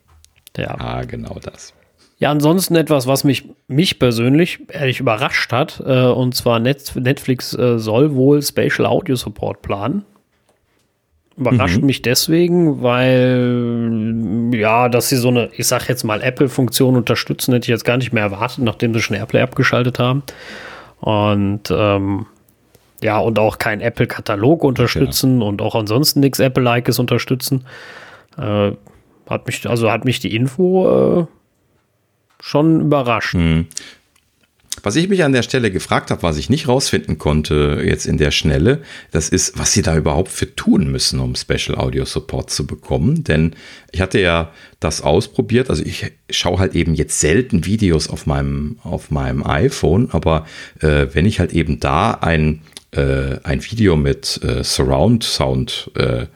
Ja. 0.56 0.74
Ah, 0.78 1.04
genau 1.04 1.38
das. 1.42 1.74
Ja, 2.20 2.30
ansonsten 2.30 2.76
etwas, 2.76 3.06
was 3.06 3.24
mich, 3.24 3.48
mich 3.66 3.98
persönlich 3.98 4.60
ehrlich 4.68 5.00
überrascht 5.00 5.52
hat, 5.52 5.82
äh, 5.84 6.04
und 6.04 6.34
zwar 6.34 6.60
Netflix 6.60 7.54
äh, 7.54 7.78
soll 7.78 8.14
wohl 8.14 8.42
Spatial 8.42 8.86
Audio 8.86 9.16
Support 9.16 9.62
planen. 9.62 10.04
Überrascht 11.38 11.80
mhm. 11.80 11.86
mich 11.86 12.02
deswegen, 12.02 12.82
weil, 12.82 14.50
ja, 14.52 14.90
dass 14.90 15.08
sie 15.08 15.16
so 15.16 15.28
eine, 15.28 15.48
ich 15.56 15.66
sag 15.66 15.88
jetzt 15.88 16.04
mal, 16.04 16.20
Apple-Funktion 16.20 16.94
unterstützen, 16.94 17.54
hätte 17.54 17.64
ich 17.64 17.70
jetzt 17.70 17.86
gar 17.86 17.96
nicht 17.96 18.12
mehr 18.12 18.24
erwartet, 18.24 18.64
nachdem 18.64 18.92
sie 18.92 19.00
schon 19.00 19.16
AirPlay 19.16 19.40
abgeschaltet 19.40 19.98
haben. 19.98 20.22
Und, 21.00 21.70
ähm, 21.70 22.26
ja, 23.02 23.18
und 23.18 23.38
auch 23.38 23.56
kein 23.56 23.80
Apple-Katalog 23.80 24.62
unterstützen 24.62 25.40
ja. 25.40 25.46
und 25.46 25.62
auch 25.62 25.74
ansonsten 25.74 26.20
nichts 26.20 26.38
Apple-Likes 26.38 26.98
unterstützen. 26.98 27.64
Äh, 28.36 28.72
hat 29.26 29.46
mich, 29.46 29.66
also 29.66 29.90
hat 29.90 30.04
mich 30.04 30.20
die 30.20 30.36
Info 30.36 31.22
äh, 31.22 31.26
schon 32.40 32.80
überrascht. 32.80 33.34
Hm. 33.34 33.66
Was 34.82 34.96
ich 34.96 35.08
mich 35.08 35.24
an 35.24 35.32
der 35.32 35.42
Stelle 35.42 35.70
gefragt 35.70 36.10
habe, 36.10 36.22
was 36.22 36.38
ich 36.38 36.48
nicht 36.48 36.68
rausfinden 36.68 37.18
konnte 37.18 37.82
jetzt 37.84 38.06
in 38.06 38.16
der 38.16 38.30
Schnelle, 38.30 38.82
das 39.10 39.28
ist, 39.28 39.58
was 39.58 39.72
sie 39.72 39.82
da 39.82 39.96
überhaupt 39.96 40.30
für 40.30 40.54
tun 40.54 40.90
müssen, 40.90 41.20
um 41.20 41.34
Special 41.34 41.76
Audio 41.76 42.04
Support 42.04 42.50
zu 42.50 42.66
bekommen. 42.66 43.24
Denn 43.24 43.54
ich 43.92 44.00
hatte 44.00 44.20
ja 44.20 44.52
das 44.78 45.02
ausprobiert. 45.02 45.68
Also 45.68 45.84
ich 45.84 46.10
schaue 46.30 46.58
halt 46.58 46.74
eben 46.74 46.94
jetzt 46.94 47.20
selten 47.20 47.66
Videos 47.66 48.08
auf 48.08 48.26
meinem, 48.26 48.78
auf 48.82 49.10
meinem 49.10 49.44
iPhone, 49.46 50.08
aber 50.12 50.46
äh, 50.80 51.08
wenn 51.12 51.26
ich 51.26 51.40
halt 51.40 51.52
eben 51.52 51.80
da 51.80 52.12
ein, 52.12 52.62
äh, 52.92 53.36
ein 53.42 53.62
Video 53.62 53.96
mit 53.96 54.40
äh, 54.42 54.64
Surround 54.64 55.24
Sound 55.24 55.90
äh, 55.96 56.26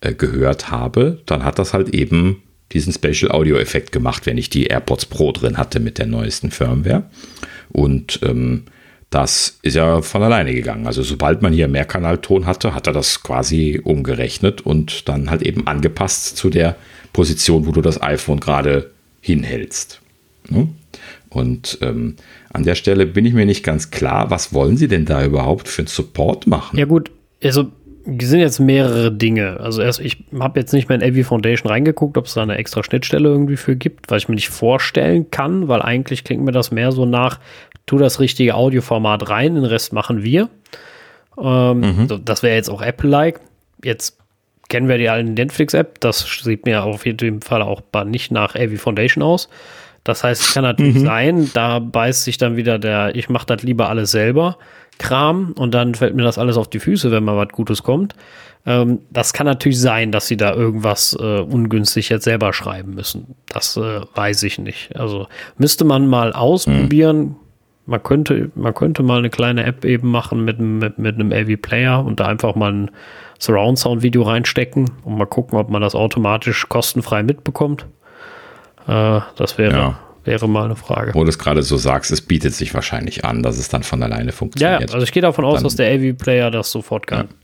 äh, 0.00 0.14
gehört 0.14 0.70
habe, 0.70 1.20
dann 1.26 1.44
hat 1.44 1.58
das 1.58 1.74
halt 1.74 1.90
eben 1.90 2.42
diesen 2.72 2.92
Special 2.92 3.30
Audio 3.30 3.56
Effekt 3.56 3.92
gemacht, 3.92 4.26
wenn 4.26 4.38
ich 4.38 4.50
die 4.50 4.66
AirPods 4.66 5.06
Pro 5.06 5.32
drin 5.32 5.56
hatte 5.56 5.80
mit 5.80 5.98
der 5.98 6.06
neuesten 6.06 6.50
Firmware. 6.50 7.04
Und 7.70 8.20
ähm, 8.22 8.64
das 9.10 9.58
ist 9.62 9.74
ja 9.74 10.02
von 10.02 10.22
alleine 10.22 10.54
gegangen. 10.54 10.86
Also 10.86 11.02
sobald 11.02 11.42
man 11.42 11.52
hier 11.52 11.66
Mehrkanalton 11.66 12.46
hatte, 12.46 12.74
hat 12.74 12.86
er 12.86 12.92
das 12.92 13.22
quasi 13.22 13.80
umgerechnet 13.82 14.60
und 14.60 15.08
dann 15.08 15.30
halt 15.30 15.42
eben 15.42 15.66
angepasst 15.66 16.36
zu 16.36 16.48
der 16.48 16.76
Position, 17.12 17.66
wo 17.66 17.72
du 17.72 17.80
das 17.80 18.00
iPhone 18.00 18.38
gerade 18.38 18.92
hinhältst. 19.20 20.00
Ne? 20.48 20.68
Und 21.28 21.78
ähm, 21.80 22.16
an 22.52 22.64
der 22.64 22.76
Stelle 22.76 23.06
bin 23.06 23.26
ich 23.26 23.34
mir 23.34 23.46
nicht 23.46 23.64
ganz 23.64 23.90
klar, 23.90 24.30
was 24.30 24.52
wollen 24.52 24.76
sie 24.76 24.88
denn 24.88 25.04
da 25.04 25.24
überhaupt 25.24 25.68
für 25.68 25.82
einen 25.82 25.88
Support 25.88 26.46
machen? 26.46 26.78
Ja 26.78 26.84
gut, 26.84 27.10
also 27.42 27.70
sind 28.18 28.40
jetzt 28.40 28.58
mehrere 28.58 29.12
Dinge. 29.12 29.58
Also 29.60 29.82
erst, 29.82 30.00
ich 30.00 30.24
habe 30.38 30.58
jetzt 30.58 30.72
nicht 30.72 30.88
mehr 30.88 31.00
in 31.00 31.18
AV 31.18 31.26
Foundation 31.26 31.70
reingeguckt, 31.70 32.16
ob 32.16 32.26
es 32.26 32.34
da 32.34 32.42
eine 32.42 32.56
extra 32.56 32.82
Schnittstelle 32.82 33.28
irgendwie 33.28 33.56
für 33.56 33.76
gibt, 33.76 34.10
weil 34.10 34.18
ich 34.18 34.28
mir 34.28 34.34
nicht 34.34 34.48
vorstellen 34.48 35.30
kann, 35.30 35.68
weil 35.68 35.82
eigentlich 35.82 36.24
klingt 36.24 36.42
mir 36.42 36.52
das 36.52 36.70
mehr 36.70 36.92
so 36.92 37.06
nach, 37.06 37.38
tu 37.86 37.98
das 37.98 38.20
richtige 38.20 38.54
Audioformat 38.54 39.28
rein, 39.28 39.54
den 39.54 39.64
Rest 39.64 39.92
machen 39.92 40.22
wir. 40.22 40.48
Ähm, 41.38 41.80
mhm. 41.80 42.20
Das 42.24 42.42
wäre 42.42 42.54
jetzt 42.56 42.70
auch 42.70 42.82
Apple-like. 42.82 43.40
Jetzt 43.84 44.18
kennen 44.68 44.88
wir 44.88 44.98
die 44.98 45.08
alten 45.08 45.34
Netflix-App. 45.34 46.00
Das 46.00 46.20
sieht 46.42 46.64
mir 46.64 46.84
auf 46.84 47.06
jeden 47.06 47.42
Fall 47.42 47.62
auch 47.62 47.82
nicht 48.06 48.30
nach 48.30 48.54
AV 48.54 48.78
Foundation 48.78 49.22
aus. 49.22 49.48
Das 50.04 50.24
heißt, 50.24 50.40
es 50.42 50.54
kann 50.54 50.62
natürlich 50.62 50.96
mhm. 50.96 51.04
sein, 51.04 51.50
da 51.52 51.78
beißt 51.78 52.24
sich 52.24 52.38
dann 52.38 52.56
wieder 52.56 52.78
der, 52.78 53.14
ich 53.14 53.28
mache 53.28 53.46
das 53.46 53.62
lieber 53.62 53.88
alles 53.90 54.10
selber, 54.10 54.56
Kram 55.00 55.54
und 55.58 55.74
dann 55.74 55.94
fällt 55.94 56.14
mir 56.14 56.22
das 56.22 56.38
alles 56.38 56.56
auf 56.56 56.68
die 56.68 56.78
Füße, 56.78 57.10
wenn 57.10 57.24
mal 57.24 57.36
was 57.36 57.48
Gutes 57.48 57.82
kommt. 57.82 58.14
Ähm, 58.66 59.00
das 59.10 59.32
kann 59.32 59.46
natürlich 59.46 59.80
sein, 59.80 60.12
dass 60.12 60.26
sie 60.26 60.36
da 60.36 60.54
irgendwas 60.54 61.16
äh, 61.18 61.40
ungünstig 61.40 62.10
jetzt 62.10 62.24
selber 62.24 62.52
schreiben 62.52 62.94
müssen. 62.94 63.34
Das 63.48 63.76
äh, 63.76 64.02
weiß 64.14 64.42
ich 64.42 64.58
nicht. 64.58 64.94
Also 64.96 65.26
müsste 65.56 65.84
man 65.84 66.06
mal 66.06 66.32
ausprobieren. 66.32 67.18
Mhm. 67.18 67.36
Man 67.86 68.02
könnte, 68.02 68.50
man 68.54 68.74
könnte 68.74 69.02
mal 69.02 69.18
eine 69.18 69.30
kleine 69.30 69.64
App 69.64 69.84
eben 69.84 70.10
machen 70.10 70.44
mit, 70.44 70.60
mit, 70.60 70.98
mit 70.98 71.14
einem 71.14 71.32
AV 71.32 71.60
Player 71.60 72.04
und 72.04 72.20
da 72.20 72.26
einfach 72.26 72.54
mal 72.54 72.72
ein 72.72 72.90
Surround 73.38 73.78
Sound 73.78 74.02
Video 74.02 74.22
reinstecken 74.22 74.90
und 75.02 75.16
mal 75.16 75.26
gucken, 75.26 75.58
ob 75.58 75.70
man 75.70 75.80
das 75.80 75.94
automatisch 75.94 76.68
kostenfrei 76.68 77.22
mitbekommt. 77.22 77.86
Äh, 78.86 79.20
das 79.36 79.56
wäre, 79.56 79.72
ja. 79.72 79.98
Wäre 80.30 80.48
mal 80.48 80.64
eine 80.64 80.76
Frage. 80.76 81.12
Wo 81.14 81.24
du 81.24 81.30
es 81.30 81.38
gerade 81.38 81.62
so 81.62 81.76
sagst, 81.76 82.10
es 82.10 82.20
bietet 82.20 82.54
sich 82.54 82.72
wahrscheinlich 82.72 83.24
an, 83.24 83.42
dass 83.42 83.58
es 83.58 83.68
dann 83.68 83.82
von 83.82 84.02
alleine 84.02 84.32
funktioniert. 84.32 84.88
Ja, 84.88 84.94
also 84.94 85.04
ich 85.04 85.12
gehe 85.12 85.22
davon 85.22 85.44
aus, 85.44 85.56
dann, 85.56 85.64
dass 85.64 85.76
der 85.76 85.92
AV-Player 85.92 86.50
das 86.50 86.70
sofort 86.70 87.06
kann. 87.06 87.26
Ja. 87.26 87.34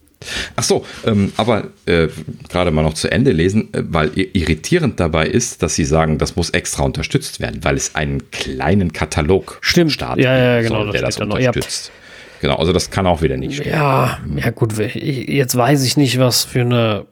Ach 0.56 0.62
so, 0.62 0.86
ähm, 1.04 1.32
aber 1.36 1.64
äh, 1.84 2.08
gerade 2.48 2.70
mal 2.70 2.82
noch 2.82 2.94
zu 2.94 3.10
Ende 3.10 3.32
lesen, 3.32 3.74
äh, 3.74 3.82
weil 3.86 4.10
irritierend 4.14 4.98
dabei 4.98 5.26
ist, 5.26 5.62
dass 5.62 5.74
Sie 5.74 5.84
sagen, 5.84 6.16
das 6.16 6.36
muss 6.36 6.50
extra 6.50 6.84
unterstützt 6.84 7.40
werden, 7.40 7.62
weil 7.64 7.76
es 7.76 7.94
einen 7.94 8.30
kleinen 8.30 8.92
Katalog 8.92 9.58
Stimmt. 9.60 9.92
startet, 9.92 10.24
ja, 10.24 10.36
ja, 10.36 10.62
genau, 10.62 10.84
soll, 10.84 10.92
der 10.92 11.02
das, 11.02 11.18
unterstützt. 11.18 11.92
Genau, 12.40 12.56
also 12.56 12.72
das 12.72 12.90
kann 12.90 13.06
auch 13.06 13.20
wieder 13.20 13.36
nicht 13.36 13.56
stehen. 13.56 13.72
Ja, 13.72 14.18
ja 14.36 14.50
gut, 14.50 14.72
jetzt 14.78 15.56
weiß 15.56 15.84
ich 15.84 15.96
nicht, 15.96 16.18
was 16.18 16.44
für 16.44 16.62
eine 16.62 17.06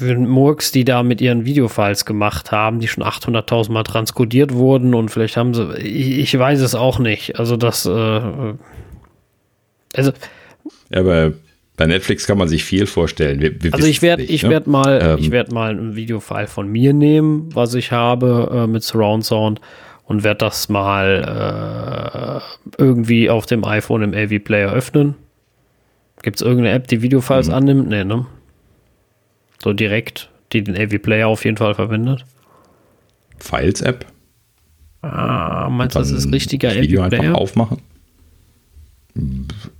Murks, 0.00 0.72
die 0.72 0.84
da 0.84 1.02
mit 1.02 1.20
ihren 1.20 1.44
Videofiles 1.44 2.04
gemacht 2.04 2.52
haben, 2.52 2.80
die 2.80 2.88
schon 2.88 3.04
800.000 3.04 3.72
Mal 3.72 3.82
transkodiert 3.82 4.54
wurden 4.54 4.94
und 4.94 5.10
vielleicht 5.10 5.36
haben 5.36 5.54
sie, 5.54 5.74
ich, 5.76 6.18
ich 6.18 6.38
weiß 6.38 6.60
es 6.60 6.74
auch 6.74 6.98
nicht. 6.98 7.38
Also 7.38 7.56
das, 7.56 7.86
äh, 7.86 7.90
also. 7.90 8.56
Ja, 10.90 11.00
aber 11.00 11.32
bei 11.76 11.86
Netflix 11.86 12.26
kann 12.26 12.36
man 12.36 12.48
sich 12.48 12.62
viel 12.62 12.86
vorstellen. 12.86 13.40
Wir, 13.40 13.62
wir 13.62 13.72
also 13.72 13.86
ich 13.86 14.02
werde, 14.02 14.22
ich 14.22 14.42
ne? 14.42 14.50
werde 14.50 14.68
mal, 14.68 15.00
ähm, 15.02 15.18
ich 15.18 15.30
werde 15.30 15.54
mal 15.54 15.70
ein 15.70 15.96
Videofile 15.96 16.46
von 16.46 16.68
mir 16.68 16.92
nehmen, 16.92 17.48
was 17.54 17.74
ich 17.74 17.90
habe 17.90 18.50
äh, 18.52 18.66
mit 18.66 18.82
Surround 18.82 19.24
Sound 19.24 19.60
und 20.04 20.22
werde 20.22 20.38
das 20.38 20.68
mal 20.68 22.42
äh, 22.76 22.82
irgendwie 22.82 23.30
auf 23.30 23.46
dem 23.46 23.64
iPhone 23.64 24.02
im 24.02 24.14
AV 24.14 24.44
Player 24.44 24.72
öffnen. 24.72 25.14
Gibt 26.22 26.36
es 26.36 26.42
irgendeine 26.42 26.74
App, 26.74 26.86
die 26.88 27.00
Videofiles 27.00 27.48
mhm. 27.48 27.54
annimmt? 27.54 27.88
Nee, 27.88 28.04
ne? 28.04 28.26
So 29.62 29.72
direkt, 29.72 30.30
die 30.52 30.64
den 30.64 30.76
AV 30.76 31.02
Player 31.02 31.28
auf 31.28 31.44
jeden 31.44 31.56
Fall 31.56 31.74
verwendet. 31.74 32.24
Files 33.38 33.80
App. 33.80 34.06
Ah, 35.02 35.68
meinst 35.70 35.96
du, 35.96 36.00
das 36.00 36.10
ist 36.10 36.32
richtiger 36.32 36.70
AV 36.70 36.86
Player? 36.86 37.04
einfach 37.04 37.34
aufmachen? 37.34 37.82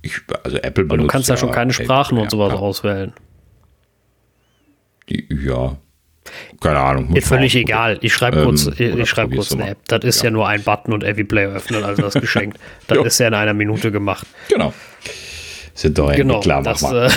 Ich, 0.01 0.21
also 0.43 0.57
Apple 0.57 0.85
benutzt. 0.85 1.03
du 1.03 1.07
kannst 1.07 1.29
ja 1.29 1.37
schon 1.37 1.51
keine 1.51 1.73
Sprachen 1.73 2.17
und 2.17 2.29
sowas 2.31 2.53
auswählen. 2.53 3.13
Ja. 5.07 5.77
Keine 6.59 6.79
Ahnung. 6.79 7.15
Ist 7.15 7.27
völlig 7.27 7.55
egal. 7.55 7.97
Ich 8.01 8.13
schreibe 8.13 8.39
ähm, 8.39 8.45
kurz, 8.45 8.67
ich 8.67 9.09
schreibe 9.09 9.35
kurz 9.35 9.51
eine 9.51 9.71
App. 9.71 9.79
Das 9.87 10.03
ist 10.03 10.19
ja. 10.19 10.25
ja 10.25 10.31
nur 10.31 10.47
ein 10.47 10.61
Button 10.63 10.93
und 10.93 11.03
AV 11.03 11.27
Player 11.27 11.49
öffnen, 11.49 11.83
also 11.83 12.01
das 12.01 12.13
geschenkt. 12.13 12.59
Das 12.87 12.97
ist 13.05 13.19
ja 13.19 13.27
in 13.27 13.33
einer 13.33 13.53
Minute 13.53 13.91
gemacht. 13.91 14.27
Genau. 14.49 14.73
Sind 15.73 15.97
doch 15.97 16.13
genau, 16.13 16.39
klar, 16.41 16.61
das, 16.61 16.83
äh. 16.83 17.09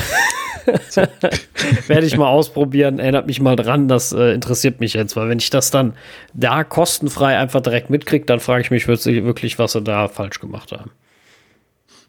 Werde 1.86 2.06
ich 2.06 2.16
mal 2.16 2.28
ausprobieren. 2.28 2.98
Erinnert 2.98 3.26
mich 3.26 3.40
mal 3.40 3.56
dran. 3.56 3.88
Das 3.88 4.12
äh, 4.12 4.32
interessiert 4.32 4.80
mich 4.80 4.94
jetzt, 4.94 5.16
weil 5.16 5.28
wenn 5.28 5.38
ich 5.38 5.50
das 5.50 5.70
dann 5.70 5.94
da 6.32 6.64
kostenfrei 6.64 7.38
einfach 7.38 7.60
direkt 7.60 7.90
mitkriege, 7.90 8.24
dann 8.24 8.40
frage 8.40 8.62
ich 8.62 8.70
mich 8.70 8.86
wirklich, 8.88 9.58
was 9.58 9.72
sie 9.72 9.82
da 9.82 10.08
falsch 10.08 10.40
gemacht 10.40 10.72
haben. 10.72 10.90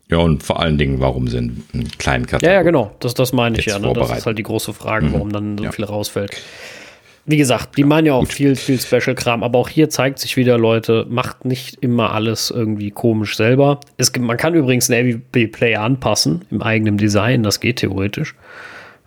Ja, 0.10 0.18
und 0.18 0.44
vor 0.44 0.60
allen 0.60 0.78
Dingen, 0.78 1.00
warum 1.00 1.28
sind 1.28 1.64
einen 1.74 1.88
kleinen 1.98 2.28
Katalog? 2.28 2.44
Ja, 2.44 2.54
ja, 2.54 2.62
genau. 2.62 2.96
Das, 3.00 3.16
das 3.16 3.34
meine 3.34 3.58
ich 3.58 3.66
ja. 3.66 3.80
Ne? 3.80 3.92
Das 3.94 4.16
ist 4.16 4.26
halt 4.26 4.38
die 4.38 4.44
große 4.44 4.74
Frage, 4.74 5.12
warum 5.12 5.30
mhm. 5.30 5.34
dann 5.34 5.58
so 5.58 5.64
ja. 5.64 5.72
viel 5.72 5.86
rausfällt. 5.86 6.42
Wie 7.28 7.38
gesagt, 7.38 7.78
die 7.78 7.82
ja, 7.82 7.88
meinen 7.88 8.06
ja 8.06 8.14
auch 8.14 8.20
gut. 8.22 8.34
viel, 8.34 8.56
viel 8.56 8.80
Special-Kram, 8.80 9.44
aber 9.44 9.58
auch 9.58 9.70
hier 9.70 9.90
zeigt 9.90 10.20
sich 10.20 10.38
wieder, 10.38 10.58
Leute, 10.60 11.08
macht 11.10 11.44
nicht 11.44 11.78
immer 11.82 12.12
alles 12.12 12.52
irgendwie 12.52 12.92
komisch 12.92 13.36
selber. 13.36 13.80
Es 13.98 14.16
man 14.18 14.38
kann 14.38 14.54
übrigens 14.54 14.90
einen 14.92 15.16
AVP-Player 15.16 15.82
anpassen 15.82 16.46
im 16.52 16.62
eigenen 16.62 16.98
Design, 16.98 17.42
das 17.42 17.60
geht 17.60 17.78
theoretisch. 17.78 18.36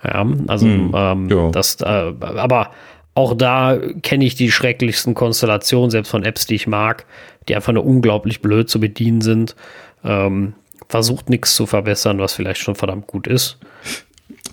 Ja, 0.04 0.26
also 0.48 0.66
hm, 0.66 0.92
ähm, 0.96 1.28
ja. 1.28 1.50
das, 1.50 1.80
äh, 1.80 1.84
aber 1.84 2.70
auch 3.14 3.34
da 3.36 3.78
kenne 4.02 4.24
ich 4.24 4.36
die 4.36 4.50
schrecklichsten 4.50 5.14
Konstellationen, 5.14 5.90
selbst 5.90 6.10
von 6.10 6.24
Apps, 6.24 6.46
die 6.46 6.54
ich 6.54 6.66
mag, 6.68 7.04
die 7.48 7.56
einfach 7.56 7.72
nur 7.72 7.84
unglaublich 7.84 8.42
blöd 8.42 8.68
zu 8.68 8.78
bedienen 8.78 9.20
sind. 9.20 9.56
Ähm, 10.04 10.54
versucht 10.88 11.28
nichts 11.28 11.54
zu 11.54 11.66
verbessern, 11.66 12.18
was 12.18 12.32
vielleicht 12.32 12.60
schon 12.60 12.74
verdammt 12.74 13.06
gut 13.06 13.26
ist. 13.26 13.58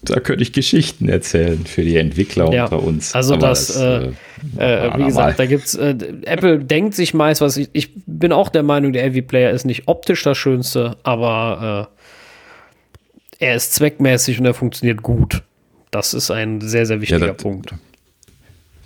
Da 0.10 0.19
könnte 0.19 0.44
ich 0.44 0.53
Geschichten 0.53 1.10
erzählen 1.10 1.65
für 1.65 1.84
die 1.84 1.98
Entwickler 1.98 2.52
ja, 2.52 2.64
unter 2.65 2.84
uns. 2.84 3.14
Also 3.15 3.36
das, 3.36 3.68
das 3.68 3.77
äh, 3.77 4.11
äh, 4.57 4.88
äh 4.88 4.98
wie 4.98 5.06
gesagt, 5.06 5.40
da 5.40 5.45
gibt's 5.45 5.76
äh, 5.76 5.95
Apple 6.26 6.60
denkt 6.60 6.95
sich 6.95 7.14
meist, 7.14 7.41
was 7.41 7.57
ich, 7.57 7.69
ich 7.73 7.91
bin 8.06 8.32
auch 8.32 8.49
der 8.49 8.64
Meinung, 8.64 8.94
der 8.94 9.06
AV 9.06 9.27
Player 9.27 9.52
ist 9.52 9.65
nicht 9.65 9.88
optisch 9.88 10.23
das 10.23 10.38
Schönste, 10.38 10.98
aber 11.03 11.90
äh, 13.40 13.45
er 13.45 13.56
ist 13.56 13.73
zweckmäßig 13.73 14.40
und 14.40 14.45
er 14.45 14.53
funktioniert 14.53 15.02
gut. 15.02 15.44
Das 15.91 16.14
ist 16.14 16.32
ein 16.32 16.61
sehr, 16.61 16.86
sehr 16.86 17.02
wichtiger 17.02 17.27
ja, 17.27 17.34
das, 17.34 17.41
Punkt. 17.41 17.73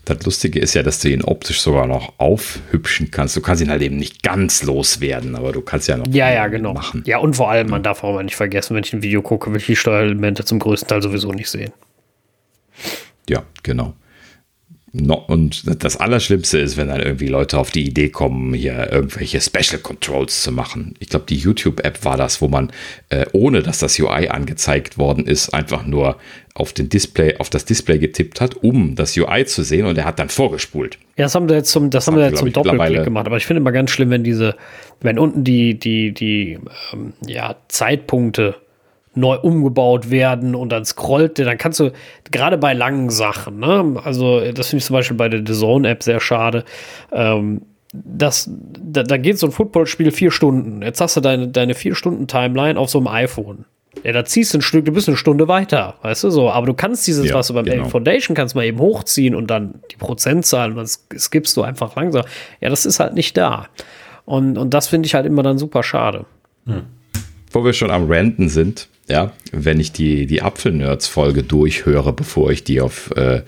Das 0.09 0.25
Lustige 0.25 0.59
ist 0.59 0.73
ja, 0.73 0.81
dass 0.81 0.99
du 0.99 1.09
ihn 1.09 1.23
optisch 1.23 1.61
sogar 1.61 1.85
noch 1.85 2.13
aufhübschen 2.17 3.11
kannst. 3.11 3.35
Du 3.37 3.41
kannst 3.41 3.61
ihn 3.61 3.69
halt 3.69 3.83
eben 3.83 3.97
nicht 3.97 4.23
ganz 4.23 4.63
loswerden, 4.63 5.35
aber 5.35 5.51
du 5.51 5.61
kannst 5.61 5.87
ja 5.87 5.97
noch 5.97 6.07
ja, 6.07 6.31
ja, 6.31 6.47
genau. 6.47 6.73
machen. 6.73 7.03
Ja, 7.05 7.19
und 7.19 7.35
vor 7.35 7.51
allem, 7.51 7.69
man 7.69 7.83
darf 7.83 8.03
auch 8.03 8.15
mal 8.15 8.23
nicht 8.23 8.35
vergessen, 8.35 8.75
wenn 8.75 8.83
ich 8.83 8.91
ein 8.91 9.03
Video 9.03 9.21
gucke, 9.21 9.51
will 9.51 9.57
ich 9.57 9.67
die 9.67 9.75
Steuerelemente 9.75 10.43
zum 10.45 10.57
größten 10.57 10.87
Teil 10.87 11.03
sowieso 11.03 11.31
nicht 11.31 11.49
sehen. 11.49 11.71
Ja, 13.29 13.43
genau. 13.61 13.93
No, 14.91 15.15
und 15.15 15.83
das 15.83 15.97
Allerschlimmste 15.97 16.57
ist, 16.57 16.77
wenn 16.77 16.87
dann 16.87 17.01
irgendwie 17.01 17.27
Leute 17.27 17.59
auf 17.59 17.69
die 17.69 17.85
Idee 17.85 18.09
kommen, 18.09 18.53
hier 18.53 18.91
irgendwelche 18.91 19.39
Special 19.39 19.79
Controls 19.79 20.41
zu 20.41 20.51
machen. 20.51 20.95
Ich 20.99 21.09
glaube, 21.09 21.25
die 21.29 21.37
YouTube-App 21.37 22.03
war 22.03 22.17
das, 22.17 22.41
wo 22.41 22.47
man, 22.47 22.71
äh, 23.09 23.25
ohne 23.31 23.61
dass 23.61 23.79
das 23.79 23.99
UI 23.99 24.29
angezeigt 24.29 24.97
worden 24.97 25.27
ist, 25.27 25.53
einfach 25.53 25.85
nur 25.85 26.17
auf 26.55 26.73
den 26.73 26.89
Display, 26.89 27.37
auf 27.37 27.49
das 27.49 27.65
Display 27.65 27.99
getippt 27.99 28.41
hat, 28.41 28.55
um 28.63 28.95
das 28.95 29.15
UI 29.15 29.45
zu 29.45 29.63
sehen 29.63 29.85
und 29.85 29.97
er 29.97 30.05
hat 30.05 30.17
dann 30.17 30.29
vorgespult. 30.29 30.97
Ja, 31.17 31.25
das 31.25 31.35
haben 31.35 31.47
wir 31.47 31.55
jetzt 31.55 31.69
zum, 31.69 31.89
das, 31.89 32.05
das 32.05 32.07
haben 32.07 32.19
wir 32.19 32.27
jetzt 32.27 32.39
zum 32.39 32.51
Doppelklick 32.51 33.03
gemacht. 33.03 33.27
Aber 33.27 33.37
ich 33.37 33.45
finde 33.45 33.61
immer 33.61 33.71
ganz 33.71 33.91
schlimm, 33.91 34.09
wenn 34.09 34.23
diese, 34.23 34.55
wenn 35.01 35.19
unten 35.19 35.43
die, 35.43 35.77
die, 35.77 36.13
die, 36.13 36.59
ähm, 36.93 37.13
ja, 37.25 37.55
Zeitpunkte 37.67 38.55
neu 39.15 39.37
umgebaut 39.37 40.11
werden 40.11 40.55
und 40.55 40.69
dann 40.69 40.85
scrollt 40.85 41.37
der, 41.37 41.45
dann 41.45 41.57
kannst 41.57 41.79
du, 41.79 41.91
gerade 42.31 42.57
bei 42.57 42.73
langen 42.73 43.09
Sachen, 43.09 43.59
ne, 43.59 43.99
also 44.03 44.39
das 44.51 44.67
finde 44.67 44.79
ich 44.79 44.85
zum 44.85 44.93
Beispiel 44.95 45.17
bei 45.17 45.29
der 45.29 45.41
The 45.45 45.59
Zone-App 45.59 46.03
sehr 46.03 46.19
schade, 46.19 46.63
ähm, 47.11 47.61
das, 47.91 48.49
da, 48.51 49.03
da 49.03 49.17
geht 49.17 49.39
so 49.39 49.47
ein 49.47 49.51
Footballspiel 49.51 50.11
vier 50.11 50.31
Stunden. 50.31 50.81
Jetzt 50.81 51.01
hast 51.01 51.17
du 51.17 51.21
deine, 51.21 51.47
deine 51.47 51.73
vier 51.73 51.95
Stunden 51.95 52.27
Timeline 52.27 52.79
auf 52.79 52.89
so 52.89 52.99
einem 52.99 53.07
iPhone. 53.07 53.65
Ja, 54.03 54.11
da 54.11 54.23
ziehst 54.23 54.53
du 54.53 54.59
ein 54.59 54.61
Stück, 54.61 54.85
du 54.85 54.91
bist 54.91 55.07
eine 55.07 55.17
Stunde 55.17 55.47
weiter, 55.47 55.95
weißt 56.03 56.23
du 56.23 56.29
so. 56.29 56.49
Aber 56.51 56.67
du 56.67 56.73
kannst 56.73 57.07
dieses, 57.07 57.27
ja, 57.27 57.33
was 57.33 57.47
du 57.47 57.55
beim 57.55 57.65
genau. 57.65 57.89
Foundation 57.89 58.35
kannst, 58.35 58.55
mal 58.55 58.63
eben 58.63 58.79
hochziehen 58.79 59.33
und 59.33 59.47
dann 59.47 59.81
die 59.91 59.97
Prozentzahl 59.97 60.69
und 60.71 60.77
das 60.77 61.07
skippst 61.17 61.57
du 61.57 61.63
einfach 61.63 61.95
langsam. 61.95 62.23
Ja, 62.61 62.69
das 62.69 62.85
ist 62.85 62.99
halt 62.99 63.15
nicht 63.15 63.35
da. 63.35 63.67
Und, 64.25 64.57
und 64.57 64.73
das 64.73 64.87
finde 64.87 65.07
ich 65.07 65.15
halt 65.15 65.25
immer 65.25 65.41
dann 65.41 65.57
super 65.57 65.81
schade. 65.81 66.25
Hm. 66.67 66.83
Wo 67.51 67.65
wir 67.65 67.73
schon 67.73 67.89
am 67.89 68.07
Renten 68.07 68.47
sind, 68.47 68.87
ja, 69.09 69.33
wenn 69.51 69.79
ich 69.79 69.91
die, 69.91 70.27
die 70.27 70.41
Apfelnerds-Folge 70.41 71.43
durchhöre, 71.43 72.13
bevor 72.13 72.51
ich 72.51 72.63
die 72.63 72.79
auf, 72.79 73.11
äh, 73.15 73.41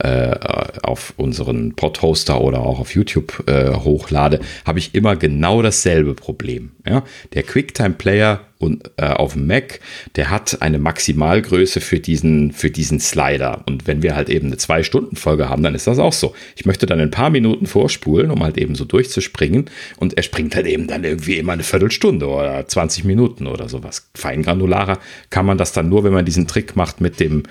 äh, 0.00 0.38
auf 0.82 1.14
unseren 1.16 1.74
Podhoster 1.74 2.40
oder 2.40 2.60
auch 2.60 2.80
auf 2.80 2.94
YouTube 2.94 3.44
äh, 3.46 3.74
hochlade, 3.74 4.40
habe 4.64 4.78
ich 4.78 4.94
immer 4.94 5.16
genau 5.16 5.62
dasselbe 5.62 6.14
Problem. 6.14 6.72
Ja? 6.86 7.04
Der 7.34 7.42
QuickTime-Player 7.42 8.40
und 8.60 8.90
äh, 8.98 9.06
auf 9.06 9.32
dem 9.32 9.46
Mac, 9.46 9.80
der 10.16 10.28
hat 10.28 10.60
eine 10.60 10.78
Maximalgröße 10.78 11.80
für 11.80 11.98
diesen, 11.98 12.52
für 12.52 12.70
diesen 12.70 13.00
Slider. 13.00 13.62
Und 13.66 13.86
wenn 13.86 14.02
wir 14.02 14.14
halt 14.14 14.28
eben 14.28 14.48
eine 14.48 14.58
Zwei-Stunden-Folge 14.58 15.48
haben, 15.48 15.62
dann 15.62 15.74
ist 15.74 15.86
das 15.86 15.98
auch 15.98 16.12
so. 16.12 16.34
Ich 16.56 16.66
möchte 16.66 16.84
dann 16.84 17.00
ein 17.00 17.10
paar 17.10 17.30
Minuten 17.30 17.66
vorspulen, 17.66 18.30
um 18.30 18.42
halt 18.42 18.58
eben 18.58 18.74
so 18.74 18.84
durchzuspringen. 18.84 19.70
Und 19.96 20.14
er 20.18 20.22
springt 20.22 20.54
halt 20.54 20.66
eben 20.66 20.86
dann 20.88 21.04
irgendwie 21.04 21.38
immer 21.38 21.54
eine 21.54 21.62
Viertelstunde 21.62 22.28
oder 22.28 22.66
20 22.66 23.04
Minuten 23.04 23.46
oder 23.46 23.70
sowas. 23.70 24.10
Feingranularer 24.14 24.98
kann 25.30 25.46
man 25.46 25.56
das 25.56 25.72
dann 25.72 25.88
nur, 25.88 26.04
wenn 26.04 26.12
man 26.12 26.26
diesen 26.26 26.46
Trick 26.46 26.76
macht 26.76 27.00
mit 27.00 27.18
dem 27.18 27.44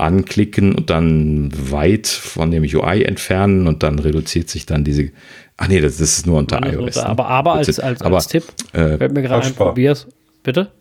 anklicken 0.00 0.74
und 0.74 0.90
dann 0.90 1.50
weit 1.70 2.06
von 2.06 2.50
dem 2.50 2.62
UI 2.62 3.02
entfernen 3.04 3.66
und 3.66 3.82
dann 3.82 3.98
reduziert 3.98 4.48
sich 4.48 4.66
dann 4.66 4.84
diese. 4.84 5.10
Ach 5.56 5.68
nee, 5.68 5.80
das, 5.80 5.98
das 5.98 6.18
ist 6.18 6.26
nur 6.26 6.38
unter 6.38 6.64
iOS. 6.66 6.96
ne? 6.96 7.06
aber, 7.06 7.26
aber 7.26 7.54
als, 7.54 7.78
als, 7.78 8.00
aber, 8.00 8.16
als 8.16 8.28
Tipp, 8.28 8.44
äh, 8.72 8.96
fällt 8.96 9.12
mir 9.12 9.22
gerade 9.22 9.46
ein, 9.46 9.54
probier's. 9.54 10.06
Bitte? 10.42 10.72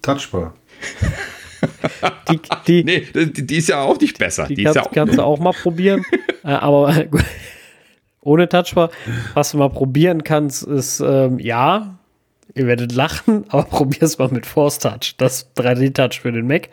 Touchbar. 0.00 0.54
Die, 2.30 2.40
die, 2.66 2.84
Nee, 2.84 3.06
die, 3.12 3.46
die 3.46 3.56
ist 3.56 3.68
ja 3.68 3.82
auch 3.82 3.98
nicht 3.98 4.18
besser. 4.18 4.46
Die, 4.46 4.54
Die, 4.54 4.62
ist 4.62 4.66
kannst, 4.66 4.76
ja 4.76 4.82
auch, 4.82 4.92
kannst 4.92 5.18
du 5.18 5.22
auch 5.22 5.40
mal 5.40 5.52
probieren. 5.52 6.04
äh, 6.44 6.48
aber 6.48 7.06
ohne 8.20 8.48
Touchbar, 8.48 8.90
was 9.34 9.50
du 9.52 9.58
mal 9.58 9.70
probieren 9.70 10.22
kannst, 10.22 10.62
ist, 10.62 11.00
ähm, 11.00 11.38
ja, 11.40 11.97
ihr 12.54 12.66
werdet 12.66 12.92
lachen, 12.92 13.44
aber 13.48 13.64
probier 13.64 14.02
es 14.02 14.18
mal 14.18 14.28
mit 14.30 14.46
Force 14.46 14.78
Touch, 14.78 15.14
das 15.18 15.54
3D-Touch 15.56 16.20
für 16.20 16.32
den 16.32 16.46
Mac. 16.46 16.68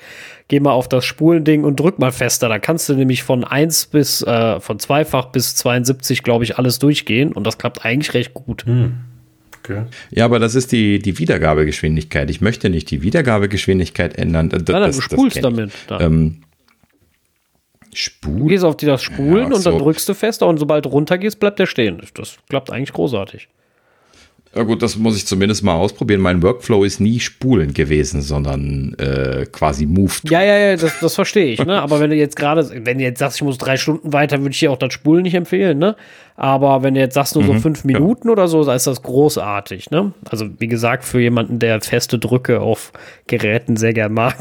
Geh 0.48 0.60
mal 0.60 0.72
auf 0.72 0.88
das 0.88 1.06
Spulending 1.06 1.64
und 1.64 1.80
drück 1.80 2.00
mal 2.00 2.12
fester. 2.12 2.50
Da 2.50 2.60
kannst 2.60 2.88
du 2.90 2.94
nämlich 2.94 3.24
von 3.24 3.44
1 3.44 3.88
bis, 3.88 4.22
äh, 4.22 4.60
von 4.60 4.80
zweifach 4.80 5.28
bis 5.28 5.56
72, 5.56 6.24
glaube 6.24 6.44
ich, 6.44 6.58
alles 6.58 6.80
durchgehen 6.80 7.32
und 7.34 7.46
das 7.46 7.58
klappt 7.58 7.84
eigentlich 7.84 8.14
recht 8.14 8.34
gut. 8.34 8.64
Okay. 9.64 9.84
ja, 10.12 10.26
aber 10.26 10.38
das 10.38 10.54
ist 10.54 10.72
die, 10.72 11.00
die 11.00 11.18
Wiedergabegeschwindigkeit. 11.18 12.30
Ich 12.30 12.40
möchte 12.42 12.70
nicht 12.70 12.92
die 12.92 13.02
Wiedergabegeschwindigkeit 13.02 14.16
ändern. 14.18 14.50
Das, 14.50 14.62
Nein, 14.68 14.82
nein, 14.82 14.82
das- 14.84 14.96
du 14.98 15.02
das 15.02 15.12
spulst 15.12 15.36
ich. 15.38 15.42
damit. 15.42 15.72
Dann. 15.88 16.02
Ähm, 16.02 16.42
Du 17.92 17.98
Spul? 18.02 18.50
gehst 18.50 18.66
auf 18.66 18.76
die 18.76 18.86
das 18.86 19.02
Spulen 19.02 19.38
Ja, 19.38 19.46
und 19.46 19.66
dann 19.66 19.74
so. 19.74 19.80
drückst 19.80 20.08
du 20.10 20.14
fester 20.14 20.48
und 20.48 20.58
sobald 20.58 20.84
du 20.86 20.90
runtergehst, 20.90 21.40
bleibt 21.40 21.60
der 21.60 21.66
stehen. 21.66 22.02
Das 22.16 22.38
klappt 22.50 22.70
eigentlich 22.70 22.92
großartig. 22.92 23.48
Ja 24.56 24.64
gut, 24.64 24.82
das 24.82 24.96
muss 24.96 25.18
ich 25.18 25.28
zumindest 25.28 25.64
mal 25.64 25.74
ausprobieren. 25.74 26.22
Mein 26.22 26.42
Workflow 26.42 26.86
ist 26.86 27.02
nie 27.02 27.20
Spulen 27.20 27.74
gewesen, 27.74 28.22
sondern 28.22 28.94
äh, 28.94 29.46
quasi 29.52 29.86
Move. 29.86 30.14
Ja, 30.30 30.42
ja, 30.42 30.58
ja, 30.58 30.78
das, 30.78 30.98
das 31.02 31.16
verstehe 31.16 31.48
ich, 31.48 31.66
ne? 31.66 31.82
Aber 31.82 32.00
wenn 32.00 32.10
du 32.10 32.16
jetzt 32.16 32.38
gerade, 32.38 32.70
wenn 32.86 32.98
du 32.98 33.04
jetzt 33.04 33.20
sagst, 33.20 33.36
ich 33.36 33.44
muss 33.44 33.58
drei 33.58 33.76
Stunden 33.76 34.14
weiter, 34.14 34.40
würde 34.40 34.52
ich 34.52 34.60
dir 34.60 34.72
auch 34.72 34.78
das 34.78 34.94
Spulen 34.94 35.24
nicht 35.24 35.34
empfehlen, 35.34 35.78
ne? 35.78 35.98
Aber 36.38 36.84
wenn 36.84 36.94
du 36.94 37.02
jetzt 37.02 37.16
sagst, 37.16 37.36
nur 37.36 37.44
so 37.44 37.54
fünf 37.56 37.84
Minuten 37.84 38.30
oder 38.30 38.48
so, 38.48 38.64
dann 38.64 38.78
ist 38.78 38.88
das 38.88 39.02
großartig, 39.02 39.92
ne? 39.92 40.14
Also, 40.30 40.48
wie 40.58 40.68
gesagt, 40.68 41.04
für 41.04 41.20
jemanden, 41.20 41.60
der 41.60 41.82
feste 41.82 42.18
Drücke 42.18 42.62
auf 42.62 42.94
Geräten 43.28 43.76
sehr 43.76 43.94
gern 43.94 44.14
mag, 44.14 44.38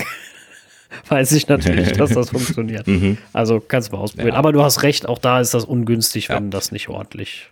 weiß 1.09 1.33
ich 1.33 1.49
natürlich, 1.49 1.91
dass 1.91 2.11
das 2.11 2.31
funktioniert. 2.31 2.87
Also, 3.33 3.59
kannst 3.59 3.91
du 3.91 3.97
mal 3.97 4.03
ausprobieren. 4.03 4.35
Ja. 4.35 4.39
Aber 4.39 4.53
du 4.53 4.63
hast 4.63 4.85
recht, 4.85 5.09
auch 5.09 5.19
da 5.19 5.41
ist 5.41 5.55
das 5.55 5.65
ungünstig, 5.65 6.29
wenn 6.29 6.53
das 6.53 6.71
nicht 6.71 6.89
ordentlich. 6.89 7.51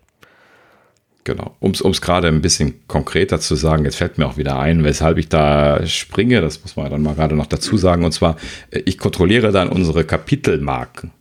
Genau. 1.24 1.54
Um 1.60 1.70
es 1.70 2.00
gerade 2.00 2.26
ein 2.26 2.42
bisschen 2.42 2.86
konkreter 2.88 3.38
zu 3.38 3.54
sagen, 3.54 3.84
jetzt 3.84 3.96
fällt 3.96 4.18
mir 4.18 4.26
auch 4.26 4.36
wieder 4.36 4.58
ein, 4.58 4.82
weshalb 4.82 5.18
ich 5.18 5.28
da 5.28 5.86
springe, 5.86 6.40
das 6.40 6.60
muss 6.62 6.74
man 6.74 6.90
dann 6.90 7.02
mal 7.02 7.14
gerade 7.14 7.36
noch 7.36 7.46
dazu 7.46 7.76
sagen, 7.76 8.04
und 8.04 8.12
zwar, 8.12 8.36
äh, 8.70 8.82
ich 8.84 8.98
kontrolliere 8.98 9.52
dann 9.52 9.68
unsere 9.68 10.04
Kapitelmarken. 10.04 11.12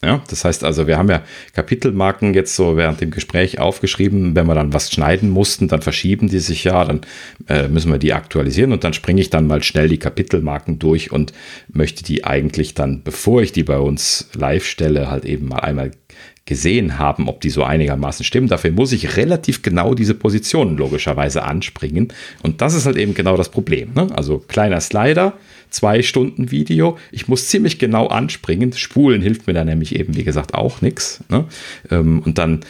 Ja, 0.00 0.22
das 0.28 0.44
heißt 0.44 0.62
also, 0.62 0.86
wir 0.86 0.96
haben 0.96 1.08
ja 1.08 1.24
Kapitelmarken 1.54 2.32
jetzt 2.32 2.54
so 2.54 2.76
während 2.76 3.00
dem 3.00 3.10
Gespräch 3.10 3.58
aufgeschrieben. 3.58 4.36
Wenn 4.36 4.46
wir 4.46 4.54
dann 4.54 4.72
was 4.72 4.92
schneiden 4.92 5.28
mussten, 5.28 5.66
dann 5.66 5.82
verschieben 5.82 6.28
die 6.28 6.38
sich 6.38 6.62
ja, 6.62 6.84
dann 6.84 7.00
äh, 7.48 7.66
müssen 7.66 7.90
wir 7.90 7.98
die 7.98 8.12
aktualisieren 8.12 8.70
und 8.72 8.84
dann 8.84 8.92
springe 8.92 9.20
ich 9.20 9.28
dann 9.28 9.48
mal 9.48 9.60
schnell 9.64 9.88
die 9.88 9.98
Kapitelmarken 9.98 10.78
durch 10.78 11.10
und 11.10 11.32
möchte 11.72 12.04
die 12.04 12.24
eigentlich 12.24 12.74
dann, 12.74 13.02
bevor 13.02 13.42
ich 13.42 13.50
die 13.50 13.64
bei 13.64 13.78
uns 13.78 14.28
live 14.34 14.64
stelle, 14.64 15.10
halt 15.10 15.24
eben 15.24 15.48
mal 15.48 15.60
einmal 15.60 15.90
gesehen 16.48 16.98
haben, 16.98 17.28
ob 17.28 17.42
die 17.42 17.50
so 17.50 17.62
einigermaßen 17.62 18.24
stimmen. 18.24 18.48
Dafür 18.48 18.72
muss 18.72 18.92
ich 18.92 19.18
relativ 19.18 19.60
genau 19.60 19.92
diese 19.94 20.14
Positionen 20.14 20.78
logischerweise 20.78 21.42
anspringen. 21.42 22.08
Und 22.42 22.62
das 22.62 22.72
ist 22.72 22.86
halt 22.86 22.96
eben 22.96 23.12
genau 23.12 23.36
das 23.36 23.50
Problem. 23.50 23.92
Ne? 23.94 24.08
Also 24.16 24.38
kleiner 24.38 24.80
Slider, 24.80 25.34
zwei 25.68 26.02
Stunden 26.02 26.50
Video. 26.50 26.96
Ich 27.12 27.28
muss 27.28 27.48
ziemlich 27.48 27.78
genau 27.78 28.06
anspringen. 28.06 28.72
Spulen 28.72 29.20
hilft 29.20 29.46
mir 29.46 29.52
da 29.52 29.62
nämlich 29.62 29.94
eben, 29.94 30.16
wie 30.16 30.24
gesagt, 30.24 30.54
auch 30.54 30.80
nichts. 30.80 31.22
Ne? 31.28 31.44
Ähm, 31.90 32.22
Und 32.24 32.38
dann 32.38 32.60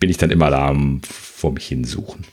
bin 0.00 0.08
ich 0.08 0.16
dann 0.16 0.30
immer 0.30 0.50
da 0.50 0.74
vor 1.02 1.52
mich 1.52 1.66
hinsuchen. 1.66 2.24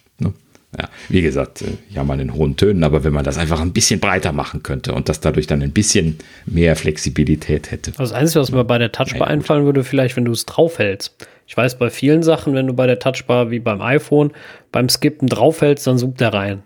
Ja, 0.77 0.87
wie 1.07 1.21
gesagt, 1.23 1.63
äh, 1.63 1.65
ja 1.89 2.03
mal 2.03 2.19
in 2.19 2.33
hohen 2.35 2.55
Tönen, 2.55 2.83
aber 2.83 3.03
wenn 3.03 3.11
man 3.13 3.23
das 3.25 3.39
einfach 3.39 3.59
ein 3.59 3.73
bisschen 3.73 3.99
breiter 3.99 4.31
machen 4.31 4.61
könnte 4.61 4.93
und 4.93 5.09
das 5.09 5.19
dadurch 5.19 5.47
dann 5.47 5.63
ein 5.63 5.71
bisschen 5.71 6.19
mehr 6.45 6.75
Flexibilität 6.75 7.71
hätte. 7.71 7.89
Also 7.97 8.03
das 8.03 8.13
Einzige, 8.13 8.39
was 8.41 8.51
mir 8.51 8.63
bei 8.63 8.77
der 8.77 8.91
Touchbar 8.91 9.27
einfallen 9.29 9.65
würde, 9.65 9.83
vielleicht, 9.83 10.15
wenn 10.15 10.25
du 10.25 10.31
es 10.31 10.45
draufhältst. 10.45 11.27
Ich 11.47 11.57
weiß, 11.57 11.79
bei 11.79 11.89
vielen 11.89 12.21
Sachen, 12.21 12.53
wenn 12.53 12.67
du 12.67 12.73
bei 12.73 12.85
der 12.85 12.99
Touchbar 12.99 13.49
wie 13.49 13.57
beim 13.59 13.81
iPhone 13.81 14.31
beim 14.71 14.89
Skippen 14.89 15.27
draufhältst, 15.27 15.87
dann 15.87 15.97
zoomt 15.97 16.19
der 16.19 16.33
rein. 16.35 16.61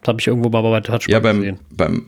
Das 0.00 0.08
habe 0.08 0.20
ich 0.20 0.28
irgendwo 0.28 0.48
mal 0.48 0.62
bei 0.62 0.70
der 0.78 0.82
Touchbar 0.84 1.12
Ja, 1.12 1.18
beim, 1.18 1.38
gesehen. 1.38 1.58
beim, 1.70 2.06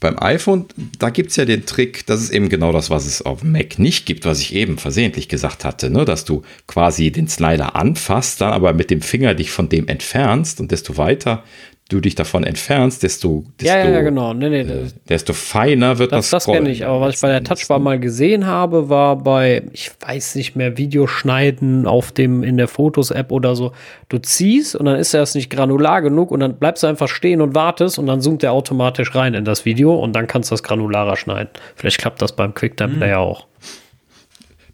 beim 0.00 0.16
iPhone, 0.18 0.66
da 0.98 1.10
gibt 1.10 1.30
es 1.30 1.36
ja 1.36 1.44
den 1.44 1.66
Trick, 1.66 2.06
das 2.06 2.22
ist 2.22 2.30
eben 2.30 2.48
genau 2.48 2.70
das, 2.70 2.88
was 2.88 3.06
es 3.06 3.22
auf 3.22 3.42
Mac 3.42 3.78
nicht 3.78 4.06
gibt, 4.06 4.24
was 4.24 4.40
ich 4.40 4.54
eben 4.54 4.78
versehentlich 4.78 5.28
gesagt 5.28 5.64
hatte, 5.64 5.90
ne? 5.90 6.04
dass 6.04 6.24
du 6.24 6.42
quasi 6.66 7.10
den 7.10 7.28
Slider 7.28 7.74
anfasst, 7.74 8.40
dann 8.40 8.52
aber 8.52 8.72
mit 8.72 8.90
dem 8.90 9.02
Finger 9.02 9.34
dich 9.34 9.50
von 9.50 9.68
dem 9.68 9.88
entfernst 9.88 10.60
und 10.60 10.70
desto 10.70 10.96
weiter 10.96 11.42
du 11.88 12.00
dich 12.00 12.14
davon 12.14 12.44
entfernst, 12.44 13.02
desto, 13.02 13.44
desto, 13.58 13.74
Ja, 13.74 13.88
ja, 13.88 14.00
genau. 14.02 14.34
Nee, 14.34 14.50
nee, 14.50 14.60
äh, 14.60 14.88
desto 15.08 15.32
feiner 15.32 15.98
wird 15.98 16.12
Das, 16.12 16.28
das 16.28 16.44
das 16.44 16.54
kenne 16.54 16.70
ich, 16.70 16.84
aber 16.84 17.00
was 17.00 17.14
ich 17.14 17.20
bei 17.22 17.28
der 17.28 17.42
Touchbar 17.42 17.78
mal 17.78 17.98
gesehen 17.98 18.46
habe, 18.46 18.90
war 18.90 19.16
bei, 19.16 19.62
ich 19.72 19.90
weiß 20.00 20.34
nicht 20.34 20.54
mehr, 20.54 20.76
Videoschneiden 20.76 21.86
auf 21.86 22.12
dem, 22.12 22.42
in 22.42 22.58
der 22.58 22.68
Fotos-App 22.68 23.32
oder 23.32 23.56
so. 23.56 23.72
Du 24.10 24.18
ziehst 24.18 24.76
und 24.76 24.84
dann 24.84 24.96
ist 24.96 25.14
das 25.14 25.34
nicht 25.34 25.48
granular 25.48 26.02
genug 26.02 26.30
und 26.30 26.40
dann 26.40 26.58
bleibst 26.58 26.82
du 26.82 26.86
einfach 26.86 27.08
stehen 27.08 27.40
und 27.40 27.54
wartest 27.54 27.98
und 27.98 28.06
dann 28.06 28.20
zoomt 28.20 28.42
der 28.42 28.52
automatisch 28.52 29.14
rein 29.14 29.32
in 29.32 29.46
das 29.46 29.64
Video 29.64 29.94
und 29.94 30.12
dann 30.12 30.26
kannst 30.26 30.50
du 30.50 30.52
das 30.52 30.62
granularer 30.62 31.16
schneiden. 31.16 31.48
Vielleicht 31.74 31.98
klappt 31.98 32.20
das 32.20 32.32
beim 32.32 32.52
QuickTime-Player 32.52 33.18
auch. 33.18 33.46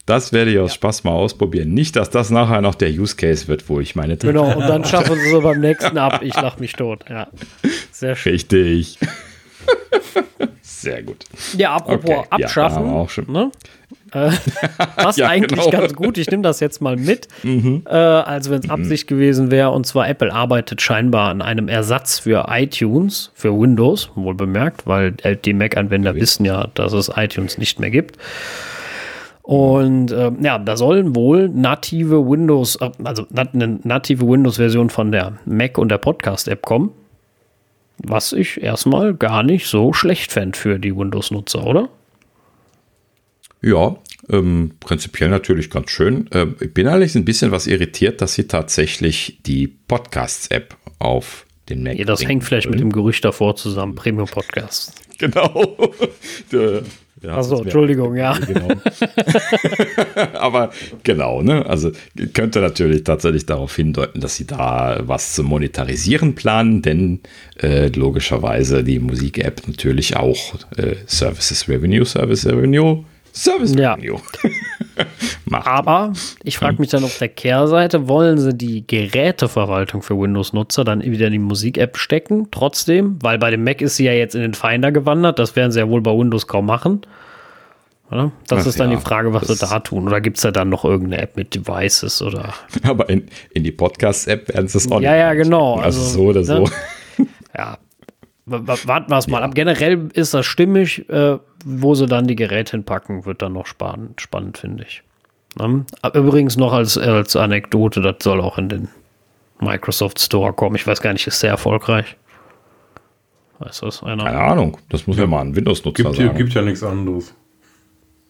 Das 0.07 0.33
werde 0.35 0.51
ich 0.53 0.59
aus 0.59 0.75
Spaß 0.75 1.05
mal 1.05 1.13
ausprobieren. 1.13 1.73
Nicht, 1.73 1.97
dass 1.97 2.11
das 2.11 2.29
nachher 2.31 2.61
noch 2.61 2.75
der 2.75 2.91
Use 2.91 3.17
Case 3.17 3.49
wird, 3.49 3.69
wo 3.71 3.81
ich 3.81 3.97
meine 3.97 4.17
Genau, 4.19 4.53
und 4.55 4.61
dann 4.69 4.85
schaffen 4.87 5.19
sie 5.19 5.31
so 5.31 5.41
beim 5.41 5.61
nächsten 5.61 5.97
ab. 5.97 6.21
Ich 6.23 6.35
lach 6.35 6.59
mich 6.59 6.75
tot. 6.75 7.05
Ja. 7.09 7.29
Sehr 7.91 8.15
schön. 8.15 8.33
Richtig. 8.33 8.99
Sehr 10.63 11.03
gut. 11.03 11.25
Ja, 11.57 11.75
apropos 11.77 12.11
Okay, 12.11 12.27
ja, 12.39 12.47
abschaffen. 12.47 12.85
wir 12.85 12.93
auch 12.93 13.09
schon- 13.09 13.31
Ne? 13.33 13.51
Äh, 14.13 14.31
passt 14.97 15.19
Ja, 15.19 15.29
eigentlich 15.29 15.59
genau. 15.61 15.67
Mhm. 15.69 15.73
ganz 15.81 15.95
gut. 15.95 16.19
Ich 16.19 16.31
nehme 16.31 16.43
das 16.43 16.61
jetzt 16.61 16.83
mal 16.83 16.97
mit, 16.97 17.27
äh, 17.43 17.89
als 17.89 18.51
wenn 18.51 18.61
es 18.61 18.69
Absicht 18.71 19.07
gewesen 19.07 19.51
wäre. 19.51 19.71
Und 19.71 19.87
zwar 19.87 20.09
Apple 20.09 20.33
arbeitet 20.33 20.83
scheinbar 20.83 21.31
an 21.31 21.41
einem 21.41 21.69
Ersatz 21.69 22.19
für 22.19 22.47
iTunes, 22.51 23.31
für 23.35 23.59
Windows, 23.59 24.11
wohl 24.15 24.35
bemerkt, 24.35 24.87
weil 24.87 25.13
die 25.13 25.55
Mac-Anwender 25.55 26.15
wissen 26.15 26.45
ja, 26.45 26.69
dass 26.75 26.93
es 26.93 27.11
iTunes 27.17 27.57
nicht 27.57 27.81
mehr 27.81 27.91
gibt. 27.91 28.19
Und 29.45 30.11
ähm, 30.11 30.39
ja, 30.43 30.59
da 30.59 30.75
sollen 30.75 31.15
wohl 31.15 31.51
native 31.51 32.27
Windows, 32.27 32.77
äh, 32.77 32.91
also 33.05 33.27
eine 33.37 33.79
native 33.85 34.27
Windows-Version 34.27 34.89
von 34.89 35.13
der 35.13 35.39
Mac 35.45 35.77
und 35.77 35.91
der 35.91 35.99
Podcast-App 35.99 36.63
kommen. 36.63 36.93
Was 37.99 38.33
ich 38.33 38.63
erstmal 38.63 39.13
gar 39.13 39.43
nicht 39.43 39.67
so 39.67 39.93
schlecht 39.93 40.33
fände 40.33 40.59
für 40.59 40.79
die 40.79 40.97
Windows-Nutzer, 40.97 41.67
oder? 41.67 41.91
Ja, 43.61 43.97
ähm, 44.31 44.77
prinzipiell 44.81 45.29
natürlich 45.29 45.69
ganz 45.69 45.91
schön. 45.91 46.27
Ähm, 46.33 46.57
ich 46.61 46.73
bin 46.73 46.87
allerdings 46.87 47.15
ein 47.15 47.27
bisschen 47.27 47.51
was 47.51 47.67
irritiert, 47.67 48.23
dass 48.23 48.33
sie 48.33 48.49
tatsächlich 48.49 49.41
die 49.45 49.67
Podcasts-App 49.69 50.75
auf 50.99 51.45
den 51.69 51.83
Mac 51.83 51.99
Ja, 51.99 52.05
das 52.05 52.21
bringen 52.21 52.29
hängt 52.31 52.45
vielleicht 52.45 52.69
mit 52.71 52.81
dem 52.81 52.93
Gerücht 52.93 53.25
davor 53.25 53.57
zusammen, 53.57 53.95
Premium 53.95 54.27
Podcast. 54.29 54.95
Genau. 55.19 55.77
Der- 56.51 56.83
ja, 57.23 57.37
Achso, 57.37 57.63
Entschuldigung, 57.63 58.17
ja. 58.17 58.37
Genau. 58.47 58.69
Aber 60.35 60.71
genau, 61.03 61.43
ne? 61.43 61.65
Also 61.67 61.93
könnte 62.33 62.61
natürlich 62.61 63.05
tatsächlich 63.05 63.47
darauf 63.47 63.75
hindeuten, 63.77 64.21
dass 64.21 64.37
sie 64.37 64.47
da 64.47 64.99
was 65.07 65.35
zu 65.35 65.43
monetarisieren 65.45 66.35
planen, 66.35 66.83
denn 66.83 67.21
äh, 67.63 67.89
logischerweise 67.89 68.85
die 68.85 68.99
Musik-App 68.99 69.63
natürlich 69.67 70.17
auch 70.17 70.55
äh, 70.77 70.97
Services 71.07 71.69
Revenue, 71.69 72.05
Service 72.05 72.47
Revenue, 72.47 73.05
Service 73.35 73.75
Ja. 73.75 73.95
Revenue 73.95 74.21
macht. 75.47 75.67
Aber 75.67 76.13
ich 76.45 76.57
frage 76.59 76.77
mich 76.81 76.91
dann 76.91 77.03
auf 77.05 77.19
der 77.19 77.29
Kehrseite, 77.29 78.09
wollen 78.09 78.39
sie 78.39 78.55
die 78.55 78.87
Geräteverwaltung 78.87 80.03
für 80.03 80.17
Windows-Nutzer 80.19 80.85
dann 80.85 81.03
wieder 81.03 81.27
in 81.27 81.33
die 81.33 81.39
Musik-App 81.41 81.97
stecken? 81.97 82.49
Trotzdem, 82.51 83.19
weil 83.23 83.39
bei 83.39 83.51
dem 83.51 83.65
Mac 83.65 83.81
ist 83.83 83.97
sie 83.97 84.05
ja 84.05 84.13
jetzt 84.13 84.35
in 84.35 84.43
den 84.43 84.55
Finder 84.55 84.93
gewandert, 84.93 85.39
das 85.39 85.57
werden 85.57 85.73
sie 85.73 85.81
ja 85.81 85.89
wohl 85.89 86.01
bei 86.01 86.13
Windows 86.17 86.47
kaum 86.47 86.67
machen. 86.67 87.03
Oder? 88.11 88.31
Das 88.47 88.63
Ach 88.63 88.67
ist 88.67 88.79
dann 88.79 88.91
ja, 88.91 88.99
die 88.99 89.03
Frage, 89.03 89.33
was 89.33 89.49
sie 89.49 89.57
da 89.57 89.81
tun. 89.81 90.07
Oder 90.07 90.21
gibt 90.21 90.37
es 90.37 90.43
da 90.43 90.51
dann 90.53 90.69
noch 90.69 90.85
irgendeine 90.85 91.23
App 91.23 91.37
mit 91.37 91.55
Devices 91.55 92.23
oder 92.23 92.55
Aber 92.85 93.09
in, 93.09 93.27
in 93.53 93.65
die 93.65 93.73
Podcast-App 93.73 94.49
werden 94.55 94.69
sie 94.69 94.79
es 94.79 94.93
auch 94.93 95.01
Ja, 95.01 95.11
nicht 95.13 95.21
ja, 95.21 95.35
genau. 95.35 95.77
Also, 95.77 96.01
Also, 96.01 96.11
so 96.19 96.23
oder 96.27 96.45
so. 96.45 96.65
ne? 97.19 97.27
ja. 97.57 97.79
Warten 98.47 99.11
wir 99.11 99.17
es 99.19 99.27
mal 99.27 99.43
ab. 99.43 99.55
Generell 99.55 100.11
ist 100.13 100.35
das 100.35 100.45
stimmig. 100.45 101.09
Äh, 101.09 101.39
wo 101.65 101.95
sie 101.95 102.07
dann 102.07 102.27
die 102.27 102.37
Geräte 102.37 102.73
hinpacken, 102.73 103.25
wird 103.25 103.43
dann 103.43 103.55
noch 103.55 103.67
spannend, 103.67 104.21
spannend 104.21 104.59
finde 104.59 104.85
ich. 104.85 105.03
Ne? 105.59 105.85
Übrigens 106.13 106.57
noch 106.57 106.73
als, 106.73 106.99
als 106.99 107.37
Anekdote, 107.37 108.01
das 108.01 108.17
soll 108.21 108.41
auch 108.41 108.59
in 108.59 108.69
den 108.69 108.89
Microsoft 109.61 110.21
Store 110.21 110.53
kommen. 110.53 110.77
Ich 110.77 110.87
weiß 110.87 111.01
gar 111.01 111.13
nicht, 111.13 111.27
ist 111.27 111.41
sehr 111.41 111.51
erfolgreich. 111.51 112.17
Weiß 113.59 113.81
das 113.81 114.03
einer? 114.03 114.25
Keine 114.25 114.41
Ahnung, 114.41 114.77
das 114.89 115.07
muss 115.07 115.17
ja 115.17 115.27
mal 115.27 115.41
ein 115.41 115.55
Windows-Nutzer 115.55 116.03
gibt 116.03 116.17
sagen. 116.17 116.37
Gibt 116.37 116.55
ja 116.55 116.63
nichts 116.63 116.83
anderes. 116.83 117.35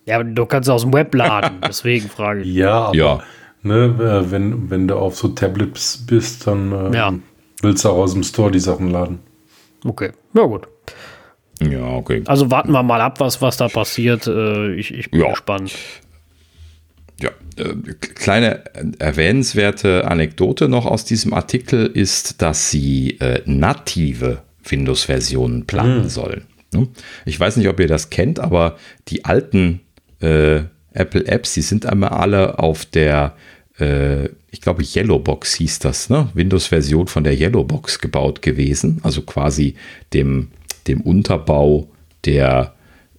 Ja, 0.07 0.17
aber 0.17 0.25
du 0.25 0.45
kannst 0.45 0.69
aus 0.69 0.83
dem 0.83 0.93
Web 0.93 1.15
laden, 1.15 1.61
deswegen 1.67 2.09
frage 2.09 2.43
ich. 2.43 2.49
Ja, 2.55 2.87
aber 2.87 2.97
ja. 2.97 3.23
Ne, 3.63 4.27
wenn, 4.31 4.69
wenn 4.69 4.87
du 4.89 4.97
auf 4.97 5.17
so 5.17 5.29
Tablets 5.29 6.05
bist, 6.07 6.47
dann 6.47 6.93
äh, 6.93 6.97
ja. 6.97 7.15
willst 7.63 7.83
du 7.87 7.89
auch 7.89 7.97
aus 7.97 8.13
dem 8.13 8.23
Store 8.23 8.51
die 8.51 8.61
Sachen 8.61 8.91
laden. 8.91 9.21
Okay, 9.87 10.13
ja 10.35 10.43
gut. 10.43 10.69
Ja, 11.61 11.87
okay. 11.87 12.23
Also 12.27 12.51
warten 12.51 12.73
wir 12.73 12.83
mal 12.83 13.01
ab, 13.01 13.21
was, 13.21 13.41
was 13.41 13.57
da 13.57 13.69
passiert. 13.69 14.27
Äh, 14.27 14.75
ich, 14.75 14.93
ich 14.93 15.11
bin 15.11 15.21
ja. 15.21 15.31
gespannt. 15.31 15.73
Ja, 17.21 17.31
äh, 17.57 17.75
kleine 17.95 18.65
erwähnenswerte 18.99 20.09
Anekdote 20.09 20.69
noch 20.69 20.87
aus 20.87 21.05
diesem 21.05 21.33
Artikel 21.33 21.87
ist, 21.87 22.43
dass 22.43 22.71
sie 22.71 23.19
äh, 23.21 23.43
native 23.47 24.43
Windows-Versionen 24.65 25.67
planen 25.67 26.05
mhm. 26.05 26.09
sollen. 26.09 26.43
Ne? 26.73 26.89
Ich 27.25 27.39
weiß 27.39 27.57
nicht, 27.57 27.69
ob 27.69 27.79
ihr 27.79 27.87
das 27.87 28.11
kennt, 28.11 28.41
aber 28.41 28.77
die 29.09 29.25
alten 29.25 29.81
äh, 30.21 30.63
Apple-Apps, 30.93 31.55
die 31.55 31.63
sind 31.63 31.87
einmal 31.87 32.11
alle 32.11 32.59
auf 32.59 32.85
der, 32.85 33.37
äh, 33.79 34.27
ich 34.51 34.61
glaube, 34.61 34.83
Yellowbox 34.83 35.55
hieß 35.55 35.81
das, 35.81 36.09
ne? 36.09 36.29
Windows-Version 36.35 37.09
von 37.09 37.25
der 37.25 37.39
Yellowbox 37.39 37.99
gebaut 37.99 38.43
gewesen. 38.43 39.01
Also 39.03 39.23
quasi 39.23 39.75
dem, 40.13 40.49
dem 40.87 41.01
Unterbau 41.01 41.89
der 42.25 42.75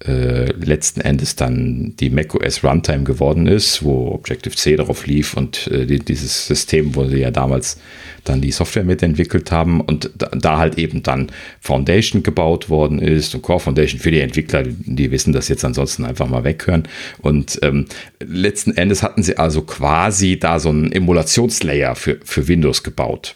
äh, 0.05 0.51
letzten 0.51 0.99
Endes 1.01 1.37
dann 1.37 1.95
die 1.99 2.09
macOS 2.09 2.63
Runtime 2.63 3.05
geworden 3.05 3.47
ist, 3.47 3.81
wo 3.81 4.11
Objective-C 4.11 4.75
darauf 4.75 5.07
lief 5.07 5.35
und 5.35 5.67
äh, 5.67 5.85
die, 5.85 5.99
dieses 5.99 6.47
System, 6.47 6.95
wo 6.95 7.05
sie 7.05 7.19
ja 7.19 7.31
damals 7.31 7.79
dann 8.25 8.41
die 8.41 8.51
Software 8.51 8.83
mitentwickelt 8.83 9.51
haben 9.51 9.79
und 9.79 10.11
da, 10.17 10.27
da, 10.27 10.57
halt 10.57 10.77
eben 10.77 11.01
dann 11.01 11.31
Foundation 11.61 12.23
gebaut 12.23 12.69
worden 12.69 12.99
ist 12.99 13.33
und 13.35 13.41
Core 13.41 13.61
Foundation 13.61 14.01
für 14.01 14.11
die 14.11 14.19
Entwickler, 14.19 14.63
die 14.63 15.11
wissen 15.11 15.31
das 15.31 15.47
jetzt 15.47 15.63
ansonsten 15.63 16.03
einfach 16.03 16.27
mal 16.27 16.43
weghören. 16.43 16.87
Und 17.21 17.59
ähm, 17.61 17.85
letzten 18.19 18.75
Endes 18.75 19.01
hatten 19.01 19.23
sie 19.23 19.37
also 19.37 19.61
quasi 19.61 20.37
da 20.37 20.59
so 20.59 20.69
einen 20.69 20.91
Emulationslayer 20.91 21.95
für, 21.95 22.19
für 22.23 22.47
Windows 22.49 22.83
gebaut. 22.83 23.35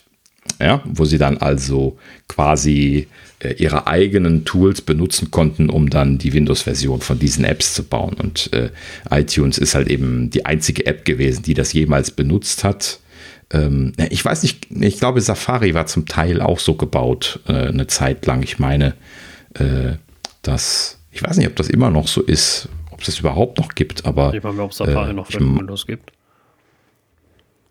Ja, 0.60 0.82
wo 0.84 1.06
sie 1.06 1.20
dann 1.20 1.38
also 1.38 1.98
quasi 2.28 3.08
äh, 3.40 3.54
ihre 3.54 3.88
eigenen 3.88 4.46
Tools 4.46 4.82
benutzen 4.82 5.32
konnten, 5.32 5.70
um 5.70 5.90
dann 5.90 6.18
die 6.18 6.34
Windows-Version 6.34 7.02
von 7.02 7.20
diesen 7.20 7.46
Apps 7.46 7.74
zu 7.74 7.84
bauen. 7.84 8.16
Und 8.16 8.52
äh, 8.54 8.70
iTunes 9.10 9.58
ist 9.58 9.76
halt 9.76 9.88
eben 9.88 10.30
die 10.30 10.46
einzige 10.46 10.86
App 10.86 11.06
gewesen, 11.06 11.44
die 11.44 11.54
das 11.54 11.74
jemals 11.74 12.12
benutzt 12.12 12.64
hat. 12.64 13.00
Ähm, 13.52 13.94
ich 14.10 14.24
weiß 14.24 14.44
nicht, 14.44 14.68
ich 14.70 15.00
glaube, 15.00 15.22
Safari 15.22 15.74
war 15.74 15.88
zum 15.88 16.06
Teil 16.06 16.42
auch 16.42 16.60
so 16.60 16.76
gebaut, 16.76 17.40
äh, 17.48 17.54
eine 17.54 17.88
Zeit 17.88 18.26
lang. 18.26 18.44
Ich 18.44 18.60
meine, 18.60 18.94
äh, 19.54 19.94
dass, 20.42 21.00
ich 21.12 21.24
weiß 21.24 21.38
nicht, 21.38 21.48
ob 21.48 21.56
das 21.56 21.70
immer 21.70 21.90
noch 21.90 22.08
so 22.08 22.22
ist, 22.22 22.70
ob 22.92 23.00
es 23.00 23.08
das 23.08 23.20
überhaupt 23.20 23.58
noch 23.58 23.76
gibt, 23.76 24.06
aber. 24.06 24.34
Ich 24.34 24.44
weiß 24.44 24.54
nicht, 24.54 24.62
ob 24.62 24.74
Safari 24.74 25.12
äh, 25.12 25.14
noch 25.14 25.28
für 25.28 25.40
Windows 25.40 25.88
gibt. 25.88 26.12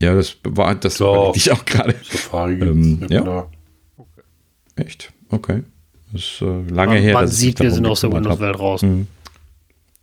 Ja, 0.01 0.15
das 0.15 0.37
war 0.45 0.75
das 0.77 0.95
so, 0.95 1.33
ich 1.35 1.51
auch 1.51 1.65
gerade. 1.65 1.95
Safari 2.09 2.55
ähm, 2.55 3.07
ja. 3.11 3.49
Okay. 3.97 4.23
Echt? 4.77 5.13
Okay. 5.31 5.63
Das 6.13 6.23
ist 6.23 6.43
äh, 6.43 6.45
lange 6.73 6.95
man, 6.95 7.03
her. 7.03 7.15
Man 7.15 7.29
sieht, 7.29 7.61
wir 7.61 7.71
sind 7.71 7.87
aus 7.87 8.01
der 8.01 8.13
Windows-Welt 8.13 8.59
raus. 8.59 8.83
Mhm. 8.83 9.07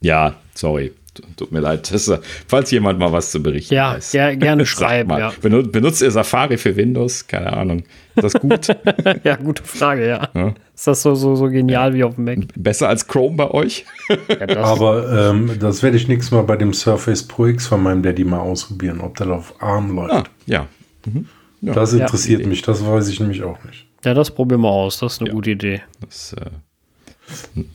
Ja, 0.02 0.36
sorry. 0.54 0.92
Tut 1.38 1.52
mir 1.52 1.62
leid. 1.62 1.94
Das, 1.94 2.12
falls 2.48 2.72
jemand 2.72 3.00
mal 3.00 3.12
was 3.12 3.32
zu 3.32 3.42
berichten 3.42 3.74
ja, 3.74 3.94
weiß. 3.94 4.14
Ja, 4.14 4.36
gerne 4.36 4.66
schreiben. 4.66 5.12
Ja. 5.12 5.32
Benutzt 5.42 6.02
ihr 6.02 6.12
Safari 6.12 6.58
für 6.58 6.76
Windows? 6.76 7.26
Keine 7.28 7.54
Ahnung. 7.54 7.84
Ist 8.16 8.24
das 8.24 8.34
gut? 8.34 8.68
ja, 9.24 9.36
gute 9.38 9.64
Frage, 9.64 10.08
ja. 10.08 10.30
ja. 10.34 10.54
Ist 10.74 10.88
das 10.88 11.02
so, 11.02 11.16
so, 11.16 11.36
so 11.36 11.46
genial 11.50 11.92
ja. 11.92 11.96
wie 11.96 12.04
auf 12.04 12.16
dem 12.16 12.26
Mac? 12.26 12.40
Besser 12.56 12.90
als 12.90 13.08
Chrome 13.08 13.38
bei 13.38 13.50
euch? 13.50 13.86
ja, 14.28 14.58
Aber 14.64 15.30
ähm, 15.30 15.52
das 15.60 15.84
werde 15.84 15.96
ich 15.96 16.10
nächstes 16.10 16.32
Mal 16.32 16.44
bei 16.44 16.58
dem 16.58 16.74
Surface 16.74 17.24
Pro 17.24 17.46
X 17.46 17.68
von 17.68 17.82
meinem 17.82 18.04
Daddy 18.04 18.26
mal 18.26 18.40
ausprobieren, 18.40 19.00
ob 19.00 19.16
der 19.16 19.30
auf 19.30 19.54
ARM 19.62 19.96
läuft. 19.96 20.14
Ah, 20.14 20.24
ja. 20.46 20.68
Mhm. 21.06 21.28
Das 21.62 21.94
interessiert 21.94 22.46
mich, 22.46 22.62
das 22.62 22.86
weiß 22.86 23.08
ich 23.08 23.20
nämlich 23.20 23.44
auch 23.44 23.64
nicht. 23.64 23.85
Ja, 24.06 24.14
das 24.14 24.30
probieren 24.32 24.62
wir 24.62 24.70
aus. 24.70 25.00
Das 25.00 25.14
ist 25.14 25.22
eine 25.22 25.30
ja. 25.30 25.34
gute 25.34 25.52
Idee. 25.52 25.82
Das 26.00 26.34
äh, 26.34 26.52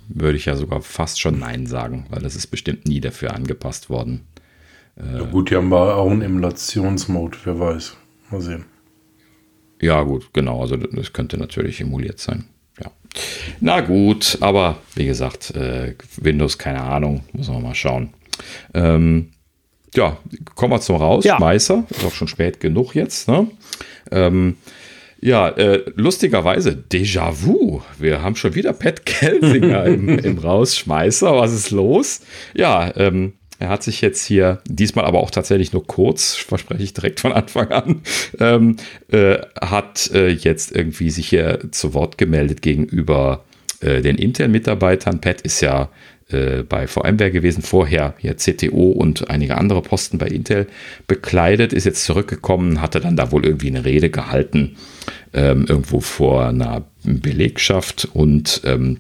würde 0.09 0.39
ich 0.39 0.47
ja 0.47 0.55
sogar 0.55 0.81
fast 0.81 1.21
schon 1.21 1.41
Nein 1.41 1.67
sagen, 1.67 2.07
weil 2.09 2.23
das 2.23 2.37
ist 2.37 2.47
bestimmt 2.47 2.87
nie 2.87 3.01
dafür 3.01 3.35
angepasst 3.35 3.91
worden. 3.91 4.27
Äh, 4.97 5.19
ja, 5.19 5.25
gut, 5.25 5.51
die 5.51 5.57
haben 5.57 5.69
wir 5.71 5.97
auch 5.97 6.11
einen 6.11 6.23
Emulationsmode, 6.23 7.39
wer 7.45 7.59
weiß. 7.59 7.97
Mal 8.31 8.41
sehen. 8.41 8.65
Ja, 9.81 10.03
gut, 10.03 10.33
genau. 10.33 10.61
Also, 10.61 10.77
das 10.77 11.13
könnte 11.13 11.37
natürlich 11.37 11.81
emuliert 11.81 12.21
sein. 12.21 12.45
Ja. 12.81 12.93
Na 13.61 13.81
gut, 13.81 14.39
aber 14.41 14.79
wie 14.95 15.07
gesagt, 15.07 15.51
äh, 15.57 15.97
Windows, 16.17 16.59
keine 16.59 16.83
Ahnung, 16.83 17.25
muss 17.33 17.49
man 17.49 17.63
mal 17.63 17.75
schauen. 17.75 18.11
Ähm, 18.73 19.31
ja, 19.95 20.19
kommen 20.55 20.73
wir 20.73 20.81
zum 20.81 20.97
Rausschmeißer. 20.97 21.75
Ja. 21.75 21.85
Ist 21.91 22.05
auch 22.05 22.13
schon 22.13 22.29
spät 22.29 22.61
genug 22.61 22.95
jetzt. 22.95 23.27
Ne? 23.27 23.49
Ähm, 24.13 24.57
ja, 25.21 25.49
äh, 25.49 25.85
lustigerweise, 25.97 26.71
Déjà-vu. 26.71 27.83
Wir 27.99 28.23
haben 28.23 28.37
schon 28.37 28.55
wieder 28.55 28.73
Pat 28.73 29.05
Kelsinger 29.07 29.85
im, 29.85 30.09
im 30.09 30.39
Rausschmeißer. 30.39 31.37
Was 31.37 31.53
ist 31.53 31.71
los? 31.71 32.21
Ja, 32.55 32.93
ähm, 32.97 33.35
er 33.59 33.69
hat 33.69 33.83
sich 33.83 34.01
jetzt 34.01 34.25
hier, 34.25 34.63
diesmal 34.67 35.05
aber 35.05 35.21
auch 35.21 35.31
tatsächlich 35.31 35.75
nur 35.75 35.87
kurz, 35.87 36.35
verspreche 36.35 36.83
ich 36.83 36.95
direkt 36.95 37.21
von 37.21 37.33
Anfang 37.33 37.69
an, 37.69 38.01
ähm, 38.39 38.77
äh, 39.13 39.37
hat 39.61 40.11
äh, 40.15 40.29
jetzt 40.29 40.75
irgendwie 40.75 41.11
sich 41.11 41.29
hier 41.29 41.59
zu 41.71 41.93
Wort 41.93 42.17
gemeldet 42.17 42.63
gegenüber 42.63 43.45
äh, 43.81 44.01
den 44.01 44.17
Intel-Mitarbeitern. 44.17 45.21
Pat 45.21 45.43
ist 45.43 45.61
ja 45.61 45.91
äh, 46.33 46.63
bei 46.63 46.87
VMware 46.87 47.31
gewesen, 47.31 47.63
vorher 47.63 48.15
hier 48.19 48.37
CTO 48.37 48.91
und 48.91 49.31
einige 49.31 49.57
andere 49.57 49.83
Posten 49.83 50.19
bei 50.19 50.29
Intel 50.29 50.67
bekleidet, 51.07 51.73
ist 51.73 51.85
jetzt 51.85 52.05
zurückgekommen, 52.05 52.81
hatte 52.81 53.01
dann 53.01 53.17
da 53.17 53.33
wohl 53.33 53.45
irgendwie 53.45 53.69
eine 53.69 53.85
Rede 53.85 54.11
gehalten, 54.11 54.77
ähm, 55.33 55.67
irgendwo 55.69 56.01
vor 56.01 56.47
einer 56.47 56.85
Belegschaft 57.03 58.09
und 58.13 58.61
ähm, 58.65 58.99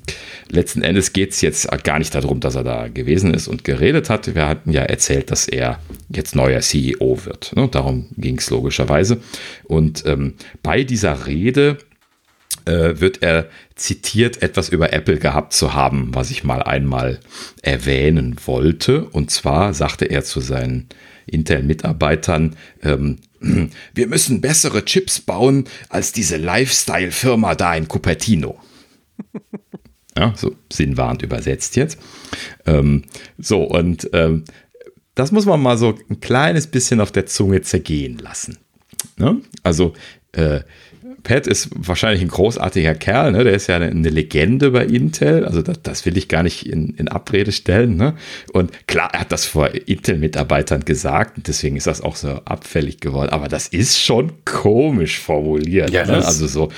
letzten 0.48 0.82
Endes 0.82 1.12
geht 1.12 1.32
es 1.32 1.40
jetzt 1.40 1.69
gar 1.85 1.98
nicht 1.98 2.15
darum, 2.15 2.40
dass 2.40 2.55
er 2.55 2.65
da 2.65 2.89
gewesen 2.89 3.35
ist 3.35 3.48
und 3.48 3.65
geredet 3.65 4.09
hat. 4.11 4.35
Wir 4.35 4.48
hatten 4.48 4.73
ja 4.73 4.82
erzählt, 4.82 5.31
dass 5.31 5.48
er 5.48 5.78
jetzt 6.09 6.35
neuer 6.35 6.61
CEO 6.61 7.19
wird. 7.24 7.55
Ne? 7.57 7.69
Darum 7.70 8.07
ging 8.16 8.39
es 8.39 8.48
logischerweise. 8.51 9.19
Und 9.65 10.05
ähm, 10.07 10.35
bei 10.62 10.85
dieser 10.85 11.27
Rede 11.27 11.78
äh, 12.66 13.01
wird 13.01 13.23
er 13.23 13.49
zitiert, 13.74 14.43
etwas 14.43 14.69
über 14.69 14.93
Apple 14.93 15.19
gehabt 15.19 15.53
zu 15.53 15.74
haben, 15.74 16.15
was 16.15 16.31
ich 16.31 16.45
mal 16.45 16.62
einmal 16.62 17.20
erwähnen 17.62 18.37
wollte. 18.45 19.05
Und 19.05 19.31
zwar 19.31 19.74
sagte 19.74 20.07
er 20.07 20.24
zu 20.24 20.41
seinen 20.41 20.89
Intel-Mitarbeitern, 21.27 22.57
ähm, 22.82 23.19
wir 23.95 24.07
müssen 24.07 24.41
bessere 24.41 24.85
Chips 24.85 25.20
bauen 25.20 25.65
als 25.89 26.12
diese 26.12 26.37
Lifestyle-Firma 26.37 27.55
da 27.55 27.74
in 27.74 27.89
Cupertino. 27.89 28.59
ja, 30.16 30.35
so 30.37 30.55
sinnwahrend 30.73 31.23
übersetzt 31.23 31.77
jetzt. 31.77 31.99
Ähm, 32.66 33.05
so, 33.39 33.62
und 33.62 34.11
ähm, 34.12 34.45
das 35.15 35.32
muss 35.32 35.47
man 35.47 35.61
mal 35.61 35.78
so 35.78 35.99
ein 36.09 36.20
kleines 36.20 36.66
bisschen 36.66 37.01
auf 37.01 37.12
der 37.12 37.27
Zunge 37.27 37.62
zergehen 37.62 38.19
lassen. 38.19 38.59
Ne? 39.16 39.41
Also, 39.62 39.95
äh, 40.32 40.61
Pat 41.22 41.47
ist 41.47 41.70
wahrscheinlich 41.74 42.22
ein 42.22 42.28
großartiger 42.28 42.94
Kerl, 42.94 43.32
ne? 43.32 43.44
der 43.44 43.55
ist 43.55 43.66
ja 43.66 43.76
eine, 43.76 43.86
eine 43.86 44.09
Legende 44.09 44.70
bei 44.70 44.84
Intel, 44.84 45.44
also 45.44 45.62
das, 45.62 45.82
das, 45.82 46.06
will 46.06 46.16
ich 46.16 46.28
gar 46.28 46.42
nicht 46.42 46.66
in, 46.66 46.90
in 46.90 47.09
Abrede 47.09 47.52
stellen. 47.52 47.97
Ne? 47.97 48.14
Und 48.52 48.86
klar, 48.86 49.10
er 49.12 49.20
hat 49.20 49.32
das 49.32 49.47
vor 49.47 49.70
Intel-Mitarbeitern 49.74 50.84
gesagt 50.84 51.36
und 51.36 51.48
deswegen 51.48 51.76
ist 51.76 51.86
das 51.86 52.01
auch 52.01 52.16
so 52.16 52.28
abfällig 52.44 53.01
geworden, 53.01 53.30
aber 53.30 53.48
das 53.48 53.68
ist 53.68 54.01
schon 54.01 54.32
komisch 54.44 55.18
formuliert. 55.18 55.90
Ja, 55.90 56.06
ne? 56.06 56.24
Also 56.24 56.47
so, 56.47 56.70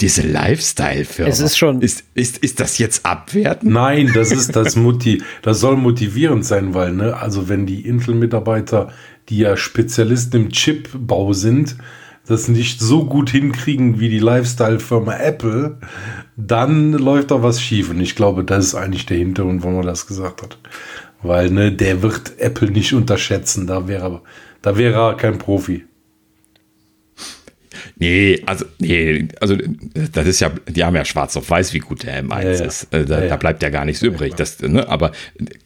diese 0.00 0.22
Lifestyle-Firma. 0.22 1.30
Es 1.30 1.40
ist 1.40 1.56
schon. 1.56 1.82
Ist, 1.82 2.04
ist, 2.14 2.38
ist 2.38 2.60
das 2.60 2.78
jetzt 2.78 3.04
abwertend? 3.04 3.72
Nein, 3.72 4.10
das 4.14 4.30
ist 4.30 4.54
das 4.54 4.76
Motiv. 4.76 5.24
Das 5.42 5.60
soll 5.60 5.76
motivierend 5.76 6.44
sein, 6.44 6.74
weil, 6.74 6.92
ne, 6.92 7.16
also 7.16 7.48
wenn 7.48 7.66
die 7.66 7.86
Intel-Mitarbeiter, 7.86 8.92
die 9.28 9.38
ja 9.38 9.56
Spezialisten 9.56 10.36
im 10.36 10.48
Chipbau 10.50 11.32
sind, 11.32 11.76
das 12.28 12.48
nicht 12.48 12.80
so 12.80 13.04
gut 13.04 13.30
hinkriegen 13.30 14.00
wie 14.00 14.08
die 14.08 14.18
Lifestyle-Firma 14.18 15.16
Apple, 15.16 15.78
dann 16.36 16.92
läuft 16.92 17.30
da 17.30 17.42
was 17.42 17.60
schief. 17.60 17.90
Und 17.90 18.00
ich 18.00 18.14
glaube, 18.14 18.44
das 18.44 18.66
ist 18.66 18.74
eigentlich 18.74 19.06
der 19.06 19.16
Hintergrund, 19.16 19.62
warum 19.62 19.78
er 19.78 19.82
das 19.84 20.06
gesagt 20.06 20.42
hat. 20.42 20.58
Weil, 21.22 21.50
ne, 21.50 21.72
der 21.72 22.02
wird 22.02 22.38
Apple 22.38 22.70
nicht 22.70 22.92
unterschätzen. 22.92 23.66
Da 23.66 23.88
wäre, 23.88 24.22
da 24.62 24.76
wäre 24.76 25.00
er 25.00 25.14
kein 25.16 25.38
Profi. 25.38 25.84
Nee, 28.00 28.40
also, 28.46 28.64
nee, 28.78 29.26
also 29.40 29.56
das 30.12 30.26
ist 30.26 30.40
ja, 30.40 30.52
die 30.68 30.84
haben 30.84 30.94
ja 30.94 31.04
schwarz 31.04 31.36
auf 31.36 31.50
weiß, 31.50 31.74
wie 31.74 31.80
gut 31.80 32.04
der 32.04 32.22
M1 32.22 32.42
ja, 32.42 32.52
ja. 32.52 32.64
ist. 32.64 32.86
Äh, 32.92 33.04
da, 33.04 33.22
ja, 33.22 33.28
da, 33.28 33.36
bleibt 33.36 33.62
ja 33.62 33.70
gar 33.70 33.84
nichts 33.84 34.02
übrig. 34.02 34.34
Das, 34.34 34.60
ne, 34.60 34.88
aber 34.88 35.10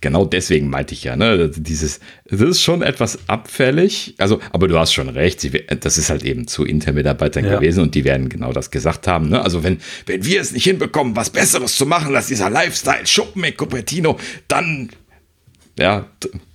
genau 0.01 0.25
deswegen 0.25 0.71
meinte 0.71 0.95
ich 0.95 1.05
ja, 1.05 1.15
ne, 1.15 1.51
dieses, 1.55 2.01
das 2.25 2.41
ist 2.41 2.63
schon 2.63 2.81
etwas 2.81 3.19
abfällig. 3.29 4.15
Also, 4.17 4.41
aber 4.51 4.67
du 4.67 4.79
hast 4.79 4.95
schon 4.95 5.11
recht, 5.11 5.41
sie, 5.41 5.51
das 5.51 5.99
ist 5.99 6.09
halt 6.09 6.25
eben 6.25 6.47
zu 6.47 6.65
Intel-Mitarbeitern 6.65 7.45
gewesen 7.45 7.83
und 7.83 7.95
die 7.95 8.05
werden 8.05 8.31
genau 8.31 8.53
das 8.53 8.71
gesagt 8.71 9.07
haben. 9.07 9.29
Ne? 9.29 9.43
Also, 9.43 9.63
wenn, 9.63 9.79
wenn 10.07 10.25
wir 10.25 10.41
es 10.41 10.53
nicht 10.53 10.65
hinbekommen, 10.65 11.15
was 11.15 11.29
Besseres 11.31 11.77
zu 11.77 11.85
machen 11.85 12.17
als 12.17 12.29
dieser 12.29 12.49
Lifestyle-Schuppen 12.49 13.45
in 13.45 13.57
Cupertino, 13.57 14.19
dann 14.49 14.89
ja, 15.79 16.05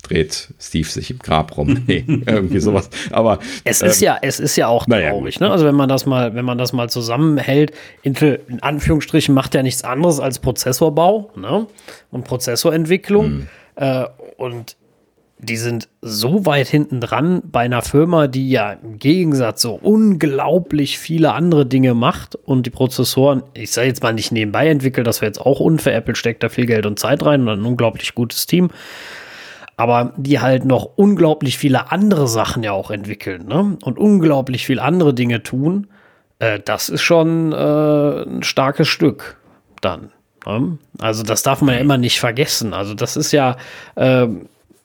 dreht 0.03 0.53
Steve 0.59 0.87
sich 0.87 1.11
im 1.11 1.19
Grab 1.19 1.57
rum. 1.57 1.83
Nee, 1.87 2.03
irgendwie 2.07 2.59
sowas. 2.59 2.89
Aber 3.11 3.39
es 3.63 3.81
ist 3.81 4.01
ähm, 4.01 4.05
ja, 4.05 4.17
es 4.21 4.39
ist 4.39 4.55
ja 4.55 4.67
auch 4.67 4.85
traurig, 4.85 5.39
ja, 5.39 5.47
ne? 5.47 5.51
Also 5.51 5.65
wenn 5.65 5.75
man 5.75 5.89
das 5.89 6.05
mal, 6.05 6.35
wenn 6.35 6.45
man 6.45 6.57
das 6.57 6.73
mal 6.73 6.89
zusammenhält, 6.89 7.71
Intel 8.03 8.41
in 8.47 8.61
Anführungsstrichen 8.61 9.33
macht 9.33 9.55
ja 9.55 9.63
nichts 9.63 9.83
anderes 9.83 10.19
als 10.19 10.39
Prozessorbau, 10.39 11.31
ne? 11.35 11.67
Und 12.11 12.25
Prozessorentwicklung. 12.25 13.25
Hm. 13.25 13.47
Äh, 13.75 14.05
und 14.37 14.75
die 15.39 15.57
sind 15.57 15.87
so 16.01 16.45
weit 16.45 16.67
hinten 16.67 16.99
dran 16.99 17.43
bei 17.45 17.61
einer 17.61 17.83
Firma, 17.83 18.27
die 18.27 18.49
ja 18.49 18.73
im 18.73 18.97
Gegensatz 18.97 19.61
so 19.61 19.75
unglaublich 19.75 20.97
viele 20.97 21.33
andere 21.33 21.65
Dinge 21.65 21.93
macht 21.93 22.35
und 22.35 22.65
die 22.65 22.71
Prozessoren, 22.71 23.43
ich 23.53 23.71
sage 23.71 23.87
jetzt 23.87 24.01
mal 24.01 24.13
nicht 24.13 24.31
nebenbei 24.31 24.67
entwickelt, 24.67 25.05
das 25.05 25.21
wäre 25.21 25.29
jetzt 25.29 25.39
auch 25.39 25.59
unfair. 25.59 25.95
Apple 25.95 26.15
steckt 26.15 26.41
da 26.41 26.49
viel 26.49 26.65
Geld 26.65 26.87
und 26.87 26.97
Zeit 26.97 27.23
rein 27.23 27.41
und 27.41 27.49
ein 27.49 27.65
unglaublich 27.65 28.15
gutes 28.15 28.47
Team. 28.47 28.69
Aber 29.79 30.13
die 30.17 30.39
halt 30.39 30.65
noch 30.65 30.89
unglaublich 30.95 31.59
viele 31.59 31.91
andere 31.91 32.27
Sachen 32.27 32.63
ja 32.63 32.71
auch 32.71 32.89
entwickeln 32.89 33.45
ne? 33.47 33.77
und 33.83 33.99
unglaublich 33.99 34.65
viele 34.65 34.81
andere 34.81 35.13
Dinge 35.13 35.43
tun. 35.43 35.85
Äh, 36.39 36.59
das 36.65 36.89
ist 36.89 37.03
schon 37.03 37.51
äh, 37.51 38.23
ein 38.23 38.41
starkes 38.41 38.87
Stück 38.87 39.37
dann. 39.81 40.09
Ne? 40.47 40.79
Also 40.97 41.21
das 41.21 41.43
darf 41.43 41.61
man 41.61 41.75
ja 41.75 41.81
immer 41.81 41.99
nicht 41.99 42.19
vergessen. 42.19 42.73
Also 42.73 42.95
das 42.95 43.15
ist 43.15 43.31
ja, 43.31 43.57
äh, 43.95 44.27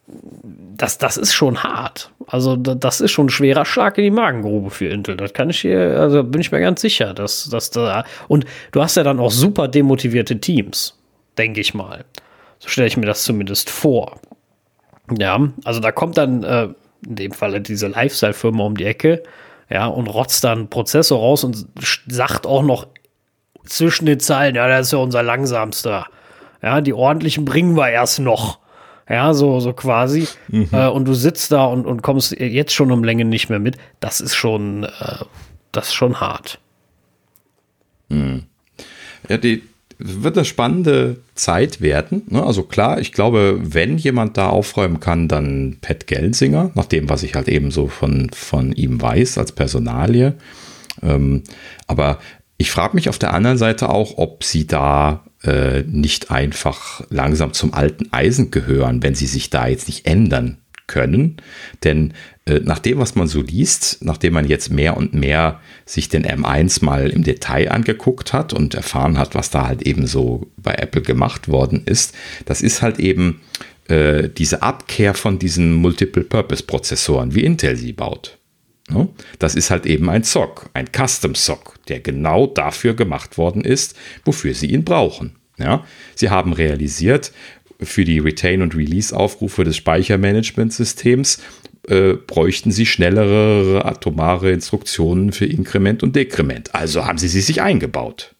das, 0.05 0.97
das 0.97 1.17
ist 1.17 1.33
schon 1.33 1.63
hart. 1.63 2.11
Also 2.27 2.55
das 2.55 3.01
ist 3.01 3.11
schon 3.11 3.27
ein 3.27 3.29
schwerer 3.29 3.65
Schlag 3.65 3.97
in 3.97 4.03
die 4.03 4.11
Magengrube 4.11 4.69
für 4.69 4.87
Intel. 4.87 5.15
Das 5.15 5.33
kann 5.33 5.49
ich 5.49 5.61
hier, 5.61 5.99
also 5.99 6.23
bin 6.23 6.41
ich 6.41 6.51
mir 6.51 6.59
ganz 6.59 6.81
sicher, 6.81 7.13
dass, 7.13 7.49
dass 7.49 7.71
da 7.71 8.03
und 8.27 8.45
du 8.71 8.81
hast 8.81 8.97
ja 8.97 9.03
dann 9.03 9.19
auch 9.19 9.31
super 9.31 9.67
demotivierte 9.67 10.39
Teams, 10.39 10.99
denke 11.37 11.61
ich 11.61 11.73
mal. 11.73 12.03
So 12.59 12.69
stelle 12.69 12.87
ich 12.87 12.97
mir 12.97 13.05
das 13.05 13.23
zumindest 13.23 13.69
vor. 13.69 14.19
Ja, 15.17 15.49
also 15.63 15.79
da 15.79 15.91
kommt 15.91 16.17
dann 16.17 16.43
äh, 16.43 16.69
in 17.05 17.15
dem 17.15 17.31
Falle 17.31 17.61
diese 17.61 17.87
Lifestyle-Firma 17.87 18.63
um 18.63 18.77
die 18.77 18.85
Ecke, 18.85 19.23
ja, 19.69 19.87
und 19.87 20.07
rotzt 20.07 20.43
dann 20.43 20.69
Prozessor 20.69 21.19
raus 21.19 21.43
und 21.43 21.67
sagt 22.07 22.45
auch 22.45 22.63
noch 22.63 22.87
zwischen 23.65 24.05
den 24.05 24.19
Zeilen, 24.19 24.55
ja, 24.55 24.67
das 24.67 24.87
ist 24.87 24.93
ja 24.93 24.99
unser 24.99 25.23
langsamster. 25.23 26.07
Ja, 26.61 26.81
die 26.81 26.93
ordentlichen 26.93 27.45
bringen 27.45 27.75
wir 27.75 27.89
erst 27.89 28.19
noch. 28.19 28.59
Ja, 29.13 29.35
so, 29.35 29.59
so 29.59 29.73
quasi. 29.73 30.27
Mhm. 30.47 30.69
Äh, 30.71 30.87
und 30.87 31.05
du 31.05 31.13
sitzt 31.13 31.51
da 31.51 31.65
und, 31.65 31.85
und 31.85 32.01
kommst 32.01 32.31
jetzt 32.31 32.73
schon 32.73 32.91
um 32.91 33.03
Länge 33.03 33.25
nicht 33.25 33.47
mehr 33.47 33.59
mit. 33.59 33.77
Das 33.99 34.19
ist 34.19 34.33
schon, 34.33 34.85
äh, 34.85 35.17
das 35.71 35.89
ist 35.89 35.93
schon 35.93 36.19
hart. 36.19 36.57
Mhm. 38.09 38.43
Ja, 39.29 39.37
die 39.37 39.61
wird 39.99 40.35
eine 40.35 40.45
spannende 40.45 41.17
Zeit 41.35 41.79
werden. 41.79 42.23
Ne? 42.27 42.43
Also 42.43 42.63
klar, 42.63 42.99
ich 42.99 43.11
glaube, 43.11 43.59
wenn 43.61 43.99
jemand 43.99 44.35
da 44.35 44.49
aufräumen 44.49 44.99
kann, 44.99 45.27
dann 45.27 45.77
Pat 45.79 46.07
Gelsinger, 46.07 46.71
nach 46.73 46.85
dem, 46.85 47.07
was 47.07 47.21
ich 47.21 47.35
halt 47.35 47.47
eben 47.47 47.69
so 47.69 47.87
von, 47.89 48.31
von 48.31 48.71
ihm 48.71 48.99
weiß 48.99 49.37
als 49.37 49.51
Personalie. 49.51 50.33
Ähm, 51.03 51.43
aber 51.85 52.17
ich 52.57 52.71
frage 52.71 52.95
mich 52.95 53.09
auf 53.09 53.19
der 53.19 53.31
anderen 53.31 53.59
Seite 53.59 53.89
auch, 53.89 54.17
ob 54.17 54.43
sie 54.43 54.65
da 54.65 55.23
äh, 55.43 55.83
nicht 55.83 56.31
einfach 56.31 57.05
langsam 57.09 57.53
zum 57.53 57.73
alten 57.73 58.11
Eisen 58.11 58.51
gehören, 58.51 59.03
wenn 59.03 59.15
sie 59.15 59.27
sich 59.27 59.49
da 59.49 59.67
jetzt 59.67 59.87
nicht 59.87 60.05
ändern 60.05 60.57
können. 60.87 61.37
Denn 61.83 62.13
äh, 62.45 62.59
nach 62.59 62.79
dem, 62.79 62.97
was 62.97 63.15
man 63.15 63.27
so 63.27 63.41
liest, 63.41 63.99
nachdem 64.01 64.33
man 64.33 64.47
jetzt 64.47 64.69
mehr 64.69 64.97
und 64.97 65.13
mehr 65.13 65.59
sich 65.85 66.09
den 66.09 66.25
M1 66.25 66.83
mal 66.83 67.09
im 67.09 67.23
Detail 67.23 67.71
angeguckt 67.71 68.33
hat 68.33 68.53
und 68.53 68.73
erfahren 68.73 69.17
hat, 69.17 69.35
was 69.35 69.49
da 69.49 69.67
halt 69.67 69.81
eben 69.83 70.07
so 70.07 70.51
bei 70.57 70.73
Apple 70.73 71.01
gemacht 71.01 71.47
worden 71.47 71.83
ist, 71.85 72.13
das 72.45 72.61
ist 72.61 72.81
halt 72.81 72.99
eben 72.99 73.41
äh, 73.87 74.29
diese 74.29 74.61
Abkehr 74.61 75.13
von 75.13 75.39
diesen 75.39 75.73
Multiple-Purpose-Prozessoren, 75.73 77.33
wie 77.35 77.43
Intel 77.43 77.75
sie 77.75 77.93
baut. 77.93 78.37
Ne? 78.89 79.07
Das 79.39 79.55
ist 79.55 79.71
halt 79.71 79.85
eben 79.85 80.09
ein 80.09 80.23
SOC, 80.23 80.69
ein 80.73 80.87
Custom 80.91 81.35
SOC, 81.35 81.75
der 81.87 81.99
genau 81.99 82.47
dafür 82.47 82.93
gemacht 82.93 83.37
worden 83.37 83.63
ist, 83.63 83.95
wofür 84.25 84.53
sie 84.53 84.71
ihn 84.71 84.83
brauchen. 84.83 85.35
Ja, 85.57 85.85
sie 86.15 86.29
haben 86.29 86.53
realisiert, 86.53 87.31
für 87.79 88.05
die 88.05 88.19
Retain- 88.19 88.61
und 88.61 88.75
Release-Aufrufe 88.75 89.63
des 89.63 89.77
Speichermanagementsystems 89.77 91.39
äh, 91.87 92.13
bräuchten 92.13 92.71
sie 92.71 92.85
schnellere 92.85 93.85
atomare 93.85 94.51
Instruktionen 94.51 95.31
für 95.31 95.45
Inkrement 95.45 96.01
und 96.01 96.15
Dekrement. 96.15 96.73
Also 96.73 97.05
haben 97.05 97.17
sie 97.17 97.27
sie 97.27 97.41
sich 97.41 97.61
eingebaut. 97.61 98.35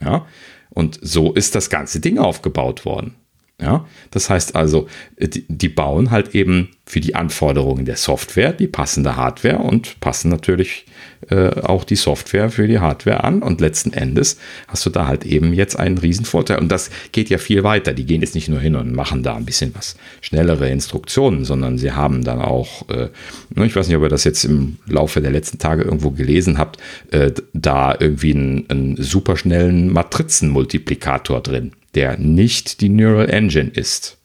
Ja, 0.00 0.26
und 0.70 0.98
so 1.02 1.32
ist 1.32 1.54
das 1.54 1.70
ganze 1.70 2.00
Ding 2.00 2.18
aufgebaut 2.18 2.84
worden. 2.84 3.14
Ja, 3.60 3.86
das 4.12 4.30
heißt 4.30 4.54
also, 4.54 4.86
die, 5.18 5.44
die, 5.48 5.68
bauen 5.68 6.12
halt 6.12 6.32
eben 6.32 6.68
für 6.86 7.00
die 7.00 7.16
Anforderungen 7.16 7.86
der 7.86 7.96
Software 7.96 8.52
die 8.52 8.68
passende 8.68 9.16
Hardware 9.16 9.58
und 9.58 9.98
passen 9.98 10.28
natürlich 10.28 10.86
äh, 11.28 11.48
auch 11.62 11.82
die 11.82 11.96
Software 11.96 12.50
für 12.50 12.68
die 12.68 12.78
Hardware 12.78 13.24
an. 13.24 13.42
Und 13.42 13.60
letzten 13.60 13.92
Endes 13.92 14.38
hast 14.68 14.86
du 14.86 14.90
da 14.90 15.08
halt 15.08 15.26
eben 15.26 15.52
jetzt 15.52 15.76
einen 15.76 15.98
riesen 15.98 16.24
Vorteil. 16.24 16.60
Und 16.60 16.68
das 16.68 16.90
geht 17.10 17.30
ja 17.30 17.38
viel 17.38 17.64
weiter. 17.64 17.94
Die 17.94 18.06
gehen 18.06 18.20
jetzt 18.20 18.36
nicht 18.36 18.48
nur 18.48 18.60
hin 18.60 18.76
und 18.76 18.94
machen 18.94 19.24
da 19.24 19.34
ein 19.34 19.44
bisschen 19.44 19.74
was 19.74 19.96
schnellere 20.20 20.70
Instruktionen, 20.70 21.44
sondern 21.44 21.78
sie 21.78 21.90
haben 21.90 22.22
dann 22.22 22.40
auch, 22.40 22.88
äh, 22.90 23.08
ne, 23.56 23.66
ich 23.66 23.74
weiß 23.74 23.88
nicht, 23.88 23.96
ob 23.96 24.04
ihr 24.04 24.08
das 24.08 24.22
jetzt 24.22 24.44
im 24.44 24.76
Laufe 24.86 25.20
der 25.20 25.32
letzten 25.32 25.58
Tage 25.58 25.82
irgendwo 25.82 26.12
gelesen 26.12 26.58
habt, 26.58 26.78
äh, 27.10 27.32
da 27.54 27.96
irgendwie 27.98 28.34
einen, 28.34 28.70
einen 28.70 29.02
superschnellen 29.02 29.92
Matrizenmultiplikator 29.92 31.40
drin 31.42 31.72
der 31.94 32.18
nicht 32.18 32.80
die 32.80 32.88
Neural 32.88 33.30
Engine 33.30 33.70
ist, 33.70 34.18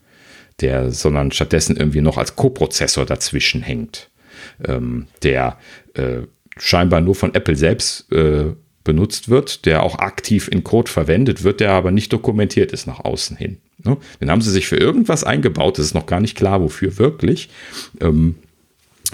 der, 0.62 0.92
sondern 0.92 1.32
stattdessen 1.32 1.78
irgendwie 1.78 2.02
noch 2.02 2.18
als 2.18 2.36
Coprozessor 2.36 3.06
dazwischen 3.06 3.62
hängt, 3.62 4.10
ähm, 4.66 5.08
der 5.24 5.58
äh, 5.94 6.22
scheinbar 6.58 7.02
nur 7.02 7.16
von 7.16 7.34
Apple 7.34 7.56
selbst 7.56 8.12
äh, 8.12 8.54
benutzt 8.84 9.30
wird, 9.30 9.66
der 9.66 9.84
auch 9.84 10.00
aktiv 10.00 10.50
in 10.52 10.64
Code 10.64 10.92
verwendet 10.92 11.44
wird, 11.44 11.60
der 11.62 11.72
aber 11.72 11.92
nicht 11.92 12.12
dokumentiert 12.12 12.72
ist 12.72 12.86
nach 12.86 13.00
außen 13.00 13.38
hin. 13.38 13.58
Ne? 13.84 13.98
Den 14.20 14.30
haben 14.30 14.42
sie 14.42 14.52
sich 14.52 14.68
für 14.68 14.78
irgendwas 14.78 15.24
eingebaut, 15.24 15.78
das 15.78 15.86
ist 15.88 15.94
noch 15.94 16.06
gar 16.06 16.20
nicht 16.20 16.36
klar, 16.36 16.62
wofür 16.62 16.98
wirklich. 16.98 17.50
Ähm, 18.02 18.36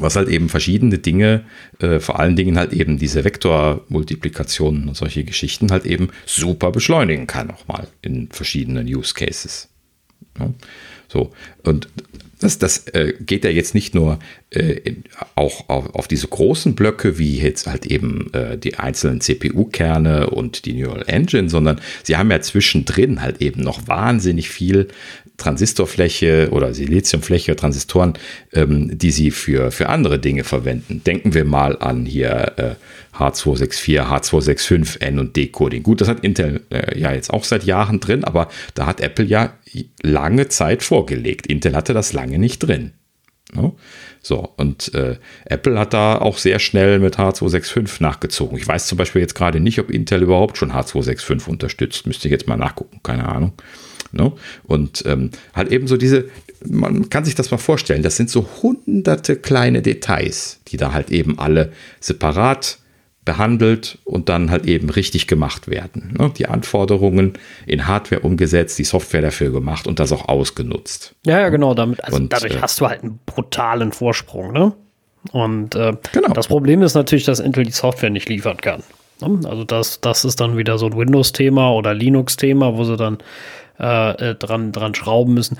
was 0.02 0.16
halt 0.16 0.30
eben 0.30 0.50
verschiedene 0.50 0.98
Dinge, 0.98 1.46
äh, 1.80 2.00
vor 2.00 2.20
allen 2.20 2.36
Dingen 2.36 2.58
halt 2.58 2.74
eben 2.74 2.98
diese 2.98 3.24
Vektormultiplikationen 3.24 4.88
und 4.88 4.98
solche 4.98 5.24
Geschichten 5.24 5.72
halt 5.72 5.86
eben 5.86 6.10
super 6.26 6.72
beschleunigen 6.72 7.28
kann, 7.28 7.52
auch 7.52 7.68
mal 7.68 7.88
in 8.02 8.30
verschiedenen 8.32 8.88
Use 8.88 9.14
Cases. 9.14 9.70
Ja, 10.40 10.52
so, 11.08 11.32
und 11.64 11.90
das, 12.40 12.58
das 12.58 12.88
äh, 12.88 13.14
geht 13.20 13.44
ja 13.44 13.50
jetzt 13.50 13.76
nicht 13.76 13.94
nur 13.94 14.20
äh, 14.50 14.94
auch 15.36 15.68
auf, 15.68 15.94
auf, 15.94 16.08
diese 16.08 16.28
großen 16.28 16.74
Blöcke, 16.74 17.18
wie 17.18 17.38
jetzt 17.38 17.68
halt 17.68 17.86
eben 17.86 18.34
äh, 18.34 18.58
die 18.58 18.76
einzelnen 18.76 19.20
CPU-Kerne 19.20 20.30
und 20.30 20.66
die 20.66 20.74
Neural 20.74 21.04
Engine, 21.08 21.50
sondern 21.50 21.82
sie 22.04 22.16
haben 22.16 22.32
ja 22.32 22.40
zwischendrin 22.40 23.22
halt 23.22 23.42
eben 23.42 23.62
noch 23.62 23.88
wahnsinnig 23.88 24.50
viel 24.50 24.88
Transistorfläche 25.40 26.50
oder 26.52 26.74
Siliziumfläche, 26.74 27.56
Transistoren, 27.56 28.14
ähm, 28.54 28.98
die 28.98 29.12
sie 29.12 29.32
für, 29.32 29.72
für 29.72 29.90
andere 29.90 30.20
Dinge 30.20 30.44
verwenden. 30.44 31.02
Denken 31.04 31.34
wir 31.34 31.46
mal 31.46 31.78
an 31.80 32.06
hier 32.06 32.54
äh, 32.58 32.76
H264, 33.18 34.00
H265, 34.02 35.02
N 35.02 35.20
und 35.20 35.36
Decoding. 35.36 35.84
Gut, 35.84 36.02
das 36.02 36.08
hat 36.08 36.22
Intel 36.22 36.62
äh, 36.70 36.98
ja 37.00 37.12
jetzt 37.12 37.32
auch 37.34 37.44
seit 37.44 37.64
Jahren 37.64 38.00
drin, 38.00 38.24
aber 38.24 38.50
da 38.76 38.86
hat 38.86 39.02
Apple 39.02 39.26
ja 39.26 39.54
lange 40.04 40.48
Zeit 40.50 40.84
vorgelegt. 40.84 41.48
Intel 41.48 41.76
hatte 41.76 41.94
das 41.94 42.14
lange 42.14 42.38
nicht 42.38 42.60
drin. 42.60 42.94
No? 43.54 43.78
So, 44.22 44.54
und 44.58 44.94
äh, 44.94 45.18
Apple 45.46 45.80
hat 45.80 45.94
da 45.94 46.18
auch 46.18 46.38
sehr 46.38 46.60
schnell 46.60 47.00
mit 47.00 47.18
H265 47.18 48.02
nachgezogen. 48.02 48.58
Ich 48.58 48.68
weiß 48.68 48.88
zum 48.88 48.98
Beispiel 48.98 49.22
jetzt 49.22 49.34
gerade 49.34 49.60
nicht, 49.60 49.80
ob 49.80 49.90
Intel 49.90 50.22
überhaupt 50.22 50.58
schon 50.58 50.72
H265 50.72 51.48
unterstützt. 51.48 52.06
Müsste 52.06 52.28
ich 52.28 52.32
jetzt 52.32 52.48
mal 52.48 52.58
nachgucken, 52.58 53.00
keine 53.02 53.28
Ahnung. 53.28 53.54
Ne? 54.12 54.32
Und 54.64 55.04
ähm, 55.06 55.32
halt 55.54 55.72
eben 55.72 55.88
so 55.88 55.98
diese, 55.98 56.30
man 56.66 57.10
kann 57.10 57.26
sich 57.26 57.36
das 57.36 57.52
mal 57.52 57.58
vorstellen, 57.58 58.04
das 58.04 58.18
sind 58.18 58.30
so 58.30 58.48
hunderte 58.62 59.36
kleine 59.36 59.82
Details, 59.82 60.60
die 60.68 60.78
da 60.78 60.94
halt 60.94 61.12
eben 61.12 61.40
alle 61.40 61.72
separat 62.00 62.80
behandelt 63.26 64.00
und 64.06 64.28
dann 64.28 64.50
halt 64.50 64.66
eben 64.66 64.90
richtig 64.90 65.28
gemacht 65.28 65.68
werden. 65.68 66.16
Ne? 66.18 66.32
Die 66.36 66.48
Anforderungen 66.48 67.34
in 67.68 67.86
Hardware 67.86 68.22
umgesetzt, 68.22 68.80
die 68.80 68.84
Software 68.84 69.22
dafür 69.22 69.52
gemacht 69.52 69.86
und 69.86 70.00
das 70.00 70.12
auch 70.12 70.28
ausgenutzt. 70.28 71.14
Ja, 71.26 71.40
ja, 71.40 71.50
genau. 71.50 71.76
Damit, 71.76 72.04
also 72.04 72.18
und, 72.18 72.34
dadurch 72.34 72.56
äh, 72.56 72.62
hast 72.62 72.82
du 72.82 72.88
halt 72.88 73.04
einen 73.04 73.20
brutalen 73.26 73.92
Vorsprung, 73.92 74.52
ne? 74.52 74.74
Und 75.32 75.76
äh, 75.76 75.94
genau. 76.14 76.34
das 76.34 76.48
Problem 76.48 76.82
ist 76.82 76.96
natürlich, 76.96 77.26
dass 77.26 77.40
Intel 77.40 77.66
die 77.66 77.72
Software 77.72 78.10
nicht 78.10 78.30
liefern 78.30 78.58
kann. 78.58 78.84
Ne? 79.22 79.48
Also 79.48 79.64
das, 79.64 80.02
das 80.02 80.26
ist 80.26 80.40
dann 80.40 80.58
wieder 80.58 80.78
so 80.78 80.88
ein 80.88 80.98
Windows-Thema 80.98 81.72
oder 81.74 81.94
Linux-Thema, 81.94 82.78
wo 82.78 82.84
sie 82.84 82.98
dann 82.98 83.20
äh, 83.80 84.32
äh, 84.32 84.36
dran, 84.36 84.72
dran 84.72 84.96
schrauben 84.96 85.34
müssen. 85.34 85.58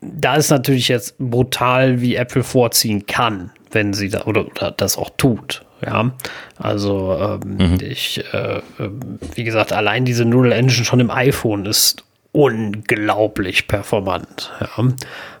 Da 0.00 0.36
ist 0.36 0.50
natürlich 0.50 0.88
jetzt 0.88 1.16
brutal, 1.18 2.00
wie 2.00 2.14
Apple 2.14 2.42
vorziehen 2.42 3.06
kann, 3.06 3.50
wenn 3.70 3.92
sie 3.92 4.08
da 4.08 4.22
oder, 4.22 4.46
oder 4.46 4.70
das 4.70 4.96
auch 4.96 5.10
tut. 5.16 5.62
Ja, 5.84 6.10
also 6.58 7.40
ähm, 7.42 7.56
mhm. 7.56 7.78
ich, 7.80 8.22
äh, 8.34 8.60
ähm, 8.78 9.00
wie 9.34 9.44
gesagt, 9.44 9.72
allein 9.72 10.04
diese 10.04 10.26
Noodle 10.26 10.54
Engine 10.54 10.84
schon 10.84 11.00
im 11.00 11.10
iPhone 11.10 11.64
ist 11.64 12.04
unglaublich 12.32 13.66
performant. 13.66 14.52
Ja. 14.60 14.88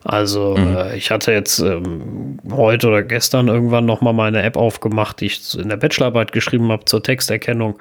Also 0.02 0.56
mhm. 0.56 0.76
äh, 0.76 0.96
ich 0.96 1.10
hatte 1.10 1.32
jetzt 1.32 1.60
ähm, 1.60 2.38
heute 2.50 2.88
oder 2.88 3.02
gestern 3.02 3.48
irgendwann 3.48 3.84
noch 3.84 4.00
mal 4.00 4.12
meine 4.12 4.42
App 4.42 4.56
aufgemacht, 4.56 5.20
die 5.20 5.26
ich 5.26 5.58
in 5.58 5.68
der 5.68 5.76
Bachelorarbeit 5.76 6.32
geschrieben 6.32 6.72
habe 6.72 6.84
zur 6.86 7.02
Texterkennung. 7.02 7.78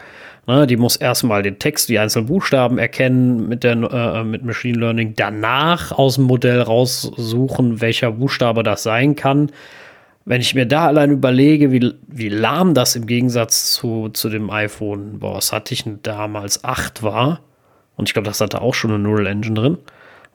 Ne, 0.49 0.65
die 0.65 0.77
muss 0.77 0.95
erstmal 0.95 1.43
den 1.43 1.59
Text, 1.59 1.89
die 1.89 1.99
einzelnen 1.99 2.25
Buchstaben 2.25 2.79
erkennen 2.79 3.47
mit, 3.47 3.63
der, 3.63 3.73
äh, 3.73 4.23
mit 4.23 4.43
Machine 4.43 4.79
Learning, 4.79 5.13
danach 5.15 5.91
aus 5.91 6.15
dem 6.15 6.23
Modell 6.23 6.59
raussuchen, 6.59 7.81
welcher 7.81 8.13
Buchstabe 8.13 8.63
das 8.63 8.81
sein 8.81 9.15
kann. 9.15 9.51
Wenn 10.25 10.41
ich 10.41 10.55
mir 10.55 10.65
da 10.65 10.87
allein 10.87 11.11
überlege, 11.11 11.71
wie, 11.71 11.93
wie 12.07 12.29
lahm 12.29 12.73
das 12.73 12.95
im 12.95 13.05
Gegensatz 13.05 13.75
zu, 13.75 14.09
zu 14.09 14.27
dem 14.27 14.49
iPhone, 14.49 15.19
boah, 15.19 15.35
was 15.35 15.53
hatte 15.53 15.75
ich 15.75 15.83
denn 15.83 15.99
damals, 16.01 16.63
8 16.63 17.03
war, 17.03 17.41
und 17.95 18.09
ich 18.09 18.13
glaube, 18.13 18.27
das 18.27 18.41
hatte 18.41 18.59
auch 18.59 18.73
schon 18.73 18.89
eine 18.89 18.97
Neural 18.97 19.27
Engine 19.27 19.53
drin. 19.53 19.77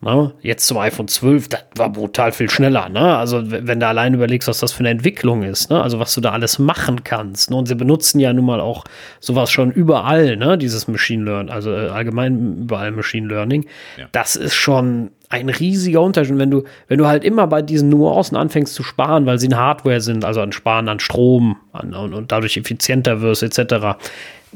Ne? 0.01 0.33
jetzt 0.43 0.67
zum 0.67 0.77
iPhone 0.77 1.09
12, 1.09 1.49
das 1.49 1.65
war 1.77 1.91
brutal 1.91 2.33
viel 2.33 2.51
schneller. 2.51 2.91
Ne? 2.91 3.17
Also, 3.17 3.41
wenn 3.51 3.81
du 3.81 3.87
allein 3.87 4.13
überlegst, 4.13 4.47
was 4.49 4.59
das 4.59 4.73
für 4.73 4.81
eine 4.81 4.91
Entwicklung 4.91 5.43
ist, 5.43 5.71
ne? 5.71 5.83
also 5.83 5.99
was 5.99 6.15
du 6.15 6.21
da 6.21 6.33
alles 6.33 6.59
machen 6.59 7.05
kannst. 7.05 7.51
Ne? 7.51 7.57
Und 7.57 7.67
sie 7.67 7.75
benutzen 7.75 8.21
ja 8.21 8.33
nun 8.35 8.45
mal 8.45 8.61
auch 8.61 8.85
sowas 9.21 9.51
schon 9.51 9.73
überall, 9.73 10.37
ne? 10.37 10.59
dieses 10.59 10.89
Machine 10.89 11.25
Learning, 11.25 11.51
also 11.51 11.73
äh, 11.73 11.89
allgemein 11.89 12.59
überall 12.65 12.91
Machine 12.91 13.29
Learning. 13.29 13.65
Ja. 13.99 14.07
Das 14.13 14.37
ist 14.37 14.55
schon 14.55 15.11
ein 15.31 15.49
riesiger 15.49 16.03
Unterschied. 16.03 16.39
Wenn 16.39 16.51
du, 16.51 16.65
wenn 16.89 16.99
du 16.99 17.07
halt 17.07 17.25
immer 17.25 17.47
bei 17.47 17.63
diesen 17.63 17.89
Nuancen 17.89 18.37
anfängst 18.37 18.75
zu 18.75 18.83
sparen, 18.83 19.27
weil 19.27 19.39
sie 19.39 19.47
in 19.47 19.57
Hardware 19.57 20.01
sind, 20.01 20.25
also 20.25 20.41
an 20.41 20.53
Sparen 20.53 20.89
an 20.89 21.01
Strom 21.01 21.57
an, 21.73 21.95
und, 21.95 22.15
und 22.15 22.31
dadurch 22.31 22.57
effizienter 22.57 23.21
wirst, 23.21 23.43
etc., 23.43 23.97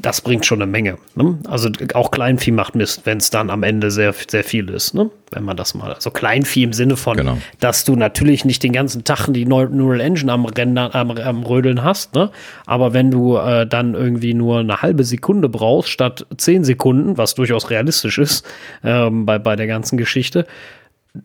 das 0.01 0.21
bringt 0.21 0.45
schon 0.45 0.61
eine 0.61 0.71
Menge. 0.71 0.97
Ne? 1.15 1.37
Also 1.47 1.69
auch 1.93 2.11
Kleinvieh 2.11 2.51
macht 2.51 2.75
Mist, 2.75 3.01
wenn 3.05 3.17
es 3.17 3.29
dann 3.29 3.49
am 3.49 3.63
Ende 3.63 3.91
sehr, 3.91 4.13
sehr 4.13 4.43
viel 4.43 4.69
ist, 4.69 4.93
ne? 4.93 5.09
wenn 5.31 5.43
man 5.43 5.57
das 5.57 5.73
mal. 5.73 5.93
Also 5.93 6.11
Kleinvieh 6.11 6.63
im 6.63 6.73
Sinne 6.73 6.97
von, 6.97 7.17
genau. 7.17 7.37
dass 7.59 7.83
du 7.83 7.95
natürlich 7.95 8.45
nicht 8.45 8.63
den 8.63 8.73
ganzen 8.73 9.03
Tag 9.03 9.27
die 9.29 9.45
Neural 9.45 9.99
Engine 9.99 10.31
am, 10.31 10.45
Render, 10.45 10.93
am, 10.95 11.11
am 11.11 11.43
Rödeln 11.43 11.83
hast, 11.83 12.15
ne? 12.15 12.31
aber 12.65 12.93
wenn 12.93 13.11
du 13.11 13.37
äh, 13.37 13.67
dann 13.67 13.93
irgendwie 13.93 14.33
nur 14.33 14.59
eine 14.59 14.81
halbe 14.81 15.03
Sekunde 15.03 15.49
brauchst 15.49 15.89
statt 15.89 16.25
zehn 16.37 16.63
Sekunden, 16.63 17.17
was 17.17 17.35
durchaus 17.35 17.69
realistisch 17.69 18.17
ist 18.17 18.45
ähm, 18.83 19.25
bei, 19.25 19.39
bei 19.39 19.55
der 19.55 19.67
ganzen 19.67 19.97
Geschichte, 19.97 20.45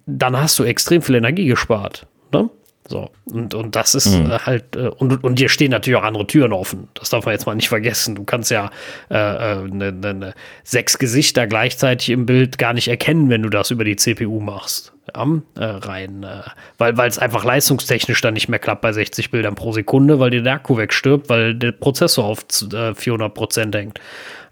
dann 0.06 0.36
hast 0.40 0.58
du 0.58 0.64
extrem 0.64 1.02
viel 1.02 1.14
Energie 1.14 1.46
gespart. 1.46 2.06
Ne? 2.32 2.50
So, 2.86 3.10
und, 3.24 3.54
und 3.54 3.76
das 3.76 3.94
ist 3.94 4.14
mhm. 4.14 4.30
halt, 4.44 4.76
äh, 4.76 4.88
und, 4.88 5.24
und 5.24 5.38
dir 5.38 5.48
stehen 5.48 5.70
natürlich 5.70 5.98
auch 5.98 6.04
andere 6.04 6.26
Türen 6.26 6.52
offen. 6.52 6.88
Das 6.94 7.08
darf 7.08 7.24
man 7.24 7.32
jetzt 7.32 7.46
mal 7.46 7.54
nicht 7.54 7.70
vergessen. 7.70 8.14
Du 8.14 8.24
kannst 8.24 8.50
ja 8.50 8.70
äh, 9.10 9.14
äh, 9.16 9.68
ne, 9.68 9.90
ne, 9.90 10.12
ne, 10.12 10.34
sechs 10.64 10.98
Gesichter 10.98 11.46
gleichzeitig 11.46 12.10
im 12.10 12.26
Bild 12.26 12.58
gar 12.58 12.74
nicht 12.74 12.88
erkennen, 12.88 13.30
wenn 13.30 13.42
du 13.42 13.48
das 13.48 13.70
über 13.70 13.84
die 13.84 13.96
CPU 13.96 14.38
machst. 14.38 14.92
Ja, 15.14 15.26
äh, 15.56 15.64
rein, 15.64 16.24
äh, 16.24 16.42
weil 16.78 17.08
es 17.08 17.18
einfach 17.18 17.44
leistungstechnisch 17.44 18.20
dann 18.20 18.34
nicht 18.34 18.48
mehr 18.48 18.58
klappt 18.58 18.82
bei 18.82 18.92
60 18.92 19.30
Bildern 19.30 19.54
pro 19.54 19.72
Sekunde, 19.72 20.18
weil 20.18 20.30
dir 20.30 20.42
der 20.42 20.54
Akku 20.54 20.76
wegstirbt, 20.76 21.28
weil 21.30 21.54
der 21.54 21.72
Prozessor 21.72 22.24
auf 22.24 22.44
400 22.50 23.32
Prozent 23.32 23.74
hängt. 23.74 24.00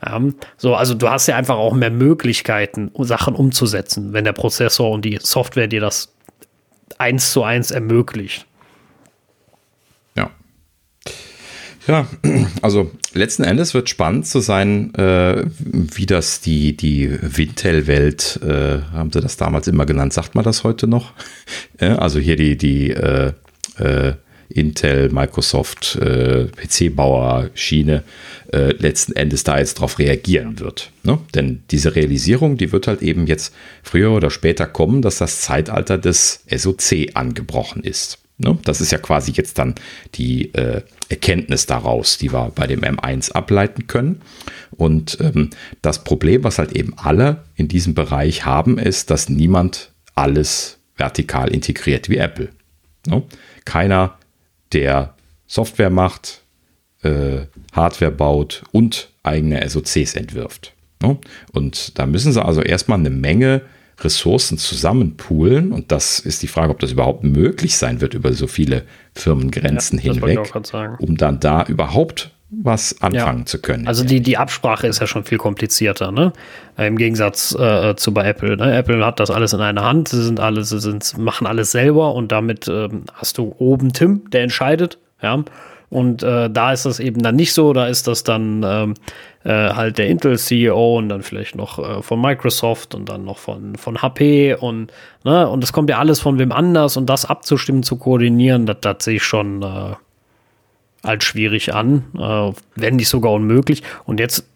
Ja, 0.05 0.21
so, 0.57 0.75
also 0.75 0.95
du 0.95 1.09
hast 1.09 1.27
ja 1.27 1.37
einfach 1.37 1.57
auch 1.57 1.75
mehr 1.75 1.91
Möglichkeiten, 1.91 2.91
Sachen 2.99 3.35
umzusetzen, 3.35 4.13
wenn 4.13 4.25
der 4.25 4.33
Prozessor 4.33 4.91
und 4.91 5.05
die 5.05 5.19
Software 5.21 5.69
dir 5.69 5.81
das 5.81 6.13
eins 6.99 7.33
zu 7.33 7.43
eins 7.43 7.71
ermöglicht. 7.71 8.47
Ja. 10.17 10.31
Ja, 11.87 12.07
also 12.63 12.91
letzten 13.13 13.45
Endes 13.45 13.75
wird 13.75 13.89
spannend 13.89 14.27
zu 14.27 14.41
sein, 14.41 14.95
äh, 14.95 15.45
wie 15.59 16.07
das 16.07 16.41
die, 16.41 16.77
die 16.77 17.11
Wintel-Welt, 17.21 18.41
äh, 18.43 18.83
haben 18.93 19.13
sie 19.13 19.21
das 19.21 19.37
damals 19.37 19.69
immer 19.69 19.87
genannt, 19.87 20.13
sagt 20.13 20.35
man 20.35 20.45
das 20.45 20.65
heute 20.65 20.87
noch? 20.87 21.13
ja, 21.81 21.97
also 21.99 22.19
hier 22.19 22.37
die, 22.37 22.57
die 22.57 22.91
äh, 22.91 23.33
äh 23.79 24.15
Intel, 24.53 25.11
Microsoft, 25.11 25.97
äh, 25.97 26.47
PC-Bauer-Schiene 26.47 28.05
äh, 28.53 28.73
letzten 28.73 29.15
Endes 29.15 29.45
da 29.45 29.59
jetzt 29.59 29.75
drauf 29.75 29.99
reagieren 29.99 30.61
wird. 30.61 30.91
Ne? 31.03 31.19
Denn 31.35 31.63
diese 31.71 31.95
Realisierung, 31.95 32.57
die 32.57 32.73
wird 32.73 32.87
halt 32.87 33.03
eben 33.03 33.27
jetzt 33.27 33.55
früher 33.83 34.13
oder 34.13 34.31
später 34.31 34.67
kommen, 34.67 35.03
dass 35.03 35.19
das 35.19 35.41
Zeitalter 35.41 35.99
des 35.99 36.45
SOC 36.49 37.15
angebrochen 37.15 37.83
ist. 37.83 38.19
Ne? 38.39 38.59
Das 38.65 38.81
ist 38.81 38.93
ja 38.93 38.99
quasi 38.99 39.33
jetzt 39.33 39.59
dann 39.59 39.75
die 40.15 40.53
äh, 40.55 40.83
Erkenntnis 41.09 41.67
daraus, 41.67 42.19
die 42.19 42.33
wir 42.33 42.51
bei 42.55 42.67
dem 42.67 42.81
M1 42.81 43.33
ableiten 43.33 43.87
können. 43.87 44.23
Und 44.71 45.19
ähm, 45.21 45.51
das 45.81 46.05
Problem, 46.05 46.45
was 46.45 46.59
halt 46.59 46.73
eben 46.73 46.95
alle 46.97 47.45
in 47.55 47.69
diesem 47.69 47.95
Bereich 47.95 48.45
haben, 48.45 48.79
ist, 48.79 49.11
dass 49.11 49.29
niemand 49.29 49.93
alles 50.15 50.79
vertikal 50.97 51.51
integriert 51.53 52.09
wie 52.09 52.17
Apple. 52.17 52.51
Ne? 53.07 53.23
Keiner 53.65 54.19
der 54.73 55.15
Software 55.47 55.91
macht, 55.91 56.43
äh, 57.03 57.47
Hardware 57.73 58.11
baut 58.13 58.63
und 58.73 59.11
eigene 59.23 59.69
SOCs 59.69 60.15
entwirft. 60.15 60.73
Ne? 61.03 61.19
Und 61.53 61.99
da 61.99 62.07
müssen 62.07 62.33
sie 62.33 62.45
also 62.45 62.63
erstmal 62.63 62.99
eine 62.99 63.11
Menge 63.11 63.63
Ressourcen 64.01 64.59
zusammenpoolen 64.59 65.73
und 65.73 65.93
das 65.93 66.19
ist 66.19 66.43
die 66.43 66.49
Frage, 66.49 66.71
ob 66.71 66.81
das 66.81 66.93
überhaupt 66.93 67.25
möglich 67.25 67.77
sein 67.77 68.01
wird 68.01 68.15
über 68.15 68.33
so 68.33 68.47
viele 68.47 68.85
Firmengrenzen 69.15 69.99
ja, 70.01 70.13
hinweg, 70.13 70.53
um 70.99 71.17
dann 71.17 71.39
da 71.39 71.65
überhaupt 71.65 72.33
was 72.55 73.01
anfangen 73.01 73.41
ja. 73.41 73.47
zu 73.47 73.61
können. 73.61 73.87
Also 73.89 74.05
die, 74.05 74.21
die 74.21 74.37
Absprache 74.37 74.87
ist 74.87 75.01
ja 75.01 75.07
schon 75.07 75.25
viel 75.25 75.39
komplizierter, 75.39 76.13
ne? 76.13 76.33
Im 76.77 76.99
Gegensatz 76.99 77.55
äh, 77.55 77.97
zu 77.97 78.13
bei 78.13 78.25
Apple. 78.29 78.57
Ne? 78.57 78.77
Apple 78.77 79.05
hat 79.05 79.21
das 79.21 79.31
alles 79.31 79.55
in 79.55 79.61
einer 79.61 79.85
Hand, 79.85 80.09
sie 80.09 80.23
sind 80.23 80.39
alles, 80.39 80.69
sie 80.69 80.81
sind, 80.81 81.17
machen 81.17 81.47
alles 81.47 81.71
selber 81.71 82.15
und 82.15 82.31
damit 82.31 82.69
ähm, 82.69 83.05
hast 83.15 83.39
du 83.39 83.55
oben 83.59 83.93
Tim, 83.93 84.31
der 84.31 84.43
entscheidet, 84.43 84.99
ja. 85.23 85.43
Und 85.89 86.23
äh, 86.23 86.49
da 86.49 86.73
ist 86.73 86.87
das 86.87 87.01
eben 87.01 87.23
dann 87.23 87.37
nicht 87.37 87.53
so, 87.53 87.75
da 87.75 87.87
ist 87.87 88.09
das 88.09 88.25
dann 88.25 88.63
ähm, 88.65 88.95
äh, 89.45 89.51
halt 89.51 89.99
der 89.99 90.09
Intel-CEO 90.09 90.97
und 90.97 91.11
dann 91.11 91.23
vielleicht 91.23 91.55
noch 91.55 91.79
äh, 91.79 92.03
von 92.03 92.19
Microsoft 92.19 92.95
und 92.95 93.11
dann 93.11 93.27
noch 93.27 93.37
von, 93.37 93.77
von 93.77 94.01
HP 94.01 94.55
und, 94.55 94.91
ne, 95.23 95.47
und 95.47 95.63
das 95.63 95.75
kommt 95.75 95.91
ja 95.91 95.99
alles 95.99 96.19
von 96.19 96.39
wem 96.39 96.51
anders 96.51 96.97
und 96.97 97.11
das 97.11 97.27
abzustimmen, 97.27 97.83
zu 97.83 97.97
koordinieren, 97.97 98.65
das, 98.65 98.79
das 98.81 99.05
sehe 99.05 99.17
ich 99.17 99.23
schon 99.23 99.63
äh, 99.63 99.95
als 101.03 101.25
schwierig 101.25 101.75
an, 101.75 102.05
äh, 102.19 102.53
wenn 102.77 102.97
nicht 102.97 103.09
sogar 103.09 103.33
unmöglich. 103.33 103.83
Und 104.05 104.21
jetzt 104.21 104.47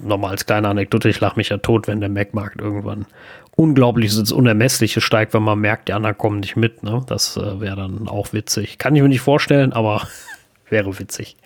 nochmal 0.00 0.32
als 0.32 0.46
kleine 0.46 0.68
Anekdote, 0.68 1.08
ich 1.08 1.20
lache 1.20 1.36
mich 1.36 1.50
ja 1.50 1.58
tot, 1.58 1.86
wenn 1.86 2.00
der 2.00 2.08
Mac-Markt 2.08 2.60
irgendwann 2.60 3.06
unglaublich 3.54 4.16
ins 4.16 4.32
Unermessliche 4.32 5.00
steigt, 5.00 5.34
wenn 5.34 5.42
man 5.42 5.58
merkt, 5.58 5.88
die 5.88 5.92
anderen 5.92 6.16
kommen 6.16 6.40
nicht 6.40 6.56
mit. 6.56 6.82
Ne? 6.82 7.04
Das 7.06 7.36
äh, 7.36 7.60
wäre 7.60 7.76
dann 7.76 8.08
auch 8.08 8.32
witzig. 8.32 8.78
Kann 8.78 8.96
ich 8.96 9.02
mir 9.02 9.08
nicht 9.08 9.20
vorstellen, 9.20 9.72
aber 9.72 10.06
wäre 10.70 10.98
witzig. 10.98 11.36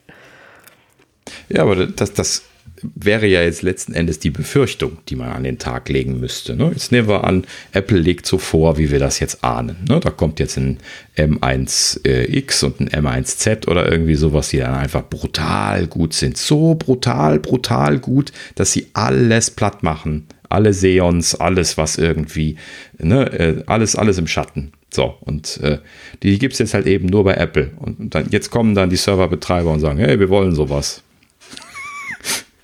Ja, 1.48 1.62
aber 1.62 1.86
das, 1.86 2.12
das 2.12 2.44
wäre 2.82 3.26
ja 3.26 3.42
jetzt 3.42 3.62
letzten 3.62 3.94
Endes 3.94 4.18
die 4.18 4.30
Befürchtung, 4.30 4.98
die 5.08 5.16
man 5.16 5.30
an 5.30 5.44
den 5.44 5.58
Tag 5.58 5.88
legen 5.88 6.20
müsste. 6.20 6.56
Ne? 6.56 6.70
Jetzt 6.72 6.92
nehmen 6.92 7.08
wir 7.08 7.24
an, 7.24 7.44
Apple 7.72 7.98
legt 7.98 8.26
so 8.26 8.38
vor, 8.38 8.78
wie 8.78 8.90
wir 8.90 8.98
das 8.98 9.20
jetzt 9.20 9.42
ahnen. 9.44 9.76
Ne? 9.88 10.00
Da 10.00 10.10
kommt 10.10 10.40
jetzt 10.40 10.56
ein 10.56 10.78
M1X 11.16 12.64
und 12.64 12.80
ein 12.80 12.88
M1Z 12.88 13.68
oder 13.68 13.90
irgendwie 13.90 14.14
sowas, 14.14 14.50
die 14.50 14.58
dann 14.58 14.74
einfach 14.74 15.08
brutal 15.08 15.86
gut 15.86 16.12
sind. 16.12 16.36
So 16.36 16.74
brutal, 16.74 17.38
brutal 17.38 17.98
gut, 17.98 18.32
dass 18.54 18.72
sie 18.72 18.88
alles 18.92 19.50
platt 19.50 19.82
machen. 19.82 20.26
Alle 20.48 20.72
Seons, 20.72 21.34
alles, 21.34 21.76
was 21.76 21.98
irgendwie, 21.98 22.56
ne? 22.98 23.32
Äh, 23.32 23.62
alles, 23.66 23.96
alles 23.96 24.16
im 24.18 24.28
Schatten. 24.28 24.70
So, 24.92 25.14
und 25.20 25.58
äh, 25.62 25.78
die 26.22 26.38
gibt 26.38 26.52
es 26.52 26.60
jetzt 26.60 26.72
halt 26.72 26.86
eben 26.86 27.06
nur 27.06 27.24
bei 27.24 27.34
Apple. 27.34 27.70
Und 27.78 28.14
dann, 28.14 28.28
jetzt 28.30 28.50
kommen 28.50 28.76
dann 28.76 28.88
die 28.88 28.96
Serverbetreiber 28.96 29.72
und 29.72 29.80
sagen, 29.80 29.98
hey, 29.98 30.20
wir 30.20 30.28
wollen 30.28 30.54
sowas. 30.54 31.02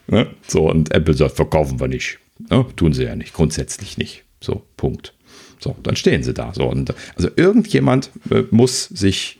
Ne? 0.07 0.29
So, 0.47 0.69
und 0.71 0.93
Apple 0.95 1.15
sagt, 1.15 1.37
verkaufen 1.37 1.81
wir 1.81 1.89
nicht. 1.89 2.19
Ne? 2.51 2.67
Tun 2.77 2.93
sie 2.93 3.05
ja 3.05 3.17
nicht, 3.17 3.35
grundsätzlich 3.35 3.99
nicht. 3.99 4.25
So, 4.41 4.63
Punkt. 4.77 5.15
So, 5.59 5.77
dann 5.83 5.97
stehen 5.97 6.23
sie 6.23 6.35
da. 6.35 6.53
So, 6.55 6.65
und 6.69 6.93
also 7.17 7.29
irgendjemand 7.37 8.11
äh, 8.31 8.43
muss 8.51 8.85
sich 8.87 9.39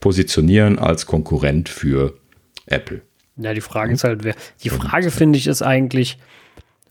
positionieren 0.00 0.78
als 0.78 1.06
Konkurrent 1.06 1.68
für 1.68 2.14
Apple. 2.66 3.02
Ja, 3.36 3.54
die 3.54 3.60
Frage 3.60 3.92
ist 3.92 4.04
halt, 4.04 4.24
wer. 4.24 4.34
Die 4.64 4.70
Frage, 4.70 5.10
finde 5.10 5.38
ich, 5.38 5.46
ist 5.46 5.62
eigentlich, 5.62 6.18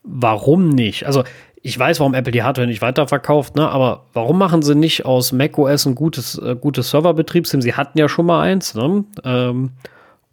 warum 0.03 0.69
nicht? 0.69 1.05
Also, 1.05 1.23
ich 1.61 1.77
weiß, 1.77 1.99
warum 1.99 2.13
Apple 2.13 2.31
die 2.31 2.43
Hardware 2.43 2.67
nicht 2.67 2.81
weiterverkauft, 2.81 3.55
ne? 3.55 3.67
aber 3.69 4.05
warum 4.13 4.37
machen 4.37 4.61
sie 4.61 4.75
nicht 4.75 5.05
aus 5.05 5.31
macOS 5.31 5.85
ein 5.85 5.95
gutes, 5.95 6.37
äh, 6.37 6.55
gutes 6.55 6.89
Serverbetriebssystem? 6.91 7.61
Sie 7.61 7.73
hatten 7.73 7.97
ja 7.97 8.07
schon 8.07 8.25
mal 8.25 8.41
eins, 8.41 8.75
ne? 8.75 9.03
Ähm, 9.25 9.71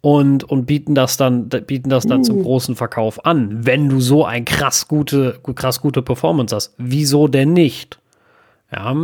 und, 0.01 0.43
und 0.43 0.65
bieten 0.65 0.95
das 0.95 1.17
dann, 1.17 1.49
bieten 1.49 1.89
das 1.89 2.05
dann 2.05 2.21
uh. 2.21 2.23
zum 2.23 2.43
großen 2.43 2.75
Verkauf 2.75 3.25
an, 3.25 3.65
wenn 3.65 3.89
du 3.89 3.99
so 3.99 4.25
ein 4.25 4.45
krass 4.45 4.87
gute, 4.87 5.39
krass 5.55 5.81
gute 5.81 6.01
Performance 6.01 6.55
hast. 6.55 6.73
Wieso 6.77 7.27
denn 7.27 7.53
nicht? 7.53 7.99
Ja. 8.71 8.95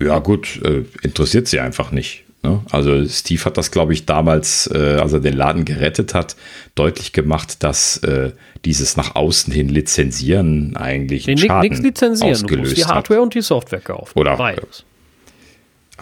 Ja, 0.00 0.18
gut, 0.18 0.60
äh, 0.64 0.84
interessiert 1.02 1.46
sie 1.46 1.60
einfach 1.60 1.92
nicht. 1.92 2.24
Ne? 2.42 2.60
Also 2.70 3.06
Steve 3.06 3.44
hat 3.44 3.56
das, 3.56 3.70
glaube 3.70 3.92
ich, 3.92 4.04
damals, 4.04 4.68
äh, 4.74 4.96
als 5.00 5.12
er 5.12 5.20
den 5.20 5.36
Laden 5.36 5.64
gerettet 5.64 6.12
hat, 6.12 6.34
deutlich 6.74 7.12
gemacht, 7.12 7.62
dass 7.62 7.98
äh, 7.98 8.32
dieses 8.64 8.96
nach 8.96 9.14
außen 9.14 9.52
hin 9.52 9.68
lizenzieren 9.68 10.76
eigentlich 10.76 11.26
nee, 11.28 11.36
Schaden 11.36 11.68
nichts 11.68 11.84
lizenzieren. 11.84 12.32
ausgelöst 12.32 12.52
du 12.52 12.68
musst 12.70 12.76
die 12.76 12.84
Hardware 12.84 13.20
hat. 13.20 13.24
und 13.24 13.34
die 13.34 13.42
Software 13.42 13.80
kaufen. 13.80 14.18
Oder 14.18 14.36
beides. 14.36 14.84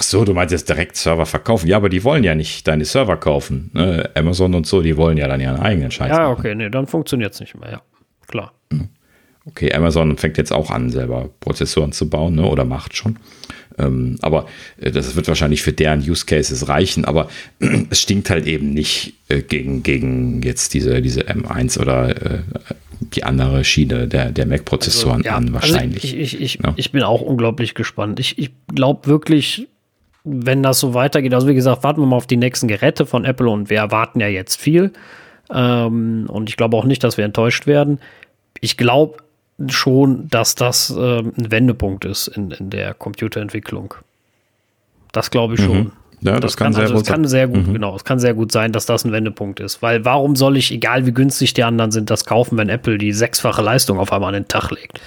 Ach 0.00 0.02
so, 0.02 0.24
du 0.24 0.32
meinst 0.32 0.50
jetzt 0.50 0.66
direkt 0.66 0.96
Server 0.96 1.26
verkaufen. 1.26 1.68
Ja, 1.68 1.76
aber 1.76 1.90
die 1.90 2.02
wollen 2.04 2.24
ja 2.24 2.34
nicht 2.34 2.66
deine 2.66 2.86
Server 2.86 3.18
kaufen. 3.18 3.70
Ne? 3.74 4.08
Amazon 4.14 4.54
und 4.54 4.66
so, 4.66 4.80
die 4.80 4.96
wollen 4.96 5.18
ja 5.18 5.28
dann 5.28 5.42
ihren 5.42 5.58
eigenen 5.58 5.90
Scheiß. 5.90 6.08
Ja, 6.08 6.30
okay, 6.30 6.54
nee, 6.54 6.70
dann 6.70 6.86
funktioniert 6.86 7.34
es 7.34 7.40
nicht 7.40 7.54
mehr. 7.54 7.70
Ja, 7.70 7.82
klar. 8.26 8.54
Hm. 8.72 8.88
Okay, 9.44 9.70
Amazon 9.74 10.16
fängt 10.16 10.38
jetzt 10.38 10.52
auch 10.54 10.70
an, 10.70 10.88
selber 10.88 11.28
Prozessoren 11.40 11.92
zu 11.92 12.08
bauen, 12.08 12.36
ne? 12.36 12.46
oder 12.46 12.64
macht 12.64 12.96
schon. 12.96 13.18
Ähm, 13.78 14.16
aber 14.22 14.46
äh, 14.78 14.90
das 14.90 15.14
wird 15.16 15.28
wahrscheinlich 15.28 15.60
für 15.60 15.74
deren 15.74 16.00
Use 16.00 16.24
Cases 16.24 16.66
reichen, 16.66 17.04
aber 17.04 17.28
es 17.90 18.00
stinkt 18.00 18.30
halt 18.30 18.46
eben 18.46 18.72
nicht 18.72 19.14
äh, 19.28 19.42
gegen, 19.42 19.82
gegen 19.82 20.40
jetzt 20.40 20.72
diese, 20.72 21.02
diese 21.02 21.22
M1 21.24 21.78
oder 21.78 22.08
äh, 22.36 22.38
die 23.00 23.24
andere 23.24 23.64
Schiene 23.64 24.08
der, 24.08 24.30
der 24.30 24.46
Mac-Prozessoren 24.46 25.18
also, 25.18 25.28
ja, 25.28 25.36
an, 25.36 25.44
also 25.44 25.54
wahrscheinlich. 25.54 26.04
Also 26.04 26.16
ich, 26.16 26.34
ich, 26.34 26.40
ich, 26.40 26.58
ja. 26.64 26.72
ich 26.76 26.90
bin 26.90 27.02
auch 27.02 27.20
unglaublich 27.20 27.74
gespannt. 27.74 28.18
Ich, 28.18 28.38
ich 28.38 28.50
glaube 28.74 29.06
wirklich, 29.06 29.68
wenn 30.24 30.62
das 30.62 30.80
so 30.80 30.94
weitergeht, 30.94 31.34
also 31.34 31.48
wie 31.48 31.54
gesagt, 31.54 31.82
warten 31.82 32.00
wir 32.00 32.06
mal 32.06 32.16
auf 32.16 32.26
die 32.26 32.36
nächsten 32.36 32.68
Geräte 32.68 33.06
von 33.06 33.24
Apple 33.24 33.48
und 33.48 33.70
wir 33.70 33.78
erwarten 33.78 34.20
ja 34.20 34.28
jetzt 34.28 34.60
viel. 34.60 34.92
Ähm, 35.50 36.26
und 36.28 36.48
ich 36.48 36.56
glaube 36.56 36.76
auch 36.76 36.84
nicht, 36.84 37.02
dass 37.02 37.16
wir 37.16 37.24
enttäuscht 37.24 37.66
werden. 37.66 38.00
Ich 38.60 38.76
glaube, 38.76 39.18
schon, 39.68 40.28
dass 40.28 40.54
das 40.54 40.90
äh, 40.90 41.18
ein 41.18 41.50
Wendepunkt 41.50 42.04
ist 42.04 42.28
in, 42.28 42.50
in 42.50 42.70
der 42.70 42.94
Computerentwicklung. 42.94 43.94
Das 45.12 45.30
glaube 45.30 45.54
ich 45.54 45.60
schon. 45.60 45.78
Mhm. 45.78 45.92
Ja, 46.22 46.32
das, 46.32 46.52
das 46.52 46.56
kann, 46.58 46.72
sehr 46.74 46.82
also, 46.82 46.94
gut 46.96 47.06
kann 47.06 47.24
sehr 47.24 47.48
gut, 47.48 47.66
mhm. 47.66 47.72
genau, 47.72 47.96
es 47.96 48.04
kann 48.04 48.18
sehr 48.18 48.34
gut 48.34 48.52
sein, 48.52 48.72
dass 48.72 48.84
das 48.84 49.06
ein 49.06 49.12
Wendepunkt 49.12 49.58
ist. 49.58 49.80
Weil 49.80 50.04
warum 50.04 50.36
soll 50.36 50.58
ich, 50.58 50.70
egal 50.70 51.06
wie 51.06 51.12
günstig 51.12 51.54
die 51.54 51.64
anderen 51.64 51.92
sind, 51.92 52.10
das 52.10 52.26
kaufen, 52.26 52.58
wenn 52.58 52.68
Apple 52.68 52.98
die 52.98 53.12
sechsfache 53.12 53.62
Leistung 53.62 53.98
auf 53.98 54.12
einmal 54.12 54.28
an 54.28 54.42
den 54.42 54.48
Tag 54.48 54.70
legt? 54.70 55.00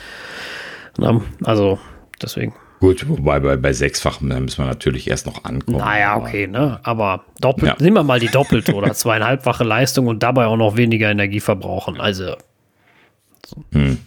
Na, 0.97 1.21
also, 1.43 1.77
deswegen. 2.21 2.53
Gut, 2.83 3.07
wobei 3.07 3.39
bei, 3.39 3.55
bei 3.55 3.71
sechsfachen 3.71 4.27
müssen 4.27 4.57
wir 4.57 4.65
natürlich 4.65 5.09
erst 5.09 5.25
noch 5.25 5.45
ankommen. 5.45 5.77
Naja, 5.77 6.17
okay, 6.17 6.47
ne? 6.47 6.81
Aber 6.83 7.23
doppelt, 7.39 7.71
ja. 7.71 7.77
nehmen 7.79 7.95
wir 7.95 8.03
mal 8.03 8.19
die 8.19 8.27
doppelte 8.27 8.73
oder 8.75 8.93
zweieinhalbfache 8.93 9.63
Leistung 9.63 10.07
und 10.07 10.21
dabei 10.21 10.47
auch 10.47 10.57
noch 10.57 10.75
weniger 10.75 11.09
Energie 11.09 11.39
verbrauchen. 11.39 12.01
Also. 12.01 12.35
So. 13.45 13.63
Hm. 13.71 13.99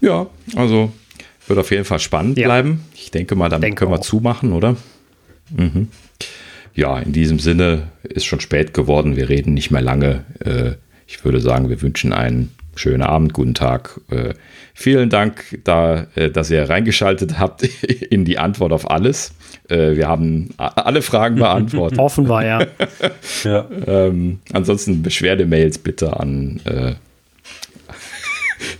Ja, 0.00 0.28
also 0.56 0.92
wird 1.46 1.58
auf 1.58 1.70
jeden 1.70 1.84
Fall 1.84 1.98
spannend 1.98 2.38
ja. 2.38 2.46
bleiben. 2.46 2.86
Ich 2.94 3.10
denke 3.10 3.34
mal, 3.34 3.50
damit 3.50 3.64
denke 3.64 3.80
können 3.80 3.90
wir 3.90 3.98
auch. 3.98 4.02
zumachen, 4.02 4.54
oder? 4.54 4.76
Mhm. 5.50 5.88
Ja, 6.74 7.00
in 7.00 7.12
diesem 7.12 7.38
Sinne 7.38 7.88
ist 8.02 8.24
schon 8.24 8.40
spät 8.40 8.72
geworden. 8.72 9.14
Wir 9.16 9.28
reden 9.28 9.52
nicht 9.52 9.70
mehr 9.70 9.82
lange. 9.82 10.24
Äh, 10.42 10.76
ich 11.06 11.22
würde 11.22 11.42
sagen, 11.42 11.68
wir 11.68 11.82
wünschen 11.82 12.14
einen 12.14 12.54
schönen 12.74 13.02
Abend, 13.02 13.32
guten 13.32 13.54
Tag. 13.54 14.00
Äh, 14.10 14.34
vielen 14.74 15.10
Dank, 15.10 15.60
da, 15.64 16.06
äh, 16.14 16.30
dass 16.30 16.50
ihr 16.50 16.68
reingeschaltet 16.68 17.38
habt 17.38 17.62
in 17.62 18.24
die 18.24 18.38
Antwort 18.38 18.72
auf 18.72 18.90
alles. 18.90 19.32
wir 19.68 20.06
haben 20.06 20.50
alle 20.58 21.00
Fragen 21.02 21.36
beantwortet. 21.36 21.98
Offenbar, 21.98 22.44
ja. 22.44 22.66
ja. 23.44 23.66
Ähm, 23.86 24.40
ansonsten 24.52 25.02
Beschwerdemails 25.02 25.78
bitte 25.78 26.18
an 26.18 26.60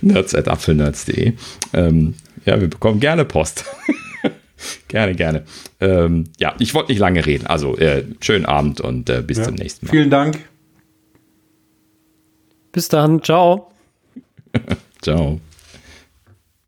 nerds.apfelnerds.de. 0.01 1.33
Ähm, 1.73 2.15
ja, 2.45 2.59
wir 2.59 2.67
bekommen 2.67 2.99
gerne 2.99 3.25
Post. 3.25 3.65
gerne, 4.87 5.15
gerne. 5.15 5.43
Ähm, 5.79 6.25
ja, 6.37 6.53
ich 6.59 6.73
wollte 6.73 6.91
nicht 6.91 6.99
lange 6.99 7.25
reden. 7.25 7.47
Also, 7.47 7.77
äh, 7.77 8.03
schönen 8.21 8.45
Abend 8.45 8.81
und 8.81 9.09
äh, 9.09 9.21
bis 9.21 9.39
ja. 9.39 9.45
zum 9.45 9.55
nächsten 9.55 9.87
Mal. 9.87 9.91
Vielen 9.91 10.09
Dank. 10.09 10.39
Bis 12.71 12.87
dann. 12.89 13.21
Ciao. 13.23 13.72
Ciao. 15.03 15.37